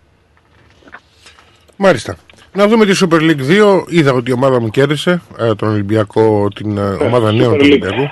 Μάλιστα. 1.76 2.16
Να 2.52 2.66
δούμε 2.68 2.86
τη 2.86 2.98
Super 3.04 3.20
League 3.20 3.50
2. 3.80 3.84
Είδα 3.88 4.12
ότι 4.12 4.30
η 4.30 4.32
ομάδα 4.32 4.60
μου 4.60 4.68
κέρδισε 4.68 5.22
ε, 5.38 5.54
τον 5.54 5.68
Ολυμπιακό, 5.68 6.48
την 6.54 6.76
ε, 6.78 6.80
ομάδα 6.80 7.32
νέων 7.32 7.52
Super 7.54 7.58
του 7.58 7.64
League. 7.64 7.68
Ολυμπιακού. 7.68 8.08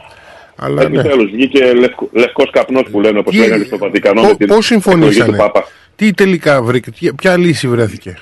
Αλλά 0.56 0.88
ναι. 0.88 0.98
Επιτέλους 0.98 1.30
βγήκε 1.30 1.72
λευκο, 1.72 2.08
λευκός 2.12 2.50
καπνός 2.50 2.82
που 2.90 3.00
λένε 3.00 3.18
όπως 3.18 3.32
Τι- 3.34 3.38
λέγανε 3.38 3.64
στο 3.64 3.78
Βατικανό 3.78 4.22
με 4.22 4.34
την 4.34 4.46
Πώς 4.46 4.46
εκλογή 4.46 4.60
του 4.60 4.62
συμφωνήσανε, 4.90 5.36
Πάπα. 5.36 5.68
τι 5.96 6.12
τελικά 6.12 6.62
βρήκε, 6.62 6.90
τι- 6.90 7.12
ποια 7.12 7.36
λύση 7.36 7.68
βρέθηκε; 7.68 8.18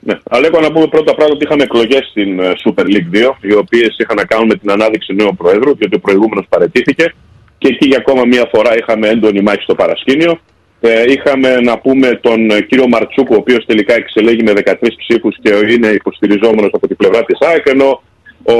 Ναι. 0.00 0.18
Αλλά 0.30 0.46
έχω 0.46 0.60
να 0.60 0.72
πούμε 0.72 0.86
πρώτα 0.86 1.14
πράγματα 1.14 1.34
ότι 1.34 1.44
είχαμε 1.44 1.62
εκλογές 1.62 2.06
στην 2.10 2.38
ε, 2.40 2.52
Super 2.64 2.82
League 2.84 3.16
2, 3.16 3.36
οι 3.40 3.52
οποίες 3.54 3.96
είχαν 3.98 4.16
να 4.16 4.24
κάνουν 4.24 4.46
με 4.46 4.54
την 4.54 4.70
ανάδειξη 4.70 5.14
νέου 5.14 5.34
Προέδρου, 5.36 5.76
διότι 5.76 5.94
ο 5.96 6.00
προηγούμενος 6.00 6.44
παρετήθηκε. 6.48 7.14
Και 7.62 7.68
εκεί 7.68 7.86
για 7.88 7.96
ακόμα 7.98 8.22
μία 8.24 8.48
φορά 8.54 8.76
είχαμε 8.78 9.08
έντονη 9.08 9.40
μάχη 9.40 9.62
στο 9.62 9.74
παρασκήνιο. 9.74 10.40
Ε, 10.80 11.04
είχαμε 11.12 11.60
να 11.60 11.78
πούμε 11.78 12.18
τον 12.22 12.50
ε, 12.50 12.60
κύριο 12.60 12.88
Μαρτσούκο, 12.88 13.34
ο 13.34 13.38
οποίος 13.38 13.64
τελικά 13.66 13.94
εξελέγει 13.94 14.42
με 14.42 14.52
13 14.64 14.74
ψήφους 14.96 15.36
και 15.42 15.52
είναι 15.72 15.86
υποστηριζόμενος 15.88 16.70
από 16.72 16.86
την 16.86 16.96
πλευρά 16.96 17.24
της 17.24 17.38
ΑΕΚ, 17.48 17.66
ενώ 17.68 18.02
ο 18.42 18.54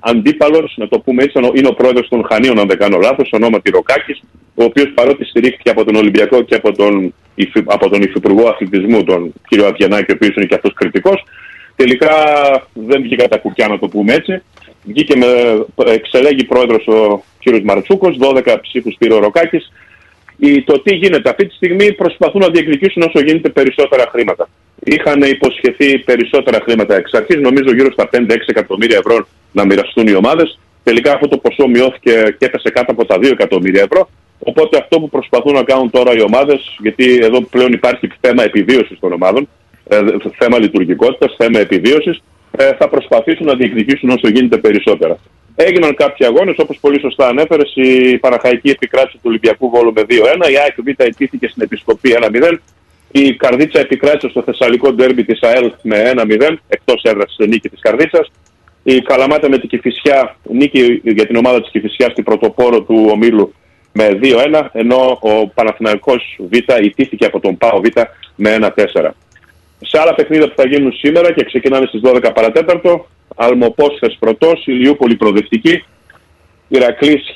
αντίπαλος, 0.00 0.74
να 0.76 0.88
το 0.88 0.98
πούμε 1.00 1.22
έτσι, 1.22 1.38
είναι 1.54 1.68
ο 1.68 1.74
πρόεδρος 1.74 2.08
των 2.08 2.26
Χανίων, 2.30 2.58
αν 2.60 2.68
δεν 2.68 2.78
κάνω 2.78 2.98
λάθος, 2.98 3.28
ονόματι 3.32 3.70
Ροκάκης, 3.70 4.22
ο 4.54 4.64
οποίος 4.64 4.90
παρότι 4.94 5.24
στηρίχθηκε 5.24 5.70
από 5.70 5.84
τον 5.84 5.94
Ολυμπιακό 5.94 6.42
και 6.42 6.54
από 6.54 6.72
τον, 6.72 7.14
υφη- 7.34 7.72
από 7.72 7.88
τον 7.88 8.02
Υφυπουργό 8.02 8.48
Αθλητισμού, 8.48 9.04
τον 9.04 9.32
κύριο 9.48 9.66
Αβγενάκη, 9.66 10.10
ο 10.12 10.14
οποίος 10.14 10.36
είναι 10.36 10.46
και 10.46 10.54
αυτός 10.54 10.72
κριτικός, 10.74 11.24
τελικά 11.76 12.10
δεν 12.72 13.02
βγήκε 13.02 13.28
τα 13.28 13.38
κουκιά, 13.38 13.68
να 13.68 13.78
το 13.78 13.88
πούμε 13.88 14.12
έτσι. 14.14 14.42
Βγήκε 14.82 15.16
με 15.16 15.26
εξελέγει 15.84 16.44
πρόεδρος 16.44 16.86
ο 16.86 17.22
κύριος 17.38 17.62
Μαρτσούκος, 17.62 18.16
12 18.20 18.58
ψήφους 18.62 18.96
πήρε 18.98 19.14
ο 19.14 19.18
Ροκάκης. 19.18 19.72
Το 20.64 20.82
τι 20.82 20.94
γίνεται 20.94 21.30
αυτή 21.30 21.46
τη 21.46 21.54
στιγμή 21.54 21.92
προσπαθούν 21.92 22.40
να 22.40 22.48
διεκδικήσουν 22.48 23.02
όσο 23.02 23.20
γίνεται 23.24 23.48
περισσότερα 23.48 24.06
χρήματα. 24.10 24.48
Είχαν 24.84 25.22
υποσχεθεί 25.22 25.98
περισσότερα 25.98 26.58
χρήματα 26.62 26.94
εξ 26.96 27.12
αρχής, 27.12 27.36
νομίζω 27.36 27.74
γύρω 27.74 27.92
στα 27.92 28.08
5-6 28.12 28.36
εκατομμύρια 28.46 28.96
ευρώ 28.96 29.26
να 29.52 29.64
μοιραστούν 29.64 30.06
οι 30.06 30.14
ομάδες. 30.14 30.58
Τελικά 30.82 31.12
αυτό 31.12 31.28
το 31.28 31.38
ποσό 31.38 31.66
μειώθηκε 31.66 32.36
και 32.38 32.46
έπεσε 32.46 32.70
κάτω 32.70 32.92
από 32.92 33.04
τα 33.04 33.16
2 33.18 33.30
εκατομμύρια 33.30 33.82
ευρώ. 33.82 34.08
Οπότε 34.38 34.78
αυτό 34.78 35.00
που 35.00 35.08
προσπαθούν 35.08 35.52
να 35.52 35.62
κάνουν 35.62 35.90
τώρα 35.90 36.12
οι 36.16 36.22
ομάδες, 36.22 36.76
γιατί 36.78 37.18
εδώ 37.22 37.42
πλέον 37.42 37.72
υπάρχει 37.72 38.08
θέμα 38.20 38.42
επιβίωσης 38.42 38.98
των 39.00 39.12
ομάδων, 39.12 39.48
ε, 39.88 39.98
θέμα 40.38 40.58
λειτουργικότητας, 40.58 41.34
θέμα 41.38 41.58
επιβίωσης, 41.60 42.22
ε, 42.56 42.72
θα 42.78 42.88
προσπαθήσουν 42.88 43.46
να 43.46 43.54
διεκδικήσουν 43.54 44.10
όσο 44.10 44.28
γίνεται 44.28 44.56
περισσότερα. 44.56 45.18
Έγιναν 45.54 45.94
κάποιοι 45.94 46.26
αγώνες, 46.26 46.54
όπως 46.58 46.78
πολύ 46.80 47.00
σωστά 47.00 47.26
ανέφερες, 47.28 47.72
η 47.74 48.18
Παναχαϊκή 48.18 48.70
επικράτηση 48.70 49.16
του 49.16 49.22
Ολυμπιακού 49.24 49.70
Βόλου 49.70 49.92
με 49.92 50.02
2-1, 50.08 50.50
η 50.50 50.56
ΑΕΚ 50.58 50.74
Β 50.76 50.88
ετήθηκε 50.96 51.48
στην 51.48 51.62
Επισκοπή 51.62 52.10
1-0, 52.20 52.58
η 53.12 53.34
Καρδίτσα 53.34 53.80
επικράτησε 53.80 54.28
στο 54.28 54.42
Θεσσαλικό 54.42 54.92
Ντέρμπι 54.92 55.24
της 55.24 55.42
ΑΕΛ 55.42 55.72
με 55.82 56.12
1-0, 56.16 56.56
εκτός 56.68 57.02
έδρας 57.02 57.32
στη 57.32 57.48
νίκη 57.48 57.68
της 57.68 57.80
Καρδίτσας. 57.80 58.30
Η 58.82 59.00
Καλαμάτα 59.00 59.48
με 59.48 59.58
την 59.58 59.68
Κηφισιά, 59.68 60.36
νίκη 60.42 61.00
για 61.04 61.26
την 61.26 61.36
ομάδα 61.36 61.60
της 61.60 61.70
Κηφισιά 61.70 62.08
στην 62.10 62.24
πρωτοπόρο 62.24 62.82
του 62.82 63.08
ομίλου 63.12 63.54
με 63.92 64.18
2-1, 64.22 64.68
ενώ 64.72 65.18
ο 65.20 65.48
Παναθηναϊκός 65.48 66.38
Β 66.50 66.82
ιτήθηκε 66.82 67.24
από 67.24 67.40
τον 67.40 67.56
ΠΑΟ 67.56 67.80
Β 67.80 67.86
με 68.36 68.72
1-4. 68.94 69.10
Σε 69.82 70.00
άλλα 70.00 70.14
παιχνίδια 70.14 70.48
που 70.48 70.54
θα 70.56 70.68
γίνουν 70.68 70.92
σήμερα 70.92 71.32
και 71.32 71.44
ξεκινάνε 71.44 71.86
στις 71.86 72.00
12 72.04 72.30
παρατέταρτο, 72.34 73.06
Αλμοπόσχες 73.36 74.16
πρωτός, 74.18 74.66
Ηλιούπολη 74.66 75.16
προοδευτική, 75.16 75.84
Ηρακλής 76.68 77.30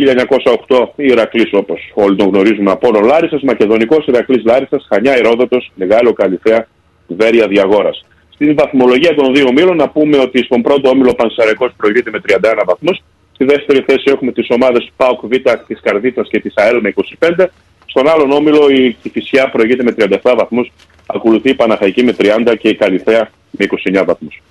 1908 0.69 0.93
ή 0.97 1.05
Ηρακλής 1.05 1.51
όπως 1.53 1.81
όλοι 1.95 2.17
τον 2.17 2.29
γνωρίζουμε 2.29 2.71
από 2.71 2.89
όλο 2.89 3.01
Λάρισας, 3.01 3.43
Μακεδονικός 3.43 4.07
Ηρακλής 4.07 4.45
Λάρισας, 4.45 4.87
Χανιά 4.89 5.19
Ηρόδοτος, 5.19 5.73
Μεγάλο 5.75 6.13
Καλυθέα, 6.13 6.69
Βέρεια 7.07 7.47
Διαγόρας. 7.47 8.05
Στην 8.35 8.55
βαθμολογία 8.55 9.15
των 9.15 9.35
δύο 9.35 9.47
ομίλων 9.49 9.77
να 9.77 9.89
πούμε 9.89 10.19
ότι 10.19 10.45
στον 10.45 10.63
πρώτο 10.63 10.89
όμιλο 10.89 11.11
ο 11.11 11.15
Πανσαρεκός 11.15 11.73
προηγείται 11.77 12.11
με 12.11 12.21
31 12.21 12.63
βαθμούς, 12.67 13.03
στη 13.33 13.45
δεύτερη 13.45 13.85
θέση 13.87 14.05
έχουμε 14.05 14.33
τις 14.33 14.47
ομάδες 14.51 14.91
ΠΑΟΚ 14.97 15.27
Β 15.27 15.35
της 15.67 15.81
Καρδίτας 15.83 16.29
και 16.29 16.41
της 16.41 16.53
ΑΕΛ 16.57 16.81
με 16.81 16.89
25, 17.19 17.51
στον 17.97 18.09
άλλον 18.09 18.31
όμιλο 18.31 18.69
η 18.69 18.97
Κηφισιά 19.03 19.51
προηγείται 19.51 19.83
με 19.83 19.95
37 19.99 20.35
βαθμούς, 20.37 20.73
ακολουθεί 21.07 21.51
η 21.51 21.55
Παναχαϊκή 21.55 22.05
με 22.05 22.15
30 22.19 22.55
και 22.59 22.69
η 22.69 22.75
Καλυθέα 22.75 23.31
με 23.51 23.67
29 23.99 24.05
βαθμούς. 24.07 24.43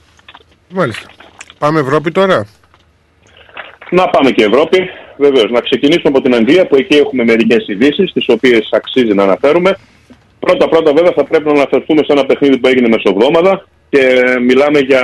Μάλιστα. 0.70 1.08
Πάμε 1.58 1.80
Ευρώπη 1.80 2.12
τώρα; 2.12 2.48
Να 3.90 4.10
πάμε 4.10 4.32
και 4.32 4.44
Ευρώπη. 4.44 4.90
Βεβαίως, 5.18 5.52
να 5.52 5.60
ξεκινήσουμε 5.60 6.08
από 6.08 6.22
την 6.22 6.36
Αγγλία 6.36 6.68
που 6.68 6.76
εκεί 6.76 6.96
έχουμε 6.96 7.24
μερικές 7.24 7.68
ειδήσεις, 7.68 8.12
τις 8.14 8.30
οποίες 8.30 8.70
αξίζει 8.72 9.14
να 9.14 9.24
αναφέρουμε. 9.24 9.78
Πρώτα-πρώτα, 10.40 10.94
βέβαια, 10.94 11.12
θα 11.16 11.24
πρέπει 11.24 11.46
να 11.46 11.52
αναφερθούμε 11.52 12.02
σε 12.04 12.12
ένα 12.12 12.26
παιχνίδι 12.26 12.58
που 12.58 12.68
έγινε 12.68 12.88
μεσοβδόμαδα 12.88 13.68
και 13.90 14.24
μιλάμε 14.42 14.80
για 14.80 15.04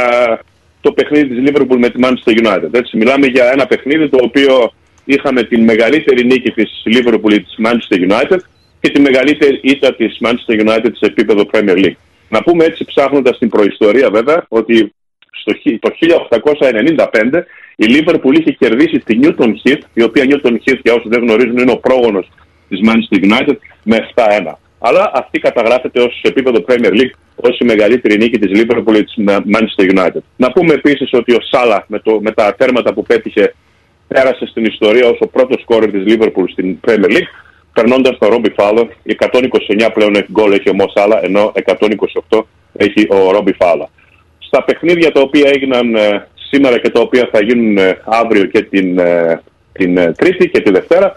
το 0.81 0.91
παιχνίδι 0.91 1.27
της 1.27 1.49
Liverpool 1.49 1.77
με 1.77 1.89
τη 1.89 1.99
Manchester 2.03 2.45
United. 2.45 2.69
Έτσι, 2.71 2.97
μιλάμε 2.97 3.27
για 3.27 3.51
ένα 3.51 3.65
παιχνίδι 3.65 4.09
το 4.09 4.17
οποίο 4.21 4.71
είχαμε 5.05 5.43
την 5.43 5.63
μεγαλύτερη 5.63 6.25
νίκη 6.25 6.51
της 6.51 6.83
Liverpool 6.85 7.33
ή 7.33 7.41
της 7.41 7.55
Manchester 7.65 8.11
United 8.11 8.38
και 8.81 8.89
τη 8.89 9.01
μεγαλύτερη 9.01 9.59
ήττα 9.63 9.95
της 9.95 10.17
Manchester 10.21 10.61
United 10.65 10.91
σε 10.93 11.05
επίπεδο 11.05 11.43
Premier 11.51 11.77
League. 11.85 11.95
Να 12.30 12.41
πούμε 12.43 12.65
έτσι, 12.65 12.85
ψάχνοντας 12.85 13.38
την 13.38 13.49
προϊστορία, 13.49 14.09
βέβαια, 14.11 14.45
ότι 14.47 14.93
στο, 15.31 15.53
χι- 15.53 15.80
το 15.80 15.89
1895 17.35 17.43
η 17.75 17.85
Liverpool 17.88 18.39
είχε 18.39 18.51
κερδίσει 18.51 18.99
τη 18.99 19.19
Newton 19.21 19.51
Heath, 19.63 19.81
η 19.93 20.03
οποία 20.03 20.23
Newton 20.30 20.51
Heath 20.51 20.80
για 20.83 20.93
όσους 20.93 21.09
δεν 21.09 21.21
γνωρίζουν 21.21 21.57
είναι 21.57 21.71
ο 21.71 21.77
πρόγονος 21.77 22.31
της 22.69 22.80
Manchester 22.83 23.23
United 23.23 23.55
με 23.83 23.97
7-1. 24.15 24.51
Αλλά 24.80 25.11
αυτή 25.13 25.39
καταγράφεται 25.39 26.01
ως 26.01 26.13
σε 26.13 26.27
επίπεδο 26.27 26.63
Premier 26.67 26.91
League 26.91 27.13
ως 27.35 27.59
η 27.59 27.65
μεγαλύτερη 27.65 28.17
νίκη 28.17 28.39
της 28.39 28.61
Liverpool 28.61 28.95
ή 28.97 29.03
της 29.03 29.15
Manchester 29.27 29.91
United. 29.97 30.21
Να 30.35 30.51
πούμε 30.51 30.73
επίσης 30.73 31.09
ότι 31.13 31.33
ο 31.33 31.39
Σάλα 31.51 31.85
με, 31.88 31.99
το, 31.99 32.19
με 32.21 32.31
τα 32.31 32.55
τέρματα 32.55 32.93
που 32.93 33.03
πέτυχε 33.03 33.55
πέρασε 34.14 34.45
στην 34.45 34.65
ιστορία 34.65 35.07
ως 35.09 35.17
ο 35.19 35.27
πρώτος 35.27 35.61
σκόρερ 35.61 35.91
της 35.91 36.03
Liverpool 36.07 36.48
στην 36.51 36.77
Premier 36.88 37.11
League 37.17 37.31
περνώντας 37.73 38.17
τον 38.17 38.30
Ρόμπι 38.30 38.51
Φάουλερ. 38.57 38.85
129 39.06 39.90
πλέον 39.93 40.15
έχει 40.15 40.31
γκολ 40.31 40.51
έχει 40.51 40.69
ο 40.69 40.73
Μο 40.73 40.85
Σάλα 40.95 41.19
ενώ 41.23 41.51
128 42.30 42.41
έχει 42.73 43.07
ο 43.09 43.31
Ρόμπι 43.31 43.53
Φάουλα. 43.53 43.90
Στα 44.40 44.64
παιχνίδια 44.64 45.11
τα 45.11 45.22
οποία 45.22 45.49
έγιναν 45.53 45.95
ε, 45.95 46.27
σήμερα 46.49 46.80
και 46.80 46.90
τα 46.90 47.01
οποία 47.01 47.30
θα 47.31 47.43
γίνουν 47.43 47.77
ε, 47.77 48.01
αύριο 48.06 48.45
και 48.45 48.61
την, 48.61 48.99
ε, 48.99 49.41
την 49.72 49.98
ε, 49.98 50.11
Τρίτη 50.11 50.49
και 50.49 50.61
τη 50.61 50.72
Δευτέρα. 50.72 51.15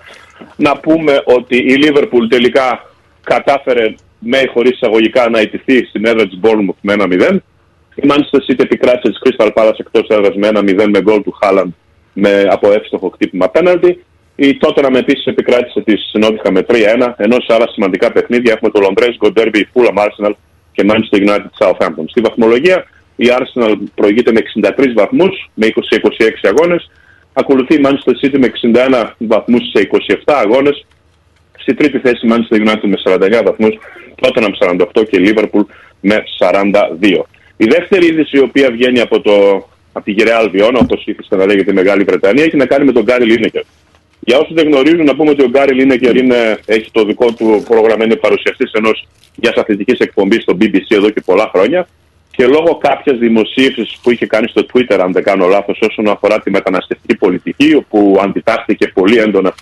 Να 0.56 0.76
πούμε 0.76 1.23
ότι 1.24 1.56
η 1.56 1.74
Λίβερπουλ 1.74 2.26
τελικά 2.26 2.90
κατάφερε 3.23 3.94
με 4.18 4.39
ή 4.39 4.47
χωρίς 4.47 4.70
εισαγωγικά 4.70 5.28
να 5.28 5.40
ιτηθεί 5.40 5.84
στην 5.84 6.06
έδρα 6.06 6.26
της 6.26 6.39
Bournemouth 6.42 6.81
με 6.81 6.94
1-0. 6.98 7.36
Η 7.94 8.02
Manchester 8.08 8.50
City 8.50 8.60
επικράτησε 8.60 9.12
της 9.12 9.20
Crystal 9.24 9.50
Palace 9.55 9.78
εκτός 9.78 10.08
έδρας 10.08 10.34
με 10.34 10.48
1-0 10.55 10.89
με 10.89 11.00
γκολ 11.02 11.23
του 11.23 11.39
Haaland 11.42 11.73
με, 12.15 12.47
από 12.51 12.73
εύστοχο 12.73 13.09
χτύπημα 13.09 13.49
πέναλτι. 13.49 14.05
Η 14.36 14.59
Tottenham 14.60 14.94
επίσης 14.94 15.26
επικράτησε 15.26 15.81
τη 15.81 16.18
Νότιχα 16.18 16.52
με 16.52 16.65
3-1, 16.68 17.12
ενώ 17.17 17.36
σε 17.41 17.55
άλλα 17.55 17.68
σημαντικά 17.68 18.12
παιχνίδια 18.12 18.52
έχουμε 18.52 18.70
το 18.70 18.81
Londres, 18.89 19.33
Derby, 19.36 19.62
Fulham 19.75 20.05
Arsenal 20.05 20.33
και 20.73 20.84
Manchester 20.89 21.28
United 21.28 21.51
Southampton. 21.59 22.05
Στη 22.07 22.20
βαθμολογία 22.20 22.84
η 23.17 23.26
Arsenal 23.31 23.75
προηγείται 23.94 24.33
με 24.33 24.41
63 24.62 24.93
βαθμούς 24.94 25.51
με 25.55 25.67
20-26 25.67 25.73
αγώνες. 26.43 26.91
Ακολουθεί 27.33 27.75
η 27.75 27.81
Manchester 27.84 28.26
City 28.26 28.39
με 28.39 28.52
61 28.93 29.10
βαθμούς 29.18 29.62
σε 29.73 29.89
27 30.25 30.33
αγώνες. 30.33 30.86
Στη 31.59 31.75
τρίτη 31.75 31.99
θέση 31.99 32.26
η 32.26 32.31
Manchester 32.33 32.57
United 32.57 32.83
με 32.83 32.97
49 33.05 33.43
βαθμούς, 33.44 33.78
Tottenham 34.20 34.52
48 34.59 35.05
και 35.10 35.18
Liverpool 35.20 35.65
με 36.01 36.23
42. 36.39 37.26
Η 37.57 37.65
δεύτερη 37.65 38.07
είδηση 38.07 38.36
η 38.36 38.41
οποία 38.41 38.70
βγαίνει 38.70 39.01
από, 39.01 39.20
το, 39.20 39.67
από 39.97 40.05
τη 40.05 40.12
Γεραία 40.12 40.36
Αλβιώνα, 40.36 40.78
όπως 40.78 41.02
ήθιστε 41.06 41.36
να 41.36 41.47
λέγεται 41.47 41.70
η 41.70 41.74
Μεγάλη 41.74 42.02
Βρετανία, 42.02 42.44
έχει 42.44 42.56
να 42.56 42.66
κάνει 42.66 42.84
με 42.84 42.92
τον 42.92 43.02
Γκάρι 43.02 43.24
Λίνεκερ. 43.24 43.62
Για 44.20 44.39
όσους 44.39 44.55
δεν 44.55 44.66
γνωρίζουν, 44.66 45.05
να 45.05 45.16
πούμε 45.16 45.31
ότι 45.31 45.42
ο 45.42 45.48
Γκάρι 45.48 45.74
Λίνεκερ 45.74 46.16
είναι, 46.16 46.58
έχει 46.66 46.90
το 46.90 47.05
δικό 47.05 47.32
του 47.32 47.62
πρόγραμμα, 47.68 48.05
είναι 48.05 48.16
παρουσιαστής 48.16 48.73
ενός 48.73 49.06
μιας 49.34 49.55
αθλητικής 49.55 49.98
εκπομπής 49.98 50.42
στο 50.42 50.56
BBC 50.60 50.89
εδώ 50.89 51.10
και 51.10 51.20
πολλά 51.24 51.50
χρόνια 51.52 51.89
και 52.36 52.47
λόγω 52.47 52.78
κάποιας 52.78 53.18
δημοσίευσης 53.18 53.98
που 54.02 54.10
είχε 54.10 54.26
κάνει 54.26 54.48
στο 54.48 54.66
Twitter, 54.73 54.98
αν 55.00 55.12
δεν 55.12 55.23
κάνω 55.23 55.47
λάθος, 55.47 55.78
όσον 55.90 56.08
αφορά 56.08 56.40
τη 56.40 56.50
μεταναστευτική 56.50 57.16
πολιτική, 57.16 57.74
όπου 57.74 58.18
αντιτάχθηκε 58.20 58.89
πολύ 58.94 59.18
έντονα 59.18 59.55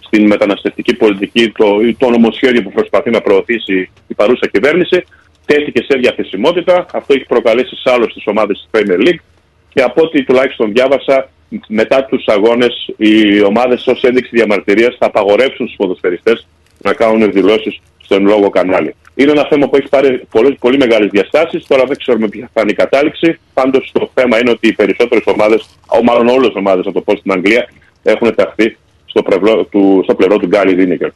στην 0.00 0.26
μεταναστευτική 0.26 0.94
πολιτική 0.94 1.50
το, 1.50 1.66
το 1.98 2.10
νομοσχέδιο 2.10 2.62
που 2.62 2.72
προσπαθεί 2.72 3.10
να 3.10 3.20
προωθήσει 3.20 3.90
η 4.06 4.14
παρούσα 4.14 4.46
κυβέρνηση, 4.46 5.04
τέθηκε 5.46 5.82
σε 5.88 5.98
διαθεσιμότητα. 5.98 6.86
Αυτό 6.92 7.14
έχει 7.14 7.24
προκαλέσει 7.24 7.76
σάλο 7.76 8.08
στι 8.10 8.22
ομάδες 8.24 8.68
της 8.70 8.80
Premier 8.80 9.08
League 9.08 9.20
και 9.68 9.82
από 9.82 10.02
ό,τι 10.02 10.24
τουλάχιστον 10.24 10.72
διάβασα, 10.72 11.28
μετά 11.68 12.04
τους 12.04 12.26
αγώνες, 12.26 12.94
οι 12.96 13.42
ομάδες 13.42 13.86
ως 13.86 14.02
ένδειξη 14.02 14.30
διαμαρτυρίας 14.32 14.96
θα 14.98 15.06
απαγορεύσουν 15.06 15.66
στους 15.66 15.76
ποδοσφαιριστές 15.76 16.46
να 16.82 16.92
κάνουν 16.92 17.32
δηλώσει 17.32 17.80
στον 18.02 18.26
λόγο 18.26 18.50
κανάλι. 18.50 18.94
Είναι 19.14 19.30
ένα 19.30 19.46
θέμα 19.50 19.68
που 19.68 19.76
έχει 19.76 19.88
πάρει 19.88 20.26
πολύ, 20.30 20.56
πολύ 20.60 20.76
μεγάλες 20.76 21.08
διαστάσεις. 21.10 21.66
Τώρα 21.66 21.84
δεν 21.84 21.96
ξέρουμε 21.96 22.28
ποια 22.28 22.50
θα 22.52 22.60
είναι 22.60 22.70
η 22.70 22.74
κατάληξη. 22.74 23.38
Πάντως 23.54 23.90
το 23.92 24.10
θέμα 24.14 24.38
είναι 24.38 24.50
ότι 24.50 24.68
οι 24.68 24.72
περισσότερες 24.72 25.24
ομάδες, 25.26 25.68
μάλλον 26.04 26.28
όλες 26.28 26.48
οι 26.48 26.58
ομάδες, 26.58 26.86
να 26.86 26.92
το 26.92 27.00
πω 27.00 27.16
στην 27.16 27.32
Αγγλία, 27.32 27.68
έχουν 28.02 28.34
ταχθεί 28.34 28.76
στο, 29.04 29.22
πλευρό 29.22 29.64
του, 29.64 30.00
στο 30.04 30.14
πλευρό 30.14 30.36
του 30.38 30.46
Γκάλι 30.46 30.74
Δίνικερ. 30.74 31.08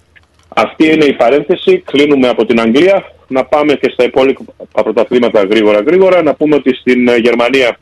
Αυτή 0.48 0.92
είναι 0.92 1.04
η 1.04 1.12
παρένθεση. 1.12 1.78
Κλείνουμε 1.78 2.28
από 2.28 2.46
την 2.46 2.60
Αγγλία. 2.60 3.12
Να 3.28 3.44
πάμε 3.44 3.74
και 3.74 3.90
στα 3.92 4.04
υπόλοιπα 4.04 4.42
πρωταθλήματα 4.72 5.42
γρήγορα 5.42 5.80
γρήγορα. 5.80 6.22
Να 6.22 6.34
πούμε 6.34 6.54
ότι 6.54 6.74
στην 6.74 7.08
ε, 7.08 7.16
Γερμανία 7.16 7.78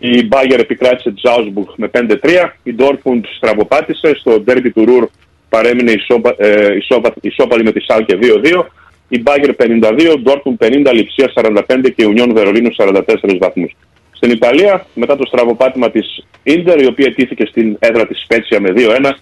η 0.00 0.28
Bayern 0.30 0.58
επικράτησε 0.58 1.10
τη 1.10 1.20
Augsburg 1.24 1.74
με 1.76 1.90
5-3. 1.92 2.52
Η 2.62 2.74
Dortmund 2.78 3.20
στραβοπάτησε. 3.36 4.14
Στο 4.14 4.44
derby 4.46 4.70
του 4.74 4.84
Ρουρ 4.84 5.08
παρέμεινε 5.48 5.90
ισόπα, 5.90 6.34
ε, 6.38 6.76
ισόπα, 6.76 7.14
ισόπαλη 7.20 7.64
με 7.64 7.72
τη 7.72 7.80
Σάλκε 7.80 8.18
2-2. 8.20 8.66
Η 9.08 9.22
Bayern 9.26 9.52
52, 9.56 10.22
Dortmund 10.24 10.56
50, 10.58 10.92
Λιψία 10.92 11.32
45 11.34 11.90
και 11.94 12.02
η 12.04 12.14
Union 12.16 12.30
Βερολίνου 12.34 12.70
44 12.76 13.38
βαθμούς. 13.38 13.76
Στην 14.12 14.30
Ιταλία, 14.30 14.86
μετά 14.94 15.16
το 15.16 15.26
στραβοπάτημα 15.26 15.90
της 15.90 16.26
Ίντερ, 16.42 16.80
η 16.80 16.86
οποία 16.86 17.14
τήθηκε 17.14 17.46
στην 17.46 17.76
έδρα 17.78 18.06
της 18.06 18.20
Σπέτσια 18.22 18.60
με 18.60 18.70
2-1 18.70 19.14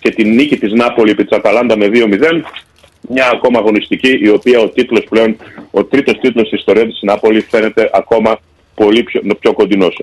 και 0.00 0.10
την 0.10 0.34
νίκη 0.34 0.58
της 0.58 0.72
Νάπολη 0.72 1.10
επί 1.10 1.24
της 1.24 1.36
Αταλάντα 1.36 1.76
με 1.76 1.86
2-0, 1.86 2.42
μια 3.08 3.30
ακόμα 3.32 3.58
αγωνιστική, 3.58 4.18
η 4.22 4.28
οποία 4.28 4.60
ο 4.60 4.68
τίτλος 4.68 5.04
πλέον, 5.08 5.36
ο 5.70 5.84
τρίτος 5.84 6.18
τίτλος 6.18 6.48
της 6.48 6.58
ιστορίας 6.58 6.86
της 6.86 7.02
Νάπολης 7.02 7.46
φαίνεται 7.50 7.90
ακόμα 7.92 8.38
πολύ 8.84 9.02
πιο, 9.02 9.20
πιο 9.40 9.52
κοντινός. 9.52 9.96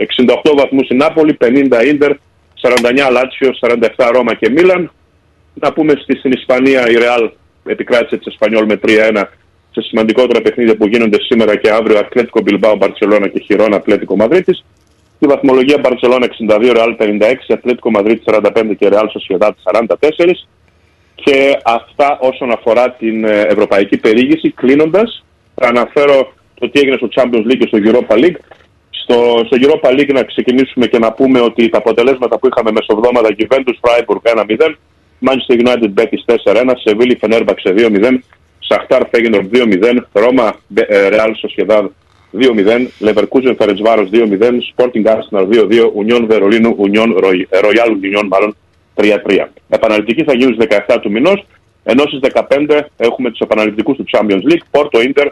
68 0.44 0.54
βαθμούς 0.56 0.90
η 0.90 0.96
Νάπολη, 0.96 1.38
50 1.42 1.86
Ίντερ, 1.86 2.12
49 2.62 3.12
Λάτσιο, 3.12 3.50
47 3.60 4.12
Ρώμα 4.14 4.34
και 4.34 4.50
Μίλαν. 4.50 4.92
Να 5.54 5.74
πούμε 5.74 5.94
στη, 6.02 6.18
στην 6.18 6.32
Ισπανία 6.32 6.90
η 6.90 6.96
Ρεάλ 6.96 7.30
επικράτησε 7.66 8.18
της 8.18 8.28
Εσπανιόλ 8.28 8.66
με 8.66 8.80
3-1 8.84 9.24
σε 9.72 9.82
σημαντικότερα 9.82 10.42
παιχνίδια 10.42 10.76
που 10.76 10.88
γίνονται 10.88 11.18
σήμερα 11.22 11.56
και 11.56 11.70
αύριο 11.72 11.98
Ατλέτικο 12.00 12.42
Μπιλμπάου, 12.42 12.76
Μπαρσελόνα 12.76 13.28
και 13.28 13.40
Χιρόνα 13.40 13.76
Ατλέτικο 13.76 14.16
Μαδρίτης. 14.16 14.66
Στη 15.16 15.28
βαθμολογία 15.28 15.78
Μπαρσελόνα 15.78 16.28
62, 16.50 16.72
Ρεάλ 16.74 16.96
56, 17.00 17.54
Ατλέτικο 17.54 17.92
Μαδρίτη 17.92 18.24
45 18.26 18.76
και 18.80 18.88
Ρεάλ 18.88 19.10
Σοσιαδάτ 19.10 19.58
44. 19.64 19.96
Και 21.14 21.60
αυτά 21.64 22.18
όσον 22.22 22.52
αφορά 22.52 22.92
την 22.92 23.24
ε, 23.24 23.42
ευρωπαϊκή 23.42 23.98
περίγηση. 23.98 24.52
Κλείνοντας, 24.52 25.26
θα 25.56 25.68
αναφέρω 25.68 26.34
το 26.60 26.70
τι 26.70 26.80
έγινε 26.80 26.96
στο 26.96 27.08
Champions 27.16 27.52
League 27.52 27.58
και 27.60 27.68
στο 27.68 27.78
Europa 27.84 28.16
League. 28.16 28.38
Στο, 29.12 29.42
στο 29.46 29.58
Europa 29.62 29.90
League 29.90 30.14
να 30.14 30.24
ξεκινήσουμε 30.24 30.86
και 30.88 31.00
να 31.00 31.12
πούμε 31.12 31.40
ότι 31.40 31.70
τα 31.70 31.78
αποτελέσματα 31.78 32.40
που 32.40 32.48
είχαμε 32.48 32.72
μεσοβδόμαδα 32.72 33.36
Juventus 33.38 33.78
Freiburg 33.82 34.22
1-0, 34.34 34.74
Manchester 35.28 35.56
United 35.66 35.94
Betis 35.98 36.36
4-1, 36.44 36.72
Σεβίλη 36.84 37.16
Φενέρμπαξε 37.16 37.74
2-0, 37.78 38.18
Σαχτάρ 38.60 39.08
Φέγγινορ 39.12 39.46
2-0, 39.54 39.98
Ρώμα 40.12 40.56
Ρεάλ 41.10 41.36
Σοσιαδάδ 41.36 41.86
2-0, 42.40 42.88
Leverkusen 43.00 43.54
Φερετσβάρος 43.58 44.10
2-0, 44.12 44.18
Sporting 44.76 45.06
Arsenal 45.06 45.48
2-2, 45.48 45.92
Union 46.06 46.26
Βερολίνου, 46.28 46.76
Union 46.92 47.10
Royal 47.64 47.90
Union 47.90 48.28
μάλλον 48.28 48.56
3-3. 48.96 49.48
Επαναληπτική 49.70 50.24
θα 50.24 50.34
γίνει 50.34 50.54
στις 50.54 50.68
17 50.88 51.00
του 51.02 51.12
μηνός, 51.12 51.46
ενώ 51.84 52.04
στις 52.08 52.20
15 52.20 52.88
έχουμε 52.98 53.30
τους 53.30 53.40
επαναληπτικούς 53.40 53.98
του 53.98 54.06
Champions 54.12 54.44
League, 54.52 54.80
Porto 54.80 54.98
Inter, 55.08 55.28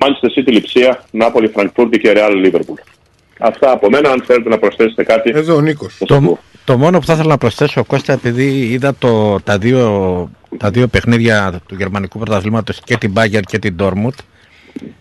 Manchester 0.00 0.38
City 0.38 0.52
Λιψία, 0.52 1.04
Νάπολη 1.10 1.48
Φραγκφούρτη 1.48 1.98
και 1.98 2.12
Real 2.16 2.46
Liverpool. 2.46 2.97
Αυτά 3.38 3.70
από 3.70 3.90
μένα, 3.90 4.10
αν 4.10 4.22
θέλετε 4.26 4.48
να 4.48 4.58
προσθέσετε 4.58 5.02
κάτι. 5.02 5.30
Εδώ 5.34 5.54
ο 5.54 5.60
Νίκος. 5.60 5.98
Το, 6.06 6.38
το 6.64 6.78
μόνο 6.78 6.98
που 6.98 7.06
θα 7.06 7.12
ήθελα 7.12 7.28
να 7.28 7.38
προσθέσω, 7.38 7.84
Κώστα, 7.84 8.12
επειδή 8.12 8.44
είδα 8.44 8.94
το, 8.98 9.40
τα, 9.44 9.58
δύο, 9.58 10.30
τα 10.56 10.70
δύο 10.70 10.86
παιχνίδια 10.86 11.60
του 11.66 11.74
γερμανικού 11.74 12.18
πρωταθλήματος 12.18 12.80
και 12.84 12.96
την 12.96 13.12
Bayern 13.16 13.42
και 13.46 13.58
την 13.58 13.76
Dortmund, 13.78 14.18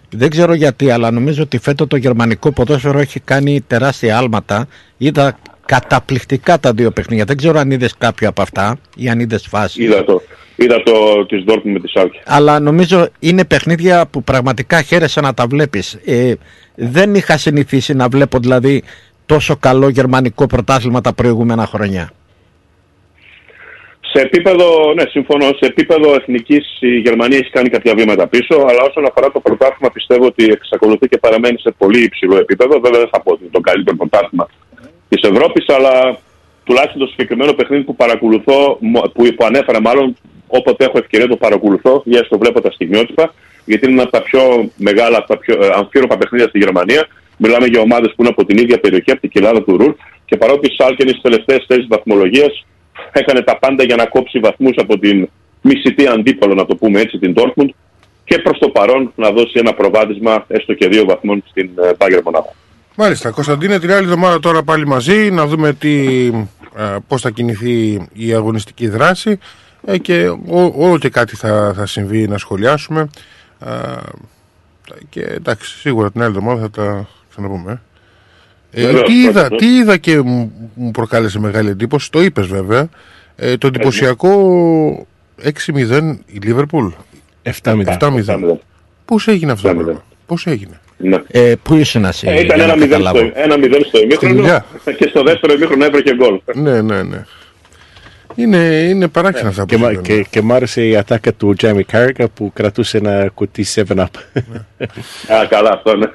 δεν 0.10 0.30
ξέρω 0.30 0.54
γιατί, 0.54 0.92
αλλά 0.92 1.12
νομίζω 1.12 1.44
ότι 1.44 1.58
φέτο 1.58 1.88
το 1.88 1.96
γερμανικό 1.96 2.52
ποδόσφαιρο 2.52 3.00
έχει 3.00 3.20
κάνει 3.20 3.62
τεράστια 3.68 4.18
άλματα. 4.18 4.68
Είδα 4.98 5.40
καταπληκτικά 5.66 6.60
τα 6.60 6.74
δύο 6.74 6.92
παιχνίδια. 6.92 7.26
Δεν 7.26 7.38
ξέρω 7.38 7.60
αν 7.60 7.72
είδες 7.72 7.96
κάποιο 7.98 8.30
από 8.30 8.42
αυτά 8.42 8.78
ή 8.96 9.10
αν 9.10 9.20
είδες 9.20 9.48
φάση. 9.50 9.84
Είδα 9.84 10.04
το. 10.04 10.22
Είδα 10.56 10.84
το 10.84 11.26
της 11.26 11.44
Dortmund 11.48 11.62
με 11.64 11.80
τη 11.80 11.90
Σάλκη. 11.90 12.20
Αλλά 12.26 12.60
νομίζω 12.60 13.08
είναι 13.20 13.46
παιχνίδια 13.46 14.06
που 14.06 14.24
πραγματικά 14.24 14.82
χαίρεσαι 14.82 15.22
να 15.22 15.34
τα 15.34 15.48
βλέπεις. 15.48 16.00
Ε, 16.06 16.34
δεν 16.80 17.16
είχα 17.16 17.38
συνηθίσει 17.38 17.94
να 17.94 18.08
βλέπω 18.08 18.40
δηλαδή 18.40 18.84
τόσο 19.26 19.56
καλό 19.58 19.90
γερμανικό 19.90 20.48
πρωτάθλημα 20.48 21.02
τα 21.02 21.14
προηγούμενα 21.14 21.66
χρόνια. 21.66 22.12
Σε 24.12 24.22
επίπεδο, 24.22 24.94
ναι, 24.94 25.04
συμφωνώ. 25.10 25.46
Σε 25.46 25.66
επίπεδο 25.66 26.14
εθνικής 26.14 26.78
η 26.80 27.00
Γερμανία 27.00 27.38
έχει 27.38 27.50
κάνει 27.50 27.70
κάποια 27.70 27.94
βήματα 27.96 28.28
πίσω, 28.28 28.56
αλλά 28.70 28.82
όσον 28.90 29.06
αφορά 29.06 29.32
το 29.32 29.40
πρωτάθλημα 29.40 29.92
πιστεύω 29.92 30.26
ότι 30.26 30.44
εξακολουθεί 30.46 31.08
και 31.08 31.18
παραμένει 31.18 31.60
σε 31.60 31.72
πολύ 31.78 32.04
υψηλό 32.04 32.38
επίπεδο. 32.38 32.80
Βέβαια 32.80 33.00
δεν 33.00 33.10
θα 33.12 33.22
πω 33.22 33.32
ότι 33.32 33.42
είναι 33.42 33.52
το 33.52 33.60
καλύτερο 33.60 33.96
πρωτάθλημα 33.96 34.48
της 35.10 35.30
Ευρώπης, 35.30 35.66
αλλά 35.70 36.18
τουλάχιστον 36.64 37.00
το 37.00 37.08
συγκεκριμένο 37.08 37.54
παιχνίδι 37.54 37.84
που 37.84 37.96
παρακολουθώ, 37.96 38.80
που, 39.14 39.32
που 39.36 39.46
ανέφερα 39.46 39.82
μάλλον, 39.82 40.16
όποτε 40.48 40.86
έχω 40.86 40.98
ευκαιρία 40.98 41.28
το 41.28 41.36
παρακολουθώ, 41.36 42.02
για 42.06 42.28
το 42.28 42.38
βλέπω 42.38 42.62
τα 42.62 42.72
στιγμιότυπα, 42.72 43.34
γιατί 43.68 43.86
είναι 43.86 43.94
ένα 43.94 44.04
από 44.04 44.12
τα 44.12 44.22
πιο 44.22 44.42
μεγάλα, 44.76 45.18
από 45.18 45.28
τα 45.28 45.38
πιο 45.38 45.54
ε, 45.64 45.70
αμφίροπα 45.74 46.18
παιχνίδια 46.18 46.48
στη 46.48 46.58
Γερμανία. 46.58 47.08
Μιλάμε 47.38 47.66
για 47.66 47.82
ομάδες 47.82 48.10
που 48.16 48.22
είναι 48.22 48.30
από 48.36 48.46
την 48.46 48.58
ίδια 48.58 48.80
περιοχή, 48.80 49.12
από 49.12 49.22
την 49.22 49.30
κοιλάδα 49.30 49.64
του 49.64 49.78
Ρουρ. 49.78 49.96
Και 50.26 50.38
παρότι 50.38 50.68
η 50.68 50.76
Σάλκεν 50.78 51.10
στις 51.10 51.22
τελευταίες 51.22 51.66
θέσεις 51.68 51.88
βαθμολογίας 51.90 52.66
έκανε 53.12 53.42
τα 53.42 53.58
πάντα 53.58 53.84
για 53.84 53.96
να 53.96 54.06
κόψει 54.06 54.40
βαθμούς 54.40 54.76
από 54.78 55.00
την 55.00 55.30
μισητή 55.62 56.08
αντίπαλο, 56.08 56.54
να 56.54 56.66
το 56.66 56.76
πούμε 56.76 57.00
έτσι, 57.00 57.18
την 57.18 57.34
Dortmund 57.38 57.70
και 58.24 58.40
προς 58.40 58.58
το 58.60 58.70
παρόν 58.70 59.12
να 59.16 59.32
δώσει 59.32 59.54
ένα 59.54 59.74
προβάδισμα 59.74 60.46
έστω 60.48 60.74
και 60.74 60.88
δύο 60.88 61.06
βαθμών 61.06 61.44
στην 61.50 61.70
ε, 61.84 61.92
Bayern 61.98 62.22
Μονάδα. 62.24 62.54
Μάλιστα. 62.96 63.30
Κωνσταντίνε, 63.32 63.80
την 63.80 63.92
άλλη 63.92 64.04
εβδομάδα 64.04 64.40
τώρα 64.40 64.64
πάλι 64.64 64.88
μαζί 64.88 65.32
να 65.32 65.46
δούμε 65.46 65.74
τι, 65.74 66.26
ε, 66.78 66.96
πώς 67.08 67.22
θα 67.22 67.30
κινηθεί 67.30 68.08
η 68.14 68.34
αγωνιστική 68.34 68.88
δράση 68.88 69.40
ε, 69.86 69.98
και 69.98 70.28
όλο 70.76 70.98
και 70.98 71.10
κάτι 71.10 71.36
θα, 71.36 71.74
θα 71.76 71.86
συμβεί 71.86 72.28
να 72.28 72.38
σχολιάσουμε. 72.38 73.10
Ε, 73.66 73.70
και 75.10 75.22
εντάξει, 75.22 75.78
σίγουρα 75.80 76.12
την 76.12 76.22
άλλη 76.22 76.30
εβδομάδα 76.38 76.62
θα 76.62 76.70
τα 76.70 77.08
ξαναπούμε. 77.30 77.82
Ε, 78.72 78.82
Βεβαίως, 78.86 79.04
τι, 79.08 79.14
είδα, 79.22 79.42
βεβαίως. 79.42 79.60
τι 79.62 79.76
είδα 79.78 79.98
και 79.98 80.22
μου 80.22 80.52
μου 80.74 80.92
προκάλεσε 80.92 81.40
μεγάλη 81.40 81.70
εντύπωση, 81.70 82.12
το 82.12 82.22
είπες 82.22 82.48
βέβαια, 82.48 82.90
ε, 83.36 83.58
το 83.58 83.68
εντυπωσιακό 83.68 85.08
6-0 85.44 86.16
η 86.26 86.38
Λίβερπουλ. 86.44 86.88
7-0. 87.64 87.98
7-0. 88.00 88.54
Πώς 89.06 89.28
έγινε 89.28 89.52
αυτό 89.52 89.68
το 89.68 89.76
πράγμα; 89.76 90.04
Πώς 90.26 90.48
έγινε; 90.48 90.80
Ναι. 90.98 91.18
Ε, 91.28 91.54
πού 91.64 91.76
ήσουν 91.76 92.06
εσύ, 92.06 92.28
Ε, 92.28 92.40
ήταν 92.40 92.46
για 92.46 92.56
να 92.58 92.64
ένα 92.64 92.74
μηδέν 92.74 92.90
καταλάβω. 92.90 93.18
στο, 93.18 93.32
ένα 93.36 93.58
μηδέν 93.58 93.84
στο 93.86 94.00
ημίχρονο 94.02 94.36
δουλειά. 94.36 94.66
και 94.98 95.08
στο 95.10 95.24
δεύτερο 95.24 95.54
ημίχρονο 95.54 95.86
έβρεχε 95.86 96.16
γκολ. 96.16 96.40
Ναι, 96.56 96.82
ναι, 96.82 97.04
ναι. 97.04 97.26
Είναι, 98.40 98.58
είναι 98.90 99.08
παράξενα 99.08 99.50
αυτά 99.50 99.62
που 99.62 99.68
Και, 99.68 99.78
μα- 99.78 99.90
συμβαίνουν. 99.90 100.24
και, 100.24 100.26
και 100.30 100.42
μ' 100.42 100.54
άρεσε 100.54 100.88
η 100.88 100.96
ατάκα 100.96 101.34
του 101.34 101.54
Τζάμι 101.58 101.84
Κάρκα 101.84 102.28
που 102.28 102.52
κρατούσε 102.54 102.98
ένα 102.98 103.30
κουτί 103.34 103.66
7-up. 103.76 103.98
Α, 105.36 105.46
καλά, 105.50 105.72
αυτό 105.74 105.96
ναι. 105.96 106.06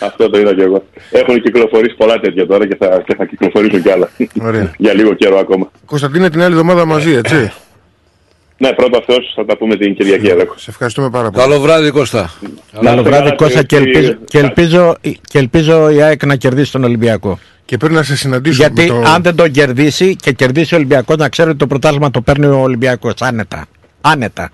αυτό 0.00 0.30
το 0.30 0.38
είδα 0.38 0.54
και 0.54 0.62
εγώ. 0.62 0.84
Έχουν 1.10 1.42
κυκλοφορήσει 1.42 1.96
πολλά 1.96 2.20
τέτοια 2.20 2.46
τώρα 2.46 2.66
και 2.66 2.76
θα, 2.76 3.02
και 3.06 3.14
θα 3.14 3.24
κυκλοφορήσουν 3.24 3.82
κι 3.82 3.90
άλλα. 3.90 4.08
Ωραία. 4.42 4.70
Για 4.78 4.94
λίγο 4.94 5.14
καιρό 5.14 5.38
ακόμα. 5.38 5.70
Κωνσταντίνε 5.86 6.30
την 6.30 6.40
άλλη 6.42 6.52
εβδομάδα 6.52 6.84
μαζί, 6.84 7.12
έτσι. 7.12 7.52
Ναι, 8.58 8.72
πρώτα 8.72 8.98
αυτός 8.98 9.32
θα 9.36 9.44
τα 9.44 9.56
πούμε 9.56 9.76
την 9.76 9.94
Κυριακή 9.94 10.26
εδώ. 10.26 10.44
Σε 10.56 10.70
ευχαριστούμε 10.70 11.10
πάρα 11.10 11.30
πολύ. 11.30 11.44
Καλό 11.48 11.60
βράδυ 11.60 11.90
Κώστα. 11.90 12.30
Καλό 12.82 13.02
βράδυ 13.02 13.34
Κώστα 13.34 13.62
και 13.62 13.76
ελπίζω, 13.76 14.14
και, 14.24 14.38
ελπίζω, 14.38 14.96
και 15.22 15.38
ελπίζω 15.38 15.90
η 15.90 16.02
ΑΕΚ 16.02 16.24
να 16.26 16.36
κερδίσει 16.36 16.72
τον 16.72 16.84
Ολυμπιακό. 16.84 17.38
Και 17.66 17.76
πρέπει 17.76 17.94
να 17.94 18.02
σε 18.02 18.16
συναντήσω 18.16 18.56
Γιατί 18.62 18.80
με 18.80 18.86
το- 18.86 19.02
αν 19.14 19.22
δεν 19.22 19.34
τον 19.34 19.50
κερδίσει 19.50 20.16
και 20.16 20.32
κερδίσει 20.32 20.74
ο 20.74 20.76
Ολυμπιακός 20.76 21.16
να 21.16 21.28
ξέρει 21.28 21.48
ότι 21.48 21.58
το 21.58 21.66
πρωτάθλημα 21.66 22.10
το 22.10 22.20
παίρνει 22.20 22.46
ο 22.46 22.58
Ολυμπιακός 22.60 23.12
άνετα. 23.18 23.66
Άνετα. 24.00 24.50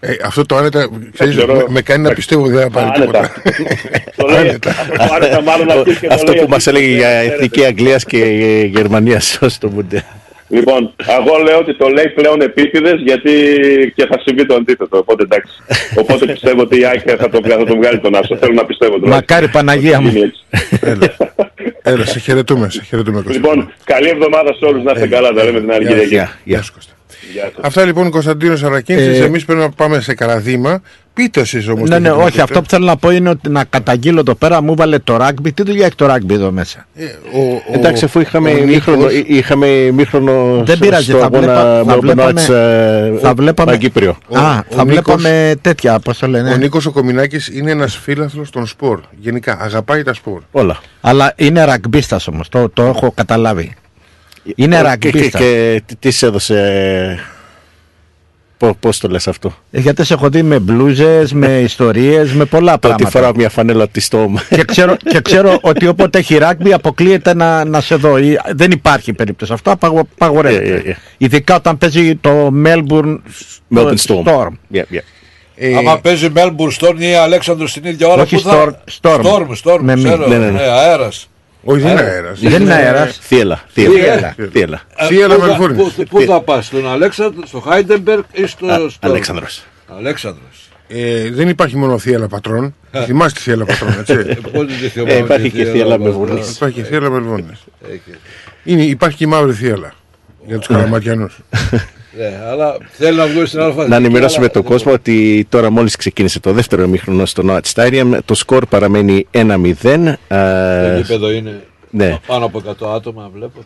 Ε, 0.00 0.12
αυτό 0.24 0.46
το 0.46 0.56
άνετα 0.56 0.88
ξέρεις, 1.12 1.34
ξέρω. 1.36 1.54
με, 1.54 1.64
με 1.68 1.80
κάνει 1.82 2.02
να 2.02 2.12
πιστεύω 2.14 2.42
ότι 2.42 2.52
δεν 2.52 2.62
θα 2.62 2.70
πάρει 2.70 2.86
Άνετα. 2.94 3.30
τίποτα. 3.42 4.38
Άνετα. 4.38 4.74
Άνετα 5.14 5.42
μάλλον 5.42 5.70
αυτή 5.70 5.94
και 6.00 6.06
το 6.06 6.14
Αυτό 6.14 6.32
λέει 6.32 6.42
που 6.42 6.48
μας 6.48 6.66
αυτή 6.66 6.78
έλεγε 6.78 6.92
και 6.92 6.98
για 6.98 7.08
ξέρετε. 7.08 7.34
Εθνική 7.34 7.64
Αγγλίας 7.64 8.04
και 8.04 8.22
ε, 8.24 8.64
Γερμανίας 8.64 9.38
στο 9.56 9.68
Μουντέ. 9.68 10.04
Λοιπόν, 10.48 10.94
εγώ 11.18 11.42
λέω 11.44 11.58
ότι 11.58 11.76
το 11.76 11.88
λέει 11.88 12.08
πλέον 12.08 12.40
επίτηδες 12.40 13.00
γιατί 13.00 13.30
και 13.94 14.06
θα 14.06 14.20
συμβεί 14.24 14.46
το 14.46 14.54
αντίθετο. 14.54 14.98
Οπότε 14.98 15.22
εντάξει. 15.22 15.52
Οπότε 15.98 16.26
πιστεύω 16.26 16.60
ότι 16.60 16.80
η 16.80 16.84
ΑΕΚ 16.84 17.00
θα 17.18 17.28
το, 17.28 17.40
θα 17.48 17.64
το 17.64 17.76
βγάλει 17.76 17.98
τον 18.00 18.14
Άσο. 18.14 18.36
Θέλω 18.36 18.52
να 18.52 18.64
πιστεύω 18.64 18.98
τώρα. 19.00 19.14
Μακάρι 19.14 19.48
Παναγία 19.48 20.00
μου. 20.00 20.12
Είναι 21.84 21.94
έτσι. 21.94 22.02
Έλα, 22.02 22.04
σε 22.04 22.18
χαιρετούμε, 22.18 22.70
σε 22.70 22.82
χαιρετούμε 22.82 23.16
Κώστα. 23.16 23.32
Λοιπόν, 23.32 23.72
καλή 23.84 24.08
εβδομάδα 24.08 24.54
σε 24.54 24.64
όλους. 24.64 24.82
Να 24.82 24.92
είστε 24.94 25.06
καλά. 25.08 25.32
Τα 25.32 25.44
λέμε 25.44 25.60
την 25.60 25.70
άλλη 25.72 25.82
Γεια, 25.82 25.90
Κυριακή. 25.90 26.14
γεια, 26.14 26.38
γεια 26.44 26.62
σου, 26.62 26.72
Κώστα. 26.72 26.92
Γεια 27.32 27.42
σας. 27.54 27.64
Αυτά 27.64 27.84
λοιπόν 27.84 28.10
Κωνσταντίνος 28.10 28.62
Αρακίνη. 28.62 29.00
Ε, 29.02 29.24
Εμείς 29.24 29.44
πρέπει 29.44 29.60
να 29.60 29.70
πάμε 29.70 30.00
σε 30.00 30.14
καραδίμα. 30.14 30.82
Πείτε 31.22 31.40
εσεί 31.40 31.70
όμως. 31.70 31.88
Ναι, 31.88 31.98
ναι, 31.98 32.10
όχι. 32.10 32.40
Αυτό 32.40 32.60
που 32.62 32.68
θέλω 32.68 32.84
να 32.84 32.96
πω 32.96 33.10
είναι 33.10 33.28
ότι 33.28 33.48
να 33.48 33.64
καταγγείλω 33.64 34.20
εδώ 34.20 34.34
πέρα 34.34 34.62
μου 34.62 34.74
βάλε 34.74 34.98
το 34.98 35.16
ράγκμπι. 35.16 35.52
Τι 35.52 35.62
δουλειά 35.62 35.86
έχει 35.86 35.94
το 35.94 36.06
ράγκμπι 36.06 36.34
εδώ 36.34 36.50
μέσα; 36.50 36.86
Εντάξει, 37.72 38.04
αφού 38.04 38.20
είχαμε 38.20 38.50
ο 38.50 38.56
ημίχρονο, 38.56 39.06
Νίκος- 39.06 39.24
είχαμε 39.28 39.66
ημίχρονο 39.66 40.62
Δεν 40.64 40.78
πειράζει, 40.78 41.04
στο 41.10 41.18
θα 41.18 41.24
αγώνα 41.24 41.40
βλέπα- 41.40 41.82
θα 41.86 41.94
Melbourne 41.96 42.00
βλέπαμε- 42.00 42.40
Knights, 42.40 42.54
ε, 42.54 43.18
θα 43.20 43.34
βλέπαμε- 43.34 43.70
Παγκύπριο. 43.70 44.10
Α, 44.10 44.16
θα 44.28 44.64
Νίκος- 44.68 44.84
βλέπαμε 44.86 45.54
τέτοια, 45.60 45.98
πώς 45.98 46.18
το 46.18 46.26
λένε. 46.26 46.52
Ο 46.52 46.56
Νίκος 46.56 46.86
ο 46.86 46.90
Κομινάκης 46.92 47.48
είναι 47.48 47.70
ένας 47.70 47.96
φίλαθλος 47.96 48.50
των 48.50 48.66
σπορ. 48.66 49.00
Γενικά, 49.18 49.58
αγαπάει 49.60 50.02
τα 50.02 50.14
σπορ. 50.14 50.40
Όλα. 50.50 50.78
Αλλά 51.00 51.32
είναι 51.36 51.64
ραγκμπίστας 51.64 52.28
όμως, 52.28 52.48
το, 52.48 52.68
το 52.68 52.82
έχω 52.82 53.12
καταλάβει. 53.14 53.74
Είναι 54.54 54.76
Ε, 54.76 54.78
Και, 54.78 54.84
και, 54.84 54.88
ραγκμπίστας. 54.88 55.40
και 55.40 55.82
τι- 55.86 55.96
τι 55.96 56.10
σε 56.10 56.26
έδωσε. 56.26 57.18
Πώ 58.60 58.76
πώς 58.80 58.98
το 58.98 59.08
λες 59.08 59.28
αυτό; 59.28 59.54
Ε, 59.70 59.80
Γιατί 59.80 60.04
σε 60.04 60.14
έχω 60.14 60.28
δει 60.28 60.42
με 60.42 60.58
μπλούζες, 60.58 61.32
με 61.32 61.46
ιστορίες, 61.70 62.32
με 62.32 62.44
πολλά 62.44 62.70
Το 62.78 62.88
ότι 62.88 62.96
πράγματα. 62.96 63.10
φοράω 63.10 63.32
μια 63.34 63.48
φανέλα 63.48 63.88
τη 63.88 64.00
στο 64.00 64.30
και, 64.50 64.64
ξέρω, 64.64 64.96
και 64.96 65.20
ξέρω 65.20 65.58
ότι 65.70 65.86
όποτε 65.86 66.18
έχει 66.18 66.36
ράγκμπι 66.38 66.72
αποκλείεται 66.72 67.34
να, 67.34 67.64
να 67.64 67.80
σε 67.80 67.94
δω. 67.94 68.18
Ή- 68.18 68.38
Δεν 68.54 68.70
υπάρχει 68.70 69.12
περίπτωση. 69.12 69.52
Αυτό 69.52 69.70
απαγο- 69.70 70.08
απαγορεύεται. 70.14 70.64
Ε, 70.74 70.88
ε, 70.88 70.90
ε. 70.90 70.96
Ειδικά 71.18 71.54
όταν 71.54 71.78
παίζει 71.78 72.16
το 72.16 72.52
Melbourne, 72.64 73.16
Melbourne 73.74 73.94
το 74.06 74.22
Storm. 74.26 74.76
Yeah, 74.76 74.78
yeah. 74.78 74.98
Ε, 75.56 75.76
Άμα 75.76 75.98
παίζει 75.98 76.28
Melbourne 76.34 76.76
Storm 76.80 76.94
ή 76.98 77.14
Αλέξανδρος 77.14 77.72
την 77.72 77.84
ίδια 77.84 78.08
ώρα 78.08 78.22
Όχι, 78.22 78.34
που 78.36 78.40
θα... 78.42 78.82
Storm. 79.02 79.20
Storm, 79.20 79.46
Storm, 79.64 79.78
Με 79.80 79.96
μη. 79.96 80.02
ξέρω, 80.04 80.26
Ναι, 80.28 80.36
ναι, 80.38 80.44
ναι, 80.44 80.50
ναι. 80.50 80.60
αέρας. 80.62 81.28
Όχι, 81.64 81.80
δεν 81.82 81.90
είναι 81.90 82.00
Αέρα. 82.00 82.12
αέρας. 82.12 82.40
Δεν 82.40 82.62
είναι 82.62 82.72
αέρας. 82.74 83.18
Θύελα. 83.22 83.60
Θύελα. 83.72 83.92
Θύελα. 83.94 84.34
Θύελα. 84.52 84.80
Ε, 84.96 85.06
Θύελα 85.06 85.34
πού 85.34 85.40
θα- 85.40 85.46
Μελβούρνης. 85.46 85.92
πού- 85.92 86.08
Πού 86.08 86.20
θα 86.20 86.40
πας, 86.40 86.66
στον 86.66 86.88
Αλέξανδρο, 86.88 87.46
στο 87.46 87.60
Χάιντεμπεργκ 87.60 88.22
ή 88.32 88.46
στο 88.46 88.66
Α, 88.66 88.78
Storm? 88.78 88.88
Αλέξανδρος. 89.00 89.62
Αλέξανδρος. 89.98 90.68
Ε, 90.88 91.30
δεν 91.30 91.48
υπάρχει 91.48 91.76
μόνο 91.76 91.98
θύελα 91.98 92.28
πατρών. 92.28 92.74
Θυμάστε 93.04 93.38
τη 93.38 93.44
θύελα 93.44 93.64
πατρών, 93.64 93.98
έτσι; 93.98 94.14
Πότε 94.52 94.64
τη 94.80 94.88
θυμάμαι 94.88 95.12
Ε, 95.12 95.16
υπάρχει 95.18 95.42
τη 95.42 95.50
και 95.50 95.56
θύελα 95.56 95.72
θύελα 95.72 95.98
μας, 95.98 96.06
Μελβούρνης. 96.08 96.46
ναι. 96.46 96.52
Υπάρχει 96.52 96.82
θύελα 96.82 97.10
Μελβούνης. 97.10 97.64
Έχει. 97.90 98.00
Είναι, 98.64 98.82
υπάρχει 98.82 99.16
και 99.16 99.24
η 99.24 99.26
μαύρη 99.26 99.52
θύελα. 99.52 99.92
Για 100.46 100.58
τους 100.58 100.66
καραματιανούς. 100.66 101.38
Ναι, 102.18 102.40
αλλά 102.50 102.76
θέλει 102.90 103.16
να 103.16 103.26
βγει 103.26 103.44
στην 103.46 103.60
αλφα. 103.60 103.88
Να 103.88 103.96
ενημερώσουμε 103.96 104.48
τον 104.48 104.62
κόσμο 104.62 104.92
ότι 104.92 105.46
τώρα 105.48 105.70
μόλις 105.70 105.96
ξεκίνησε 105.96 106.40
το 106.40 106.52
δεύτερο 106.52 106.82
ημίχρονο 106.82 107.24
στο 107.26 107.42
North 107.46 107.72
Stadium, 107.74 108.18
το 108.24 108.34
σκορ 108.34 108.66
παραμένει 108.66 109.26
1-0. 109.32 109.74
Το 110.28 110.34
ε, 110.34 110.96
γήπεδο 110.96 111.30
είναι 111.32 111.62
ναι. 111.90 112.18
πάνω 112.26 112.44
από 112.44 112.62
100 112.80 112.94
άτομα, 112.94 113.30
βλέπω, 113.34 113.60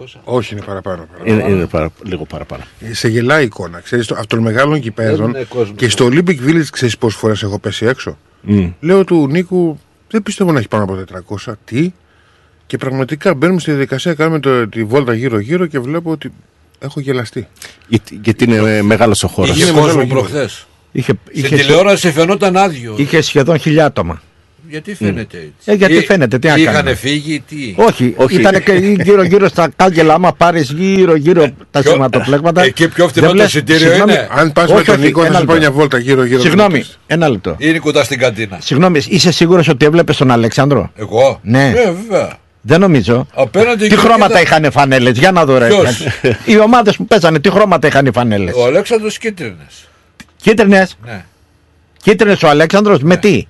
100-200. 0.00 0.04
Όχι, 0.24 0.54
είναι 0.54 0.62
παραπάνω. 0.66 1.06
παραπάνω. 1.12 1.40
Είναι, 1.46 1.52
είναι 1.56 1.66
παρα- 1.66 1.90
λίγο 2.04 2.24
παραπάνω. 2.24 2.62
Ε, 2.80 2.94
Σε 2.94 3.08
γελάει 3.08 3.42
η 3.42 3.44
εικόνα. 3.44 3.80
Ξέρεις, 3.80 4.06
το- 4.06 4.14
από 4.18 4.26
των 4.26 4.38
μεγάλων 4.38 4.80
κυπέδων 4.80 5.28
είναι 5.28 5.44
κόσμος. 5.48 5.76
και 5.76 5.88
στο 5.88 6.06
Olympic 6.06 6.36
Village 6.48 6.64
ξέρεις 6.72 6.98
πόσες 6.98 7.18
φορές 7.18 7.42
έχω 7.42 7.58
πέσει 7.58 7.86
έξω. 7.86 8.18
Μμ. 8.40 8.66
Λέω 8.80 9.04
του 9.04 9.26
Νίκου, 9.30 9.78
δεν 10.10 10.22
πιστεύω 10.22 10.52
να 10.52 10.58
έχει 10.58 10.68
πάνω 10.68 10.84
από 10.84 10.94
400. 10.94 11.52
Τι; 11.64 11.92
Και 12.66 12.76
πραγματικά 12.76 13.34
μπαίνουμε 13.34 13.60
στη 13.60 13.70
διαδικασία, 13.70 14.14
κάνουμε 14.14 14.38
το, 14.40 14.68
τη 14.68 14.84
βόλτα 14.84 15.14
γύρω-γύρω 15.14 15.66
και 15.66 15.78
βλέπω 15.78 16.10
ότι 16.10 16.32
έχω 16.78 17.00
γελαστεί. 17.00 17.46
Γιατί- 17.88 18.20
Γιατί 18.24 18.44
είναι 18.44 18.56
ε, 18.76 18.82
μεγάλος 18.82 19.22
ο 19.24 19.28
χώρος. 19.28 19.50
Είχε 19.50 19.62
Είναι 19.62 19.70
μεγάλο 19.72 19.86
κόσμο 19.86 20.02
γήπεδο. 20.02 20.20
προχθές. 20.20 20.66
είχε, 20.92 21.12
Στην 21.32 21.44
είχε, 21.44 21.56
τηλεόραση 21.56 22.12
φαινόταν 22.12 22.56
άδειο. 22.56 22.94
είχε 22.96 23.20
σχεδόν 23.20 23.58
χιλιά 23.58 23.84
άτομα. 23.84 24.20
Γιατί 24.70 24.94
φαίνεται 24.94 25.36
έτσι; 25.36 25.50
Ε, 25.64 25.74
γιατί 25.74 25.94
Ή- 25.94 26.00
φαίνεται, 26.00 26.38
τι 26.38 26.48
να 26.48 26.56
Είχαν 26.56 26.74
κάνουμε; 26.74 26.94
φύγει, 26.94 27.42
τι; 27.48 27.74
Όχι, 27.76 28.14
Όχι. 28.16 28.34
ήταν 28.40 28.62
και 28.62 28.72
γύρω-γύρω 29.02 29.48
στα 29.48 29.68
κάγκελα. 29.76 30.14
Άμα 30.14 30.32
πάρεις 30.32 30.70
γύρω-γύρω 30.70 31.48
τα 31.70 31.80
Ποιο- 31.80 31.92
σηματοπλέγματα. 31.92 32.62
εκεί 32.62 32.88
πιο 32.88 33.08
φτηνό 33.08 33.26
δεν 33.26 33.36
το 33.36 33.42
βλέπει- 33.42 33.48
εισιτήριο 33.54 33.88
συγγνώμη, 33.88 34.12
είναι; 34.12 34.28
Αν 34.30 34.52
πας 34.52 34.68
με 34.70 34.74
όχι, 34.76 34.84
τον 34.84 34.94
όχι, 34.94 35.04
Νίκο 35.04 35.20
θα 35.20 35.26
ένα 35.26 35.38
σε 35.38 35.44
πάει 35.44 35.56
λεπτό. 35.56 35.70
μια 35.70 35.78
βόλτα 35.80 35.98
γύρω-γύρω. 35.98 36.40
Συγγνώμη, 36.40 36.84
ένα 37.06 37.28
λεπτό. 37.28 37.56
Είναι 37.58 37.78
κοντά 37.78 38.04
στην 38.04 38.18
καντίνα. 38.18 38.58
Συγγνώμη, 38.60 39.00
είσαι 39.08 39.32
σίγουρος 39.32 39.68
ότι 39.68 39.84
έβλεπες 39.84 40.16
τον 40.16 40.30
Αλεξάνδρο; 40.30 40.90
Εγώ; 40.96 41.40
Ναι. 41.42 41.68
Ε, 41.76 41.92
βέβαια. 41.92 42.38
Δεν 42.68 42.80
νομίζω. 42.80 43.26
Απέναντι 43.34 43.82
Τι 43.82 43.88
και 43.88 43.96
χρώματα 43.96 44.26
κοίτα- 44.26 44.40
είχαν 44.58 44.72
φανέλες, 44.72 45.18
για 45.18 45.32
να 45.32 45.44
δω 45.44 45.58
ρε. 45.58 45.66
Ποιος; 45.68 46.06
Οι 46.44 46.58
ομάδες 46.58 46.96
που 46.96 47.06
παίζανε, 47.06 47.38
τι 47.40 47.50
χρώματα 47.50 47.86
είχαν 47.86 48.06
οι 48.06 48.10
φανέλες; 48.12 48.54
Ο 48.56 48.64
Αλέξανδρος 48.66 49.18
κίτρινες. 49.18 49.88
Κίτρινες; 50.42 50.96
Ναι. 51.04 51.24
Κίτρινες 52.02 52.42
ο 52.42 52.48
Αλέξανδρος 52.48 53.02
με 53.02 53.16
τι; 53.16 53.46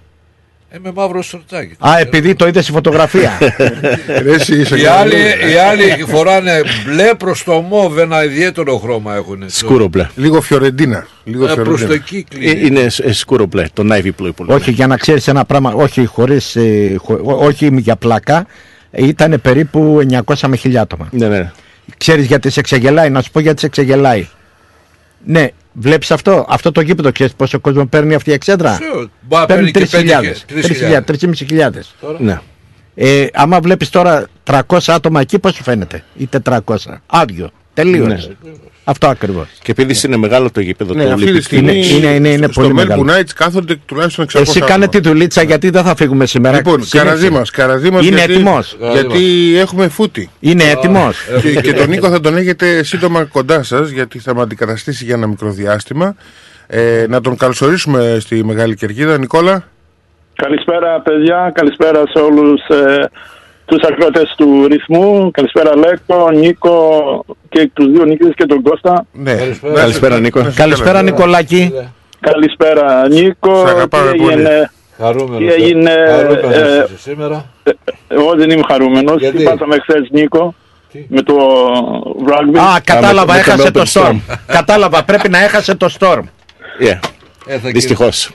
Ε, 0.70 0.78
με 0.82 0.92
μαύρο 0.94 1.22
σορτάκι. 1.22 1.74
Α, 1.78 1.98
επειδή 1.98 2.34
το 2.34 2.46
είδες 2.46 2.62
στη 2.62 2.72
φωτογραφία. 2.72 3.38
Ρε, 4.22 4.32
εσύ 4.34 4.60
είσαι 4.60 4.76
Οι 4.76 4.82
καλά. 4.82 4.98
άλλοι, 4.98 5.14
οι 5.52 5.56
άλλοι 5.70 6.04
φοράνε 6.08 6.60
μπλε 6.86 7.14
προς 7.14 7.44
το 7.44 7.60
μόβ, 7.60 7.98
ένα 7.98 8.24
ιδιαίτερο 8.24 8.78
χρώμα 8.78 9.14
έχουν. 9.14 9.44
Σκούρο 9.46 9.88
μπλε. 9.88 10.08
Λίγο 10.16 10.40
Φιωρεντίνα. 10.40 11.06
Λίγο 11.24 11.44
Ε, 11.46 11.54
προς 11.54 11.56
το 11.68 11.76
Φιωρεντίνα. 11.76 11.94
εκεί 12.04 12.26
Ε, 12.30 12.36
κλείνει. 12.38 12.66
Είναι 12.66 12.86
ε, 13.02 13.12
σκούρο 13.12 13.46
μπλε, 13.46 13.64
το 13.72 13.82
navy 13.92 14.06
blue 14.22 14.30
που 14.36 14.44
λέμε. 14.44 14.54
όχι, 14.54 14.70
για 14.70 14.86
να 14.86 14.96
ξέρεις 14.96 15.28
ένα 15.28 15.44
πράγμα, 15.44 15.72
όχι 15.72 16.04
χωρίς, 16.06 16.56
ε, 16.56 16.94
χω- 16.98 17.20
όχι 17.42 17.70
για 17.76 17.96
πλάκα, 17.96 18.46
ήταν 18.90 19.40
περίπου 19.42 19.98
900 20.24 20.34
με 20.46 20.58
1000 20.62 20.74
άτομα. 20.74 21.08
Ναι, 21.10 21.28
ναι. 21.28 21.52
Ξέρεις 21.96 22.26
γιατί 22.26 22.50
σε 22.50 22.60
ξεγελάει, 22.60 23.10
να 23.10 23.22
σου 23.22 23.30
πω 23.30 23.40
γιατί 23.40 23.60
σε 23.60 23.68
ξεγελάει. 23.68 24.28
Ναι, 25.24 25.48
βλέπεις 25.72 26.10
αυτό, 26.10 26.46
αυτό 26.48 26.72
το 26.72 26.80
γήπεδο, 26.80 27.12
ξέρεις 27.12 27.32
πόσο 27.32 27.58
κόσμο 27.58 27.86
παίρνει 27.86 28.14
αυτή 28.14 28.30
η 28.30 28.32
εξέδρα; 28.32 28.76
Ξέρω, 28.80 29.08
Μπα, 29.20 29.46
παίρνει 29.46 29.70
και 29.70 29.88
3.000. 29.90 30.06
5.000. 30.46 31.04
3.500. 31.04 31.70
ναι. 32.18 32.40
Ε, 32.94 33.26
άμα 33.32 33.60
βλέπεις 33.60 33.90
τώρα 33.90 34.26
300 34.44 34.78
άτομα 34.86 35.20
εκεί, 35.20 35.38
πώς 35.38 35.54
σου 35.54 35.62
φαίνεται, 35.62 36.02
ή 36.16 36.28
400. 36.44 36.60
Άδειο. 37.06 37.50
Τελείως. 37.74 38.28
Ναι. 38.42 38.50
Αυτό 38.88 39.06
ακριβώς. 39.06 39.46
Και 39.62 39.70
επειδή 39.70 40.00
είναι 40.06 40.16
μεγάλο 40.16 40.50
το 40.50 40.60
γήπεδο 40.60 40.94
Ναι, 40.94 41.04
το 41.04 41.12
αυτή 41.12 41.24
τη 41.26 41.32
Olympic 41.32 41.42
στιγμή 41.42 41.72
Είναι- 41.76 41.86
είναι- 41.86 42.06
είναι- 42.14 42.28
είναι 42.28 42.46
στο 42.50 42.60
πολύ 42.60 42.72
Melbourne 42.72 42.86
μεγάλο. 42.88 43.06
Knights 43.08 43.30
κάθονται 43.34 43.76
τουλάχιστον 43.86 44.24
600 44.24 44.40
Εσύ 44.40 44.60
κάνε 44.60 44.72
άτομα. 44.84 44.88
τη 45.02 45.08
δουλίτσα 45.08 45.42
γιατί 45.42 45.70
δεν 45.70 45.82
θα 45.82 45.96
φύγουμε 45.96 46.26
σήμερα. 46.26 46.56
Λοιπόν, 46.56 46.72
Συνέχισε. 46.84 46.98
καραδί 47.14 47.30
μας, 47.30 47.50
καραδί 47.50 47.90
μας 47.90 48.06
Είναι 48.06 48.16
γιατί, 48.16 48.32
έτοιμος. 48.32 48.76
Γιατί 48.92 49.54
έχουμε 49.58 49.88
φούτη. 49.88 50.30
Είναι 50.40 50.64
έτοιμος. 50.64 51.16
και, 51.42 51.60
και 51.60 51.72
τον 51.72 51.88
Νίκο 51.88 52.08
θα 52.08 52.20
τον 52.20 52.36
έχετε 52.36 52.82
σύντομα 52.82 53.24
κοντά 53.24 53.62
σας 53.62 53.90
γιατί 53.90 54.18
θα 54.18 54.34
με 54.34 54.42
αντικαταστήσει 54.42 55.04
για 55.04 55.14
ένα 55.14 55.26
μικρό 55.26 55.50
διάστημα. 55.50 56.14
Ε, 56.66 57.04
να 57.08 57.20
τον 57.20 57.36
καλωσορίσουμε 57.36 58.16
στη 58.20 58.44
Μεγάλη 58.44 58.74
Κερκίδα. 58.74 59.18
Νικόλα. 59.18 59.64
Καλησπέρα 60.34 61.00
παιδιά, 61.00 61.50
καλησπέρα 61.54 62.02
σε 62.06 62.18
όλους 62.18 62.60
ε, 62.68 63.10
τους 63.66 63.82
ακρότες 63.82 64.34
του 64.36 64.66
ρυθμού. 64.66 65.30
Καλησπέρα 65.30 65.76
Λέκο, 65.76 66.30
Νίκο 66.30 67.24
και 67.48 67.70
τους 67.72 67.86
δύο 67.90 68.04
Νίκης 68.04 68.34
και 68.34 68.46
τον 68.46 68.62
Κώστα. 68.62 69.06
Ναι. 69.12 69.34
Καλησπέρα, 69.74 70.20
Νίκο. 70.20 70.40
Να 70.40 70.48
είσαι 70.48 70.56
Καλησπέρα 70.56 70.90
καλά. 70.90 71.02
Νικολάκη. 71.02 71.72
Καλησπέρα 72.20 73.08
Νίκο. 73.08 73.66
Σ' 73.66 73.70
αγαπάμε 73.70 74.10
Τι 74.12 74.18
πολύ. 74.18 74.32
έγινε; 74.32 74.70
Χαρούμενος. 74.98 75.38
Τι 75.38 75.62
έγινε, 75.62 75.92
Χαρούμενος 76.08 76.56
ε, 76.56 76.84
είσαι 76.86 76.98
σήμερα. 76.98 77.44
Εγώ 78.08 78.34
δεν 78.36 78.50
είμαι 78.50 78.62
χαρούμενος. 78.68 79.20
Γιατί; 79.20 79.36
Τι 79.36 79.42
πάθαμε 79.42 79.78
χθες 79.78 80.08
Νίκο 80.10 80.54
με 81.08 81.22
το 81.22 81.34
rugby; 82.28 82.58
Α, 82.58 82.80
κατάλαβα, 82.84 83.34
με 83.34 83.42
το 83.42 83.50
έχασε 83.50 83.70
το 83.70 83.82
Melbourne 83.84 84.08
Storm. 84.08 84.16
κατάλαβα, 84.46 85.04
πρέπει 85.04 85.28
να 85.28 85.38
έχασε 85.44 85.74
το 85.74 85.94
Storm. 85.98 86.20
Yeah. 86.80 86.98
Ε, 87.46 87.58
θα 87.58 87.70
Δυστυχώς. 87.70 88.30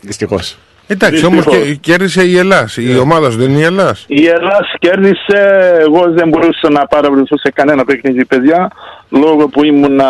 Δυστυχώς. 0.00 0.56
Εντάξει, 0.86 1.24
όμως 1.26 1.44
Δυστυχώς. 1.44 1.78
κέρδισε 1.80 2.24
η 2.24 2.38
Ελλάς. 2.38 2.76
Η 2.76 2.98
ομάδα 2.98 3.30
σου 3.30 3.38
δεν 3.38 3.50
είναι 3.50 3.58
η 3.58 3.62
Ελλάς. 3.62 4.04
Η 4.06 4.26
Ελλάς 4.26 4.74
κέρδισε, 4.78 5.72
εγώ 5.80 6.10
δεν 6.10 6.28
μπορούσα 6.28 6.70
να 6.70 6.86
παραβρεθώ 6.86 7.38
σε 7.38 7.50
κανένα 7.54 7.84
παιχνίδι 7.84 8.24
παιδιά, 8.24 8.70
λόγω 9.08 9.48
που 9.48 9.64
ήμουν 9.64 10.00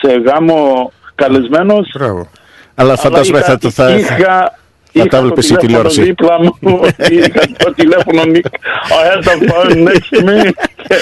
σε 0.00 0.22
γάμο 0.26 0.92
καλεσμένος. 1.14 1.90
Μπράβο. 1.98 2.28
Αλλά 2.74 2.96
φαντάζομαι 2.96 3.40
θα 3.40 3.58
το 3.58 3.70
θα, 3.70 3.90
είχα, 3.90 4.58
θα 4.92 5.00
είχα 5.04 5.08
τα 5.08 5.16
το 5.16 5.22
βλέπεις 5.22 5.50
η 5.50 5.56
τηλέφωνο 5.56 5.88
τηλεόραση. 5.88 6.02
δίπλα 6.02 6.36
μου, 6.60 6.80
είχα 7.16 7.42
το 7.56 7.74
τηλέφωνο 7.74 8.24
μη- 8.24 8.44
I 8.88 9.02
had 9.08 9.22
the 9.28 9.34
phone 9.50 9.88
next 9.88 10.08
to 10.16 10.28
me. 10.28 10.50
Και 10.88 10.96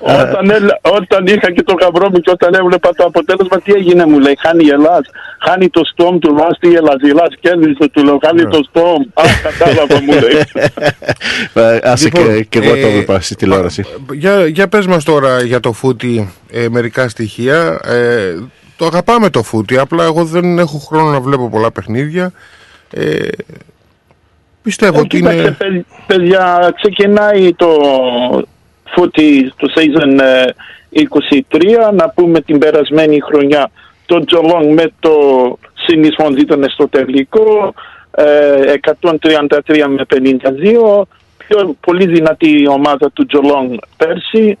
όταν, 0.00 0.50
έλα- 0.50 0.78
όταν 0.82 1.26
είχα 1.26 1.52
και 1.52 1.62
το 1.62 1.74
γαμπρό 1.80 2.08
μου 2.10 2.18
και 2.20 2.30
όταν 2.30 2.54
έβλεπα 2.54 2.90
το 2.96 3.04
αποτέλεσμα, 3.04 3.60
τι 3.60 3.72
έγινε 3.72 4.06
μου 4.06 4.18
λέει, 4.18 4.36
χάνει 4.40 4.64
η 4.64 4.68
Ελλάς, 4.70 5.00
χάνει 5.46 5.68
το 5.68 5.80
στόμ 5.92 6.18
του 6.18 6.36
Ράστη 6.38 6.68
η 6.68 6.74
Ελλάς, 6.74 6.96
η 7.02 7.08
Ελλάς 7.08 7.28
κέρδισε 7.40 7.88
του 7.92 8.04
λέω, 8.04 8.18
χάνει 8.24 8.44
το 8.46 8.60
στόμ. 8.68 9.00
Α, 9.14 9.22
κατάλαβα 9.42 10.02
μου 10.02 10.12
λέει. 10.12 10.40
Ε, 11.54 11.78
Άσε 11.90 12.04
Λοιπόν, 12.04 12.26
και, 12.36 12.42
και 12.42 12.58
εγώ 12.58 12.70
το 12.70 12.86
ε, 12.86 12.88
έβλεπα 12.90 13.20
στη 13.20 13.34
τηλεόραση. 13.36 13.84
Για, 14.12 14.46
για 14.46 14.68
πες 14.68 14.86
μας 14.86 15.04
τώρα 15.04 15.40
για 15.42 15.60
το 15.60 15.72
φούτι 15.72 16.32
ε, 16.50 16.66
μερικά 16.70 17.08
στοιχεία. 17.08 17.80
Ε, 17.84 18.34
το 18.76 18.86
αγαπάμε 18.86 19.30
το 19.30 19.42
φούτι, 19.42 19.78
απλά 19.78 20.04
εγώ 20.04 20.24
δεν 20.24 20.58
έχω 20.58 20.78
χρόνο 20.78 21.10
να 21.10 21.20
βλέπω 21.20 21.48
πολλά 21.48 21.70
παιχνίδια. 21.70 22.32
Ε, 22.90 23.28
πιστεύω 24.62 24.98
Ε, 24.98 25.00
ότι 25.00 25.16
κοίταξε, 25.16 25.38
είναι... 25.38 25.50
παι- 25.58 25.84
παιδιά, 26.06 26.72
ξεκινάει 26.76 27.54
το 27.54 27.68
φούτι 28.84 29.52
το 29.56 29.72
season 29.74 30.20
ε, 30.20 30.44
23, 31.90 31.92
να 31.94 32.10
πούμε 32.10 32.40
την 32.40 32.58
περασμένη 32.58 33.20
χρονιά 33.20 33.70
το 34.06 34.24
Τζολόν 34.24 34.72
με 34.72 34.92
το 35.00 35.12
συνεισφόν 35.74 36.36
ήταν 36.36 36.64
στο 36.68 36.88
τελικό, 36.88 37.74
ε, 38.10 38.72
133 39.00 39.86
με 39.88 40.04
52, 40.14 41.02
πιο 41.36 41.76
πολύ 41.80 42.06
δυνατή 42.06 42.62
η 42.62 42.68
ομάδα 42.68 43.10
του 43.10 43.26
Τζολόν 43.26 43.80
πέρσι, 43.96 44.58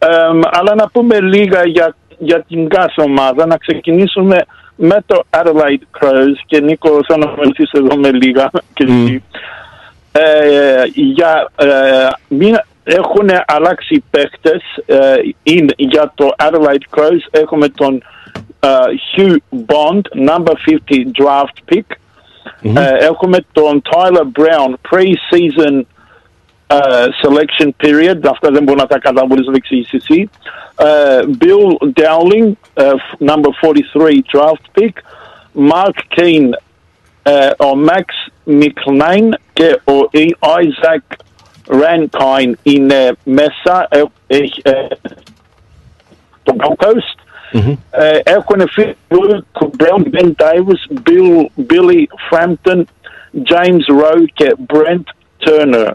Ε, 0.00 0.06
αλλά 0.50 0.74
να 0.74 0.88
πούμε 0.88 1.20
λίγα 1.20 1.66
για, 1.66 1.96
για 2.18 2.42
την 2.48 2.68
κάθε 2.68 3.02
ομάδα, 3.02 3.46
να 3.46 3.56
ξεκινήσουμε 3.56 4.36
με 4.80 5.02
το 5.06 5.24
Adelaide 5.30 6.00
Crows 6.00 6.38
και 6.46 6.60
Νίκο 6.60 7.00
θα 7.08 7.16
να 7.16 7.34
βοηθήσει 7.34 7.70
εδώ 7.74 7.96
με 7.96 8.10
λίγα 8.10 8.50
και 8.74 8.84
εσύ. 8.84 9.22
Ε, 10.12 10.82
για, 10.94 11.50
ε, 11.56 11.66
μην, 12.28 12.56
έχουν 12.84 13.28
αλλάξει 13.46 14.04
παίχτες 14.10 14.62
ε, 14.86 15.14
είναι 15.42 15.72
για 15.76 16.12
το 16.14 16.30
Adelaide 16.38 16.98
Crows 16.98 17.26
έχουμε 17.30 17.68
τον 17.68 18.02
ε, 18.60 18.68
Hugh 19.16 19.36
Bond 19.66 20.28
number 20.28 20.54
50 20.88 21.04
draft 21.18 21.74
pick 21.74 21.96
Ε, 22.62 23.04
έχουμε 23.04 23.38
τον 23.52 23.82
Tyler 23.90 24.26
Brown 24.40 24.74
pre-season 24.90 25.82
uh, 26.69 27.07
selection 27.21 27.69
period. 27.83 28.19
Αυτά 28.29 28.51
δεν 28.51 28.63
μπορώ 28.63 28.77
να 28.79 28.87
τα 28.87 28.99
καταλάβω, 28.99 29.27
μπορείς 29.27 29.45
να 29.45 29.51
τα 29.51 29.57
εξηγήσεις 29.57 29.93
εσύ. 29.93 30.29
Uh, 30.75 31.21
Bill 31.43 31.89
Dowling, 32.01 32.51
uh, 32.83 32.93
f- 32.93 33.17
number 33.29 33.49
43 33.61 34.21
draft 34.33 34.65
pick. 34.79 34.93
Mark 35.71 35.97
Keane, 36.15 36.49
uh, 37.23 37.51
ο 37.57 37.79
Max 37.87 38.05
McLean 38.47 39.29
και 39.53 39.79
ο 39.83 40.09
I- 40.13 40.35
Isaac 40.63 41.15
Rankine 41.67 42.51
είναι 42.63 43.11
μέσα. 43.23 43.87
Ε, 43.89 44.01
έχει, 44.27 44.61
ε, 44.63 44.71
το 46.43 46.55
Gold 46.57 46.85
Coast. 46.85 47.17
Ε, 47.91 48.19
έχουν 48.23 48.67
φύγει 48.69 48.95
Brown, 49.77 50.03
Ben 50.13 50.31
Davis, 50.37 50.81
Bill, 51.09 51.45
Billy 51.69 52.03
Frampton, 52.29 52.83
James 53.49 53.85
Rowe 54.01 54.25
και 54.33 54.55
Brent 54.73 55.03
Turner 55.45 55.91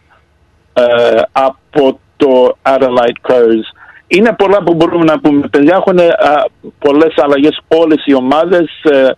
Ε, 0.74 1.22
από 1.32 2.00
το 2.18 2.58
Adelaide 2.64 3.32
Crows. 3.32 3.66
Είναι 4.08 4.36
πολλά 4.38 4.64
που 4.64 4.74
μπορούμε 4.74 5.04
να 5.04 5.20
πούμε. 5.20 5.48
Παιδιά 5.48 5.76
έχουν 5.76 5.98
ε, 5.98 6.08
πολλές 6.80 7.14
αλλαγές 7.18 7.62
όλες 7.68 8.04
οι 8.06 8.14
ομάδες 8.14 8.70
ε, 8.84 9.10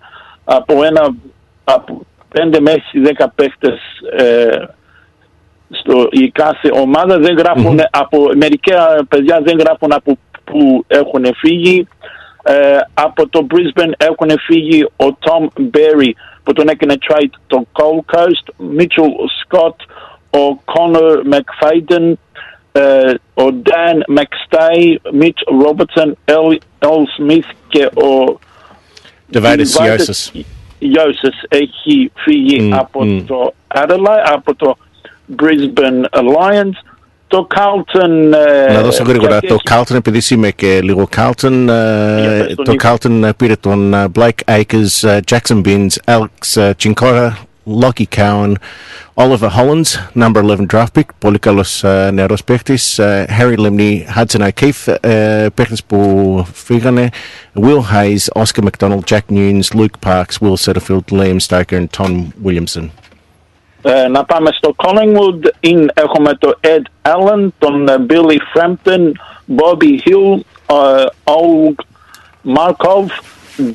από 0.43 0.83
ένα 0.83 1.15
από 1.63 2.05
5 2.33 2.59
μέχρι 2.59 3.15
10 3.17 3.25
παίχτες 3.35 3.79
ε, 4.17 4.65
στο, 5.69 6.07
η 6.11 6.29
κάθε 6.29 6.69
ομάδα 6.73 7.19
δεν 7.19 7.37
γράφουν 7.37 7.79
από 7.91 8.29
μερικά 8.35 9.05
παιδιά 9.09 9.41
δεν 9.43 9.57
γράφουν 9.57 9.93
από 9.93 10.17
που 10.43 10.83
έχουν 10.87 11.25
φύγει 11.35 11.87
ε, 12.43 12.77
από 12.93 13.29
το 13.29 13.47
Brisbane 13.49 13.91
έχουν 13.97 14.29
φύγει 14.39 14.83
ο 14.83 15.17
Tom 15.19 15.61
Berry 15.61 16.09
που 16.43 16.53
τον 16.53 16.67
έκανε 16.67 16.97
trade 17.07 17.33
το 17.47 17.65
Gold 17.73 18.15
Coast 18.15 18.77
Mitchell 18.77 19.11
Scott 19.41 19.75
ο 20.29 20.61
Connor 20.65 21.33
McFadden 21.33 22.13
ε, 22.71 23.13
ο 23.33 23.43
Dan 23.63 24.17
McStay 24.19 24.95
Mitch 25.21 25.65
Robertson 25.65 26.11
L, 26.25 26.55
L 26.79 27.03
Smith 27.19 27.49
και 27.67 27.85
ο 27.85 28.39
Divided 29.33 29.65
Divided 29.65 29.97
Iosis. 29.97 30.39
Iosas 30.81 31.45
έχει 31.47 32.11
φύγει 32.15 32.69
από 32.73 33.23
το 33.27 33.53
Adelaide, 33.67 34.31
από 34.33 34.55
το 34.55 34.77
Brisbane 35.41 36.19
Alliance. 36.19 36.93
Το 37.27 37.47
Carlton... 37.55 38.31
ε, 38.67 38.73
Να 38.73 38.81
δώσω 38.81 39.03
γρήγορα 39.03 39.31
γιατί 39.31 39.47
το 39.47 39.57
Carlton 39.69 39.95
επειδή 39.95 40.33
είμαι 40.35 40.51
και 40.51 40.81
λίγο 40.81 41.07
Carlton. 41.15 41.67
ε, 41.69 42.43
πες 42.45 42.55
τον 42.55 42.65
το 42.65 42.71
Νίκο. 42.71 42.87
Carlton 42.87 43.23
ε, 43.23 43.29
πήρε 43.37 43.55
τον 43.55 43.93
ε, 43.93 44.05
Blake 44.15 44.43
Akers, 44.45 45.07
ε, 45.09 45.19
Jackson 45.31 45.61
Binns, 45.65 45.87
Alex 46.05 46.61
ε, 46.61 46.71
Chinkora, 46.83 47.29
Lockie 47.81 48.15
Cowan, 48.15 48.53
Oliver 49.14 49.48
Hollins, 49.48 49.98
number 50.14 50.42
11 50.42 50.66
draft 50.74 50.92
pick, 50.98 51.04
πολύ 51.18 51.38
καλός 51.38 51.84
ε, 51.84 52.10
νεαρός 52.12 52.44
παίχτης, 52.44 52.98
ε, 52.98 53.26
Harry 53.38 53.58
Limney, 53.58 53.98
Hudson 54.16 54.48
O'Keefe, 54.48 54.94
ε, 55.00 55.46
παίχτες 55.54 55.84
που 55.84 55.98
φύγανε, 56.52 57.08
Will 57.60 57.80
Hayes, 57.94 58.42
Oscar 58.42 58.62
McDonald, 58.64 59.00
Jack 59.10 59.34
Nunes, 59.34 59.78
Luke 59.78 59.98
Parks, 60.06 60.36
Will 60.42 60.56
Setterfield, 60.64 61.04
Liam 61.10 61.38
Stoker 61.48 61.76
and 61.76 61.88
Tom 61.98 62.26
Williamson. 62.44 62.88
ε, 63.82 64.08
να 64.08 64.24
πάμε 64.24 64.50
στο 64.52 64.74
Collingwood. 64.76 65.48
Είναι, 65.60 65.92
έχουμε 65.94 66.34
το 66.34 66.58
Ed 66.60 67.10
Allen, 67.12 67.48
τον 67.58 67.88
ε, 67.88 67.96
Billy 68.08 68.36
Frampton, 68.54 69.12
Bobby 69.56 69.98
Hill, 70.04 70.40
ε, 70.66 71.04
Olg 71.24 71.74
Markov, 72.56 73.06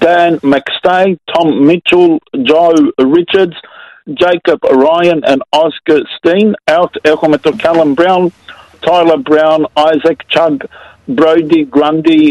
Dan 0.03 0.31
McStay, 0.51 1.05
Tom 1.31 1.47
Mitchell, 1.69 2.17
Joe 2.49 2.73
Richards, 3.17 3.57
Jacob 4.23 4.59
Ryan 4.85 5.19
and 5.31 5.41
Oscar 5.49 5.99
Steen. 6.17 6.53
Out 6.77 6.93
έχουμε 7.01 7.37
το 7.37 7.51
Callum 7.63 7.93
Brown, 7.95 8.27
Tyler 8.85 9.21
Brown, 9.29 9.61
Isaac 9.93 10.19
Chug, 10.33 10.57
Brody 11.19 11.61
Grundy, 11.75 12.25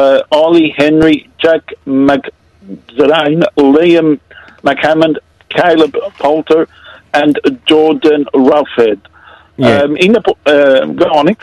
uh, 0.00 0.20
Ollie 0.42 0.72
Henry, 0.80 1.18
Jack 1.42 1.64
McZrain, 1.86 3.40
Liam 3.74 4.08
McHammond, 4.68 5.16
Caleb 5.56 5.94
Poulter 6.18 6.62
and 7.12 7.34
Jordan 7.70 8.22
Ruffhead. 8.34 9.00
Yeah. 9.56 9.82
Um, 9.82 9.96
in 9.96 10.12
the, 10.12 10.22
uh, 10.46 10.86
go 11.00 11.06
on, 11.18 11.26
Nick. 11.26 11.40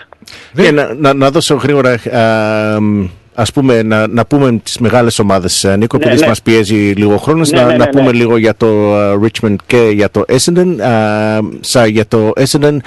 Ναι, 0.52 0.72
να, 0.72 0.94
να, 0.94 1.14
να 1.14 1.32
δώσω 1.32 1.56
γρήγορα, 1.56 1.92
α, 1.92 2.80
μ, 2.82 3.06
ας 3.40 3.52
πούμε, 3.52 3.82
να, 3.82 4.08
να 4.08 4.26
πούμε 4.26 4.60
τις 4.64 4.78
μεγάλες 4.78 5.20
ομάδες, 5.20 5.64
ε, 5.64 5.76
Νίκο, 5.76 5.98
Ναι, 5.98 6.06
επειδή 6.06 6.22
ναι. 6.22 6.28
μας 6.28 6.42
πιέζει 6.42 6.76
λίγο 6.76 7.18
χρόνος, 7.18 7.52
Ναι, 7.52 7.60
να, 7.60 7.66
ναι, 7.66 7.72
να 7.72 7.86
ναι, 7.86 7.92
πούμε 7.92 8.12
ναι. 8.12 8.12
λίγο 8.12 8.38
για 8.38 8.56
το 8.56 8.96
α, 8.96 9.20
Richmond 9.22 9.56
και 9.66 9.90
για 9.94 10.10
το 10.10 10.24
Essendon. 10.28 10.82
Α, 10.82 11.40
σα, 11.60 11.88
για 11.88 12.08
το 12.08 12.34
Essendon, 12.36 12.78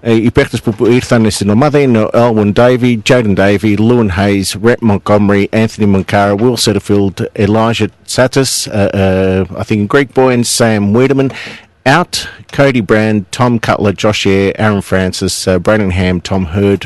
ε, 0.00 0.12
οι 0.12 0.30
παίχτες 0.30 0.60
που 0.60 0.86
ήρθαν 0.86 1.30
στην 1.30 1.50
ομάδα 1.50 1.78
είναι 1.78 1.98
ο 1.98 2.10
Elwin 2.12 2.52
Davey, 2.52 2.96
Jaden 3.08 3.34
Davey, 3.36 3.76
Lewin 3.78 4.08
Hayes, 4.18 4.56
Rhett 4.64 4.80
Montgomery, 4.90 5.44
Anthony 5.52 5.86
Moncara, 5.94 6.34
Will 6.40 6.56
Setterfield, 6.56 7.26
Elijah 7.38 7.88
Satis, 8.06 8.66
uh, 8.66 9.46
uh, 9.52 9.60
I 9.60 9.64
think 9.64 9.88
Greg 9.92 10.08
Boyne, 10.14 10.44
Sam 10.44 10.92
Wiedemann, 10.92 11.30
out 11.86 12.28
Cody 12.58 12.82
Brand, 12.90 13.18
Tom 13.30 13.58
Cutler, 13.66 13.92
Josh 13.92 14.26
Eyre, 14.26 14.52
Aaron 14.58 14.82
Francis, 14.82 15.46
uh, 15.46 15.58
Brandon 15.64 15.90
Ham, 15.90 16.20
Tom 16.20 16.46
Hurd, 16.46 16.82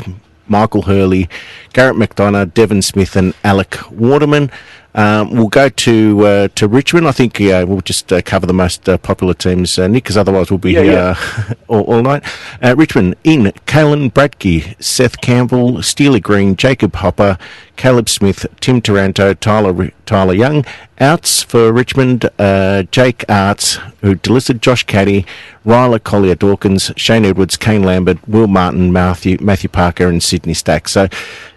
Michael 0.50 0.82
Hurley, 0.82 1.28
Garrett 1.72 1.96
McDonough, 1.96 2.52
Devon 2.52 2.82
Smith, 2.82 3.16
and 3.16 3.32
Alec 3.44 3.78
Waterman. 3.90 4.50
Um, 4.92 5.30
we'll 5.30 5.48
go 5.48 5.68
to 5.68 6.26
uh, 6.26 6.48
to 6.56 6.66
Richmond. 6.66 7.06
I 7.06 7.12
think 7.12 7.38
yeah, 7.38 7.62
we'll 7.62 7.80
just 7.80 8.12
uh, 8.12 8.20
cover 8.22 8.46
the 8.46 8.52
most 8.52 8.88
uh, 8.88 8.98
popular 8.98 9.34
teams, 9.34 9.78
uh, 9.78 9.86
Nick, 9.86 10.02
because 10.02 10.16
otherwise 10.16 10.50
we'll 10.50 10.58
be 10.58 10.72
Yeah, 10.72 10.82
here 10.82 10.98
Uh, 10.98 11.54
all, 11.68 11.82
all 11.82 12.02
night. 12.02 12.24
Uh, 12.60 12.74
Richmond 12.76 13.14
in 13.22 13.44
Kalen 13.66 14.12
Bradke, 14.12 14.74
Seth 14.82 15.20
Campbell, 15.20 15.80
Steely 15.82 16.18
Green, 16.18 16.56
Jacob 16.56 16.96
Hopper, 16.96 17.38
Caleb 17.79 18.07
Smith, 18.09 18.45
Tim 18.59 18.81
Taranto, 18.81 19.33
Tyler 19.33 19.91
Tyler 20.05 20.33
Young. 20.33 20.65
Outs 20.99 21.43
for 21.43 21.73
Richmond, 21.73 22.29
uh, 22.39 22.83
Jake 22.91 23.25
Arts, 23.27 23.79
who 24.01 24.15
delisted 24.15 24.61
Josh 24.61 24.83
Caddy, 24.83 25.25
Ryla 25.65 26.01
Collier 26.01 26.35
Dawkins, 26.35 26.91
Shane 26.95 27.25
Edwards, 27.25 27.57
Kane 27.57 27.83
Lambert, 27.83 28.17
Will 28.27 28.47
Martin, 28.47 28.93
Matthew, 28.93 29.37
Matthew 29.41 29.69
Parker, 29.69 30.07
and 30.07 30.23
Sydney 30.23 30.53
Stack. 30.53 30.87
So 30.87 31.07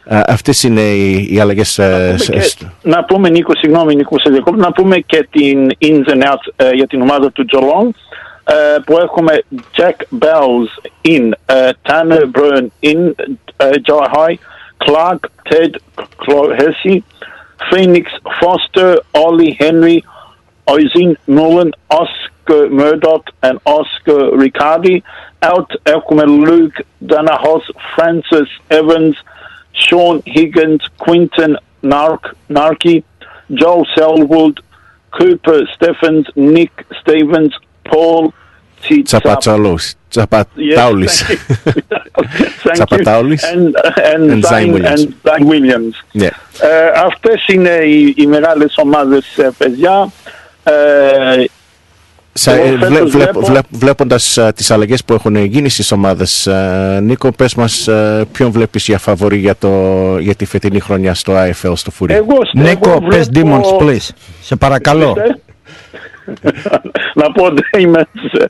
uh, 0.06 0.22
αυτές 0.26 0.62
είναι 0.62 0.80
οι, 0.80 1.28
οι 1.30 1.40
αλλαγές 1.40 1.78
uh, 1.82 2.16
Και 2.20 2.66
να 2.82 3.05
πούμε 3.05 3.28
Νίκο, 3.28 3.52
συγγνώμη 3.56 3.94
Νίκο, 3.94 4.18
σε 4.18 4.30
διακόπτω, 4.30 4.60
να 4.60 4.72
πούμε 4.72 4.97
και 4.97 5.28
την 5.30 5.70
ins 5.80 6.12
and 6.12 6.22
outs 6.22 6.52
ε, 6.56 6.70
για 6.70 6.86
την 6.86 7.00
ομάδα 7.00 7.32
του 7.32 7.44
Geelong. 7.52 7.90
ε, 8.48 8.78
που 8.86 8.98
έχουμε 8.98 9.42
Jack 9.76 10.18
Bells 10.18 10.90
in, 11.08 11.30
ε, 11.47 11.70
Tanner 11.82 12.22
Byrne 12.34 12.68
in, 12.80 13.12
ε, 13.56 13.70
Joe 13.86 14.06
High, 14.12 14.34
Clark, 14.83 15.31
Ted 15.45 15.77
Clohessy, 15.95 17.03
Phoenix 17.71 18.11
Foster, 18.39 18.97
Ollie 19.13 19.53
Henry, 19.53 20.03
Oisin 20.67 21.15
Nolan, 21.27 21.73
Oscar 21.89 22.69
Murdoch, 22.69 23.29
and 23.41 23.59
Oscar 23.65 24.31
Riccardi, 24.31 25.03
out 25.41 25.69
Elkman 25.85 26.45
Luke, 26.45 26.75
Danahos, 27.03 27.63
Francis 27.95 28.49
Evans, 28.69 29.15
Sean 29.73 30.21
Higgins, 30.25 30.81
Quinton 30.97 31.57
Nark, 31.81 32.35
Narky, 32.49 33.03
Joel 33.53 33.85
Selwood, 33.95 34.61
Cooper 35.11 35.65
Stephens, 35.73 36.27
Nick 36.35 36.85
Stevens, 37.01 37.53
Paul 37.85 38.33
Tsitsap- 38.89 39.03
Τσαπατσαλούς. 39.03 39.93
Τσαπατάουλης. 40.09 41.23
Yes, 41.23 41.31
thank 41.31 41.73
you. 41.73 41.81
Thank 42.63 42.69
you. 42.69 42.71
Τσαπατάουλης. 42.73 43.43
And, 43.53 43.71
and, 44.15 44.31
And 44.31 44.43
Zion 44.43 44.51
Zion 44.51 44.73
Williams. 44.73 44.99
and 44.99 45.29
Zion 45.29 45.47
Williams. 45.51 46.05
Ναι. 46.11 46.25
Ε, 46.25 46.29
αυτές 47.05 47.45
είναι 47.47 47.69
οι, 47.69 48.13
οι 48.17 48.25
μεγάλες 48.25 48.73
ομάδες 48.77 49.37
ε, 49.37 49.49
παιδιά. 49.57 50.11
Ε, 50.63 50.73
Σα, 52.35 52.51
εγώ 52.53 52.63
ε, 52.63 52.77
φέτος 52.77 52.87
βλέ, 52.87 52.99
βλέ, 52.99 53.09
βλέπω- 53.09 53.45
βλέ, 53.45 53.59
βλέποντας 53.69 54.37
α, 54.37 54.53
τις 54.53 54.71
αλλαγές 54.71 55.03
που 55.03 55.13
έχουν 55.13 55.35
γίνει 55.35 55.69
στις 55.69 55.91
ομάδες 55.91 56.47
α, 56.47 56.99
Νίκο 57.01 57.31
πες 57.31 57.55
μας 57.55 57.87
α, 57.87 58.25
ποιον 58.31 58.51
βλέπεις 58.51 58.85
για 58.85 58.97
φαβορή 58.97 59.37
για, 59.37 59.55
το, 59.55 59.69
για 60.19 60.35
τη 60.35 60.45
φετινή 60.45 60.79
χρονιά 60.79 61.13
στο 61.13 61.33
IFL 61.35 61.71
στο 61.75 61.91
Φουρί; 61.91 62.13
Εγώ, 62.13 62.37
Νίκο, 62.53 62.89
εγώ 62.89 63.01
πες 63.01 63.29
βλέπω- 63.29 63.61
Demons, 63.79 63.83
please. 63.83 64.07
Σε 64.41 64.55
παρακαλώ. 64.55 65.15
Να 67.13 67.31
πω 67.31 67.45
Demons. 67.45 68.47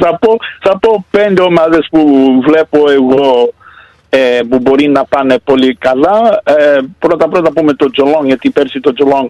θα, 0.00 0.18
πω, 0.18 0.36
θα 0.60 0.78
πω 0.78 1.06
πέντε 1.10 1.42
ομάδες 1.42 1.86
που 1.90 2.06
βλέπω 2.46 2.90
εγώ 2.90 3.52
ε, 4.08 4.40
που 4.48 4.58
μπορεί 4.58 4.88
να 4.88 5.04
πάνε 5.04 5.38
πολύ 5.44 5.74
καλά. 5.74 6.42
Ε, 6.44 6.78
πρώτα 6.98 7.28
πρώτα 7.28 7.52
πούμε 7.52 7.74
το 7.74 7.90
Geelong 7.96 8.24
γιατί 8.24 8.50
πέρσι 8.50 8.80
το 8.80 8.92
Geelong 8.96 9.28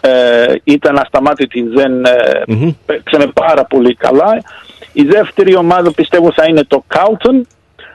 ε, 0.00 0.54
ήταν 0.64 0.98
ασταμάτητη, 0.98 1.62
δεν 1.62 2.04
ε, 2.04 2.42
Μμμ. 2.46 2.70
παίξανε 2.86 3.26
πάρα 3.26 3.64
πολύ 3.64 3.94
καλά. 3.94 4.42
Η 4.92 5.02
δεύτερη 5.02 5.56
ομάδα 5.56 5.92
πιστεύω 5.92 6.32
θα 6.32 6.44
είναι 6.48 6.64
το 6.64 6.84
Carlton. 6.94 7.40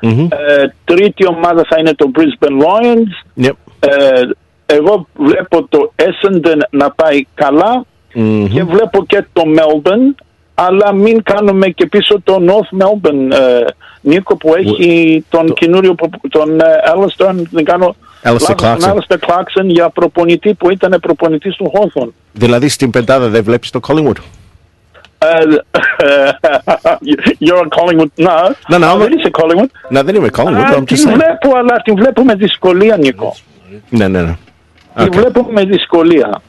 Μμμ. 0.01 0.27
Ε, 0.31 0.73
τρίτη 0.85 1.27
ομάδα 1.27 1.65
θα 1.69 1.75
είναι 1.79 1.93
το 1.93 2.11
Brisbane 2.15 2.63
Lions. 2.63 3.43
Yep. 3.45 3.55
Ε, 3.79 4.21
εγώ 4.65 5.07
βλέπω 5.15 5.67
το 5.67 5.93
Essendon 5.95 6.57
να 6.69 6.91
πάει 6.91 7.25
καλά 7.33 7.85
Μμμ. 8.13 8.47
και 8.47 8.63
βλέπω 8.63 9.05
και 9.05 9.25
το 9.33 9.41
Melbourne 9.57 10.23
αλλά 10.55 10.93
μην 10.93 11.23
κάνουμε 11.23 11.67
και 11.67 11.85
πίσω 11.85 12.21
το 12.23 12.37
North 12.47 12.83
Melbourne 12.83 13.31
ε, 13.31 13.65
Νίκο 14.01 14.37
που 14.37 14.53
έχει 14.55 15.23
τον 15.29 15.53
καινούριο 15.53 15.93
προπο- 15.95 16.29
τον 16.29 16.59
ε, 16.59 16.63
Alistair, 16.95 17.25
αν 17.27 17.47
δεν 17.51 17.63
κάνω 17.63 17.95
Alistair 18.23 18.31
λάθος, 18.31 18.45
τον 18.45 18.55
Clarkson. 18.61 18.93
Alistair 18.93 19.17
Clarkson 19.27 19.65
για 19.65 19.89
προπονητή 19.89 20.53
που 20.53 20.71
ήταν 20.71 20.97
προπονητής 21.01 21.55
του 21.55 21.71
Hawthorn. 21.75 22.07
Δηλαδή 22.33 22.69
στην 22.69 22.89
πεντάδα 22.89 23.27
δεν 23.29 23.43
βλέπεις 23.43 23.69
το 23.69 23.79
Collingwood; 23.87 24.17
Ε, 25.17 25.27
You're 27.45 27.61
a 27.61 27.67
Collingwood, 27.77 28.11
no. 28.25 28.51
No, 28.69 28.79
no, 28.79 28.97
δεν 28.97 29.11
είσαι 29.17 29.29
Collingwood. 29.31 29.69
Να 29.89 30.03
δεν 30.03 30.15
είμαι 30.15 30.29
Collingwood 30.37 30.71
Α, 30.71 30.75
I'm 30.75 30.79
just 30.79 30.85
την 30.85 30.97
saying. 30.97 31.13
βλέπω, 31.13 31.57
αλλά 31.57 31.81
την 31.83 31.95
βλέπω 31.95 32.23
με 32.23 32.35
δυσκολία, 32.35 32.97
Νίκο. 32.97 33.35
Ναι, 33.89 34.07
ναι, 34.07 34.21
ναι. 34.21 34.35
Τη 34.95 35.09
βλέπω 35.17 35.47
με 35.51 35.63
δυσκολία. 35.63 36.41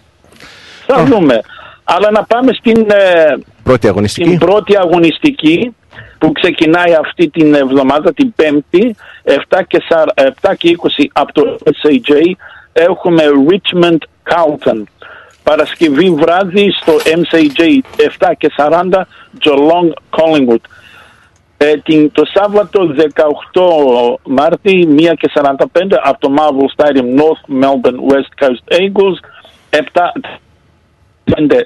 Θα 0.86 1.04
δούμε. 1.04 1.40
Αλλά 1.84 2.10
να 2.10 2.24
πάμε 2.24 2.52
στην, 2.52 2.86
ε, 2.90 3.36
Πρώτη 3.62 3.88
αγωνιστική. 3.88 4.26
στην 4.26 4.38
πρώτη 4.38 4.76
αγωνιστική 4.76 5.74
που 6.18 6.32
ξεκινάει 6.32 6.94
αυτή 6.94 7.28
την 7.28 7.54
εβδομάδα, 7.54 8.12
την 8.14 8.34
Πέμπτη, 8.34 8.96
7 9.24 9.62
και, 9.66 9.82
σαρ- 9.88 10.12
7 10.40 10.54
και 10.54 10.68
20 10.68 11.10
από 11.12 11.32
το 11.32 11.58
SAJ. 11.64 12.12
Έχουμε 12.72 13.22
Richmond 13.48 13.98
Carlton. 14.30 14.82
Παρασκευή 15.42 16.10
βράδυ 16.10 16.70
στο 16.80 16.92
MCJ 17.04 17.60
7 18.18 18.32
και 18.38 18.50
40 18.56 19.06
Geelong 19.44 19.92
Collingwood. 20.10 20.60
Ε, 21.56 21.72
την, 21.76 22.12
το 22.12 22.22
Σάββατο 22.34 22.94
18 22.96 24.14
Μάρτη 24.24 24.88
1 24.98 25.12
και 25.18 25.30
45 25.34 25.56
από 26.02 26.18
το 26.20 26.34
Marvel 26.38 26.82
Stadium 26.84 27.20
North 27.20 27.62
Melbourne 27.64 28.12
West 28.12 28.44
Coast 28.44 28.78
Eagles 28.80 29.18
7 29.70 29.78
5 31.23 31.61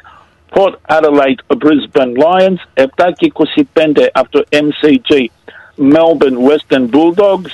Port 0.55 0.73
Adelaide 0.87 1.41
Brisbane 1.57 2.13
Lions 2.23 2.83
7 2.83 2.85
και 3.17 3.31
25 3.33 4.05
από 4.11 4.29
το 4.29 4.43
MCG 4.49 5.25
Melbourne 5.77 6.37
Western 6.49 6.85
Bulldogs 6.89 7.51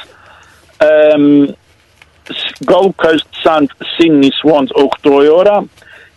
εμ, 0.77 1.45
Gold 2.65 2.93
Coast 3.05 3.27
Suns 3.43 3.71
Sydney 3.97 4.29
Swans 4.41 4.67
8 5.03 5.23
η 5.23 5.27
ώρα 5.27 5.65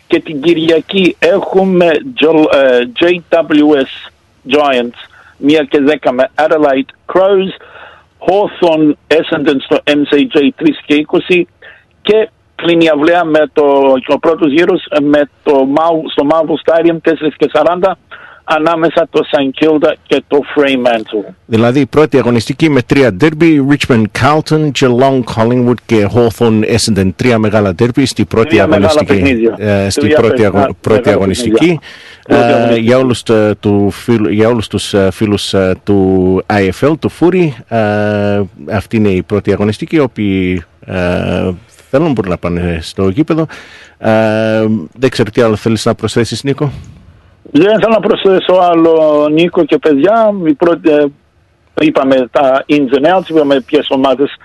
και 0.06 0.20
την 0.20 0.40
Κυριακή 0.42 1.16
έχουμε 1.18 1.90
Jol- 2.20 2.54
ε, 2.54 2.78
JWS 3.00 4.10
Giants 4.50 4.98
1 5.46 5.66
και 5.68 5.78
10 6.02 6.10
με 6.12 6.30
Adelaide 6.34 7.12
Crows 7.14 7.50
Hawthorn 8.26 8.92
Essendon 9.08 9.56
στο 9.64 9.78
MCJ 9.84 10.36
3 10.36 10.48
και 10.86 11.06
20 11.28 11.42
και 12.02 12.28
κλείνει 12.61 12.85
η 12.85 12.89
αυλαία 12.93 13.23
με 13.23 13.39
το, 13.53 13.63
ο 14.07 14.19
πρώτος 14.19 14.51
γύρος 14.51 14.85
ε, 14.89 14.99
με 15.01 15.29
το, 15.43 15.51
Mau- 15.75 16.03
στο 16.11 16.27
Marvel 16.31 16.71
Stadium 16.71 17.09
4 17.09 17.13
και 17.37 17.49
40 17.53 17.91
ανάμεσα 18.49 19.07
το 19.09 19.19
St. 19.31 19.63
Kilda 19.63 19.93
και 20.07 20.23
το 20.27 20.39
Fremantle. 20.55 21.33
Δηλαδή 21.45 21.79
η 21.79 21.85
πρώτη 21.85 22.17
αγωνιστική 22.17 22.69
με 22.69 22.81
τρία 22.81 23.17
derby, 23.21 23.59
Richmond 23.69 24.03
Carlton, 24.21 24.71
Geelong 24.79 25.21
Collingwood 25.35 25.73
και 25.85 26.07
Hawthorn 26.15 26.61
Essendon. 26.63 27.09
Τρία 27.15 27.37
μεγάλα 27.37 27.75
derby 27.79 28.01
στη 28.05 28.25
πρώτη 28.25 28.47
Τρία 28.47 28.67
μεγάλα 28.67 28.85
αγωνιστική. 28.89 29.21
παιχνίδια. 29.21 29.55
ε, 29.85 29.89
στη 29.89 29.99
Τρία 30.01 30.15
πρώτη, 30.17 30.45
αγω- 30.45 30.53
μεγάλα 30.55 30.73
πρώτη 30.81 31.09
αγωνιστική. 31.09 31.49
παιχνίδια. 31.51 31.79
Πρώτη 32.27 32.43
Ε, 32.43 32.53
αγωνιστική. 32.53 32.81
για, 32.85 32.97
όλους, 32.97 33.23
το- 33.23 33.55
του, 33.55 33.89
φίλου- 33.91 34.31
για 34.31 34.47
όλους 34.47 34.67
τους 34.67 34.93
ε, 34.93 35.09
φίλους 35.11 35.53
ε, 35.53 35.75
του 35.83 36.41
IFL, 36.53 36.93
του 36.99 37.09
Φούρι, 37.09 37.55
ε, 37.67 37.77
αυτή 38.71 38.97
είναι 38.97 39.09
η 39.09 39.23
πρώτη 39.23 39.51
αγωνιστική, 39.51 39.95
οι 39.95 39.99
οποίοι 39.99 40.63
ε, 40.85 41.49
θέλουν 41.89 42.11
μπορούν 42.11 42.31
να 42.31 42.37
πάνε 42.37 42.79
στο 42.81 43.09
γήπεδο. 43.09 43.45
Ε, 43.97 44.65
δεν 44.93 45.09
ξέρω 45.09 45.29
τι 45.29 45.41
άλλο 45.41 45.55
θέλεις 45.55 45.85
να 45.85 45.95
προσθέσεις 45.95 46.43
Νίκο. 46.43 46.71
Δεν 47.51 47.79
θέλω 47.79 47.93
να 47.93 47.99
προσθέσω 47.99 48.53
άλλο 48.61 49.27
Νίκο 49.31 49.63
και 49.65 49.77
παιδιά. 49.77 50.33
Η 50.45 50.53
πρώτη, 50.53 50.91
ε, 50.91 51.05
είπαμε 51.79 52.27
τα 52.31 52.63
ins 52.69 52.97
and 52.99 53.15
outs, 53.17 53.29
είπαμε 53.29 53.59
ποιες 53.61 53.87
ομάδες 53.89 54.35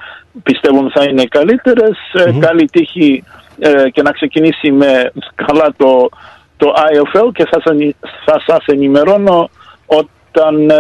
πιστεύουμε 0.43 0.91
θα 0.95 1.05
είναι 1.05 1.25
καλύτερες. 1.25 1.97
Καλή 2.41 2.65
τύχη 2.65 3.25
ε, 3.59 3.91
και 3.91 4.03
να 4.03 4.11
ξεκινήσει 4.11 4.71
με 4.71 5.12
καλά 5.35 5.73
το, 5.77 6.09
το 6.57 6.75
IFL 6.93 7.31
και 7.33 7.47
θα, 7.51 7.61
σας- 7.65 7.95
θα 8.25 8.43
σας 8.47 8.65
ενημερώνω 8.67 9.51
όταν 10.35 10.70
ε, 10.70 10.77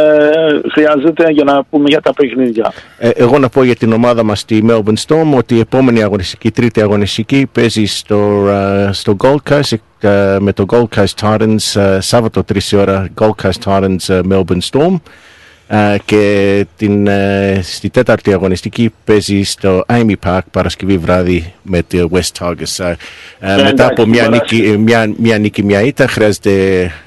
χρειάζεται 0.72 1.30
για 1.30 1.44
να 1.44 1.64
πούμε 1.64 1.84
για 1.88 2.00
τα 2.00 2.12
παιχνίδια. 2.14 2.72
Ε, 2.98 3.08
εγώ 3.08 3.38
να 3.38 3.48
πω 3.48 3.62
για 3.62 3.74
την 3.74 3.92
ομάδα 3.92 4.22
μας 4.22 4.40
στη 4.40 4.64
Melbourne 4.68 5.06
Storm 5.06 5.36
ότι 5.36 5.54
η 5.54 5.58
επόμενη 5.58 6.02
αγωνιστική, 6.02 6.46
η 6.46 6.50
τρίτη 6.50 6.80
αγωνιστική 6.80 7.48
παίζει 7.52 7.84
στο, 7.84 8.48
ε, 8.48 8.92
στο 8.92 9.16
Gold 9.18 9.50
Coast 9.50 9.76
ε, 10.00 10.36
με 10.40 10.52
το 10.52 10.64
Gold 10.68 10.96
Coast 10.96 11.14
Titans 11.20 11.80
ε, 11.80 12.00
Σάββατο 12.00 12.44
3 12.52 12.62
η 12.70 12.76
ώρα 12.76 13.08
Gold 13.20 13.34
Coast 13.42 13.60
Titans 13.64 14.08
ε, 14.08 14.20
Melbourne 14.30 14.68
Storm 14.70 14.94
Ε, 14.94 14.98
και 16.04 16.66
την, 16.76 17.06
ε, 17.06 17.60
στη 17.62 17.90
τέταρτη 17.90 18.32
αγωνιστική 18.32 18.92
παίζει 19.04 19.42
στο 19.42 19.84
Amy 19.88 20.12
Park 20.26 20.40
Παρασκευή 20.50 20.98
βράδυ 20.98 21.52
με 21.62 21.82
το 21.88 22.08
West 22.12 22.38
Tigers. 22.46 22.84
Ε, 22.84 22.94
ε, 23.40 23.60
Ε, 23.60 23.62
μετά 23.62 23.86
από 23.86 24.02
εντάξει, 24.02 24.10
μια 24.10 24.28
περάσει. 24.30 24.56
νίκη, 24.56 24.78
μια, 24.78 25.12
μια 25.16 25.38
νίκη, 25.38 25.62
μια 25.64 25.82
ήττα 25.82 26.06
χρειάζεται 26.08 26.50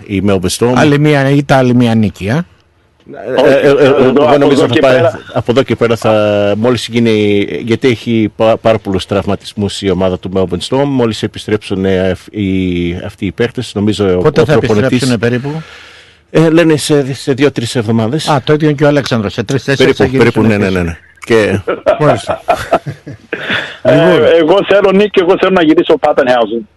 η 0.05 0.21
Melbourne 0.27 0.57
Storm. 0.57 0.71
Άλλη 0.75 0.99
μία 0.99 1.29
ήττα, 1.29 1.57
άλλη 1.57 1.75
μία 1.75 1.95
νίκη. 1.95 2.29
Α. 2.29 2.45
Ε, 3.45 3.49
ε, 3.49 3.67
ε, 3.67 3.67
ε, 3.67 3.69
εδώ, 3.69 3.87
εγώ 3.99 4.23
από 4.23 4.37
νομίζω 4.37 4.63
εδώ 4.63 4.67
θα 4.67 4.73
και 4.73 4.79
πάει, 4.79 4.95
πέρα. 4.95 5.19
από 5.33 5.51
εδώ 5.51 5.63
και 5.63 5.75
πέρα 5.75 5.95
θα 5.95 6.53
μόλις 6.57 6.87
γίνει 6.87 7.45
γιατί 7.63 7.87
έχει 7.87 8.31
πά- 8.35 8.57
πάρα 8.61 8.77
πολλούς 8.77 9.05
τραυματισμούς 9.05 9.81
η 9.81 9.89
ομάδα 9.89 10.19
του 10.19 10.31
Melbourne 10.33 10.67
Storm 10.69 10.83
μόλις 10.85 11.23
επιστρέψουν 11.23 11.85
ε, 11.85 12.09
αυ- 12.09 12.33
οι, 12.35 12.45
αυτοί 13.05 13.25
οι 13.25 13.31
παίχτες 13.31 13.71
νομίζω 13.75 14.17
Πότε 14.17 14.41
ο 14.41 14.45
θα 14.45 14.51
προπονητής- 14.57 14.85
επιστρέψουν 14.87 15.19
περίπου; 15.19 15.61
Ε, 16.37 16.49
λένε 16.49 16.77
σε, 16.77 17.13
σε 17.13 17.33
δύο-τρεις 17.33 17.75
εβδομάδες 17.75 18.27
Α, 18.29 18.41
το 18.43 18.53
ίδιο 18.53 18.71
και 18.71 18.83
ο 18.83 18.87
Αλέξανδρος. 18.87 19.33
Σε 19.33 19.43
τρει-τέσσερι 19.43 19.93
περίπου, 19.93 20.17
περίπου 20.17 20.41
ναι, 20.41 20.57
ναι, 20.57 20.69
ναι, 20.69 20.81
ναι. 20.83 20.97
Και, 21.25 21.59
Ε, 23.81 24.37
εγώ 24.39 24.57
θέλω 24.67 24.91
Νίκ 24.91 25.09
και 25.09 25.21
εγώ 25.21 25.35
θέλω 25.39 25.51
να 25.53 25.63
γυρίσω 25.63 25.97
Πάπενχάουζεν. 25.97 26.67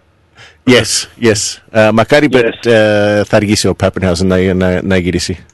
yes, 0.67 1.07
yes. 1.27 1.59
Ε, 1.71 1.89
μακάρι 1.93 2.29
ε, 2.65 3.25
θα 3.25 3.37
αργήσει 3.37 3.69
ο 3.69 3.77
Pappenhausen 3.83 4.25
να, 4.25 4.55
να, 4.55 4.83
να 4.83 4.97
γυρίσει 4.97 5.45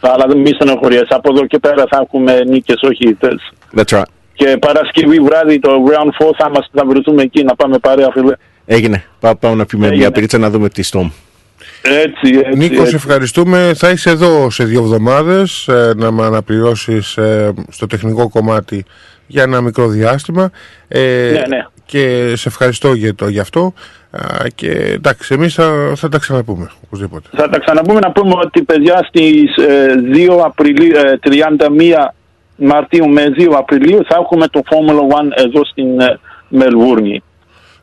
Αλλά 0.00 0.24
δεν 0.28 0.38
μη 0.38 0.50
στενοχωριέσαι. 0.50 1.06
Από 1.08 1.32
εδώ 1.34 1.46
και 1.46 1.58
πέρα 1.58 1.84
θα 1.90 2.00
έχουμε 2.04 2.40
νίκες, 2.46 2.80
όχι 2.82 3.08
ήττες. 3.08 3.52
That's 3.76 3.98
right. 3.98 4.02
Και 4.34 4.56
Παρασκευή 4.60 5.20
βράδυ 5.20 5.58
το 5.58 5.70
Round 5.70 6.24
4 6.26 6.30
θα, 6.38 6.50
μας, 6.50 6.68
θα 6.72 6.84
βρεθούμε 6.86 7.22
εκεί 7.22 7.44
να 7.44 7.54
πάμε 7.54 7.78
παρέα 7.78 8.08
φίλε. 8.12 8.32
Έγινε. 8.64 9.04
Πά, 9.20 9.36
πάμε 9.36 9.54
να 9.54 9.66
πιούμε 9.66 9.84
Έγινε. 9.86 10.00
μια 10.00 10.10
πυρίτσα 10.10 10.38
να 10.38 10.50
δούμε 10.50 10.68
τη 10.68 10.88
Storm. 10.92 11.10
Έτσι, 11.82 12.40
έτσι. 12.44 12.58
Νίκος, 12.58 12.78
έτσι. 12.78 12.90
σε 12.90 12.96
ευχαριστούμε. 12.96 13.72
Θα 13.74 13.90
είσαι 13.90 14.10
εδώ 14.10 14.50
σε 14.50 14.64
δύο 14.64 14.80
εβδομάδες 14.80 15.68
ε, 15.68 15.92
να 15.96 16.10
με 16.10 16.24
αναπληρώσεις 16.24 17.16
ε, 17.16 17.52
στο 17.70 17.86
τεχνικό 17.86 18.28
κομμάτι 18.28 18.84
για 19.26 19.42
ένα 19.42 19.60
μικρό 19.60 19.88
διάστημα. 19.88 20.50
Ε, 20.88 21.30
Ναι, 21.32 21.56
ναι. 21.56 21.66
Και 21.86 22.32
σε 22.36 22.48
ευχαριστώ 22.48 22.92
για, 22.92 23.14
το, 23.14 23.28
για 23.28 23.42
αυτό. 23.42 23.72
Α, 24.10 24.46
και 24.54 24.70
εντάξει, 24.70 25.34
εμείς 25.34 25.54
θα, 25.54 25.92
θα 25.96 26.08
τα 26.08 26.18
ξαναπούμε, 26.18 26.70
οπωσδήποτε. 26.84 27.28
Θα 27.32 27.48
τα 27.48 27.58
ξαναπούμε 27.58 27.98
να 28.00 28.12
πούμε 28.12 28.32
ότι 28.44 28.62
παιδιά 28.62 29.06
στις 29.08 29.56
ε, 29.56 29.94
2 30.38 30.40
Απριλίου, 30.44 30.96
ε, 30.96 31.18
31 31.22 31.54
Μαρτίου 32.56 33.08
με 33.08 33.24
2 33.38 33.52
Απριλίου 33.56 34.04
θα 34.08 34.18
έχουμε 34.20 34.48
το 34.48 34.60
Formula 34.64 35.40
1 35.40 35.44
εδώ 35.44 35.64
στην 35.64 36.00
ε, 36.00 36.18
Μελβούρνη. 36.48 37.22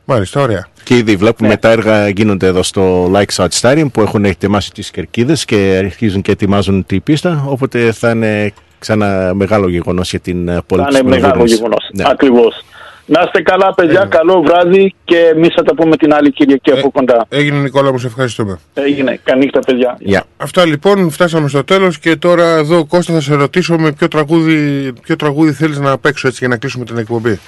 Μάλιστα, 0.05 0.41
ωραία. 0.41 0.67
Και 0.85 0.95
ήδη 0.97 1.15
βλέπουμε 1.15 1.57
τα 1.57 1.69
έργα 1.69 2.07
γίνονται 2.09 2.47
εδώ 2.47 2.63
στο 2.63 3.11
Lakeside 3.13 3.59
Stadium 3.61 3.85
που 3.93 4.01
έχουν 4.01 4.25
ετοιμάσει 4.25 4.71
τις 4.71 4.91
κερκίδες 4.91 5.45
και 5.45 5.75
αρχίζουν 5.77 6.21
και 6.21 6.31
ετοιμάζουν 6.31 6.85
την 6.85 7.03
πίστα. 7.03 7.45
Οπότε 7.47 7.91
θα 7.91 8.09
είναι 8.09 8.53
ξανά 8.79 9.31
μεγάλο 9.33 9.69
γεγονός 9.69 10.09
για 10.09 10.19
την 10.19 10.47
ε, 10.47 10.53
Θα 10.53 10.63
πόλη 10.63 10.81
είναι 10.81 10.91
της 10.91 11.01
μεγάλο 11.01 11.25
Μελβούρνης. 11.27 11.53
γεγονός. 11.55 11.89
Ναι. 11.93 12.03
Ακριβώς. 12.07 12.65
Να 13.05 13.21
είστε 13.25 13.41
καλά 13.41 13.73
παιδιά, 13.73 14.05
καλό 14.09 14.41
βράδυ 14.41 14.93
και 15.03 15.17
εμείς 15.17 15.53
θα 15.55 15.63
τα 15.63 15.75
πούμε 15.75 15.97
την 15.97 16.13
άλλη 16.13 16.31
Κυριακή 16.31 16.71
από 16.71 16.91
κοντά. 16.91 17.25
Έγινε 17.29 17.57
Νικόλα 17.57 17.91
μου, 17.91 17.97
σε 17.97 18.07
ευχαριστούμε. 18.07 18.59
Έγινε. 18.73 19.19
Κανύχτα 19.23 19.59
παιδιά. 19.59 19.97
Αυτά 20.37 20.65
λοιπόν, 20.65 21.09
φτάσαμε 21.09 21.47
στο 21.47 21.63
τέλος 21.63 21.99
και 21.99 22.15
τώρα 22.15 22.57
εδώ 22.57 22.85
Κώστα 22.85 23.13
θα 23.13 23.21
σε 23.21 23.33
ρωτήσω 23.35 23.77
με 23.77 23.91
ποιο 23.91 24.07
τραγούδι, 24.07 24.93
ποιο 25.01 25.15
τραγούδι 25.15 25.51
θέλεις 25.51 25.79
να 25.79 25.97
παίξω 25.97 26.27
έτσι 26.27 26.37
για 26.39 26.47
να 26.47 26.57
κλείσουμε 26.57 26.85
την 26.85 26.97
εκπομπή. 26.97 27.39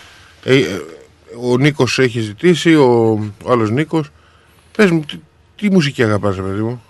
Ε, 0.44 0.56
ε, 0.56 0.62
ο 1.36 1.58
Νίκος 1.58 2.00
έχει 2.00 2.20
ζητήσει, 2.20 2.76
ο, 2.76 3.12
ο 3.44 3.52
άλλος 3.52 3.70
Νίκος. 3.70 4.10
Πες 4.76 4.92
μου, 4.92 5.00
τι, 5.00 5.20
τι 5.56 5.72
μουσική 5.72 6.04
αγαπάς 6.04 6.36
ρε 6.36 6.42
παιδί 6.42 6.62
μου; 6.62 6.82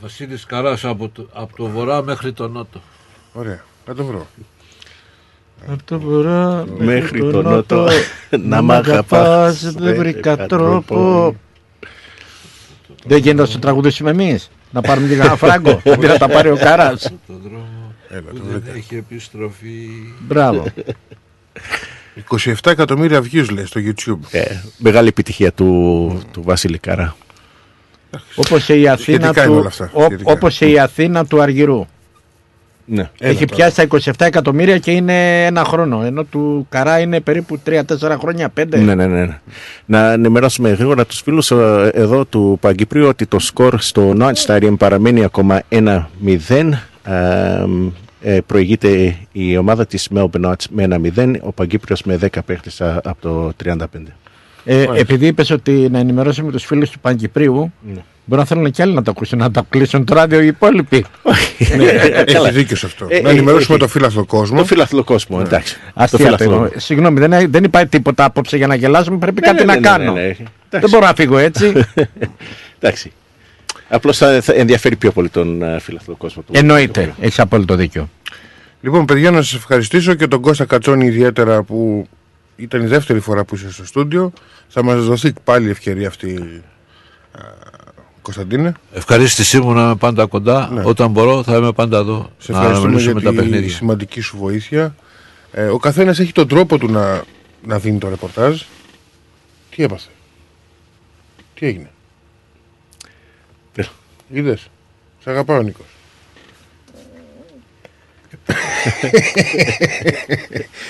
Βασίλης 0.00 0.44
Καράς 0.46 0.84
από 0.84 1.08
το, 1.08 1.28
από 1.32 1.56
το 1.56 1.66
βορρά 1.66 2.02
μέχρι 2.02 2.32
το 2.32 2.48
νότο. 2.48 2.80
Ωραία, 3.32 3.64
θα 3.84 3.94
το 3.94 4.04
βρω. 4.04 4.26
Από 5.66 5.82
το 5.84 5.98
βορρά 5.98 6.64
Μέχρι 6.78 7.30
το 7.30 7.42
νότο, 7.42 7.88
να 8.30 8.62
μ' 8.62 8.72
αγαπάς, 8.72 9.72
δεν 9.72 9.96
βρήκα 9.96 10.46
τρόπο. 10.46 11.36
Δεν 13.04 13.18
γίνεται 13.18 13.42
να 13.42 13.48
το 13.48 13.58
τραγουδήσουμε 13.58 14.10
εμείς. 14.10 14.50
Να 14.70 14.80
πάρουμε 14.80 15.08
και 15.08 15.16
κανένα 15.16 15.36
φράγκο. 15.36 15.80
Αντί 15.92 16.06
να 16.06 16.18
τα 16.18 16.28
πάρει 16.28 16.50
ο 16.50 16.56
Κάρας. 16.56 17.12
Το 18.12 18.18
δρόμο 18.20 18.30
Έλα, 18.30 18.30
που 18.30 18.36
το 18.46 18.52
δεν 18.52 18.60
βρήκα. 18.64 18.76
έχει 18.76 18.96
επιστροφή. 18.96 19.88
Μπράβο. 20.20 20.64
27 22.30 22.70
εκατομμύρια 22.70 23.20
views 23.20 23.46
λέει 23.52 23.64
στο 23.64 23.80
YouTube. 23.84 24.18
Ε, 24.30 24.42
μεγάλη 24.78 25.08
επιτυχία 25.08 25.52
του, 25.52 26.22
του 26.32 26.42
Βασίλη 26.42 26.78
Καρά. 26.78 27.16
Όπως 28.34 28.64
και 28.64 28.74
η 28.74 28.88
Αθήνα 28.88 29.18
Σχετικά 29.18 29.42
είναι 29.44 29.52
του, 29.52 29.58
όλα 29.58 29.68
αυτά, 29.68 29.90
ο- 29.92 30.02
σχετικά. 30.04 30.32
όπως 30.32 30.56
και 30.56 30.66
η 30.66 30.78
Αθήνα 30.78 31.26
του 31.26 31.42
Αργυρού. 31.42 31.86
Ναι. 32.84 33.10
Έχει 33.18 33.44
τώρα. 33.44 33.56
πιάσει 33.56 33.76
τα 33.76 33.82
27 33.82 34.26
εκατομμύρια 34.26 34.78
και 34.78 34.90
είναι 34.90 35.44
ένα 35.46 35.64
χρόνο. 35.64 36.02
Ενώ 36.04 36.24
του 36.24 36.66
Καρά 36.70 37.00
είναι 37.00 37.20
περίπου 37.20 37.60
3-4 37.66 38.16
χρόνια, 38.20 38.48
5. 38.60 38.78
Ναι, 38.78 38.94
ναι, 38.94 39.06
ναι. 39.06 39.38
Να 39.84 40.12
ενημερώσουμε 40.12 40.70
γρήγορα 40.70 41.06
τους 41.06 41.20
φίλους 41.20 41.50
ε, 41.50 41.90
εδώ 41.94 42.24
του 42.24 42.58
Παγκυπρίου 42.60 43.06
ότι 43.06 43.26
το 43.26 43.38
σκορ 43.38 43.80
στο 43.80 44.14
Night 44.18 44.34
Stadium 44.46 44.74
παραμένει 44.78 45.24
ακόμα 45.24 45.62
1-0. 45.68 45.98
Ε, 47.04 47.64
ε, 48.24 48.40
προηγείται 48.46 49.16
η 49.32 49.56
ομάδα 49.56 49.86
της 49.86 50.08
Melbourne 50.14 50.44
Knights 50.44 50.64
με 50.70 50.86
1-0, 51.16 51.34
ο 51.40 51.52
Παγκύπριος 51.52 52.02
με 52.02 52.18
10 52.22 52.26
παίχτες 52.46 52.80
α, 52.80 53.00
από 53.04 53.20
το 53.20 53.52
35. 53.64 53.74
Ε, 54.64 54.86
επειδή 54.94 55.26
είπες 55.26 55.50
ότι 55.50 55.72
να 55.90 55.98
ενημερώσουμε 55.98 56.50
τους 56.52 56.64
φίλους 56.64 56.90
του 56.90 56.98
Παγκυπρίου, 56.98 57.72
μπορεί 58.24 58.40
να 58.40 58.44
θέλουν 58.46 58.70
και 58.70 58.82
άλλοι 58.82 58.92
να 58.92 59.02
το 59.02 59.10
ακούσουν, 59.10 59.38
να 59.38 59.50
το 59.50 59.62
κλείσουν 59.68 60.04
το 60.04 60.14
ράδιο 60.14 60.40
οι 60.40 60.46
υπόλοιποι. 60.46 61.04
Ναι, 61.76 61.84
έχεις 61.84 62.50
δίκιο 62.54 62.76
σε 62.76 62.86
αυτό. 62.86 63.06
Ε, 63.08 63.20
να 63.20 63.28
ε, 63.28 63.32
ενημερώσουμε 63.32 63.76
έχει. 63.76 63.84
το 63.84 63.88
φύλαθλο 63.90 64.24
κόσμο. 64.24 64.58
Το 64.58 64.64
φιλαθλό 64.64 65.04
κόσμο, 65.04 65.42
εντάξει. 65.46 65.74
Το 65.74 65.80
Αστεία 65.94 66.24
φιλαθλό. 66.24 66.68
το- 66.72 66.80
Συγγνώμη, 66.80 67.20
δεν, 67.20 67.50
δεν 67.50 67.64
υπάρχει 67.64 67.88
τίποτα 67.88 68.24
απόψε 68.24 68.56
για 68.56 68.66
να 68.66 68.74
γελάσουμε. 68.74 69.18
Πρέπει 69.18 69.40
Ναι, 69.40 69.46
κάτι 69.46 69.58
ναι, 69.64 69.72
να 69.72 69.74
ναι, 69.74 69.80
κάνω. 69.88 70.12
ναι, 70.12 70.20
ναι, 70.20 70.26
ναι. 70.26 70.34
Δεν 70.34 70.46
Εντάξει. 70.70 70.94
μπορώ 70.94 71.06
να 71.06 71.14
φύγω 71.14 71.38
έτσι. 71.38 71.72
Εντάξει. 72.78 73.12
Απλώς 73.94 74.16
θα, 74.16 74.40
θα 74.40 74.52
ενδιαφέρει 74.54 74.96
πιο 74.96 75.12
πολύ 75.12 75.28
τον 75.28 75.60
uh, 75.62 75.76
φιλαθλό 75.80 76.16
κόσμο. 76.16 76.42
του. 76.42 76.52
Εννοείται. 76.56 77.14
Έχεις 77.20 77.38
απόλυτο 77.38 77.74
δίκιο. 77.74 78.08
Λοιπόν, 78.80 79.04
παιδιά, 79.04 79.30
να 79.30 79.42
σας 79.42 79.54
ευχαριστήσω 79.54 80.14
και 80.14 80.26
τον 80.26 80.40
Κώστα 80.40 80.64
Κατσόνη 80.64 81.06
ιδιαίτερα 81.06 81.62
που 81.62 82.08
ήταν 82.56 82.82
η 82.82 82.86
δεύτερη 82.86 83.20
φορά 83.20 83.44
που 83.44 83.54
είσαι 83.54 83.72
στο 83.72 83.86
στούντιο. 83.86 84.32
Θα 84.68 84.84
μας 84.84 85.04
δοθεί 85.04 85.32
πάλι 85.44 85.66
η 85.66 85.70
ευκαιρία 85.70 86.08
αυτή, 86.08 86.62
α, 87.32 87.40
Κωνσταντίνε. 88.22 88.72
Ευχαρίστησή 88.92 89.60
μου 89.60 89.72
να 89.72 89.82
είμαι 89.82 89.96
πάντα 89.96 90.26
κοντά. 90.26 90.70
Ναι. 90.72 90.82
Όταν 90.84 91.10
μπορώ 91.10 91.42
θα 91.42 91.56
είμαι 91.56 91.72
πάντα 91.72 91.98
εδώ. 91.98 92.30
Σε 92.38 92.52
να 92.52 92.58
ευχαριστούμε 92.58 93.00
για 93.00 93.10
αναμενήσουμε 93.10 93.22
τα 93.22 93.30
τη 93.30 93.36
παιχνίδια. 93.36 93.76
σημαντική 93.76 94.20
σου 94.20 94.36
βοήθεια. 94.36 94.94
Ε, 95.52 95.64
ο 95.64 95.78
καθένας 95.78 96.18
έχει 96.18 96.32
τον 96.32 96.48
τρόπο 96.48 96.78
του 96.78 96.90
να, 96.90 97.22
να 97.66 97.78
δίνει 97.78 97.98
το 97.98 98.08
ρεπορτάζ. 98.08 98.60
Τι 99.70 99.82
έπαθε, 99.82 100.08
Τι 101.54 101.66
έγινε, 101.66 101.90
Είδες. 104.32 104.68
Σε 105.22 105.30
αγαπάω, 105.30 105.62
Νίκος. 105.62 105.86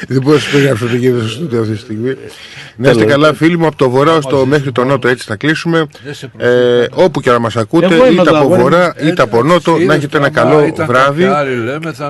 Δεν 0.08 0.22
μπορώ 0.22 0.34
να 0.34 0.40
σου 0.42 0.50
περιγράψω 0.50 0.86
τι 0.86 0.96
γίνεται 0.96 1.20
στο 1.20 1.28
στούντιο 1.28 1.60
αυτή 1.60 1.72
τη 1.72 1.78
στιγμή. 1.78 2.06
Να 2.76 2.88
είστε 2.90 2.98
Τέλος. 3.00 3.04
καλά, 3.12 3.34
φίλοι 3.34 3.58
μου, 3.58 3.66
από 3.66 3.76
το 3.76 3.90
βορρά 3.90 4.20
στο 4.20 4.46
μέχρι 4.46 4.72
το 4.72 4.84
νότο, 4.84 5.08
έτσι 5.08 5.26
θα 5.26 5.36
κλείσουμε. 5.36 5.86
Ε, 6.36 6.84
όπου 6.92 7.20
και 7.20 7.30
να 7.30 7.38
μας 7.38 7.56
ακούτε, 7.56 7.86
Εγώ 7.86 7.94
είμαι 7.94 8.12
είτε 8.12 8.20
εδώ, 8.20 8.30
από 8.30 8.38
αγόρι 8.38 8.56
μου. 8.56 8.62
βορρά 8.62 8.94
είτε 9.02 9.22
από 9.22 9.42
νότο, 9.42 9.76
να 9.78 9.94
έχετε 9.94 10.16
ένα 10.16 10.30
καλό 10.30 10.74
βράδυ. 10.86 11.24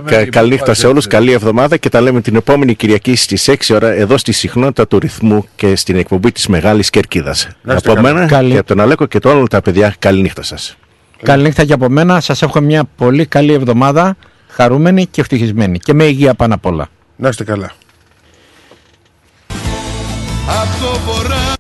Κα, 0.05 0.25
καλή 0.27 0.51
νύχτα 0.51 0.75
σε 0.75 0.87
όλους, 0.87 1.07
καλή 1.07 1.33
εβδομάδα 1.33 1.77
και 1.77 1.89
τα 1.89 2.01
λέμε 2.01 2.21
την 2.21 2.37
επόμενη 2.37 2.75
Κυριακή 2.75 3.17
στις 3.17 3.49
6 3.49 3.75
ώρα 3.75 3.91
εδώ 3.93 4.17
στη 4.19 4.33
συχνότητα 4.33 4.87
του 4.87 4.99
ρυθμού 4.99 5.47
και 5.57 5.77
στην 5.77 5.97
εκπομπή 5.97 6.33
της 6.33 6.47
Μεγάλης 6.47 6.91
Κερκίδας. 6.91 7.49
Να 7.63 7.75
είστε 7.75 7.91
Από 7.91 8.01
καλά. 8.01 8.15
μένα 8.15 8.27
Καλή. 8.27 8.51
και 8.53 8.59
από 8.59 8.67
τον 8.67 8.81
Αλέκο 8.81 9.07
και 9.07 9.19
τον 9.19 9.37
όλα 9.37 9.47
τα 9.47 9.61
παιδιά, 9.63 9.95
καλή 9.99 10.21
νύχτα 10.23 10.43
σας. 10.43 10.77
Καληνύχτα 11.23 11.65
και 11.65 11.73
από 11.73 11.89
μένα. 11.89 12.21
Σας 12.21 12.43
έχω 12.43 12.61
μια 12.61 12.85
πολύ 12.85 13.27
καλή 13.27 13.53
εβδομάδα. 13.53 14.17
Χαρούμενη 14.49 15.07
και 15.07 15.21
ευτυχισμένη. 15.21 15.79
Και 15.79 15.95
με 15.95 16.05
υγεία 16.05 16.35
πάνω 16.35 16.55
απ' 16.55 16.67
όλα. 16.67 16.89
Να 17.17 17.29
είστε 17.29 17.45
καλά. 17.45 17.73
Απ' 20.47 20.81
το 20.81 21.13
βορρά 21.13 21.55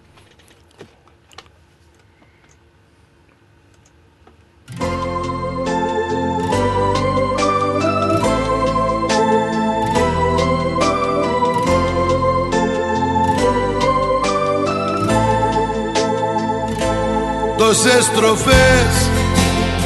Τόσες 17.56 18.04
στροφές 18.04 19.11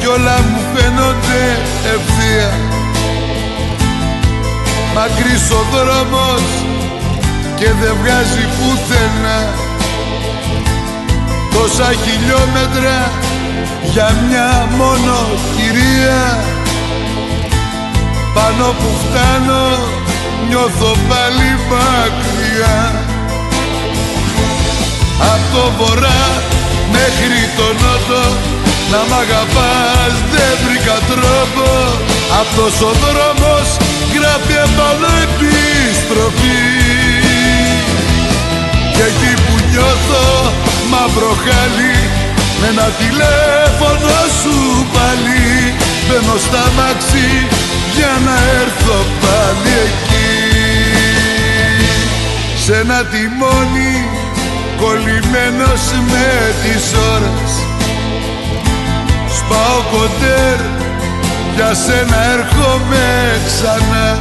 κι 0.07 0.13
όλα 0.13 0.39
μου 0.51 0.61
φαίνονται 0.75 1.43
ευθεία. 1.95 2.51
Μακρύς 4.95 5.51
ο 5.51 5.61
δρόμος 5.73 6.45
και 7.59 7.69
δεν 7.81 7.95
βγάζει 8.01 8.45
πουθενά. 8.57 9.41
Τόσα 11.55 11.89
χιλιόμετρα 12.05 12.97
για 13.93 14.09
μια 14.23 14.69
μόνο 14.79 15.17
κυρία. 15.57 16.23
Πάνω 18.35 18.67
που 18.79 18.91
φτάνω 19.03 19.63
νιώθω 20.49 20.91
πάλι 21.09 21.51
μακριά. 21.71 22.79
Απ' 25.33 25.47
το 25.55 25.65
βορρά 25.79 26.23
μέχρι 26.93 27.41
το 27.57 27.67
νότο 27.83 28.57
Να 28.93 29.01
μ' 29.09 29.17
αγαπάς 29.25 30.15
δεν 30.33 30.53
βρήκα 30.65 30.97
τρόπο. 31.11 31.69
Αυτός 32.41 32.75
ο 32.89 32.91
δρόμος 33.05 33.69
γράφει 34.15 34.57
επάνω 34.67 35.09
επιστροφή 35.27 36.65
Και 38.95 39.05
εκεί 39.11 39.33
που 39.45 39.55
νιώθω 39.71 40.27
μαύρο 40.91 41.33
χάλι 41.45 41.97
Με 42.61 42.67
ένα 42.73 42.89
τηλέφωνο 43.01 44.17
σου 44.41 44.57
πάλι. 44.95 45.45
Μπαίνω 46.07 46.37
στα 46.47 46.65
μάξι 46.77 47.29
για 47.97 48.13
να 48.27 48.37
έρθω 48.63 48.99
πάλι 49.23 49.75
εκεί. 49.87 50.31
Σ' 52.63 52.69
ένα 52.81 53.01
τιμόνι 53.13 53.95
κολλημένος 54.81 55.83
με 56.11 56.29
τις 56.63 56.85
ώρες 57.15 57.46
Σπάω 59.49 59.81
κοντέρ 59.93 60.59
για 61.55 61.75
σένα 61.75 62.19
έρχομαι 62.35 63.05
ξανά. 63.47 64.19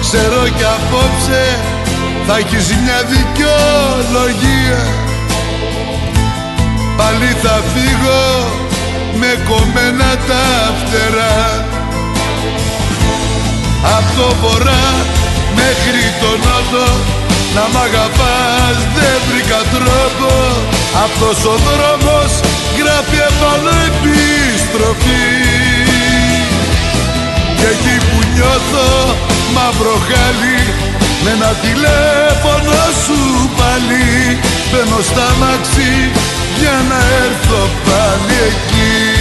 Ξέρω 0.00 0.42
κι 0.56 0.66
απόψε 0.76 1.42
θα 2.26 2.36
έχεις 2.36 2.66
μια 2.82 3.00
δικαιολογία. 3.14 4.82
Πάλι 6.96 7.30
θα 7.42 7.62
φύγω 7.72 8.24
με 9.20 9.30
κομμένα 9.48 10.10
τα 10.28 10.44
φτερά. 10.78 11.66
Απ' 13.96 14.10
το 14.16 14.34
βορρά 14.40 14.84
μέχρι 15.54 16.04
τον 16.20 16.38
νότο 16.46 16.86
να 17.56 17.64
μ' 17.72 17.80
αγαπάς 17.88 18.76
δεν 18.96 19.16
βρήκα 19.28 19.60
τρόπο. 19.74 20.30
Αυτός 21.04 21.38
ο 21.52 21.54
δρόμος 21.66 22.30
γράφει 22.78 23.18
επάνω 23.30 23.70
επιστροφή 23.88 25.28
Και 27.58 27.66
εκεί 27.74 27.96
που 28.06 28.18
νιώθω 28.32 28.88
μαύρο 29.54 29.96
χάλι 30.08 30.60
με 31.22 31.30
ένα 31.36 31.52
τηλέφωνο 31.64 32.78
σου 33.04 33.20
πάλι. 33.58 34.06
Μπαίνω 34.70 35.00
στα 35.10 35.28
μάξι 35.40 35.92
για 36.60 36.76
να 36.90 36.98
έρθω 37.24 37.60
πάλι 37.86 38.36
εκεί 38.50 39.13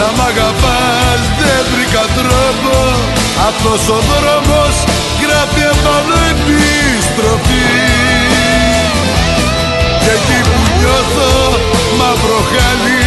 Να 0.00 0.08
μ' 0.16 0.24
αγαπάς 0.30 1.20
δεν 1.38 1.62
βρήκα 1.72 2.04
τρόπο. 2.18 2.76
Αυτός 3.48 3.82
ο 3.96 3.98
δρόμος 4.10 4.74
γράφει 5.22 5.62
επάνω 5.74 6.16
επιστροφή. 6.34 7.70
Και 10.02 10.12
εκεί 10.16 10.38
που 10.48 10.60
νιώθω 10.76 11.32
μαύρο 11.98 12.40
χάλι 12.50 13.04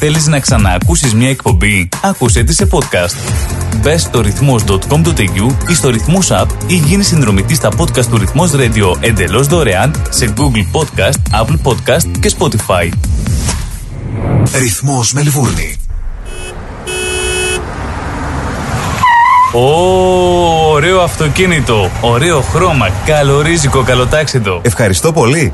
Θέλεις 0.06 0.28
να 0.28 0.40
ξαναακούσεις 0.40 1.14
μια 1.14 1.30
εκπομπή; 1.30 1.90
Άκουσέ 2.04 2.44
τη 2.44 2.54
σε 2.54 2.68
podcast. 2.72 3.16
Μπες 3.82 4.02
στο 4.02 4.22
ρυθμός.com.au 4.22 5.56
ή 5.70 5.74
στο 5.74 5.90
ρυθμός 5.90 6.30
app 6.32 6.46
ή 6.68 6.76
γίνεις 6.76 7.08
συνδρομητής 7.08 7.58
στα 7.58 7.70
podcast 7.78 8.06
του 8.06 8.18
ρυθμός 8.18 8.52
radio 8.56 8.96
εντελώς 9.00 9.48
δωρεάν 9.48 10.02
σε 10.10 10.34
Google 10.38 10.80
Podcast, 10.80 11.42
Apple 11.42 11.58
Podcast 11.64 12.18
και 12.20 12.32
Spotify. 12.38 12.90
Ρυθμός 14.60 15.14
Μελβούρνη. 15.14 15.76
Ω, 19.54 20.72
ωραίο 20.72 21.02
αυτοκίνητο, 21.02 21.90
ωραίο 22.02 22.42
χρώμα, 22.42 22.90
καλορίζικο, 23.06 23.84
καλοτάξιτο. 23.84 24.62
Ευχαριστώ 24.64 25.12
πολύ. 25.12 25.54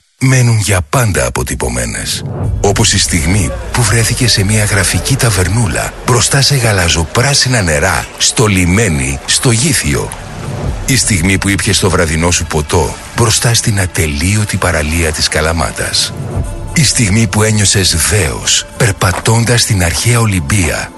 μένουν 0.21 0.57
για 0.57 0.81
πάντα 0.89 1.25
αποτυπωμένες. 1.25 2.23
Όπως 2.61 2.93
η 2.93 2.99
στιγμή 2.99 3.51
που 3.71 3.81
βρέθηκε 3.81 4.27
σε 4.27 4.43
μια 4.43 4.63
γραφική 4.63 5.15
ταβερνούλα 5.15 5.93
μπροστά 6.05 6.41
σε 6.41 6.55
γαλαζοπράσινα 6.55 7.61
νερά, 7.61 8.05
στο 8.17 8.45
λιμένι, 8.45 9.19
στο 9.25 9.51
γήθιο. 9.51 10.09
Η 10.85 10.95
στιγμή 10.95 11.37
που 11.37 11.49
ήπιες 11.49 11.79
το 11.79 11.89
βραδινό 11.89 12.31
σου 12.31 12.45
ποτό 12.45 12.95
μπροστά 13.15 13.53
στην 13.53 13.79
ατελείωτη 13.79 14.57
παραλία 14.57 15.11
της 15.11 15.27
Καλαμάτας. 15.27 16.13
Η 16.73 16.83
στιγμή 16.83 17.27
που 17.27 17.43
ένιωσες 17.43 17.95
δέος 18.09 18.67
περπατώντας 18.77 19.61
στην 19.61 19.83
αρχαία 19.83 20.19
Ολυμπία 20.19 20.91